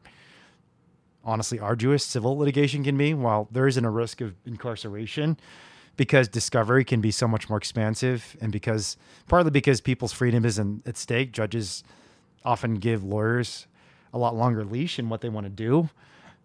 honestly, 1.24 1.60
arduous 1.60 2.04
civil 2.04 2.38
litigation 2.38 2.84
can 2.84 2.98
be. 2.98 3.14
While 3.14 3.48
there 3.52 3.68
isn't 3.68 3.84
a 3.84 3.90
risk 3.90 4.22
of 4.22 4.36
incarceration, 4.46 5.38
because 5.96 6.28
discovery 6.28 6.84
can 6.84 7.02
be 7.02 7.12
so 7.12 7.28
much 7.28 7.50
more 7.50 7.58
expansive, 7.58 8.36
and 8.42 8.52
because 8.52 8.98
partly 9.28 9.52
because 9.52 9.82
people's 9.82 10.14
freedom 10.14 10.46
is 10.46 10.58
in, 10.58 10.82
at 10.86 10.98
stake, 10.98 11.32
judges 11.32 11.84
often 12.44 12.76
give 12.76 13.04
lawyers 13.04 13.68
a 14.14 14.18
lot 14.18 14.36
longer 14.36 14.64
leash 14.64 15.00
in 15.00 15.10
what 15.10 15.22
they 15.22 15.30
want 15.30 15.46
to 15.46 15.50
do. 15.50 15.90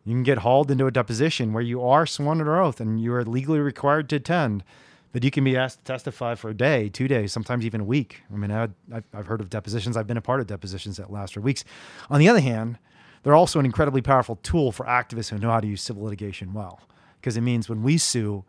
You 0.04 0.14
can 0.14 0.22
get 0.22 0.38
hauled 0.38 0.70
into 0.70 0.86
a 0.86 0.90
deposition 0.90 1.52
where 1.52 1.62
you 1.62 1.82
are 1.82 2.06
sworn 2.06 2.40
under 2.40 2.60
oath 2.60 2.80
and 2.80 3.00
you 3.00 3.12
are 3.14 3.24
legally 3.24 3.58
required 3.58 4.08
to 4.10 4.16
attend, 4.16 4.64
but 5.12 5.24
you 5.24 5.30
can 5.30 5.44
be 5.44 5.56
asked 5.56 5.78
to 5.78 5.84
testify 5.84 6.34
for 6.34 6.50
a 6.50 6.54
day, 6.54 6.88
two 6.88 7.08
days, 7.08 7.32
sometimes 7.32 7.64
even 7.64 7.80
a 7.80 7.84
week. 7.84 8.22
I 8.32 8.36
mean, 8.36 8.50
I, 8.50 8.64
I've, 8.92 9.04
I've 9.14 9.26
heard 9.26 9.40
of 9.40 9.50
depositions. 9.50 9.96
I've 9.96 10.06
been 10.06 10.16
a 10.16 10.22
part 10.22 10.40
of 10.40 10.46
depositions 10.46 10.96
that 10.98 11.10
last 11.10 11.34
for 11.34 11.40
weeks. 11.40 11.64
On 12.10 12.20
the 12.20 12.28
other 12.28 12.40
hand, 12.40 12.78
they're 13.22 13.34
also 13.34 13.58
an 13.58 13.66
incredibly 13.66 14.02
powerful 14.02 14.36
tool 14.42 14.72
for 14.72 14.86
activists 14.86 15.30
who 15.30 15.38
know 15.38 15.50
how 15.50 15.60
to 15.60 15.66
use 15.66 15.82
civil 15.82 16.04
litigation 16.04 16.52
well, 16.52 16.80
because 17.20 17.36
it 17.36 17.40
means 17.40 17.68
when 17.68 17.82
we 17.82 17.98
sue, 17.98 18.44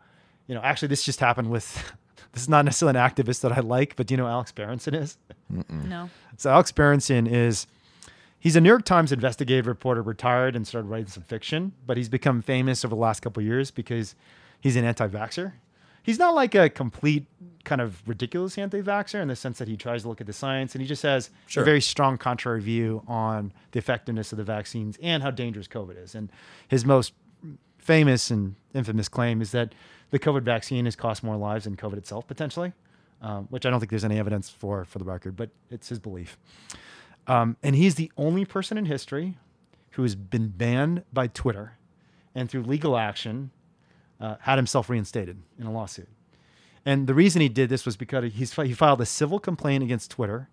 you 0.46 0.54
know, 0.54 0.60
actually, 0.62 0.88
this 0.88 1.02
just 1.04 1.20
happened 1.20 1.50
with. 1.50 1.92
This 2.32 2.44
is 2.44 2.48
not 2.48 2.64
necessarily 2.64 2.96
an 2.96 3.04
activist 3.04 3.40
that 3.40 3.50
I 3.50 3.58
like, 3.58 3.96
but 3.96 4.06
do 4.06 4.14
you 4.14 4.18
know 4.18 4.22
who 4.22 4.30
Alex 4.30 4.52
Berenson 4.52 4.94
is? 4.94 5.18
no. 5.68 6.08
So 6.36 6.48
Alex 6.48 6.70
Berenson 6.70 7.26
is 7.26 7.66
he's 8.38 8.54
a 8.54 8.60
New 8.60 8.68
York 8.68 8.84
Times 8.84 9.10
investigative 9.10 9.66
reporter, 9.66 10.00
retired 10.00 10.54
and 10.54 10.64
started 10.64 10.86
writing 10.86 11.08
some 11.08 11.24
fiction, 11.24 11.72
but 11.86 11.96
he's 11.96 12.08
become 12.08 12.40
famous 12.40 12.84
over 12.84 12.94
the 12.94 13.00
last 13.00 13.18
couple 13.18 13.40
of 13.40 13.46
years 13.46 13.72
because 13.72 14.14
he's 14.60 14.76
an 14.76 14.84
anti-vaxxer. 14.84 15.54
He's 16.02 16.18
not 16.18 16.34
like 16.34 16.54
a 16.54 16.68
complete 16.70 17.26
kind 17.64 17.80
of 17.80 18.02
ridiculous 18.08 18.56
anti-vaxxer 18.56 19.20
in 19.20 19.28
the 19.28 19.36
sense 19.36 19.58
that 19.58 19.68
he 19.68 19.76
tries 19.76 20.02
to 20.02 20.08
look 20.08 20.20
at 20.20 20.26
the 20.26 20.32
science 20.32 20.74
and 20.74 20.80
he 20.82 20.88
just 20.88 21.02
has 21.02 21.30
Sure. 21.46 21.62
a 21.62 21.64
very 21.66 21.80
strong 21.80 22.16
contrary 22.16 22.60
view 22.60 23.02
on 23.06 23.52
the 23.72 23.78
effectiveness 23.78 24.32
of 24.32 24.38
the 24.38 24.44
vaccines 24.44 24.98
and 25.02 25.22
how 25.22 25.30
dangerous 25.30 25.68
COVID 25.68 26.02
is. 26.02 26.14
And 26.14 26.30
his 26.68 26.84
most 26.86 27.12
famous 27.78 28.30
and 28.30 28.54
infamous 28.74 29.08
claim 29.08 29.42
is 29.42 29.52
that 29.52 29.74
the 30.10 30.18
COVID 30.18 30.42
vaccine 30.42 30.86
has 30.86 30.96
cost 30.96 31.22
more 31.22 31.36
lives 31.36 31.64
than 31.64 31.76
COVID 31.76 31.98
itself 31.98 32.26
potentially, 32.26 32.72
um, 33.20 33.46
which 33.50 33.66
I 33.66 33.70
don't 33.70 33.78
think 33.78 33.90
there's 33.90 34.04
any 34.04 34.18
evidence 34.18 34.48
for 34.48 34.84
for 34.84 34.98
the 34.98 35.04
record, 35.04 35.36
but 35.36 35.50
it's 35.70 35.88
his 35.90 35.98
belief. 35.98 36.38
Um, 37.26 37.56
and 37.62 37.76
he's 37.76 37.94
the 37.96 38.10
only 38.16 38.44
person 38.44 38.78
in 38.78 38.86
history 38.86 39.36
who 39.92 40.02
has 40.02 40.14
been 40.14 40.48
banned 40.48 41.04
by 41.12 41.26
Twitter 41.26 41.74
and 42.34 42.48
through 42.50 42.62
legal 42.62 42.96
action 42.96 43.50
uh, 44.20 44.36
had 44.40 44.56
himself 44.56 44.88
reinstated 44.90 45.38
in 45.58 45.66
a 45.66 45.72
lawsuit. 45.72 46.08
And 46.84 47.06
the 47.06 47.14
reason 47.14 47.42
he 47.42 47.48
did 47.48 47.68
this 47.68 47.84
was 47.84 47.96
because 47.96 48.32
he's, 48.32 48.52
he 48.54 48.72
filed 48.72 49.00
a 49.00 49.06
civil 49.06 49.38
complaint 49.38 49.82
against 49.82 50.10
Twitter 50.10 50.48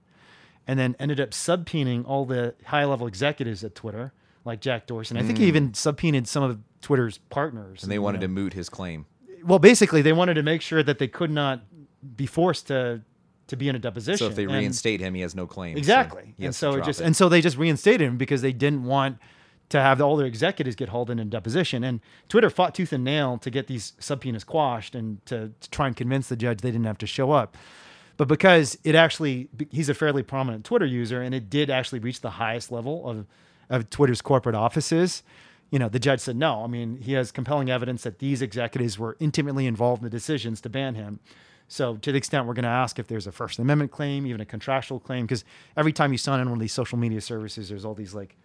and 0.67 0.77
then 0.77 0.95
ended 0.99 1.19
up 1.19 1.31
subpoenaing 1.31 2.05
all 2.05 2.25
the 2.25 2.53
high 2.65 2.83
level 2.85 3.07
executives 3.07 3.63
at 3.63 3.75
Twitter, 3.75 4.13
like 4.43 4.59
Jack 4.59 4.87
Dorsey. 4.87 5.15
And 5.15 5.23
I 5.23 5.25
think 5.25 5.37
he 5.39 5.45
even 5.47 5.73
subpoenaed 5.73 6.27
some 6.27 6.43
of 6.43 6.59
Twitter's 6.81 7.19
partners. 7.29 7.83
And 7.83 7.91
they 7.91 7.99
wanted 7.99 8.21
to 8.21 8.27
moot 8.27 8.53
his 8.53 8.67
claim. 8.67 9.05
Well, 9.43 9.59
basically, 9.59 10.01
they 10.01 10.13
wanted 10.13 10.33
to 10.33 10.43
make 10.43 10.61
sure 10.61 10.83
that 10.83 10.99
they 10.99 11.07
could 11.07 11.31
not 11.31 11.61
be 12.15 12.25
forced 12.25 12.67
to 12.67 13.01
to 13.47 13.55
be 13.55 13.69
in 13.69 13.77
a 13.77 13.79
deposition. 13.79 14.17
So 14.17 14.27
if 14.29 14.35
they 14.35 14.43
And- 14.43 14.51
reinstate 14.51 14.99
him, 14.99 15.13
he 15.13 15.21
has 15.21 15.33
no 15.33 15.47
claim. 15.47 15.75
so 15.75 15.79
Exactly. 15.79 16.33
he 16.37 16.43
and 16.45 16.53
so 16.53 16.73
it 16.75 16.83
just 16.83 16.99
and 16.99 17.15
so 17.15 17.29
they 17.29 17.39
just 17.39 17.55
reinstated 17.57 18.01
him 18.05 18.17
because 18.17 18.41
they 18.41 18.51
didn't 18.51 18.83
want 18.83 19.19
to 19.69 19.81
have 19.81 20.01
all 20.01 20.15
their 20.15 20.27
executives 20.27 20.75
get 20.75 20.89
hauled 20.89 21.09
in 21.09 21.19
a 21.19 21.25
deposition. 21.25 21.83
And 21.83 21.99
Twitter 22.29 22.49
fought 22.49 22.73
tooth 22.73 22.93
and 22.93 23.03
nail 23.03 23.37
to 23.39 23.49
get 23.49 23.67
these 23.67 23.93
subpoenas 23.99 24.43
quashed 24.43 24.95
and 24.95 25.25
to, 25.25 25.51
to 25.59 25.69
try 25.69 25.87
and 25.87 25.95
convince 25.95 26.29
the 26.29 26.35
judge 26.35 26.61
they 26.61 26.71
didn't 26.71 26.85
have 26.85 26.97
to 26.99 27.07
show 27.07 27.31
up. 27.31 27.57
But 28.15 28.27
because 28.27 28.77
it 28.83 28.95
actually 28.95 29.49
he's 29.69 29.89
a 29.89 29.93
fairly 29.93 30.23
prominent 30.23 30.65
Twitter 30.65 30.85
user 30.85 31.21
and 31.21 31.35
it 31.35 31.49
did 31.49 31.69
actually 31.69 31.99
reach 31.99 32.21
the 32.21 32.31
highest 32.31 32.71
level 32.71 33.07
of 33.07 33.25
of 33.69 33.89
Twitter's 33.89 34.21
corporate 34.21 34.55
offices, 34.55 35.23
you 35.71 35.79
know, 35.79 35.89
the 35.89 35.99
judge 35.99 36.21
said 36.21 36.37
no. 36.37 36.63
I 36.63 36.67
mean, 36.67 36.97
he 37.01 37.13
has 37.13 37.31
compelling 37.31 37.69
evidence 37.69 38.03
that 38.03 38.19
these 38.19 38.41
executives 38.41 38.97
were 38.97 39.17
intimately 39.19 39.67
involved 39.67 40.01
in 40.01 40.05
the 40.05 40.09
decisions 40.09 40.61
to 40.61 40.69
ban 40.69 40.95
him. 40.95 41.19
So, 41.67 41.97
to 41.97 42.13
the 42.13 42.17
extent 42.17 42.47
we're 42.47 42.53
going 42.53 42.63
to 42.63 42.69
ask 42.69 42.97
if 42.97 43.07
there's 43.07 43.27
a 43.27 43.31
First 43.31 43.59
Amendment 43.59 43.91
claim, 43.91 44.25
even 44.25 44.39
a 44.39 44.45
contractual 44.45 45.01
claim, 45.01 45.25
because 45.25 45.43
every 45.75 45.91
time 45.91 46.13
you 46.13 46.17
sign 46.17 46.39
in 46.39 46.47
one 46.47 46.57
of 46.57 46.61
these 46.61 46.71
social 46.71 46.97
media 46.97 47.19
services, 47.19 47.67
there's 47.67 47.83
all 47.83 47.93
these 47.93 48.13
like 48.13 48.37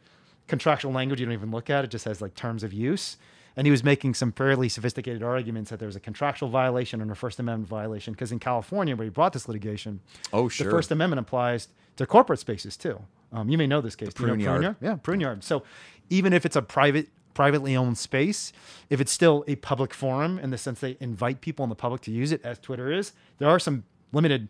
contractual 0.49 0.93
language 0.93 1.21
you 1.21 1.27
don't 1.27 1.33
even 1.33 1.51
look 1.51 1.71
at. 1.71 1.85
It 1.85 1.91
just 1.91 2.05
has 2.05 2.21
like 2.21 2.35
terms 2.35 2.63
of 2.63 2.73
use. 2.73 3.17
And 3.55 3.67
he 3.67 3.71
was 3.71 3.85
making 3.85 4.15
some 4.15 4.33
fairly 4.33 4.69
sophisticated 4.71 5.23
arguments 5.23 5.69
that 5.71 5.79
there 5.79 5.87
was 5.87 5.97
a 5.97 6.01
contractual 6.01 6.49
violation 6.49 7.03
and 7.03 7.11
a 7.11 7.15
First 7.15 7.39
Amendment 7.39 7.69
violation. 7.69 8.15
Because 8.15 8.33
in 8.33 8.39
California, 8.39 8.97
where 8.97 9.05
he 9.05 9.11
brought 9.11 9.35
this 9.35 9.47
litigation, 9.47 10.01
Oh, 10.33 10.49
sure. 10.49 10.65
the. 10.67 10.71
First 10.71 10.91
Amendment 10.91 11.21
applies 11.21 11.69
to 11.97 12.07
corporate 12.07 12.39
spaces 12.39 12.77
too. 12.79 12.99
Um, 13.31 13.49
you 13.51 13.59
may 13.59 13.67
know 13.67 13.81
this 13.83 13.95
case. 13.95 14.15
Do 14.15 14.23
you 14.23 14.29
know 14.29 14.35
prune 14.35 14.63
PruneYard. 14.63 14.77
Yeah, 14.81 14.97
PruneYard. 14.97 15.43
So 15.43 15.65
even 16.09 16.33
if 16.33 16.47
it's 16.47 16.57
a 16.57 16.63
private, 16.63 17.09
privately 17.35 17.77
owned 17.77 17.99
space, 17.99 18.53
if 18.89 19.01
it's 19.03 19.13
still 19.13 19.45
a 19.47 19.57
public 19.57 19.93
forum 19.93 20.39
in 20.39 20.51
the 20.51 20.59
sense 20.59 20.81
they 20.81 20.97
invite 21.01 21.41
people 21.43 21.63
in 21.63 21.69
the 21.69 21.75
public 21.75 22.01
to 22.03 22.11
use 22.11 22.33
it, 22.33 22.41
as 22.45 22.59
Twitter 22.59 22.91
is, 22.91 23.13
there 23.39 23.49
are 23.49 23.59
some 23.59 23.85
limited 24.13 24.49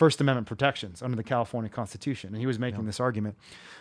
First 0.00 0.18
Amendment 0.22 0.46
protections 0.46 1.02
under 1.02 1.14
the 1.14 1.22
California 1.22 1.68
Constitution. 1.68 2.30
And 2.30 2.38
he 2.38 2.46
was 2.46 2.58
making 2.58 2.86
this 2.86 3.00
argument. 3.00 3.36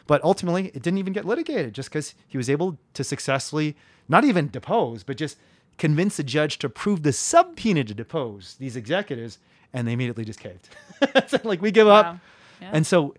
But 0.06 0.22
ultimately, 0.22 0.66
it 0.66 0.84
didn't 0.84 0.98
even 0.98 1.14
get 1.14 1.24
litigated 1.24 1.74
just 1.74 1.88
because 1.88 2.14
he 2.28 2.38
was 2.38 2.50
able 2.50 2.78
to 2.96 3.06
successfully 3.06 3.78
not 4.10 4.26
even 4.26 4.50
depose, 4.50 5.02
but 5.02 5.16
just 5.16 5.38
convince 5.78 6.20
a 6.20 6.24
judge 6.24 6.60
to 6.60 6.68
approve 6.68 7.04
the 7.04 7.14
subpoena 7.14 7.86
to 7.86 7.94
depose 7.94 8.56
these 8.60 8.76
executives. 8.76 9.38
And 9.72 9.88
they 9.88 9.94
immediately 9.94 10.26
just 10.26 10.42
caved. 10.42 10.68
It's 11.16 11.46
like, 11.46 11.62
we 11.62 11.72
give 11.72 11.88
up. 11.88 12.18
Yeah. 12.62 12.72
And 12.74 12.86
so, 12.86 13.16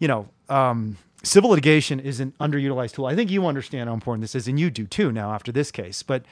you 0.00 0.08
know, 0.08 0.26
um, 0.48 0.96
civil 1.22 1.50
litigation 1.50 2.00
is 2.00 2.18
an 2.18 2.34
underutilized 2.40 2.94
tool. 2.94 3.06
I 3.06 3.14
think 3.14 3.30
you 3.30 3.46
understand 3.46 3.88
how 3.88 3.94
important 3.94 4.22
this 4.22 4.34
is, 4.34 4.48
and 4.48 4.58
you 4.58 4.68
do 4.68 4.88
too 4.88 5.12
now 5.12 5.32
after 5.32 5.52
this 5.52 5.70
case. 5.70 6.02
But 6.02 6.24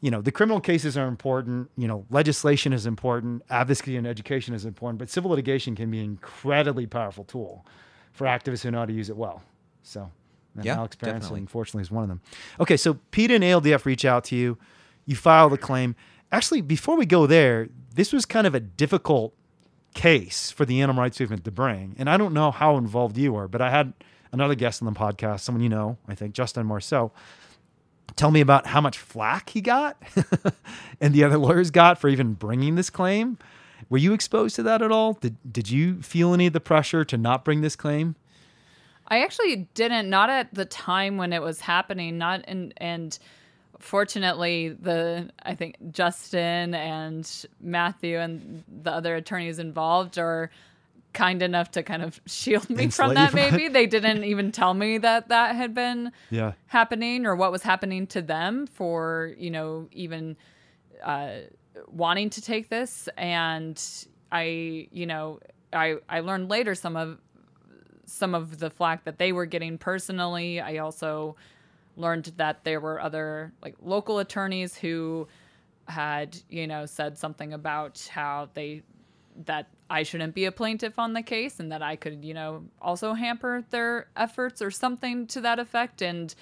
you 0.00 0.10
know, 0.10 0.20
the 0.20 0.32
criminal 0.32 0.60
cases 0.60 0.96
are 0.96 1.08
important. 1.08 1.70
You 1.76 1.88
know, 1.88 2.06
legislation 2.10 2.72
is 2.72 2.86
important. 2.86 3.42
Advocacy 3.50 3.96
and 3.96 4.06
education 4.06 4.54
is 4.54 4.64
important. 4.64 4.98
But 4.98 5.10
civil 5.10 5.30
litigation 5.30 5.74
can 5.74 5.90
be 5.90 5.98
an 5.98 6.04
incredibly 6.04 6.86
powerful 6.86 7.24
tool 7.24 7.66
for 8.12 8.26
activists 8.26 8.62
who 8.62 8.70
know 8.70 8.78
how 8.78 8.86
to 8.86 8.92
use 8.92 9.10
it 9.10 9.16
well. 9.16 9.42
So, 9.82 10.10
and 10.54 10.64
Yeah, 10.64 10.76
Alex 10.76 10.96
definitely. 10.96 11.40
unfortunately, 11.40 11.82
is 11.82 11.90
one 11.90 12.02
of 12.02 12.08
them. 12.08 12.20
Okay, 12.60 12.76
so 12.76 12.94
PETA 13.10 13.34
and 13.34 13.44
ALDF 13.44 13.84
reach 13.84 14.04
out 14.04 14.24
to 14.24 14.36
you. 14.36 14.58
You 15.06 15.16
file 15.16 15.48
the 15.48 15.58
claim. 15.58 15.94
Actually, 16.32 16.60
before 16.60 16.96
we 16.96 17.06
go 17.06 17.26
there, 17.26 17.68
this 17.94 18.12
was 18.12 18.26
kind 18.26 18.46
of 18.46 18.54
a 18.54 18.60
difficult 18.60 19.34
case 19.94 20.50
for 20.50 20.64
the 20.66 20.82
animal 20.82 21.02
rights 21.02 21.18
movement 21.20 21.44
to 21.44 21.50
bring. 21.50 21.94
And 21.98 22.10
I 22.10 22.16
don't 22.16 22.34
know 22.34 22.50
how 22.50 22.76
involved 22.76 23.16
you 23.16 23.34
are, 23.36 23.48
but 23.48 23.62
I 23.62 23.70
had 23.70 23.94
another 24.32 24.54
guest 24.54 24.82
on 24.82 24.92
the 24.92 24.98
podcast, 24.98 25.40
someone 25.40 25.62
you 25.62 25.68
know, 25.70 25.96
I 26.06 26.14
think, 26.14 26.34
Justin 26.34 26.66
Marceau, 26.66 27.12
tell 28.14 28.30
me 28.30 28.40
about 28.40 28.66
how 28.66 28.80
much 28.80 28.98
flack 28.98 29.50
he 29.50 29.60
got 29.60 30.00
and 31.00 31.14
the 31.14 31.24
other 31.24 31.38
lawyers 31.38 31.70
got 31.70 31.98
for 31.98 32.08
even 32.08 32.34
bringing 32.34 32.74
this 32.76 32.90
claim. 32.90 33.38
Were 33.88 33.98
you 33.98 34.12
exposed 34.12 34.56
to 34.56 34.62
that 34.64 34.82
at 34.82 34.90
all? 34.90 35.14
Did, 35.14 35.36
did 35.50 35.70
you 35.70 36.02
feel 36.02 36.32
any 36.32 36.46
of 36.46 36.52
the 36.52 36.60
pressure 36.60 37.04
to 37.04 37.16
not 37.16 37.44
bring 37.44 37.60
this 37.60 37.76
claim? 37.76 38.16
I 39.08 39.22
actually 39.22 39.68
didn't, 39.74 40.10
not 40.10 40.30
at 40.30 40.52
the 40.52 40.64
time 40.64 41.16
when 41.16 41.32
it 41.32 41.40
was 41.40 41.60
happening, 41.60 42.18
not 42.18 42.44
in, 42.48 42.72
and 42.78 43.16
fortunately, 43.78 44.70
the, 44.70 45.30
I 45.42 45.54
think 45.54 45.76
Justin 45.92 46.74
and 46.74 47.46
Matthew 47.60 48.18
and 48.18 48.64
the 48.82 48.90
other 48.90 49.14
attorneys 49.14 49.58
involved 49.58 50.18
are 50.18 50.50
kind 51.16 51.42
enough 51.42 51.70
to 51.72 51.82
kind 51.82 52.02
of 52.02 52.20
shield 52.26 52.68
me 52.70 52.88
from 52.88 53.14
that, 53.14 53.32
it. 53.32 53.34
maybe. 53.34 53.68
They 53.68 53.86
didn't 53.86 54.22
even 54.24 54.52
tell 54.52 54.74
me 54.74 54.98
that 54.98 55.28
that 55.28 55.56
had 55.56 55.74
been 55.74 56.12
Yeah. 56.30 56.52
happening 56.66 57.26
or 57.26 57.34
what 57.34 57.50
was 57.50 57.62
happening 57.62 58.06
to 58.08 58.22
them 58.22 58.66
for, 58.66 59.34
you 59.38 59.50
know, 59.50 59.88
even 59.92 60.36
uh, 61.02 61.38
wanting 61.88 62.30
to 62.30 62.40
take 62.42 62.68
this, 62.68 63.08
and 63.16 63.82
I, 64.30 64.88
you 64.92 65.06
know, 65.06 65.40
I 65.72 65.96
I 66.08 66.20
learned 66.20 66.48
later 66.50 66.74
some 66.74 66.96
of 66.96 67.18
some 68.04 68.34
of 68.34 68.58
the 68.58 68.70
flack 68.70 69.04
that 69.04 69.18
they 69.18 69.32
were 69.32 69.46
getting 69.46 69.78
personally. 69.78 70.60
I 70.60 70.78
also 70.78 71.36
learned 71.96 72.32
that 72.36 72.62
there 72.64 72.80
were 72.80 73.00
other 73.00 73.52
like 73.62 73.74
local 73.82 74.18
attorneys 74.18 74.76
who 74.76 75.26
had 75.88 76.36
you 76.48 76.66
know 76.66 76.84
said 76.86 77.16
something 77.18 77.52
about 77.52 78.08
how 78.12 78.48
they 78.54 78.82
that 79.44 79.68
I 79.88 80.02
shouldn't 80.02 80.34
be 80.34 80.44
a 80.44 80.52
plaintiff 80.52 80.98
on 80.98 81.12
the 81.12 81.22
case 81.22 81.60
and 81.60 81.70
that 81.72 81.82
I 81.82 81.96
could 81.96 82.24
you 82.24 82.34
know 82.34 82.64
also 82.80 83.14
hamper 83.14 83.64
their 83.70 84.08
efforts 84.16 84.60
or 84.60 84.70
something 84.70 85.26
to 85.28 85.40
that 85.42 85.58
effect. 85.58 86.02
And 86.02 86.34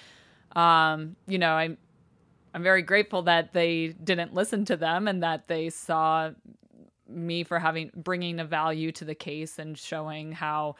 um 0.55 1.15
you 1.27 1.37
know 1.37 1.51
I'm 1.51 1.77
I'm 2.53 2.63
very 2.63 2.81
grateful 2.81 3.23
that 3.23 3.53
they 3.53 3.89
didn't 4.03 4.33
listen 4.33 4.65
to 4.65 4.77
them 4.77 5.07
and 5.07 5.21
that 5.23 5.47
they 5.47 5.69
saw 5.69 6.31
me 7.07 7.43
for 7.43 7.59
having 7.59 7.91
bringing 7.95 8.39
a 8.39 8.45
value 8.45 8.91
to 8.93 9.05
the 9.05 9.15
case 9.15 9.59
and 9.59 9.77
showing 9.77 10.31
how 10.31 10.75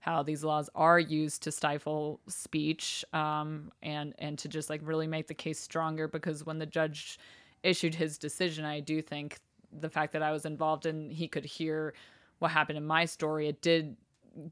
how 0.00 0.22
these 0.22 0.42
laws 0.42 0.70
are 0.74 0.98
used 0.98 1.42
to 1.42 1.52
stifle 1.52 2.20
speech 2.26 3.04
um, 3.12 3.70
and 3.82 4.14
and 4.18 4.38
to 4.38 4.48
just 4.48 4.70
like 4.70 4.80
really 4.82 5.06
make 5.06 5.26
the 5.26 5.34
case 5.34 5.58
stronger. 5.58 6.08
Because 6.08 6.44
when 6.44 6.58
the 6.58 6.66
judge 6.66 7.18
issued 7.62 7.94
his 7.94 8.18
decision 8.18 8.64
i 8.64 8.80
do 8.80 9.02
think 9.02 9.38
the 9.78 9.88
fact 9.88 10.12
that 10.12 10.22
i 10.22 10.32
was 10.32 10.44
involved 10.44 10.86
and 10.86 11.12
he 11.12 11.28
could 11.28 11.44
hear 11.44 11.94
what 12.38 12.50
happened 12.50 12.78
in 12.78 12.86
my 12.86 13.04
story 13.04 13.48
it 13.48 13.60
did 13.62 13.96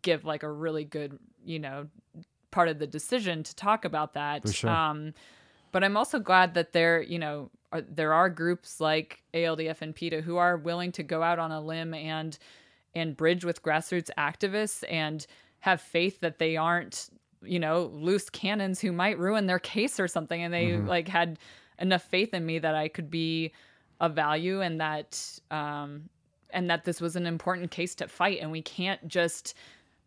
give 0.03 0.25
like 0.25 0.43
a 0.43 0.51
really 0.51 0.85
good 0.85 1.19
you 1.45 1.59
know 1.59 1.87
part 2.51 2.69
of 2.69 2.79
the 2.79 2.87
decision 2.87 3.43
to 3.43 3.55
talk 3.55 3.85
about 3.85 4.15
that. 4.15 4.49
Sure. 4.49 4.71
um, 4.71 5.13
but 5.71 5.85
i'm 5.85 5.97
also 5.97 6.19
glad 6.19 6.55
that 6.55 6.73
there 6.73 7.03
you 7.03 7.19
know 7.19 7.51
are, 7.73 7.83
there 7.83 8.13
are 8.13 8.31
groups 8.31 8.81
like 8.81 9.23
aldf 9.35 9.83
and 9.83 9.95
peta 9.95 10.21
who 10.23 10.37
are 10.37 10.57
willing 10.57 10.91
to 10.93 11.03
go 11.03 11.23
out 11.23 11.39
on 11.39 11.53
a 11.53 11.61
limb 11.61 11.93
and 11.95 12.39
and 12.95 13.17
bridge 13.17 13.45
with 13.45 13.63
grassroots 13.63 14.11
activists 14.17 14.83
and 14.89 15.27
have 15.61 15.81
faith 15.81 16.21
that 16.21 16.39
they 16.39 16.57
aren't 16.57 17.11
you 17.43 17.59
know 17.59 17.91
loose 17.93 18.31
cannons 18.31 18.81
who 18.81 18.93
might 18.93 19.19
ruin 19.19 19.47
their 19.47 19.59
case 19.59 20.01
or 20.01 20.09
something. 20.09 20.43
And 20.43 20.53
they 20.53 20.77
like 20.77 21.09
had 21.09 21.39
enough 21.79 22.03
faith 22.03 22.35
in 22.35 22.45
me 22.45 22.59
that 22.59 22.75
i 22.75 22.89
could 22.89 23.11
be 23.11 23.53
of 24.01 24.15
value 24.15 24.61
and 24.61 24.81
that 24.81 25.39
um 25.51 26.09
and 26.51 26.71
that 26.71 26.85
this 26.85 27.01
was 27.01 27.17
an 27.17 27.27
important 27.27 27.71
case 27.71 27.95
to 27.97 28.09
fight 28.09 28.39
and 28.41 28.51
we 28.51 28.63
can't 28.63 29.07
just 29.09 29.55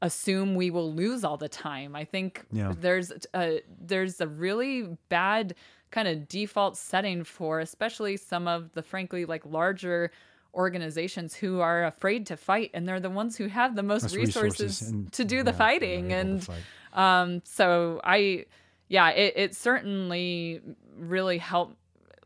assume 0.01 0.55
we 0.55 0.71
will 0.71 0.91
lose 0.93 1.23
all 1.23 1.37
the 1.37 1.49
time 1.49 1.95
i 1.95 2.03
think 2.03 2.45
Yeah. 2.51 2.73
there's 2.79 3.11
a 3.33 3.61
there's 3.79 4.19
a 4.21 4.27
really 4.27 4.97
bad 5.09 5.55
kind 5.91 6.07
of 6.07 6.27
default 6.27 6.77
setting 6.77 7.23
for 7.23 7.59
especially 7.59 8.17
some 8.17 8.47
of 8.47 8.71
the 8.73 8.81
frankly 8.81 9.25
like 9.25 9.45
larger 9.45 10.11
organizations 10.55 11.33
who 11.35 11.59
are 11.59 11.85
afraid 11.85 12.25
to 12.27 12.37
fight 12.37 12.71
and 12.73 12.87
they're 12.87 12.99
the 12.99 13.09
ones 13.09 13.37
who 13.37 13.47
have 13.47 13.75
the 13.75 13.83
most 13.83 14.03
Most 14.03 14.15
resources, 14.15 14.81
and- 14.81 15.11
to 15.13 15.23
do 15.25 15.43
the 15.43 15.51
yeah, 15.51 15.57
fighting 15.57 16.13
and 16.13 16.43
fight. 16.43 16.61
um 16.93 17.41
so 17.45 17.99
i 18.03 18.45
yeah 18.89 19.09
it, 19.09 19.33
it 19.35 19.55
certainly 19.55 20.61
really 20.97 21.37
helped 21.37 21.75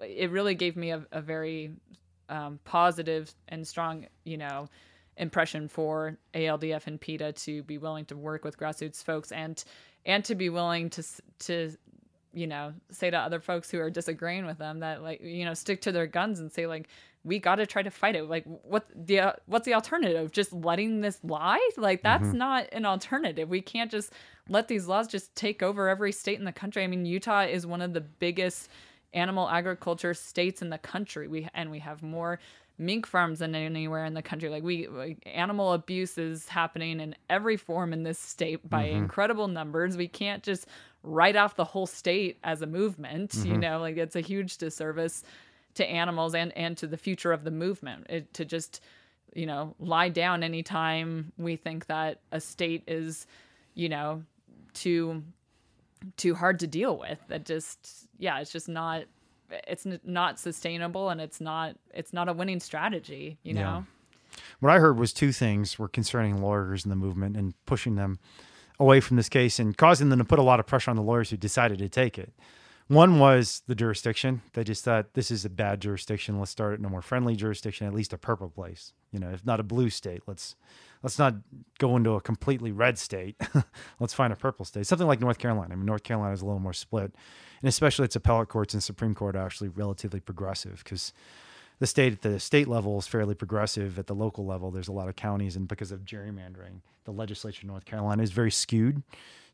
it 0.02 0.32
really 0.32 0.56
gave 0.56 0.76
me 0.76 0.92
a, 0.92 1.06
a 1.12 1.22
very 1.22 1.72
um, 2.30 2.60
positive 2.64 3.34
and 3.48 3.68
strong 3.68 4.08
you 4.24 4.38
know 4.38 4.68
impression 5.18 5.68
for 5.68 6.18
ALDF 6.34 6.88
and 6.88 7.00
PETA 7.00 7.34
to 7.34 7.64
be 7.64 7.78
willing 7.78 8.06
to 8.06 8.18
work 8.18 8.44
with 8.44 8.58
grassroots 8.58 9.04
folks 9.04 9.32
and 9.32 9.64
and 10.06 10.26
to 10.26 10.36
be 10.36 10.50
willing 10.50 10.90
to 10.90 11.04
to 11.40 11.72
you 12.34 12.48
know 12.48 12.74
say 12.92 13.10
to 13.10 13.18
other 13.18 13.40
folks 13.40 13.72
who 13.72 13.80
are 13.80 13.90
disagreeing 13.90 14.46
with 14.46 14.58
them 14.58 14.80
that 14.80 15.02
like 15.02 15.22
you 15.22 15.46
know 15.46 15.54
stick 15.54 15.82
to 15.82 15.92
their 15.92 16.08
guns 16.08 16.40
and 16.40 16.52
say 16.52 16.68
like 16.68 16.90
we 17.26 17.40
got 17.40 17.56
to 17.56 17.66
try 17.66 17.82
to 17.82 17.90
fight 17.90 18.16
it. 18.16 18.30
Like 18.30 18.46
what 18.46 18.86
the 18.96 19.20
uh, 19.20 19.34
what's 19.48 19.66
the 19.66 19.74
alternative? 19.74 20.32
Just 20.32 20.54
letting 20.54 21.02
this 21.02 21.20
lie? 21.24 21.70
Like 21.76 22.04
that's 22.04 22.32
not 22.32 22.68
an 22.72 22.86
alternative. 22.86 23.50
We 23.50 23.62
can't 23.62 23.90
just 23.90 24.14
let 24.48 24.68
these 24.68 24.88
laws 24.88 25.08
just 25.08 25.36
take 25.36 25.64
over 25.64 25.90
every 25.90 26.12
state 26.12 26.38
in 26.38 26.46
the 26.46 26.54
country. 26.54 26.84
I 26.84 26.88
mean 26.88 27.06
utah 27.06 27.42
is 27.42 27.66
one 27.66 27.82
of 27.82 27.94
the 27.94 28.02
biggest 28.02 28.70
animal 29.16 29.50
agriculture 29.50 30.14
states 30.14 30.62
in 30.62 30.70
the 30.70 30.78
country. 30.78 31.28
We 31.28 31.48
and 31.54 31.72
we 31.72 31.80
have 31.80 32.04
more 32.04 32.40
mink 32.78 33.08
farms 33.08 33.40
than 33.40 33.56
anywhere 33.56 34.06
in 34.06 34.14
the 34.14 34.22
country. 34.22 34.50
Like 34.50 34.64
we 34.64 34.88
like, 34.88 35.18
animal 35.26 35.74
abuse 35.74 36.18
is 36.18 36.48
happening 36.48 37.00
in 37.00 37.16
every 37.30 37.58
form 37.58 37.94
in 37.94 38.04
this 38.04 38.20
state 38.20 38.70
by 38.70 38.88
mm-hmm. 38.88 38.98
incredible 38.98 39.48
numbers. 39.48 39.98
We 39.98 40.08
can't 40.08 40.44
just 40.44 40.68
write 41.04 41.36
off 41.36 41.56
the 41.56 41.64
whole 41.64 41.88
state 41.88 42.38
as 42.44 42.62
a 42.62 42.68
movement 42.68 43.34
you 43.36 43.52
mm-hmm. 43.52 43.60
know? 43.60 43.80
Like 43.80 43.98
it's 43.98 44.16
a 44.16 44.22
huge 44.22 44.58
disservice 44.58 45.24
to 45.76 45.86
animals 45.86 46.36
and 46.36 46.56
and 46.58 46.78
to 46.78 46.88
the 46.88 46.98
future 46.98 47.32
of 47.32 47.44
the 47.44 47.52
movement. 47.52 48.08
It, 48.10 48.34
to 48.34 48.46
just 48.46 48.82
you 49.34 49.46
know 49.46 49.76
lie 49.80 50.10
down 50.10 50.44
anytime 50.44 51.32
we 51.38 51.56
think 51.56 51.88
that 51.88 52.20
a 52.32 52.42
state 52.42 52.84
is 52.88 53.28
you 53.74 53.90
know 53.90 54.24
too 54.74 55.24
too 56.18 56.36
hard 56.36 56.60
to 56.60 56.68
deal 56.68 56.98
with 56.98 57.20
that 57.28 57.46
just 57.46 58.08
yeah 58.18 58.40
it's 58.40 58.52
just 58.52 58.68
not 58.70 59.04
it's 59.68 59.86
not 60.04 60.40
sustainable 60.40 61.10
and 61.10 61.22
it's 61.22 61.40
not 61.40 61.76
it's 61.94 62.14
not 62.14 62.28
a 62.28 62.34
winning 62.34 62.60
strategy 62.60 63.38
you 63.44 63.54
Yeah. 63.56 63.62
know 63.64 63.86
What 64.60 64.72
I 64.72 64.80
heard 64.80 64.98
was 64.98 65.14
two 65.14 65.32
things 65.32 65.78
were 65.80 65.88
concerning 65.88 66.42
lawyers 66.42 66.84
in 66.84 66.90
the 66.90 66.96
movement 66.96 67.38
and 67.38 67.54
pushing 67.66 67.96
them 67.96 68.20
away 68.80 69.00
from 69.00 69.18
this 69.18 69.30
case 69.30 69.60
and 69.60 69.78
causing 69.78 70.10
them 70.10 70.20
to 70.20 70.26
put 70.26 70.40
a 70.40 70.44
lot 70.44 70.60
of 70.60 70.66
pressure 70.68 70.90
on 70.92 70.98
the 70.98 71.02
lawyers 71.04 71.30
who 71.30 71.38
decided 71.38 71.78
to 71.80 71.88
take 71.88 72.18
it. 72.20 72.34
One 72.88 73.18
was 73.20 73.64
the 73.68 73.74
jurisdiction. 73.76 74.42
They 74.54 74.64
just 74.64 74.84
thought 74.84 75.14
this 75.14 75.32
is 75.32 75.46
a 75.46 75.50
bad 75.50 75.80
jurisdiction. 75.82 76.38
Let's 76.40 76.52
start 76.52 76.74
it 76.74 76.80
in 76.80 76.86
a 76.86 76.90
more 76.90 77.02
friendly 77.02 77.36
jurisdiction, 77.36 77.88
at 77.88 77.94
least 77.94 78.14
a 78.14 78.18
purple 78.18 78.50
place. 78.50 78.94
You 79.12 79.20
know, 79.20 79.30
if 79.30 79.46
not 79.46 79.60
a 79.60 79.64
blue 79.64 79.90
state, 79.90 80.22
let's 80.28 80.56
let's 81.06 81.20
not 81.20 81.36
go 81.78 81.96
into 81.96 82.14
a 82.14 82.20
completely 82.20 82.72
red 82.72 82.98
state. 82.98 83.40
let's 84.00 84.16
find 84.16 84.34
a 84.34 84.36
purple 84.36 84.66
state. 84.66 84.88
Something 84.88 85.06
like 85.06 85.20
North 85.20 85.38
Carolina. 85.38 85.72
I 85.72 85.76
mean, 85.76 85.86
North 85.86 86.02
Carolina 86.02 86.34
is 86.34 86.42
a 86.42 86.46
little 86.46 86.60
more 86.60 86.74
split, 86.74 87.14
and 87.62 87.70
especially 87.70 88.06
its 88.06 88.16
appellate 88.16 88.50
courts 88.50 88.74
and 88.74 88.82
Supreme 88.82 89.14
Court 89.14 89.36
are 89.36 89.46
actually 89.46 89.70
relatively 89.70 90.20
progressive 90.20 90.82
because 90.84 91.14
the 91.78 91.86
state 91.86 92.12
at 92.14 92.22
the 92.24 92.40
state 92.40 92.68
level 92.68 92.98
is 92.98 93.06
fairly 93.06 93.36
progressive. 93.36 94.00
At 94.00 94.08
the 94.08 94.16
local 94.16 94.48
level, 94.48 94.72
there's 94.72 94.88
a 94.88 94.92
lot 94.92 95.08
of 95.08 95.16
counties, 95.16 95.56
and 95.56 95.68
because 95.68 95.92
of 95.92 96.06
gerrymandering, 96.06 96.80
the 97.04 97.12
legislature 97.12 97.62
in 97.62 97.68
North 97.68 97.86
Carolina 97.86 98.24
is 98.24 98.32
very 98.32 98.50
skewed 98.50 99.04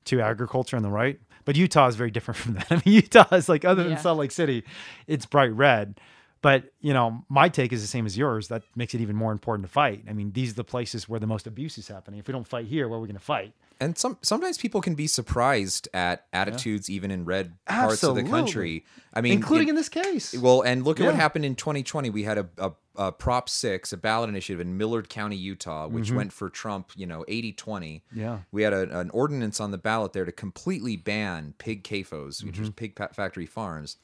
to 0.06 0.22
agriculture 0.22 0.78
on 0.78 0.84
the 0.84 0.90
right. 0.90 1.20
But 1.44 1.58
Utah 1.58 1.88
is 1.88 1.98
very 1.98 2.12
different 2.12 2.38
from 2.40 2.54
that. 2.54 2.68
I 2.72 2.76
mean, 2.76 2.96
Utah 2.96 3.36
is 3.36 3.50
like 3.50 3.66
other 3.66 3.84
than 3.84 3.98
Salt 3.98 4.20
Lake 4.20 4.32
City, 4.32 4.64
it's 5.06 5.26
bright 5.26 5.52
red. 5.54 6.00
But 6.42 6.72
you 6.80 6.94
know, 6.94 7.24
my 7.30 7.50
take 7.50 7.72
is 7.72 7.82
the 7.82 7.88
same 7.88 8.06
as 8.06 8.18
yours. 8.18 8.48
That 8.48 8.64
makes 8.76 8.94
it 8.94 9.02
even 9.02 9.16
more 9.16 9.32
important 9.32 9.68
to 9.68 9.72
fight. 9.72 10.04
I 10.10 10.14
mean, 10.14 10.32
these 10.32 10.52
are 10.52 10.56
the 10.56 10.64
places 10.64 11.08
where 11.08 11.20
the 11.20 11.28
most 11.28 11.46
abuse 11.46 11.78
is 11.78 11.88
happening. 11.88 12.20
If 12.20 12.28
we 12.28 12.32
don't 12.32 12.48
fight 12.48 12.66
here, 12.66 12.88
where 12.88 12.98
are 12.98 13.02
we 13.02 13.08
going 13.08 13.18
to 13.18 13.24
fight? 13.24 13.54
And 13.80 13.98
some 13.98 14.18
sometimes 14.22 14.60
people 14.60 14.80
can 14.80 14.94
be 14.94 15.08
surprised 15.08 15.88
at 15.94 16.26
attitudes 16.34 16.88
even 16.90 17.10
in 17.10 17.26
red 17.26 17.54
parts 17.66 18.04
of 18.04 18.16
the 18.16 18.24
country. 18.24 18.86
I 19.14 19.22
mean, 19.22 19.34
Including 19.34 19.68
it- 19.68 19.72
in 19.72 19.76
this 19.76 19.90
case. 19.90 20.36
Well, 20.38 20.62
and 20.62 20.84
look 20.84 21.00
at 21.00 21.06
what 21.06 21.16
happened 21.16 21.46
in 21.46 21.56
2020. 21.56 22.12
We 22.12 22.24
had 22.24 22.38
a, 22.38 22.50
a, 22.60 22.72
a 22.96 23.12
Prop 23.12 23.50
6, 23.50 23.92
a 23.92 23.98
ballot 23.98 24.30
initiative 24.30 24.60
in 24.60 24.78
Millard 24.78 25.10
County, 25.10 25.36
Utah, 25.36 25.88
which 25.88 26.06
mm-hmm. 26.06 26.16
went 26.16 26.34
for 26.34 26.50
Trump, 26.50 26.92
you 26.96 27.08
know, 27.08 27.26
80 27.28 27.54
20. 27.54 28.04
Yeah. 28.14 28.40
We 28.52 28.62
had 28.62 28.74
a, 28.74 29.00
an 29.00 29.10
ordinance 29.10 29.60
on 29.60 29.72
the 29.72 29.80
ballot 29.80 30.14
there 30.14 30.26
to 30.26 30.32
completely 30.32 30.96
ban 30.96 31.56
pig 31.58 31.84
CAFOs, 31.84 32.44
which 32.44 32.54
mm-hmm. 32.54 32.62
was 32.62 32.70
pig 32.70 32.96
pa- 32.96 33.08
factory 33.08 33.48
farms. 33.48 33.98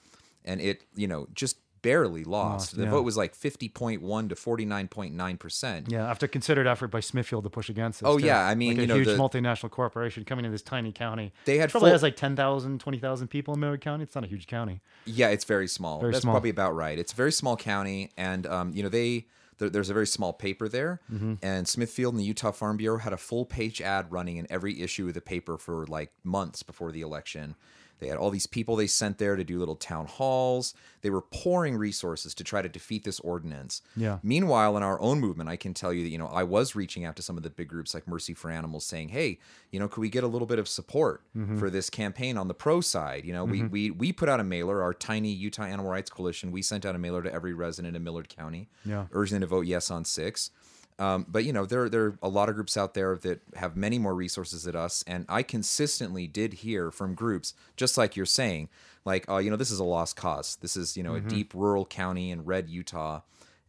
And 0.43 0.59
it, 0.59 0.85
you 0.95 1.07
know, 1.07 1.27
just 1.35 1.57
barely 1.87 2.23
lost. 2.23 2.75
the 2.75 2.83
yeah. 2.83 2.89
vote 2.89 3.03
was 3.05 3.15
like 3.15 3.33
50.1 3.35 4.29
to 4.29 4.35
49.9%. 4.35 5.91
yeah, 5.91 6.09
after 6.09 6.27
considered 6.27 6.67
effort 6.67 6.89
by 6.89 6.99
Smithfield 6.99 7.43
to 7.43 7.49
push 7.49 7.69
against 7.69 8.01
this. 8.01 8.07
Oh, 8.09 8.17
too. 8.17 8.25
yeah, 8.25 8.45
I 8.45 8.55
mean, 8.55 8.69
like 8.71 8.77
a 8.77 8.81
you 8.81 8.87
know, 8.87 8.95
huge 8.95 9.07
the- 9.07 9.15
multinational 9.15 9.69
corporation 9.71 10.25
coming 10.25 10.45
in 10.45 10.51
this 10.51 10.61
tiny 10.61 10.91
county. 10.91 11.31
They 11.45 11.57
had 11.57 11.69
probably 11.71 11.87
full- 11.89 11.93
has 11.95 12.03
like 12.03 12.15
10,000, 12.15 12.79
20,000 12.79 13.27
people 13.27 13.53
in 13.53 13.59
Millard 13.59 13.81
County. 13.81 14.03
It's 14.03 14.15
not 14.15 14.23
a 14.23 14.27
huge 14.27 14.47
county. 14.47 14.81
Yeah, 15.05 15.29
it's 15.29 15.45
very 15.45 15.67
small. 15.67 15.99
Very 15.99 16.11
That's 16.11 16.23
small. 16.23 16.33
probably 16.33 16.49
about 16.49 16.75
right. 16.75 16.97
It's 16.99 17.13
a 17.13 17.15
very 17.15 17.31
small 17.31 17.55
county, 17.57 18.11
and 18.17 18.45
um, 18.47 18.71
you 18.73 18.83
know 18.83 18.89
they 18.89 19.27
there, 19.59 19.69
there's 19.69 19.89
a 19.89 19.93
very 19.93 20.07
small 20.07 20.33
paper 20.33 20.67
there, 20.69 20.99
Mm-hmm. 21.11 21.35
and 21.41 21.67
Smithfield 21.67 22.13
and 22.13 22.19
the 22.21 22.25
Utah 22.25 22.51
Farm 22.51 22.77
Bureau 22.77 22.99
had 22.99 23.13
a 23.13 23.17
full 23.17 23.45
page 23.45 23.81
ad 23.81 24.11
running 24.11 24.37
in 24.37 24.45
every 24.49 24.81
issue 24.81 25.07
of 25.07 25.13
the 25.13 25.21
paper 25.21 25.57
for 25.57 25.85
like 25.87 26.11
months 26.23 26.61
before 26.63 26.91
the 26.91 27.01
election. 27.01 27.55
They 27.99 28.07
had 28.07 28.17
all 28.17 28.29
these 28.29 28.47
people 28.47 28.75
they 28.75 28.87
sent 28.87 29.17
there 29.17 29.35
to 29.35 29.43
do 29.43 29.57
little 29.59 29.75
town 29.75 30.05
halls. 30.07 30.73
They 31.01 31.09
were 31.09 31.21
pouring 31.21 31.77
resources 31.77 32.33
to 32.35 32.43
try 32.43 32.61
to 32.61 32.69
defeat 32.69 33.03
this 33.03 33.19
ordinance. 33.21 33.81
Yeah. 33.95 34.19
Meanwhile, 34.23 34.75
in 34.77 34.83
our 34.83 34.99
own 35.01 35.19
movement, 35.19 35.49
I 35.49 35.55
can 35.55 35.73
tell 35.73 35.91
you 35.93 36.03
that 36.03 36.09
you 36.09 36.17
know 36.17 36.27
I 36.27 36.43
was 36.43 36.75
reaching 36.75 37.05
out 37.05 37.15
to 37.15 37.21
some 37.21 37.37
of 37.37 37.43
the 37.43 37.49
big 37.49 37.67
groups 37.69 37.93
like 37.93 38.07
Mercy 38.07 38.33
for 38.33 38.49
Animals, 38.51 38.85
saying, 38.85 39.09
"Hey, 39.09 39.39
you 39.71 39.79
know, 39.79 39.87
could 39.87 40.01
we 40.01 40.09
get 40.09 40.23
a 40.23 40.27
little 40.27 40.47
bit 40.47 40.59
of 40.59 40.67
support 40.67 41.21
Mm-hmm. 41.35 41.57
for 41.59 41.69
this 41.69 41.89
campaign 41.89 42.37
on 42.37 42.47
the 42.47 42.53
pro 42.53 42.81
side? 42.81 43.25
You 43.25 43.33
know, 43.33 43.45
we 43.45 43.63
we 43.63 43.91
we 43.91 44.11
put 44.11 44.29
out 44.29 44.39
a 44.39 44.43
mailer, 44.43 44.81
our 44.81 44.93
tiny 44.93 45.31
Utah 45.31 45.63
Animal 45.63 45.91
Rights 45.91 46.09
Coalition. 46.09 46.51
We 46.51 46.61
sent 46.61 46.85
out 46.85 46.95
a 46.95 46.99
mailer 46.99 47.21
to 47.23 47.33
every 47.33 47.53
resident 47.53 47.95
in 47.95 48.03
Millard 48.03 48.29
County, 48.29 48.69
Yeah. 48.85 49.05
urging 49.11 49.35
them 49.35 49.41
to 49.41 49.47
vote 49.47 49.65
yes 49.65 49.89
on 49.91 50.03
six. 50.05 50.51
Um, 50.99 51.25
but 51.27 51.43
you 51.45 51.53
know, 51.53 51.65
there 51.65 51.89
there 51.89 52.05
are 52.05 52.19
a 52.23 52.29
lot 52.29 52.49
of 52.49 52.55
groups 52.55 52.75
out 52.75 52.93
there 52.95 53.17
that 53.17 53.41
have 53.55 53.75
many 53.75 53.99
more 53.99 54.15
resources 54.15 54.63
than 54.63 54.75
us, 54.75 55.03
and 55.05 55.25
I 55.29 55.43
consistently 55.43 56.25
did 56.27 56.53
hear 56.53 56.89
from 56.91 57.13
groups 57.13 57.53
just 57.75 57.97
like 57.97 58.15
you're 58.15 58.25
saying, 58.25 58.69
like, 59.05 59.25
oh, 59.27 59.37
you 59.37 59.49
know, 59.51 59.57
this 59.57 59.69
is 59.71 59.79
a 59.79 59.83
lost 59.83 60.15
cause. 60.15 60.57
This 60.61 60.75
is 60.75 60.97
you 60.97 61.03
know 61.03 61.13
Mm-hmm. 61.13 61.27
a 61.27 61.29
deep 61.29 61.53
rural 61.53 61.85
county 61.85 62.31
in 62.31 62.45
red 62.45 62.67
Utah. 62.69 63.21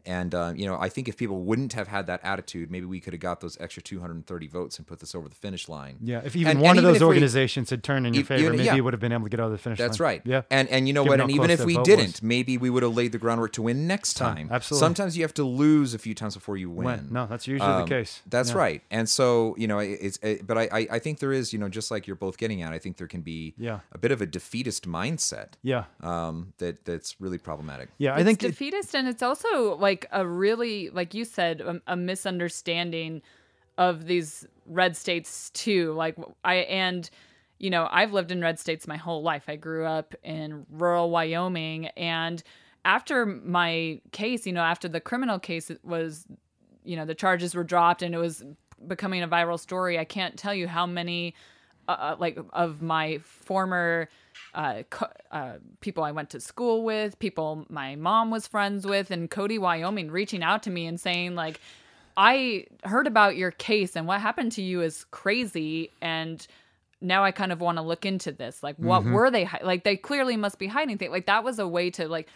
And 0.06 0.34
um, 0.34 0.56
you 0.56 0.66
know, 0.66 0.76
I 0.78 0.88
think 0.88 1.08
if 1.08 1.16
people 1.16 1.40
wouldn't 1.42 1.72
have 1.74 1.88
had 1.88 2.06
that 2.06 2.20
attitude, 2.22 2.70
maybe 2.70 2.86
we 2.86 3.00
could 3.00 3.12
have 3.12 3.20
got 3.20 3.40
those 3.40 3.56
extra 3.60 3.82
230 3.82 4.46
votes 4.46 4.78
and 4.78 4.86
put 4.86 5.00
this 5.00 5.14
over 5.14 5.28
the 5.28 5.34
finish 5.34 5.68
line. 5.68 5.98
Yeah, 6.02 6.22
if 6.24 6.34
even 6.36 6.52
And- 6.52 6.60
one 6.60 6.70
and 6.70 6.78
of 6.78 6.82
even 6.84 6.92
those 6.92 6.96
if 6.96 7.00
we- 7.02 7.06
organizations 7.06 7.70
had 7.70 7.82
turned 7.84 8.06
in 8.06 8.14
your 8.14 8.24
favor, 8.24 8.40
even- 8.42 8.52
maybe 8.52 8.64
yeah. 8.64 8.74
you 8.76 8.84
would 8.84 8.92
have 8.94 9.00
been 9.00 9.12
able 9.12 9.24
to 9.24 9.28
get 9.30 9.40
over 9.40 9.50
the 9.50 9.58
finish 9.58 9.78
line. 9.78 9.88
That's 9.88 10.00
line. 10.00 10.06
right. 10.06 10.22
Yeah. 10.24 10.42
And 10.50 10.68
and 10.68 10.86
you 10.88 10.94
know 10.94 11.04
Given 11.04 11.18
what? 11.20 11.24
And 11.24 11.30
even 11.32 11.50
if 11.50 11.64
we 11.64 11.76
didn't, 11.82 12.06
was. 12.12 12.22
maybe 12.22 12.56
we 12.58 12.70
would 12.70 12.82
have 12.82 12.94
laid 12.94 13.12
the 13.12 13.18
groundwork 13.18 13.52
to 13.54 13.62
win 13.62 13.86
next 13.86 14.14
time. 14.14 14.48
absolutely. 14.50 14.80
Sometimes 14.86 15.16
you 15.16 15.22
have 15.24 15.34
to 15.34 15.44
lose 15.44 15.94
a 15.94 15.98
few 15.98 16.14
times 16.14 16.34
before 16.34 16.56
you 16.56 16.70
win. 16.70 16.86
Win. 16.86 17.08
No, 17.10 17.26
that's 17.26 17.46
usually 17.46 17.68
the 17.68 17.82
Um, 17.82 17.88
case. 17.88 18.22
That's 18.26 18.50
Yeah. 18.50 18.56
right. 18.56 18.82
And 18.90 19.08
so 19.08 19.54
you 19.58 19.66
know, 19.66 19.78
it- 19.78 19.98
it's 20.00 20.18
it, 20.22 20.46
but 20.46 20.56
I, 20.56 20.68
I 20.72 20.86
I 20.92 20.98
think 20.98 21.18
there 21.18 21.32
is 21.32 21.52
you 21.52 21.58
know 21.58 21.68
just 21.68 21.90
like 21.90 22.06
you're 22.06 22.16
both 22.16 22.38
getting 22.38 22.62
at, 22.62 22.72
I 22.72 22.78
think 22.78 22.96
there 22.96 23.06
can 23.08 23.20
be 23.22 23.54
Yeah. 23.58 23.80
a 23.92 23.98
bit 23.98 24.10
of 24.12 24.22
a 24.22 24.26
defeatist 24.26 24.88
mindset. 24.88 25.48
Yeah. 25.62 25.84
Um, 26.02 26.52
that 26.58 26.84
that's 26.84 27.20
really 27.20 27.38
problematic. 27.38 27.90
Yeah, 27.98 28.14
I 28.14 28.18
it's 28.20 28.24
think 28.26 28.42
it- 28.42 28.48
defeatist 28.48 28.94
and 28.94 29.06
it's 29.08 29.22
also 29.22 29.76
like 29.88 30.06
a 30.12 30.26
really 30.26 30.90
like 30.90 31.14
you 31.14 31.24
said 31.24 31.62
a, 31.62 31.80
a 31.86 31.96
misunderstanding 31.96 33.22
of 33.78 34.04
these 34.06 34.46
red 34.66 34.96
states 34.96 35.50
too. 35.50 35.92
Like 35.94 36.16
i 36.44 36.56
and 36.56 37.08
you 37.58 37.70
know 37.70 37.88
i've 37.90 38.12
lived 38.12 38.30
in 38.30 38.40
red 38.42 38.58
states 38.58 38.86
my 38.86 38.98
whole 38.98 39.22
life. 39.22 39.44
I 39.48 39.56
grew 39.56 39.86
up 39.86 40.14
in 40.22 40.66
rural 40.70 41.10
wyoming 41.10 41.86
and 41.96 42.42
after 42.84 43.24
my 43.24 44.00
case 44.12 44.46
you 44.46 44.52
know 44.52 44.66
after 44.74 44.88
the 44.88 45.00
criminal 45.00 45.38
case 45.38 45.70
was 45.82 46.26
you 46.84 46.96
know 46.96 47.06
the 47.06 47.14
charges 47.14 47.54
were 47.54 47.64
dropped 47.64 48.02
and 48.02 48.14
it 48.14 48.18
was 48.18 48.44
becoming 48.86 49.22
a 49.22 49.28
viral 49.28 49.58
story 49.58 49.98
i 49.98 50.04
can't 50.04 50.36
tell 50.38 50.54
you 50.54 50.68
how 50.68 50.86
many 50.86 51.34
uh, 51.88 52.14
like 52.18 52.38
of 52.52 52.80
my 52.80 53.18
former 53.24 54.08
uh, 54.54 54.82
co- 54.90 55.12
uh, 55.30 55.54
people 55.80 56.04
I 56.04 56.12
went 56.12 56.30
to 56.30 56.40
school 56.40 56.84
with, 56.84 57.18
people 57.18 57.66
my 57.68 57.96
mom 57.96 58.30
was 58.30 58.46
friends 58.46 58.86
with, 58.86 59.10
in 59.10 59.28
Cody, 59.28 59.58
Wyoming, 59.58 60.10
reaching 60.10 60.42
out 60.42 60.62
to 60.64 60.70
me 60.70 60.86
and 60.86 61.00
saying 61.00 61.34
like, 61.34 61.60
I 62.16 62.66
heard 62.84 63.06
about 63.06 63.36
your 63.36 63.52
case 63.52 63.94
and 63.94 64.06
what 64.06 64.20
happened 64.20 64.52
to 64.52 64.62
you 64.62 64.82
is 64.82 65.04
crazy 65.10 65.92
and 66.00 66.44
now 67.00 67.22
I 67.22 67.30
kind 67.30 67.52
of 67.52 67.60
want 67.60 67.78
to 67.78 67.82
look 67.82 68.04
into 68.04 68.32
this. 68.32 68.62
Like, 68.62 68.76
what 68.76 69.04
were 69.04 69.30
they 69.30 69.44
hi- 69.44 69.60
like? 69.62 69.84
They 69.84 69.96
clearly 69.96 70.36
must 70.36 70.58
be 70.58 70.66
hiding 70.66 70.98
things. 70.98 71.12
Like 71.12 71.26
that 71.26 71.44
was 71.44 71.60
a 71.60 71.68
way 71.68 71.90
to 71.90 72.08
like 72.08 72.28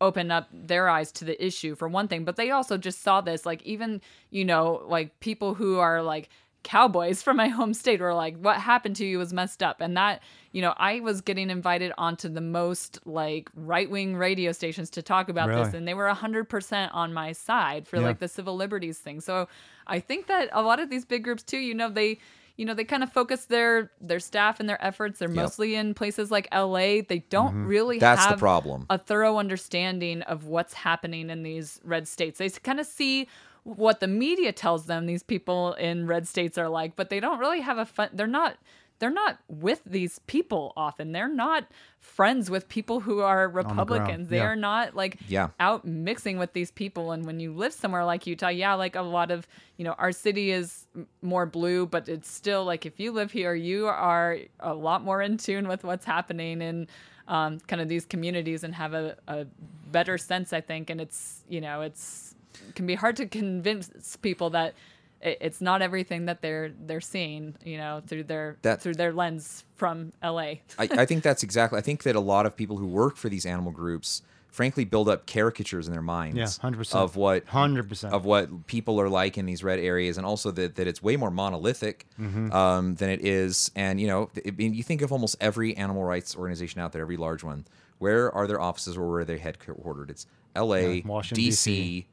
open 0.00 0.30
up 0.30 0.48
their 0.52 0.88
eyes 0.88 1.12
to 1.12 1.24
the 1.24 1.42
issue 1.44 1.74
for 1.74 1.88
one 1.88 2.08
thing. 2.08 2.24
But 2.24 2.36
they 2.36 2.50
also 2.50 2.76
just 2.76 3.02
saw 3.02 3.20
this. 3.20 3.46
Like 3.46 3.62
even 3.62 4.00
you 4.30 4.44
know 4.44 4.82
like 4.86 5.20
people 5.20 5.54
who 5.54 5.78
are 5.78 6.02
like 6.02 6.28
cowboys 6.62 7.22
from 7.22 7.36
my 7.36 7.48
home 7.48 7.72
state 7.74 8.00
were 8.00 8.14
like, 8.14 8.36
what 8.36 8.56
happened 8.58 8.96
to 8.96 9.04
you 9.06 9.18
was 9.18 9.32
messed 9.32 9.62
up. 9.62 9.80
And 9.80 9.96
that 9.96 10.22
you 10.52 10.60
know 10.62 10.74
I 10.76 11.00
was 11.00 11.20
getting 11.20 11.50
invited 11.50 11.92
onto 11.96 12.28
the 12.28 12.40
most 12.40 12.98
like 13.06 13.50
right 13.54 13.90
wing 13.90 14.16
radio 14.16 14.52
stations 14.52 14.90
to 14.90 15.02
talk 15.02 15.28
about 15.28 15.48
this, 15.64 15.74
and 15.74 15.86
they 15.88 15.94
were 15.94 16.08
hundred 16.08 16.48
percent 16.48 16.92
on 16.92 17.12
my 17.12 17.32
side 17.32 17.86
for 17.88 17.96
Yeah. 17.96 18.02
like 18.06 18.18
the 18.18 18.28
civil 18.28 18.56
liberties 18.56 18.98
thing. 18.98 19.20
So 19.20 19.48
I 19.86 20.00
think 20.00 20.26
that 20.26 20.48
a 20.52 20.62
lot 20.62 20.80
of 20.80 20.90
these 20.90 21.04
big 21.04 21.24
groups 21.24 21.42
too, 21.42 21.58
you 21.58 21.74
know, 21.74 21.88
they 21.88 22.18
you 22.56 22.66
know, 22.66 22.74
they 22.74 22.84
kind 22.84 23.02
of 23.02 23.10
focus 23.10 23.46
their 23.46 23.90
their 24.02 24.20
staff 24.20 24.60
and 24.60 24.68
their 24.68 24.84
efforts. 24.84 25.18
They're 25.18 25.28
mostly 25.30 25.76
in 25.76 25.94
places 25.94 26.30
like 26.30 26.46
LA. 26.52 27.00
They 27.08 27.24
don't 27.30 27.54
really 27.64 27.96
Mm-hmm. 27.96 28.00
That's 28.00 28.26
the 28.26 28.36
problem. 28.36 28.84
a 28.90 28.98
thorough 28.98 29.38
understanding 29.38 30.20
of 30.22 30.44
what's 30.44 30.74
happening 30.74 31.30
in 31.30 31.42
these 31.42 31.80
red 31.84 32.06
states. 32.06 32.38
They 32.38 32.50
kind 32.50 32.78
of 32.78 32.84
see 32.86 33.28
what 33.64 34.00
the 34.00 34.06
media 34.06 34.52
tells 34.52 34.86
them 34.86 35.06
these 35.06 35.22
people 35.22 35.74
in 35.74 36.06
red 36.06 36.26
states 36.26 36.56
are 36.58 36.68
like, 36.68 36.96
but 36.96 37.10
they 37.10 37.20
don't 37.20 37.38
really 37.38 37.60
have 37.60 37.78
a 37.78 37.86
fun 37.86 38.10
they're 38.12 38.26
not 38.26 38.56
they're 39.00 39.10
not 39.10 39.38
with 39.48 39.80
these 39.86 40.18
people 40.26 40.74
often. 40.76 41.12
They're 41.12 41.26
not 41.26 41.64
friends 41.98 42.50
with 42.50 42.68
people 42.68 43.00
who 43.00 43.20
are 43.20 43.48
ground, 43.48 43.70
Republicans. 43.70 44.28
They 44.28 44.36
yeah. 44.36 44.44
are 44.44 44.56
not 44.56 44.94
like 44.94 45.16
Yeah. 45.26 45.48
out 45.58 45.86
mixing 45.86 46.36
with 46.38 46.52
these 46.52 46.70
people 46.70 47.12
and 47.12 47.24
when 47.24 47.40
you 47.40 47.52
live 47.54 47.72
somewhere 47.72 48.04
like 48.04 48.26
Utah, 48.26 48.48
yeah, 48.48 48.74
like 48.74 48.96
a 48.96 49.02
lot 49.02 49.30
of, 49.30 49.48
you 49.78 49.84
know, 49.86 49.94
our 49.94 50.12
city 50.12 50.50
is 50.50 50.86
more 51.22 51.46
blue, 51.46 51.86
but 51.86 52.10
it's 52.10 52.30
still 52.30 52.64
like 52.66 52.84
if 52.84 53.00
you 53.00 53.10
live 53.10 53.32
here, 53.32 53.54
you 53.54 53.86
are 53.86 54.36
a 54.60 54.74
lot 54.74 55.02
more 55.02 55.22
in 55.22 55.38
tune 55.38 55.66
with 55.66 55.82
what's 55.82 56.04
happening 56.04 56.60
in 56.60 56.86
um, 57.26 57.58
kind 57.60 57.80
of 57.80 57.88
these 57.88 58.04
communities 58.04 58.64
and 58.64 58.74
have 58.74 58.92
a, 58.92 59.16
a 59.28 59.46
better 59.90 60.18
sense, 60.18 60.52
I 60.52 60.60
think. 60.60 60.90
And 60.90 61.00
it's, 61.00 61.42
you 61.48 61.62
know, 61.62 61.80
it's 61.80 62.34
can 62.74 62.86
be 62.86 62.94
hard 62.94 63.16
to 63.16 63.26
convince 63.26 64.16
people 64.22 64.50
that 64.50 64.74
it's 65.22 65.60
not 65.60 65.82
everything 65.82 66.24
that 66.26 66.40
they're 66.40 66.70
they're 66.86 67.00
seeing, 67.00 67.54
you 67.64 67.76
know, 67.76 68.02
through 68.06 68.24
their 68.24 68.56
That- 68.62 68.80
through 68.80 68.94
their 68.94 69.12
lens 69.12 69.64
from 69.76 70.12
LA. 70.22 70.40
I, 70.40 70.62
I 70.78 71.06
think 71.06 71.22
that's 71.22 71.42
exactly. 71.42 71.78
I 71.78 71.82
think 71.82 72.02
that 72.04 72.16
a 72.16 72.20
lot 72.20 72.46
of 72.46 72.56
people 72.56 72.76
who 72.78 72.86
work 72.86 73.16
for 73.16 73.28
these 73.28 73.44
animal 73.44 73.70
groups, 73.70 74.22
frankly, 74.48 74.84
build 74.86 75.08
up 75.10 75.26
caricatures 75.26 75.86
in 75.86 75.92
their 75.92 76.00
minds. 76.02 76.38
Yeah, 76.38 76.44
100%. 76.70 76.94
of 76.94 77.16
what 77.16 77.46
100%. 77.46 78.12
of 78.12 78.24
what 78.24 78.66
people 78.66 78.98
are 79.00 79.10
like 79.10 79.36
in 79.36 79.44
these 79.44 79.62
red 79.62 79.78
areas, 79.78 80.16
and 80.16 80.24
also 80.26 80.50
that, 80.52 80.76
that 80.76 80.86
it's 80.86 81.02
way 81.02 81.16
more 81.16 81.30
monolithic 81.30 82.06
Mm-hmm. 82.18 82.50
um, 82.52 82.94
than 82.94 83.10
it 83.10 83.22
is. 83.22 83.70
And 83.76 84.00
you 84.00 84.06
know, 84.06 84.30
I 84.46 84.52
mean, 84.52 84.72
you 84.72 84.82
think 84.82 85.02
of 85.02 85.12
almost 85.12 85.36
every 85.38 85.76
animal 85.76 86.02
rights 86.02 86.34
organization 86.34 86.80
out 86.80 86.92
there, 86.92 87.02
every 87.02 87.18
large 87.18 87.44
one. 87.44 87.66
Where 87.98 88.32
are 88.34 88.46
their 88.46 88.60
offices 88.60 88.96
or 88.96 89.06
where 89.10 89.20
are 89.20 89.24
they 89.26 89.38
headquartered? 89.38 90.08
It's 90.08 90.26
L.A., 90.56 90.94
Yeah, 90.94 91.02
Washington, 91.04 91.44
D.C., 91.44 92.06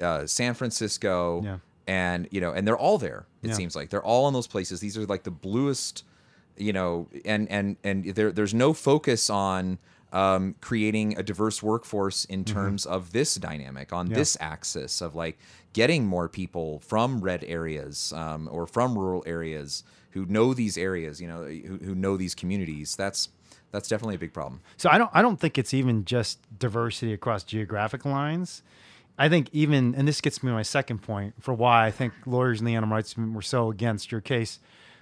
uh, 0.00 0.26
San 0.26 0.54
Francisco, 0.54 1.42
Yeah. 1.44 1.58
and 1.86 2.28
you 2.30 2.40
know, 2.40 2.52
and 2.52 2.66
they're 2.66 2.76
all 2.78 2.98
there. 2.98 3.26
It 3.42 3.48
Yeah. 3.48 3.54
seems 3.54 3.74
like 3.76 3.90
they're 3.90 4.02
all 4.04 4.28
in 4.28 4.34
those 4.34 4.46
places. 4.46 4.80
These 4.80 4.96
are 4.98 5.06
like 5.06 5.22
the 5.24 5.30
bluest 5.30 6.04
you 6.56 6.72
know, 6.74 7.08
and 7.24 7.50
and 7.50 7.76
and 7.84 8.04
there 8.04 8.30
there's 8.32 8.52
no 8.52 8.74
focus 8.74 9.30
on 9.30 9.78
um, 10.12 10.56
creating 10.60 11.16
a 11.16 11.22
diverse 11.22 11.62
workforce 11.62 12.24
in 12.26 12.44
terms 12.44 12.84
of 12.84 13.12
this 13.12 13.36
dynamic 13.36 13.92
on 13.94 14.08
Yeah. 14.10 14.16
this 14.16 14.36
axis 14.40 15.00
of 15.00 15.14
like 15.14 15.38
getting 15.72 16.04
more 16.04 16.28
people 16.28 16.80
from 16.80 17.20
red 17.20 17.44
areas 17.44 18.12
um, 18.14 18.48
or 18.52 18.66
from 18.66 18.98
rural 18.98 19.22
areas 19.24 19.84
who 20.10 20.26
know 20.26 20.52
these 20.52 20.76
areas, 20.76 21.20
you 21.20 21.28
know, 21.28 21.44
who, 21.44 21.78
who 21.78 21.94
know 21.94 22.16
these 22.18 22.34
communities. 22.34 22.94
That's 22.96 23.28
that's 23.70 23.88
definitely 23.88 24.16
a 24.16 24.18
big 24.18 24.32
problem. 24.34 24.60
So 24.76 24.90
I 24.90 24.98
don't 24.98 25.10
I 25.14 25.22
don't 25.22 25.38
think 25.40 25.56
it's 25.56 25.72
even 25.72 26.04
just 26.04 26.40
diversity 26.58 27.12
across 27.14 27.42
geographic 27.44 28.04
lines. 28.04 28.62
I 29.20 29.28
think 29.28 29.50
even 29.52 29.94
and 29.94 30.08
this 30.08 30.22
gets 30.22 30.42
me 30.42 30.48
to 30.48 30.54
my 30.54 30.62
second 30.62 31.02
point 31.02 31.34
for 31.40 31.52
why 31.52 31.86
I 31.86 31.90
think 31.90 32.14
lawyers 32.24 32.58
in 32.58 32.64
the 32.64 32.74
animal 32.74 32.96
rights 32.96 33.18
movement 33.18 33.36
were 33.36 33.42
so 33.42 33.70
against 33.70 34.10
your 34.10 34.22
case, 34.22 34.60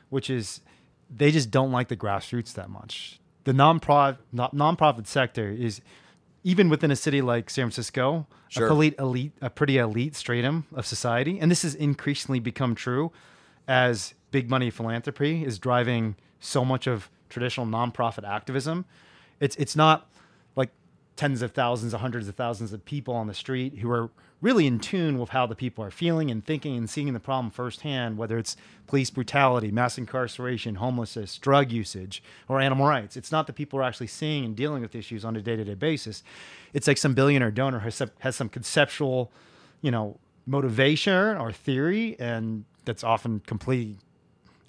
which 0.08 0.28
is 0.28 0.60
they 1.08 1.30
just 1.30 1.52
don't 1.52 1.70
like 1.70 1.86
the 1.86 1.96
grassroots 1.96 2.52
that 2.54 2.68
much. 2.68 3.20
The 3.44 3.52
non-profit 3.52 4.18
nonprofit 4.34 5.06
sector 5.06 5.48
is 5.48 5.80
even 6.42 6.68
within 6.68 6.90
a 6.90 6.96
city 6.96 7.22
like 7.22 7.48
San 7.48 7.66
Francisco, 7.66 8.26
Sure. 8.48 8.66
a 8.66 8.70
elite, 8.72 8.94
elite, 8.98 9.32
a 9.40 9.50
pretty 9.50 9.78
elite 9.78 10.16
stratum 10.16 10.66
of 10.74 10.84
society, 10.84 11.38
and 11.38 11.48
this 11.50 11.62
has 11.62 11.74
increasingly 11.76 12.40
become 12.40 12.74
true 12.74 13.12
as 13.68 14.14
big 14.32 14.50
money 14.50 14.70
philanthropy 14.70 15.44
is 15.44 15.58
driving 15.60 16.16
so 16.40 16.64
much 16.64 16.86
of 16.88 17.08
traditional 17.28 17.66
nonprofit 17.66 18.28
activism. 18.28 18.84
It's 19.38 19.54
it's 19.56 19.76
not 19.76 20.10
tens 21.18 21.42
of 21.42 21.50
thousands, 21.50 21.92
hundreds 21.92 22.28
of 22.28 22.36
thousands 22.36 22.72
of 22.72 22.84
people 22.84 23.12
on 23.12 23.26
the 23.26 23.34
street 23.34 23.78
who 23.78 23.90
are 23.90 24.08
really 24.40 24.68
in 24.68 24.78
tune 24.78 25.18
with 25.18 25.30
how 25.30 25.46
the 25.46 25.54
people 25.56 25.82
are 25.84 25.90
feeling 25.90 26.30
and 26.30 26.46
thinking 26.46 26.76
and 26.76 26.88
seeing 26.88 27.12
the 27.12 27.18
problem 27.18 27.50
firsthand, 27.50 28.16
whether 28.16 28.38
it's 28.38 28.56
police 28.86 29.10
brutality, 29.10 29.72
mass 29.72 29.98
incarceration, 29.98 30.76
homelessness, 30.76 31.36
drug 31.38 31.72
usage, 31.72 32.22
or 32.46 32.60
animal 32.60 32.86
rights. 32.86 33.16
It's 33.16 33.32
not 33.32 33.48
the 33.48 33.52
people 33.52 33.80
are 33.80 33.82
actually 33.82 34.06
seeing 34.06 34.44
and 34.44 34.54
dealing 34.54 34.80
with 34.80 34.94
issues 34.94 35.24
on 35.24 35.34
a 35.34 35.42
day-to-day 35.42 35.74
basis. 35.74 36.22
It's 36.72 36.86
like 36.86 36.98
some 36.98 37.14
billionaire 37.14 37.50
donor 37.50 37.80
has 37.80 38.00
has 38.20 38.36
some 38.36 38.48
conceptual, 38.48 39.32
you 39.82 39.90
know, 39.90 40.20
motivation 40.46 41.36
or 41.36 41.50
theory, 41.50 42.14
and 42.20 42.64
that's 42.84 43.02
often 43.02 43.40
completely 43.40 43.98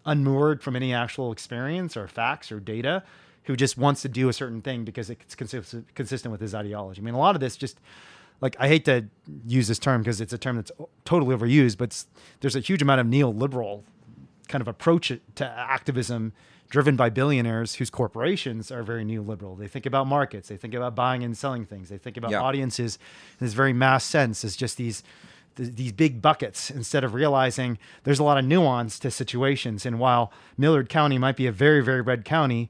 unmoored 0.04 0.64
from 0.64 0.76
any 0.76 0.96
actual 0.96 1.32
experience 1.32 1.96
or 1.96 2.08
facts 2.08 2.52
or 2.52 2.60
data 2.60 3.04
who 3.50 3.56
just 3.56 3.80
wants 3.80 4.04
to 4.04 4.08
do 4.08 4.30
a 4.30 4.34
certain 4.34 4.62
thing 4.62 4.84
because 4.86 5.10
it's 5.10 5.34
consistent 5.34 5.88
consistent 5.96 6.32
with 6.32 6.40
his 6.40 6.54
ideology. 6.54 7.02
I 7.02 7.04
mean, 7.04 7.16
a 7.16 7.18
lot 7.18 7.36
of 7.36 7.40
this 7.42 7.58
just 7.58 7.80
like 8.42 8.56
I 8.60 8.68
hate 8.68 8.86
to 8.86 9.06
use 9.48 9.68
this 9.68 9.80
term 9.80 10.04
because 10.04 10.22
it's 10.22 10.32
a 10.34 10.38
term 10.38 10.56
that's 10.58 10.72
totally 11.04 11.36
overused, 11.36 11.80
but 11.80 12.06
there's 12.42 12.56
a 12.56 12.60
huge 12.60 12.84
amount 12.84 13.02
of 13.02 13.08
neoliberal 13.08 13.82
kind 14.48 14.62
of 14.62 14.68
approach 14.68 15.12
to 15.34 15.46
activism 15.48 16.32
driven 16.70 16.96
by 16.96 17.10
billionaires 17.10 17.74
whose 17.76 17.90
corporations 17.90 18.72
are 18.72 18.84
very 18.84 19.04
neoliberal. 19.04 19.58
They 19.58 19.68
think 19.68 19.88
about 19.88 20.06
markets, 20.06 20.50
they 20.50 20.58
think 20.58 20.76
about 20.76 20.94
buying 20.94 21.24
and 21.24 21.36
selling 21.36 21.66
things, 21.66 21.90
they 21.90 21.98
think 21.98 22.18
about 22.18 22.30
Yeah. 22.30 22.42
audiences 22.42 23.00
in 23.40 23.48
this 23.48 23.56
very 23.56 23.74
mass 23.74 24.04
sense 24.04 24.46
as 24.46 24.56
just 24.56 24.78
these 24.78 25.02
th- 25.56 25.76
these 25.76 25.92
big 25.92 26.22
buckets 26.22 26.70
instead 26.70 27.04
of 27.04 27.16
realizing 27.16 27.80
there's 28.04 28.20
a 28.20 28.24
lot 28.24 28.38
of 28.38 28.46
nuance 28.46 29.00
to 29.00 29.10
situations. 29.10 29.88
And 29.88 29.98
while 30.00 30.32
Millard 30.56 30.88
County 30.88 31.18
might 31.18 31.36
be 31.36 31.48
a 31.48 31.52
very, 31.52 31.82
very 31.84 32.02
red 32.02 32.24
county, 32.24 32.70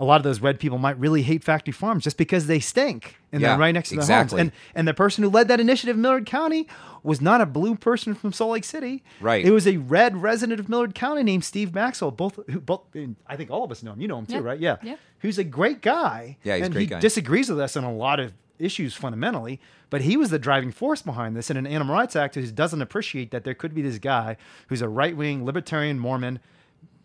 a 0.00 0.04
lot 0.04 0.16
of 0.16 0.22
those 0.24 0.40
red 0.40 0.58
people 0.58 0.78
might 0.78 0.98
really 0.98 1.22
hate 1.22 1.44
factory 1.44 1.72
farms 1.72 2.02
just 2.02 2.16
because 2.16 2.46
they 2.48 2.58
stink 2.58 3.16
and 3.32 3.40
Yeah, 3.40 3.50
they're 3.50 3.58
right 3.58 3.72
next 3.72 3.90
to 3.90 3.96
their 3.96 4.02
exactly. 4.02 4.38
homes. 4.40 4.50
And 4.50 4.52
and 4.74 4.88
the 4.88 4.94
person 4.94 5.22
who 5.22 5.30
led 5.30 5.46
that 5.48 5.60
initiative 5.60 5.94
in 5.96 6.02
Millard 6.02 6.26
County 6.26 6.66
was 7.02 7.20
not 7.20 7.40
a 7.40 7.46
blue 7.46 7.74
person 7.76 8.14
from 8.14 8.32
Salt 8.32 8.50
Lake 8.52 8.64
City. 8.64 9.04
Right. 9.20 9.44
It 9.44 9.50
was 9.52 9.66
a 9.68 9.76
red 9.76 10.20
resident 10.20 10.58
of 10.58 10.68
Millard 10.68 10.94
County 10.94 11.22
named 11.22 11.44
Steve 11.44 11.74
Maxfield. 11.74 12.16
Both 12.16 12.38
who 12.48 12.60
both 12.60 12.80
I 13.26 13.36
think 13.36 13.50
all 13.50 13.62
of 13.62 13.70
us 13.70 13.82
know 13.82 13.92
him. 13.92 14.00
You 14.00 14.08
know 14.08 14.18
him 14.18 14.26
too, 14.26 14.34
Yeah. 14.36 14.40
right? 14.40 14.58
Yeah. 14.58 14.76
Yeah. 14.82 14.96
Who's 15.20 15.38
a 15.38 15.44
great 15.44 15.82
guy. 15.82 16.38
Yeah, 16.42 16.54
he's 16.56 16.62
a 16.62 16.64
and 16.64 16.74
great 16.74 16.80
he 16.82 16.86
guy. 16.88 17.00
disagrees 17.00 17.48
with 17.50 17.60
us 17.60 17.76
on 17.76 17.84
a 17.84 17.92
lot 17.92 18.18
of 18.20 18.32
issues 18.58 18.94
fundamentally, 18.94 19.60
but 19.90 20.00
he 20.02 20.16
was 20.16 20.28
the 20.30 20.38
driving 20.38 20.70
force 20.72 21.00
behind 21.02 21.34
this 21.36 21.48
and 21.50 21.58
an 21.58 21.66
animal 21.66 21.94
rights 21.94 22.14
activist 22.14 22.44
who 22.46 22.52
doesn't 22.52 22.82
appreciate 22.82 23.30
that 23.30 23.44
there 23.44 23.54
could 23.54 23.74
be 23.74 23.80
this 23.82 23.98
guy 23.98 24.36
who's 24.68 24.82
a 24.82 24.88
right 24.88 25.16
wing 25.16 25.44
libertarian 25.46 25.98
Mormon, 25.98 26.40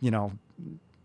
you 0.02 0.12
know, 0.12 0.34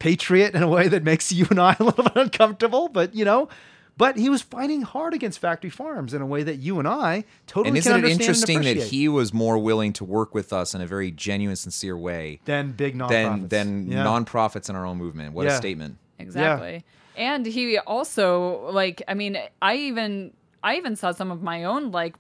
patriot 0.01 0.55
in 0.57 0.63
a 0.65 0.69
way 0.69 0.89
that 0.89 1.05
makes 1.05 1.31
you 1.31 1.47
and 1.51 1.61
I 1.61 1.77
a 1.81 1.85
little 1.85 2.03
bit 2.05 2.17
uncomfortable, 2.17 2.89
but 2.89 3.15
you 3.15 3.25
know, 3.25 3.49
but 3.97 4.17
he 4.17 4.29
was 4.31 4.41
fighting 4.43 4.83
hard 4.83 5.13
against 5.15 5.39
factory 5.39 5.69
farms 5.71 6.15
in 6.15 6.23
a 6.23 6.27
way 6.27 6.43
that 6.43 6.57
you 6.57 6.79
and 6.79 6.89
I 6.89 7.25
totally 7.47 7.69
And 7.69 7.75
can 7.77 7.79
isn't 7.79 7.93
it 7.93 7.95
understand 7.97 8.21
and 8.23 8.37
interesting 8.51 8.79
that 8.81 8.87
he 8.89 9.09
was 9.09 9.33
more 9.35 9.59
willing 9.59 9.93
to 9.95 10.05
work 10.05 10.35
with 10.35 10.53
us 10.53 10.75
in 10.75 10.81
a 10.81 10.87
very 10.87 11.11
genuine, 11.11 11.55
sincere 11.57 11.97
way 11.99 12.41
than 12.47 12.73
big 12.73 12.97
nonprofits 12.97 13.11
than 13.11 13.49
than 13.49 13.93
Yeah. 13.93 14.05
nonprofits 14.05 14.69
in 14.71 14.75
our 14.75 14.87
own 14.87 14.97
movement? 14.97 15.35
What 15.35 15.47
Yeah. 15.47 15.53
a 15.53 15.57
statement! 15.57 15.99
Exactly. 16.19 16.85
And 17.17 17.45
he 17.47 17.79
also 17.79 18.71
like 18.71 19.03
I 19.07 19.15
mean 19.15 19.37
I 19.61 19.77
even 19.77 20.33
I 20.63 20.77
even 20.77 20.97
saw 20.97 21.13
some 21.13 21.31
of 21.31 21.43
my 21.43 21.65
own 21.65 21.91
like 21.91 22.15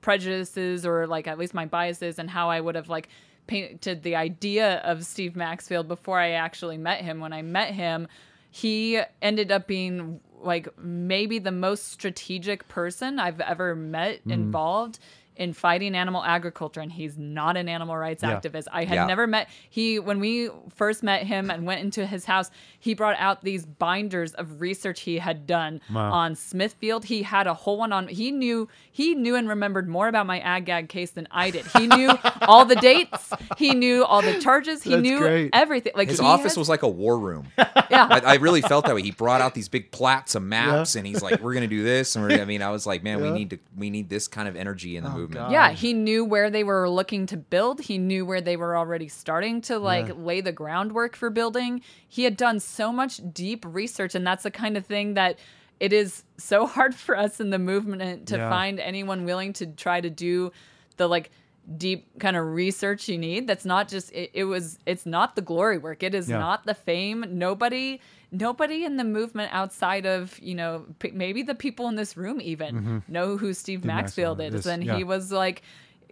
prejudices 0.00 0.84
or 0.86 1.06
like 1.06 1.26
at 1.26 1.38
least 1.38 1.54
my 1.54 1.66
biases 1.66 2.18
and 2.18 2.28
how 2.30 2.48
I 2.50 2.60
would 2.60 2.74
have 2.74 2.88
like 2.88 3.08
painted 3.46 4.02
the 4.02 4.16
idea 4.16 4.78
of 4.78 5.04
Steve 5.04 5.36
Maxfield 5.36 5.88
before 5.88 6.18
I 6.18 6.30
actually 6.32 6.78
met 6.78 7.02
him. 7.02 7.20
When 7.20 7.32
I 7.32 7.42
met 7.42 7.74
him, 7.74 8.08
he 8.50 9.00
ended 9.20 9.50
up 9.50 9.66
being 9.66 10.20
like 10.40 10.68
maybe 10.78 11.38
the 11.38 11.52
most 11.52 11.90
strategic 11.92 12.68
person 12.68 13.18
I've 13.18 13.40
ever 13.40 13.74
met 13.74 14.20
Mm-hmm. 14.20 14.30
involved 14.32 14.98
in 15.42 15.52
fighting 15.52 15.94
animal 15.94 16.22
agriculture 16.24 16.80
and 16.80 16.92
he's 16.92 17.18
not 17.18 17.56
an 17.56 17.68
animal 17.68 17.96
rights 17.96 18.22
Yeah. 18.22 18.38
activist. 18.40 18.66
I 18.72 18.84
had 18.84 18.94
Yeah. 18.94 19.06
never 19.06 19.26
met 19.26 19.48
he 19.68 19.98
when 19.98 20.20
we 20.20 20.50
first 20.74 21.02
met 21.02 21.24
him 21.24 21.50
and 21.50 21.66
went 21.66 21.80
into 21.80 22.06
his 22.06 22.24
house, 22.24 22.50
he 22.78 22.94
brought 22.94 23.16
out 23.18 23.42
these 23.42 23.66
binders 23.66 24.32
of 24.34 24.60
research 24.60 25.00
he 25.00 25.18
had 25.18 25.46
done 25.46 25.80
Wow. 25.92 26.12
on 26.12 26.34
Smithfield. 26.36 27.04
He 27.06 27.22
had 27.22 27.46
a 27.46 27.54
whole 27.54 27.76
one 27.78 27.92
on 27.92 28.08
he 28.08 28.30
knew 28.30 28.68
he 28.90 29.14
knew 29.14 29.34
and 29.34 29.48
remembered 29.48 29.88
more 29.88 30.08
about 30.08 30.26
my 30.26 30.38
ag 30.40 30.66
gag 30.66 30.88
case 30.88 31.10
than 31.10 31.26
I 31.30 31.50
did. 31.50 31.66
He 31.76 31.86
knew 31.86 32.10
all 32.42 32.64
the 32.64 32.76
dates, 32.76 33.32
he 33.58 33.74
knew 33.74 34.04
all 34.04 34.22
the 34.22 34.38
charges, 34.38 34.82
he 34.82 34.90
That's 34.90 35.02
knew 35.02 35.18
great. 35.18 35.50
everything. 35.52 35.92
Like 35.96 36.08
His 36.08 36.20
office 36.20 36.54
had- 36.54 36.58
was 36.60 36.68
like 36.68 36.82
a 36.82 36.88
war 36.88 37.18
room. 37.18 37.48
yeah. 37.58 38.06
I, 38.10 38.20
I 38.24 38.34
really 38.36 38.62
felt 38.62 38.86
that 38.86 38.94
way. 38.94 39.02
He 39.02 39.10
brought 39.10 39.40
out 39.40 39.54
these 39.54 39.68
big 39.68 39.90
plats 39.90 40.34
of 40.34 40.42
maps, 40.42 40.94
and 40.94 41.06
he's 41.06 41.22
like, 41.22 41.40
"We're 41.40 41.54
gonna 41.54 41.66
do 41.66 41.82
this." 41.82 42.14
And 42.14 42.24
we're, 42.24 42.40
I 42.40 42.44
mean, 42.44 42.62
I 42.62 42.70
was 42.70 42.86
like, 42.86 43.02
"Man, 43.02 43.20
we 43.20 43.30
need 43.30 43.50
to, 43.50 43.58
we 43.76 43.90
need 43.90 44.08
this 44.08 44.28
kind 44.28 44.46
of 44.48 44.54
energy 44.56 44.96
in 44.96 45.04
the 45.04 45.10
movement." 45.10 45.31
God. 45.32 45.50
Yeah, 45.52 45.70
he 45.72 45.92
knew 45.92 46.24
where 46.24 46.50
they 46.50 46.62
were 46.64 46.88
looking 46.88 47.26
to 47.26 47.36
build. 47.36 47.80
He 47.80 47.98
knew 47.98 48.24
where 48.24 48.40
they 48.40 48.56
were 48.56 48.76
already 48.76 49.08
starting 49.08 49.60
to 49.62 49.78
like 49.78 50.08
Yeah. 50.08 50.14
lay 50.14 50.40
the 50.40 50.52
groundwork 50.52 51.16
for 51.16 51.30
building. 51.30 51.82
He 52.08 52.24
had 52.24 52.36
done 52.36 52.60
so 52.60 52.92
much 52.92 53.20
deep 53.32 53.64
research, 53.66 54.14
and 54.14 54.26
that's 54.26 54.44
the 54.44 54.50
kind 54.50 54.76
of 54.76 54.86
thing 54.86 55.14
that 55.14 55.38
it 55.80 55.92
is 55.92 56.22
so 56.38 56.66
hard 56.76 56.94
for 56.94 57.16
us 57.16 57.40
in 57.40 57.50
the 57.50 57.58
movement 57.58 58.28
to 58.28 58.36
Yeah. 58.36 58.48
find 58.50 58.78
anyone 58.78 59.24
willing 59.24 59.52
to 59.54 59.66
try 59.66 60.00
to 60.00 60.10
do 60.10 60.52
the 60.96 61.08
like 61.08 61.30
deep 61.78 62.18
kind 62.18 62.36
of 62.36 62.44
research 62.44 63.08
you 63.08 63.16
need 63.16 63.46
that's 63.46 63.64
not 63.64 63.86
just 63.86 64.10
it, 64.12 64.30
it 64.34 64.42
was 64.44 64.80
it's 64.84 65.06
not 65.06 65.36
the 65.36 65.40
glory 65.40 65.78
work 65.78 66.02
it 66.02 66.12
is 66.12 66.28
Yeah. 66.28 66.38
not 66.40 66.66
the 66.66 66.74
fame 66.74 67.24
nobody 67.30 68.00
nobody 68.32 68.84
in 68.84 68.96
the 68.96 69.04
movement 69.04 69.52
outside 69.52 70.06
of 70.06 70.38
you 70.40 70.54
know 70.54 70.84
p- 70.98 71.12
maybe 71.12 71.42
the 71.42 71.54
people 71.54 71.86
in 71.88 71.94
this 71.94 72.16
room 72.16 72.40
even 72.40 72.74
mm-hmm. 72.74 72.98
know 73.08 73.36
who 73.36 73.52
steve 73.52 73.84
maxfield 73.84 74.38
Maxfield 74.38 74.54
is 74.54 74.60
is, 74.60 74.66
and 74.66 74.82
yeah. 74.82 74.96
he 74.96 75.04
was 75.04 75.30
like 75.30 75.62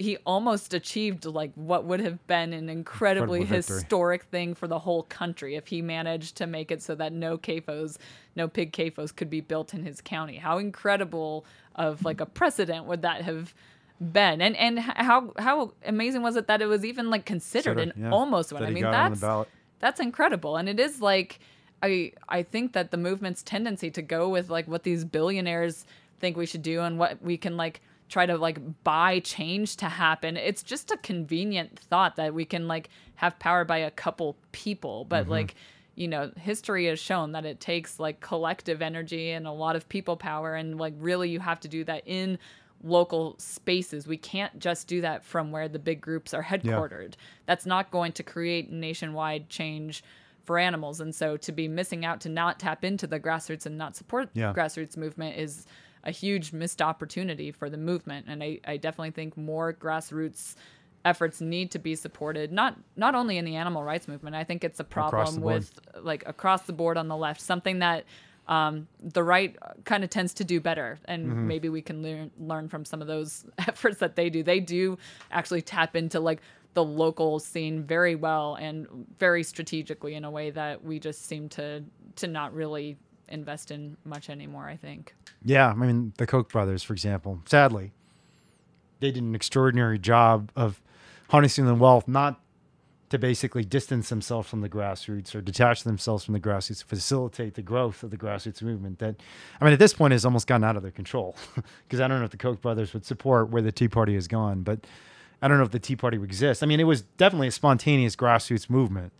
he 0.01 0.16
almost 0.24 0.72
achieved 0.72 1.26
like 1.26 1.52
what 1.55 1.84
would 1.84 2.01
have 2.01 2.26
been 2.26 2.55
an 2.55 2.70
incredibly 2.70 3.44
historic 3.44 4.22
thing 4.24 4.55
for 4.55 4.66
the 4.66 4.78
whole 4.78 5.02
country 5.02 5.56
if 5.56 5.66
he 5.66 5.82
managed 5.82 6.36
to 6.36 6.47
make 6.47 6.70
it 6.70 6.82
so 6.82 6.94
that 6.94 7.12
no 7.12 7.36
CAFOs, 7.36 7.98
no 8.34 8.48
pig 8.48 8.72
CAFOs 8.72 9.14
could 9.14 9.28
be 9.28 9.42
built 9.42 9.74
in 9.74 9.84
his 9.84 10.01
county. 10.01 10.36
How 10.36 10.56
incredible 10.56 11.44
of 11.74 12.02
like 12.02 12.22
a 12.22 12.26
precedent 12.26 12.86
would 12.86 13.02
that 13.02 13.22
have 13.22 13.55
been? 14.01 14.40
And 14.40 14.56
and 14.56 14.78
how 14.78 15.34
how 15.38 15.72
amazing 15.84 16.22
was 16.22 16.34
it 16.36 16.47
that 16.47 16.62
it 16.62 16.66
was 16.66 16.82
even 16.82 17.10
like 17.10 17.26
considered 17.26 17.76
Considered, 17.76 17.94
and 17.97 18.05
yeah. 18.05 18.10
almost 18.10 18.55
one? 18.55 18.62
I 18.62 18.70
mean 18.70 18.84
got 18.84 18.94
on 18.94 19.12
the 19.12 19.18
that's 19.18 19.51
that's 19.80 20.01
incredible 20.01 20.56
and 20.56 20.66
it 20.66 20.80
is 20.80 21.02
like 21.02 21.40
i 21.82 22.12
i 22.28 22.43
think 22.43 22.73
that 22.73 22.90
the 22.90 22.97
movement's 22.97 23.43
tendency 23.43 23.90
to 23.90 24.02
go 24.02 24.28
with 24.28 24.51
like 24.51 24.66
what 24.69 24.82
these 24.82 25.05
billionaires 25.05 25.85
think 26.20 26.36
we 26.36 26.47
should 26.47 26.62
do 26.62 26.81
and 26.81 26.98
what 26.98 27.20
we 27.23 27.36
can 27.36 27.57
like 27.57 27.81
try 28.11 28.27
to 28.27 28.36
like 28.36 28.59
buy 28.82 29.20
change 29.20 29.77
to 29.77 29.86
happen. 29.86 30.36
It's 30.36 30.62
just 30.62 30.90
a 30.90 30.97
convenient 30.98 31.78
thought 31.78 32.16
that 32.16 32.35
we 32.35 32.44
can 32.44 32.69
like 32.69 32.90
have 33.15 33.39
power 33.39 33.65
by 33.65 33.78
a 33.78 33.90
couple 33.90 34.36
people. 34.52 35.05
But 35.07 35.23
mm-hmm. 35.23 35.31
like 35.31 35.55
you 35.94 36.09
know 36.09 36.31
history 36.36 36.86
has 36.86 36.98
shown 36.98 37.32
that 37.32 37.47
it 37.47 37.61
takes 37.61 37.98
like 37.98 38.20
collective 38.20 38.82
energy 38.82 39.31
and 39.31 39.47
a 39.47 39.52
lot 39.52 39.77
of 39.77 39.89
people 39.89 40.16
power. 40.16 40.55
And 40.55 40.78
like 40.78 40.94
really 40.98 41.31
you 41.31 41.40
have 41.40 41.61
to 41.61 41.69
do 41.69 41.85
that 41.85 42.02
in 42.05 42.39
local 42.82 43.36
spaces. 43.39 44.07
We 44.07 44.16
can't 44.16 44.59
just 44.59 44.89
do 44.89 45.01
that 45.02 45.24
from 45.24 45.52
where 45.52 45.69
the 45.69 45.78
big 45.78 46.01
groups 46.01 46.35
are 46.35 46.43
headquartered. 46.43 47.15
That's 47.47 47.66
not 47.66 47.90
going 47.90 48.12
to 48.12 48.23
create 48.23 48.73
nationwide 48.73 49.48
change 49.48 50.02
for 50.51 50.59
animals. 50.59 51.01
And 51.01 51.14
so 51.14 51.36
to 51.36 51.52
be 51.52 51.68
missing 51.68 52.05
out 52.05 52.20
to 52.22 52.28
not 52.28 52.59
tap 52.59 52.85
into 52.85 53.06
the 53.06 53.20
grassroots 53.20 53.66
and 53.66 53.78
not 53.78 53.94
support 53.94 54.31
Yeah. 54.35 54.52
grassroots 54.52 54.97
movement 54.97 55.36
is 55.39 55.64
a 56.02 56.10
huge 56.10 56.52
missed 56.52 56.82
opportunity 56.82 57.52
for 57.52 57.70
the 57.70 57.77
movement. 57.77 58.27
And 58.28 58.43
I, 58.43 58.59
I 58.66 58.77
definitely 58.77 59.12
think 59.12 59.36
more 59.36 59.72
grassroots 59.72 60.56
efforts 61.05 61.40
need 61.40 61.70
to 61.70 61.78
be 61.78 61.94
supported 61.94 62.51
not 62.51 62.77
not 62.97 63.14
only 63.14 63.39
in 63.39 63.44
the 63.44 63.55
animal 63.55 63.85
rights 63.85 64.09
movement. 64.09 64.35
I 64.35 64.43
think 64.43 64.64
it's 64.64 64.81
a 64.81 64.85
problem 64.85 65.24
with 65.44 65.70
like 66.02 66.24
across 66.27 66.62
the 66.62 66.72
board 66.72 66.97
on 66.97 67.06
the 67.06 67.16
left 67.16 67.40
something 67.40 67.78
that 67.78 68.05
um, 68.48 68.89
the 69.01 69.22
right 69.22 69.56
kind 69.85 70.02
of 70.02 70.10
tends 70.10 70.35
to 70.35 70.44
do 70.44 70.60
better. 70.60 70.98
And 71.05 71.27
Mm-hmm. 71.28 71.47
maybe 71.47 71.68
we 71.68 71.81
can 71.82 72.02
learn 72.02 72.31
learn 72.40 72.68
from 72.68 72.85
some 72.85 73.01
of 73.01 73.06
those 73.06 73.47
efforts 73.59 73.98
that 73.98 74.16
they 74.16 74.31
do. 74.31 74.43
They 74.43 74.59
do 74.59 74.98
actually 75.31 75.62
tap 75.62 75.94
into 75.94 76.18
like 76.18 76.40
the 76.74 76.84
local 76.84 77.38
scene 77.40 77.82
very 77.82 78.14
well 78.14 78.55
and 78.55 78.86
very 79.18 79.42
strategically 79.42 80.14
in 80.14 80.24
a 80.24 80.30
way 80.30 80.51
that 80.51 80.82
we 80.84 80.98
just 81.01 81.26
seem 81.26 81.48
to 81.48 81.82
to 82.16 82.26
not 82.26 82.55
really 82.55 82.97
invest 83.28 83.70
in 83.70 83.97
much 84.05 84.28
anymore 84.30 84.68
i 84.68 84.76
think 84.76 85.14
Yeah, 85.44 85.68
I 85.70 85.74
mean 85.74 86.12
the 86.18 86.26
Koch 86.26 86.48
brothers, 86.51 86.82
for 86.82 86.92
example. 86.92 87.40
Sadly, 87.47 87.92
they 89.01 89.10
did 89.10 89.22
an 89.22 89.34
extraordinary 89.34 89.98
job 89.98 90.51
of 90.55 90.80
harnessing 91.30 91.64
the 91.64 91.74
wealth, 91.74 92.06
not 92.06 92.40
to 93.09 93.18
basically 93.18 93.64
distance 93.64 94.09
themselves 94.09 94.48
from 94.48 94.60
the 94.60 94.68
grassroots 94.68 95.34
or 95.34 95.40
detach 95.40 95.82
themselves 95.82 96.24
from 96.24 96.34
the 96.34 96.40
grassroots, 96.40 96.84
facilitate 96.84 97.55
the 97.55 97.62
growth 97.62 98.02
of 98.02 98.10
the 98.10 98.16
grassroots 98.16 98.62
movement. 98.62 98.98
That, 98.98 99.16
I 99.60 99.64
mean, 99.64 99.72
at 99.72 99.78
this 99.78 99.94
point, 99.94 100.12
has 100.12 100.24
almost 100.24 100.47
gotten 100.47 100.62
out 100.64 100.76
of 100.76 100.82
their 100.82 100.92
control. 100.92 101.34
Because 101.84 102.01
I 102.01 102.06
don't 102.06 102.18
know 102.18 102.24
if 102.26 102.30
the 102.30 102.36
Koch 102.36 102.60
brothers 102.60 102.92
would 102.92 103.05
support 103.05 103.51
where 103.51 103.62
the 103.62 103.72
Tea 103.72 103.88
Party 103.88 104.14
has 104.14 104.28
gone, 104.28 104.62
but 104.62 104.86
I 105.42 105.48
don't 105.48 105.58
know 105.58 105.64
if 105.64 105.70
the 105.70 105.78
Tea 105.78 105.96
Party 105.96 106.18
would 106.18 106.28
exist. 106.28 106.62
I 106.62 106.66
mean, 106.66 106.80
it 106.80 106.84
was 106.84 107.02
definitely 107.02 107.48
a 107.48 107.52
spontaneous 107.52 108.14
grassroots 108.16 108.68
movement, 108.68 109.12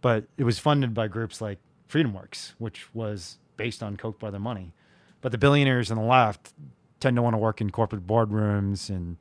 but 0.00 0.24
it 0.38 0.44
was 0.44 0.58
funded 0.58 0.94
by 0.94 1.08
groups 1.08 1.40
like 1.40 1.58
Freedom 1.88 2.12
Works, 2.14 2.54
which 2.58 2.92
was 2.94 3.38
based 3.56 3.82
on 3.82 3.96
Koch 3.96 4.18
brother 4.18 4.38
money. 4.38 4.72
But 5.20 5.32
the 5.32 5.38
billionaires 5.38 5.90
on 5.90 5.96
the 5.96 6.04
left 6.04 6.52
tend 7.00 7.16
to 7.16 7.22
want 7.22 7.34
to 7.34 7.38
work 7.38 7.60
in 7.60 7.70
corporate 7.70 8.06
boardrooms 8.06 8.88
and 8.88 9.16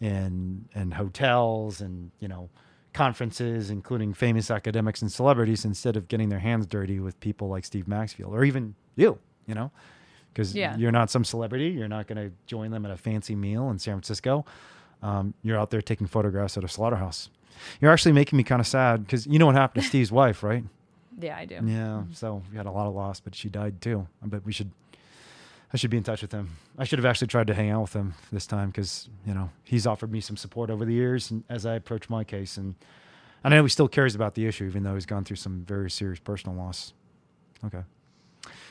and 0.00 0.68
and 0.74 0.94
hotels 0.94 1.80
and 1.80 2.10
you 2.20 2.28
know 2.28 2.48
conferences, 2.92 3.70
including 3.70 4.12
famous 4.14 4.50
academics 4.50 5.02
and 5.02 5.10
celebrities, 5.12 5.64
instead 5.64 5.96
of 5.96 6.08
getting 6.08 6.28
their 6.30 6.38
hands 6.38 6.66
dirty 6.66 6.98
with 7.00 7.18
people 7.20 7.48
like 7.48 7.64
Steve 7.64 7.86
Maxfield 7.86 8.34
or 8.34 8.44
even 8.44 8.74
you. 8.96 9.18
You 9.46 9.54
know, 9.54 9.70
because 10.32 10.54
Yeah. 10.54 10.76
you're 10.76 10.92
not 10.92 11.10
some 11.10 11.24
celebrity. 11.24 11.68
You're 11.68 11.88
not 11.88 12.06
going 12.06 12.18
to 12.18 12.34
join 12.46 12.70
them 12.70 12.84
at 12.84 12.90
a 12.90 12.96
fancy 12.98 13.34
meal 13.34 13.70
in 13.70 13.78
San 13.78 13.94
Francisco. 13.94 14.44
Um, 15.02 15.34
you're 15.42 15.58
out 15.58 15.70
there 15.70 15.80
taking 15.82 16.06
photographs 16.06 16.56
at 16.56 16.64
a 16.64 16.68
slaughterhouse. 16.68 17.30
You're 17.80 17.92
actually 17.92 18.12
making 18.12 18.36
me 18.36 18.44
kind 18.44 18.60
of 18.60 18.66
sad 18.66 19.04
because 19.04 19.26
you 19.26 19.38
know 19.38 19.46
what 19.46 19.54
happened 19.54 19.82
to 19.82 19.88
Steve's 19.92 20.12
wife, 20.12 20.42
right? 20.42 20.64
yeah 21.20 21.36
i 21.36 21.44
do 21.44 21.58
Yeah. 21.64 22.02
So 22.12 22.42
we 22.50 22.56
had 22.56 22.66
a 22.66 22.70
lot 22.70 22.86
of 22.86 22.94
loss, 22.94 23.18
but 23.20 23.34
she 23.34 23.48
died 23.48 23.80
too. 23.80 24.06
I 24.22 24.26
bet 24.26 24.44
we 24.44 24.52
should. 24.52 24.70
I 25.72 25.76
should 25.76 25.90
be 25.90 25.98
in 25.98 26.02
touch 26.02 26.22
with 26.22 26.32
him. 26.32 26.56
I 26.78 26.84
should 26.84 26.98
have 26.98 27.04
actually 27.04 27.26
tried 27.26 27.48
to 27.48 27.54
hang 27.54 27.68
out 27.70 27.82
with 27.82 27.92
him 27.92 28.14
this 28.32 28.46
time 28.46 28.68
because 28.70 29.08
you 29.26 29.34
know 29.34 29.50
he's 29.64 29.86
offered 29.86 30.10
me 30.12 30.20
some 30.20 30.36
support 30.36 30.70
over 30.70 30.84
the 30.84 30.94
years, 30.94 31.30
and 31.30 31.44
as 31.48 31.66
I 31.66 31.74
approach 31.74 32.08
my 32.08 32.24
case, 32.24 32.56
and 32.56 32.74
I 33.44 33.48
know 33.50 33.62
he 33.64 33.68
still 33.68 33.88
cares 33.88 34.14
about 34.14 34.34
the 34.34 34.46
issue, 34.46 34.64
even 34.64 34.82
though 34.84 34.94
he's 34.94 35.06
gone 35.06 35.24
through 35.24 35.36
some 35.36 35.64
very 35.66 35.90
serious 35.90 36.20
personal 36.20 36.56
loss. 36.56 36.92
Okay. 37.64 37.82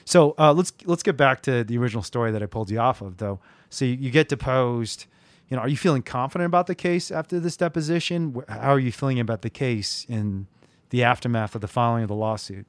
So 0.06 0.34
uh, 0.40 0.54
let's 0.54 0.72
let's 0.86 1.04
get 1.04 1.18
back 1.18 1.41
to 1.44 1.64
the 1.66 1.78
original 1.78 2.02
story 2.04 2.32
that 2.32 2.41
I 2.41 2.45
pulled 2.45 2.72
you 2.72 2.80
off 2.80 3.02
of, 3.02 3.18
though. 3.18 3.40
So 3.70 3.84
you, 3.86 3.95
you 3.95 4.10
get 4.10 4.30
deposed. 4.30 5.06
You 5.49 5.56
know, 5.56 5.64
are 5.64 5.69
you 5.69 5.78
feeling 5.78 6.02
confident 6.02 6.48
about 6.48 6.68
the 6.68 6.76
case 6.76 7.10
after 7.10 7.40
this 7.40 7.56
deposition? 7.56 8.44
How 8.49 8.74
are 8.74 8.80
you 8.80 8.91
feeling 8.91 9.19
about 9.19 9.44
the 9.44 9.49
case 9.49 10.06
in 10.10 10.48
the 10.90 11.03
aftermath 11.03 11.56
of 11.56 11.61
the 11.61 11.68
filing 11.68 12.03
of 12.03 12.10
the 12.10 12.15
lawsuit? 12.15 12.65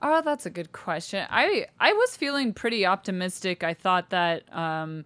Oh, 0.00 0.20
that's 0.24 0.46
a 0.46 0.50
good 0.50 0.72
question. 0.72 1.26
I 1.30 1.66
I 1.78 1.92
was 1.92 2.16
feeling 2.16 2.52
pretty 2.52 2.84
optimistic. 2.84 3.62
I 3.62 3.74
thought 3.74 4.10
that 4.10 4.52
um, 4.54 5.04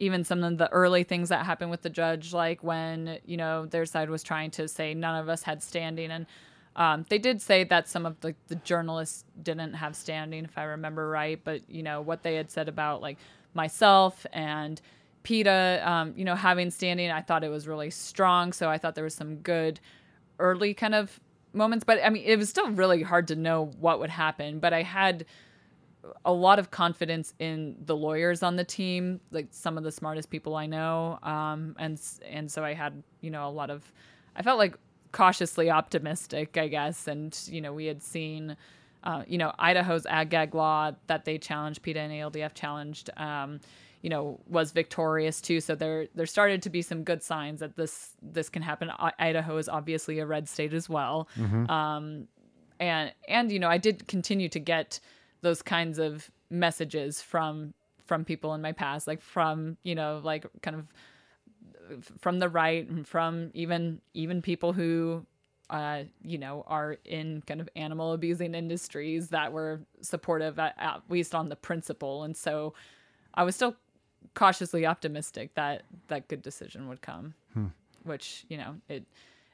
even 0.00 0.24
some 0.24 0.42
of 0.42 0.58
the 0.58 0.68
early 0.70 1.04
things 1.04 1.28
that 1.28 1.46
happened 1.46 1.70
with 1.70 1.82
the 1.82 1.90
judge, 1.90 2.32
like 2.32 2.62
when 2.62 3.18
you 3.24 3.36
know 3.36 3.66
their 3.66 3.86
side 3.86 4.10
was 4.10 4.24
trying 4.24 4.50
to 4.52 4.66
say 4.66 4.94
none 4.94 5.16
of 5.20 5.28
us 5.28 5.44
had 5.44 5.62
standing, 5.62 6.10
and 6.10 6.26
um, 6.74 7.06
they 7.08 7.18
did 7.18 7.40
say 7.40 7.62
that 7.64 7.88
some 7.88 8.04
of 8.04 8.18
the, 8.20 8.34
the 8.48 8.56
journalists 8.56 9.24
didn't 9.40 9.74
have 9.74 9.94
standing, 9.94 10.44
if 10.44 10.58
I 10.58 10.64
remember 10.64 11.08
right. 11.08 11.40
But 11.42 11.68
you 11.70 11.84
know 11.84 12.00
what 12.00 12.24
they 12.24 12.34
had 12.34 12.50
said 12.50 12.68
about 12.68 13.00
like 13.00 13.18
myself 13.54 14.26
and 14.32 14.80
PETA, 15.22 15.82
um, 15.84 16.14
you 16.16 16.24
know, 16.24 16.34
having 16.34 16.70
standing, 16.70 17.10
I 17.10 17.20
thought 17.20 17.44
it 17.44 17.48
was 17.48 17.68
really 17.68 17.90
strong. 17.90 18.52
So 18.52 18.68
I 18.68 18.78
thought 18.78 18.94
there 18.94 19.04
was 19.04 19.14
some 19.14 19.36
good 19.36 19.80
early 20.38 20.74
kind 20.74 20.94
of 20.94 21.20
moments. 21.52 21.84
But 21.84 22.00
I 22.04 22.10
mean, 22.10 22.24
it 22.24 22.36
was 22.36 22.48
still 22.48 22.70
really 22.70 23.02
hard 23.02 23.28
to 23.28 23.36
know 23.36 23.66
what 23.78 24.00
would 24.00 24.10
happen. 24.10 24.58
But 24.58 24.72
I 24.72 24.82
had 24.82 25.24
a 26.24 26.32
lot 26.32 26.58
of 26.58 26.70
confidence 26.70 27.34
in 27.38 27.76
the 27.86 27.96
lawyers 27.96 28.42
on 28.42 28.56
the 28.56 28.64
team, 28.64 29.20
like 29.30 29.48
some 29.50 29.78
of 29.78 29.84
the 29.84 29.92
smartest 29.92 30.30
people 30.30 30.56
I 30.56 30.66
know. 30.66 31.18
Um, 31.22 31.76
and 31.78 32.00
and 32.28 32.50
so 32.50 32.64
I 32.64 32.74
had, 32.74 33.02
you 33.20 33.30
know, 33.30 33.46
a 33.46 33.50
lot 33.50 33.70
of, 33.70 33.92
I 34.34 34.42
felt 34.42 34.58
like 34.58 34.76
cautiously 35.12 35.70
optimistic, 35.70 36.56
I 36.56 36.68
guess. 36.68 37.06
And 37.06 37.38
you 37.46 37.60
know, 37.60 37.72
we 37.72 37.86
had 37.86 38.02
seen. 38.02 38.56
Uh, 39.04 39.24
you 39.26 39.36
know, 39.36 39.52
Idaho's 39.58 40.06
ag 40.06 40.30
gag 40.30 40.54
law 40.54 40.92
that 41.08 41.24
they 41.24 41.36
challenged, 41.36 41.82
PETA 41.82 41.98
and 41.98 42.12
ALDF 42.12 42.54
challenged. 42.54 43.10
Um, 43.16 43.58
you 44.02 44.10
know 44.10 44.40
was 44.46 44.72
victorious 44.72 45.40
too. 45.40 45.60
So 45.60 45.74
there 45.74 46.08
there 46.14 46.26
started 46.26 46.62
to 46.62 46.70
be 46.70 46.82
some 46.82 47.04
good 47.04 47.22
signs 47.22 47.60
that 47.60 47.76
this 47.76 48.10
this 48.20 48.48
can 48.48 48.62
happen. 48.62 48.90
I- 48.90 49.12
idaho 49.18 49.56
is 49.56 49.68
obviously 49.68 50.18
a 50.18 50.26
red 50.26 50.48
state 50.48 50.74
as 50.74 50.88
well. 50.88 51.28
Um 51.70 52.28
and 52.80 53.12
and 53.28 53.52
you 53.52 53.60
know 53.60 53.68
i 53.68 53.78
did 53.78 54.08
continue 54.08 54.48
to 54.48 54.58
get 54.58 54.98
those 55.40 55.62
kinds 55.62 55.98
of 55.98 56.30
messages 56.50 57.22
from 57.22 57.74
from 58.06 58.24
people 58.24 58.54
in 58.54 58.60
my 58.60 58.72
past 58.72 59.06
like 59.06 59.22
from 59.22 59.76
you 59.84 59.94
know 59.94 60.20
like 60.24 60.44
kind 60.62 60.76
of 60.76 60.86
from 62.18 62.40
the 62.40 62.48
right 62.48 62.88
and 62.88 63.06
from 63.06 63.50
even 63.54 64.00
even 64.14 64.42
people 64.42 64.72
who 64.72 65.24
uh, 65.70 66.02
you 66.22 66.36
know, 66.36 66.64
are 66.66 66.98
in 67.06 67.42
kind 67.46 67.58
of 67.58 67.68
animal 67.76 68.12
abusing 68.12 68.54
industries 68.54 69.28
that 69.28 69.54
were 69.54 69.80
supportive 70.02 70.58
at, 70.58 70.74
at 70.76 71.00
least 71.08 71.34
on 71.34 71.48
the 71.48 71.56
principle. 71.56 72.24
And 72.24 72.36
so 72.36 72.74
I 73.32 73.42
was 73.44 73.56
still 73.56 73.74
cautiously 74.34 74.86
optimistic 74.86 75.54
that 75.54 75.82
that 76.08 76.28
good 76.28 76.42
decision 76.42 76.88
would 76.88 77.02
come, 77.02 77.34
which, 78.04 78.44
you 78.48 78.56
know, 78.56 78.76
it, 78.88 79.04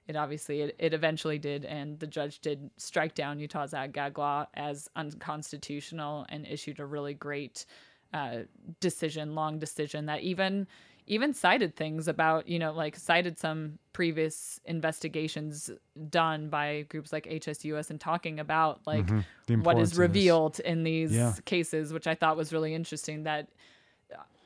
it 0.06 0.16
obviously, 0.16 0.60
it, 0.62 0.76
it 0.78 0.94
eventually 0.94 1.38
did. 1.38 1.64
And 1.64 1.98
the 1.98 2.06
judge 2.06 2.40
did 2.40 2.70
strike 2.76 3.14
down 3.14 3.38
Utah's 3.38 3.74
ag 3.74 3.92
gag 3.92 4.18
law 4.18 4.46
as 4.54 4.88
unconstitutional 4.96 6.26
and 6.28 6.46
issued 6.46 6.80
a 6.80 6.86
really 6.86 7.14
great 7.14 7.66
uh, 8.14 8.38
decision, 8.80 9.34
long 9.34 9.58
decision 9.58 10.06
that 10.06 10.20
even 10.22 10.66
even 11.10 11.32
cited 11.32 11.74
things 11.74 12.06
about 12.06 12.46
you 12.46 12.58
know 12.58 12.70
like 12.72 12.94
cited 12.94 13.38
some 13.38 13.78
previous 13.94 14.60
investigations 14.66 15.70
done 16.10 16.50
by 16.50 16.82
groups 16.90 17.12
like 17.14 17.24
HSUS 17.24 17.88
and 17.90 17.98
talking 18.00 18.38
about 18.40 18.80
like 18.86 19.06
Mm-hmm. 19.06 19.62
What 19.62 19.78
is 19.78 19.96
revealed 19.96 20.60
in 20.60 20.82
these 20.84 21.12
Yeah. 21.12 21.34
cases, 21.46 21.92
which 21.92 22.06
I 22.06 22.14
thought 22.14 22.36
was 22.36 22.52
really 22.52 22.74
interesting. 22.74 23.22
That 23.22 23.48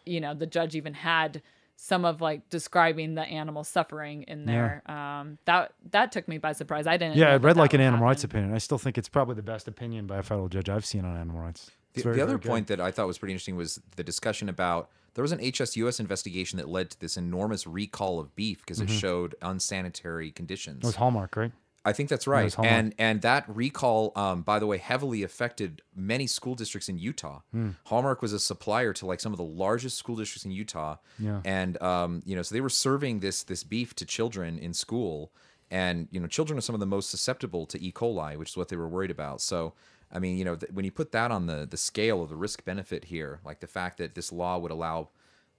you 0.06 0.20
know 0.20 0.34
the 0.34 0.46
judge 0.46 0.74
even 0.74 0.94
had 0.94 1.42
some 1.76 2.04
of 2.04 2.20
like 2.20 2.48
describing 2.48 3.14
the 3.14 3.22
animal 3.22 3.64
suffering 3.64 4.22
in 4.24 4.44
there. 4.44 4.82
Um, 4.86 5.38
that 5.46 5.72
that 5.90 6.12
took 6.12 6.28
me 6.28 6.38
by 6.38 6.52
surprise. 6.52 6.86
I 6.86 6.96
didn't. 6.96 7.16
Yeah, 7.16 7.26
know 7.26 7.30
I 7.30 7.36
read 7.36 7.56
that 7.56 7.60
like 7.60 7.74
an 7.74 7.80
would 7.80 7.86
animal 7.86 8.06
rights 8.06 8.24
opinion. 8.24 8.54
I 8.54 8.58
still 8.58 8.78
think 8.78 8.98
it's 8.98 9.08
probably 9.08 9.34
the 9.34 9.42
best 9.42 9.66
opinion 9.66 10.06
by 10.06 10.18
a 10.18 10.22
federal 10.22 10.48
judge 10.48 10.68
I've 10.68 10.86
seen 10.86 11.04
on 11.04 11.16
animal 11.16 11.40
rights. 11.40 11.70
It's 11.94 12.02
The, 12.02 12.10
very, 12.10 12.16
the 12.16 12.22
other 12.22 12.38
point 12.38 12.68
that 12.68 12.80
I 12.80 12.90
thought 12.90 13.06
was 13.06 13.18
pretty 13.18 13.32
interesting 13.32 13.56
was 13.56 13.80
the 13.96 14.04
discussion 14.04 14.48
about 14.48 14.90
there 15.14 15.22
was 15.22 15.32
an 15.32 15.40
HSUS 15.40 16.00
investigation 16.00 16.56
that 16.56 16.68
led 16.68 16.90
to 16.90 17.00
this 17.00 17.16
enormous 17.16 17.66
recall 17.66 18.18
of 18.18 18.34
beef 18.34 18.60
because 18.60 18.80
it 18.80 18.88
showed 18.88 19.34
unsanitary 19.42 20.30
conditions. 20.30 20.78
Mm-hmm. 20.78 20.86
it 20.86 20.88
was 20.88 20.96
Hallmark, 20.96 21.36
right? 21.36 21.52
I 21.84 21.92
think 21.92 22.08
that's 22.08 22.26
right. 22.26 22.56
And 22.58 22.94
and 22.98 23.22
that 23.22 23.44
recall, 23.48 24.12
um, 24.14 24.42
by 24.42 24.58
the 24.58 24.66
way, 24.66 24.78
heavily 24.78 25.22
affected 25.22 25.82
many 25.96 26.26
school 26.26 26.54
districts 26.54 26.88
in 26.88 26.98
Utah. 26.98 27.40
Hmm. 27.50 27.70
Hallmark 27.84 28.22
was 28.22 28.32
a 28.32 28.38
supplier 28.38 28.92
to 28.94 29.06
like 29.06 29.20
some 29.20 29.32
of 29.32 29.38
the 29.38 29.44
largest 29.44 29.98
school 29.98 30.16
districts 30.16 30.44
in 30.44 30.52
Utah. 30.52 30.96
Yeah. 31.18 31.40
And 31.44 31.80
um, 31.82 32.22
you 32.24 32.36
know, 32.36 32.42
so 32.42 32.54
they 32.54 32.60
were 32.60 32.68
serving 32.68 33.20
this 33.20 33.42
this 33.42 33.64
beef 33.64 33.94
to 33.96 34.06
children 34.06 34.58
in 34.58 34.74
school. 34.74 35.32
And 35.70 36.06
you 36.10 36.20
know, 36.20 36.26
children 36.26 36.58
are 36.58 36.62
some 36.62 36.74
of 36.74 36.80
the 36.80 36.86
most 36.86 37.10
susceptible 37.10 37.66
to 37.66 37.82
E. 37.82 37.90
coli, 37.90 38.36
which 38.36 38.50
is 38.50 38.56
what 38.56 38.68
they 38.68 38.76
were 38.76 38.88
worried 38.88 39.10
about. 39.10 39.40
So, 39.40 39.72
I 40.12 40.18
mean, 40.18 40.36
you 40.36 40.44
know, 40.44 40.54
th- 40.54 40.70
when 40.72 40.84
you 40.84 40.92
put 40.92 41.12
that 41.12 41.30
on 41.30 41.46
the 41.46 41.66
the 41.68 41.78
scale 41.78 42.22
of 42.22 42.28
the 42.28 42.36
risk 42.36 42.64
benefit 42.64 43.06
here, 43.06 43.40
like 43.44 43.60
the 43.60 43.66
fact 43.66 43.98
that 43.98 44.14
this 44.14 44.30
law 44.30 44.58
would 44.58 44.70
allow, 44.70 45.08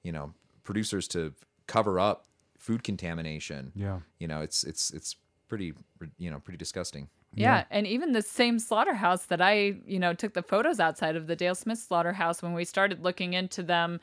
you 0.04 0.12
know, 0.12 0.34
producers 0.64 1.08
to 1.10 1.34
cover 1.68 2.00
up 2.00 2.28
food 2.60 2.84
contamination. 2.84 3.74
Yeah. 3.76 4.00
You 4.20 4.28
know, 4.28 4.42
it's 4.42 4.64
it's 4.64 4.92
it's 4.92 5.18
pretty 5.58 5.74
you 6.18 6.32
know 6.32 6.40
pretty 6.40 6.58
disgusting. 6.58 7.08
Yeah, 7.36 7.64
and 7.72 7.88
even 7.88 8.12
the 8.12 8.22
same 8.22 8.60
slaughterhouse 8.60 9.26
that 9.26 9.42
I, 9.42 9.76
you 9.88 9.98
know, 9.98 10.14
took 10.14 10.34
the 10.34 10.44
photos 10.44 10.80
outside 10.80 11.16
of 11.16 11.26
the 11.26 11.36
Dale 11.36 11.56
Smith 11.56 11.80
slaughterhouse 11.80 12.44
when 12.44 12.54
we 12.54 12.64
started 12.64 13.04
looking 13.04 13.34
into 13.34 13.64
them 13.64 14.00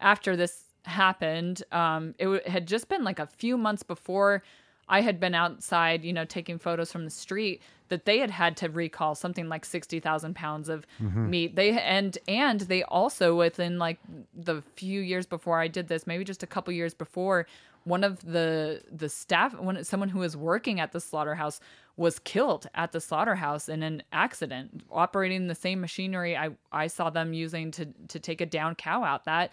after 0.00 0.36
this 0.36 0.64
happened. 0.84 1.62
Um, 1.70 2.14
it 2.18 2.24
w- 2.24 2.40
had 2.46 2.66
just 2.66 2.88
been 2.88 3.04
like 3.04 3.18
a 3.18 3.26
few 3.26 3.58
months 3.58 3.82
before 3.82 4.42
I 4.88 5.00
had 5.02 5.20
been 5.20 5.34
outside, 5.34 6.02
you 6.04 6.12
know, 6.12 6.24
taking 6.24 6.58
photos 6.58 6.90
from 6.90 7.04
the 7.04 7.10
street 7.10 7.60
that 7.88 8.06
they 8.06 8.18
had 8.18 8.30
had 8.30 8.56
to 8.58 8.70
recall 8.70 9.14
something 9.14 9.48
like 9.50 9.64
sixty 9.66 10.00
thousand 10.00 10.34
pounds 10.34 10.70
of 10.70 10.86
meat. 11.30 11.56
They 11.56 11.78
and 11.78 12.16
and 12.26 12.60
they 12.60 12.82
also 12.84 13.36
within 13.36 13.78
like 13.78 13.98
the 14.34 14.62
few 14.76 15.00
years 15.00 15.26
before 15.26 15.60
I 15.60 15.68
did 15.68 15.88
this, 15.88 16.06
maybe 16.06 16.24
just 16.24 16.42
a 16.42 16.46
couple 16.46 16.72
years 16.72 16.94
before, 16.94 17.46
one 17.84 18.04
of 18.04 18.24
the 18.24 18.82
the 18.90 19.08
staff, 19.08 19.54
one 19.58 19.84
someone 19.84 20.08
who 20.08 20.20
was 20.20 20.36
working 20.36 20.80
at 20.80 20.92
the 20.92 21.00
slaughterhouse 21.00 21.60
was 21.96 22.18
killed 22.18 22.66
at 22.74 22.92
the 22.92 23.00
slaughterhouse 23.00 23.68
in 23.68 23.82
an 23.82 24.02
accident 24.12 24.82
operating 24.90 25.46
the 25.46 25.54
same 25.54 25.80
machinery 25.80 26.36
I 26.36 26.50
I 26.70 26.86
saw 26.86 27.10
them 27.10 27.32
using 27.32 27.70
to 27.72 27.86
to 28.08 28.18
take 28.18 28.40
a 28.40 28.46
down 28.46 28.74
cow 28.74 29.02
out. 29.02 29.24
That 29.24 29.52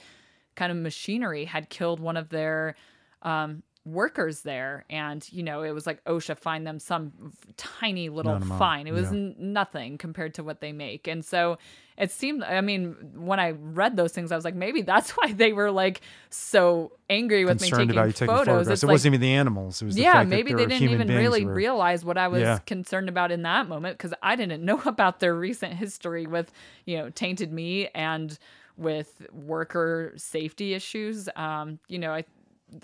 kind 0.55 0.71
of 0.71 0.77
machinery 0.77 1.45
had 1.45 1.69
killed 1.69 1.99
one 1.99 2.17
of 2.17 2.29
their 2.29 2.75
um, 3.21 3.63
workers 3.85 4.41
there, 4.41 4.85
and 4.89 5.27
you 5.31 5.43
know 5.43 5.63
it 5.63 5.71
was 5.71 5.87
like 5.87 6.03
OSHA 6.05 6.37
fined 6.37 6.67
them 6.67 6.79
some 6.79 7.33
tiny 7.57 8.09
little 8.09 8.33
Not 8.33 8.41
a 8.41 8.45
amount, 8.45 8.59
fine. 8.59 8.87
It 8.87 8.93
was 8.93 9.11
yeah. 9.11 9.17
n- 9.17 9.35
nothing 9.37 9.97
compared 9.97 10.33
to 10.35 10.43
what 10.43 10.61
they 10.61 10.71
make, 10.71 11.07
and 11.07 11.23
so 11.23 11.57
it 11.99 12.11
seemed. 12.11 12.43
I 12.43 12.61
mean, 12.61 12.95
when 13.15 13.39
I 13.39 13.51
read 13.51 13.97
those 13.97 14.13
things, 14.13 14.31
I 14.31 14.35
was 14.35 14.45
like, 14.45 14.55
maybe 14.55 14.81
that's 14.81 15.11
why 15.17 15.33
they 15.33 15.53
were 15.53 15.69
like 15.69 16.01
so 16.29 16.93
angry 17.09 17.43
with 17.45 17.61
me 17.61 17.69
taking 17.69 17.89
taking 17.89 18.13
photos. 18.13 18.27
photographs. 18.27 18.69
It's 18.69 18.83
It 18.83 18.87
like, 18.87 18.93
wasn't 18.93 19.13
even 19.15 19.21
the 19.21 19.33
animals. 19.33 19.81
It 19.81 19.85
was 19.85 19.95
the 19.95 20.01
yeah, 20.03 20.13
fact 20.13 20.29
maybe 20.29 20.53
they 20.53 20.65
didn't 20.65 20.89
even 20.89 21.07
really 21.09 21.45
were- 21.45 21.53
realize 21.53 22.05
what 22.05 22.17
I 22.17 22.27
was 22.29 22.41
Yeah. 22.41 22.59
concerned 22.59 23.09
about 23.09 23.31
in 23.31 23.41
that 23.43 23.67
moment 23.67 23.97
because 23.97 24.13
I 24.23 24.35
didn't 24.35 24.63
know 24.63 24.81
about 24.85 25.19
their 25.19 25.35
recent 25.35 25.73
history 25.73 26.25
with, 26.25 26.51
you 26.85 26.97
know, 26.97 27.09
tainted 27.09 27.51
meat 27.51 27.89
and 27.93 28.37
with 28.77 29.21
worker 29.33 30.13
safety 30.15 30.73
issues. 30.73 31.27
Um, 31.35 31.79
you 31.89 31.99
know, 31.99 32.13
I 32.13 32.23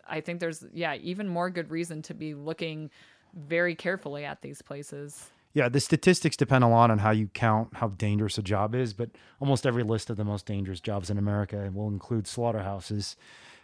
I 0.07 0.19
think 0.21 0.39
there's 0.39 0.65
yeah, 0.73 0.95
even 0.95 1.27
more 1.29 1.49
good 1.49 1.69
reason 1.71 2.01
to 2.03 2.13
be 2.13 2.33
looking 2.33 2.89
very 3.33 3.75
carefully 3.75 4.25
at 4.25 4.41
these 4.41 4.61
places. 4.61 5.29
Yeah, 5.55 5.69
the 5.69 5.79
statistics 5.79 6.35
depend 6.35 6.65
a 6.65 6.67
lot 6.67 6.91
on 6.91 6.99
how 6.99 7.11
you 7.11 7.27
count 7.33 7.75
how 7.77 7.87
dangerous 7.87 8.37
a 8.37 8.43
job 8.43 8.75
is, 8.75 8.93
but 8.93 9.09
almost 9.39 9.65
every 9.65 9.83
list 9.83 10.09
of 10.09 10.17
the 10.17 10.25
most 10.25 10.45
dangerous 10.45 10.81
jobs 10.81 11.09
in 11.09 11.17
America 11.17 11.71
will 11.73 11.87
include 11.87 12.27
slaughterhouses. 12.27 13.15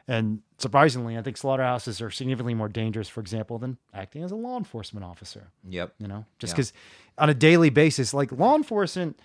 And 0.08 0.40
surprisingly, 0.58 1.18
I 1.18 1.22
think 1.22 1.36
slaughterhouses 1.36 2.02
are 2.02 2.10
significantly 2.10 2.54
more 2.54 2.70
dangerous, 2.70 3.10
for 3.10 3.20
example, 3.20 3.60
than 3.60 3.78
acting 3.94 4.24
as 4.24 4.32
a 4.32 4.36
law 4.38 4.58
enforcement 4.58 5.06
officer. 5.06 5.52
Yep. 5.70 5.94
You 6.00 6.08
know, 6.08 6.26
just 6.40 6.52
Yeah. 6.52 6.56
because 6.56 6.74
on 7.18 7.30
a 7.30 7.34
daily 7.34 7.70
basis, 7.70 8.14
like 8.14 8.32
law 8.32 8.56
enforcement 8.56 9.20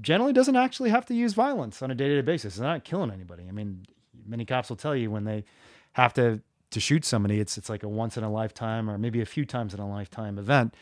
generally 0.00 0.32
doesn't 0.32 0.56
actually 0.56 0.90
have 0.90 1.06
to 1.06 1.14
use 1.14 1.34
violence 1.34 1.82
on 1.82 1.90
a 1.92 1.94
day 1.94 2.08
to 2.08 2.16
day 2.16 2.20
basis. 2.26 2.56
They're 2.56 2.66
not 2.66 2.82
killing 2.84 3.12
anybody. 3.12 3.44
I 3.48 3.52
mean, 3.52 3.86
many 4.26 4.44
cops 4.44 4.68
will 4.70 4.76
tell 4.76 4.96
you 4.96 5.08
when 5.10 5.22
they 5.22 5.44
have 5.92 6.12
to 6.14 6.42
to 6.72 6.80
shoot 6.80 7.04
somebody, 7.04 7.38
it's 7.40 7.56
it's 7.56 7.70
like 7.70 7.84
a 7.84 7.88
once 7.88 8.16
in 8.16 8.24
a 8.24 8.30
lifetime 8.30 8.90
or 8.90 8.98
maybe 8.98 9.20
a 9.20 9.26
few 9.26 9.46
times 9.46 9.72
in 9.72 9.78
a 9.80 9.88
lifetime 9.88 10.36
event. 10.36 10.74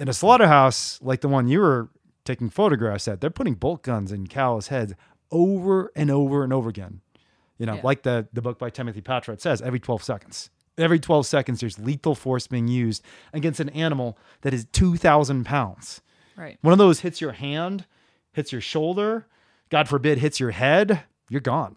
In 0.00 0.08
a 0.08 0.12
slaughterhouse 0.14 0.98
like 1.02 1.20
the 1.20 1.28
one 1.28 1.46
you 1.46 1.60
were 1.60 1.90
taking 2.24 2.48
photographs 2.50 3.06
at, 3.06 3.20
they're 3.20 3.30
putting 3.30 3.54
bolt 3.54 3.82
guns 3.82 4.10
in 4.10 4.26
cows' 4.26 4.68
heads 4.68 4.94
over 5.30 5.92
and 5.94 6.10
over 6.10 6.42
and 6.42 6.52
over 6.52 6.68
again. 6.70 7.02
You 7.58 7.66
know, 7.66 7.74
Yeah. 7.74 7.80
like 7.84 8.02
the 8.02 8.26
the 8.32 8.40
book 8.42 8.58
by 8.58 8.70
Timothy 8.70 9.02
Pachirat 9.02 9.40
says, 9.40 9.60
every 9.60 9.78
12 9.78 10.02
seconds. 10.02 10.50
Every 10.78 10.98
12 10.98 11.26
seconds, 11.26 11.60
there's 11.60 11.78
lethal 11.78 12.14
force 12.14 12.46
being 12.46 12.66
used 12.66 13.04
against 13.34 13.60
an 13.60 13.68
animal 13.70 14.16
that 14.40 14.54
is 14.54 14.64
2,000 14.72 15.44
pounds. 15.44 16.00
Right. 16.36 16.56
One 16.62 16.72
of 16.72 16.78
those 16.78 17.00
hits 17.00 17.20
your 17.20 17.32
hand, 17.32 17.84
hits 18.32 18.50
your 18.52 18.62
shoulder, 18.62 19.26
God 19.68 19.88
forbid, 19.88 20.18
hits 20.18 20.40
your 20.40 20.52
head, 20.52 21.02
you're 21.28 21.42
gone. 21.42 21.76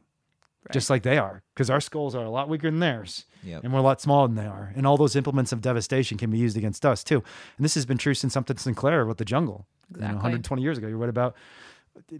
Just 0.72 0.90
like 0.90 1.04
they 1.04 1.18
are, 1.18 1.44
because 1.54 1.70
our 1.70 1.82
skulls 1.82 2.16
are 2.16 2.24
a 2.24 2.30
lot 2.30 2.48
weaker 2.48 2.72
than 2.72 2.80
theirs. 2.80 3.26
Yep. 3.44 3.64
And 3.64 3.74
we're 3.74 3.80
a 3.80 3.84
lot 3.84 4.02
smaller 4.02 4.28
than 4.28 4.36
they 4.36 4.45
are. 4.45 4.72
And 4.76 4.88
all 4.88 4.98
those 4.98 5.15
implements 5.15 5.52
of 5.52 5.61
devastation 5.61 6.18
can 6.18 6.32
be 6.32 6.38
used 6.38 6.57
against 6.57 6.86
us 6.86 7.03
too. 7.03 7.24
And 7.57 7.65
this 7.65 7.76
has 7.76 7.86
been 7.86 7.98
true 7.98 8.14
since 8.14 8.38
Upton 8.38 8.57
Sinclair 8.57 9.06
with 9.06 9.18
the 9.18 9.26
jungle. 9.26 9.65
you 9.94 10.02
know, 10.02 10.07
120 10.14 10.61
years 10.61 10.78
ago. 10.78 10.88
You're 10.88 10.98
right 10.98 11.10
about 11.10 11.36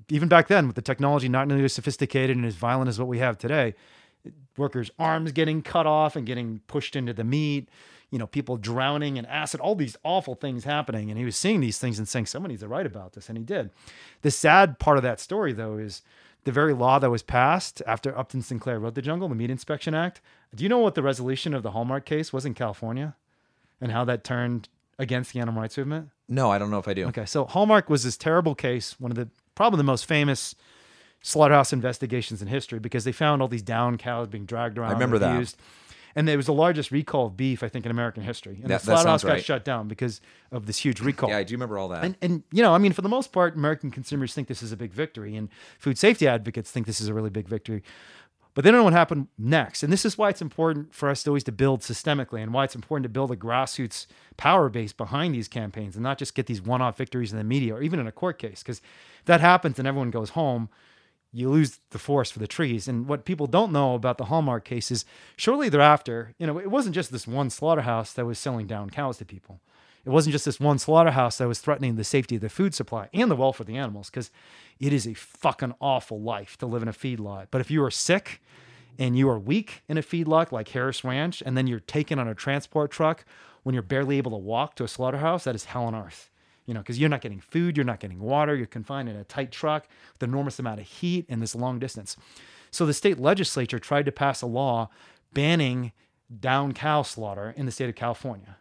even 0.10 0.30
back 0.30 0.48
then 0.48 0.68
with 0.68 0.76
the 0.76 0.82
technology 0.82 1.28
not 1.28 1.48
nearly 1.48 1.64
as 1.64 1.74
sophisticated 1.74 2.36
and 2.36 2.46
as 2.46 2.56
violent 2.56 2.90
as 2.90 3.00
what 3.00 3.08
we 3.08 3.20
have 3.20 3.38
today. 3.38 3.74
Workers' 4.58 4.92
arms 5.00 5.32
getting 5.32 5.62
cut 5.62 5.88
off 5.88 6.16
and 6.16 6.26
getting 6.26 6.62
pushed 6.68 6.96
into 6.96 7.14
the 7.14 7.24
meat. 7.24 7.70
You 8.12 8.20
know, 8.20 8.28
people 8.28 8.58
drowning 8.58 9.18
in 9.18 9.26
acid. 9.26 9.60
All 9.60 9.74
these 9.74 9.98
awful 10.04 10.36
things 10.36 10.66
happening, 10.66 11.10
and 11.10 11.18
he 11.18 11.26
was 11.26 11.36
seeing 11.36 11.62
these 11.62 11.80
things 11.80 11.98
and 11.98 12.08
saying, 12.08 12.28
"Someone 12.28 12.50
needs 12.50 12.62
to 12.62 12.68
write 12.68 12.86
about 12.86 13.14
this," 13.14 13.28
and 13.28 13.38
he 13.38 13.44
did. 13.44 13.72
The 14.22 14.30
sad 14.30 14.78
part 14.78 14.98
of 14.98 15.04
that 15.04 15.20
story, 15.20 15.52
though, 15.52 15.80
is 15.80 16.04
the 16.44 16.52
very 16.52 16.74
law 16.74 17.00
that 17.00 17.10
was 17.10 17.24
passed 17.24 17.82
after 17.88 18.18
Upton 18.18 18.42
Sinclair 18.42 18.80
wrote 18.80 18.96
the 18.96 19.02
Jungle, 19.02 19.30
the 19.30 19.36
Meat 19.36 19.50
Inspection 19.50 19.94
Act. 19.94 20.22
Do 20.54 20.64
you 20.64 20.70
know 20.70 20.80
what 20.80 20.96
the 20.96 21.04
resolution 21.04 21.54
of 21.54 21.64
the 21.64 21.72
Hallmark 21.72 22.06
case 22.06 22.34
was 22.34 22.46
in 22.46 22.54
California, 22.54 23.16
and 23.80 23.92
how 23.92 24.04
that 24.06 24.24
turned 24.24 24.70
against 25.00 25.34
the 25.34 25.40
animal 25.40 25.62
rights 25.62 25.78
movement? 25.78 26.10
No, 26.28 26.52
I 26.52 26.58
don't 26.58 26.72
know 26.72 26.80
if 26.80 26.88
I 26.88 26.94
do. 26.94 27.06
Okay, 27.08 27.26
so 27.26 27.46
Hallmark 27.46 27.90
was 27.90 28.04
this 28.04 28.18
terrible 28.18 28.56
case, 28.56 29.00
one 29.00 29.12
of 29.12 29.18
the 29.18 29.30
probably 29.56 29.78
the 29.78 29.84
most 29.84 30.06
famous 30.06 30.56
slaughterhouse 31.22 31.72
investigations 31.72 32.42
in 32.42 32.50
history 32.50 32.80
because 32.80 33.06
they 33.06 33.12
found 33.12 33.42
all 33.42 33.48
these 33.48 33.62
down 33.62 33.98
cows 33.98 34.28
being 34.28 34.46
dragged 34.46 34.78
around. 34.78 34.90
I 34.90 34.94
remember 34.94 35.16
and 35.16 35.24
that. 35.24 35.56
And 36.16 36.30
it 36.30 36.38
was 36.38 36.46
the 36.46 36.54
largest 36.54 36.92
recall 36.92 37.26
of 37.28 37.36
beef, 37.36 37.64
I 37.64 37.70
think, 37.70 37.86
in 37.86 37.92
American 37.92 38.22
history. 38.24 38.60
And 38.62 38.70
That- 38.70 38.82
the 38.82 38.86
slaughterhouse 38.86 39.22
sounds 39.22 39.24
got 39.24 39.34
right. 39.34 39.44
shut 39.44 39.66
down 39.66 39.88
because 39.88 40.22
of 40.52 40.68
this 40.68 40.78
huge 40.78 41.02
recall. 41.02 41.30
Yeah, 41.30 41.38
I 41.38 41.44
do 41.44 41.56
remember 41.56 41.78
all 41.78 41.88
that. 41.90 42.04
And, 42.04 42.16
and 42.22 42.44
you 42.52 42.62
know, 42.62 42.74
I 42.76 42.78
mean, 42.78 42.94
for 42.94 43.02
the 43.02 43.10
most 43.10 43.32
part, 43.32 43.56
American 43.56 43.90
consumers 43.90 44.34
think 44.34 44.48
this 44.48 44.62
is 44.62 44.72
a 44.72 44.78
big 44.78 44.94
victory, 44.94 45.36
and 45.36 45.50
food 45.80 45.98
safety 45.98 46.28
advocates 46.28 46.70
think 46.70 46.86
this 46.86 47.02
is 47.02 47.08
a 47.08 47.14
really 47.14 47.32
big 47.32 47.48
victory. 47.48 47.84
But 48.56 48.64
they 48.64 48.70
don't 48.70 48.82
know 48.82 48.84
what 48.84 48.94
happened 48.94 49.30
next, 49.36 49.82
and 49.82 49.92
this 49.92 50.06
is 50.06 50.16
why 50.16 50.30
it's 50.30 50.42
important 50.42 50.94
for 50.94 51.10
us 51.10 51.24
to 51.24 51.32
always 51.32 51.44
to 51.46 51.52
build 51.52 51.82
systemically, 51.82 52.44
and 52.44 52.54
why 52.54 52.66
it's 52.66 52.76
important 52.76 53.04
to 53.06 53.10
build 53.10 53.32
a 53.32 53.36
grassroots 53.36 54.06
power 54.38 54.70
base 54.70 54.94
behind 54.94 55.34
these 55.34 55.48
campaigns, 55.48 55.96
and 55.96 56.04
not 56.04 56.20
just 56.20 56.36
get 56.36 56.46
these 56.46 56.62
one-off 56.62 56.96
victories 56.96 57.32
in 57.32 57.40
the 57.40 57.44
media 57.44 57.74
or 57.74 57.82
even 57.82 58.00
in 58.00 58.06
a 58.06 58.12
court 58.12 58.38
case. 58.38 58.62
Because 58.62 58.78
if 58.78 59.26
that 59.26 59.42
happens 59.42 59.80
and 59.80 59.88
everyone 59.88 60.12
goes 60.12 60.30
home, 60.32 60.70
you 61.34 61.50
lose 61.50 61.80
the 61.90 62.00
forest 62.00 62.32
for 62.32 62.40
the 62.40 62.48
trees. 62.48 62.88
And 62.88 63.08
what 63.08 63.26
people 63.26 63.48
don't 63.48 63.72
know 63.72 63.96
about 63.96 64.18
the 64.18 64.26
Hallmark 64.26 64.64
case 64.64 64.92
is 64.92 65.04
shortly 65.36 65.68
thereafter, 65.68 66.34
you 66.38 66.46
know, 66.46 66.60
it 66.60 66.70
wasn't 66.70 66.96
just 66.96 67.12
this 67.12 67.28
one 67.28 67.50
slaughterhouse 67.50 68.14
that 68.14 68.26
was 68.26 68.38
selling 68.38 68.68
down 68.68 68.92
cows 68.92 69.18
to 69.18 69.26
people. 69.26 69.60
It 70.06 70.10
wasn't 70.10 70.34
just 70.34 70.46
this 70.46 70.60
one 70.60 70.80
slaughterhouse 70.80 71.38
that 71.38 71.48
was 71.48 71.60
threatening 71.60 71.96
the 71.96 72.04
safety 72.04 72.36
of 72.36 72.42
the 72.42 72.50
food 72.50 72.76
supply 72.76 73.10
and 73.14 73.32
the 73.32 73.36
welfare 73.36 73.64
of 73.64 73.68
the 73.68 73.78
animals, 73.78 74.10
because 74.10 74.32
it 74.80 74.94
is 74.94 75.08
a 75.08 75.14
fucking 75.14 75.74
awful 75.80 76.22
life 76.22 76.58
to 76.58 76.66
live 76.66 76.82
in 76.82 76.90
a 76.90 76.94
feedlot. 76.94 77.48
But 77.52 77.62
if 77.62 77.72
you 77.72 77.84
are 77.84 77.92
sick 77.92 78.42
and 79.00 79.18
you 79.18 79.30
are 79.30 79.40
weak 79.40 79.82
in 79.88 79.98
a 79.98 80.04
feedlot 80.04 80.52
like 80.52 80.68
Harris 80.68 81.04
Ranch, 81.04 81.42
and 81.46 81.58
then 81.58 81.68
you're 81.68 81.80
taken 81.80 82.20
on 82.20 82.28
a 82.28 82.36
transport 82.36 82.92
truck 82.92 83.26
when 83.64 83.74
you're 83.74 83.82
barely 83.82 84.18
able 84.18 84.32
to 84.32 84.38
walk 84.38 84.76
to 84.76 84.84
a 84.84 84.90
slaughterhouse, 84.90 85.46
that 85.46 85.56
is 85.56 85.66
hell 85.66 85.86
on 85.86 85.96
earth. 85.96 86.30
You 86.66 86.74
know, 86.74 86.80
because 86.80 87.00
you're 87.00 87.10
not 87.10 87.22
getting 87.22 87.42
food, 87.42 87.76
you're 87.76 87.86
not 87.86 88.00
getting 88.00 88.20
water, 88.20 88.56
you're 88.56 88.66
confined 88.66 89.10
in 89.10 89.16
a 89.16 89.24
tight 89.26 89.52
truck 89.52 89.88
with 90.14 90.24
enormous 90.24 90.60
amount 90.60 90.80
of 90.80 90.88
heat 90.88 91.26
and 91.28 91.42
this 91.42 91.56
long 91.56 91.78
distance. 91.78 92.16
So 92.72 92.86
the 92.86 92.94
state 92.94 93.20
legislature 93.20 93.80
tried 93.80 94.06
to 94.06 94.12
pass 94.12 94.42
a 94.42 94.48
law 94.48 94.90
banning 95.34 95.92
down 96.40 96.74
cow 96.74 97.02
slaughter 97.02 97.54
in 97.58 97.66
the 97.66 97.72
state 97.72 97.90
of 97.90 97.96
California. 97.96 98.58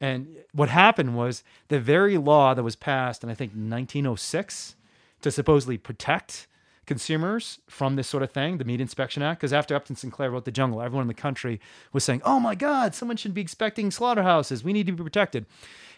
And 0.00 0.36
what 0.52 0.68
happened 0.68 1.16
was 1.16 1.42
the 1.68 1.80
very 1.80 2.18
law 2.18 2.54
that 2.54 2.62
was 2.62 2.76
passed 2.76 3.22
in 3.22 3.30
I 3.30 3.34
think 3.34 3.52
1906 3.52 4.76
to 5.22 5.30
supposedly 5.30 5.78
protect 5.78 6.46
consumers 6.86 7.58
from 7.68 7.96
this 7.96 8.08
sort 8.08 8.22
of 8.22 8.30
thing, 8.30 8.58
the 8.58 8.64
Meat 8.64 8.80
Inspection 8.80 9.22
Act, 9.22 9.40
because 9.40 9.52
after 9.52 9.74
Upton 9.74 9.96
Sinclair 9.96 10.30
wrote 10.30 10.44
The 10.44 10.50
Jungle, 10.52 10.80
everyone 10.80 11.02
in 11.02 11.08
the 11.08 11.14
country 11.14 11.60
was 11.92 12.04
saying, 12.04 12.22
"Oh 12.24 12.40
my 12.40 12.54
God, 12.54 12.94
someone 12.94 13.16
should 13.16 13.34
be 13.34 13.42
inspecting 13.42 13.90
slaughterhouses. 13.90 14.62
We 14.64 14.72
need 14.72 14.86
to 14.86 14.92
be 14.92 15.02
protected." 15.02 15.46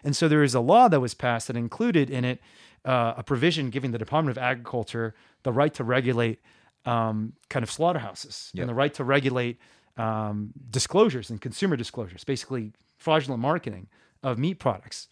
And 0.03 0.17
so 0.17 0.29
there 0.29 0.43
is 0.43 0.55
a 0.55 0.61
law 0.61 0.89
that 0.89 1.01
was 1.01 1.15
passed 1.15 1.49
that 1.49 1.57
included 1.57 2.09
in 2.11 2.25
it 2.25 2.41
uh, 2.85 3.15
a 3.17 3.23
provision 3.23 3.71
giving 3.71 3.91
the 3.91 3.99
Department 3.99 4.37
of 4.37 4.43
Agriculture 4.43 5.15
the 5.43 5.53
right 5.53 5.75
to 5.75 5.85
regulate 5.85 6.39
um, 6.87 7.35
kind 7.51 7.63
of 7.63 7.71
slaughterhouses 7.71 8.51
Yep. 8.55 8.63
and 8.63 8.69
the 8.71 8.75
right 8.75 8.95
to 8.95 9.05
regulate 9.05 9.59
um, 9.97 10.53
disclosures 10.71 11.29
and 11.29 11.41
consumer 11.41 11.77
disclosures, 11.77 12.25
basically 12.25 12.73
fraudulent 12.97 13.43
marketing 13.43 13.89
of 14.23 14.39
meat 14.39 14.59
products. 14.59 15.09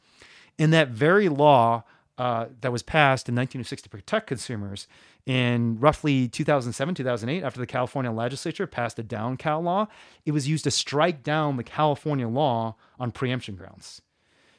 In 0.58 0.70
that 0.70 0.88
very 0.88 1.28
law 1.28 1.82
uh, 2.18 2.46
that 2.62 2.72
was 2.72 2.82
passed 2.82 3.28
in 3.28 3.34
1906 3.34 3.82
to 3.82 3.88
protect 3.90 4.26
consumers, 4.28 4.86
in 5.26 5.78
roughly 5.80 6.28
2007, 6.28 6.94
2008, 6.94 7.42
after 7.42 7.60
the 7.60 7.66
California 7.66 8.12
legislature 8.12 8.66
passed 8.66 8.98
a 8.98 9.02
down 9.02 9.36
cow 9.36 9.60
law, 9.60 9.88
it 10.24 10.32
was 10.32 10.48
used 10.48 10.64
to 10.64 10.70
strike 10.70 11.22
down 11.22 11.56
the 11.56 11.64
California 11.64 12.28
law 12.28 12.76
on 12.98 13.10
preemption 13.10 13.56
grounds 13.56 14.00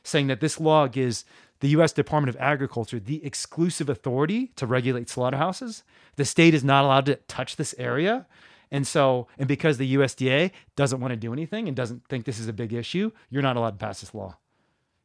saying 0.07 0.27
that 0.27 0.39
this 0.39 0.59
law 0.59 0.87
gives 0.87 1.25
the 1.59 1.69
U.S. 1.69 1.91
Department 1.91 2.33
of 2.33 2.41
Agriculture 2.41 2.99
the 2.99 3.23
exclusive 3.25 3.89
authority 3.89 4.51
to 4.55 4.65
regulate 4.65 5.09
slaughterhouses. 5.09 5.83
The 6.15 6.25
state 6.25 6.53
is 6.53 6.63
not 6.63 6.85
allowed 6.85 7.05
to 7.07 7.15
touch 7.27 7.55
this 7.55 7.75
area. 7.77 8.25
And 8.71 8.85
so, 8.85 9.27
and 9.37 9.47
because 9.47 9.77
the 9.77 9.95
USDA 9.95 10.51
doesn't 10.75 10.99
want 10.99 11.11
to 11.11 11.17
do 11.17 11.33
anything 11.33 11.67
and 11.67 11.75
doesn't 11.75 12.07
think 12.07 12.25
this 12.25 12.39
is 12.39 12.47
a 12.47 12.53
big 12.53 12.73
issue, 12.73 13.11
you're 13.29 13.41
not 13.41 13.57
allowed 13.57 13.79
to 13.79 13.85
pass 13.85 14.01
this 14.01 14.13
law. 14.13 14.37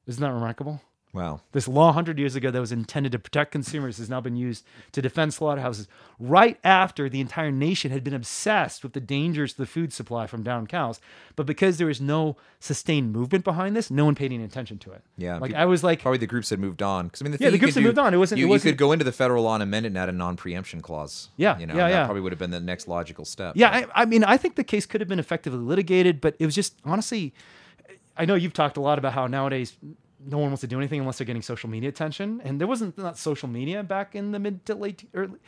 Isn't 0.07 0.23
that 0.23 0.33
remarkable? 0.33 0.81
Wow. 1.13 1.41
This 1.53 1.69
law 1.69 1.87
100 1.87 2.19
years 2.19 2.35
ago 2.35 2.51
that 2.51 2.61
was 2.61 2.73
intended 2.73 3.13
to 3.13 3.19
protect 3.19 3.53
consumers 3.53 3.99
has 3.99 4.09
now 4.09 4.21
been 4.21 4.37
used 4.37 4.65
to 4.93 5.03
defend 5.03 5.35
slaughterhouses 5.35 5.89
right 6.19 6.59
after 6.65 7.09
the 7.09 7.21
entire 7.21 7.51
nation 7.51 7.91
had 7.91 8.03
been 8.05 8.15
obsessed 8.15 8.83
with 8.83 8.93
the 8.93 9.01
dangers 9.01 9.53
to 9.53 9.59
the 9.59 9.67
food 9.67 9.93
supply 9.93 10.27
from 10.27 10.43
down 10.43 10.67
cows. 10.67 11.01
But 11.37 11.47
because 11.47 11.79
there 11.79 11.87
was 11.87 12.01
no 12.01 12.37
sustained 12.61 13.13
movement 13.13 13.45
behind 13.45 13.77
this, 13.77 13.91
no 13.91 14.05
one 14.05 14.15
paid 14.15 14.33
any 14.33 14.45
attention 14.45 14.79
to 14.79 14.93
it. 14.93 15.03
Yeah, 15.17 15.39
Like 15.39 15.55
I 15.55 15.65
was 15.67 15.83
like, 15.85 16.01
Probably 16.03 16.19
the 16.19 16.27
groups 16.27 16.51
had 16.51 16.59
moved 16.61 16.83
on. 16.83 17.07
Because 17.07 17.23
I 17.23 17.25
mean, 17.25 17.33
the 17.33 17.39
Yeah, 17.45 17.51
the 17.51 17.59
groups 17.59 17.75
had 17.75 17.81
do- 17.81 17.87
moved 17.89 17.99
on. 17.99 18.15
It 18.15 18.19
wasn't- 18.19 18.39
You, 18.39 18.47
it 18.47 18.51
wasn't- 18.51 18.73
could 18.73 18.79
go 18.79 18.93
into 18.93 19.05
the 19.05 19.13
federal 19.13 19.45
law 19.45 19.55
and 19.55 19.63
amend 19.63 19.87
it 19.87 19.89
and 19.89 19.99
add 19.99 20.09
a 20.09 20.13
non-preemption 20.13 20.81
clause. 20.81 21.29
Yeah, 21.37 21.59
you 21.59 21.67
know, 21.67 21.75
yeah, 21.75 21.89
that 21.89 21.91
yeah. 21.91 22.05
probably 22.05 22.23
would 22.23 22.33
have 22.33 22.39
been 22.39 22.51
the 22.51 22.61
next 22.61 22.89
logical 22.89 23.25
step. 23.25 23.55
yeah, 23.57 23.87
I, 23.95 24.03
I 24.03 24.05
mean, 24.05 24.25
I 24.25 24.37
think 24.37 24.55
the 24.57 24.65
case 24.65 24.87
could 24.87 25.01
have 25.01 25.09
been 25.09 25.19
effectively 25.19 25.59
litigated, 25.61 26.21
but 26.21 26.37
it 26.39 26.47
was 26.47 26.55
just 26.55 26.75
honestly, 26.85 27.35
I 28.17 28.25
know 28.25 28.35
you've 28.35 28.53
talked 28.53 28.77
a 28.77 28.81
lot 28.81 28.99
about 28.99 29.15
how 29.15 29.27
nowadays 29.27 29.77
no 30.27 30.39
one 30.39 30.49
wants 30.49 30.61
to 30.63 30.67
do 30.67 30.79
anything 30.79 31.01
unless 31.01 31.19
they're 31.19 31.27
getting 31.27 31.43
social 31.43 31.69
media 31.69 31.89
attention, 31.89 32.41
and 32.45 32.61
there 32.61 32.69
wasn't 32.69 32.97
not 32.99 33.19
social 33.19 33.49
media 33.49 33.83
back 33.83 34.15
in 34.15 34.33
the 34.33 34.39
mid 34.39 34.65
to 34.67 34.75
late 34.75 35.09
early. 35.15 35.39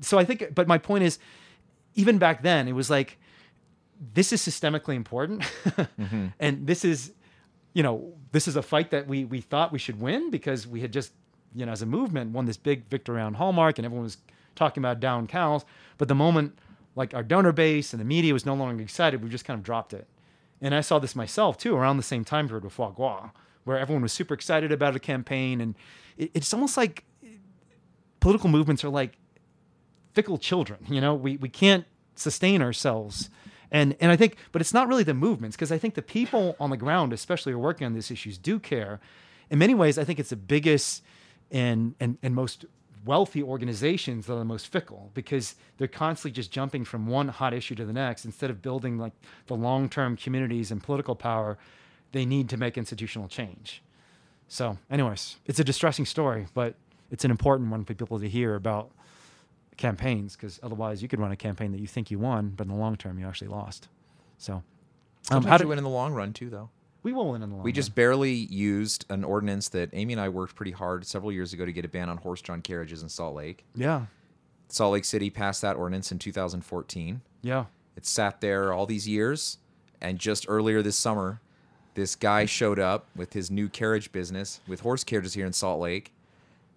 So 0.00 0.18
I 0.18 0.24
think, 0.24 0.54
but 0.54 0.68
my 0.68 0.78
point 0.78 1.04
is, 1.04 1.18
even 1.94 2.18
back 2.18 2.42
then, 2.42 2.68
it 2.68 2.72
was 2.72 2.90
like 2.90 3.18
this 4.14 4.32
is 4.32 4.40
systemically 4.40 4.94
important, 4.94 5.42
mm-hmm. 5.64 6.28
and 6.38 6.66
this 6.66 6.84
is, 6.84 7.12
you 7.74 7.82
know, 7.82 8.12
this 8.32 8.48
is 8.48 8.56
a 8.56 8.62
fight 8.62 8.90
that 8.90 9.06
we 9.06 9.24
we 9.24 9.40
thought 9.40 9.72
we 9.72 9.78
should 9.78 10.00
win 10.00 10.30
because 10.30 10.66
we 10.66 10.80
had 10.80 10.92
just, 10.92 11.12
you 11.54 11.66
know, 11.66 11.72
as 11.72 11.82
a 11.82 11.86
movement, 11.86 12.32
won 12.32 12.46
this 12.46 12.56
big 12.56 12.86
victory 12.88 13.16
around 13.16 13.34
Hallmark, 13.34 13.78
and 13.78 13.84
everyone 13.84 14.04
was 14.04 14.18
talking 14.54 14.80
about 14.80 15.00
down 15.00 15.26
cows. 15.26 15.64
But 15.98 16.08
the 16.08 16.14
moment, 16.14 16.58
like 16.94 17.14
our 17.14 17.22
donor 17.22 17.52
base 17.52 17.92
and 17.92 18.00
the 18.00 18.04
media 18.04 18.32
was 18.32 18.46
no 18.46 18.54
longer 18.54 18.82
excited, 18.82 19.22
we 19.22 19.28
just 19.28 19.44
kind 19.44 19.58
of 19.58 19.64
dropped 19.64 19.92
it. 19.92 20.06
And 20.60 20.74
I 20.74 20.82
saw 20.82 20.98
this 20.98 21.16
myself 21.16 21.56
too 21.56 21.74
around 21.74 21.96
the 21.96 22.02
same 22.02 22.24
time 22.24 22.46
period 22.46 22.64
with 22.64 22.74
Foie 22.74 22.90
Gras, 22.90 23.30
where 23.64 23.78
everyone 23.78 24.02
was 24.02 24.12
super 24.12 24.34
excited 24.34 24.72
about 24.72 24.96
a 24.96 25.00
campaign, 25.00 25.60
and 25.60 25.74
it, 26.16 26.30
it's 26.34 26.52
almost 26.52 26.76
like 26.76 27.04
political 28.20 28.48
movements 28.48 28.84
are 28.84 28.88
like 28.88 29.18
fickle 30.12 30.38
children. 30.38 30.80
You 30.88 31.00
know, 31.00 31.14
we 31.14 31.36
we 31.36 31.48
can't 31.48 31.84
sustain 32.14 32.62
ourselves. 32.62 33.30
And 33.72 33.96
and 34.00 34.10
I 34.10 34.16
think, 34.16 34.36
but 34.52 34.60
it's 34.60 34.74
not 34.74 34.88
really 34.88 35.04
the 35.04 35.14
movements 35.14 35.56
because 35.56 35.72
I 35.72 35.78
think 35.78 35.94
the 35.94 36.02
people 36.02 36.56
on 36.58 36.70
the 36.70 36.76
ground, 36.76 37.12
especially 37.12 37.52
who 37.52 37.58
are 37.58 37.62
working 37.62 37.86
on 37.86 37.94
these 37.94 38.10
issues, 38.10 38.36
do 38.36 38.58
care. 38.58 39.00
In 39.48 39.58
many 39.58 39.74
ways, 39.74 39.98
I 39.98 40.04
think 40.04 40.18
it's 40.18 40.30
the 40.30 40.36
biggest 40.36 41.02
and 41.50 41.94
and 42.00 42.18
and 42.22 42.34
most 42.34 42.64
wealthy 43.04 43.42
organizations 43.42 44.26
that 44.26 44.34
are 44.34 44.38
the 44.38 44.44
most 44.44 44.66
fickle 44.66 45.10
because 45.14 45.54
they're 45.78 45.88
constantly 45.88 46.32
just 46.32 46.50
jumping 46.50 46.84
from 46.84 47.06
one 47.06 47.28
hot 47.28 47.54
issue 47.54 47.74
to 47.74 47.84
the 47.84 47.92
next 47.92 48.26
instead 48.26 48.50
of 48.50 48.60
building 48.60 48.98
like 48.98 49.14
the 49.46 49.54
long-term 49.54 50.16
communities 50.16 50.70
and 50.70 50.82
political 50.82 51.14
power 51.14 51.56
they 52.12 52.24
need 52.24 52.48
to 52.50 52.56
make 52.56 52.76
institutional 52.78 53.28
change. 53.28 53.82
So, 54.48 54.78
anyways, 54.90 55.36
it's 55.46 55.60
a 55.60 55.64
distressing 55.64 56.04
story, 56.06 56.46
but 56.54 56.74
it's 57.10 57.24
an 57.24 57.30
important 57.30 57.70
one 57.70 57.84
for 57.84 57.94
people 57.94 58.18
to 58.18 58.28
hear 58.28 58.54
about 58.56 58.90
campaigns 59.76 60.36
because 60.36 60.60
otherwise 60.62 61.02
you 61.02 61.08
could 61.08 61.20
run 61.20 61.32
a 61.32 61.36
campaign 61.36 61.72
that 61.72 61.80
you 61.80 61.86
think 61.86 62.10
you 62.10 62.18
won, 62.18 62.50
but 62.56 62.64
in 62.66 62.72
the 62.72 62.78
long 62.78 62.96
term 62.96 63.18
you 63.18 63.26
actually 63.26 63.48
lost. 63.48 63.88
So, 64.38 64.62
um, 65.30 65.44
how 65.44 65.54
you 65.54 65.58
do 65.60 65.68
win 65.68 65.78
in 65.78 65.84
the 65.84 65.90
long 65.90 66.12
run 66.12 66.32
too, 66.32 66.50
though. 66.50 66.70
we 67.02 67.12
will 67.12 67.30
win 67.30 67.42
in 67.42 67.50
the 67.50 67.54
long 67.56 67.64
We 67.64 67.70
run. 67.70 67.74
just 67.74 67.94
barely 67.94 68.32
used 68.32 69.04
an 69.08 69.22
ordinance 69.24 69.68
that 69.70 69.90
Amy 69.92 70.12
and 70.14 70.20
I 70.20 70.28
worked 70.28 70.54
pretty 70.54 70.72
hard 70.72 71.06
several 71.06 71.30
years 71.32 71.52
ago 71.52 71.64
to 71.64 71.72
get 71.72 71.84
a 71.84 71.88
ban 71.88 72.08
on 72.08 72.16
horse-drawn 72.18 72.62
carriages 72.62 73.02
in 73.02 73.08
Salt 73.08 73.34
Lake. 73.36 73.64
yeah, 73.74 74.06
Salt 74.68 74.92
Lake 74.92 75.04
City 75.04 75.30
passed 75.30 75.62
that 75.62 75.76
ordinance 75.76 76.12
in 76.12 76.18
2014. 76.18 77.20
yeah, 77.42 77.64
It 77.96 78.06
sat 78.06 78.40
there 78.40 78.72
all 78.72 78.86
these 78.86 79.06
years, 79.08 79.58
and 80.00 80.18
just 80.18 80.46
earlier 80.48 80.80
this 80.82 80.96
summer, 80.96 81.40
this 81.94 82.14
guy 82.16 82.44
showed 82.44 82.78
up 82.78 83.06
with 83.16 83.32
his 83.32 83.50
new 83.50 83.68
carriage 83.68 84.12
business 84.12 84.60
with 84.66 84.80
horse 84.80 85.04
carriages 85.04 85.34
here 85.34 85.46
in 85.46 85.52
Salt 85.52 85.80
Lake, 85.80 86.12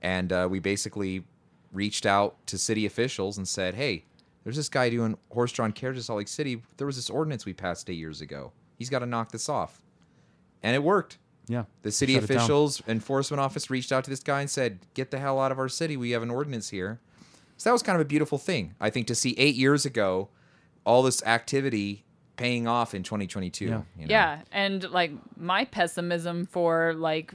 and 0.01 0.31
uh, 0.31 0.47
we 0.49 0.59
basically 0.59 1.23
reached 1.71 2.05
out 2.05 2.35
to 2.47 2.57
city 2.57 2.85
officials 2.85 3.37
and 3.37 3.47
said, 3.47 3.75
"Hey, 3.75 4.05
there's 4.43 4.55
this 4.55 4.69
guy 4.69 4.89
doing 4.89 5.17
horse-drawn 5.31 5.71
carriages 5.71 6.03
in 6.03 6.07
Salt 6.07 6.17
Lake 6.17 6.27
City. 6.27 6.61
There 6.77 6.87
was 6.87 6.95
this 6.95 7.09
ordinance 7.09 7.45
we 7.45 7.53
passed 7.53 7.89
eight 7.89 7.93
years 7.97 8.21
ago. 8.21 8.51
He's 8.77 8.89
got 8.89 8.99
to 8.99 9.05
knock 9.05 9.31
this 9.31 9.49
off," 9.49 9.81
and 10.61 10.75
it 10.75 10.83
worked. 10.83 11.17
Yeah. 11.47 11.65
The 11.81 11.91
city 11.91 12.13
Shut 12.13 12.23
it 12.23 12.27
down. 12.27 12.37
officials, 12.37 12.81
enforcement 12.87 13.41
office 13.41 13.69
reached 13.69 13.91
out 13.91 14.03
to 14.05 14.09
this 14.09 14.21
guy 14.21 14.41
and 14.41 14.49
said, 14.49 14.79
"Get 14.93 15.11
the 15.11 15.19
hell 15.19 15.39
out 15.39 15.51
of 15.51 15.59
our 15.59 15.69
city. 15.69 15.97
We 15.97 16.11
have 16.11 16.23
an 16.23 16.29
ordinance 16.31 16.69
here." 16.69 16.99
So 17.57 17.69
that 17.69 17.73
was 17.73 17.83
kind 17.83 17.95
of 17.95 18.01
a 18.01 18.05
beautiful 18.05 18.37
thing, 18.37 18.75
I 18.81 18.89
think, 18.89 19.07
to 19.07 19.15
see 19.15 19.35
eight 19.37 19.55
years 19.55 19.85
ago, 19.85 20.29
all 20.85 21.03
this 21.03 21.21
activity 21.23 22.03
paying 22.43 22.67
off 22.67 22.93
in 22.93 23.03
2022. 23.03 23.65
Yeah. 23.65 23.81
you 23.97 24.05
know? 24.07 24.07
Yeah, 24.09 24.41
and 24.51 24.89
like 24.91 25.11
my 25.37 25.63
pessimism 25.65 26.45
for 26.45 26.93
like 26.93 27.33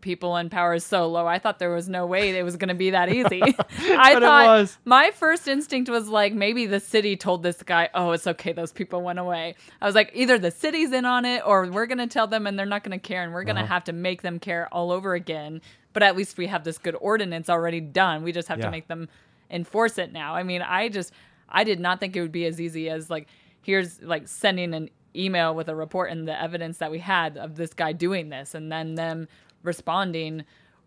people 0.00 0.36
in 0.36 0.48
power 0.50 0.74
is 0.74 0.84
so 0.84 1.08
low. 1.08 1.26
I 1.26 1.38
thought 1.38 1.58
there 1.58 1.70
was 1.74 1.88
no 1.88 2.06
way 2.06 2.30
it 2.38 2.42
was 2.44 2.56
going 2.56 2.68
to 2.68 2.74
be 2.74 2.90
that 2.90 3.08
easy. 3.12 3.42
I 3.42 3.52
But 3.52 3.58
it 3.58 4.20
thought 4.26 4.46
was. 4.46 4.78
my 4.84 5.10
first 5.12 5.48
instinct 5.48 5.90
was 5.90 6.08
like 6.08 6.32
maybe 6.32 6.66
the 6.66 6.80
city 6.80 7.16
told 7.16 7.42
this 7.42 7.62
guy, 7.62 7.88
"Oh, 7.94 8.10
it's 8.12 8.26
okay. 8.26 8.52
Those 8.52 8.72
people 8.72 9.02
went 9.02 9.18
away." 9.18 9.54
I 9.80 9.86
was 9.86 9.94
like, 9.94 10.10
either 10.14 10.38
the 10.38 10.50
city's 10.50 10.92
in 10.92 11.04
on 11.04 11.24
it, 11.24 11.42
or 11.46 11.66
we're 11.70 11.86
going 11.86 11.98
to 11.98 12.06
tell 12.06 12.26
them, 12.26 12.46
and 12.46 12.58
they're 12.58 12.66
not 12.66 12.82
going 12.84 12.98
to 12.98 13.04
care, 13.08 13.22
and 13.22 13.32
we're 13.32 13.44
going 13.44 13.56
Uh-huh. 13.56 13.66
to 13.66 13.72
have 13.72 13.84
to 13.84 13.92
make 13.92 14.22
them 14.22 14.38
care 14.38 14.68
all 14.72 14.90
over 14.92 15.14
again. 15.14 15.60
But 15.92 16.02
at 16.04 16.16
least 16.16 16.38
we 16.38 16.46
have 16.46 16.62
this 16.64 16.78
good 16.78 16.96
ordinance 17.00 17.48
already 17.50 17.80
done. 17.80 18.22
We 18.22 18.32
just 18.32 18.48
have 18.48 18.58
Yeah. 18.58 18.66
to 18.66 18.70
make 18.70 18.86
them 18.88 19.08
enforce 19.50 19.98
it 19.98 20.12
now. 20.12 20.34
I 20.34 20.42
mean, 20.44 20.62
I 20.62 20.88
just 20.88 21.12
I 21.48 21.64
did 21.64 21.80
not 21.80 21.98
think 21.98 22.14
it 22.14 22.20
would 22.20 22.30
be 22.30 22.46
as 22.46 22.60
easy 22.60 22.88
as 22.88 23.10
like 23.10 23.26
here's 23.62 24.00
like 24.02 24.28
sending 24.28 24.74
an 24.74 24.90
email 25.14 25.54
with 25.54 25.68
a 25.68 25.74
report 25.74 26.10
and 26.10 26.26
the 26.26 26.40
evidence 26.40 26.78
that 26.78 26.90
we 26.90 26.98
had 26.98 27.36
of 27.36 27.56
this 27.56 27.74
guy 27.74 27.92
doing 27.92 28.28
this 28.28 28.54
and 28.54 28.70
then 28.70 28.94
them 28.94 29.28
responding, 29.62 30.44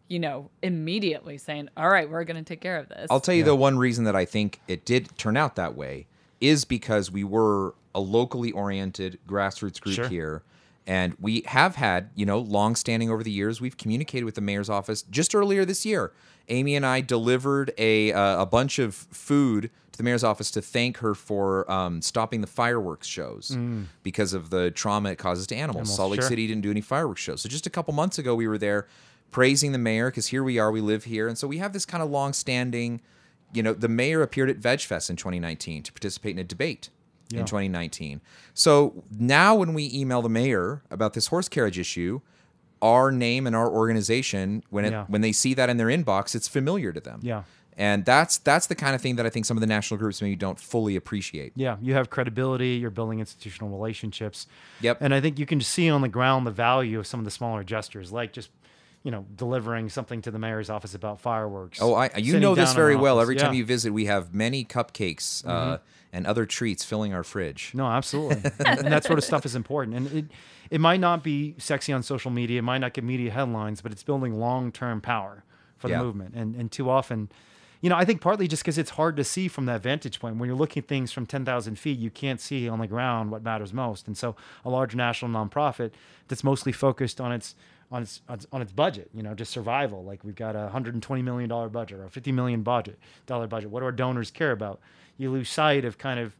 you 0.07 0.19
know, 0.19 0.49
immediately 0.61 1.37
saying, 1.37 1.69
"All 1.77 1.89
right, 1.89 2.09
we're 2.09 2.23
going 2.23 2.37
to 2.37 2.43
take 2.43 2.61
care 2.61 2.77
of 2.77 2.89
this." 2.89 3.07
I'll 3.09 3.19
tell 3.19 3.35
you 3.35 3.43
the 3.43 3.55
one 3.55 3.77
reason 3.77 4.05
that 4.05 4.15
I 4.15 4.25
think 4.25 4.59
it 4.67 4.85
did 4.85 5.17
turn 5.17 5.37
out 5.37 5.55
that 5.55 5.75
way 5.75 6.07
is 6.41 6.65
because 6.65 7.11
we 7.11 7.23
were 7.23 7.75
a 7.95 7.99
locally 7.99 8.51
oriented 8.51 9.19
grassroots 9.27 9.79
group 9.79 9.95
Sure. 9.95 10.07
here. 10.07 10.43
And 10.85 11.15
we 11.19 11.43
have 11.45 11.75
had, 11.75 12.09
you 12.15 12.25
know, 12.25 12.39
long 12.39 12.75
standing 12.75 13.09
over 13.09 13.23
the 13.23 13.31
years. 13.31 13.61
We've 13.61 13.77
communicated 13.77 14.25
with 14.25 14.35
the 14.35 14.41
mayor's 14.41 14.69
office 14.69 15.01
just 15.03 15.33
earlier 15.33 15.63
this 15.63 15.85
year. 15.85 16.11
Amy 16.49 16.75
and 16.75 16.85
I 16.85 16.99
delivered 17.01 17.71
a 17.77 18.11
uh, 18.11 18.41
a 18.41 18.45
bunch 18.45 18.79
of 18.79 18.93
food 18.93 19.69
to 19.93 19.97
the 19.97 20.03
mayor's 20.03 20.23
office 20.23 20.51
to 20.51 20.61
thank 20.61 20.97
her 20.97 21.13
for 21.15 21.69
um, 21.71 22.01
stopping 22.01 22.41
the 22.41 22.47
fireworks 22.47 23.07
shows 23.07 23.55
because 24.01 24.33
of 24.33 24.49
the 24.49 24.71
trauma 24.71 25.11
it 25.11 25.17
causes 25.17 25.47
to 25.47 25.55
animals. 25.55 25.75
Animals, 25.75 25.95
Salt 25.95 26.11
Lake 26.11 26.21
sure. 26.21 26.29
City 26.29 26.47
didn't 26.47 26.63
do 26.63 26.71
any 26.71 26.81
fireworks 26.81 27.21
shows. 27.21 27.41
So 27.41 27.49
just 27.49 27.65
a 27.65 27.69
couple 27.69 27.93
months 27.93 28.17
ago, 28.17 28.35
we 28.35 28.47
were 28.47 28.57
there 28.57 28.87
praising 29.31 29.71
the 29.71 29.77
mayor 29.77 30.09
because 30.09 30.27
here 30.27 30.43
we 30.43 30.59
are, 30.59 30.71
we 30.71 30.81
live 30.81 31.05
here, 31.05 31.27
and 31.27 31.37
so 31.37 31.47
we 31.47 31.59
have 31.59 31.73
this 31.73 31.85
kind 31.85 32.03
of 32.03 32.09
long-standing. 32.09 33.01
You 33.53 33.63
know, 33.63 33.73
the 33.73 33.87
mayor 33.87 34.21
appeared 34.21 34.49
at 34.49 34.59
VegFest 34.59 35.09
in 35.09 35.15
2019 35.15 35.83
to 35.83 35.93
participate 35.93 36.31
in 36.31 36.39
a 36.39 36.43
debate 36.43 36.89
Yeah. 37.29 37.39
in 37.39 37.45
2019. 37.45 38.21
So 38.53 39.03
now, 39.17 39.55
when 39.55 39.73
we 39.73 39.89
email 39.93 40.21
the 40.21 40.29
mayor 40.29 40.83
about 40.91 41.13
this 41.13 41.27
horse 41.27 41.49
carriage 41.49 41.79
issue, 41.79 42.21
our 42.81 43.11
name 43.11 43.47
and 43.47 43.55
our 43.55 43.69
organization, 43.69 44.63
when 44.69 44.85
it 44.85 44.91
Yeah. 44.91 45.05
when 45.07 45.21
they 45.21 45.31
see 45.31 45.53
that 45.53 45.69
in 45.69 45.77
their 45.77 45.87
inbox, 45.87 46.35
it's 46.35 46.47
familiar 46.47 46.91
to 46.91 46.99
them. 46.99 47.19
Yeah. 47.23 47.43
And 47.75 48.05
that's 48.05 48.37
that's 48.37 48.67
the 48.67 48.75
kind 48.75 48.93
of 48.93 49.01
thing 49.01 49.15
that 49.15 49.25
I 49.25 49.29
think 49.29 49.45
some 49.47 49.57
of 49.57 49.61
the 49.61 49.67
national 49.67 49.97
groups 49.97 50.21
maybe 50.21 50.35
don't 50.35 50.59
fully 50.59 50.95
appreciate. 50.95 51.53
Yeah, 51.55 51.77
you 51.81 51.95
have 51.95 52.11
credibility. 52.11 52.71
You're 52.75 52.91
building 52.91 53.19
institutional 53.19 53.71
relationships. 53.71 54.45
Yep. 54.81 54.97
And 55.01 55.11
I 55.13 55.19
think 55.21 55.39
you 55.39 55.47
can 55.47 55.59
see 55.59 55.89
on 55.89 56.01
the 56.01 56.07
ground 56.09 56.45
the 56.45 56.51
value 56.51 56.99
of 56.99 57.07
some 57.07 57.19
of 57.19 57.23
the 57.25 57.31
smaller 57.31 57.63
gestures, 57.63 58.11
like 58.11 58.31
just 58.31 58.51
you 59.01 59.09
know 59.09 59.25
delivering 59.35 59.89
something 59.89 60.21
to 60.21 60.29
the 60.29 60.37
mayor's 60.37 60.69
office 60.69 60.93
about 60.93 61.19
fireworks. 61.19 61.79
Oh, 61.81 61.95
I 61.95 62.11
you 62.17 62.39
know 62.39 62.53
this 62.53 62.73
very 62.75 62.95
well. 62.95 63.15
office. 63.17 63.23
Every 63.23 63.35
time 63.37 63.45
Yeah. 63.45 63.49
Mm-hmm. 63.51 63.57
you 63.57 63.65
visit, 63.65 63.91
we 63.93 64.05
have 64.05 64.35
many 64.35 64.63
cupcakes 64.63 65.43
uh, 65.47 65.79
and 66.13 66.25
other 66.25 66.45
treats 66.45 66.85
filling 66.85 67.13
our 67.13 67.23
fridge. 67.23 67.71
No, 67.73 67.87
absolutely, 67.87 68.49
and, 68.65 68.87
that 68.91 69.03
sort 69.03 69.17
of 69.19 69.25
stuff 69.25 69.45
is 69.45 69.55
important. 69.55 69.97
And 69.97 70.07
it 70.13 70.25
it 70.69 70.79
might 70.79 70.99
not 71.01 71.23
be 71.23 71.55
sexy 71.57 71.91
on 71.91 72.03
social 72.03 72.31
media, 72.31 72.59
it 72.59 72.61
might 72.63 72.77
not 72.77 72.93
get 72.93 73.03
media 73.03 73.31
headlines, 73.31 73.81
but 73.81 73.91
it's 73.91 74.03
building 74.03 74.39
long 74.39 74.71
term 74.71 75.01
power 75.01 75.43
for 75.77 75.87
the 75.89 75.95
Yeah. 75.95 76.03
movement. 76.03 76.35
And 76.35 76.55
and 76.55 76.71
too 76.71 76.89
often, 76.89 77.29
you 77.81 77.89
know, 77.89 77.97
I 77.97 78.05
think 78.05 78.21
partly 78.21 78.47
just 78.47 78.63
because 78.63 78.77
it's 78.77 78.91
hard 78.91 79.17
to 79.17 79.23
see 79.25 79.47
from 79.49 79.65
that 79.65 79.81
vantage 79.81 80.19
point. 80.21 80.37
When 80.37 80.47
you're 80.47 80.57
looking 80.57 80.83
at 80.83 80.87
things 80.87 81.11
from 81.11 81.25
ten 81.25 81.43
thousand 81.43 81.77
feet, 81.79 81.99
you 81.99 82.09
can't 82.09 82.39
see 82.39 82.69
on 82.69 82.79
the 82.79 82.87
ground 82.87 83.31
what 83.31 83.43
matters 83.43 83.73
most. 83.73 84.07
And 84.07 84.15
so, 84.17 84.35
a 84.63 84.69
large 84.69 84.95
national 84.95 85.31
nonprofit 85.31 85.91
that's 86.29 86.43
mostly 86.43 86.71
focused 86.71 87.19
on 87.19 87.31
its 87.33 87.55
on 87.91 88.03
its 88.03 88.21
on 88.51 88.61
its 88.61 88.71
budget, 88.71 89.09
you 89.13 89.21
know, 89.21 89.33
just 89.35 89.51
survival. 89.51 90.03
Like 90.03 90.23
we've 90.23 90.35
got 90.35 90.55
a 90.55 90.61
120 90.63 91.21
million 91.21 91.49
dollar 91.49 91.69
budget 91.69 91.99
or 91.99 92.05
a 92.05 92.09
50 92.09 92.31
million 92.31 92.61
budget 92.63 92.97
dollar 93.25 93.45
budget. 93.47 93.69
What 93.69 93.81
do 93.81 93.85
our 93.85 93.91
donors 93.91 94.31
care 94.31 94.51
about? 94.51 94.79
You 95.17 95.31
lose 95.31 95.49
sight 95.49 95.85
of 95.85 95.97
kind 95.97 96.19
of 96.19 96.35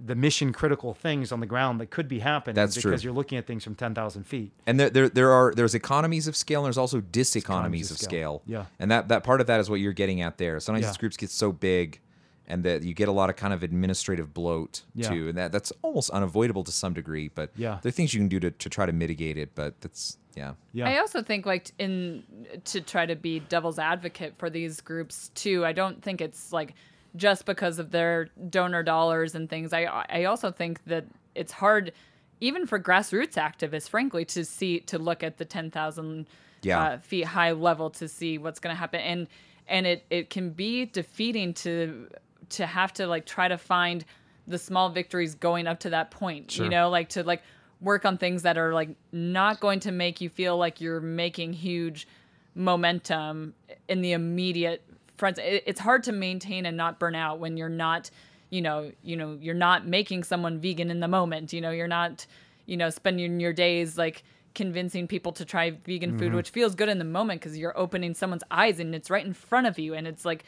the 0.00 0.14
mission 0.14 0.52
critical 0.52 0.94
things 0.94 1.32
on 1.32 1.40
the 1.40 1.46
ground 1.46 1.80
that 1.80 1.90
could 1.90 2.06
be 2.06 2.20
happening 2.20 2.54
That's 2.54 2.80
true. 2.80 2.90
because 2.92 3.02
you're 3.02 3.12
looking 3.12 3.36
at 3.36 3.46
things 3.48 3.64
from 3.64 3.74
10,000 3.74 4.22
feet. 4.24 4.52
And 4.64 4.78
there, 4.78 4.90
there, 4.90 5.08
there 5.08 5.32
are 5.32 5.52
there's 5.52 5.74
economies 5.74 6.28
of 6.28 6.36
scale 6.36 6.60
and 6.60 6.66
there's 6.66 6.78
also 6.78 7.00
diseconomies 7.00 7.36
Economies 7.42 7.90
of 7.90 7.96
of 7.96 8.00
scale. 8.00 8.08
scale. 8.08 8.42
Yeah. 8.46 8.64
And 8.78 8.92
that, 8.92 9.08
that 9.08 9.24
part 9.24 9.40
of 9.40 9.48
that 9.48 9.58
is 9.58 9.68
what 9.68 9.80
you're 9.80 9.92
getting 9.92 10.20
at 10.20 10.38
there. 10.38 10.60
Sometimes 10.60 10.82
Yeah. 10.84 10.90
these 10.90 10.98
groups 10.98 11.16
get 11.16 11.30
so 11.30 11.50
big 11.50 11.98
and 12.46 12.62
that 12.64 12.84
you 12.84 12.94
get 12.94 13.08
a 13.08 13.12
lot 13.12 13.28
of 13.28 13.34
kind 13.34 13.52
of 13.52 13.64
administrative 13.64 14.32
bloat 14.32 14.82
Yeah. 14.94 15.08
too. 15.08 15.28
And 15.30 15.36
that, 15.38 15.50
that's 15.50 15.72
almost 15.82 16.10
unavoidable 16.10 16.62
to 16.64 16.70
some 16.72 16.94
degree. 16.94 17.26
But 17.34 17.50
Yeah. 17.56 17.80
there 17.82 17.88
are 17.88 17.92
things 17.92 18.14
you 18.14 18.20
can 18.20 18.28
do 18.28 18.38
to, 18.38 18.52
to 18.52 18.68
try 18.70 18.86
to 18.86 18.92
mitigate 18.92 19.36
it. 19.36 19.56
But 19.56 19.80
that's 19.80 20.16
yeah. 20.36 20.52
Yeah. 20.72 20.88
I 20.88 20.98
also 20.98 21.22
think 21.24 21.44
like 21.44 21.72
in 21.80 22.22
to 22.66 22.80
try 22.80 23.04
to 23.04 23.16
be 23.16 23.40
devil's 23.40 23.80
advocate 23.80 24.34
for 24.38 24.48
these 24.48 24.80
groups 24.80 25.30
too. 25.34 25.66
I 25.66 25.72
don't 25.72 26.00
think 26.00 26.20
it's 26.20 26.52
like 26.52 26.74
just 27.16 27.46
because 27.46 27.78
of 27.78 27.90
their 27.90 28.28
donor 28.50 28.82
dollars 28.82 29.34
and 29.34 29.48
things. 29.48 29.72
I 29.72 29.84
I 30.08 30.24
also 30.24 30.50
think 30.50 30.84
that 30.84 31.04
it's 31.34 31.52
hard 31.52 31.92
even 32.40 32.66
for 32.66 32.78
grassroots 32.78 33.34
activists 33.34 33.88
frankly 33.88 34.24
to 34.24 34.44
see 34.44 34.80
to 34.80 34.98
look 34.98 35.22
at 35.24 35.38
the 35.38 35.44
10,000 35.44 36.26
Yeah. 36.62 36.80
uh, 36.82 36.98
feet 36.98 37.24
high 37.24 37.52
level 37.52 37.90
to 37.90 38.06
see 38.08 38.38
what's 38.38 38.60
going 38.60 38.74
to 38.74 38.78
happen 38.78 39.00
and 39.00 39.26
and 39.66 39.86
it 39.86 40.04
it 40.10 40.30
can 40.30 40.50
be 40.50 40.84
defeating 40.86 41.54
to 41.54 42.08
to 42.50 42.66
have 42.66 42.92
to 42.94 43.06
like 43.06 43.26
try 43.26 43.48
to 43.48 43.58
find 43.58 44.04
the 44.46 44.58
small 44.58 44.88
victories 44.88 45.34
going 45.34 45.66
up 45.66 45.80
to 45.80 45.90
that 45.90 46.10
point 46.10 46.56
you 46.58 46.68
know 46.68 46.88
like 46.90 47.08
to 47.10 47.22
like 47.22 47.42
work 47.80 48.04
on 48.04 48.18
things 48.18 48.42
that 48.42 48.56
are 48.58 48.72
like 48.72 48.90
not 49.12 49.60
going 49.60 49.78
to 49.80 49.92
make 49.92 50.20
you 50.20 50.28
feel 50.28 50.56
like 50.56 50.80
you're 50.80 51.00
making 51.00 51.52
huge 51.52 52.06
momentum 52.54 53.54
in 53.88 54.00
the 54.00 54.12
immediate 54.12 54.82
front 55.18 55.38
it, 55.38 55.62
it's 55.66 55.80
hard 55.80 56.02
to 56.04 56.12
maintain 56.12 56.64
and 56.66 56.76
not 56.76 56.98
burn 56.98 57.14
out 57.14 57.38
when 57.38 57.56
you're 57.56 57.68
not 57.68 58.10
you 58.50 58.62
know 58.62 58.90
you 59.02 59.16
know 59.16 59.36
you're 59.40 59.54
not 59.54 59.86
making 59.86 60.22
someone 60.24 60.58
vegan 60.60 60.90
in 60.90 61.00
the 61.00 61.08
moment 61.08 61.52
you 61.52 61.60
know 61.60 61.70
you're 61.70 61.86
not 61.88 62.26
you 62.66 62.76
know 62.76 62.88
spending 62.90 63.40
your 63.40 63.52
days 63.52 63.98
like 63.98 64.22
convincing 64.54 65.06
people 65.06 65.32
to 65.32 65.44
try 65.44 65.70
vegan 65.70 66.10
Mm-hmm. 66.10 66.18
food 66.18 66.34
which 66.34 66.50
feels 66.50 66.74
good 66.74 66.88
in 66.88 66.98
the 66.98 67.04
moment 67.04 67.40
because 67.40 67.58
you're 67.58 67.76
opening 67.78 68.14
someone's 68.14 68.42
eyes 68.50 68.80
and 68.80 68.94
it's 68.94 69.10
right 69.10 69.24
in 69.26 69.34
front 69.34 69.66
of 69.66 69.78
you 69.78 69.94
and 69.94 70.06
it's 70.06 70.24
like 70.24 70.44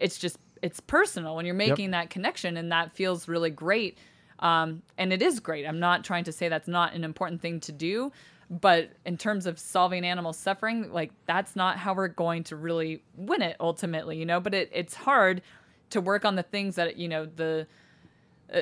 it's 0.00 0.18
just 0.18 0.38
it's 0.62 0.80
personal 0.80 1.36
when 1.36 1.46
you're 1.46 1.54
making 1.54 1.90
that 1.92 2.10
connection 2.10 2.56
and 2.56 2.72
that 2.72 2.92
feels 2.92 3.28
really 3.28 3.50
great. 3.50 3.98
Um, 4.38 4.82
and 4.98 5.12
it 5.12 5.20
is 5.22 5.38
great. 5.38 5.66
I'm 5.66 5.78
not 5.78 6.04
trying 6.04 6.24
to 6.24 6.32
say 6.32 6.48
that's 6.48 6.66
not 6.66 6.94
an 6.94 7.04
important 7.04 7.40
thing 7.42 7.60
to 7.60 7.72
do 7.72 8.10
but 8.60 8.90
in 9.04 9.16
terms 9.16 9.46
of 9.46 9.58
solving 9.58 10.04
animal 10.04 10.32
suffering 10.32 10.92
like 10.92 11.10
that's 11.26 11.56
not 11.56 11.76
how 11.76 11.94
we're 11.94 12.08
going 12.08 12.44
to 12.44 12.56
really 12.56 13.02
win 13.16 13.42
it 13.42 13.56
ultimately 13.60 14.18
you 14.18 14.26
know? 14.26 14.40
But 14.40 14.54
it, 14.54 14.70
it's 14.72 14.94
hard 14.94 15.42
to 15.90 16.00
work 16.00 16.24
on 16.24 16.34
the 16.34 16.42
things 16.42 16.76
that 16.76 16.96
you 16.96 17.08
know 17.08 17.26
the 17.26 17.66
uh, 18.52 18.60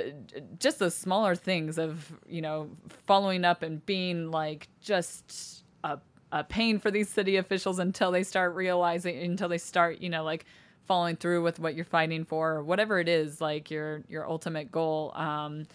just 0.59 0.79
the 0.79 0.91
smaller 0.91 1.35
things 1.35 1.79
of 1.79 2.13
you 2.29 2.41
know 2.41 2.71
following 3.07 3.45
up 3.45 3.63
and 3.63 3.85
being 3.85 4.31
like 4.31 4.69
just 4.81 5.65
a, 5.85 5.99
a 6.31 6.45
pain 6.45 6.79
for 6.79 6.91
these 6.91 7.09
city 7.09 7.37
officials 7.37 7.79
until 7.79 8.11
they 8.11 8.23
start 8.23 8.55
realizing 8.55 9.19
until 9.19 9.49
they 9.49 9.59
start 9.59 10.01
you 10.01 10.09
know 10.09 10.25
like 10.25 10.45
following 10.87 11.17
through 11.17 11.43
with 11.43 11.59
what 11.59 11.75
you're 11.75 11.85
fighting 11.85 12.25
for 12.25 12.53
or 12.53 12.63
whatever 12.63 12.99
it 12.99 13.09
is 13.09 13.41
like 13.41 13.71
your 13.71 14.03
your 14.09 14.29
ultimate 14.29 14.71
goal. 14.71 15.13
Um 15.15 15.67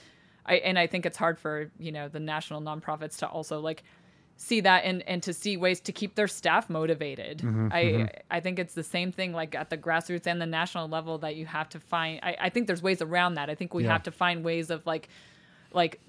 I, 0.45 0.55
and 0.55 0.79
I 0.79 0.87
think 0.87 1.05
it's 1.05 1.17
hard 1.17 1.37
for 1.37 1.69
you 1.77 1.91
know 1.91 2.07
the 2.07 2.19
national 2.19 2.61
nonprofits 2.61 3.17
to 3.17 3.27
also 3.27 3.59
like 3.59 3.83
see 4.37 4.61
that 4.61 4.83
and 4.85 5.01
and 5.07 5.21
to 5.23 5.33
see 5.33 5.57
ways 5.57 5.79
to 5.81 5.91
keep 5.91 6.15
their 6.15 6.27
staff 6.27 6.69
motivated. 6.69 7.39
Mm-hmm, 7.39 7.69
I 7.71 7.83
mm-hmm. 7.83 8.05
I 8.31 8.39
think 8.39 8.59
it's 8.59 8.75
the 8.75 8.83
same 8.83 9.11
thing 9.11 9.33
like 9.33 9.55
at 9.55 9.69
the 9.69 9.77
grassroots 9.77 10.27
and 10.27 10.39
the 10.39 10.45
national 10.45 10.87
level 10.87 11.17
that 11.19 11.35
you 11.35 11.45
have 11.47 11.67
to 11.69 11.79
find. 11.79 12.19
I, 12.23 12.37
I 12.39 12.49
think 12.49 12.67
there's 12.67 12.83
ways 12.83 13.01
around 13.01 13.33
that. 13.33 13.49
I 13.49 13.55
think 13.55 13.73
we 13.73 13.83
Yeah. 13.83 13.93
have 13.93 14.03
to 14.03 14.11
find 14.11 14.43
ways 14.43 14.69
of 14.69 14.85
like 14.85 15.09
like 15.73 15.99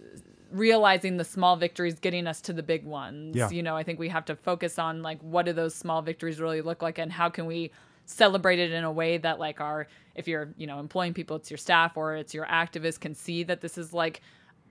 realizing 0.53 1.17
the 1.17 1.25
small 1.25 1.57
victories 1.57 1.99
getting 1.99 2.27
us 2.27 2.41
to 2.43 2.53
the 2.53 2.63
big 2.63 2.85
ones. 2.85 3.35
Yeah. 3.35 3.51
You 3.51 3.63
know, 3.63 3.77
I 3.77 3.83
think 3.83 3.99
we 3.99 4.09
have 4.11 4.25
to 4.27 4.37
focus 4.37 4.79
on 4.79 5.03
like 5.03 5.21
what 5.21 5.47
do 5.47 5.53
those 5.53 5.75
small 5.75 6.03
victories 6.03 6.39
really 6.41 6.61
look 6.61 6.83
like 6.83 6.99
and 6.99 7.11
how 7.11 7.29
can 7.31 7.47
we 7.47 7.71
celebrate 8.05 8.59
it 8.59 8.73
in 8.73 8.85
a 8.85 8.93
way 8.93 9.19
that 9.19 9.39
like 9.39 9.61
our 9.61 9.87
if 10.15 10.27
you're, 10.27 10.49
you 10.57 10.67
know, 10.67 10.81
employing 10.81 11.15
people, 11.15 11.37
it's 11.37 11.51
your 11.51 11.59
staff 11.59 11.97
or 11.97 12.17
it's 12.17 12.35
your 12.35 12.47
activists 12.47 12.99
can 13.01 13.15
see 13.15 13.43
that 13.45 13.61
this 13.61 13.79
is 13.79 13.93
like 13.93 14.21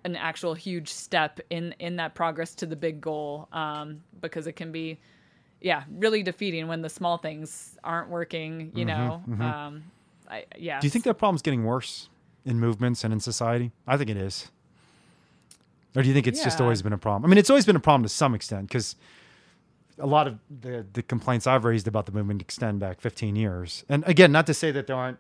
an 0.08 0.16
actual 0.16 0.54
huge 0.54 0.90
step 0.90 1.40
in 1.50 1.76
in 1.80 1.98
that 1.98 2.16
progress 2.16 2.56
to 2.56 2.66
the 2.66 2.76
big 2.76 3.00
goal 3.02 3.48
um 3.52 4.02
because 4.22 4.48
it 4.48 4.54
can 4.54 4.72
be 4.72 4.98
yeah, 5.60 5.84
really 5.90 6.22
defeating 6.22 6.68
when 6.68 6.82
the 6.84 6.90
small 6.90 7.18
things 7.18 7.78
aren't 7.84 8.10
working, 8.10 8.72
you 8.76 8.86
know. 8.86 9.22
Um 9.40 9.84
I 10.30 10.46
yeah. 10.58 10.74
Mm-hmm, 10.76 10.82
Do 10.82 10.88
you 10.88 10.92
think 10.92 11.06
that 11.06 11.16
problem's 11.16 11.42
getting 11.42 11.64
worse 11.64 12.10
in 12.46 12.60
movements 12.60 13.04
and 13.04 13.12
in 13.14 13.20
society? 13.20 13.72
I 13.88 13.98
think 13.98 14.10
it 14.10 14.18
is. 14.18 14.52
Or 15.96 16.02
do 16.04 16.08
you 16.08 16.14
think 16.14 16.28
it's 16.28 16.44
just 16.44 16.62
always 16.62 16.82
been 16.84 16.94
a 16.94 16.98
problem? 16.98 17.26
I 17.26 17.28
mean, 17.30 17.40
it's 17.40 17.50
always 17.50 17.66
been 17.66 17.76
a 17.76 17.80
problem 17.80 18.04
to 18.04 18.10
some 18.10 18.36
extent 18.36 18.68
because, 18.68 18.96
a 20.00 20.06
lot 20.06 20.28
of 20.28 20.38
the, 20.62 20.86
the 20.94 21.02
complaints 21.02 21.48
I've 21.48 21.66
raised 21.66 21.88
about 21.88 22.06
the 22.06 22.12
movement 22.12 22.40
extend 22.40 22.80
back 22.80 23.02
15 23.02 23.36
years. 23.36 23.84
And 23.90 24.04
again, 24.06 24.32
not 24.32 24.46
to 24.46 24.54
say 24.54 24.70
that 24.72 24.86
there 24.86 24.96
aren't 24.96 25.18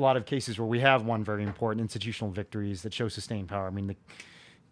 a 0.00 0.02
lot 0.02 0.16
of 0.16 0.26
cases 0.26 0.58
where 0.58 0.66
we 0.66 0.80
have 0.80 1.04
won 1.04 1.22
very 1.22 1.42
important 1.42 1.80
institutional 1.82 2.30
victories 2.32 2.82
that 2.82 2.92
show 2.94 3.08
sustained 3.08 3.48
power. 3.48 3.66
I 3.66 3.70
mean, 3.70 3.86
the 3.86 3.96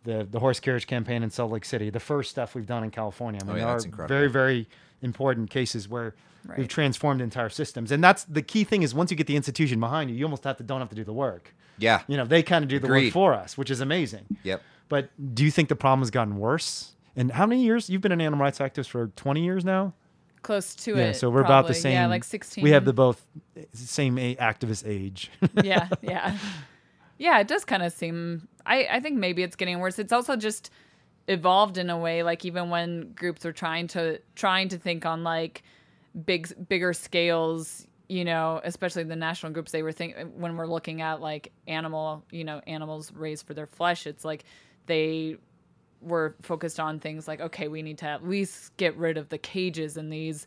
the, 0.05 0.27
the 0.31 0.39
horse 0.39 0.61
carriage 0.61 0.87
campaign 0.87 1.23
in 1.23 1.31
Salt 1.31 1.53
Lake 1.53 1.65
City, 1.65 1.91
the 1.91 2.01
first 2.01 2.31
stuff 2.31 2.55
we've 2.55 2.67
done 2.67 2.85
in 2.85 2.91
California. 2.91 3.41
I 3.43 3.45
oh, 3.45 3.53
mean, 3.53 3.57
Oh, 3.57 3.59
yeah, 3.59 3.65
there 3.67 3.75
that's 3.75 3.85
are 3.85 3.89
incredible. 3.89 4.17
very, 4.17 4.31
very 4.31 4.69
important 5.03 5.51
cases 5.51 5.89
where 5.89 6.15
Right. 6.47 6.57
we've 6.57 6.69
transformed 6.69 7.21
entire 7.21 7.49
systems. 7.51 7.91
And 7.91 8.03
that's 8.03 8.25
the 8.25 8.41
key 8.41 8.65
thing 8.65 8.83
is 8.83 8.95
once 8.95 9.11
you 9.11 9.17
get 9.17 9.27
the 9.27 9.37
institution 9.37 9.81
behind 9.81 10.09
you, 10.09 10.17
you 10.17 10.25
almost 10.25 10.45
have 10.45 10.57
to 10.59 10.63
don't 10.63 10.81
have 10.81 10.89
to 10.89 10.95
do 10.95 11.05
the 11.05 11.13
work. 11.13 11.55
Yeah. 11.79 12.03
You 12.07 12.17
know, 12.17 12.25
they 12.25 12.43
kind 12.43 12.63
of 12.63 12.71
do 12.71 12.79
the 12.79 12.89
work 12.89 13.13
for 13.13 13.35
us, 13.35 13.59
which 13.59 13.71
is 13.71 13.81
amazing. 13.81 14.25
Yep. 14.45 14.63
But 14.89 15.11
do 15.35 15.45
you 15.45 15.51
think 15.51 15.69
the 15.69 15.77
problem 15.77 16.01
has 16.01 16.11
gotten 16.11 16.39
worse? 16.39 16.93
And 17.17 17.33
how 17.33 17.45
many 17.45 17.63
years? 17.63 17.91
You've 17.91 18.01
been 18.01 18.13
an 18.13 18.21
animal 18.21 18.43
rights 18.45 18.61
activist 18.61 18.89
for 18.89 19.09
20 19.09 19.45
years 19.45 19.65
now? 19.65 19.93
Close 20.43 20.75
to 20.77 20.97
yeah, 20.97 21.07
it. 21.07 21.15
so 21.15 21.31
we're 21.31 21.43
about 21.43 21.67
the 21.67 21.75
same. 21.75 21.93
Yeah, 21.93 22.07
like 22.07 22.25
16. 22.25 22.63
We 22.63 22.71
have 22.71 22.85
the 22.85 22.93
both 22.93 23.25
same 23.73 24.19
a- 24.19 24.37
activist 24.37 24.87
age. 24.87 25.31
yeah, 25.65 25.89
yeah. 26.03 26.37
Yeah, 27.19 27.41
it 27.41 27.49
does 27.49 27.65
kind 27.65 27.83
of 27.83 27.93
seem 27.93 28.49
I, 28.65 28.87
I 28.91 29.01
think 29.01 29.19
maybe 29.19 29.43
it's 29.43 29.57
getting 29.57 29.81
worse. 29.81 29.99
It's 29.99 30.13
also 30.13 30.37
just 30.37 30.71
evolved 31.27 31.77
in 31.77 31.91
a 31.91 31.99
way 31.99 32.23
like 32.23 32.45
even 32.45 32.71
when 32.71 33.13
groups 33.13 33.45
are 33.45 33.53
trying 33.53 33.87
to 33.89 34.21
trying 34.35 34.69
to 34.69 34.79
think 34.79 35.05
on 35.05 35.25
like 35.25 35.63
big 36.25 36.69
bigger 36.69 36.93
scales, 36.93 37.87
you 38.09 38.25
know, 38.25 38.61
especially 38.65 39.05
the 39.05 39.17
national 39.17 39.53
groups 39.53 39.73
they 39.73 39.83
were 39.83 39.93
think 39.93 40.17
when 40.37 40.57
we're 40.57 40.67
looking 40.67 41.03
at 41.03 41.21
like 41.21 41.53
animal, 41.67 42.25
you 42.31 42.45
know, 42.45 42.61
animals 42.67 43.13
raised 43.13 43.47
for 43.47 43.55
their 43.55 43.67
flesh, 43.67 44.07
it's 44.07 44.25
like 44.25 44.45
they 44.87 45.37
were 46.01 46.35
focused 46.43 46.79
on 46.81 47.01
things 47.01 47.27
like 47.29 47.41
okay, 47.41 47.69
we 47.69 47.83
need 47.83 47.99
to 47.99 48.07
at 48.07 48.27
least 48.27 48.77
get 48.77 48.97
rid 48.97 49.17
of 49.17 49.29
the 49.29 49.39
cages 49.39 49.97
in 49.97 50.11
these 50.11 50.47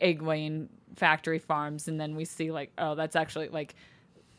egg 0.00 0.22
laying 0.22 0.68
factory 0.96 1.38
farms. 1.38 1.88
And 1.88 2.00
then 2.00 2.16
we 2.16 2.24
see 2.24 2.50
like 2.50 2.72
oh 2.78 2.94
that's 2.94 3.16
actually 3.16 3.48
like 3.48 3.74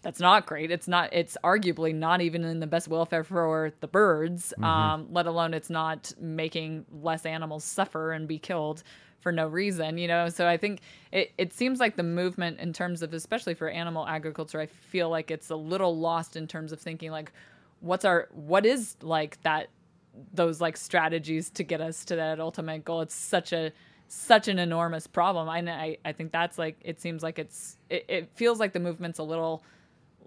that's 0.02 0.20
not 0.20 0.46
great. 0.46 0.70
It's 0.70 0.88
not 0.88 1.10
it's 1.14 1.38
arguably 1.44 1.96
not 1.96 2.22
even 2.22 2.44
in 2.44 2.60
the 2.60 2.68
best 2.68 2.88
welfare 2.88 3.24
for 3.24 3.72
the 3.80 3.88
birds 3.88 4.54
um, 4.62 5.08
let 5.12 5.26
alone 5.28 5.54
it's 5.54 5.70
not 5.70 6.14
making 6.20 6.86
less 7.02 7.26
animals 7.26 7.64
suffer 7.64 8.12
and 8.12 8.28
be 8.28 8.38
killed 8.38 8.84
for 9.22 9.32
no 9.32 9.48
reason 9.48 9.98
you 9.98 10.08
know? 10.08 10.28
So 10.28 10.48
i 10.48 10.58
think 10.58 10.82
it, 11.12 11.32
it 11.38 11.54
seems 11.54 11.80
like 11.80 11.96
the 11.96 12.04
movement 12.04 12.60
in 12.60 12.74
terms 12.74 13.02
of 13.02 13.14
especially 13.14 13.54
for 13.54 13.70
animal 13.70 14.06
agriculture 14.06 14.60
i 14.60 14.66
feel 14.66 15.10
like 15.10 15.32
it's 15.32 15.50
a 15.50 15.56
little 15.56 15.98
lost 15.98 16.36
in 16.36 16.46
terms 16.46 16.74
of 16.74 16.80
thinking 16.80 17.10
like 17.10 17.32
what's 17.80 18.06
our 18.06 18.28
what 18.32 18.66
is 18.66 18.98
like 19.02 19.42
that 19.44 19.70
those 20.34 20.62
like 20.62 20.78
strategies 20.78 21.50
to 21.52 21.64
get 21.64 21.82
us 21.82 22.06
to 22.06 22.16
that 22.16 22.40
ultimate 22.40 22.86
goal. 22.86 23.02
It's 23.02 23.16
such 23.16 23.54
a 23.54 23.72
such 24.08 24.48
an 24.48 24.60
enormous 24.60 25.08
problem. 25.08 25.50
I 25.50 25.60
I, 25.60 25.98
I 26.06 26.12
think 26.12 26.32
that's 26.32 26.58
like 26.58 26.78
it 26.82 27.00
seems 27.02 27.24
like 27.24 27.40
it's 27.40 27.78
it, 27.90 28.06
it 28.08 28.30
feels 28.36 28.60
like 28.60 28.74
the 28.74 28.80
movement's 28.80 29.20
a 29.20 29.24
little 29.24 29.64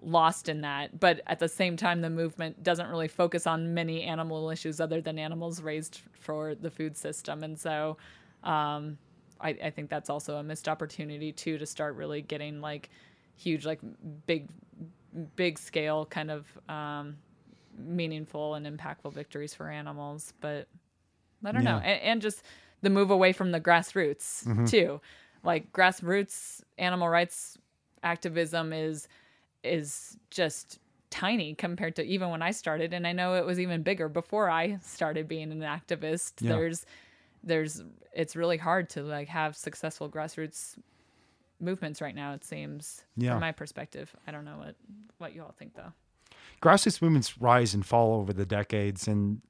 lost 0.01 0.47
in 0.47 0.61
that, 0.61 0.99
but 0.99 1.21
at 1.25 1.39
the 1.39 1.47
same 1.47 1.75
time 1.75 2.01
the 2.01 2.09
movement 2.09 2.61
doesn't 2.63 2.89
really 2.89 3.07
focus 3.07 3.47
on 3.47 3.73
many 3.73 4.03
animal 4.03 4.49
issues 4.49 4.79
other 4.79 5.01
than 5.01 5.17
animals 5.17 5.61
raised 5.61 6.01
for 6.11 6.53
the 6.53 6.69
food 6.69 6.95
system. 6.97 7.43
And 7.43 7.57
so 7.57 7.97
um 8.43 8.97
I, 9.39 9.49
I 9.49 9.69
think 9.69 9.89
that's 9.89 10.09
also 10.09 10.37
a 10.37 10.43
missed 10.43 10.67
opportunity 10.67 11.31
too 11.31 11.57
to 11.57 11.65
start 11.65 11.95
really 11.95 12.21
getting 12.21 12.59
like 12.59 12.89
huge 13.35 13.65
like 13.65 13.79
big 14.25 14.49
big 15.35 15.57
scale 15.57 16.05
kind 16.05 16.29
of 16.31 16.45
um 16.69 17.17
meaningful 17.77 18.55
and 18.55 18.65
impactful 18.65 19.13
victories 19.13 19.53
for 19.53 19.69
animals 19.69 20.33
but 20.41 20.67
i 21.45 21.51
don't 21.51 21.63
know. 21.63 21.77
And, 21.77 22.01
and 22.01 22.21
just 22.21 22.43
the 22.81 22.89
move 22.89 23.09
away 23.11 23.33
from 23.33 23.51
the 23.51 23.59
grassroots 23.59 24.45
mm-hmm. 24.45 24.65
too. 24.65 25.01
Like 25.43 25.71
grassroots 25.71 26.61
animal 26.77 27.09
rights 27.09 27.57
activism 28.03 28.73
is 28.73 29.07
is 29.63 30.17
just 30.29 30.79
tiny 31.09 31.55
compared 31.55 31.95
to 31.95 32.03
even 32.03 32.29
when 32.29 32.41
i 32.41 32.51
started 32.51 32.93
and 32.93 33.07
i 33.07 33.11
know 33.13 33.33
it 33.33 33.45
was 33.45 33.59
even 33.59 33.81
bigger 33.81 34.07
before 34.09 34.49
i 34.49 34.77
started 34.83 35.27
being 35.27 35.51
an 35.51 35.61
activist. 35.61 36.33
Yeah. 36.39 36.53
there's 36.53 36.85
there's 37.43 37.83
it's 38.13 38.35
really 38.35 38.57
hard 38.57 38.89
to 38.89 39.03
like 39.03 39.27
have 39.29 39.55
successful 39.55 40.09
grassroots 40.09 40.77
movements 41.59 42.01
right 42.01 42.13
now 42.15 42.33
it 42.33 42.43
seems 42.43 43.03
Yeah. 43.15 43.31
from 43.31 43.39
my 43.41 43.51
perspective. 43.51 44.13
I 44.27 44.31
don't 44.31 44.45
know 44.45 44.57
what 44.57 44.75
what 45.17 45.33
you 45.33 45.41
all 45.41 45.55
think 45.57 45.75
though 45.75 45.93
grassroots 46.61 47.01
movements 47.01 47.37
rise 47.39 47.73
and 47.73 47.85
fall 47.85 48.19
over 48.19 48.33
the 48.33 48.45
decades 48.45 49.07
and 49.07 49.41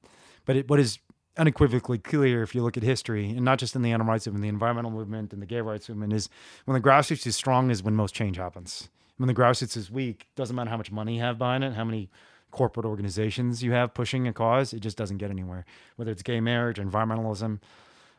but 0.44 0.56
it, 0.56 0.68
what 0.68 0.80
is 0.80 0.98
unequivocally 1.36 1.98
clear 1.98 2.42
if 2.42 2.54
you 2.54 2.62
look 2.62 2.76
at 2.76 2.82
history 2.82 3.30
and 3.30 3.44
not 3.44 3.58
just 3.58 3.76
in 3.76 3.82
the 3.82 3.92
animal 3.92 4.12
rights 4.12 4.26
movement 4.26 4.42
the 4.42 4.48
environmental 4.48 4.90
movement 4.90 5.32
and 5.32 5.40
the 5.40 5.46
gay 5.46 5.60
rights 5.60 5.88
movement 5.88 6.12
is 6.12 6.28
when 6.64 6.74
the 6.74 6.80
grassroots 6.80 7.26
is 7.26 7.36
strong 7.36 7.70
is 7.70 7.82
when 7.82 7.94
most 7.94 8.14
change 8.14 8.36
happens. 8.36 8.88
When 9.18 9.28
the 9.28 9.34
grassroots 9.34 9.76
is 9.76 9.90
weak 9.90 10.26
doesn't 10.36 10.54
matter 10.54 10.70
how 10.70 10.76
much 10.76 10.90
money 10.90 11.16
you 11.16 11.22
have 11.22 11.38
behind 11.38 11.64
it 11.64 11.74
how 11.74 11.84
many 11.84 12.10
corporate 12.50 12.86
organizations 12.86 13.62
you 13.62 13.72
have 13.72 13.94
pushing 13.94 14.26
a 14.26 14.32
cause 14.32 14.72
it 14.72 14.80
just 14.80 14.96
doesn't 14.96 15.18
get 15.18 15.30
anywhere. 15.30 15.64
Whether 15.96 16.10
it's 16.10 16.22
gay 16.22 16.40
marriage 16.40 16.78
or 16.78 16.82
environmentalism 16.82 17.60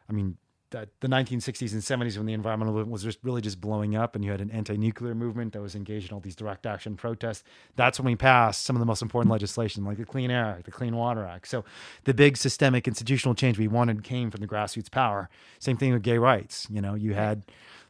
i 0.10 0.14
mean 0.14 0.38
that 0.72 0.90
the 1.00 1.08
1960s 1.08 1.74
and 1.74 1.82
70s 1.82 2.18
when 2.18 2.26
the 2.26 2.34
environmental 2.34 2.74
movement 2.74 2.92
was 2.92 3.04
just 3.04 3.20
really 3.24 3.42
just 3.42 3.60
blowing 3.60 3.96
up 3.96 4.16
and 4.16 4.24
you 4.24 4.32
had 4.32 4.42
an 4.42 4.52
anti-nuclear 4.52 5.16
movement 5.16 5.54
that 5.54 5.62
was 5.62 5.76
engaged 5.76 6.10
in 6.10 6.14
all 6.14 6.20
these 6.20 6.36
direct 6.36 6.66
action 6.66 6.96
protests 6.96 7.44
that's 7.76 8.00
when 8.00 8.06
we 8.06 8.16
passed 8.16 8.64
some 8.64 8.76
of 8.76 8.80
the 8.80 8.86
most 8.86 9.02
important 9.02 9.32
legislation 9.32 9.84
like 9.84 9.98
the 9.98 10.06
clean 10.06 10.32
air 10.32 10.46
act 10.46 10.66
the 10.66 10.72
clean 10.72 10.96
water 10.96 11.26
act. 11.26 11.48
So 11.48 11.64
the 12.04 12.14
big 12.14 12.38
systemic 12.38 12.88
institutional 12.88 13.36
change 13.36 13.58
we 13.58 13.68
wanted 13.68 14.04
came 14.04 14.32
from 14.32 14.42
the 14.42 14.48
grassroots 14.48 14.92
power. 14.92 15.30
Same 15.60 15.78
thing 15.78 15.94
with 15.94 16.04
gay 16.04 16.18
rights 16.18 16.68
you 16.70 16.82
know 16.82 16.94
you 16.94 17.14
had 17.14 17.44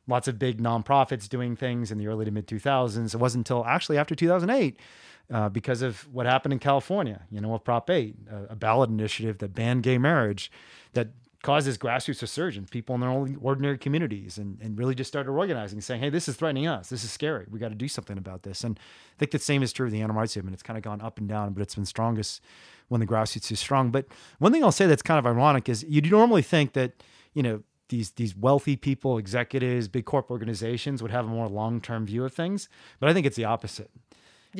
lots 0.08 0.28
of 0.28 0.40
big 0.40 0.62
nonprofits 0.62 1.30
doing 1.30 1.56
things 1.56 1.92
in 1.92 1.98
the 1.98 2.08
early 2.08 2.26
to 2.26 2.32
mid 2.32 2.48
2000s 2.48 3.14
it 3.14 3.18
wasn't 3.18 3.40
until 3.40 3.66
actually 3.66 3.98
after 3.98 4.16
2008 4.16 4.80
uh, 5.32 5.50
because 5.50 5.82
of 5.82 6.12
what 6.12 6.26
happened 6.26 6.54
in 6.54 6.58
California, 6.58 7.22
you 7.30 7.40
know, 7.40 7.50
with 7.50 7.64
Prop 7.64 7.88
8, 7.90 8.16
a, 8.32 8.54
a 8.54 8.56
ballot 8.56 8.90
initiative 8.90 9.38
that 9.38 9.54
banned 9.54 9.84
gay 9.84 9.98
marriage 9.98 10.52
that 10.94 11.10
causes 11.42 11.78
grassroots 11.78 12.22
resurgence, 12.22 12.70
people 12.70 12.96
in 12.96 13.02
their 13.02 13.10
own 13.10 13.38
ordinary 13.42 13.78
communities, 13.78 14.38
and, 14.38 14.60
and 14.62 14.78
really 14.78 14.94
just 14.94 15.08
started 15.08 15.32
organizing, 15.32 15.80
saying, 15.80 16.02
hey, 16.02 16.10
this 16.10 16.28
is 16.28 16.36
threatening 16.36 16.68
us. 16.68 16.90
This 16.90 17.04
is 17.04 17.12
scary. 17.12 17.46
We 17.50 17.60
got 17.60 17.70
to 17.70 17.76
do 17.76 17.88
something 17.88 18.18
about 18.18 18.44
this. 18.44 18.64
And 18.64 18.78
I 18.78 19.16
think 19.20 19.32
the 19.32 19.40
same 19.40 19.64
is 19.64 19.72
true 19.72 19.86
of 19.86 19.92
the 19.92 20.02
animal 20.02 20.20
rights 20.20 20.36
movement. 20.36 20.56
It's 20.56 20.64
kind 20.64 20.78
of 20.78 20.84
gone 20.84 21.00
up 21.02 21.18
and 21.18 21.30
down, 21.30 21.54
but 21.54 21.62
it's 21.62 21.76
been 21.76 21.86
strongest 21.86 22.42
when 22.90 23.00
the 23.00 23.08
grassroots 23.08 23.52
is 23.52 23.60
strong. 23.60 23.90
But 23.90 24.08
one 24.40 24.52
thing 24.52 24.64
I'll 24.64 24.72
say 24.72 24.86
that's 24.86 25.02
kind 25.02 25.18
of 25.18 25.26
ironic 25.26 25.70
is 25.70 25.86
you 25.88 26.02
normally 26.02 26.42
think 26.42 26.74
that, 26.74 27.04
you 27.34 27.44
know, 27.44 27.64
these 27.88 28.12
these 28.12 28.36
wealthy 28.36 28.76
people, 28.76 29.18
executives, 29.18 29.88
big 29.88 30.06
corporate 30.06 30.32
organizations 30.32 31.02
would 31.02 31.12
have 31.12 31.26
a 31.26 31.30
more 31.30 31.48
long 31.48 31.82
term 31.82 32.06
view 32.06 32.24
of 32.24 32.34
things, 32.34 32.70
but 33.00 33.10
I 33.10 33.14
think 33.14 33.26
it's 33.26 33.36
the 33.36 33.46
opposite. 33.46 33.90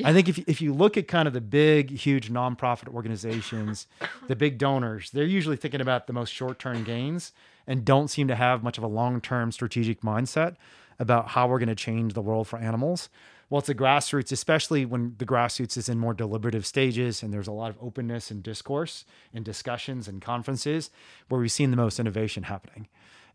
I 0.04 0.12
think 0.12 0.28
if 0.28 0.38
you- 0.38 0.44
if 0.46 0.60
you 0.62 0.72
look 0.72 0.96
at 0.96 1.08
kind 1.08 1.26
of 1.26 1.34
the 1.34 1.40
big, 1.40 1.90
huge 1.90 2.30
nonprofit 2.30 2.88
organizations, 2.94 3.86
the 4.28 4.36
big 4.36 4.56
donors, 4.58 5.10
they're 5.10 5.24
usually 5.24 5.56
thinking 5.56 5.80
about 5.80 6.06
the 6.06 6.12
most 6.12 6.32
short 6.32 6.58
term 6.58 6.84
gains 6.84 7.32
and 7.66 7.84
don't 7.84 8.08
seem 8.08 8.28
to 8.28 8.34
have 8.36 8.62
much 8.62 8.78
of 8.78 8.84
a 8.84 8.88
long 8.88 9.20
term 9.20 9.50
strategic 9.52 10.02
mindset 10.02 10.56
about 10.98 11.28
how 11.28 11.48
we're 11.48 11.58
going 11.58 11.68
to 11.68 11.74
change 11.74 12.12
the 12.14 12.22
world 12.22 12.46
for 12.46 12.58
animals. 12.58 13.08
Well, 13.48 13.58
it's 13.58 13.66
the 13.66 13.74
grassroots, 13.74 14.30
especially 14.30 14.84
when 14.84 15.16
the 15.18 15.26
grassroots 15.26 15.76
is 15.76 15.88
in 15.88 15.98
more 15.98 16.14
deliberative 16.14 16.64
stages 16.64 17.20
and 17.22 17.32
there's 17.32 17.48
a 17.48 17.52
lot 17.52 17.70
of 17.70 17.76
openness 17.82 18.30
and 18.30 18.44
discourse 18.44 19.04
and 19.34 19.44
discussions 19.44 20.06
and 20.06 20.22
conferences 20.22 20.90
where 21.28 21.40
we've 21.40 21.50
seen 21.50 21.72
the 21.72 21.76
most 21.76 21.98
innovation 21.98 22.44
happening. 22.44 22.86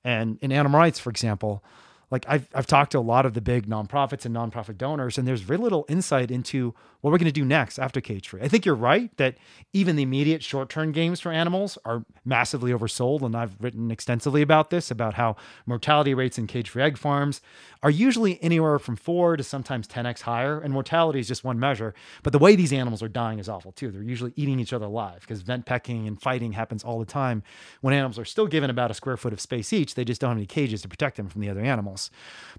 And 0.05 0.37
in 0.41 0.53
animal 0.53 0.79
rights, 0.79 0.99
for 0.99 1.09
example, 1.09 1.63
like 2.11 2.25
I've, 2.27 2.47
I've 2.53 2.67
talked 2.67 2.91
to 2.91 2.99
a 2.99 3.01
lot 3.01 3.25
of 3.25 3.33
the 3.33 3.41
big 3.41 3.67
nonprofits 3.67 4.25
and 4.25 4.35
nonprofit 4.35 4.77
donors, 4.77 5.17
and 5.17 5.27
there's 5.27 5.41
very 5.41 5.57
little 5.57 5.85
insight 5.89 6.31
into 6.31 6.73
what 7.05 7.11
are 7.11 7.13
we're 7.13 7.19
going 7.19 7.25
to 7.25 7.39
do 7.39 7.45
next 7.45 7.77
after 7.77 8.01
cage 8.01 8.29
free. 8.29 8.41
I 8.41 8.47
think 8.47 8.65
you're 8.65 8.73
right 8.73 9.15
that 9.17 9.35
even 9.73 9.95
the 9.95 10.01
immediate 10.01 10.41
short 10.41 10.69
term 10.69 10.91
games 10.91 11.19
for 11.19 11.31
animals 11.31 11.77
are 11.85 12.03
massively 12.25 12.71
oversold. 12.71 13.21
And 13.21 13.35
I've 13.35 13.55
written 13.61 13.91
extensively 13.91 14.41
about 14.41 14.71
this 14.71 14.89
about 14.89 15.13
how 15.13 15.35
mortality 15.67 16.15
rates 16.15 16.39
in 16.39 16.47
cage 16.47 16.67
free 16.67 16.81
egg 16.81 16.97
farms 16.97 17.41
are 17.83 17.91
usually 17.91 18.41
anywhere 18.41 18.79
from 18.79 18.95
four 18.95 19.37
to 19.37 19.43
sometimes 19.43 19.87
10x 19.87 20.21
higher. 20.21 20.59
And 20.59 20.73
mortality 20.73 21.19
is 21.19 21.27
just 21.27 21.43
one 21.43 21.59
measure. 21.59 21.93
But 22.23 22.33
the 22.33 22.39
way 22.39 22.55
these 22.55 22.73
animals 22.73 23.03
are 23.03 23.07
dying 23.07 23.37
is 23.37 23.47
awful 23.47 23.71
too. 23.71 23.91
They're 23.91 24.01
usually 24.01 24.33
eating 24.35 24.59
each 24.59 24.73
other 24.73 24.87
alive 24.87 25.21
because 25.21 25.43
vent 25.43 25.67
pecking 25.67 26.07
and 26.07 26.19
fighting 26.19 26.53
happens 26.53 26.83
all 26.83 26.97
the 26.97 27.05
time 27.05 27.43
when 27.81 27.93
animals 27.93 28.17
are 28.17 28.25
still 28.25 28.47
given 28.47 28.71
about 28.71 28.89
a 28.89 28.95
square 28.95 29.15
foot 29.15 29.31
of 29.31 29.39
space 29.39 29.71
each. 29.71 29.93
They 29.93 30.05
just 30.05 30.21
don't 30.21 30.31
have 30.31 30.37
any 30.37 30.47
cages 30.47 30.81
to 30.81 30.87
protect 30.87 31.17
them 31.17 31.29
from 31.29 31.41
the 31.41 31.49
other 31.51 31.61
animals. 31.61 32.09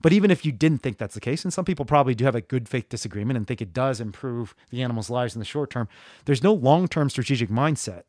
But 0.00 0.12
even 0.12 0.30
if 0.30 0.46
you 0.46 0.52
didn't 0.52 0.84
think 0.84 0.98
that's 0.98 1.14
the 1.14 1.20
case, 1.20 1.42
and 1.42 1.52
some 1.52 1.64
people 1.64 1.84
probably 1.84 2.14
do 2.14 2.26
have 2.26 2.36
a 2.36 2.40
good 2.40 2.68
faith 2.68 2.88
disagreement 2.88 3.36
and 3.36 3.44
think 3.44 3.60
it 3.60 3.72
does 3.72 4.00
improve 4.00 4.35
the 4.70 4.82
animals' 4.82 5.10
lives 5.10 5.34
in 5.34 5.38
the 5.38 5.44
short 5.44 5.70
term, 5.70 5.88
there's 6.24 6.42
no 6.42 6.52
long 6.52 6.88
term 6.88 7.10
strategic 7.10 7.48
mindset. 7.50 8.02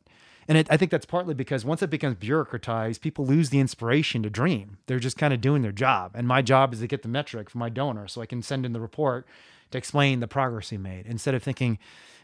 And 0.48 0.56
it, 0.56 0.66
I 0.70 0.78
think 0.78 0.90
that's 0.90 1.04
partly 1.04 1.34
because 1.34 1.64
once 1.64 1.82
it 1.82 1.90
becomes 1.90 2.16
bureaucratized, 2.16 3.02
people 3.02 3.26
lose 3.26 3.50
the 3.50 3.60
inspiration 3.60 4.22
to 4.22 4.30
dream. 4.30 4.78
They're 4.86 4.98
just 4.98 5.18
kind 5.18 5.34
of 5.34 5.42
doing 5.42 5.60
their 5.60 5.72
job. 5.72 6.12
And 6.14 6.26
my 6.26 6.40
job 6.40 6.72
is 6.72 6.80
to 6.80 6.86
get 6.86 7.02
the 7.02 7.08
metric 7.08 7.50
from 7.50 7.58
my 7.58 7.68
donor 7.68 8.08
so 8.08 8.22
I 8.22 8.26
can 8.26 8.42
send 8.42 8.64
in 8.64 8.72
the 8.72 8.80
report 8.80 9.26
to 9.70 9.78
explain 9.78 10.20
the 10.20 10.26
progress 10.26 10.70
he 10.70 10.78
made 10.78 11.06
instead 11.06 11.34
of 11.34 11.42
thinking, 11.42 11.78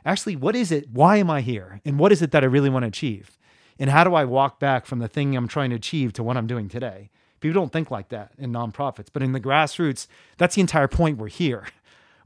actually, 0.06 0.36
what 0.36 0.56
is 0.56 0.72
it? 0.72 0.88
Why 0.90 1.18
am 1.18 1.30
I 1.30 1.42
here? 1.42 1.82
And 1.84 1.98
what 1.98 2.12
is 2.12 2.22
it 2.22 2.30
that 2.30 2.42
I 2.42 2.46
really 2.46 2.70
want 2.70 2.84
to 2.84 2.88
achieve? 2.88 3.38
And 3.78 3.90
how 3.90 4.04
do 4.04 4.14
I 4.14 4.24
walk 4.24 4.58
back 4.58 4.86
from 4.86 5.00
the 5.00 5.08
thing 5.08 5.36
I'm 5.36 5.48
trying 5.48 5.70
to 5.70 5.76
achieve 5.76 6.14
to 6.14 6.22
what 6.22 6.38
I'm 6.38 6.46
doing 6.46 6.70
today? 6.70 7.10
People 7.40 7.60
don't 7.60 7.72
think 7.72 7.90
like 7.90 8.08
that 8.08 8.32
in 8.38 8.52
nonprofits, 8.52 9.08
but 9.12 9.22
in 9.22 9.32
the 9.32 9.40
grassroots, 9.40 10.06
that's 10.38 10.54
the 10.54 10.62
entire 10.62 10.88
point 10.88 11.18
we're 11.18 11.28
here. 11.28 11.66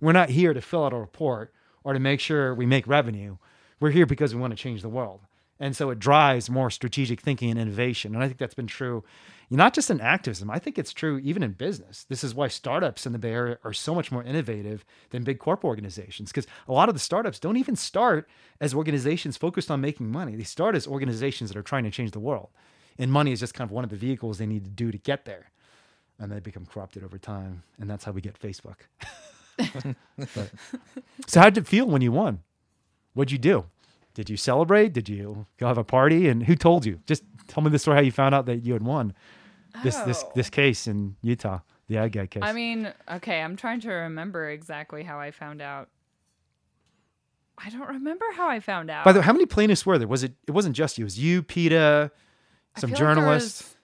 We're 0.00 0.12
not 0.12 0.28
here 0.28 0.54
to 0.54 0.60
fill 0.60 0.84
out 0.84 0.92
a 0.92 0.96
report 0.96 1.52
or 1.84 1.92
to 1.92 2.00
make 2.00 2.20
sure 2.20 2.54
we 2.54 2.66
make 2.66 2.86
revenue. 2.86 3.36
We're 3.80 3.90
here 3.90 4.06
because 4.06 4.34
we 4.34 4.40
want 4.40 4.52
to 4.52 4.62
change 4.62 4.82
the 4.82 4.88
world. 4.88 5.20
And 5.60 5.74
so 5.74 5.90
it 5.90 5.98
drives 5.98 6.48
more 6.48 6.70
strategic 6.70 7.20
thinking 7.20 7.50
and 7.50 7.58
innovation. 7.58 8.14
And 8.14 8.22
I 8.22 8.28
think 8.28 8.38
that's 8.38 8.54
been 8.54 8.68
true, 8.68 9.02
not 9.50 9.74
just 9.74 9.90
in 9.90 10.00
activism, 10.00 10.50
I 10.50 10.58
think 10.58 10.78
it's 10.78 10.92
true 10.92 11.18
even 11.18 11.42
in 11.42 11.52
business. 11.52 12.04
This 12.08 12.22
is 12.22 12.34
why 12.34 12.48
startups 12.48 13.06
in 13.06 13.12
the 13.12 13.18
Bay 13.18 13.32
Area 13.32 13.58
are 13.64 13.72
so 13.72 13.94
much 13.94 14.12
more 14.12 14.22
innovative 14.22 14.84
than 15.10 15.24
big 15.24 15.40
corp 15.40 15.64
organizations, 15.64 16.30
because 16.30 16.46
a 16.68 16.72
lot 16.72 16.88
of 16.88 16.94
the 16.94 17.00
startups 17.00 17.40
don't 17.40 17.56
even 17.56 17.74
start 17.74 18.28
as 18.60 18.72
organizations 18.72 19.36
focused 19.36 19.70
on 19.70 19.80
making 19.80 20.12
money. 20.12 20.36
They 20.36 20.44
start 20.44 20.76
as 20.76 20.86
organizations 20.86 21.50
that 21.50 21.58
are 21.58 21.62
trying 21.62 21.84
to 21.84 21.90
change 21.90 22.12
the 22.12 22.20
world. 22.20 22.50
And 22.96 23.10
money 23.10 23.32
is 23.32 23.40
just 23.40 23.54
kind 23.54 23.66
of 23.68 23.72
one 23.72 23.84
of 23.84 23.90
the 23.90 23.96
vehicles 23.96 24.38
they 24.38 24.46
need 24.46 24.64
to 24.64 24.70
do 24.70 24.92
to 24.92 24.98
get 24.98 25.24
there. 25.24 25.50
And 26.20 26.30
they 26.30 26.40
become 26.40 26.66
corrupted 26.66 27.04
over 27.04 27.16
time. 27.18 27.62
And 27.80 27.88
that's 27.88 28.04
how 28.04 28.12
we 28.12 28.20
get 28.20 28.38
Facebook. 28.38 28.76
So, 31.26 31.40
how 31.40 31.50
did 31.50 31.58
it 31.64 31.66
feel 31.66 31.86
when 31.86 32.00
you 32.02 32.12
won? 32.12 32.40
What'd 33.14 33.32
you 33.32 33.38
do? 33.38 33.66
Did 34.14 34.30
you 34.30 34.36
celebrate? 34.36 34.92
Did 34.92 35.08
you 35.08 35.46
go 35.58 35.66
have 35.66 35.78
a 35.78 35.84
party? 35.84 36.28
And 36.28 36.42
who 36.42 36.54
told 36.56 36.84
you? 36.86 37.00
Just 37.06 37.22
tell 37.48 37.62
me 37.62 37.70
the 37.70 37.78
story 37.78 37.96
how 37.96 38.02
you 38.02 38.12
found 38.12 38.34
out 38.34 38.46
that 38.46 38.64
you 38.64 38.72
had 38.72 38.82
won 38.82 39.14
this 39.82 39.96
this 39.98 40.24
Oh. 40.24 40.32
this 40.34 40.48
case 40.50 40.86
in 40.86 41.16
Utah, 41.22 41.60
the 41.88 41.98
ag 41.98 42.12
gag 42.12 42.30
case. 42.30 42.42
I 42.44 42.52
mean, 42.52 42.92
okay, 43.10 43.40
I'm 43.42 43.56
trying 43.56 43.80
to 43.80 43.90
remember 43.90 44.48
exactly 44.50 45.02
how 45.02 45.20
I 45.20 45.30
found 45.30 45.60
out. 45.60 45.88
I 47.58 47.70
don't 47.70 47.88
remember 47.88 48.24
how 48.34 48.48
I 48.48 48.60
found 48.60 48.90
out. 48.90 49.04
By 49.04 49.12
the 49.12 49.18
way, 49.20 49.24
how 49.26 49.32
many 49.32 49.46
plaintiffs 49.46 49.84
were 49.84 49.98
there? 49.98 50.08
Was 50.08 50.22
it? 50.24 50.32
It 50.46 50.52
wasn't 50.52 50.76
just 50.76 50.96
you. 50.98 51.02
It 51.02 51.06
was 51.06 51.18
you, 51.18 51.42
PETA, 51.42 52.10
some 52.76 52.90
feel 52.90 52.94
like 52.94 52.98
journalists. 53.16 53.62
was- 53.62 53.74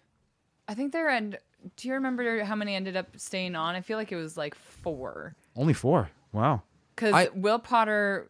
I 0.66 0.74
think 0.74 0.92
there 0.92 1.10
and 1.10 1.36
do 1.76 1.88
you 1.88 1.94
remember 1.94 2.42
how 2.44 2.54
many 2.54 2.74
ended 2.74 2.96
up 2.96 3.08
staying 3.18 3.54
on? 3.54 3.74
I 3.74 3.80
feel 3.82 3.98
like 3.98 4.12
it 4.12 4.16
was 4.16 4.36
like 4.36 4.54
four 4.54 5.34
Only 5.56 5.72
four. 5.74 6.10
Wow. 6.32 6.62
because 6.94 7.28
Will 7.34 7.58
Potter 7.58 8.28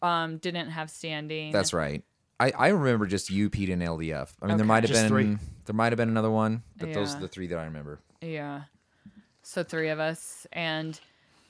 um 0.00 0.38
didn't 0.38 0.70
have 0.70 0.90
standing. 0.90 1.52
That's 1.52 1.72
right. 1.72 2.02
I, 2.40 2.52
I 2.58 2.68
remember 2.68 3.06
just 3.06 3.30
you, 3.30 3.50
PETA, 3.50 3.72
and 3.74 3.82
LDF. 3.82 4.30
I 4.42 4.46
mean, 4.46 4.56
there 4.56 4.66
might 4.66 4.82
have 4.82 4.90
Just 4.90 5.02
been 5.02 5.08
three. 5.08 5.36
there 5.66 5.74
might 5.74 5.92
have 5.92 5.96
been 5.96 6.08
another 6.08 6.30
one, 6.30 6.62
but 6.76 6.92
those 6.92 7.12
are 7.12 7.16
Yeah. 7.16 7.20
the 7.20 7.28
three 7.28 7.46
that 7.48 7.58
I 7.58 7.64
remember. 7.64 8.00
Yeah. 8.20 8.62
So 9.42 9.62
three 9.62 9.88
of 9.90 9.98
us 10.00 10.46
and 10.52 10.98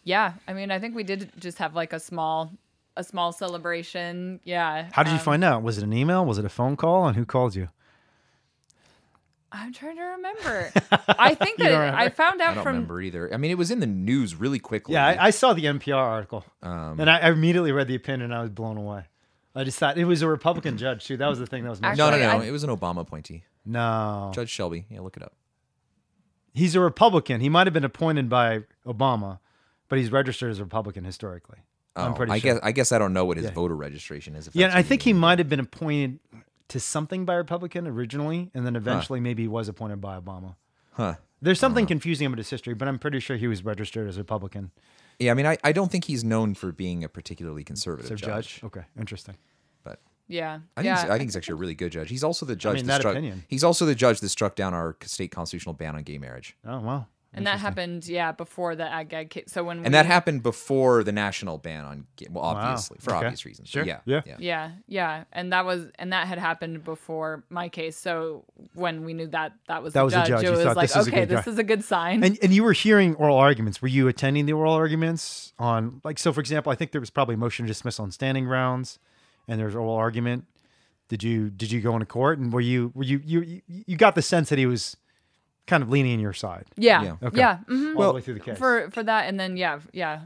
yeah, 0.04 0.34
I 0.48 0.52
mean 0.52 0.70
I 0.70 0.78
think 0.78 0.94
we 0.94 1.02
did 1.04 1.30
just 1.38 1.58
have 1.58 1.74
like 1.74 1.92
a 1.92 2.00
small 2.00 2.52
a 2.96 3.04
small 3.04 3.32
celebration. 3.32 4.40
Yeah. 4.44 4.88
How 4.92 5.02
did 5.02 5.10
you 5.10 5.16
um, 5.18 5.24
find 5.24 5.44
out? 5.44 5.62
Was 5.62 5.78
it 5.78 5.84
an 5.84 5.92
email? 5.94 6.24
Was 6.26 6.38
it 6.38 6.44
a 6.44 6.50
phone 6.50 6.76
call? 6.76 7.06
And 7.06 7.16
who 7.16 7.24
called 7.24 7.54
you? 7.54 7.68
I'm 9.54 9.72
trying 9.72 9.96
to 9.96 10.02
remember. 10.02 10.72
I 11.08 11.34
think 11.34 11.58
that 11.58 11.68
don't 11.68 11.74
I 11.80 11.86
remember? 11.90 12.10
found 12.14 12.40
I 12.42 12.54
don't 12.54 12.62
from 12.62 12.74
remember 12.74 13.00
either. 13.02 13.32
I 13.32 13.36
mean, 13.36 13.50
it 13.50 13.58
was 13.58 13.70
in 13.70 13.80
the 13.80 13.86
news 13.86 14.34
really 14.34 14.58
quickly. 14.58 14.94
Yeah, 14.94 15.06
I, 15.06 15.26
I 15.26 15.30
saw 15.30 15.52
the 15.52 15.64
NPR 15.66 15.94
article, 15.96 16.44
Um, 16.62 16.98
and 16.98 17.10
I, 17.10 17.18
I 17.18 17.30
immediately 17.30 17.70
read 17.72 17.86
the 17.86 17.94
opinion, 17.94 18.22
and 18.30 18.34
I 18.34 18.40
was 18.40 18.50
blown 18.50 18.78
away. 18.78 19.04
I 19.54 19.64
just 19.64 19.78
thought 19.78 19.98
it 19.98 20.06
was 20.06 20.22
a 20.22 20.28
Republican 20.28 20.78
judge 20.78 21.04
too. 21.04 21.18
That 21.18 21.28
was 21.28 21.38
the 21.38 21.46
thing 21.46 21.64
that 21.64 21.70
was 21.70 21.82
most 21.82 21.98
no, 21.98 22.08
no, 22.08 22.16
Actually, 22.16 22.38
no. 22.38 22.44
I- 22.44 22.48
it 22.48 22.50
was 22.50 22.64
an 22.64 22.70
Obama 22.70 23.00
appointee, 23.02 23.44
no. 23.66 24.30
Judge 24.34 24.48
Shelby. 24.48 24.86
Yeah, 24.88 25.00
look 25.00 25.16
it 25.18 25.22
up. 25.22 25.34
He's 26.54 26.74
a 26.74 26.80
Republican. 26.80 27.40
He 27.40 27.48
might 27.48 27.66
have 27.66 27.74
been 27.74 27.84
appointed 27.84 28.28
by 28.28 28.60
Obama, 28.86 29.38
but 29.88 29.98
he's 29.98 30.10
registered 30.12 30.50
as 30.50 30.58
a 30.58 30.64
Republican 30.64 31.04
historically. 31.04 31.58
I'm 31.94 32.12
Oh, 32.12 32.14
pretty 32.14 32.32
I 32.32 32.38
sure. 32.38 32.54
guess 32.54 32.60
I 32.62 32.72
guess 32.72 32.92
I 32.92 32.98
don't 32.98 33.12
know 33.12 33.26
what 33.26 33.36
his 33.36 33.44
Yeah. 33.44 33.52
voter 33.52 33.76
registration 33.76 34.34
is. 34.34 34.48
if 34.48 34.56
Yeah, 34.56 34.66
that's 34.68 34.72
and 34.72 34.78
I 34.78 34.80
what 34.80 34.84
you 34.84 34.88
think 34.88 35.02
he 35.02 35.12
mean. 35.12 35.20
might 35.20 35.38
have 35.38 35.48
been 35.50 35.60
appointed 35.60 36.18
to 36.72 36.80
something 36.80 37.24
by 37.24 37.34
Republican 37.34 37.86
originally, 37.86 38.50
and 38.54 38.66
then 38.66 38.76
eventually 38.76 39.20
maybe 39.20 39.42
he 39.44 39.48
was 39.48 39.68
appointed 39.68 40.00
by 40.00 40.18
Obama. 40.18 40.56
Huh. 40.92 41.14
There's 41.40 41.58
Uh-huh. 41.58 41.68
something 41.68 41.86
confusing 41.86 42.26
about 42.26 42.38
his 42.38 42.50
history, 42.50 42.74
but 42.74 42.88
I'm 42.88 42.98
pretty 42.98 43.20
sure 43.20 43.36
he 43.36 43.46
was 43.48 43.64
registered 43.64 44.08
as 44.08 44.16
a 44.16 44.20
Republican. 44.20 44.70
Yeah, 45.18 45.30
I 45.32 45.34
mean, 45.34 45.46
I, 45.46 45.56
I 45.64 45.72
don't 45.72 45.90
think 45.90 46.04
he's 46.06 46.24
known 46.24 46.54
for 46.54 46.72
being 46.72 47.04
a 47.04 47.08
particularly 47.08 47.64
conservative 47.64 48.08
So 48.08 48.14
judge, 48.16 48.54
judge. 48.56 48.64
Okay, 48.64 48.82
interesting. 48.98 49.36
but 49.84 50.00
yeah. 50.28 50.60
I 50.76 50.82
think 50.82 50.86
yeah. 50.86 51.02
he's, 51.02 51.10
I 51.10 51.18
think 51.18 51.28
he's 51.28 51.36
actually 51.36 51.52
a 51.54 51.56
really 51.56 51.74
good 51.74 51.92
judge. 51.92 52.08
He's 52.08 52.24
also 52.24 52.46
the 52.46 52.56
judge 52.56 52.76
mean, 52.76 52.86
that 52.86 52.92
that 52.94 53.00
struck. 53.02 53.14
opinion. 53.14 53.44
He's 53.48 53.64
also 53.64 53.84
the 53.86 53.94
judge 53.94 54.20
that 54.20 54.28
struck 54.30 54.54
down 54.56 54.72
our 54.74 54.96
state 55.02 55.30
constitutional 55.30 55.74
ban 55.74 55.94
on 55.96 56.02
gay 56.02 56.18
marriage, 56.18 56.56
Oh 56.66 56.80
wow. 56.80 57.06
And 57.34 57.46
that 57.46 57.58
happened, 57.60 58.06
yeah, 58.06 58.32
before 58.32 58.76
the 58.76 58.84
ag 58.84 59.08
gag 59.08 59.30
case. 59.30 59.44
So 59.48 59.64
when 59.64 59.80
we, 59.80 59.84
and 59.86 59.94
that 59.94 60.04
happened 60.06 60.42
before 60.42 61.02
the 61.02 61.12
national 61.12 61.58
ban 61.58 61.84
on 61.84 62.06
gay. 62.16 62.26
Well, 62.30 62.44
Wow. 62.44 62.50
obviously 62.50 62.98
for 63.00 63.14
Okay. 63.14 63.26
obvious 63.26 63.44
reasons. 63.46 63.68
but 63.70 63.72
Sure. 63.72 63.84
Yeah. 63.84 64.00
Yeah. 64.04 64.22
Yeah, 64.38 64.70
yeah, 64.86 65.24
and 65.32 65.52
that 65.52 65.64
was 65.64 65.86
and 65.98 66.12
that 66.12 66.26
had 66.28 66.38
happened 66.38 66.84
before 66.84 67.44
my 67.48 67.68
case. 67.68 67.96
So 67.96 68.44
when 68.74 69.04
we 69.04 69.14
knew 69.14 69.26
that 69.28 69.52
that 69.68 69.82
was 69.82 69.92
That 69.94 70.00
the 70.00 70.04
was 70.04 70.12
the 70.14 70.18
judge, 70.20 70.28
judge. 70.28 70.44
it 70.44 70.50
was 70.50 70.60
thought, 70.64 70.76
like, 70.76 70.88
"This 70.88 70.96
is 70.96 71.06
a 71.06 71.10
okay, 71.10 71.20
good 71.20 71.28
this 71.30 71.44
guy." 71.46 71.50
is 71.52 71.58
a 71.58 71.64
good 71.64 71.84
sign. 71.84 72.22
And 72.24 72.38
and 72.42 72.52
you 72.52 72.62
were 72.64 72.72
hearing 72.74 73.14
oral 73.14 73.36
arguments. 73.38 73.80
Were 73.80 73.88
you 73.88 74.08
attending 74.08 74.46
the 74.46 74.52
oral 74.52 74.74
arguments 74.74 75.54
on 75.58 76.00
like 76.04 76.18
so? 76.18 76.32
For 76.32 76.40
example, 76.40 76.70
I 76.70 76.74
think 76.74 76.92
there 76.92 77.00
was 77.00 77.10
probably 77.10 77.36
motion 77.36 77.64
to 77.66 77.68
dismiss 77.68 77.98
on 77.98 78.10
standing 78.10 78.44
grounds, 78.44 78.98
and 79.48 79.58
there's 79.58 79.74
oral 79.74 79.94
argument. 79.94 80.44
Did 81.08 81.22
you 81.22 81.50
did 81.50 81.70
you 81.70 81.80
go 81.82 81.92
into 81.94 82.06
court 82.06 82.38
and 82.38 82.52
were 82.52 82.60
you 82.62 82.90
were 82.94 83.04
you 83.04 83.20
you 83.24 83.40
you- 83.42 83.62
you 83.86 83.96
got 83.98 84.14
the 84.14 84.22
sense 84.22 84.48
that 84.48 84.58
he 84.58 84.64
was 84.66 84.96
kind 85.66 85.82
of 85.82 85.90
leaning 85.90 86.14
on 86.14 86.20
your 86.20 86.32
side 86.32 86.64
yeah, 86.76 87.02
Yeah. 87.02 87.16
yeah, 87.20 87.28
Okay. 87.28 87.72
mhm. 87.72 87.96
all 87.96 88.08
the 88.08 88.12
way 88.14 88.20
through 88.20 88.34
the 88.34 88.40
case? 88.40 88.58
for 88.58 88.90
for 88.90 89.02
that, 89.02 89.28
and 89.28 89.38
then 89.38 89.56
yeah, 89.56 89.80
yeah, 89.92 90.20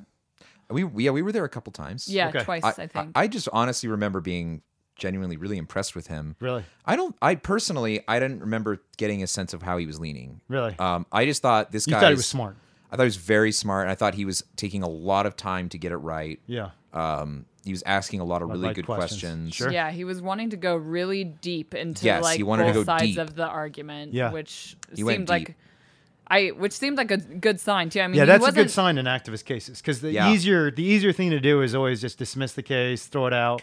We 0.70 0.84
yeah 0.96 1.10
we 1.10 1.22
were 1.22 1.32
there 1.32 1.44
a 1.44 1.48
couple 1.48 1.72
times. 1.72 2.08
yeah, 2.08 2.28
Okay. 2.28 2.42
twice 2.44 2.64
I, 2.64 2.70
I, 2.70 2.86
think. 2.86 3.12
I, 3.14 3.22
I 3.22 3.26
just 3.28 3.48
honestly 3.52 3.88
remember 3.88 4.20
being 4.20 4.62
genuinely 4.96 5.36
really 5.36 5.58
impressed 5.58 5.94
with 5.94 6.06
him. 6.06 6.36
really, 6.40 6.64
I 6.86 6.96
don't. 6.96 7.14
I 7.20 7.34
personally, 7.34 8.00
I 8.08 8.18
didn't 8.18 8.40
remember 8.40 8.82
getting 8.96 9.22
a 9.22 9.26
sense 9.26 9.52
of 9.52 9.62
how 9.62 9.76
he 9.76 9.86
was 9.86 10.00
leaning. 10.00 10.40
really. 10.48 10.74
Um, 10.78 11.04
I 11.12 11.26
just 11.26 11.42
thought 11.42 11.70
this 11.70 11.86
you 11.86 11.92
guy 11.92 12.00
thought 12.00 12.08
he 12.10 12.16
was 12.16 12.26
smart. 12.26 12.56
I 12.90 12.96
thought 12.96 13.02
he 13.02 13.06
was 13.08 13.16
very 13.16 13.52
smart. 13.52 13.82
and 13.82 13.90
I 13.90 13.94
thought 13.94 14.14
he 14.14 14.24
was 14.24 14.42
taking 14.56 14.82
a 14.82 14.88
lot 14.88 15.26
of 15.26 15.36
time 15.36 15.68
to 15.70 15.78
get 15.78 15.92
it 15.92 15.96
right. 15.98 16.40
Yeah. 16.46 16.70
Um, 16.96 17.46
he 17.64 17.72
was 17.72 17.82
asking 17.84 18.20
a 18.20 18.24
lot 18.24 18.42
of 18.42 18.48
really 18.48 18.62
right 18.66 18.74
good 18.76 18.86
questions. 18.86 19.20
questions. 19.20 19.54
Sure. 19.54 19.72
Yeah, 19.72 19.90
he 19.90 20.04
was 20.04 20.22
wanting 20.22 20.50
to 20.50 20.56
go 20.56 20.76
really 20.76 21.24
deep 21.24 21.74
into 21.74 22.06
Yes, 22.06 22.22
like 22.22 22.36
he 22.36 22.42
wanted 22.44 22.64
to 22.68 22.72
both 22.72 22.86
go 22.86 22.92
sides 22.92 23.02
deep. 23.02 23.18
of 23.18 23.34
the 23.34 23.46
argument, 23.46 24.14
Yeah. 24.14 24.30
which 24.32 24.76
He 24.94 25.02
seemed 25.02 25.28
like. 25.28 25.56
I 26.28 26.48
which 26.48 26.72
seemed 26.72 26.96
like 26.96 27.10
a 27.12 27.18
good 27.18 27.60
sign 27.60 27.88
too. 27.90 28.00
I 28.00 28.06
mean, 28.08 28.16
Yeah, 28.16 28.22
he 28.22 28.26
that's 28.26 28.40
a 28.40 28.46
wasn't, 28.48 28.56
good 28.66 28.70
sign 28.70 28.98
in 28.98 29.06
activist 29.06 29.44
cases 29.44 29.80
because 29.80 30.00
the 30.00 30.10
Yeah. 30.12 30.32
easier 30.32 30.70
the 30.72 30.82
easier 30.82 31.12
thing 31.12 31.30
to 31.30 31.38
do 31.40 31.62
is 31.62 31.74
always 31.74 32.00
just 32.00 32.18
dismiss 32.18 32.52
the 32.52 32.62
case, 32.64 33.06
throw 33.06 33.26
it 33.26 33.32
out. 33.32 33.62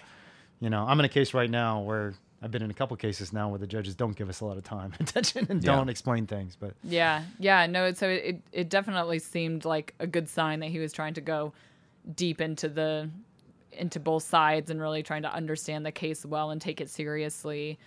You 0.61 0.69
know, 0.69 0.85
I'm 0.87 0.97
in 0.99 1.05
a 1.05 1.09
case 1.09 1.33
right 1.33 1.49
now 1.49 1.81
where 1.81 2.13
I've 2.41 2.51
been 2.51 2.61
in 2.61 2.71
a 2.71 2.73
couple 2.73 2.95
cases 2.97 3.31
now 3.33 3.49
where 3.49 3.59
the 3.59 3.67
judges 3.67 3.95
don't 3.95 4.15
give 4.15 4.29
us 4.29 4.39
a 4.41 4.45
lot 4.45 4.57
of 4.57 4.63
time, 4.63 4.93
attention, 4.99 5.47
and 5.49 5.61
Yeah. 5.63 5.75
don't 5.75 5.89
explain 5.89 6.25
things. 6.27 6.55
But 6.57 6.73
Yeah, 6.83 7.23
yeah, 7.39 7.65
no. 7.67 7.91
So 7.93 8.07
it, 8.09 8.23
it 8.25 8.41
it 8.53 8.69
definitely 8.69 9.19
seemed 9.19 9.65
like 9.65 9.93
a 9.99 10.07
good 10.07 10.27
sign 10.29 10.59
that 10.61 10.67
he 10.69 10.79
was 10.79 10.93
trying 10.93 11.13
to 11.15 11.21
go 11.21 11.53
deep 12.15 12.41
into 12.41 12.69
the 12.69 13.09
into 13.71 13.99
both 13.99 14.23
sides 14.23 14.69
and 14.69 14.79
really 14.79 15.01
trying 15.03 15.23
to 15.23 15.33
understand 15.33 15.85
the 15.85 15.91
case 15.91 16.25
well 16.25 16.51
and 16.51 16.61
take 16.61 16.79
it 16.79 16.89
seriously. 16.89 17.79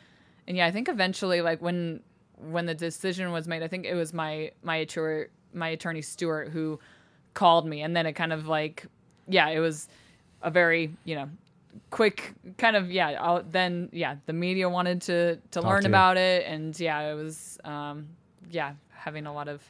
And 0.48 0.56
yeah, 0.56 0.66
I 0.66 0.70
think 0.70 0.88
eventually, 0.88 1.40
like 1.42 1.60
when 1.62 2.00
when 2.38 2.66
the 2.66 2.74
decision 2.74 3.32
was 3.32 3.48
made, 3.48 3.62
I 3.62 3.68
think 3.68 3.86
it 3.86 3.94
was 3.94 4.12
my 4.12 4.52
my 4.62 4.76
attorney 4.76 5.26
my 5.52 5.68
attorney 5.68 6.02
Stewart 6.02 6.48
who 6.48 6.78
called 7.34 7.66
me, 7.66 7.82
and 7.82 7.96
then 7.96 8.06
it 8.06 8.12
kind 8.12 8.32
of 8.32 8.46
like 8.46 8.86
yeah, 9.28 9.48
it 9.48 9.60
was 9.60 9.88
a 10.42 10.50
very 10.50 10.92
you 11.04 11.16
know 11.16 11.28
quick 11.90 12.32
kind 12.56 12.74
of 12.74 12.90
yeah 12.90 13.08
I'll, 13.20 13.42
then 13.42 13.90
yeah 13.92 14.16
the 14.24 14.32
media 14.32 14.68
wanted 14.68 15.02
to 15.02 15.36
to 15.36 15.40
Talk 15.50 15.64
learn 15.64 15.82
to 15.82 15.88
you. 15.88 15.92
about 15.92 16.16
it 16.16 16.46
and 16.46 16.78
yeah 16.80 17.00
it 17.00 17.14
was 17.14 17.58
um 17.64 18.08
yeah 18.50 18.72
having 18.90 19.26
a 19.26 19.32
lot 19.34 19.46
of 19.46 19.62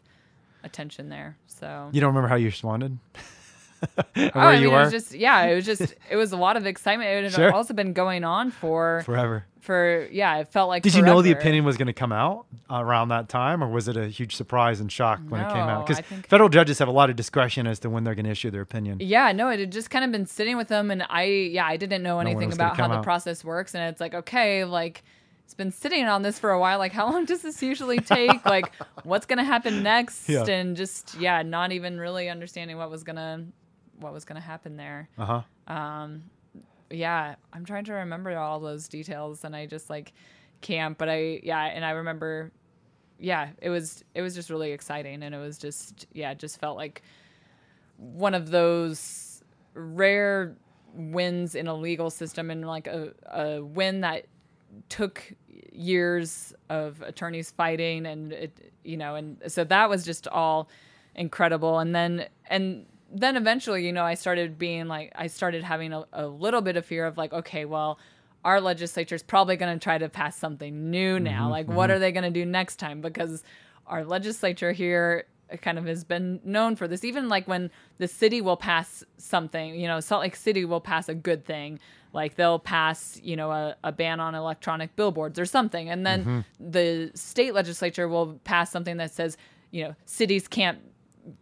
attention 0.63 1.09
there 1.09 1.37
so 1.49 1.89
you 1.93 2.01
don't 2.01 2.09
remember 2.09 2.29
how 2.29 2.37
you 2.37 2.47
responded? 2.47 2.97
Oh, 4.17 4.31
where 4.33 4.33
I 4.35 4.55
you 4.55 4.65
mean, 4.67 4.73
were 4.73 4.81
it 4.81 4.85
was 4.85 4.93
just 4.93 5.15
yeah 5.15 5.45
it 5.45 5.55
was 5.55 5.65
just 5.67 5.95
it 6.11 6.17
was 6.17 6.33
a 6.33 6.37
lot 6.37 6.57
of 6.57 6.67
excitement 6.67 7.11
it 7.11 7.25
had 7.25 7.33
Sure. 7.33 7.53
also 7.53 7.75
been 7.75 7.93
going 7.93 8.25
on 8.25 8.51
for 8.51 9.03
forever. 9.05 9.45
for 9.61 10.09
yeah 10.11 10.39
it 10.39 10.49
felt 10.49 10.69
like 10.69 10.83
Did 10.83 10.95
you 10.95 11.03
know 11.03 11.21
the 11.23 11.33
opinion 11.33 11.65
was 11.65 11.77
going 11.77 11.87
to 11.87 11.93
come 11.93 12.13
out 12.13 12.47
around 12.71 13.09
that 13.11 13.29
time, 13.29 13.63
or 13.63 13.69
was 13.69 13.87
it 13.89 13.97
a 13.97 14.09
huge 14.09 14.35
surprise 14.35 14.81
and 14.81 14.91
shock 14.91 15.21
when 15.29 15.41
it 15.41 15.49
came 15.49 15.59
out? 15.59 15.87
Because 15.87 16.03
federal 16.29 16.49
judges 16.49 16.79
have 16.79 16.89
a 16.89 16.93
lot 16.93 17.11
of 17.11 17.17
discretion 17.17 17.67
as 17.67 17.79
to 17.81 17.91
when 17.91 18.03
they're 18.05 18.15
going 18.15 18.25
to 18.25 18.31
issue 18.33 18.51
their 18.51 18.63
opinion. 18.63 18.99
Yeah, 19.01 19.31
no, 19.33 19.49
it 19.51 19.61
had 19.61 19.71
just 19.73 19.91
kind 19.91 20.05
of 20.05 20.11
been 20.11 20.27
sitting 20.27 20.57
with 20.57 20.69
them, 20.69 20.91
and 20.91 21.05
I, 21.09 21.25
yeah, 21.25 21.67
I 21.67 21.77
didn't 21.77 22.03
know 22.03 22.19
anything 22.19 22.51
gonna 22.51 22.55
about 22.55 22.77
how 22.77 22.89
the 22.89 22.95
out. 22.97 23.05
process 23.05 23.45
works, 23.45 23.75
and 23.75 23.85
it's 23.85 24.01
like, 24.01 24.15
okay, 24.15 24.65
like 24.65 25.03
it's 25.45 25.55
been 25.55 25.71
sitting 25.71 26.05
on 26.07 26.23
this 26.23 26.39
for 26.41 26.51
a 26.51 26.59
while. 26.59 26.79
Like, 26.79 26.93
how 26.93 27.09
long 27.13 27.25
does 27.25 27.43
this 27.43 27.63
usually 27.63 27.99
take? 28.01 28.45
like, 28.45 28.73
what's 29.05 29.27
gonna 29.27 29.45
happen 29.45 29.83
next? 29.85 30.29
Yeah. 30.29 30.45
And 30.45 30.77
just 30.77 31.15
yeah, 31.21 31.43
not 31.43 31.71
even 31.73 32.01
really 32.01 32.29
understanding 32.29 32.79
what 32.79 32.91
was 32.91 33.05
gonna 33.05 33.45
what 34.01 34.13
was 34.13 34.25
gonna 34.25 34.41
happen 34.41 34.77
there. 34.77 35.09
Uh 35.19 35.43
huh. 35.67 35.73
Um, 35.75 36.25
Yeah, 36.91 37.35
I'm 37.53 37.65
trying 37.65 37.85
to 37.87 37.95
remember 37.95 38.37
all 38.37 38.61
those 38.61 38.89
details, 38.89 39.45
and 39.45 39.57
I 39.57 39.67
just 39.67 39.91
like 39.91 40.13
can't. 40.61 40.97
But 40.97 41.09
I, 41.09 41.41
yeah, 41.43 41.65
and 41.65 41.85
I 41.85 41.91
remember, 41.91 42.53
yeah, 43.19 43.51
it 43.61 43.71
was 43.71 44.05
it 44.15 44.23
was 44.23 44.35
just 44.35 44.51
really 44.51 44.73
exciting, 44.73 45.23
and 45.23 45.35
it 45.35 45.39
was 45.39 45.59
just 45.59 46.07
yeah, 46.13 46.31
it 46.31 46.39
just 46.39 46.61
felt 46.61 46.77
like 46.77 47.03
one 47.97 48.35
of 48.35 48.51
those 48.51 49.43
rare 49.75 50.57
wins 50.95 51.55
in 51.55 51.67
a 51.67 51.75
legal 51.75 52.09
system 52.11 52.51
and 52.51 52.67
like 52.67 52.87
a, 52.87 53.13
a 53.33 53.63
win 53.63 54.01
that 54.03 54.27
took 54.89 55.33
years 55.73 56.55
of 56.71 57.03
attorneys 57.03 57.51
fighting 57.51 58.07
and 58.07 58.33
it 58.33 58.73
you 58.85 58.97
know 58.97 59.15
and 59.15 59.39
so 59.47 59.63
that 59.65 59.91
was 59.91 60.05
just 60.05 60.27
all 60.29 60.69
incredible 61.15 61.79
and 61.79 61.95
then 61.95 62.27
and 62.49 62.87
then 63.11 63.37
eventually 63.37 63.87
you 63.87 63.93
know 63.93 64.05
i 64.05 64.15
started 64.15 64.59
being 64.59 64.87
like 64.89 65.13
i 65.17 65.27
started 65.27 65.63
having 65.63 65.93
a, 65.93 66.05
a 66.13 66.27
little 66.27 66.61
bit 66.61 66.77
of 66.77 66.85
fear 66.85 67.07
of 67.07 67.17
like 67.17 67.33
okay 67.33 67.65
well 67.65 67.99
our 68.45 68.61
legislature 68.61 69.15
is 69.17 69.23
probably 69.25 69.57
going 69.57 69.77
to 69.77 69.83
try 69.83 69.99
to 69.99 70.09
pass 70.09 70.37
something 70.37 70.89
new 70.89 71.19
now. 71.19 71.43
Mm-hmm, 71.43 71.51
like 71.51 71.67
what 71.67 71.91
are 71.91 71.99
they 71.99 72.13
going 72.13 72.23
to 72.23 72.31
do 72.31 72.47
next 72.47 72.77
time? 72.77 73.01
Because 73.01 73.43
our 73.89 74.05
legislature 74.05 74.71
here 74.71 75.25
kind 75.63 75.79
of 75.79 75.87
has 75.87 76.05
been 76.05 76.39
known 76.45 76.77
for 76.77 76.87
this. 76.87 77.03
Even 77.03 77.29
like 77.29 77.49
when 77.49 77.73
the 77.99 78.07
city 78.07 78.41
will 78.41 78.57
pass 78.57 79.03
something 79.19 79.75
you 79.75 79.89
know 79.89 79.99
salt 79.99 80.23
lake 80.23 80.37
city 80.37 80.65
will 80.65 80.81
pass 80.81 81.09
a 81.09 81.15
good 81.15 81.45
thing. 81.45 81.81
Like 82.13 82.37
they'll 82.37 82.61
pass 82.61 83.21
you 83.21 83.35
know 83.35 83.51
a, 83.51 83.77
a 83.83 83.91
ban 83.91 84.21
on 84.21 84.37
electronic 84.37 84.95
billboards 84.95 85.41
or 85.41 85.47
something. 85.47 85.89
And 85.89 86.07
then 86.07 86.21
Mm-hmm. 86.25 86.71
the 86.71 87.11
state 87.15 87.53
legislature 87.53 88.07
will 88.07 88.39
pass 88.45 88.71
something 88.71 88.97
that 88.99 89.11
says 89.11 89.37
you 89.73 89.83
know 89.83 89.97
cities 90.05 90.47
can't 90.47 90.79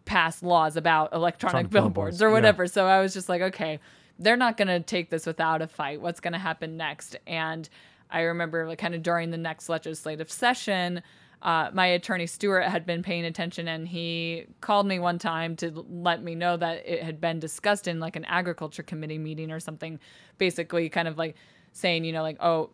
pass 0.05 0.41
laws 0.43 0.77
about 0.77 1.13
electronic 1.13 1.69
billboards 1.69 2.17
billboards, 2.17 2.21
or 2.21 2.27
yeah. 2.27 2.33
whatever 2.33 2.67
so 2.67 2.85
i 2.85 2.99
was 2.99 3.13
just 3.13 3.29
like 3.29 3.41
okay 3.41 3.79
they're 4.17 4.37
not 4.37 4.55
going 4.55 4.67
to 4.67 4.79
take 4.79 5.09
this 5.09 5.25
without 5.25 5.61
a 5.61 5.67
fight 5.67 6.01
what's 6.01 6.19
going 6.19 6.33
to 6.33 6.39
happen 6.39 6.77
next 6.77 7.15
and 7.27 7.69
i 8.09 8.21
remember 8.21 8.67
like 8.67 8.79
kind 8.79 8.95
of 8.95 9.03
during 9.03 9.31
the 9.31 9.37
next 9.37 9.69
legislative 9.69 10.31
session 10.31 11.01
uh, 11.45 11.69
my 11.73 11.85
attorney 11.85 12.25
Stewart 12.25 12.63
had 12.63 12.87
been 12.87 13.03
paying 13.03 13.23
attention 13.23 13.67
and 13.67 13.87
he 13.87 14.47
called 14.61 14.87
me 14.87 14.97
one 14.97 15.19
time 15.19 15.55
to 15.57 15.85
let 15.89 16.23
me 16.23 16.33
know 16.33 16.57
that 16.57 16.81
it 16.87 17.03
had 17.03 17.21
been 17.21 17.39
discussed 17.39 17.87
in 17.87 17.99
like 17.99 18.15
an 18.15 18.25
agriculture 18.25 18.81
committee 18.81 19.19
meeting 19.19 19.51
or 19.51 19.59
something, 19.59 19.99
basically 20.39 20.89
kind 20.89 21.07
of 21.07 21.19
like 21.19 21.35
saying, 21.71 22.03
you 22.03 22.13
know, 22.13 22.23
like, 22.23 22.37
oh, 22.41 22.71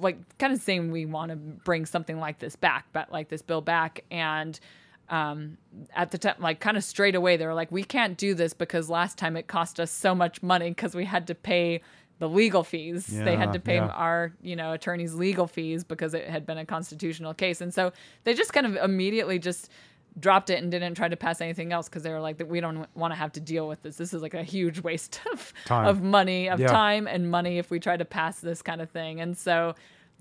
like 0.00 0.38
kind 0.38 0.52
of 0.52 0.60
saying 0.60 0.92
we 0.92 1.06
want 1.06 1.30
to 1.30 1.36
bring 1.36 1.86
something 1.86 2.20
like 2.20 2.38
this 2.38 2.54
back, 2.54 2.86
but 2.92 3.10
like 3.10 3.30
this 3.30 3.42
bill 3.42 3.60
back. 3.60 4.04
And 4.12 4.60
um, 5.08 5.58
at 5.94 6.10
the 6.10 6.18
time, 6.18 6.36
like 6.38 6.60
kind 6.60 6.76
of 6.76 6.84
straight 6.84 7.14
away, 7.14 7.36
they 7.36 7.46
were 7.46 7.54
like, 7.54 7.70
we 7.70 7.84
can't 7.84 8.16
do 8.16 8.34
this 8.34 8.54
because 8.54 8.88
last 8.88 9.18
time 9.18 9.36
it 9.36 9.46
cost 9.46 9.78
us 9.80 9.90
so 9.90 10.14
much 10.14 10.42
money 10.42 10.70
because 10.70 10.94
we 10.94 11.04
had 11.04 11.26
to 11.26 11.34
pay 11.34 11.80
the 12.20 12.28
legal 12.28 12.62
fees. 12.62 13.06
they 13.06 13.36
had 13.36 13.52
to 13.52 13.58
pay 13.58 13.74
yeah. 13.76 13.88
our, 13.88 14.32
you 14.40 14.54
know, 14.56 14.72
attorneys 14.72 15.14
legal 15.14 15.46
fees 15.46 15.82
because 15.84 16.14
it 16.14 16.28
had 16.28 16.46
been 16.46 16.58
a 16.58 16.64
constitutional 16.64 17.34
case. 17.34 17.60
And 17.60 17.74
so 17.74 17.92
they 18.22 18.34
just 18.34 18.52
kind 18.52 18.66
of 18.66 18.76
immediately 18.76 19.38
just 19.38 19.68
dropped 20.20 20.48
it 20.48 20.62
and 20.62 20.70
didn't 20.70 20.94
try 20.94 21.08
to 21.08 21.16
pass 21.16 21.40
anything 21.40 21.72
else 21.72 21.88
because 21.88 22.04
they 22.04 22.10
were 22.10 22.20
like, 22.20 22.40
we 22.48 22.60
don't 22.60 22.86
want 22.94 23.12
to 23.12 23.16
have 23.16 23.32
to 23.32 23.40
deal 23.40 23.66
with 23.66 23.82
this. 23.82 23.96
This 23.96 24.14
is 24.14 24.22
like 24.22 24.34
a 24.34 24.44
huge 24.44 24.80
waste 24.80 25.20
of, 25.32 25.52
Time. 25.64 25.86
of 25.86 26.02
money, 26.02 26.48
of 26.48 26.60
Yeah. 26.60 26.68
time 26.68 27.08
and 27.08 27.30
money 27.30 27.58
if 27.58 27.68
we 27.70 27.80
try 27.80 27.96
to 27.96 28.04
pass 28.04 28.38
this 28.40 28.62
kind 28.62 28.80
of 28.80 28.90
thing. 28.90 29.20
And 29.20 29.36
so 29.36 29.74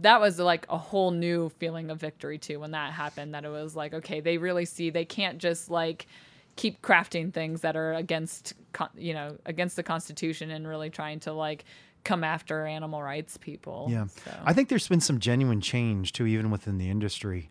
that 0.04 0.22
was 0.22 0.40
like 0.40 0.66
a 0.70 0.78
whole 0.78 1.12
new 1.12 1.50
feeling 1.58 1.90
of 1.90 2.00
victory 2.00 2.38
too 2.38 2.60
when 2.60 2.72
that 2.72 2.94
happened 2.94 3.34
that 3.34 3.44
it 3.44 3.50
was 3.50 3.76
like 3.76 3.94
okay 3.94 4.20
they 4.22 4.38
really 4.38 4.66
see 4.66 4.90
they 4.90 5.06
can't 5.06 5.40
just 5.40 5.70
like 5.70 6.08
keep 6.56 6.82
crafting 6.82 7.34
things 7.34 7.62
that 7.62 7.76
are 7.76 7.94
against 7.94 8.54
you 8.96 9.14
know 9.14 9.36
against 9.46 9.76
the 9.76 9.84
constitution 9.84 10.52
and 10.52 10.68
really 10.68 10.90
trying 10.90 11.20
to 11.20 11.34
like 11.34 11.66
come 12.04 12.24
after 12.24 12.66
animal 12.66 13.02
rights 13.02 13.38
people 13.38 13.88
Yeah. 13.90 14.06
so. 14.08 14.32
I 14.46 14.54
think 14.54 14.70
there's 14.70 14.88
been 14.88 15.00
some 15.02 15.20
genuine 15.20 15.62
change 15.62 16.12
too, 16.12 16.26
even 16.28 16.52
within 16.52 16.78
the 16.78 16.90
industry 16.90 17.50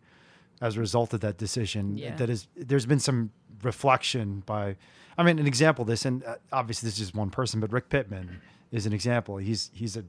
as 0.60 0.76
a 0.76 0.80
result 0.80 1.14
of 1.14 1.20
that 1.20 1.38
decision. 1.38 1.96
Yeah. 1.96 2.14
That 2.16 2.28
is, 2.28 2.46
there's 2.54 2.84
been 2.84 3.00
some 3.00 3.30
reflection 3.62 4.42
by, 4.44 4.76
I 5.16 5.22
mean, 5.22 5.38
an 5.38 5.46
example 5.46 5.82
of 5.82 5.88
this, 5.88 6.04
and 6.04 6.22
uh, 6.24 6.34
obviously 6.52 6.86
this 6.86 6.94
is 6.94 7.06
just 7.06 7.14
one 7.14 7.30
person, 7.30 7.60
but 7.60 7.72
Rick 7.72 7.88
Pittman 7.88 8.42
is 8.70 8.84
an 8.84 8.92
example. 8.92 9.38
He's, 9.38 9.70
he's 9.72 9.96
a 9.96 10.04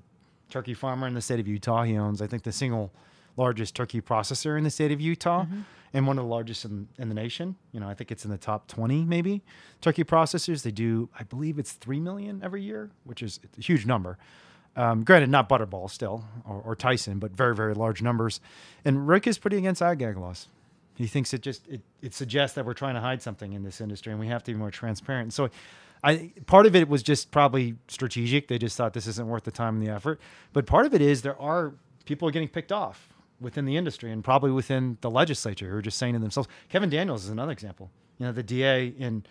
turkey 0.54 0.74
farmer 0.76 1.08
in 1.08 1.16
the 1.16 1.22
state 1.22 1.40
of 1.40 1.48
Utah. 1.48 1.84
He 1.84 1.98
owns, 1.98 2.22
I 2.22 2.28
think, 2.28 2.44
the 2.44 2.52
single 2.52 2.94
largest 3.36 3.76
turkey 3.76 4.00
processor 4.00 4.58
in 4.58 4.64
the 4.64 4.70
state 4.70 4.92
of 4.92 5.02
Utah 5.02 5.44
Mm-hmm. 5.44 5.62
and 5.94 6.08
one 6.08 6.20
of 6.20 6.26
the 6.26 6.30
largest 6.30 6.64
in, 6.66 6.88
in 7.00 7.10
the 7.10 7.16
nation. 7.16 7.56
You 7.72 7.80
know, 7.80 7.90
I 7.90 7.96
think 7.96 8.12
it's 8.12 8.24
in 8.24 8.30
the 8.32 8.38
top 8.38 8.68
20 8.68 9.04
maybe 9.06 9.42
turkey 9.82 10.04
processors. 10.04 10.62
They 10.62 10.72
do, 10.72 11.10
I 11.20 11.24
believe 11.24 11.58
it's 11.58 11.72
3 11.74 12.00
million 12.00 12.42
every 12.44 12.62
year, 12.62 12.92
which 13.04 13.24
is 13.24 13.40
a 13.58 13.62
huge 13.62 13.86
number. 13.88 14.18
Um, 14.76 15.04
granted, 15.04 15.30
not 15.30 15.50
Butterball 15.50 15.90
still 15.90 16.24
or, 16.48 16.62
or 16.62 16.76
Tyson, 16.76 17.18
but 17.20 17.32
very, 17.32 17.56
very 17.56 17.74
large 17.74 18.02
numbers. 18.04 18.40
And 18.86 19.08
Rick 19.08 19.26
is 19.28 19.38
pretty 19.40 19.58
against 19.58 19.82
ag 19.82 19.98
gag 20.00 20.18
laws. 20.18 20.48
He 20.96 21.08
thinks 21.08 21.34
it 21.34 21.42
just 21.42 21.68
it, 21.68 21.82
it 22.04 22.14
suggests 22.14 22.54
that 22.56 22.66
we're 22.66 22.74
trying 22.76 22.94
to 22.94 23.02
hide 23.02 23.22
something 23.24 23.54
in 23.54 23.64
this 23.64 23.82
industry, 23.82 24.12
and 24.12 24.20
we 24.20 24.28
have 24.28 24.44
to 24.44 24.52
be 24.52 24.58
more 24.58 24.70
transparent. 24.70 25.34
So, 25.34 25.50
I 26.04 26.34
part 26.46 26.66
of 26.66 26.76
it 26.76 26.90
was 26.90 27.02
just 27.02 27.32
probably 27.32 27.76
strategic. 27.88 28.48
They 28.48 28.58
just 28.58 28.76
thought 28.76 28.94
this 28.94 29.08
isn't 29.08 29.28
worth 29.28 29.44
the 29.44 29.52
time 29.52 29.76
and 29.76 29.88
the 29.88 29.92
effort. 29.92 30.20
But 30.52 30.66
part 30.66 30.86
of 30.86 30.94
it 30.94 31.02
is 31.02 31.22
there 31.22 31.40
are 31.40 31.74
people 32.06 32.28
are 32.28 32.32
getting 32.32 32.50
picked 32.50 32.72
off 32.72 33.14
within 33.40 33.66
the 33.66 33.78
industry 33.78 34.12
and 34.12 34.24
probably 34.24 34.52
within 34.52 34.98
the 35.02 35.10
legislature 35.10 35.70
who 35.70 35.78
are 35.78 35.82
just 35.82 35.98
saying 35.98 36.14
to 36.14 36.20
themselves. 36.20 36.50
Kevin 36.70 36.90
Daniels 36.90 37.24
is 37.24 37.30
another 37.30 37.52
example. 37.52 37.90
You 38.18 38.28
know, 38.28 38.32
the 38.32 38.44
DA 38.44 38.88
in 38.88 39.26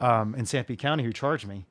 um, 0.00 0.34
in 0.34 0.44
Sanpete 0.44 0.78
County 0.78 1.04
who 1.04 1.12
charged 1.12 1.46
me. 1.46 1.66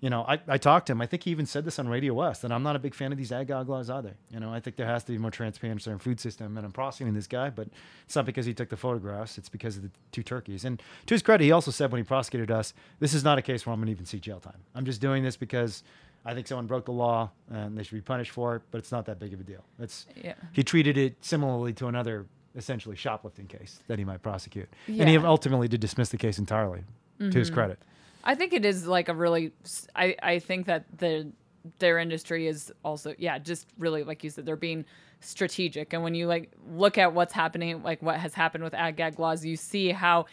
You 0.00 0.10
know, 0.10 0.24
I, 0.28 0.38
I 0.46 0.58
talked 0.58 0.86
to 0.88 0.92
him. 0.92 1.00
I 1.00 1.06
think 1.06 1.22
he 1.22 1.30
even 1.30 1.46
said 1.46 1.64
this 1.64 1.78
on 1.78 1.88
Radio 1.88 2.12
West, 2.12 2.44
and 2.44 2.52
I'm 2.52 2.62
not 2.62 2.76
a 2.76 2.78
big 2.78 2.94
fan 2.94 3.12
of 3.12 3.18
these 3.18 3.32
ag 3.32 3.48
laws 3.50 3.88
either. 3.88 4.14
You 4.30 4.40
know, 4.40 4.52
I 4.52 4.60
think 4.60 4.76
there 4.76 4.86
has 4.86 5.02
to 5.04 5.12
be 5.12 5.16
more 5.16 5.30
transparency 5.30 5.88
in 5.88 5.94
our 5.94 5.98
food 5.98 6.20
system, 6.20 6.56
and 6.58 6.66
I'm 6.66 6.72
prosecuting 6.72 7.14
this 7.14 7.26
guy, 7.26 7.48
but 7.48 7.68
it's 8.04 8.14
not 8.14 8.26
because 8.26 8.44
he 8.44 8.52
took 8.52 8.68
the 8.68 8.76
photographs. 8.76 9.38
It's 9.38 9.48
because 9.48 9.76
of 9.78 9.84
the 9.84 9.90
two 10.12 10.22
turkeys. 10.22 10.66
And 10.66 10.82
to 11.06 11.14
his 11.14 11.22
credit, 11.22 11.44
he 11.44 11.50
also 11.52 11.70
said 11.70 11.90
when 11.92 11.98
he 12.00 12.04
prosecuted 12.04 12.50
us, 12.50 12.74
this 13.00 13.14
is 13.14 13.24
not 13.24 13.38
a 13.38 13.42
case 13.42 13.64
where 13.64 13.72
I'm 13.72 13.80
going 13.80 13.86
to 13.86 13.92
even 13.92 14.04
see 14.04 14.18
jail 14.20 14.38
time. 14.38 14.58
I'm 14.74 14.84
just 14.84 15.00
doing 15.00 15.22
this 15.22 15.34
because 15.36 15.82
I 16.26 16.34
think 16.34 16.46
someone 16.46 16.66
broke 16.66 16.84
the 16.84 16.92
law 16.92 17.30
and 17.50 17.76
they 17.78 17.82
should 17.82 17.94
be 17.94 18.00
punished 18.02 18.32
for 18.32 18.56
it, 18.56 18.62
but 18.70 18.78
it's 18.78 18.92
not 18.92 19.06
that 19.06 19.18
big 19.18 19.32
of 19.32 19.40
a 19.40 19.44
deal. 19.44 19.64
It's 19.78 20.06
Yeah. 20.22 20.34
he 20.52 20.62
treated 20.62 20.98
it 20.98 21.16
similarly 21.22 21.72
to 21.72 21.86
another 21.86 22.26
essentially 22.54 22.96
shoplifting 22.96 23.46
case 23.46 23.80
that 23.86 23.98
he 23.98 24.04
might 24.04 24.22
prosecute, 24.22 24.68
and 24.88 25.08
he 25.08 25.16
Mm-hmm. 25.16 25.24
ultimately 25.24 25.68
did 25.68 25.80
dismiss 25.80 26.10
the 26.10 26.18
case 26.18 26.38
entirely. 26.38 26.84
To 27.18 27.30
his 27.38 27.48
credit, 27.48 27.78
I 28.26 28.34
think 28.34 28.52
it 28.52 28.64
is 28.64 28.86
like 28.86 29.08
a 29.08 29.14
really. 29.14 29.52
I 29.94 30.16
I 30.22 30.38
think 30.40 30.66
that 30.66 30.84
the 30.98 31.32
their 31.78 31.98
industry 31.98 32.46
is 32.46 32.72
also 32.84 33.14
yeah 33.18 33.38
just 33.38 33.66
really 33.78 34.04
like 34.04 34.22
you 34.22 34.30
said 34.30 34.46
they're 34.46 34.56
being 34.56 34.84
strategic 35.20 35.92
and 35.92 36.02
when 36.02 36.14
you 36.14 36.26
like 36.26 36.52
look 36.70 36.98
at 36.98 37.12
what's 37.12 37.32
happening 37.32 37.82
like 37.82 38.00
what 38.02 38.16
has 38.16 38.34
happened 38.34 38.62
with 38.62 38.74
ag 38.74 38.96
gag 38.96 39.18
laws 39.18 39.44
you 39.44 39.56
see 39.56 39.90
how 39.90 40.26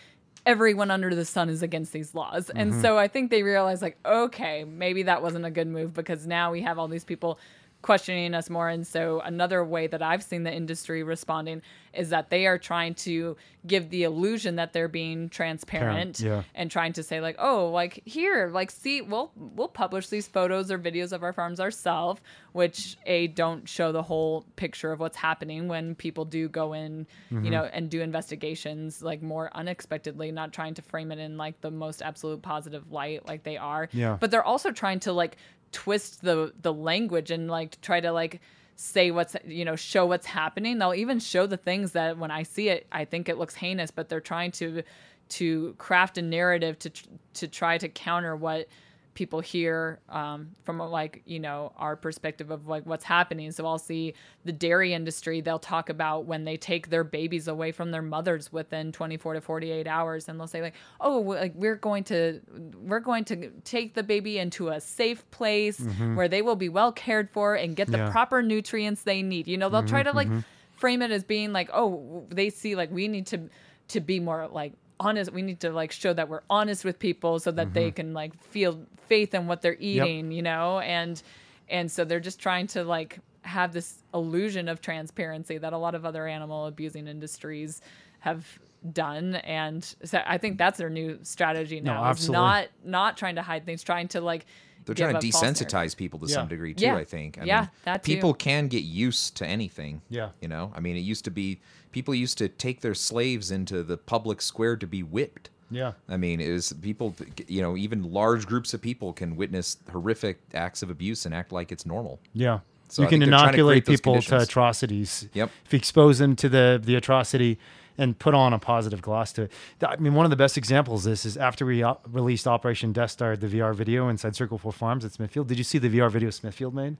everyone 0.45 0.91
under 0.91 1.15
the 1.15 1.25
sun 1.25 1.49
is 1.49 1.63
against 1.63 1.93
these 1.93 2.13
laws 2.13 2.49
and 2.49 2.71
mm-hmm. 2.71 2.81
so 2.81 2.97
i 2.97 3.07
think 3.07 3.31
they 3.31 3.43
realize 3.43 3.81
like 3.81 3.97
okay 4.05 4.63
maybe 4.63 5.03
that 5.03 5.21
wasn't 5.21 5.43
a 5.43 5.49
good 5.49 5.67
move 5.67 5.93
because 5.93 6.27
now 6.27 6.51
we 6.51 6.61
have 6.61 6.77
all 6.77 6.87
these 6.87 7.05
people 7.05 7.39
questioning 7.83 8.33
us 8.33 8.49
more 8.49 8.69
and 8.69 8.87
so 8.87 9.19
another 9.19 9.63
way 9.63 9.85
that 9.87 10.01
i've 10.01 10.23
seen 10.23 10.41
the 10.43 10.51
industry 10.51 11.03
responding 11.03 11.61
is 11.93 12.09
that 12.09 12.31
they 12.31 12.47
are 12.47 12.57
trying 12.57 12.95
to 12.95 13.37
give 13.67 13.89
the 13.91 14.01
illusion 14.03 14.55
that 14.55 14.73
they're 14.73 14.87
being 14.87 15.29
transparent 15.29 16.19
yeah. 16.19 16.41
and 16.55 16.71
trying 16.71 16.91
to 16.93 17.03
say 17.03 17.21
like 17.21 17.35
oh 17.37 17.67
like 17.69 18.01
here 18.05 18.47
like 18.51 18.71
see 18.71 19.01
we'll 19.01 19.31
we'll 19.35 19.67
publish 19.67 20.07
these 20.07 20.27
photos 20.27 20.71
or 20.71 20.79
videos 20.79 21.11
of 21.11 21.21
our 21.23 21.33
farms 21.33 21.59
ourselves 21.59 22.19
which 22.53 22.97
a 23.05 23.27
don't 23.27 23.67
show 23.69 23.91
the 23.91 24.01
whole 24.01 24.45
picture 24.55 24.91
of 24.91 24.99
what's 24.99 25.17
happening 25.17 25.67
when 25.67 25.93
people 25.93 26.25
do 26.25 26.47
go 26.49 26.73
in 26.73 27.05
Mm-hmm. 27.31 27.45
you 27.45 27.51
know 27.51 27.63
and 27.73 27.89
do 27.89 28.01
investigations 28.01 29.01
like 29.03 29.21
more 29.21 29.49
unexpectedly 29.53 30.31
not 30.31 30.53
trying 30.53 30.73
to 30.75 30.81
frame 30.81 31.11
it 31.11 31.19
in 31.19 31.37
like 31.37 31.59
the 31.61 31.71
most 31.71 32.01
absolute 32.01 32.41
positive 32.41 32.91
light 32.91 33.27
like 33.27 33.43
they 33.43 33.57
are 33.57 33.89
Yeah. 33.91 34.17
but 34.19 34.31
they're 34.31 34.43
also 34.43 34.71
trying 34.71 34.99
to 35.01 35.11
like 35.13 35.37
twist 35.73 36.21
the 36.21 36.53
the 36.61 36.73
language 36.73 37.31
and 37.31 37.49
like 37.49 37.79
try 37.81 37.99
to 37.99 38.11
like 38.11 38.39
say 38.75 39.11
what's 39.11 39.35
you 39.45 39.65
know 39.65 39.75
show 39.75 40.05
what's 40.05 40.25
happening. 40.25 40.77
They'll 40.77 40.93
even 40.93 41.19
show 41.19 41.45
the 41.45 41.57
things 41.57 41.91
that 41.91 42.17
when 42.17 42.31
i 42.31 42.43
see 42.43 42.69
it 42.69 42.87
i 42.91 43.05
think 43.05 43.29
it 43.29 43.37
looks 43.37 43.55
heinous 43.55 43.91
but 43.91 44.09
they're 44.09 44.21
trying 44.21 44.51
to 44.51 44.83
to 45.29 45.73
craft 45.77 46.17
a 46.17 46.21
narrative 46.21 46.77
to 46.79 46.91
to 47.33 47.47
try 47.47 47.77
to 47.77 47.89
counter 47.89 48.35
what 48.35 48.67
people 49.13 49.39
hear 49.39 49.99
um, 50.09 50.49
from 50.63 50.79
like 50.79 51.21
you 51.25 51.39
know 51.39 51.71
our 51.77 51.95
perspective 51.95 52.51
of 52.51 52.67
like 52.67 52.85
what's 52.85 53.03
happening. 53.03 53.51
So 53.51 53.65
i'll 53.65 53.79
see 53.79 54.13
the 54.45 54.51
dairy 54.51 54.93
industry 54.93 55.41
they'll 55.41 55.59
talk 55.59 55.89
about 55.89 56.25
when 56.25 56.43
they 56.43 56.57
take 56.57 56.89
their 56.89 57.03
babies 57.03 57.47
away 57.47 57.71
from 57.71 57.91
their 57.91 58.01
mothers 58.01 58.51
within 58.51 58.91
24 58.91 59.35
to 59.35 59.41
48 59.41 59.87
hours 59.87 60.27
and 60.27 60.39
they'll 60.39 60.47
say 60.47 60.61
like 60.61 60.73
oh 61.01 61.19
like 61.19 61.53
we're 61.55 61.75
going 61.75 62.03
to 62.03 62.39
we're 62.77 62.99
going 62.99 63.25
to 63.25 63.49
take 63.63 63.93
the 63.93 64.03
baby 64.03 64.37
into 64.37 64.69
a 64.69 64.79
safe 64.81 65.29
place 65.31 65.79
mm-hmm. 65.79 66.15
where 66.15 66.27
they 66.27 66.41
will 66.41 66.55
be 66.55 66.69
well 66.69 66.91
cared 66.91 67.29
for 67.29 67.55
and 67.55 67.75
get 67.75 67.87
the 67.87 67.97
Yeah. 67.97 68.11
proper 68.11 68.41
nutrients 68.41 69.03
they 69.03 69.21
need. 69.21 69.47
You 69.47 69.57
know 69.57 69.69
they'll 69.69 69.83
try 69.83 70.01
mm-hmm, 70.01 70.09
to 70.09 70.15
like 70.15 70.27
mm-hmm. 70.27 70.39
frame 70.75 71.01
it 71.01 71.11
as 71.11 71.23
being 71.23 71.53
like 71.53 71.69
oh 71.73 72.25
they 72.29 72.49
see 72.49 72.75
like 72.75 72.91
we 72.91 73.07
need 73.07 73.27
to 73.27 73.49
to 73.89 73.99
be 73.99 74.19
more 74.19 74.47
like 74.47 74.73
honest 75.03 75.31
we 75.31 75.41
need 75.41 75.59
to 75.59 75.71
like 75.71 75.91
show 75.91 76.13
that 76.13 76.29
we're 76.29 76.41
honest 76.49 76.85
with 76.85 76.99
people 76.99 77.39
so 77.39 77.51
that 77.51 77.73
they 77.73 77.87
mm-hmm. 77.87 77.95
can 77.95 78.13
like 78.13 78.35
feel 78.41 78.79
faith 79.07 79.33
in 79.33 79.47
what 79.47 79.61
they're 79.61 79.77
eating 79.79 80.31
you 80.31 80.41
know? 80.41 80.79
And 80.79 81.21
and 81.69 81.91
so 81.91 82.05
they're 82.05 82.19
just 82.19 82.39
trying 82.39 82.67
to 82.67 82.83
like 82.83 83.19
have 83.41 83.73
this 83.73 84.03
illusion 84.13 84.69
of 84.69 84.81
transparency 84.81 85.57
that 85.57 85.73
a 85.73 85.77
lot 85.77 85.95
of 85.95 86.05
other 86.05 86.27
animal 86.27 86.67
abusing 86.67 87.07
industries 87.07 87.81
have 88.19 88.45
done. 88.91 89.35
And 89.35 89.83
so 90.03 90.21
i 90.25 90.37
think 90.37 90.57
that's 90.57 90.77
their 90.77 90.89
new 90.89 91.19
strategy 91.23 91.79
now 91.79 92.03
is 92.03 92.09
absolutely. 92.09 92.33
not 92.33 92.67
not 92.83 93.17
trying 93.17 93.35
to 93.35 93.41
hide 93.41 93.65
things 93.65 93.83
trying 93.83 94.07
to 94.09 94.21
like 94.21 94.45
they're 94.85 94.95
trying 94.95 95.19
to 95.19 95.27
a 95.27 95.31
false 95.31 95.41
narrative. 95.43 95.67
desensitize 95.67 95.95
people 95.97 96.19
to 96.19 96.27
Yeah. 96.27 96.33
some 96.35 96.47
degree 96.47 96.73
too. 96.73 96.85
Yeah. 96.85 96.95
I 96.95 97.03
think. 97.05 97.37
I 97.39 97.45
Yeah, 97.45 97.59
mean, 97.61 97.69
that 97.85 98.03
too. 98.03 98.13
people 98.13 98.33
can 98.33 98.67
get 98.67 98.83
used 98.83 99.35
to 99.37 99.45
anything. 99.47 100.01
Yeah. 100.09 100.29
You 100.41 100.47
know, 100.47 100.71
I 100.75 100.79
mean, 100.79 100.95
it 100.95 101.01
used 101.01 101.25
to 101.25 101.31
be 101.31 101.59
people 101.91 102.13
used 102.15 102.37
to 102.39 102.47
take 102.49 102.81
their 102.81 102.95
slaves 102.95 103.51
into 103.51 103.83
the 103.83 103.97
public 103.97 104.41
square 104.41 104.75
to 104.77 104.87
be 104.87 105.03
whipped. 105.03 105.49
Yeah. 105.71 105.93
I 106.07 106.17
mean, 106.17 106.39
it 106.39 106.51
was 106.51 106.73
people, 106.81 107.15
you 107.47 107.61
know, 107.61 107.75
even 107.77 108.11
large 108.11 108.45
groups 108.45 108.73
of 108.73 108.81
people 108.81 109.11
can 109.13 109.35
witness 109.35 109.77
horrific 109.91 110.39
acts 110.53 110.83
of 110.83 110.89
abuse 110.89 111.25
and 111.25 111.33
act 111.33 111.51
like 111.51 111.71
it's 111.71 111.85
normal. 111.85 112.19
Yeah. 112.33 112.59
So 112.89 113.01
you 113.01 113.07
I 113.07 113.09
can 113.09 113.19
think 113.21 113.31
to 113.31 113.37
inoculate 113.37 113.85
people 113.87 114.21
to 114.21 114.39
atrocities. 114.41 115.27
Yep. 115.33 115.49
If 115.65 115.73
you 115.73 115.77
expose 115.77 116.19
them 116.19 116.35
to 116.35 116.49
the 116.49 116.79
the 116.83 116.95
atrocity 116.95 117.57
and 117.97 118.17
put 118.17 118.33
on 118.33 118.53
a 118.53 118.59
positive 118.59 119.01
gloss 119.01 119.31
to 119.33 119.43
it. 119.43 119.51
I 119.87 119.95
mean, 119.97 120.13
one 120.13 120.25
of 120.25 120.29
the 120.29 120.35
best 120.35 120.57
examples 120.57 121.05
of 121.05 121.11
this 121.11 121.25
is 121.25 121.37
after 121.37 121.65
we 121.65 121.83
op- 121.83 122.07
released 122.11 122.47
Operation 122.47 122.91
Death 122.91 123.11
Star, 123.11 123.35
the 123.35 123.47
VR 123.47 123.73
video 123.75 124.09
inside 124.09 124.35
Circle 124.35 124.57
Four 124.57 124.71
Farms 124.71 125.05
at 125.05 125.11
Smithfield. 125.11 125.47
Did 125.47 125.57
you 125.57 125.63
see 125.63 125.77
the 125.77 125.89
VR 125.89 126.09
video 126.09 126.29
Smithfield 126.29 126.73
made? 126.73 126.97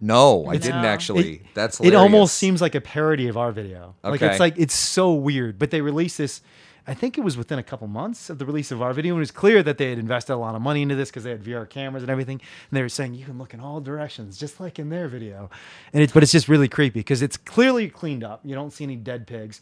No, 0.00 0.46
I 0.46 0.56
didn't 0.56 0.82
No. 0.82 0.88
actually. 0.88 1.42
That's 1.54 1.80
It 1.80 1.94
almost 1.94 2.36
seems 2.36 2.60
like 2.60 2.74
a 2.74 2.80
parody 2.80 3.28
of 3.28 3.36
our 3.36 3.52
video. 3.52 3.94
Okay. 4.04 4.10
Like 4.10 4.22
it's 4.22 4.40
like 4.40 4.54
it's 4.58 4.74
so 4.74 5.12
weird. 5.12 5.58
But 5.58 5.70
they 5.70 5.80
released 5.80 6.18
this. 6.18 6.40
I 6.84 6.94
think 6.94 7.16
it 7.16 7.20
was 7.20 7.36
within 7.36 7.60
a 7.60 7.62
couple 7.62 7.86
months 7.86 8.28
of 8.28 8.38
the 8.38 8.44
release 8.44 8.72
of 8.72 8.82
our 8.82 8.92
video, 8.92 9.14
and 9.14 9.20
it 9.20 9.22
was 9.22 9.30
clear 9.30 9.62
that 9.62 9.78
they 9.78 9.90
had 9.90 10.00
invested 10.00 10.32
a 10.32 10.36
lot 10.36 10.56
of 10.56 10.62
money 10.62 10.82
into 10.82 10.96
this 10.96 11.10
because 11.10 11.22
they 11.22 11.30
had 11.30 11.40
VR 11.44 11.64
cameras 11.70 12.02
and 12.02 12.10
everything. 12.10 12.40
And 12.40 12.76
they 12.76 12.82
were 12.82 12.88
saying 12.88 13.14
you 13.14 13.24
can 13.24 13.38
look 13.38 13.54
in 13.54 13.60
all 13.60 13.80
directions, 13.80 14.36
just 14.36 14.58
like 14.58 14.80
in 14.80 14.88
their 14.88 15.06
video. 15.06 15.48
And 15.92 16.02
it's 16.02 16.12
but 16.12 16.24
it's 16.24 16.32
just 16.32 16.48
really 16.48 16.66
creepy 16.66 16.98
because 16.98 17.22
it's 17.22 17.36
clearly 17.36 17.88
cleaned 17.88 18.24
up. 18.24 18.40
You 18.42 18.56
don't 18.56 18.72
see 18.72 18.82
any 18.82 18.96
dead 18.96 19.28
pigs. 19.28 19.60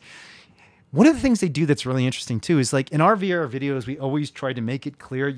One 0.93 1.07
of 1.07 1.15
the 1.15 1.21
things 1.21 1.41
they 1.41 1.49
do 1.49 1.67
that's 1.67 1.87
really 1.87 2.05
interesting 2.05 2.41
too 2.41 2.59
is 2.59 2.73
like 2.73 2.91
in 2.91 3.01
our 3.01 3.17
VR 3.17 3.49
videos, 3.49 3.87
we 3.87 3.99
always 3.99 4.31
try 4.31 4.53
to 4.53 4.61
make 4.61 4.87
it 4.87 4.99
clear 4.99 5.37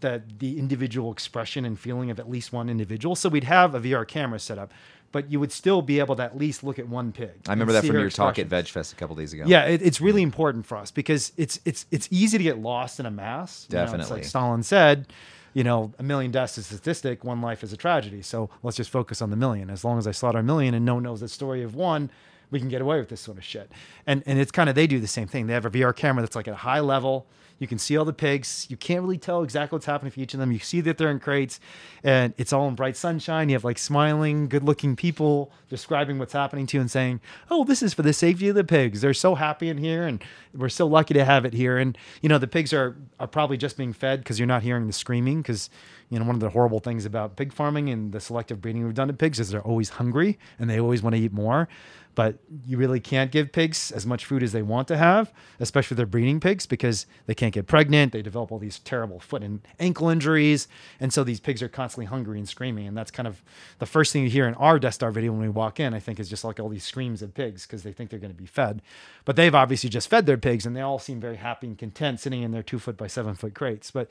that 0.00 0.38
the 0.38 0.58
individual 0.58 1.12
expression 1.12 1.64
and 1.64 1.78
feeling 1.78 2.10
of 2.10 2.18
at 2.18 2.30
least 2.30 2.52
one 2.52 2.70
individual. 2.70 3.14
So 3.14 3.28
we'd 3.28 3.44
have 3.44 3.74
a 3.74 3.80
VR 3.80 4.08
camera 4.08 4.38
set 4.38 4.58
up, 4.58 4.72
but 5.12 5.30
you 5.30 5.38
would 5.38 5.52
still 5.52 5.82
be 5.82 5.98
able 5.98 6.16
to 6.16 6.22
at 6.22 6.38
least 6.38 6.64
look 6.64 6.78
at 6.78 6.88
one 6.88 7.12
pig. 7.12 7.32
I 7.46 7.52
remember 7.52 7.74
that 7.74 7.84
from 7.84 7.96
your 7.96 8.10
talk 8.10 8.38
at. 8.38 8.48
VegFest 8.48 8.92
a 8.92 8.96
couple 8.96 9.16
days 9.16 9.32
ago. 9.32 9.44
Yeah, 9.46 9.64
it, 9.64 9.82
it's 9.82 10.00
really 10.00 10.22
important 10.22 10.64
for 10.66 10.78
us 10.78 10.90
because 10.90 11.32
it's 11.36 11.60
it's 11.64 11.86
it's 11.90 12.08
easy 12.10 12.38
to 12.38 12.44
get 12.44 12.58
lost 12.58 13.00
in 13.00 13.06
a 13.06 13.10
mass. 13.10 13.66
You 13.68 13.76
know, 13.76 13.82
it's 13.82 13.92
Definitely. 13.92 14.16
like 14.16 14.24
Stalin 14.24 14.62
said, 14.62 15.12
you 15.52 15.64
know, 15.64 15.92
a 15.98 16.02
million 16.02 16.30
deaths 16.30 16.58
is 16.58 16.70
a 16.70 16.76
statistic, 16.76 17.24
one 17.24 17.42
life 17.42 17.62
is 17.62 17.72
a 17.72 17.76
tragedy. 17.76 18.22
So 18.22 18.50
let's 18.62 18.76
just 18.76 18.90
focus 18.90 19.20
on 19.20 19.30
the 19.30 19.36
million. 19.36 19.68
As 19.68 19.84
long 19.84 19.98
as 19.98 20.06
I 20.06 20.12
slaughter 20.12 20.38
a 20.38 20.42
million 20.42 20.74
and 20.74 20.84
no 20.84 20.94
one 20.94 21.02
knows 21.02 21.20
the 21.20 21.28
story 21.28 21.62
of 21.62 21.74
one, 21.74 22.10
we 22.50 22.58
can 22.58 22.68
get 22.68 22.80
away 22.80 22.98
with 22.98 23.08
this 23.08 23.20
sort 23.20 23.38
of 23.38 23.44
shit. 23.44 23.70
And 24.06 24.22
and 24.26 24.38
it's 24.38 24.50
kind 24.50 24.68
of 24.68 24.74
they 24.74 24.86
do 24.86 25.00
the 25.00 25.06
same 25.06 25.28
thing. 25.28 25.46
They 25.46 25.54
have 25.54 25.66
a 25.66 25.70
VR 25.70 25.94
camera 25.94 26.22
that's 26.22 26.36
like 26.36 26.48
at 26.48 26.54
a 26.54 26.58
high 26.58 26.80
level. 26.80 27.26
You 27.60 27.66
can 27.66 27.78
see 27.78 27.98
all 27.98 28.06
the 28.06 28.14
pigs. 28.14 28.66
You 28.70 28.78
can't 28.78 29.02
really 29.02 29.18
tell 29.18 29.42
exactly 29.42 29.76
what's 29.76 29.84
happening 29.84 30.10
for 30.10 30.18
each 30.18 30.32
of 30.32 30.40
them. 30.40 30.50
You 30.50 30.58
see 30.58 30.80
that 30.80 30.96
they're 30.96 31.10
in 31.10 31.20
crates, 31.20 31.60
and 32.02 32.32
it's 32.38 32.54
all 32.54 32.66
in 32.68 32.74
bright 32.74 32.96
sunshine. 32.96 33.50
You 33.50 33.54
have 33.54 33.64
like 33.64 33.76
smiling, 33.76 34.48
good-looking 34.48 34.96
people 34.96 35.52
describing 35.68 36.18
what's 36.18 36.32
happening 36.32 36.66
to 36.68 36.78
you 36.78 36.80
and 36.80 36.90
saying, 36.90 37.20
"Oh, 37.50 37.64
this 37.64 37.82
is 37.82 37.92
for 37.92 38.00
the 38.00 38.14
safety 38.14 38.48
of 38.48 38.54
the 38.54 38.64
pigs. 38.64 39.02
They're 39.02 39.12
so 39.12 39.34
happy 39.34 39.68
in 39.68 39.76
here, 39.76 40.06
and 40.06 40.24
we're 40.54 40.70
so 40.70 40.86
lucky 40.86 41.12
to 41.12 41.24
have 41.24 41.44
it 41.44 41.52
here." 41.52 41.76
And 41.76 41.98
you 42.22 42.30
know, 42.30 42.38
the 42.38 42.48
pigs 42.48 42.72
are 42.72 42.96
are 43.20 43.28
probably 43.28 43.58
just 43.58 43.76
being 43.76 43.92
fed 43.92 44.20
because 44.20 44.38
you're 44.38 44.46
not 44.46 44.62
hearing 44.62 44.86
the 44.86 44.94
screaming. 44.94 45.42
Because 45.42 45.68
you 46.08 46.18
know, 46.18 46.24
one 46.24 46.34
of 46.34 46.40
the 46.40 46.50
horrible 46.50 46.80
things 46.80 47.04
about 47.04 47.36
pig 47.36 47.52
farming 47.52 47.90
and 47.90 48.12
the 48.12 48.20
selective 48.20 48.60
breeding 48.62 48.84
we've 48.84 48.94
done 48.94 49.08
to 49.08 49.14
pigs 49.14 49.38
is 49.38 49.50
they're 49.50 49.60
always 49.60 49.90
hungry 49.90 50.38
and 50.58 50.68
they 50.68 50.80
always 50.80 51.02
want 51.02 51.14
to 51.14 51.20
eat 51.20 51.32
more. 51.32 51.68
But 52.14 52.38
you 52.66 52.76
really 52.76 53.00
can't 53.00 53.30
give 53.30 53.52
pigs 53.52 53.92
as 53.92 54.04
much 54.04 54.24
food 54.24 54.42
as 54.42 54.52
they 54.52 54.62
want 54.62 54.88
to 54.88 54.96
have, 54.96 55.32
especially 55.60 55.94
their 55.94 56.06
breeding 56.06 56.40
pigs, 56.40 56.66
because 56.66 57.06
they 57.26 57.34
can't 57.34 57.54
get 57.54 57.66
pregnant. 57.66 58.12
They 58.12 58.22
develop 58.22 58.50
all 58.50 58.58
these 58.58 58.80
terrible 58.80 59.20
foot 59.20 59.42
and 59.42 59.60
ankle 59.78 60.08
injuries. 60.08 60.66
And 60.98 61.12
so 61.12 61.22
these 61.22 61.40
pigs 61.40 61.62
are 61.62 61.68
constantly 61.68 62.06
hungry 62.06 62.38
and 62.38 62.48
screaming. 62.48 62.88
And 62.88 62.96
that's 62.96 63.10
kind 63.10 63.28
of 63.28 63.42
the 63.78 63.86
first 63.86 64.12
thing 64.12 64.24
you 64.24 64.30
hear 64.30 64.48
in 64.48 64.54
our 64.54 64.78
Death 64.78 64.94
Star 64.94 65.10
video 65.10 65.32
when 65.32 65.40
we 65.40 65.48
walk 65.48 65.78
in, 65.78 65.94
I 65.94 66.00
think, 66.00 66.18
is 66.18 66.28
just 66.28 66.44
like 66.44 66.58
all 66.58 66.68
these 66.68 66.84
screams 66.84 67.22
of 67.22 67.32
pigs 67.32 67.66
because 67.66 67.84
they 67.84 67.92
think 67.92 68.10
they're 68.10 68.18
going 68.18 68.34
to 68.34 68.38
be 68.38 68.46
fed. 68.46 68.82
But 69.24 69.36
they've 69.36 69.54
obviously 69.54 69.88
just 69.88 70.08
fed 70.08 70.26
their 70.26 70.38
pigs 70.38 70.66
and 70.66 70.76
they 70.76 70.80
all 70.80 70.98
seem 70.98 71.20
very 71.20 71.36
happy 71.36 71.68
and 71.68 71.78
content 71.78 72.20
sitting 72.20 72.42
in 72.42 72.50
their 72.50 72.62
two 72.62 72.78
foot 72.78 72.96
by 72.96 73.06
seven 73.06 73.34
foot 73.34 73.54
crates. 73.54 73.90
But 73.90 74.10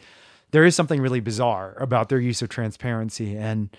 there 0.51 0.65
is 0.65 0.75
something 0.75 1.01
really 1.01 1.19
bizarre 1.19 1.75
about 1.79 2.09
their 2.09 2.19
use 2.19 2.41
of 2.41 2.49
transparency. 2.49 3.35
And 3.35 3.69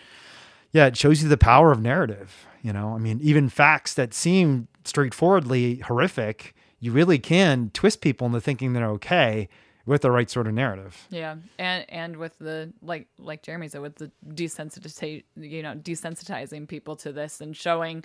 yeah, 0.73 0.87
it 0.87 0.97
shows 0.97 1.23
you 1.23 1.29
the 1.29 1.37
power 1.37 1.73
of 1.73 1.81
narrative. 1.81 2.47
You 2.63 2.73
know, 2.73 2.95
I 2.95 2.99
mean, 2.99 3.21
even 3.23 3.49
facts 3.49 3.95
that 3.95 4.13
seem 4.13 4.69
straightforwardly 4.85 5.77
horrific, 5.77 6.55
you 6.79 6.93
really 6.93 7.19
can 7.19 7.71
twist 7.73 8.01
people 8.01 8.27
into 8.27 8.41
thinking 8.41 8.73
they're 8.73 8.91
okay 8.91 9.49
with 9.87 10.03
the 10.03 10.11
right 10.11 10.31
sort 10.31 10.47
of 10.47 10.55
narrative. 10.55 11.07
Yeah, 11.11 11.37
and 11.59 11.85
and 11.89 12.17
with 12.17 12.39
the 12.39 12.73
like 12.83 13.09
like 13.19 13.43
Jeremy 13.43 13.69
said, 13.69 13.81
with 13.81 13.97
the 13.97 14.11
desensitize, 14.29 15.25
you 15.37 15.63
know, 15.63 15.75
desensitizing 15.75 16.69
people 16.69 16.97
to 16.97 17.13
this 17.13 17.41
and 17.41 17.57
showing 17.57 18.05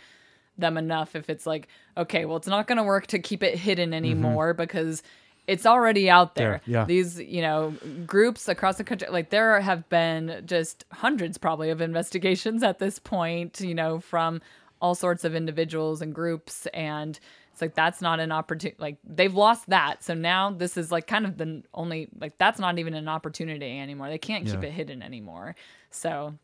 them 0.57 0.77
enough. 0.77 1.15
If 1.15 1.29
it's 1.29 1.45
like, 1.45 1.67
okay, 1.97 2.25
well, 2.25 2.37
it's 2.37 2.47
not 2.47 2.67
going 2.67 2.77
to 2.77 2.83
work 2.83 3.07
to 3.07 3.19
keep 3.19 3.43
it 3.43 3.57
hidden 3.57 3.89
mm-hmm. 3.89 3.95
anymore 3.95 4.53
because 4.53 5.03
it's 5.47 5.65
already 5.65 6.09
out 6.09 6.35
there. 6.35 6.61
There, 6.65 6.73
yeah. 6.79 6.85
These 6.85 7.19
you 7.19 7.41
know 7.41 7.73
groups 8.05 8.47
across 8.47 8.77
the 8.77 8.83
country, 8.83 9.07
like 9.09 9.29
there 9.29 9.59
have 9.61 9.87
been 9.89 10.43
just 10.45 10.85
hundreds 10.91 11.37
probably 11.37 11.69
of 11.69 11.81
investigations 11.81 12.63
at 12.63 12.79
this 12.79 12.99
point. 12.99 13.61
You 13.61 13.75
know, 13.75 13.99
from 13.99 14.41
all 14.81 14.95
sorts 14.95 15.23
of 15.23 15.33
individuals 15.35 16.01
and 16.01 16.13
groups 16.13 16.67
and 16.73 17.17
it's 17.53 17.61
like 17.61 17.73
that's 17.75 18.01
not 18.01 18.19
an 18.19 18.29
opportunity 18.33 18.75
like 18.77 18.97
they've 19.05 19.33
lost 19.33 19.67
that 19.69 20.03
so 20.03 20.13
now 20.13 20.51
this 20.51 20.75
is 20.75 20.91
like 20.91 21.07
kind 21.07 21.25
of 21.25 21.37
the 21.37 21.63
only 21.73 22.09
like 22.19 22.37
that's 22.37 22.59
not 22.59 22.77
even 22.77 22.93
an 22.93 23.07
opportunity 23.07 23.79
anymore 23.79 24.09
they 24.09 24.17
can't 24.17 24.45
keep 24.45 24.61
Yeah. 24.61 24.67
it 24.67 24.73
hidden 24.73 25.01
anymore 25.01 25.55
so 25.91 26.35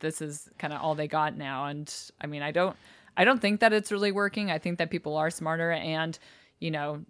this 0.00 0.20
is 0.20 0.50
kind 0.58 0.74
of 0.74 0.82
all 0.82 0.94
they 0.94 1.08
got 1.08 1.38
now 1.38 1.64
and 1.66 1.92
i 2.20 2.26
mean 2.26 2.42
i 2.42 2.50
don't 2.50 2.76
i 3.16 3.24
don't 3.24 3.40
think 3.40 3.60
that 3.60 3.72
it's 3.72 3.90
really 3.90 4.12
working 4.12 4.50
i 4.50 4.58
think 4.58 4.76
that 4.78 4.90
people 4.90 5.16
are 5.16 5.30
smarter 5.30 5.72
and 5.72 6.18
you 6.60 6.70
know 6.70 7.02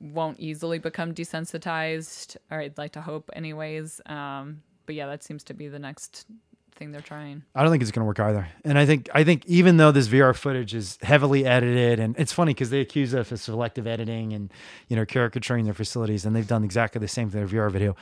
won't 0.00 0.38
easily 0.40 0.78
become 0.78 1.14
desensitized 1.14 2.36
or 2.50 2.60
i'd 2.60 2.76
like 2.78 2.92
to 2.92 3.00
hope 3.00 3.30
anyways 3.34 4.00
um 4.06 4.62
but 4.86 4.94
yeah 4.94 5.06
that 5.06 5.22
seems 5.22 5.44
to 5.44 5.54
be 5.54 5.68
the 5.68 5.78
next 5.78 6.26
thing 6.74 6.90
they're 6.90 7.00
trying 7.00 7.42
I 7.54 7.62
don't 7.62 7.70
think 7.70 7.82
it's 7.82 7.92
going 7.92 8.00
to 8.02 8.06
work 8.06 8.20
either. 8.20 8.48
And 8.64 8.78
I 8.78 8.86
think 8.86 9.08
I 9.14 9.24
think 9.24 9.46
even 9.46 9.76
though 9.76 9.92
this 9.92 10.08
VR 10.08 10.34
footage 10.34 10.74
is 10.74 10.98
heavily 11.02 11.46
edited, 11.46 12.00
and 12.00 12.16
it's 12.18 12.32
funny 12.32 12.52
because 12.52 12.70
they 12.70 12.80
accuse 12.80 13.14
us 13.14 13.30
of 13.30 13.40
selective 13.40 13.86
editing 13.86 14.32
and 14.32 14.52
you 14.88 14.96
know 14.96 15.06
caricaturing 15.06 15.64
their 15.64 15.74
facilities, 15.74 16.24
and 16.24 16.34
they've 16.34 16.46
done 16.46 16.64
exactly 16.64 16.98
the 16.98 17.08
same 17.08 17.26
with 17.30 17.34
their 17.34 17.46
VR 17.46 17.70
video. 17.70 17.96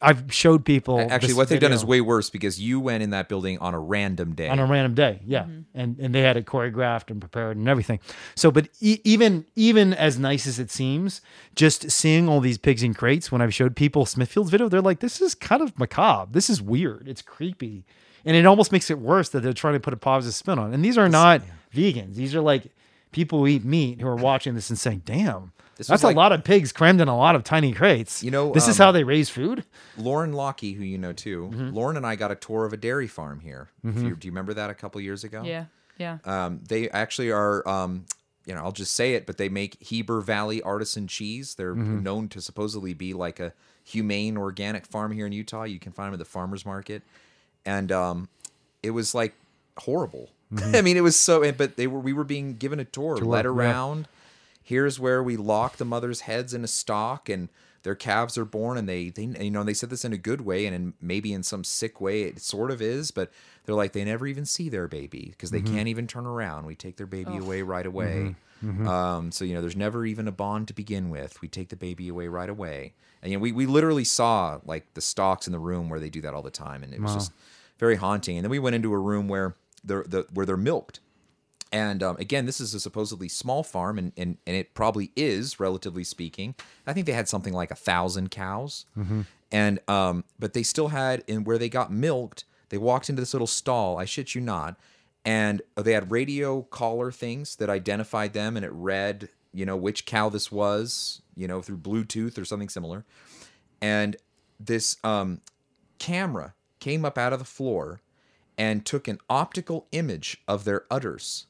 I've 0.00 0.32
showed 0.32 0.64
people 0.64 1.00
Actually, 1.00 1.34
what 1.34 1.48
they've 1.48 1.60
done 1.60 1.72
is 1.72 1.84
way 1.84 2.00
worse 2.00 2.30
because 2.30 2.60
you 2.60 2.80
went 2.80 3.02
in 3.02 3.10
that 3.10 3.28
building 3.28 3.58
on 3.58 3.74
a 3.74 3.78
random 3.78 4.34
day. 4.34 4.48
on 4.48 4.58
a 4.58 4.66
random 4.66 4.94
day, 4.94 5.20
yeah, 5.26 5.42
mm-hmm. 5.42 5.60
and 5.74 5.98
and 5.98 6.14
they 6.14 6.22
had 6.22 6.36
it 6.36 6.46
choreographed 6.46 7.10
and 7.10 7.20
prepared 7.20 7.56
and 7.56 7.68
everything. 7.68 8.00
So, 8.34 8.50
but 8.50 8.68
e- 8.80 9.00
even 9.04 9.44
even 9.54 9.92
as 9.92 10.18
nice 10.18 10.46
as 10.46 10.58
it 10.58 10.70
seems, 10.70 11.20
just 11.54 11.90
seeing 11.90 12.28
all 12.28 12.40
these 12.40 12.58
pigs 12.58 12.82
in 12.82 12.94
crates 12.94 13.30
when 13.30 13.42
I've 13.42 13.54
showed 13.54 13.76
people 13.76 14.06
Smithfield's 14.06 14.50
video, 14.50 14.68
they're 14.68 14.80
like, 14.80 15.00
this 15.00 15.20
is 15.20 15.34
kind 15.34 15.62
of 15.62 15.78
macabre. 15.78 16.32
This 16.32 16.48
is 16.48 16.62
weird. 16.62 17.06
It's 17.08 17.22
creepy, 17.22 17.84
and 18.24 18.36
it 18.36 18.46
almost 18.46 18.72
makes 18.72 18.90
it 18.90 18.98
worse 18.98 19.28
that 19.30 19.42
they're 19.42 19.52
trying 19.52 19.74
to 19.74 19.80
put 19.80 19.92
a 19.92 19.98
positive 19.98 20.34
spin 20.34 20.58
on. 20.58 20.72
And 20.72 20.84
these 20.84 20.96
are 20.96 21.08
not 21.08 21.42
vegans. 21.74 22.14
These 22.14 22.34
are 22.34 22.40
like 22.40 22.72
people 23.12 23.40
who 23.40 23.46
eat 23.46 23.64
meat 23.64 24.00
who 24.00 24.08
are 24.08 24.16
watching 24.16 24.54
this 24.54 24.70
and 24.70 24.78
saying, 24.78 25.02
"Damn." 25.04 25.52
This 25.76 25.88
That's 25.88 26.02
was 26.02 26.12
a 26.12 26.16
lot 26.16 26.32
of 26.32 26.42
pigs 26.42 26.72
crammed 26.72 27.00
in 27.00 27.08
a 27.08 27.16
lot 27.16 27.36
of 27.36 27.44
tiny 27.44 27.72
crates. 27.72 28.22
You 28.22 28.30
know, 28.30 28.50
this 28.52 28.66
is 28.66 28.80
um, 28.80 28.86
how 28.86 28.92
they 28.92 29.04
raise 29.04 29.28
food. 29.28 29.64
Lauren 29.98 30.32
Lockie, 30.32 30.72
who 30.72 30.82
you 30.84 30.96
know 30.98 31.12
too, 31.12 31.50
Mm-hmm. 31.52 31.74
Lauren 31.74 31.96
and 31.96 32.06
I 32.06 32.16
got 32.16 32.30
a 32.30 32.34
tour 32.34 32.64
of 32.64 32.72
a 32.72 32.76
dairy 32.78 33.06
farm 33.06 33.40
here. 33.40 33.68
If 33.84 34.02
you, 34.02 34.16
do 34.16 34.26
you 34.26 34.32
remember 34.32 34.54
that 34.54 34.70
a 34.70 34.74
couple 34.74 35.00
years 35.00 35.22
ago? 35.24 35.42
yeah 35.44 35.66
yeah 35.98 36.18
Um, 36.24 36.60
they 36.68 36.88
actually 36.90 37.30
are, 37.30 37.66
um, 37.68 38.06
you 38.46 38.54
know, 38.54 38.62
I'll 38.62 38.72
just 38.72 38.92
say 38.94 39.14
it, 39.14 39.26
but 39.26 39.36
they 39.38 39.48
make 39.48 39.76
Heber 39.82 40.20
Valley 40.20 40.62
artisan 40.62 41.06
cheese. 41.08 41.54
They're 41.56 41.74
Mm-hmm. 41.74 42.02
known 42.02 42.28
to 42.30 42.40
supposedly 42.40 42.94
be 42.94 43.12
like 43.12 43.38
a 43.40 43.52
humane 43.84 44.36
organic 44.36 44.86
farm 44.86 45.12
here 45.12 45.26
in 45.26 45.32
Utah. 45.32 45.64
You 45.64 45.78
can 45.78 45.92
find 45.92 46.08
them 46.08 46.14
at 46.14 46.18
the 46.20 46.24
farmers 46.24 46.64
market, 46.66 47.02
and 47.64 47.92
um, 47.92 48.28
it 48.82 48.90
was 48.90 49.14
like 49.14 49.34
horrible. 49.78 50.30
I 50.74 50.80
mean, 50.80 50.96
it 50.96 51.02
was 51.02 51.16
so. 51.16 51.50
But 51.52 51.76
they 51.76 51.86
were 51.86 51.98
we 52.00 52.12
were 52.12 52.24
being 52.24 52.56
given 52.56 52.78
a 52.80 52.84
tour, 52.84 53.16
led 53.18 53.44
yeah. 53.44 53.50
Around. 54.66 54.74
Here's 54.74 55.00
where 55.00 55.22
we 55.22 55.36
lock 55.36 55.76
the 55.76 55.84
mother's 55.84 56.22
heads 56.22 56.54
in 56.54 56.64
a 56.64 56.68
stock 56.68 57.28
and. 57.28 57.48
Their 57.82 57.94
calves 57.94 58.36
are 58.36 58.44
born, 58.44 58.78
and 58.78 58.88
they, 58.88 59.10
they, 59.10 59.22
you 59.22 59.50
know, 59.52 59.62
they 59.62 59.72
said 59.72 59.90
this 59.90 60.04
in 60.04 60.12
a 60.12 60.18
good 60.18 60.40
way, 60.40 60.66
and 60.66 60.74
in, 60.74 60.94
maybe 61.00 61.32
in 61.32 61.44
some 61.44 61.62
sick 61.62 62.00
way, 62.00 62.22
it 62.22 62.40
sort 62.40 62.72
of 62.72 62.82
is. 62.82 63.12
But 63.12 63.30
they're 63.64 63.76
like, 63.76 63.92
they 63.92 64.04
never 64.04 64.26
even 64.26 64.44
see 64.44 64.68
their 64.68 64.88
baby 64.88 65.28
because 65.30 65.52
they 65.52 65.60
mm-hmm. 65.60 65.76
can't 65.76 65.86
even 65.86 66.08
turn 66.08 66.26
around. 66.26 66.66
We 66.66 66.74
take 66.74 66.96
their 66.96 67.06
baby 67.06 67.36
away 67.36 67.62
right 67.62 67.86
away. 67.86 68.34
Mm-hmm. 68.64 68.70
Mm-hmm. 68.70 68.88
Um, 68.88 69.30
so 69.30 69.44
you 69.44 69.54
know, 69.54 69.60
there's 69.60 69.76
never 69.76 70.04
even 70.04 70.26
a 70.26 70.32
bond 70.32 70.66
to 70.66 70.74
begin 70.74 71.10
with. 71.10 71.40
We 71.40 71.46
take 71.46 71.68
the 71.68 71.76
baby 71.76 72.08
away 72.08 72.26
right 72.26 72.48
away, 72.48 72.94
and 73.22 73.30
you 73.30 73.38
know, 73.38 73.42
we 73.42 73.52
we 73.52 73.66
literally 73.66 74.02
saw 74.02 74.58
like 74.64 74.94
the 74.94 75.00
stalks 75.00 75.46
in 75.46 75.52
the 75.52 75.60
room 75.60 75.88
where 75.88 76.00
they 76.00 76.10
do 76.10 76.22
that 76.22 76.34
all 76.34 76.42
the 76.42 76.50
time, 76.50 76.82
and 76.82 76.92
it 76.92 77.00
was 77.00 77.14
just 77.14 77.32
very 77.78 77.94
haunting. 77.94 78.36
And 78.36 78.44
then 78.44 78.50
we 78.50 78.58
went 78.58 78.74
into 78.74 78.92
a 78.92 78.98
room 78.98 79.28
where 79.28 79.54
they're 79.84 80.02
the 80.02 80.26
where 80.32 80.44
they're 80.44 80.56
milked. 80.56 80.98
And 81.72 82.02
um, 82.02 82.16
again, 82.18 82.46
this 82.46 82.60
is 82.60 82.74
a 82.74 82.80
supposedly 82.80 83.28
small 83.28 83.62
farm, 83.64 83.98
and, 83.98 84.12
and, 84.16 84.38
and 84.46 84.56
it 84.56 84.72
probably 84.72 85.10
is, 85.16 85.58
relatively 85.58 86.04
speaking. 86.04 86.54
I 86.86 86.92
think 86.92 87.06
they 87.06 87.12
had 87.12 87.28
something 87.28 87.52
like 87.52 87.72
a 87.72 87.74
thousand 87.74 88.30
cows, 88.30 88.86
and 89.50 89.80
um, 89.88 90.24
but 90.38 90.52
they 90.52 90.62
still 90.62 90.88
had 90.88 91.24
in 91.26 91.44
where 91.44 91.58
they 91.58 91.68
got 91.68 91.92
milked. 91.92 92.44
They 92.68 92.78
walked 92.78 93.08
into 93.08 93.20
this 93.20 93.34
little 93.34 93.48
stall. 93.48 93.98
I 93.98 94.04
shit 94.04 94.34
you 94.34 94.40
not, 94.40 94.78
and 95.24 95.60
they 95.74 95.92
had 95.92 96.10
radio 96.12 96.62
collar 96.62 97.10
things 97.10 97.56
that 97.56 97.68
identified 97.68 98.32
them, 98.32 98.56
and 98.56 98.64
it 98.64 98.72
read, 98.72 99.28
you 99.52 99.66
know, 99.66 99.76
which 99.76 100.06
cow 100.06 100.28
this 100.28 100.52
was, 100.52 101.22
you 101.34 101.48
know, 101.48 101.62
through 101.62 101.78
Bluetooth 101.78 102.38
or 102.38 102.44
something 102.44 102.68
similar, 102.68 103.04
and 103.80 104.16
this 104.60 104.96
um, 105.02 105.40
camera 105.98 106.54
came 106.78 107.04
up 107.04 107.18
out 107.18 107.32
of 107.32 107.40
the 107.40 107.44
floor 107.44 108.00
and 108.56 108.86
took 108.86 109.08
an 109.08 109.18
optical 109.28 109.86
image 109.92 110.42
of 110.46 110.64
their 110.64 110.84
udders. 110.90 111.46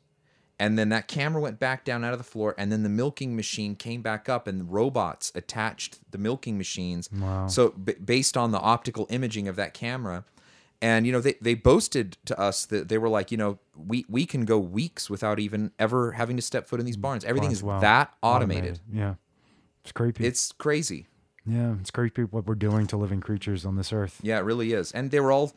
And 0.59 0.79
then 0.79 0.89
that 0.89 1.07
camera 1.07 1.41
went 1.43 1.59
back 1.59 1.85
down 1.85 2.03
out 2.03 2.13
of 2.15 2.19
the 2.19 2.25
floor, 2.25 2.55
and 2.57 2.73
then 2.73 2.83
the 2.83 2.89
milking 2.89 3.37
machine 3.37 3.77
came 3.77 4.01
back 4.01 4.27
up, 4.29 4.47
and 4.49 4.73
robots 4.73 5.31
attached 5.35 5.99
the 6.13 6.17
milking 6.19 6.57
machines. 6.57 7.11
Wow. 7.13 7.47
So, 7.49 7.71
b- 7.71 7.95
based 8.03 8.39
on 8.39 8.53
the 8.53 8.59
optical 8.61 9.07
imaging 9.11 9.49
of 9.49 9.57
that 9.57 9.75
camera, 9.75 10.25
and 10.81 11.07
you 11.07 11.13
know, 11.13 11.21
they, 11.21 11.35
they 11.43 11.53
boasted 11.55 12.17
to 12.25 12.41
us 12.41 12.65
that 12.67 12.89
they 12.89 12.97
were 12.97 13.09
like, 13.11 13.31
you 13.31 13.37
know, 13.37 13.59
we, 13.77 14.07
we 14.09 14.25
can 14.25 14.47
go 14.47 14.59
weeks 14.59 15.11
without 15.11 15.39
even 15.39 15.73
ever 15.79 16.13
having 16.13 16.37
to 16.37 16.43
step 16.43 16.67
foot 16.67 16.81
in 16.81 16.87
these 16.87 16.97
barns. 16.97 17.23
Mm, 17.25 17.29
Everything 17.29 17.51
is 17.53 17.63
Wow. 17.63 17.81
that 17.81 18.15
automated. 18.23 18.81
Yeah. 18.91 19.15
It's 19.83 19.93
creepy. 19.93 20.27
It's 20.27 20.53
crazy. 20.53 21.07
yeah, 21.47 21.75
it's 21.81 21.91
creepy 21.91 22.23
what 22.23 22.47
we're 22.47 22.55
doing 22.57 22.87
to 22.89 22.97
living 22.97 23.21
creatures 23.21 23.65
on 23.67 23.77
this 23.77 23.93
earth. 23.93 24.21
Yeah, 24.23 24.39
it 24.39 24.45
really 24.45 24.73
is. 24.73 24.91
And 24.93 25.11
they 25.11 25.21
were 25.21 25.31
all, 25.33 25.53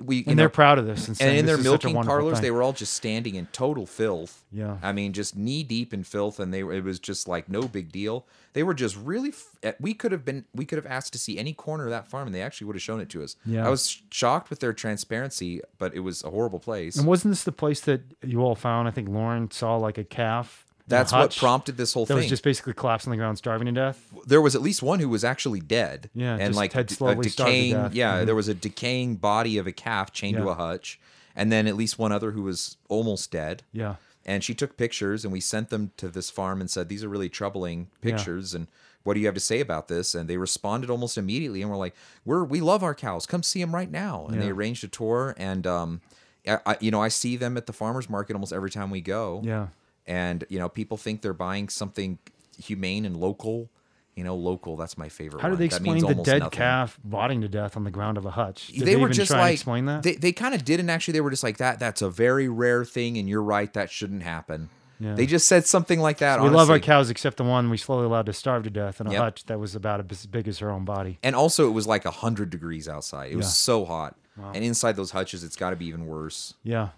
we, 0.00 0.18
And 0.18 0.28
know, 0.28 0.34
they're 0.34 0.48
proud 0.48 0.78
of 0.78 0.86
this. 0.86 1.08
And, 1.08 1.20
and 1.20 1.30
in 1.30 1.46
this 1.46 1.56
their 1.56 1.58
is 1.58 1.64
such 1.64 1.84
a 1.84 1.88
milking 1.88 2.04
parlors, 2.08 2.34
thing. 2.34 2.42
they 2.42 2.50
were 2.50 2.62
all 2.62 2.72
just 2.72 2.94
standing 2.94 3.34
in 3.34 3.46
total 3.46 3.86
filth. 3.86 4.44
Yeah. 4.52 4.78
I 4.82 4.92
mean, 4.92 5.12
just 5.12 5.36
knee 5.36 5.62
deep 5.62 5.92
in 5.94 6.04
filth, 6.04 6.40
and 6.40 6.52
they 6.52 6.62
were. 6.62 6.72
It 6.72 6.84
was 6.84 6.98
just 6.98 7.28
like 7.28 7.48
no 7.48 7.62
big 7.68 7.92
deal. 7.92 8.26
They 8.52 8.62
were 8.62 8.74
just 8.74 8.96
really. 8.96 9.28
f- 9.30 9.56
eh, 9.62 9.72
We 9.80 9.94
could 9.94 10.12
have 10.12 10.24
been. 10.24 10.44
We 10.54 10.64
could 10.64 10.76
have 10.76 10.86
asked 10.86 11.12
to 11.12 11.18
see 11.18 11.38
any 11.38 11.52
corner 11.52 11.84
of 11.84 11.90
that 11.90 12.08
farm, 12.08 12.26
and 12.26 12.34
they 12.34 12.42
actually 12.42 12.66
would 12.66 12.76
have 12.76 12.82
shown 12.82 13.00
it 13.00 13.08
to 13.10 13.22
us. 13.22 13.36
Yeah. 13.46 13.66
I 13.66 13.70
was 13.70 14.02
shocked 14.10 14.50
with 14.50 14.60
their 14.60 14.72
transparency, 14.72 15.60
but 15.78 15.94
it 15.94 16.00
was 16.00 16.22
a 16.24 16.30
horrible 16.30 16.58
place. 16.58 16.96
And 16.96 17.06
wasn't 17.06 17.32
this 17.32 17.44
the 17.44 17.52
place 17.52 17.80
that 17.82 18.02
you 18.24 18.42
all 18.42 18.54
found? 18.54 18.88
I 18.88 18.90
think 18.90 19.08
Lauren 19.08 19.50
saw 19.50 19.76
like 19.76 19.98
a 19.98 20.04
calf. 20.04 20.66
That's 20.90 21.12
what 21.12 21.34
prompted 21.36 21.76
this 21.76 21.92
whole 21.94 22.04
thing. 22.06 22.16
That 22.16 22.20
thing. 22.20 22.26
was 22.26 22.30
just 22.30 22.42
basically 22.44 22.74
collapsed 22.74 23.06
on 23.06 23.10
the 23.12 23.16
ground, 23.16 23.38
starving 23.38 23.66
to 23.66 23.72
death. 23.72 23.98
there 24.26 24.40
was 24.42 24.54
at 24.54 24.60
least 24.62 24.82
one 24.82 25.00
who 25.00 25.08
was 25.08 25.24
actually 25.24 25.60
dead. 25.60 26.10
Yeah, 26.14 26.32
and 26.34 26.48
just 26.48 26.56
like 26.56 26.72
had 26.72 26.90
slowly 26.90 27.12
a 27.26 27.30
starved 27.30 27.36
to 27.36 27.44
decaying. 27.44 27.72
death. 27.74 27.94
Yeah, 27.94 28.18
Mhm. 28.22 28.26
there 28.26 28.34
was 28.34 28.48
a 28.48 28.54
decaying 28.54 29.16
body 29.16 29.56
of 29.58 29.66
a 29.66 29.72
calf 29.72 30.12
chained 30.12 30.36
to 30.36 30.44
Yeah. 30.44 30.50
a 30.50 30.54
hutch, 30.54 31.00
and 31.34 31.50
then 31.50 31.66
at 31.66 31.76
least 31.76 31.98
one 31.98 32.12
other 32.12 32.32
who 32.32 32.42
was 32.42 32.76
almost 32.88 33.30
dead. 33.30 33.62
Yeah. 33.72 33.94
and 34.26 34.44
she 34.44 34.52
took 34.54 34.76
pictures 34.76 35.24
and 35.24 35.32
we 35.32 35.40
sent 35.40 35.70
them 35.70 35.92
to 35.96 36.06
this 36.06 36.28
farm 36.28 36.60
and 36.60 36.70
said 36.70 36.90
these 36.90 37.02
are 37.02 37.08
really 37.08 37.30
troubling 37.30 37.88
pictures 38.02 38.52
and 38.54 38.66
what 39.02 39.14
do 39.14 39.20
you 39.20 39.24
have 39.26 39.34
to 39.34 39.40
say 39.40 39.60
about 39.60 39.88
this 39.88 40.14
and 40.14 40.28
they 40.28 40.36
responded 40.36 40.90
almost 40.90 41.16
immediately 41.16 41.62
and 41.62 41.70
we're 41.70 41.76
like 41.78 41.94
we're 42.26 42.44
we 42.44 42.60
love 42.60 42.82
our 42.82 42.94
cows 42.94 43.24
come 43.24 43.42
see 43.42 43.60
them 43.62 43.74
right 43.74 43.90
now 43.90 44.26
and 44.28 44.38
they 44.40 44.44
Yeah. 44.44 44.52
arranged 44.52 44.84
a 44.84 44.88
tour 44.88 45.34
and 45.38 45.66
um 45.66 46.02
I, 46.46 46.58
I- 46.66 46.76
you 46.80 46.90
know 46.90 47.00
i 47.02 47.08
see 47.08 47.36
them 47.38 47.56
at 47.56 47.64
the 47.66 47.72
farmers 47.72 48.10
market 48.10 48.34
almost 48.34 48.52
every 48.52 48.70
time 48.70 48.90
we 48.90 49.00
go 49.00 49.40
Yeah. 49.42 49.68
And 50.10 50.44
you 50.48 50.58
know 50.58 50.68
people 50.68 50.96
think 50.96 51.22
they're 51.22 51.32
buying 51.32 51.68
something 51.68 52.18
humane 52.58 53.04
and 53.06 53.16
local 53.16 53.70
you 54.16 54.24
know 54.24 54.34
local 54.36 54.76
that's 54.76 54.98
my 54.98 55.08
favorite 55.08 55.40
How 55.40 55.48
do 55.48 55.56
they 55.56 55.64
explain 55.66 55.98
the 56.04 56.14
dead 56.14 56.40
nothing. 56.40 56.50
calf 56.58 56.98
rotting 57.04 57.40
to 57.42 57.48
death 57.48 57.76
on 57.76 57.84
the 57.84 57.90
ground 57.90 58.18
of 58.18 58.26
a 58.26 58.30
hutch? 58.32 58.66
Did 58.68 58.80
they, 58.86 58.96
were 58.96 59.02
even 59.08 59.12
just 59.14 59.30
try 59.30 59.40
like 59.42 59.52
explain 59.54 59.84
that. 59.86 60.02
they, 60.02 60.16
they 60.16 60.32
kind 60.32 60.54
of 60.54 60.64
didn't 60.64 60.90
actually 60.90 61.12
they 61.12 61.20
were 61.22 61.30
just 61.30 61.44
like 61.44 61.58
that 61.58 61.78
that's 61.78 62.02
a 62.02 62.10
very 62.10 62.48
rare 62.48 62.84
thing 62.84 63.16
and 63.18 63.28
you're 63.28 63.42
right 63.42 63.72
that 63.74 63.88
shouldn't 63.90 64.22
happen 64.24 64.68
Yeah. 64.98 65.14
they 65.14 65.26
just 65.26 65.46
said 65.48 65.64
something 65.64 66.00
like 66.00 66.18
that 66.18 66.42
we 66.42 66.48
love 66.50 66.68
our 66.70 66.80
cows 66.80 67.08
except 67.08 67.36
the 67.38 67.44
one 67.44 67.70
we 67.70 67.76
slowly 67.78 68.04
allowed 68.04 68.26
to 68.26 68.32
starve 68.34 68.64
to 68.64 68.70
death 68.70 69.00
in 69.00 69.06
a 69.06 69.12
Yep. 69.12 69.20
hutch 69.22 69.44
that 69.46 69.58
was 69.60 69.74
about 69.74 70.04
as 70.10 70.26
big 70.26 70.48
as 70.48 70.58
her 70.58 70.70
own 70.70 70.84
body. 70.84 71.18
And 71.22 71.34
also, 71.36 71.66
it 71.68 71.72
was 71.72 71.86
like 71.86 72.04
100 72.04 72.50
degrees 72.50 72.88
outside. 72.88 73.30
It 73.32 73.36
was 73.36 73.46
Yeah. 73.46 73.50
so 73.70 73.84
hot. 73.84 74.16
And 74.54 74.62
inside 74.64 74.96
those 74.96 75.10
hutches, 75.12 75.44
it's 75.44 75.56
got 75.56 75.70
to 75.70 75.76
be 75.76 75.86
even 75.86 76.06
worse. 76.06 76.54
Yeah. 76.64 76.88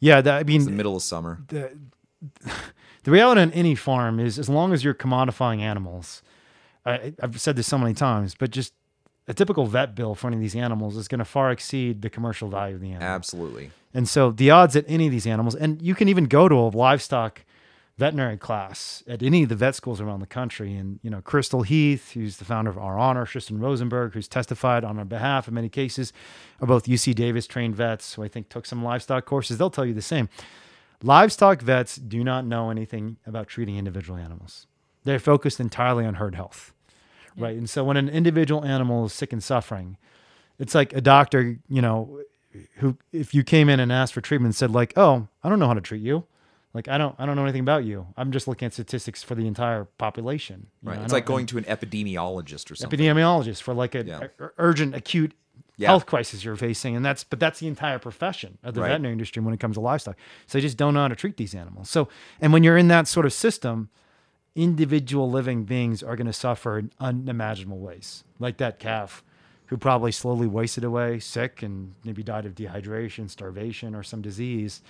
Yeah, 0.00 0.20
that, 0.20 0.34
I 0.34 0.38
It's 0.40 0.46
the 0.46 0.70
mean, 0.70 0.76
middle 0.76 0.96
of 0.96 1.02
summer. 1.02 1.40
the, 1.48 1.72
the 3.04 3.10
reality 3.10 3.40
on 3.40 3.52
any 3.52 3.74
farm 3.74 4.20
is 4.20 4.38
as 4.38 4.48
long 4.48 4.72
as 4.72 4.84
you're 4.84 4.94
commodifying 4.94 5.60
animals, 5.60 6.22
I, 6.84 7.14
I've 7.22 7.40
said 7.40 7.56
this 7.56 7.66
so 7.66 7.78
many 7.78 7.94
times, 7.94 8.34
but 8.34 8.50
just 8.50 8.72
a 9.28 9.34
typical 9.34 9.66
vet 9.66 9.94
bill 9.94 10.14
for 10.14 10.28
any 10.28 10.36
of 10.36 10.40
these 10.40 10.54
animals 10.54 10.96
is 10.96 11.08
going 11.08 11.18
to 11.18 11.24
far 11.24 11.50
exceed 11.50 12.02
the 12.02 12.10
commercial 12.10 12.48
value 12.48 12.76
of 12.76 12.80
the 12.80 12.90
animal. 12.90 13.08
Absolutely. 13.08 13.70
And 13.92 14.08
so 14.08 14.30
the 14.30 14.50
odds 14.50 14.74
that 14.74 14.84
any 14.88 15.06
of 15.06 15.12
these 15.12 15.26
animals, 15.26 15.54
and 15.54 15.80
you 15.82 15.94
can 15.94 16.08
even 16.08 16.26
go 16.26 16.48
to 16.48 16.54
a 16.54 16.68
livestock 16.68 17.42
veterinary 17.98 18.36
class 18.36 19.02
at 19.08 19.22
any 19.22 19.42
of 19.42 19.48
the 19.48 19.54
vet 19.54 19.74
schools 19.74 20.00
around 20.00 20.20
the 20.20 20.26
country. 20.26 20.74
And, 20.74 21.00
you 21.02 21.08
know, 21.08 21.22
Crystal 21.22 21.62
Heath, 21.62 22.12
who's 22.12 22.36
the 22.36 22.44
founder 22.44 22.70
of 22.70 22.76
Our 22.76 22.98
Honor, 22.98 23.24
Sherstin 23.24 23.60
Rosenberg, 23.60 24.12
who's 24.12 24.28
testified 24.28 24.84
on 24.84 24.98
our 24.98 25.04
behalf 25.04 25.48
in 25.48 25.54
many 25.54 25.70
cases, 25.70 26.12
are 26.60 26.66
both 26.66 26.84
UC 26.84 27.14
Davis 27.14 27.46
trained 27.46 27.74
vets 27.74 28.14
who 28.14 28.22
I 28.22 28.28
think 28.28 28.50
took 28.50 28.66
some 28.66 28.84
livestock 28.84 29.24
courses. 29.24 29.56
They'll 29.56 29.70
tell 29.70 29.86
you 29.86 29.94
the 29.94 30.02
same. 30.02 30.28
Livestock 31.02 31.60
vets 31.62 31.96
do 31.96 32.24
not 32.24 32.44
know 32.44 32.70
anything 32.70 33.16
about 33.26 33.48
treating 33.48 33.76
individual 33.76 34.18
animals. 34.18 34.66
They're 35.04 35.18
focused 35.18 35.60
entirely 35.60 36.04
on 36.04 36.14
herd 36.14 36.34
health. 36.34 36.72
Right. 37.36 37.56
And 37.56 37.68
so 37.68 37.84
when 37.84 37.96
an 37.98 38.08
individual 38.08 38.64
animal 38.64 39.04
is 39.06 39.12
sick 39.12 39.32
and 39.32 39.42
suffering, 39.44 39.98
it's 40.58 40.74
like 40.74 40.94
a 40.94 41.02
doctor, 41.02 41.58
you 41.68 41.82
know, 41.82 42.20
who 42.76 42.96
if 43.12 43.34
you 43.34 43.44
came 43.44 43.68
in 43.68 43.78
and 43.78 43.92
asked 43.92 44.14
for 44.14 44.22
treatment 44.22 44.54
said 44.54 44.70
like, 44.70 44.94
"Oh, 44.96 45.28
I 45.44 45.50
don't 45.50 45.58
know 45.58 45.66
how 45.66 45.74
to 45.74 45.80
treat 45.82 46.00
you." 46.00 46.24
Like 46.72 46.88
I 46.88 46.96
don't 46.96 47.14
I 47.18 47.26
don't 47.26 47.36
know 47.36 47.42
anything 47.42 47.60
about 47.60 47.84
you. 47.84 48.06
I'm 48.16 48.32
just 48.32 48.48
looking 48.48 48.64
at 48.64 48.72
statistics 48.72 49.22
for 49.22 49.34
the 49.34 49.46
entire 49.46 49.84
population. 49.84 50.68
you 50.82 50.88
Right. 50.88 50.98
know, 50.98 51.04
it's 51.04 51.12
like 51.12 51.26
going 51.26 51.44
to 51.46 51.58
an 51.58 51.64
epidemiologist 51.64 52.70
or 52.70 52.74
something. 52.74 52.98
epidemiologist 52.98 53.60
for 53.60 53.74
like 53.74 53.94
an 53.94 54.06
Yeah. 54.06 54.28
a- 54.40 54.48
urgent 54.56 54.94
acute 54.94 55.32
Yeah. 55.78 55.88
health 55.88 56.06
crisis 56.06 56.42
you're 56.44 56.56
facing 56.56 56.96
and 56.96 57.04
that's 57.04 57.22
but 57.24 57.38
that's 57.38 57.60
the 57.60 57.66
entire 57.68 57.98
profession 57.98 58.56
of 58.62 58.74
the 58.74 58.80
Right. 58.80 58.88
veterinary 58.88 59.12
industry 59.12 59.42
when 59.42 59.52
it 59.52 59.60
comes 59.60 59.74
to 59.76 59.80
livestock 59.80 60.16
so 60.46 60.56
they 60.58 60.62
just 60.62 60.76
don't 60.78 60.94
know 60.94 61.00
how 61.02 61.08
to 61.08 61.16
treat 61.16 61.36
these 61.36 61.54
animals 61.54 61.90
so 61.90 62.08
and 62.40 62.52
when 62.52 62.62
you're 62.64 62.78
in 62.78 62.88
that 62.88 63.06
sort 63.08 63.26
of 63.26 63.32
system 63.32 63.90
individual 64.54 65.30
living 65.30 65.64
beings 65.64 66.02
are 66.02 66.16
going 66.16 66.26
to 66.26 66.32
suffer 66.32 66.78
in 66.78 66.90
unimaginable 66.98 67.78
ways 67.78 68.24
like 68.38 68.56
that 68.56 68.78
calf 68.78 69.22
who 69.66 69.76
probably 69.76 70.10
slowly 70.12 70.46
wasted 70.46 70.82
away 70.84 71.18
sick 71.18 71.62
and 71.62 71.94
maybe 72.04 72.22
died 72.22 72.46
of 72.46 72.54
dehydration 72.54 73.28
starvation 73.28 73.94
or 73.94 74.02
some 74.02 74.22
disease 74.22 74.80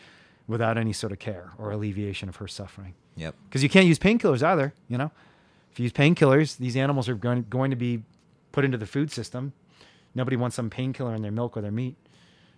without 0.46 0.78
any 0.78 0.92
sort 0.92 1.10
of 1.12 1.18
care 1.18 1.50
or 1.58 1.72
alleviation 1.72 2.28
of 2.28 2.36
her 2.36 2.46
suffering 2.46 2.94
Yep. 3.16 3.34
because 3.48 3.62
you 3.62 3.68
can't 3.68 3.86
use 3.86 3.98
painkillers 3.98 4.42
either. 4.42 4.74
You 4.88 4.98
know, 4.98 5.10
if 5.72 5.80
you 5.80 5.84
use 5.84 5.92
painkillers, 5.92 6.58
these 6.58 6.76
animals 6.76 7.08
are 7.08 7.14
going 7.14 7.46
going 7.48 7.70
to 7.70 7.76
be 7.76 8.02
put 8.52 8.62
into 8.64 8.76
the 8.76 8.84
food 8.86 9.10
system. 9.10 9.54
Nobody 10.16 10.36
wants 10.36 10.56
some 10.56 10.70
painkiller 10.70 11.14
in 11.14 11.22
their 11.22 11.30
milk 11.30 11.56
or 11.56 11.60
their 11.60 11.70
meat, 11.70 11.94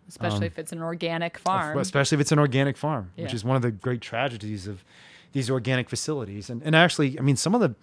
especially 0.08 0.38
um, 0.38 0.44
if 0.44 0.58
it's 0.58 0.72
an 0.72 0.80
organic 0.80 1.36
farm. 1.38 1.76
especially 1.78 2.16
if 2.16 2.20
it's 2.20 2.32
an 2.32 2.38
organic 2.38 2.76
farm, 2.76 3.10
which 3.16 3.34
is 3.34 3.44
one 3.44 3.56
of 3.56 3.62
the 3.62 3.72
great 3.72 4.00
tragedies 4.00 4.66
of 4.66 4.84
these 5.32 5.50
organic 5.50 5.90
facilities. 5.90 6.48
And 6.48 6.62
and 6.62 6.74
actually, 6.76 7.18
I 7.18 7.22
mean, 7.22 7.36
some 7.36 7.54
of 7.54 7.60
the 7.60 7.74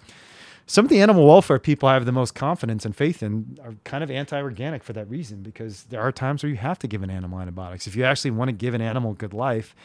some 0.65 0.85
of 0.85 0.89
the 0.89 1.01
animal 1.01 1.27
welfare 1.27 1.59
people 1.59 1.87
I 1.87 1.93
have 1.93 2.05
the 2.05 2.11
most 2.11 2.33
confidence 2.33 2.85
and 2.85 2.95
faith 2.95 3.21
in 3.21 3.59
are 3.63 3.75
kind 3.83 4.03
of 4.03 4.09
anti-organic 4.09 4.83
for 4.83 4.93
that 4.93 5.07
reason 5.09 5.43
because 5.43 5.83
there 5.83 6.01
are 6.01 6.11
times 6.11 6.41
where 6.41 6.49
you 6.49 6.57
have 6.57 6.79
to 6.79 6.87
give 6.87 7.03
an 7.03 7.09
animal 7.11 7.39
antibiotics 7.39 7.85
if 7.85 7.95
you 7.95 8.03
actually 8.03 8.31
want 8.31 8.47
to 8.47 8.53
give 8.53 8.73
an 8.73 8.81
animal 8.81 9.11
a 9.11 9.15
good 9.15 9.33
life. 9.33 9.75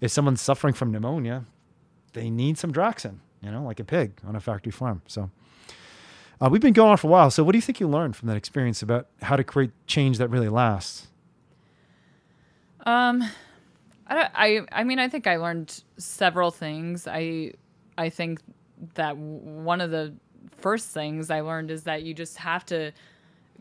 If 0.00 0.10
someone's 0.10 0.40
suffering 0.40 0.72
from 0.72 0.92
pneumonia, 0.92 1.44
they 2.12 2.30
need 2.30 2.58
some 2.58 2.72
Draxxin, 2.72 3.16
you 3.42 3.50
know, 3.50 3.62
like 3.62 3.80
a 3.80 3.84
pig 3.84 4.12
on 4.26 4.36
a 4.36 4.40
factory 4.40 4.72
farm. 4.72 5.02
So 5.06 5.30
uh, 6.40 6.48
we've 6.50 6.60
been 6.60 6.72
going 6.72 6.90
on 6.90 6.96
for 6.96 7.08
a 7.08 7.10
while. 7.10 7.30
So 7.30 7.44
what 7.44 7.52
do 7.52 7.58
you 7.58 7.62
think 7.62 7.80
you 7.80 7.88
learned 7.88 8.16
from 8.16 8.28
that 8.28 8.36
experience 8.36 8.82
about 8.82 9.08
how 9.22 9.36
to 9.36 9.44
create 9.44 9.72
change 9.86 10.18
that 10.18 10.28
really 10.28 10.48
lasts? 10.48 11.08
Um, 12.86 13.22
I, 14.06 14.28
I 14.34 14.60
I 14.72 14.84
mean 14.84 14.98
I 14.98 15.08
think 15.08 15.26
I 15.26 15.36
learned 15.36 15.82
several 15.98 16.50
things. 16.50 17.06
I 17.06 17.52
I 17.98 18.08
think 18.08 18.40
that 18.94 19.16
one 19.16 19.80
of 19.80 19.90
the 19.90 20.14
first 20.58 20.88
things 20.88 21.30
I 21.30 21.40
learned 21.40 21.70
is 21.70 21.84
that 21.84 22.02
you 22.02 22.14
just 22.14 22.38
have 22.38 22.64
to 22.66 22.92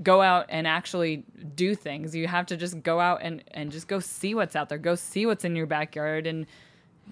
go 0.02 0.22
out 0.22 0.46
and 0.48 0.66
actually 0.66 1.26
do 1.56 1.76
things. 1.76 2.16
You 2.16 2.28
have 2.28 2.46
to 2.48 2.58
just 2.58 2.82
go 2.82 3.00
out 3.00 3.20
and 3.22 3.44
and 3.52 3.72
just 3.72 3.88
go 3.88 4.00
see 4.00 4.34
what's 4.34 4.56
out 4.56 4.70
there. 4.70 4.78
Go 4.78 4.96
see 4.96 5.26
what's 5.26 5.44
in 5.44 5.56
your 5.56 5.66
backyard 5.68 6.26
and 6.26 6.46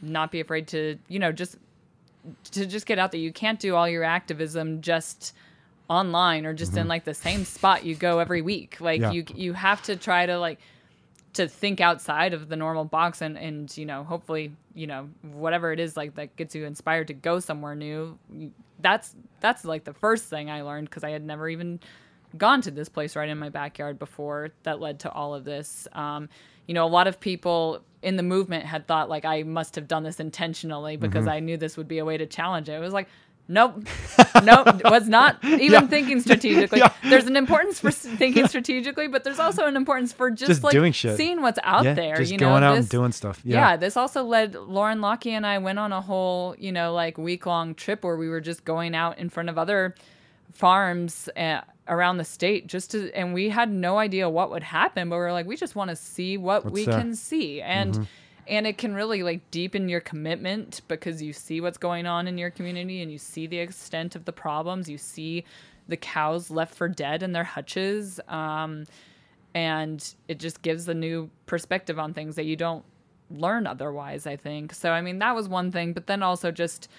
not 0.01 0.31
be 0.31 0.39
afraid 0.39 0.67
to, 0.69 0.97
you 1.07 1.19
know, 1.19 1.31
just 1.31 1.57
to 2.51 2.65
just 2.65 2.85
get 2.85 2.99
out 2.99 3.11
there. 3.11 3.19
You 3.19 3.33
can't 3.33 3.59
do 3.59 3.75
all 3.75 3.89
your 3.89 4.03
activism 4.03 4.81
just 4.81 5.33
online 5.89 6.45
or 6.45 6.53
just 6.53 6.75
in 6.75 6.87
like 6.87 7.05
the 7.05 7.13
same 7.13 7.45
spot 7.45 7.85
you 7.85 7.95
go 7.95 8.19
every 8.19 8.41
week. 8.41 8.79
Like 8.81 9.01
Yeah. 9.01 9.11
you 9.11 9.25
you 9.33 9.53
have 9.53 9.81
to 9.83 9.95
try 9.95 10.25
to 10.25 10.37
like 10.37 10.59
to 11.33 11.47
think 11.47 11.79
outside 11.79 12.33
of 12.33 12.49
the 12.49 12.55
normal 12.55 12.83
box 12.85 13.21
and 13.21 13.37
and 13.37 13.75
you 13.77 13.85
know 13.85 14.03
hopefully 14.03 14.51
you 14.73 14.87
know 14.87 15.07
whatever 15.21 15.71
it 15.71 15.79
is 15.79 15.95
like 15.95 16.15
that 16.15 16.35
gets 16.35 16.55
you 16.55 16.65
inspired 16.65 17.07
to 17.07 17.13
go 17.13 17.39
somewhere 17.39 17.75
new. 17.75 18.17
That's 18.79 19.15
that's 19.39 19.63
like 19.65 19.83
the 19.83 19.93
first 19.93 20.25
thing 20.25 20.49
i 20.49 20.61
learned 20.61 20.89
because 20.89 21.03
i 21.03 21.09
had 21.11 21.23
never 21.23 21.47
even 21.49 21.79
gone 22.37 22.61
to 22.61 22.71
this 22.71 22.89
place 22.89 23.15
right 23.15 23.29
in 23.29 23.37
my 23.37 23.49
backyard 23.49 23.97
before 23.97 24.49
that 24.63 24.79
led 24.79 24.99
to 24.99 25.11
all 25.11 25.33
of 25.33 25.45
this. 25.45 25.87
Um, 25.93 26.27
you 26.67 26.73
know 26.73 26.85
a 26.85 26.89
lot 26.89 27.07
of 27.07 27.19
people 27.19 27.81
in 28.03 28.17
the 28.17 28.23
movement 28.23 28.65
had 28.65 28.85
thought 28.87 29.09
like 29.09 29.23
i 29.25 29.41
must 29.43 29.73
have 29.75 29.87
done 29.87 30.03
this 30.03 30.19
intentionally 30.19 30.97
because 30.97 31.25
i 31.27 31.39
knew 31.39 31.55
this 31.57 31.77
would 31.77 31.87
be 31.87 31.97
a 31.99 32.05
way 32.05 32.17
to 32.17 32.25
challenge 32.25 32.67
it. 32.67 32.73
It 32.73 32.79
was 32.79 32.93
like 32.93 33.07
Nope. 33.49 33.87
nope. 34.43 34.81
Was 34.85 35.07
not 35.07 35.43
even 35.43 35.71
Yeah. 35.71 35.87
thinking 35.87 36.19
strategically. 36.21 36.79
Yeah. 36.79 36.91
There's 37.03 37.25
an 37.27 37.35
importance 37.37 37.79
for 37.79 37.91
thinking 38.19 38.47
strategically, 38.47 39.07
but 39.07 39.23
there's 39.23 39.39
also 39.39 39.65
an 39.67 39.75
importance 39.77 40.11
for 40.11 40.29
just, 40.29 40.49
Just 40.49 40.63
like 40.63 40.73
doing 40.73 40.91
shit. 40.91 41.15
seeing 41.17 41.41
what's 41.41 41.59
out 41.63 41.85
yeah, 41.85 41.93
there. 41.93 42.17
just 42.17 42.31
you 42.31 42.37
know, 42.37 42.49
going 42.49 42.63
out 42.63 42.75
this, 42.75 42.85
and 42.85 42.89
doing 42.89 43.11
stuff. 43.13 43.41
yeah. 43.45 43.71
Yeah. 43.71 43.77
this 43.77 43.95
also 43.95 44.23
led 44.23 44.55
Lauren 44.55 44.99
Lockie 44.99 45.31
and 45.33 45.45
I 45.45 45.59
went 45.59 45.79
on 45.79 45.93
a 45.93 46.01
whole, 46.01 46.55
you 46.59 46.71
know, 46.73 46.93
like 46.93 47.17
week 47.17 47.45
long 47.45 47.73
trip 47.73 48.03
where 48.03 48.17
we 48.17 48.27
were 48.29 48.41
just 48.41 48.65
going 48.65 48.93
out 48.95 49.17
in 49.17 49.29
front 49.29 49.49
of 49.49 49.57
other 49.57 49.95
farms 50.53 51.29
uh, 51.37 51.61
around 51.87 52.17
the 52.17 52.23
state 52.25 52.67
just 52.67 52.91
to, 52.91 53.11
and 53.13 53.33
we 53.33 53.49
had 53.49 53.71
no 53.71 53.97
idea 53.97 54.29
what 54.29 54.49
would 54.49 54.63
happen, 54.63 55.09
but 55.09 55.15
we 55.15 55.19
were 55.21 55.31
like, 55.31 55.45
we 55.45 55.55
just 55.55 55.75
want 55.75 55.89
to 55.89 55.95
see 55.95 56.37
what 56.37 56.65
What's 56.65 56.73
we 56.73 56.85
there? 56.85 56.99
can 56.99 57.15
see. 57.15 57.61
And, 57.61 58.07
and 58.47 58.65
it 58.65 58.77
can 58.77 58.93
really 58.93 59.23
like 59.23 59.49
deepen 59.51 59.89
your 59.89 59.99
commitment 59.99 60.81
because 60.87 61.21
you 61.21 61.33
see 61.33 61.61
what's 61.61 61.77
going 61.77 62.05
on 62.05 62.27
in 62.27 62.37
your 62.37 62.49
community 62.49 63.01
and 63.01 63.11
you 63.11 63.17
see 63.17 63.47
the 63.47 63.59
extent 63.59 64.15
of 64.15 64.25
the 64.25 64.33
problems. 64.33 64.89
You 64.89 64.97
see 64.97 65.43
the 65.87 65.97
cows 65.97 66.49
left 66.49 66.75
for 66.75 66.87
dead 66.87 67.23
in 67.23 67.31
their 67.31 67.43
hutches. 67.43 68.19
Um, 68.27 68.85
and 69.53 70.13
it 70.27 70.39
just 70.39 70.61
gives 70.61 70.87
a 70.87 70.93
new 70.93 71.29
perspective 71.45 71.97
on 71.97 72.13
things 72.13 72.35
that 72.35 72.45
you 72.45 72.55
don't 72.55 72.85
learn 73.31 73.67
otherwise 73.67 74.27
i 74.27 74.35
think 74.35 74.73
so 74.73 74.91
i 74.91 75.01
mean 75.01 75.19
that 75.19 75.35
was 75.35 75.49
one 75.49 75.71
thing 75.71 75.93
but 75.93 76.07
then 76.07 76.21
also 76.23 76.51
just 76.51 76.89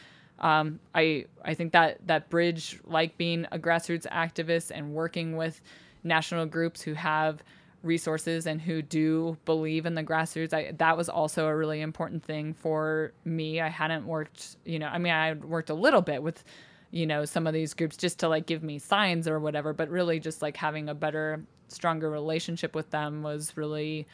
um, 0.40 0.78
i 0.94 1.24
i 1.44 1.54
think 1.54 1.72
that 1.72 1.98
that 2.06 2.28
bridge 2.28 2.80
like 2.84 3.16
being 3.16 3.46
a 3.52 3.58
grassroots 3.58 4.06
activist 4.08 4.70
and 4.74 4.92
working 4.92 5.36
with 5.36 5.60
national 6.04 6.46
groups 6.46 6.82
who 6.82 6.94
have 6.94 7.42
resources 7.82 8.46
and 8.46 8.60
who 8.60 8.82
do 8.82 9.36
believe 9.44 9.86
in 9.86 9.94
the 9.94 10.02
grassroots 10.02 10.52
I, 10.52 10.72
that 10.78 10.96
was 10.96 11.08
also 11.08 11.46
a 11.46 11.54
really 11.54 11.80
important 11.80 12.24
thing 12.24 12.54
for 12.54 13.12
me. 13.24 13.60
I 13.60 13.68
hadn't 13.68 14.06
worked 14.06 14.56
you 14.64 14.78
know 14.78 14.88
i 14.88 14.98
mean 14.98 15.12
i 15.12 15.32
worked 15.34 15.70
a 15.70 15.74
little 15.74 16.02
bit 16.02 16.22
with 16.22 16.42
you 16.90 17.06
know 17.06 17.24
some 17.24 17.46
of 17.46 17.54
these 17.54 17.74
groups 17.74 17.96
just 17.96 18.18
to 18.20 18.28
like 18.28 18.46
give 18.46 18.62
me 18.62 18.78
signs 18.78 19.28
or 19.28 19.38
whatever 19.38 19.72
but 19.72 19.88
really 19.90 20.18
just 20.18 20.42
like 20.42 20.56
having 20.56 20.88
a 20.88 20.94
better 20.94 21.42
stronger 21.68 22.10
relationship 22.10 22.74
with 22.74 22.90
them 22.90 23.22
was 23.22 23.56
really 23.56 24.06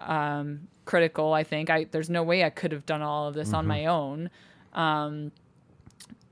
um, 0.00 0.66
critical 0.84 1.32
i 1.32 1.44
think. 1.44 1.70
I 1.70 1.84
there's 1.84 2.10
no 2.10 2.22
way 2.22 2.44
i 2.44 2.50
could 2.50 2.72
have 2.72 2.86
done 2.86 3.02
all 3.02 3.28
of 3.28 3.34
this 3.34 3.52
on 3.52 3.66
my 3.66 3.86
own. 3.86 4.30
Um, 4.74 5.32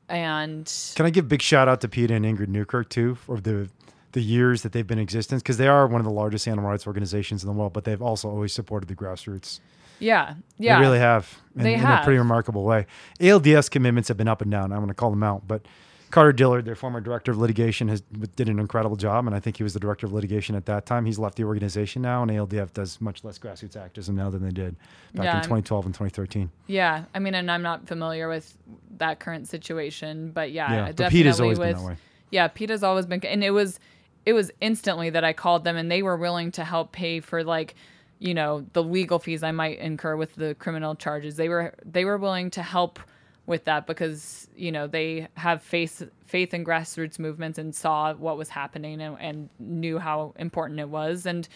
and 0.09 0.70
Can 0.96 1.06
I 1.06 1.10
give 1.10 1.28
big 1.28 1.40
shout 1.40 1.66
out 1.66 1.80
to 1.80 1.88
PETA 1.88 2.14
and 2.14 2.24
Ingrid 2.24 2.48
Newkirk 2.48 2.90
too 2.90 3.14
for 3.14 3.40
the 3.40 3.70
the 4.14 4.22
years 4.22 4.62
that 4.62 4.72
they've 4.72 4.86
been 4.86 4.98
in 4.98 5.02
existence 5.02 5.42
because 5.42 5.58
they 5.58 5.68
are 5.68 5.86
one 5.86 6.00
of 6.00 6.04
the 6.06 6.12
largest 6.12 6.48
animal 6.48 6.70
rights 6.70 6.86
organizations 6.86 7.44
in 7.44 7.46
the 7.46 7.52
world, 7.52 7.72
but 7.72 7.84
they've 7.84 8.02
also 8.02 8.28
always 8.28 8.52
supported 8.52 8.88
the 8.88 8.96
grassroots. 8.96 9.60
yeah 10.00 10.34
yeah 10.58 10.76
They 10.78 10.84
really 10.86 10.98
have. 10.98 11.38
In, 11.56 11.62
They 11.62 11.74
in 11.74 11.84
a 11.84 12.00
pretty 12.02 12.18
remarkable 12.18 12.64
way. 12.64 12.86
ALDF's 13.20 13.68
commitments 13.68 14.08
have 14.08 14.16
been 14.16 14.28
up 14.28 14.42
and 14.42 14.50
down. 14.50 14.72
I'm 14.72 14.78
going 14.78 14.88
to 14.88 14.94
call 14.94 15.10
them 15.10 15.22
out, 15.22 15.46
but 15.46 15.66
Carter 16.10 16.32
Dillard, 16.32 16.64
their 16.64 16.76
former 16.76 17.00
director 17.00 17.32
of 17.32 17.38
litigation, 17.38 17.88
has 17.88 18.00
did 18.36 18.48
an 18.48 18.60
incredible 18.60 18.94
job, 18.94 19.26
and 19.26 19.34
I 19.34 19.40
think 19.40 19.56
he 19.56 19.64
was 19.64 19.74
the 19.74 19.80
director 19.80 20.06
of 20.06 20.12
litigation 20.12 20.54
at 20.54 20.64
that 20.66 20.86
time. 20.86 21.06
He's 21.06 21.18
left 21.18 21.34
the 21.36 21.42
organization 21.42 22.02
now, 22.02 22.22
and 22.22 22.30
ALDF 22.30 22.72
does 22.72 23.00
much 23.00 23.24
less 23.24 23.36
grassroots 23.36 23.76
activism 23.76 24.14
now 24.14 24.30
than 24.30 24.40
they 24.44 24.52
did 24.52 24.76
back 25.12 25.24
Yeah. 25.24 25.36
in 25.38 25.42
2012 25.42 25.86
and 25.86 25.94
2013. 25.94 26.50
yeah 26.68 27.04
i 27.14 27.18
mean 27.18 27.34
and 27.34 27.50
i'm 27.50 27.62
not 27.62 27.88
familiar 27.88 28.28
with 28.28 28.56
that 28.98 29.18
current 29.18 29.48
situation 29.48 30.30
but 30.30 30.52
yeah, 30.52 30.70
Yeah, 30.72 30.92
definitely 30.92 31.04
but 31.04 31.10
Pete 31.10 31.26
has 31.26 31.40
always 31.40 31.58
with 31.58 31.68
been 31.68 31.76
that 31.78 31.88
way. 31.88 31.96
yeah 32.30 32.46
pete 32.48 32.70
has 32.70 32.82
always 32.84 33.06
been 33.06 33.24
and 33.24 33.42
it 33.42 33.50
was 33.50 33.80
it 34.26 34.32
was 34.32 34.51
instantly 34.60 35.10
that 35.10 35.24
i 35.24 35.32
called 35.32 35.64
them 35.64 35.76
and 35.76 35.90
they 35.90 36.02
were 36.02 36.16
willing 36.16 36.51
to 36.52 36.64
help 36.64 36.92
pay 36.92 37.20
for 37.20 37.44
like 37.44 37.74
you 38.18 38.34
know 38.34 38.64
the 38.72 38.82
legal 38.82 39.18
fees 39.18 39.42
i 39.42 39.51
might 39.51 39.78
incur 39.78 40.16
with 40.16 40.34
the 40.36 40.55
criminal 40.56 40.94
charges 40.94 41.36
they 41.36 41.48
were 41.48 41.74
they 41.84 42.05
were 42.05 42.16
willing 42.18 42.51
to 42.51 42.62
help 42.62 42.98
with 43.46 43.64
that 43.64 43.86
because 43.86 44.48
you 44.56 44.72
know 44.72 44.86
they 44.86 45.28
have 45.34 45.62
faith 45.62 46.02
faith 46.26 46.55
in 46.55 46.64
grassroots 46.64 47.18
movements 47.18 47.59
and 47.59 47.74
saw 47.74 48.14
what 48.14 48.38
was 48.38 48.48
happening 48.48 49.01
and, 49.02 49.16
and 49.20 49.48
knew 49.59 49.98
how 49.98 50.32
important 50.38 50.80
it 50.80 50.88
was 50.88 51.26
and 51.26 51.48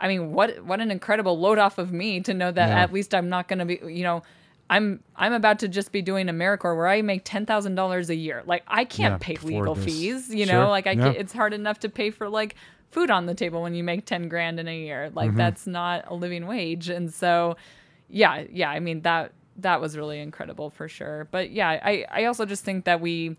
i 0.00 0.08
mean 0.08 0.32
what 0.32 0.64
what 0.64 0.80
an 0.80 0.90
incredible 0.90 1.38
load 1.38 1.58
off 1.58 1.78
of 1.78 1.92
me 1.92 2.20
to 2.20 2.34
know 2.34 2.50
that 2.50 2.68
Yeah. 2.68 2.80
at 2.82 2.92
least 2.92 3.14
i'm 3.14 3.28
not 3.28 3.46
going 3.46 3.60
to 3.60 3.64
be 3.64 3.78
you 3.92 4.02
know 4.02 4.22
i'm 4.70 5.02
i'm 5.16 5.32
about 5.32 5.58
to 5.60 5.68
just 5.68 5.92
be 5.92 6.02
doing 6.02 6.26
americorps 6.26 6.76
where 6.76 6.86
i 6.88 7.00
make 7.02 7.24
$10000 7.24 8.08
a 8.08 8.14
year. 8.14 8.42
Like 8.46 8.62
i 8.68 8.84
can't 8.84 9.14
Yeah, 9.14 9.18
pay 9.18 9.36
legal 9.42 9.74
this. 9.74 9.84
fees 9.84 10.34
you 10.34 10.46
Sure, 10.46 10.54
know 10.64 10.68
like 10.68 10.86
i 10.86 10.92
yeah. 10.92 11.08
it's 11.10 11.32
hard 11.32 11.52
enough 11.54 11.78
to 11.80 11.88
pay 11.88 12.10
for 12.10 12.28
like 12.28 12.54
food 12.90 13.10
on 13.10 13.26
the 13.26 13.34
table 13.34 13.60
when 13.62 13.74
you 13.74 13.84
make 13.84 14.06
10 14.06 14.28
grand 14.28 14.58
in 14.58 14.66
a 14.66 14.76
year. 14.78 15.10
Like 15.14 15.28
Mm-hmm. 15.30 15.38
that's 15.38 15.66
not 15.66 16.04
a 16.08 16.14
living 16.14 16.46
wage. 16.46 16.88
And 16.88 17.12
so 17.12 17.56
yeah 18.08 18.44
yeah 18.50 18.70
i 18.70 18.80
mean 18.80 19.02
that 19.02 19.32
that 19.58 19.80
was 19.80 19.96
really 19.96 20.20
incredible 20.20 20.70
for 20.70 20.88
sure. 20.88 21.28
But 21.30 21.50
yeah 21.50 21.68
i 21.68 22.06
i 22.10 22.24
also 22.24 22.44
just 22.46 22.64
think 22.64 22.84
that 22.86 23.00
we 23.00 23.36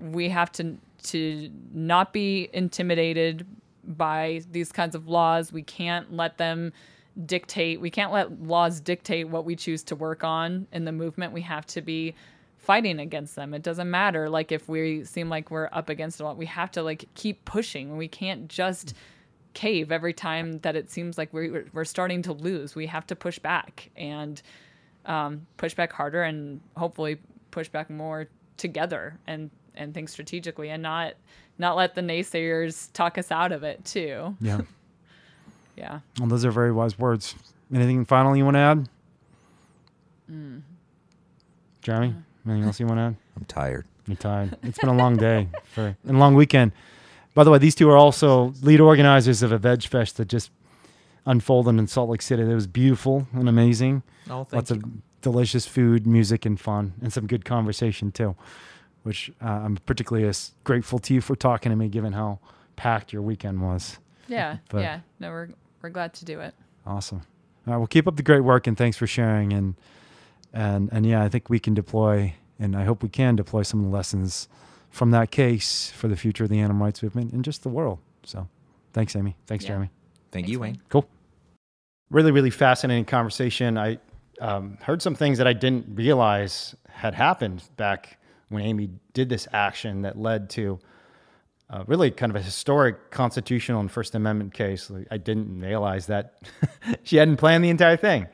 we 0.00 0.28
have 0.28 0.52
to 0.52 0.76
to 1.04 1.50
not 1.72 2.12
be 2.12 2.48
intimidated 2.52 3.46
by 3.84 4.42
these 4.50 4.70
kinds 4.72 4.94
of 4.94 5.08
laws. 5.08 5.52
We 5.52 5.62
can't 5.62 6.12
let 6.12 6.36
them 6.38 6.72
dictate 7.26 7.80
we 7.80 7.90
can't 7.90 8.12
let 8.12 8.42
laws 8.42 8.80
dictate 8.80 9.28
what 9.28 9.44
we 9.44 9.56
choose 9.56 9.82
to 9.84 9.96
work 9.96 10.22
on 10.22 10.66
in 10.72 10.84
the 10.84 10.92
movement. 10.92 11.32
We 11.32 11.42
have 11.42 11.66
to 11.66 11.80
be 11.80 12.14
fighting 12.56 13.00
against 13.00 13.34
them. 13.34 13.54
It 13.54 13.62
doesn't 13.62 13.90
matter 13.90 14.28
like 14.28 14.52
if 14.52 14.68
we 14.68 15.04
seem 15.04 15.28
like 15.28 15.50
we're 15.50 15.68
up 15.72 15.88
against 15.88 16.20
a 16.20 16.24
lot 16.24 16.36
we 16.36 16.46
have 16.46 16.70
to 16.72 16.82
like 16.82 17.06
keep 17.14 17.44
pushing. 17.44 17.96
We 17.96 18.08
can't 18.08 18.48
just 18.48 18.94
cave 19.54 19.90
every 19.90 20.12
time 20.12 20.58
that 20.60 20.76
it 20.76 20.90
seems 20.90 21.18
like 21.18 21.32
we're, 21.32 21.66
we're 21.72 21.84
starting 21.84 22.22
to 22.22 22.32
lose. 22.32 22.74
We 22.74 22.86
have 22.86 23.06
to 23.08 23.16
push 23.16 23.38
back 23.38 23.90
and 23.96 24.40
um, 25.06 25.46
push 25.56 25.74
back 25.74 25.92
harder 25.92 26.22
and 26.22 26.60
hopefully 26.76 27.18
push 27.50 27.68
back 27.68 27.90
more 27.90 28.28
together 28.56 29.18
and 29.26 29.50
and 29.74 29.94
think 29.94 30.08
strategically 30.08 30.70
and 30.70 30.82
not 30.82 31.14
not 31.58 31.76
let 31.76 31.94
the 31.94 32.00
naysayers 32.00 32.92
talk 32.92 33.18
us 33.18 33.30
out 33.30 33.52
of 33.52 33.62
it 33.62 33.84
too. 33.84 34.36
Yeah. 34.40 34.60
yeah 35.78 36.00
Well, 36.18 36.28
those 36.28 36.44
are 36.44 36.50
very 36.50 36.72
wise 36.72 36.98
words. 36.98 37.34
Anything 37.72 38.04
final 38.04 38.36
you 38.36 38.44
want 38.44 38.54
to 38.56 38.60
add? 38.72 38.88
Jeremy, 41.82 42.14
anything 42.46 42.64
else 42.64 42.80
you 42.80 42.86
want 42.86 42.98
to 42.98 43.02
add? 43.02 43.16
I'm 43.36 43.44
tired. 43.46 43.86
You're 44.06 44.16
tired. 44.16 44.56
It's 44.62 44.78
been 44.78 44.88
a 44.90 44.94
long 44.96 45.16
day 45.16 45.48
for 45.64 45.96
and 46.06 46.16
a 46.16 46.18
long 46.18 46.34
weekend. 46.34 46.72
By 47.34 47.44
the 47.44 47.50
way, 47.50 47.58
these 47.58 47.74
two 47.74 47.88
are 47.90 47.96
also 47.96 48.52
lead 48.62 48.80
organizers 48.80 49.42
of 49.42 49.52
a 49.52 49.58
veg 49.58 49.82
fest 49.84 50.16
that 50.16 50.28
just 50.28 50.50
unfolded 51.26 51.78
in 51.78 51.86
Salt 51.86 52.10
Lake 52.10 52.22
City. 52.22 52.42
It 52.42 52.54
was 52.54 52.66
beautiful 52.66 53.26
and 53.32 53.48
amazing. 53.48 54.02
Oh, 54.28 54.44
thank 54.44 54.52
Lots 54.54 54.70
you. 54.70 54.76
of 54.78 54.84
delicious 55.22 55.66
food, 55.66 56.06
music, 56.06 56.44
and 56.46 56.58
fun, 56.58 56.94
and 57.02 57.12
some 57.12 57.26
good 57.26 57.44
conversation 57.44 58.10
too. 58.12 58.34
Which 59.04 59.30
uh, 59.42 59.46
I'm 59.46 59.76
particularly 59.86 60.32
grateful 60.64 60.98
to 61.00 61.14
you 61.14 61.20
for 61.20 61.36
talking 61.36 61.70
to 61.70 61.76
me, 61.76 61.88
given 61.88 62.12
how 62.14 62.40
packed 62.76 63.12
your 63.12 63.22
weekend 63.22 63.60
was. 63.62 63.98
yeah 64.26 64.58
But- 64.68 64.80
yeah 64.80 65.00
no 65.20 65.30
we're 65.30 65.48
we're 65.82 65.88
glad 65.90 66.12
to 66.14 66.24
do 66.24 66.40
it 66.40 66.54
Awesome. 66.86 67.22
All 67.66 67.74
right, 67.74 67.78
well, 67.78 67.86
keep 67.86 68.06
up 68.08 68.16
the 68.16 68.22
great 68.22 68.40
work, 68.40 68.66
and 68.66 68.74
thanks 68.74 68.96
for 68.96 69.06
sharing. 69.06 69.52
And 69.52 69.74
and 70.54 70.88
and 70.90 71.04
yeah, 71.04 71.22
I 71.22 71.28
think 71.28 71.50
we 71.50 71.58
can 71.58 71.74
deploy, 71.74 72.32
and 72.58 72.74
I 72.74 72.84
hope 72.84 73.02
we 73.02 73.10
can 73.10 73.36
deploy 73.36 73.60
some 73.62 73.80
of 73.80 73.86
the 73.86 73.92
lessons 73.92 74.48
from 74.88 75.10
that 75.10 75.30
case 75.30 75.90
for 75.90 76.08
the 76.08 76.16
future 76.16 76.44
of 76.44 76.50
the 76.50 76.60
animal 76.60 76.86
rights 76.86 77.02
movement 77.02 77.32
and 77.34 77.44
just 77.44 77.62
the 77.62 77.68
world. 77.68 77.98
So, 78.24 78.48
thanks, 78.94 79.14
Amy. 79.14 79.36
Thanks, 79.46 79.64
Yeah. 79.64 79.68
Jeremy. 79.68 79.86
Thank 80.30 80.46
Thanks, 80.46 80.50
you, 80.50 80.60
Wayne. 80.60 80.72
Wayne. 80.74 80.82
Cool. 80.88 81.06
really, 82.10 82.30
really 82.32 82.48
fascinating 82.50 83.04
conversation. 83.04 83.76
I 83.76 83.98
um, 84.40 84.78
heard 84.80 85.02
some 85.02 85.14
things 85.14 85.36
that 85.36 85.46
I 85.46 85.52
didn't 85.52 85.86
realize 85.94 86.74
had 86.88 87.12
happened 87.14 87.62
back 87.76 88.18
when 88.48 88.62
Amy 88.62 88.88
did 89.12 89.28
this 89.28 89.46
action 89.52 90.00
that 90.02 90.18
led 90.18 90.48
to 90.50 90.78
uh, 91.70 91.84
really 91.86 92.10
kind 92.10 92.30
of 92.30 92.36
a 92.36 92.42
historic 92.42 93.10
constitutional 93.10 93.80
and 93.80 93.90
First 93.90 94.14
Amendment 94.14 94.54
case. 94.54 94.90
I 95.10 95.18
didn't 95.18 95.60
realize 95.60 96.06
that 96.06 96.42
she 97.02 97.16
hadn't 97.16 97.36
planned 97.36 97.64
the 97.64 97.70
entire 97.70 97.96
thing. 97.96 98.26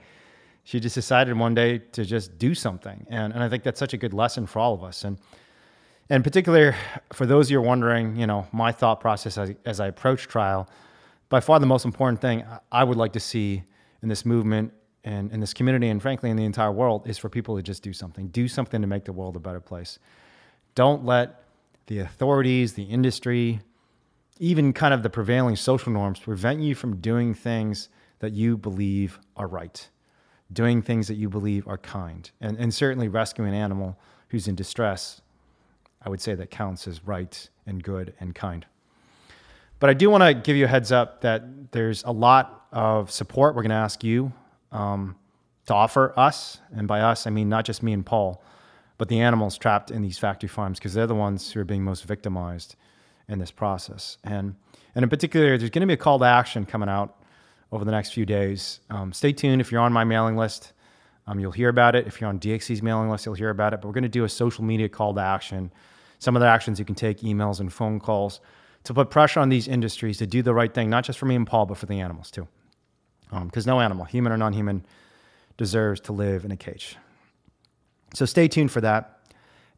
She 0.63 0.81
just 0.81 0.95
decided 0.95 1.37
one 1.37 1.55
day 1.55 1.79
to 1.79 2.05
just 2.05 2.39
do 2.39 2.55
something, 2.55 3.07
and 3.11 3.33
and 3.35 3.43
I 3.43 3.49
think 3.49 3.65
that's 3.65 3.79
such 3.79 3.93
a 3.93 3.99
good 3.99 4.15
lesson 4.15 4.47
for 4.47 4.61
all 4.61 4.73
of 4.73 4.83
us. 4.83 5.05
And 5.05 5.19
in 6.11 6.23
particular, 6.23 6.75
for 7.13 7.27
those 7.27 7.47
of 7.47 7.51
you 7.51 7.59
who 7.59 7.65
are 7.65 7.67
wondering, 7.67 8.17
you 8.17 8.27
know, 8.27 8.47
my 8.53 8.73
thought 8.73 9.01
process 9.01 9.39
as, 9.39 9.55
as 9.65 9.81
I 9.81 9.89
approach 9.89 10.27
trial, 10.27 10.69
by 11.29 11.41
far 11.41 11.59
the 11.59 11.67
most 11.67 11.85
important 11.85 12.21
thing 12.21 12.45
I 12.71 12.85
would 12.85 12.97
like 12.97 13.13
to 13.15 13.21
see 13.21 13.63
in 14.03 14.09
this 14.09 14.25
movement 14.25 14.73
and 15.03 15.33
in 15.33 15.41
this 15.41 15.53
community, 15.53 15.89
and 15.89 16.01
frankly 16.01 16.31
in 16.31 16.37
the 16.37 16.45
entire 16.45 16.73
world, 16.73 17.07
is 17.09 17.19
for 17.19 17.29
people 17.29 17.57
to 17.57 17.63
just 17.63 17.83
do 17.83 17.93
something. 17.93 18.29
Do 18.29 18.49
something 18.49 18.81
to 18.81 18.87
make 18.87 19.05
the 19.05 19.13
world 19.13 19.37
a 19.37 19.41
better 19.41 19.61
place. 19.61 19.99
Don't 20.75 21.05
let 21.05 21.44
the 21.87 21.99
authorities, 21.99 22.75
the 22.75 22.85
industry, 22.85 23.61
even 24.39 24.73
kind 24.73 24.93
of 24.95 25.03
the 25.03 25.11
prevailing 25.11 25.57
social 25.57 25.93
norms 25.93 26.19
prevent 26.19 26.61
you 26.61 26.75
from 26.75 26.97
doing 26.97 27.35
things 27.35 27.89
that 28.19 28.33
you 28.33 28.57
believe 28.57 29.19
are 29.37 29.47
right, 29.47 29.89
doing 30.53 30.83
things 30.83 31.09
that 31.09 31.15
you 31.15 31.29
believe 31.29 31.69
are 31.69 31.79
kind, 31.79 32.31
and, 32.41 32.57
and 32.59 32.73
certainly 32.73 33.09
rescuing 33.09 33.51
an 33.51 33.55
animal 33.55 33.99
who's 34.29 34.49
in 34.49 34.55
distress. 34.55 35.21
I 36.03 36.09
would 36.09 36.21
say 36.21 36.35
that 36.35 36.51
counts 36.51 36.87
as 36.89 37.07
right 37.07 37.49
and 37.67 37.83
good 37.83 38.15
and 38.21 38.35
kind. 38.35 38.67
But 39.79 39.91
I 39.91 39.95
do 39.95 40.11
want 40.11 40.23
to 40.23 40.35
give 40.35 40.57
you 40.57 40.65
a 40.65 40.69
heads 40.69 40.93
up 40.93 41.21
that 41.23 41.73
there's 41.73 42.05
a 42.05 42.13
lot 42.13 42.67
of 42.73 43.11
support 43.11 43.55
we're 43.55 43.63
going 43.63 43.71
to 43.71 43.77
ask 43.77 44.03
you 44.03 44.33
um, 44.73 45.17
to 45.67 45.75
offer 45.75 46.13
us. 46.19 46.59
And 46.75 46.89
by 46.89 47.01
us, 47.01 47.27
I 47.27 47.31
mean 47.31 47.49
not 47.49 47.65
just 47.65 47.83
me 47.83 47.93
and 47.93 48.05
Paul. 48.05 48.43
But 48.97 49.09
the 49.09 49.21
animals 49.21 49.59
trapped 49.59 49.91
in 49.91 50.03
these 50.03 50.19
factory 50.19 50.49
farms 50.49 50.79
because 50.79 50.95
they're 50.95 51.07
the 51.07 51.15
ones 51.15 51.51
who 51.51 51.61
are 51.61 51.65
being 51.65 51.83
most 51.83 52.05
victimized 52.05 52.77
in 53.29 53.39
this 53.39 53.51
process. 53.51 54.19
And 54.25 54.55
and 54.95 55.03
in 55.03 55.09
particular, 55.09 55.59
there's 55.59 55.71
going 55.71 55.81
to 55.81 55.87
be 55.87 55.95
a 55.95 55.99
call 55.99 56.19
to 56.21 56.25
action 56.25 56.65
coming 56.65 56.89
out 56.89 57.17
over 57.73 57.85
the 57.85 57.91
next 57.91 58.13
few 58.13 58.25
days. 58.25 58.81
Um, 58.91 59.13
stay 59.13 59.33
tuned 59.33 59.61
if 59.61 59.73
you're 59.73 59.81
on 59.81 59.93
my 59.93 60.05
mailing 60.05 60.37
list. 60.37 60.73
Um, 61.27 61.41
you'll 61.41 61.53
hear 61.53 61.69
about 61.69 61.97
it. 61.97 62.07
If 62.07 62.21
you're 62.21 62.29
on 62.29 62.39
DxE's 62.39 62.83
mailing 62.83 63.11
list, 63.11 63.27
you'll 63.27 63.35
hear 63.35 63.51
about 63.51 63.73
it. 63.73 63.81
But 63.81 63.89
we're 63.89 63.95
going 63.95 64.03
to 64.03 64.09
do 64.09 64.25
a 64.25 64.29
social 64.29 64.63
media 64.63 64.89
call 64.89 65.15
to 65.15 65.21
action. 65.21 65.73
Some 66.19 66.37
of 66.37 66.41
the 66.41 66.47
actions 66.47 66.79
you 66.79 66.85
can 66.85 66.95
take, 66.95 67.21
emails 67.21 67.61
and 67.61 67.73
phone 67.73 67.99
calls, 67.99 68.41
to 68.85 68.95
put 68.95 69.11
pressure 69.11 69.41
on 69.41 69.49
these 69.49 69.67
industries 69.67 70.19
to 70.19 70.27
do 70.27 70.43
the 70.43 70.55
right 70.55 70.73
thing, 70.73 70.91
not 70.91 71.05
just 71.05 71.19
for 71.19 71.27
me 71.27 71.35
and 71.35 71.47
Paul, 71.47 71.67
but 71.67 71.79
for 71.79 71.87
the 71.87 72.01
animals 72.01 72.31
too. 72.31 72.47
Because 73.31 73.67
um, 73.67 73.71
no 73.71 73.81
animal, 73.81 74.05
human 74.05 74.33
or 74.33 74.37
non 74.37 74.53
human, 74.53 74.85
deserves 75.57 76.01
to 76.03 76.13
live 76.13 76.45
in 76.45 76.53
a 76.53 76.57
cage. 76.57 76.97
So 78.13 78.25
stay 78.27 78.49
tuned 78.49 78.71
for 78.71 78.81
that. 78.81 79.21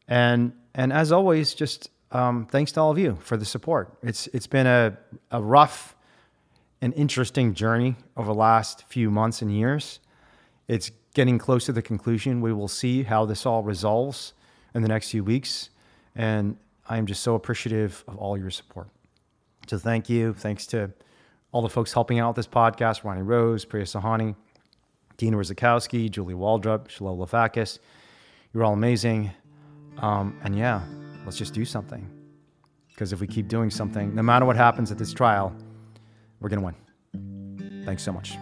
And, 0.07 0.53
and 0.73 0.91
as 0.93 1.11
always, 1.11 1.53
just 1.53 1.89
um, 2.11 2.45
thanks 2.45 2.71
to 2.73 2.81
all 2.81 2.91
of 2.91 2.97
you 2.97 3.17
for 3.21 3.37
the 3.37 3.45
support. 3.45 3.97
It's, 4.03 4.27
it's 4.27 4.47
been 4.47 4.67
a, 4.67 4.97
a 5.31 5.41
rough 5.41 5.95
and 6.81 6.93
interesting 6.93 7.53
journey 7.53 7.95
over 8.15 8.27
the 8.27 8.37
last 8.37 8.83
few 8.87 9.09
months 9.09 9.41
and 9.41 9.51
years. 9.51 9.99
It's 10.67 10.91
getting 11.13 11.37
close 11.37 11.65
to 11.65 11.71
the 11.71 11.81
conclusion. 11.81 12.41
We 12.41 12.53
will 12.53 12.67
see 12.67 13.03
how 13.03 13.25
this 13.25 13.45
all 13.45 13.63
resolves 13.63 14.33
in 14.75 14.81
the 14.81 14.87
next 14.87 15.09
few 15.09 15.23
weeks. 15.23 15.69
And 16.15 16.57
I 16.87 16.97
am 16.97 17.05
just 17.05 17.23
so 17.23 17.35
appreciative 17.35 18.03
of 18.07 18.17
all 18.17 18.37
your 18.37 18.51
support. 18.51 18.89
So 19.67 19.77
thank 19.77 20.09
you. 20.09 20.33
Thanks 20.33 20.67
to 20.67 20.91
all 21.51 21.61
the 21.61 21.69
folks 21.69 21.91
helping 21.93 22.19
out 22.19 22.29
with 22.29 22.45
this 22.45 22.47
podcast 22.47 23.03
Ronnie 23.03 23.21
Rose, 23.21 23.65
Priya 23.65 23.85
Sawhney, 23.85 24.35
Dina 25.17 25.37
Rizikowski, 25.37 26.09
Julie 26.09 26.35
Waldrop, 26.35 26.89
Shalom 26.89 27.17
Lafakis. 27.17 27.79
You're 28.57 28.65
all 28.65 28.73
amazing. 28.73 29.29
Um, 29.99 30.35
and 30.43 30.57
yeah, 30.57 30.81
let's 31.25 31.37
just 31.37 31.53
do 31.53 31.63
something. 31.63 32.09
Because 32.87 33.13
if 33.13 33.19
we 33.19 33.27
keep 33.27 33.47
doing 33.47 33.69
something, 33.69 34.15
no 34.15 34.23
matter 34.23 34.45
what 34.45 34.55
happens 34.55 34.91
at 34.91 34.97
this 34.97 35.13
trial, 35.13 35.55
we're 36.39 36.49
going 36.49 36.61
to 36.61 36.65
win. 36.65 37.85
Thanks 37.85 38.01
so 38.01 38.11
much. 38.11 38.35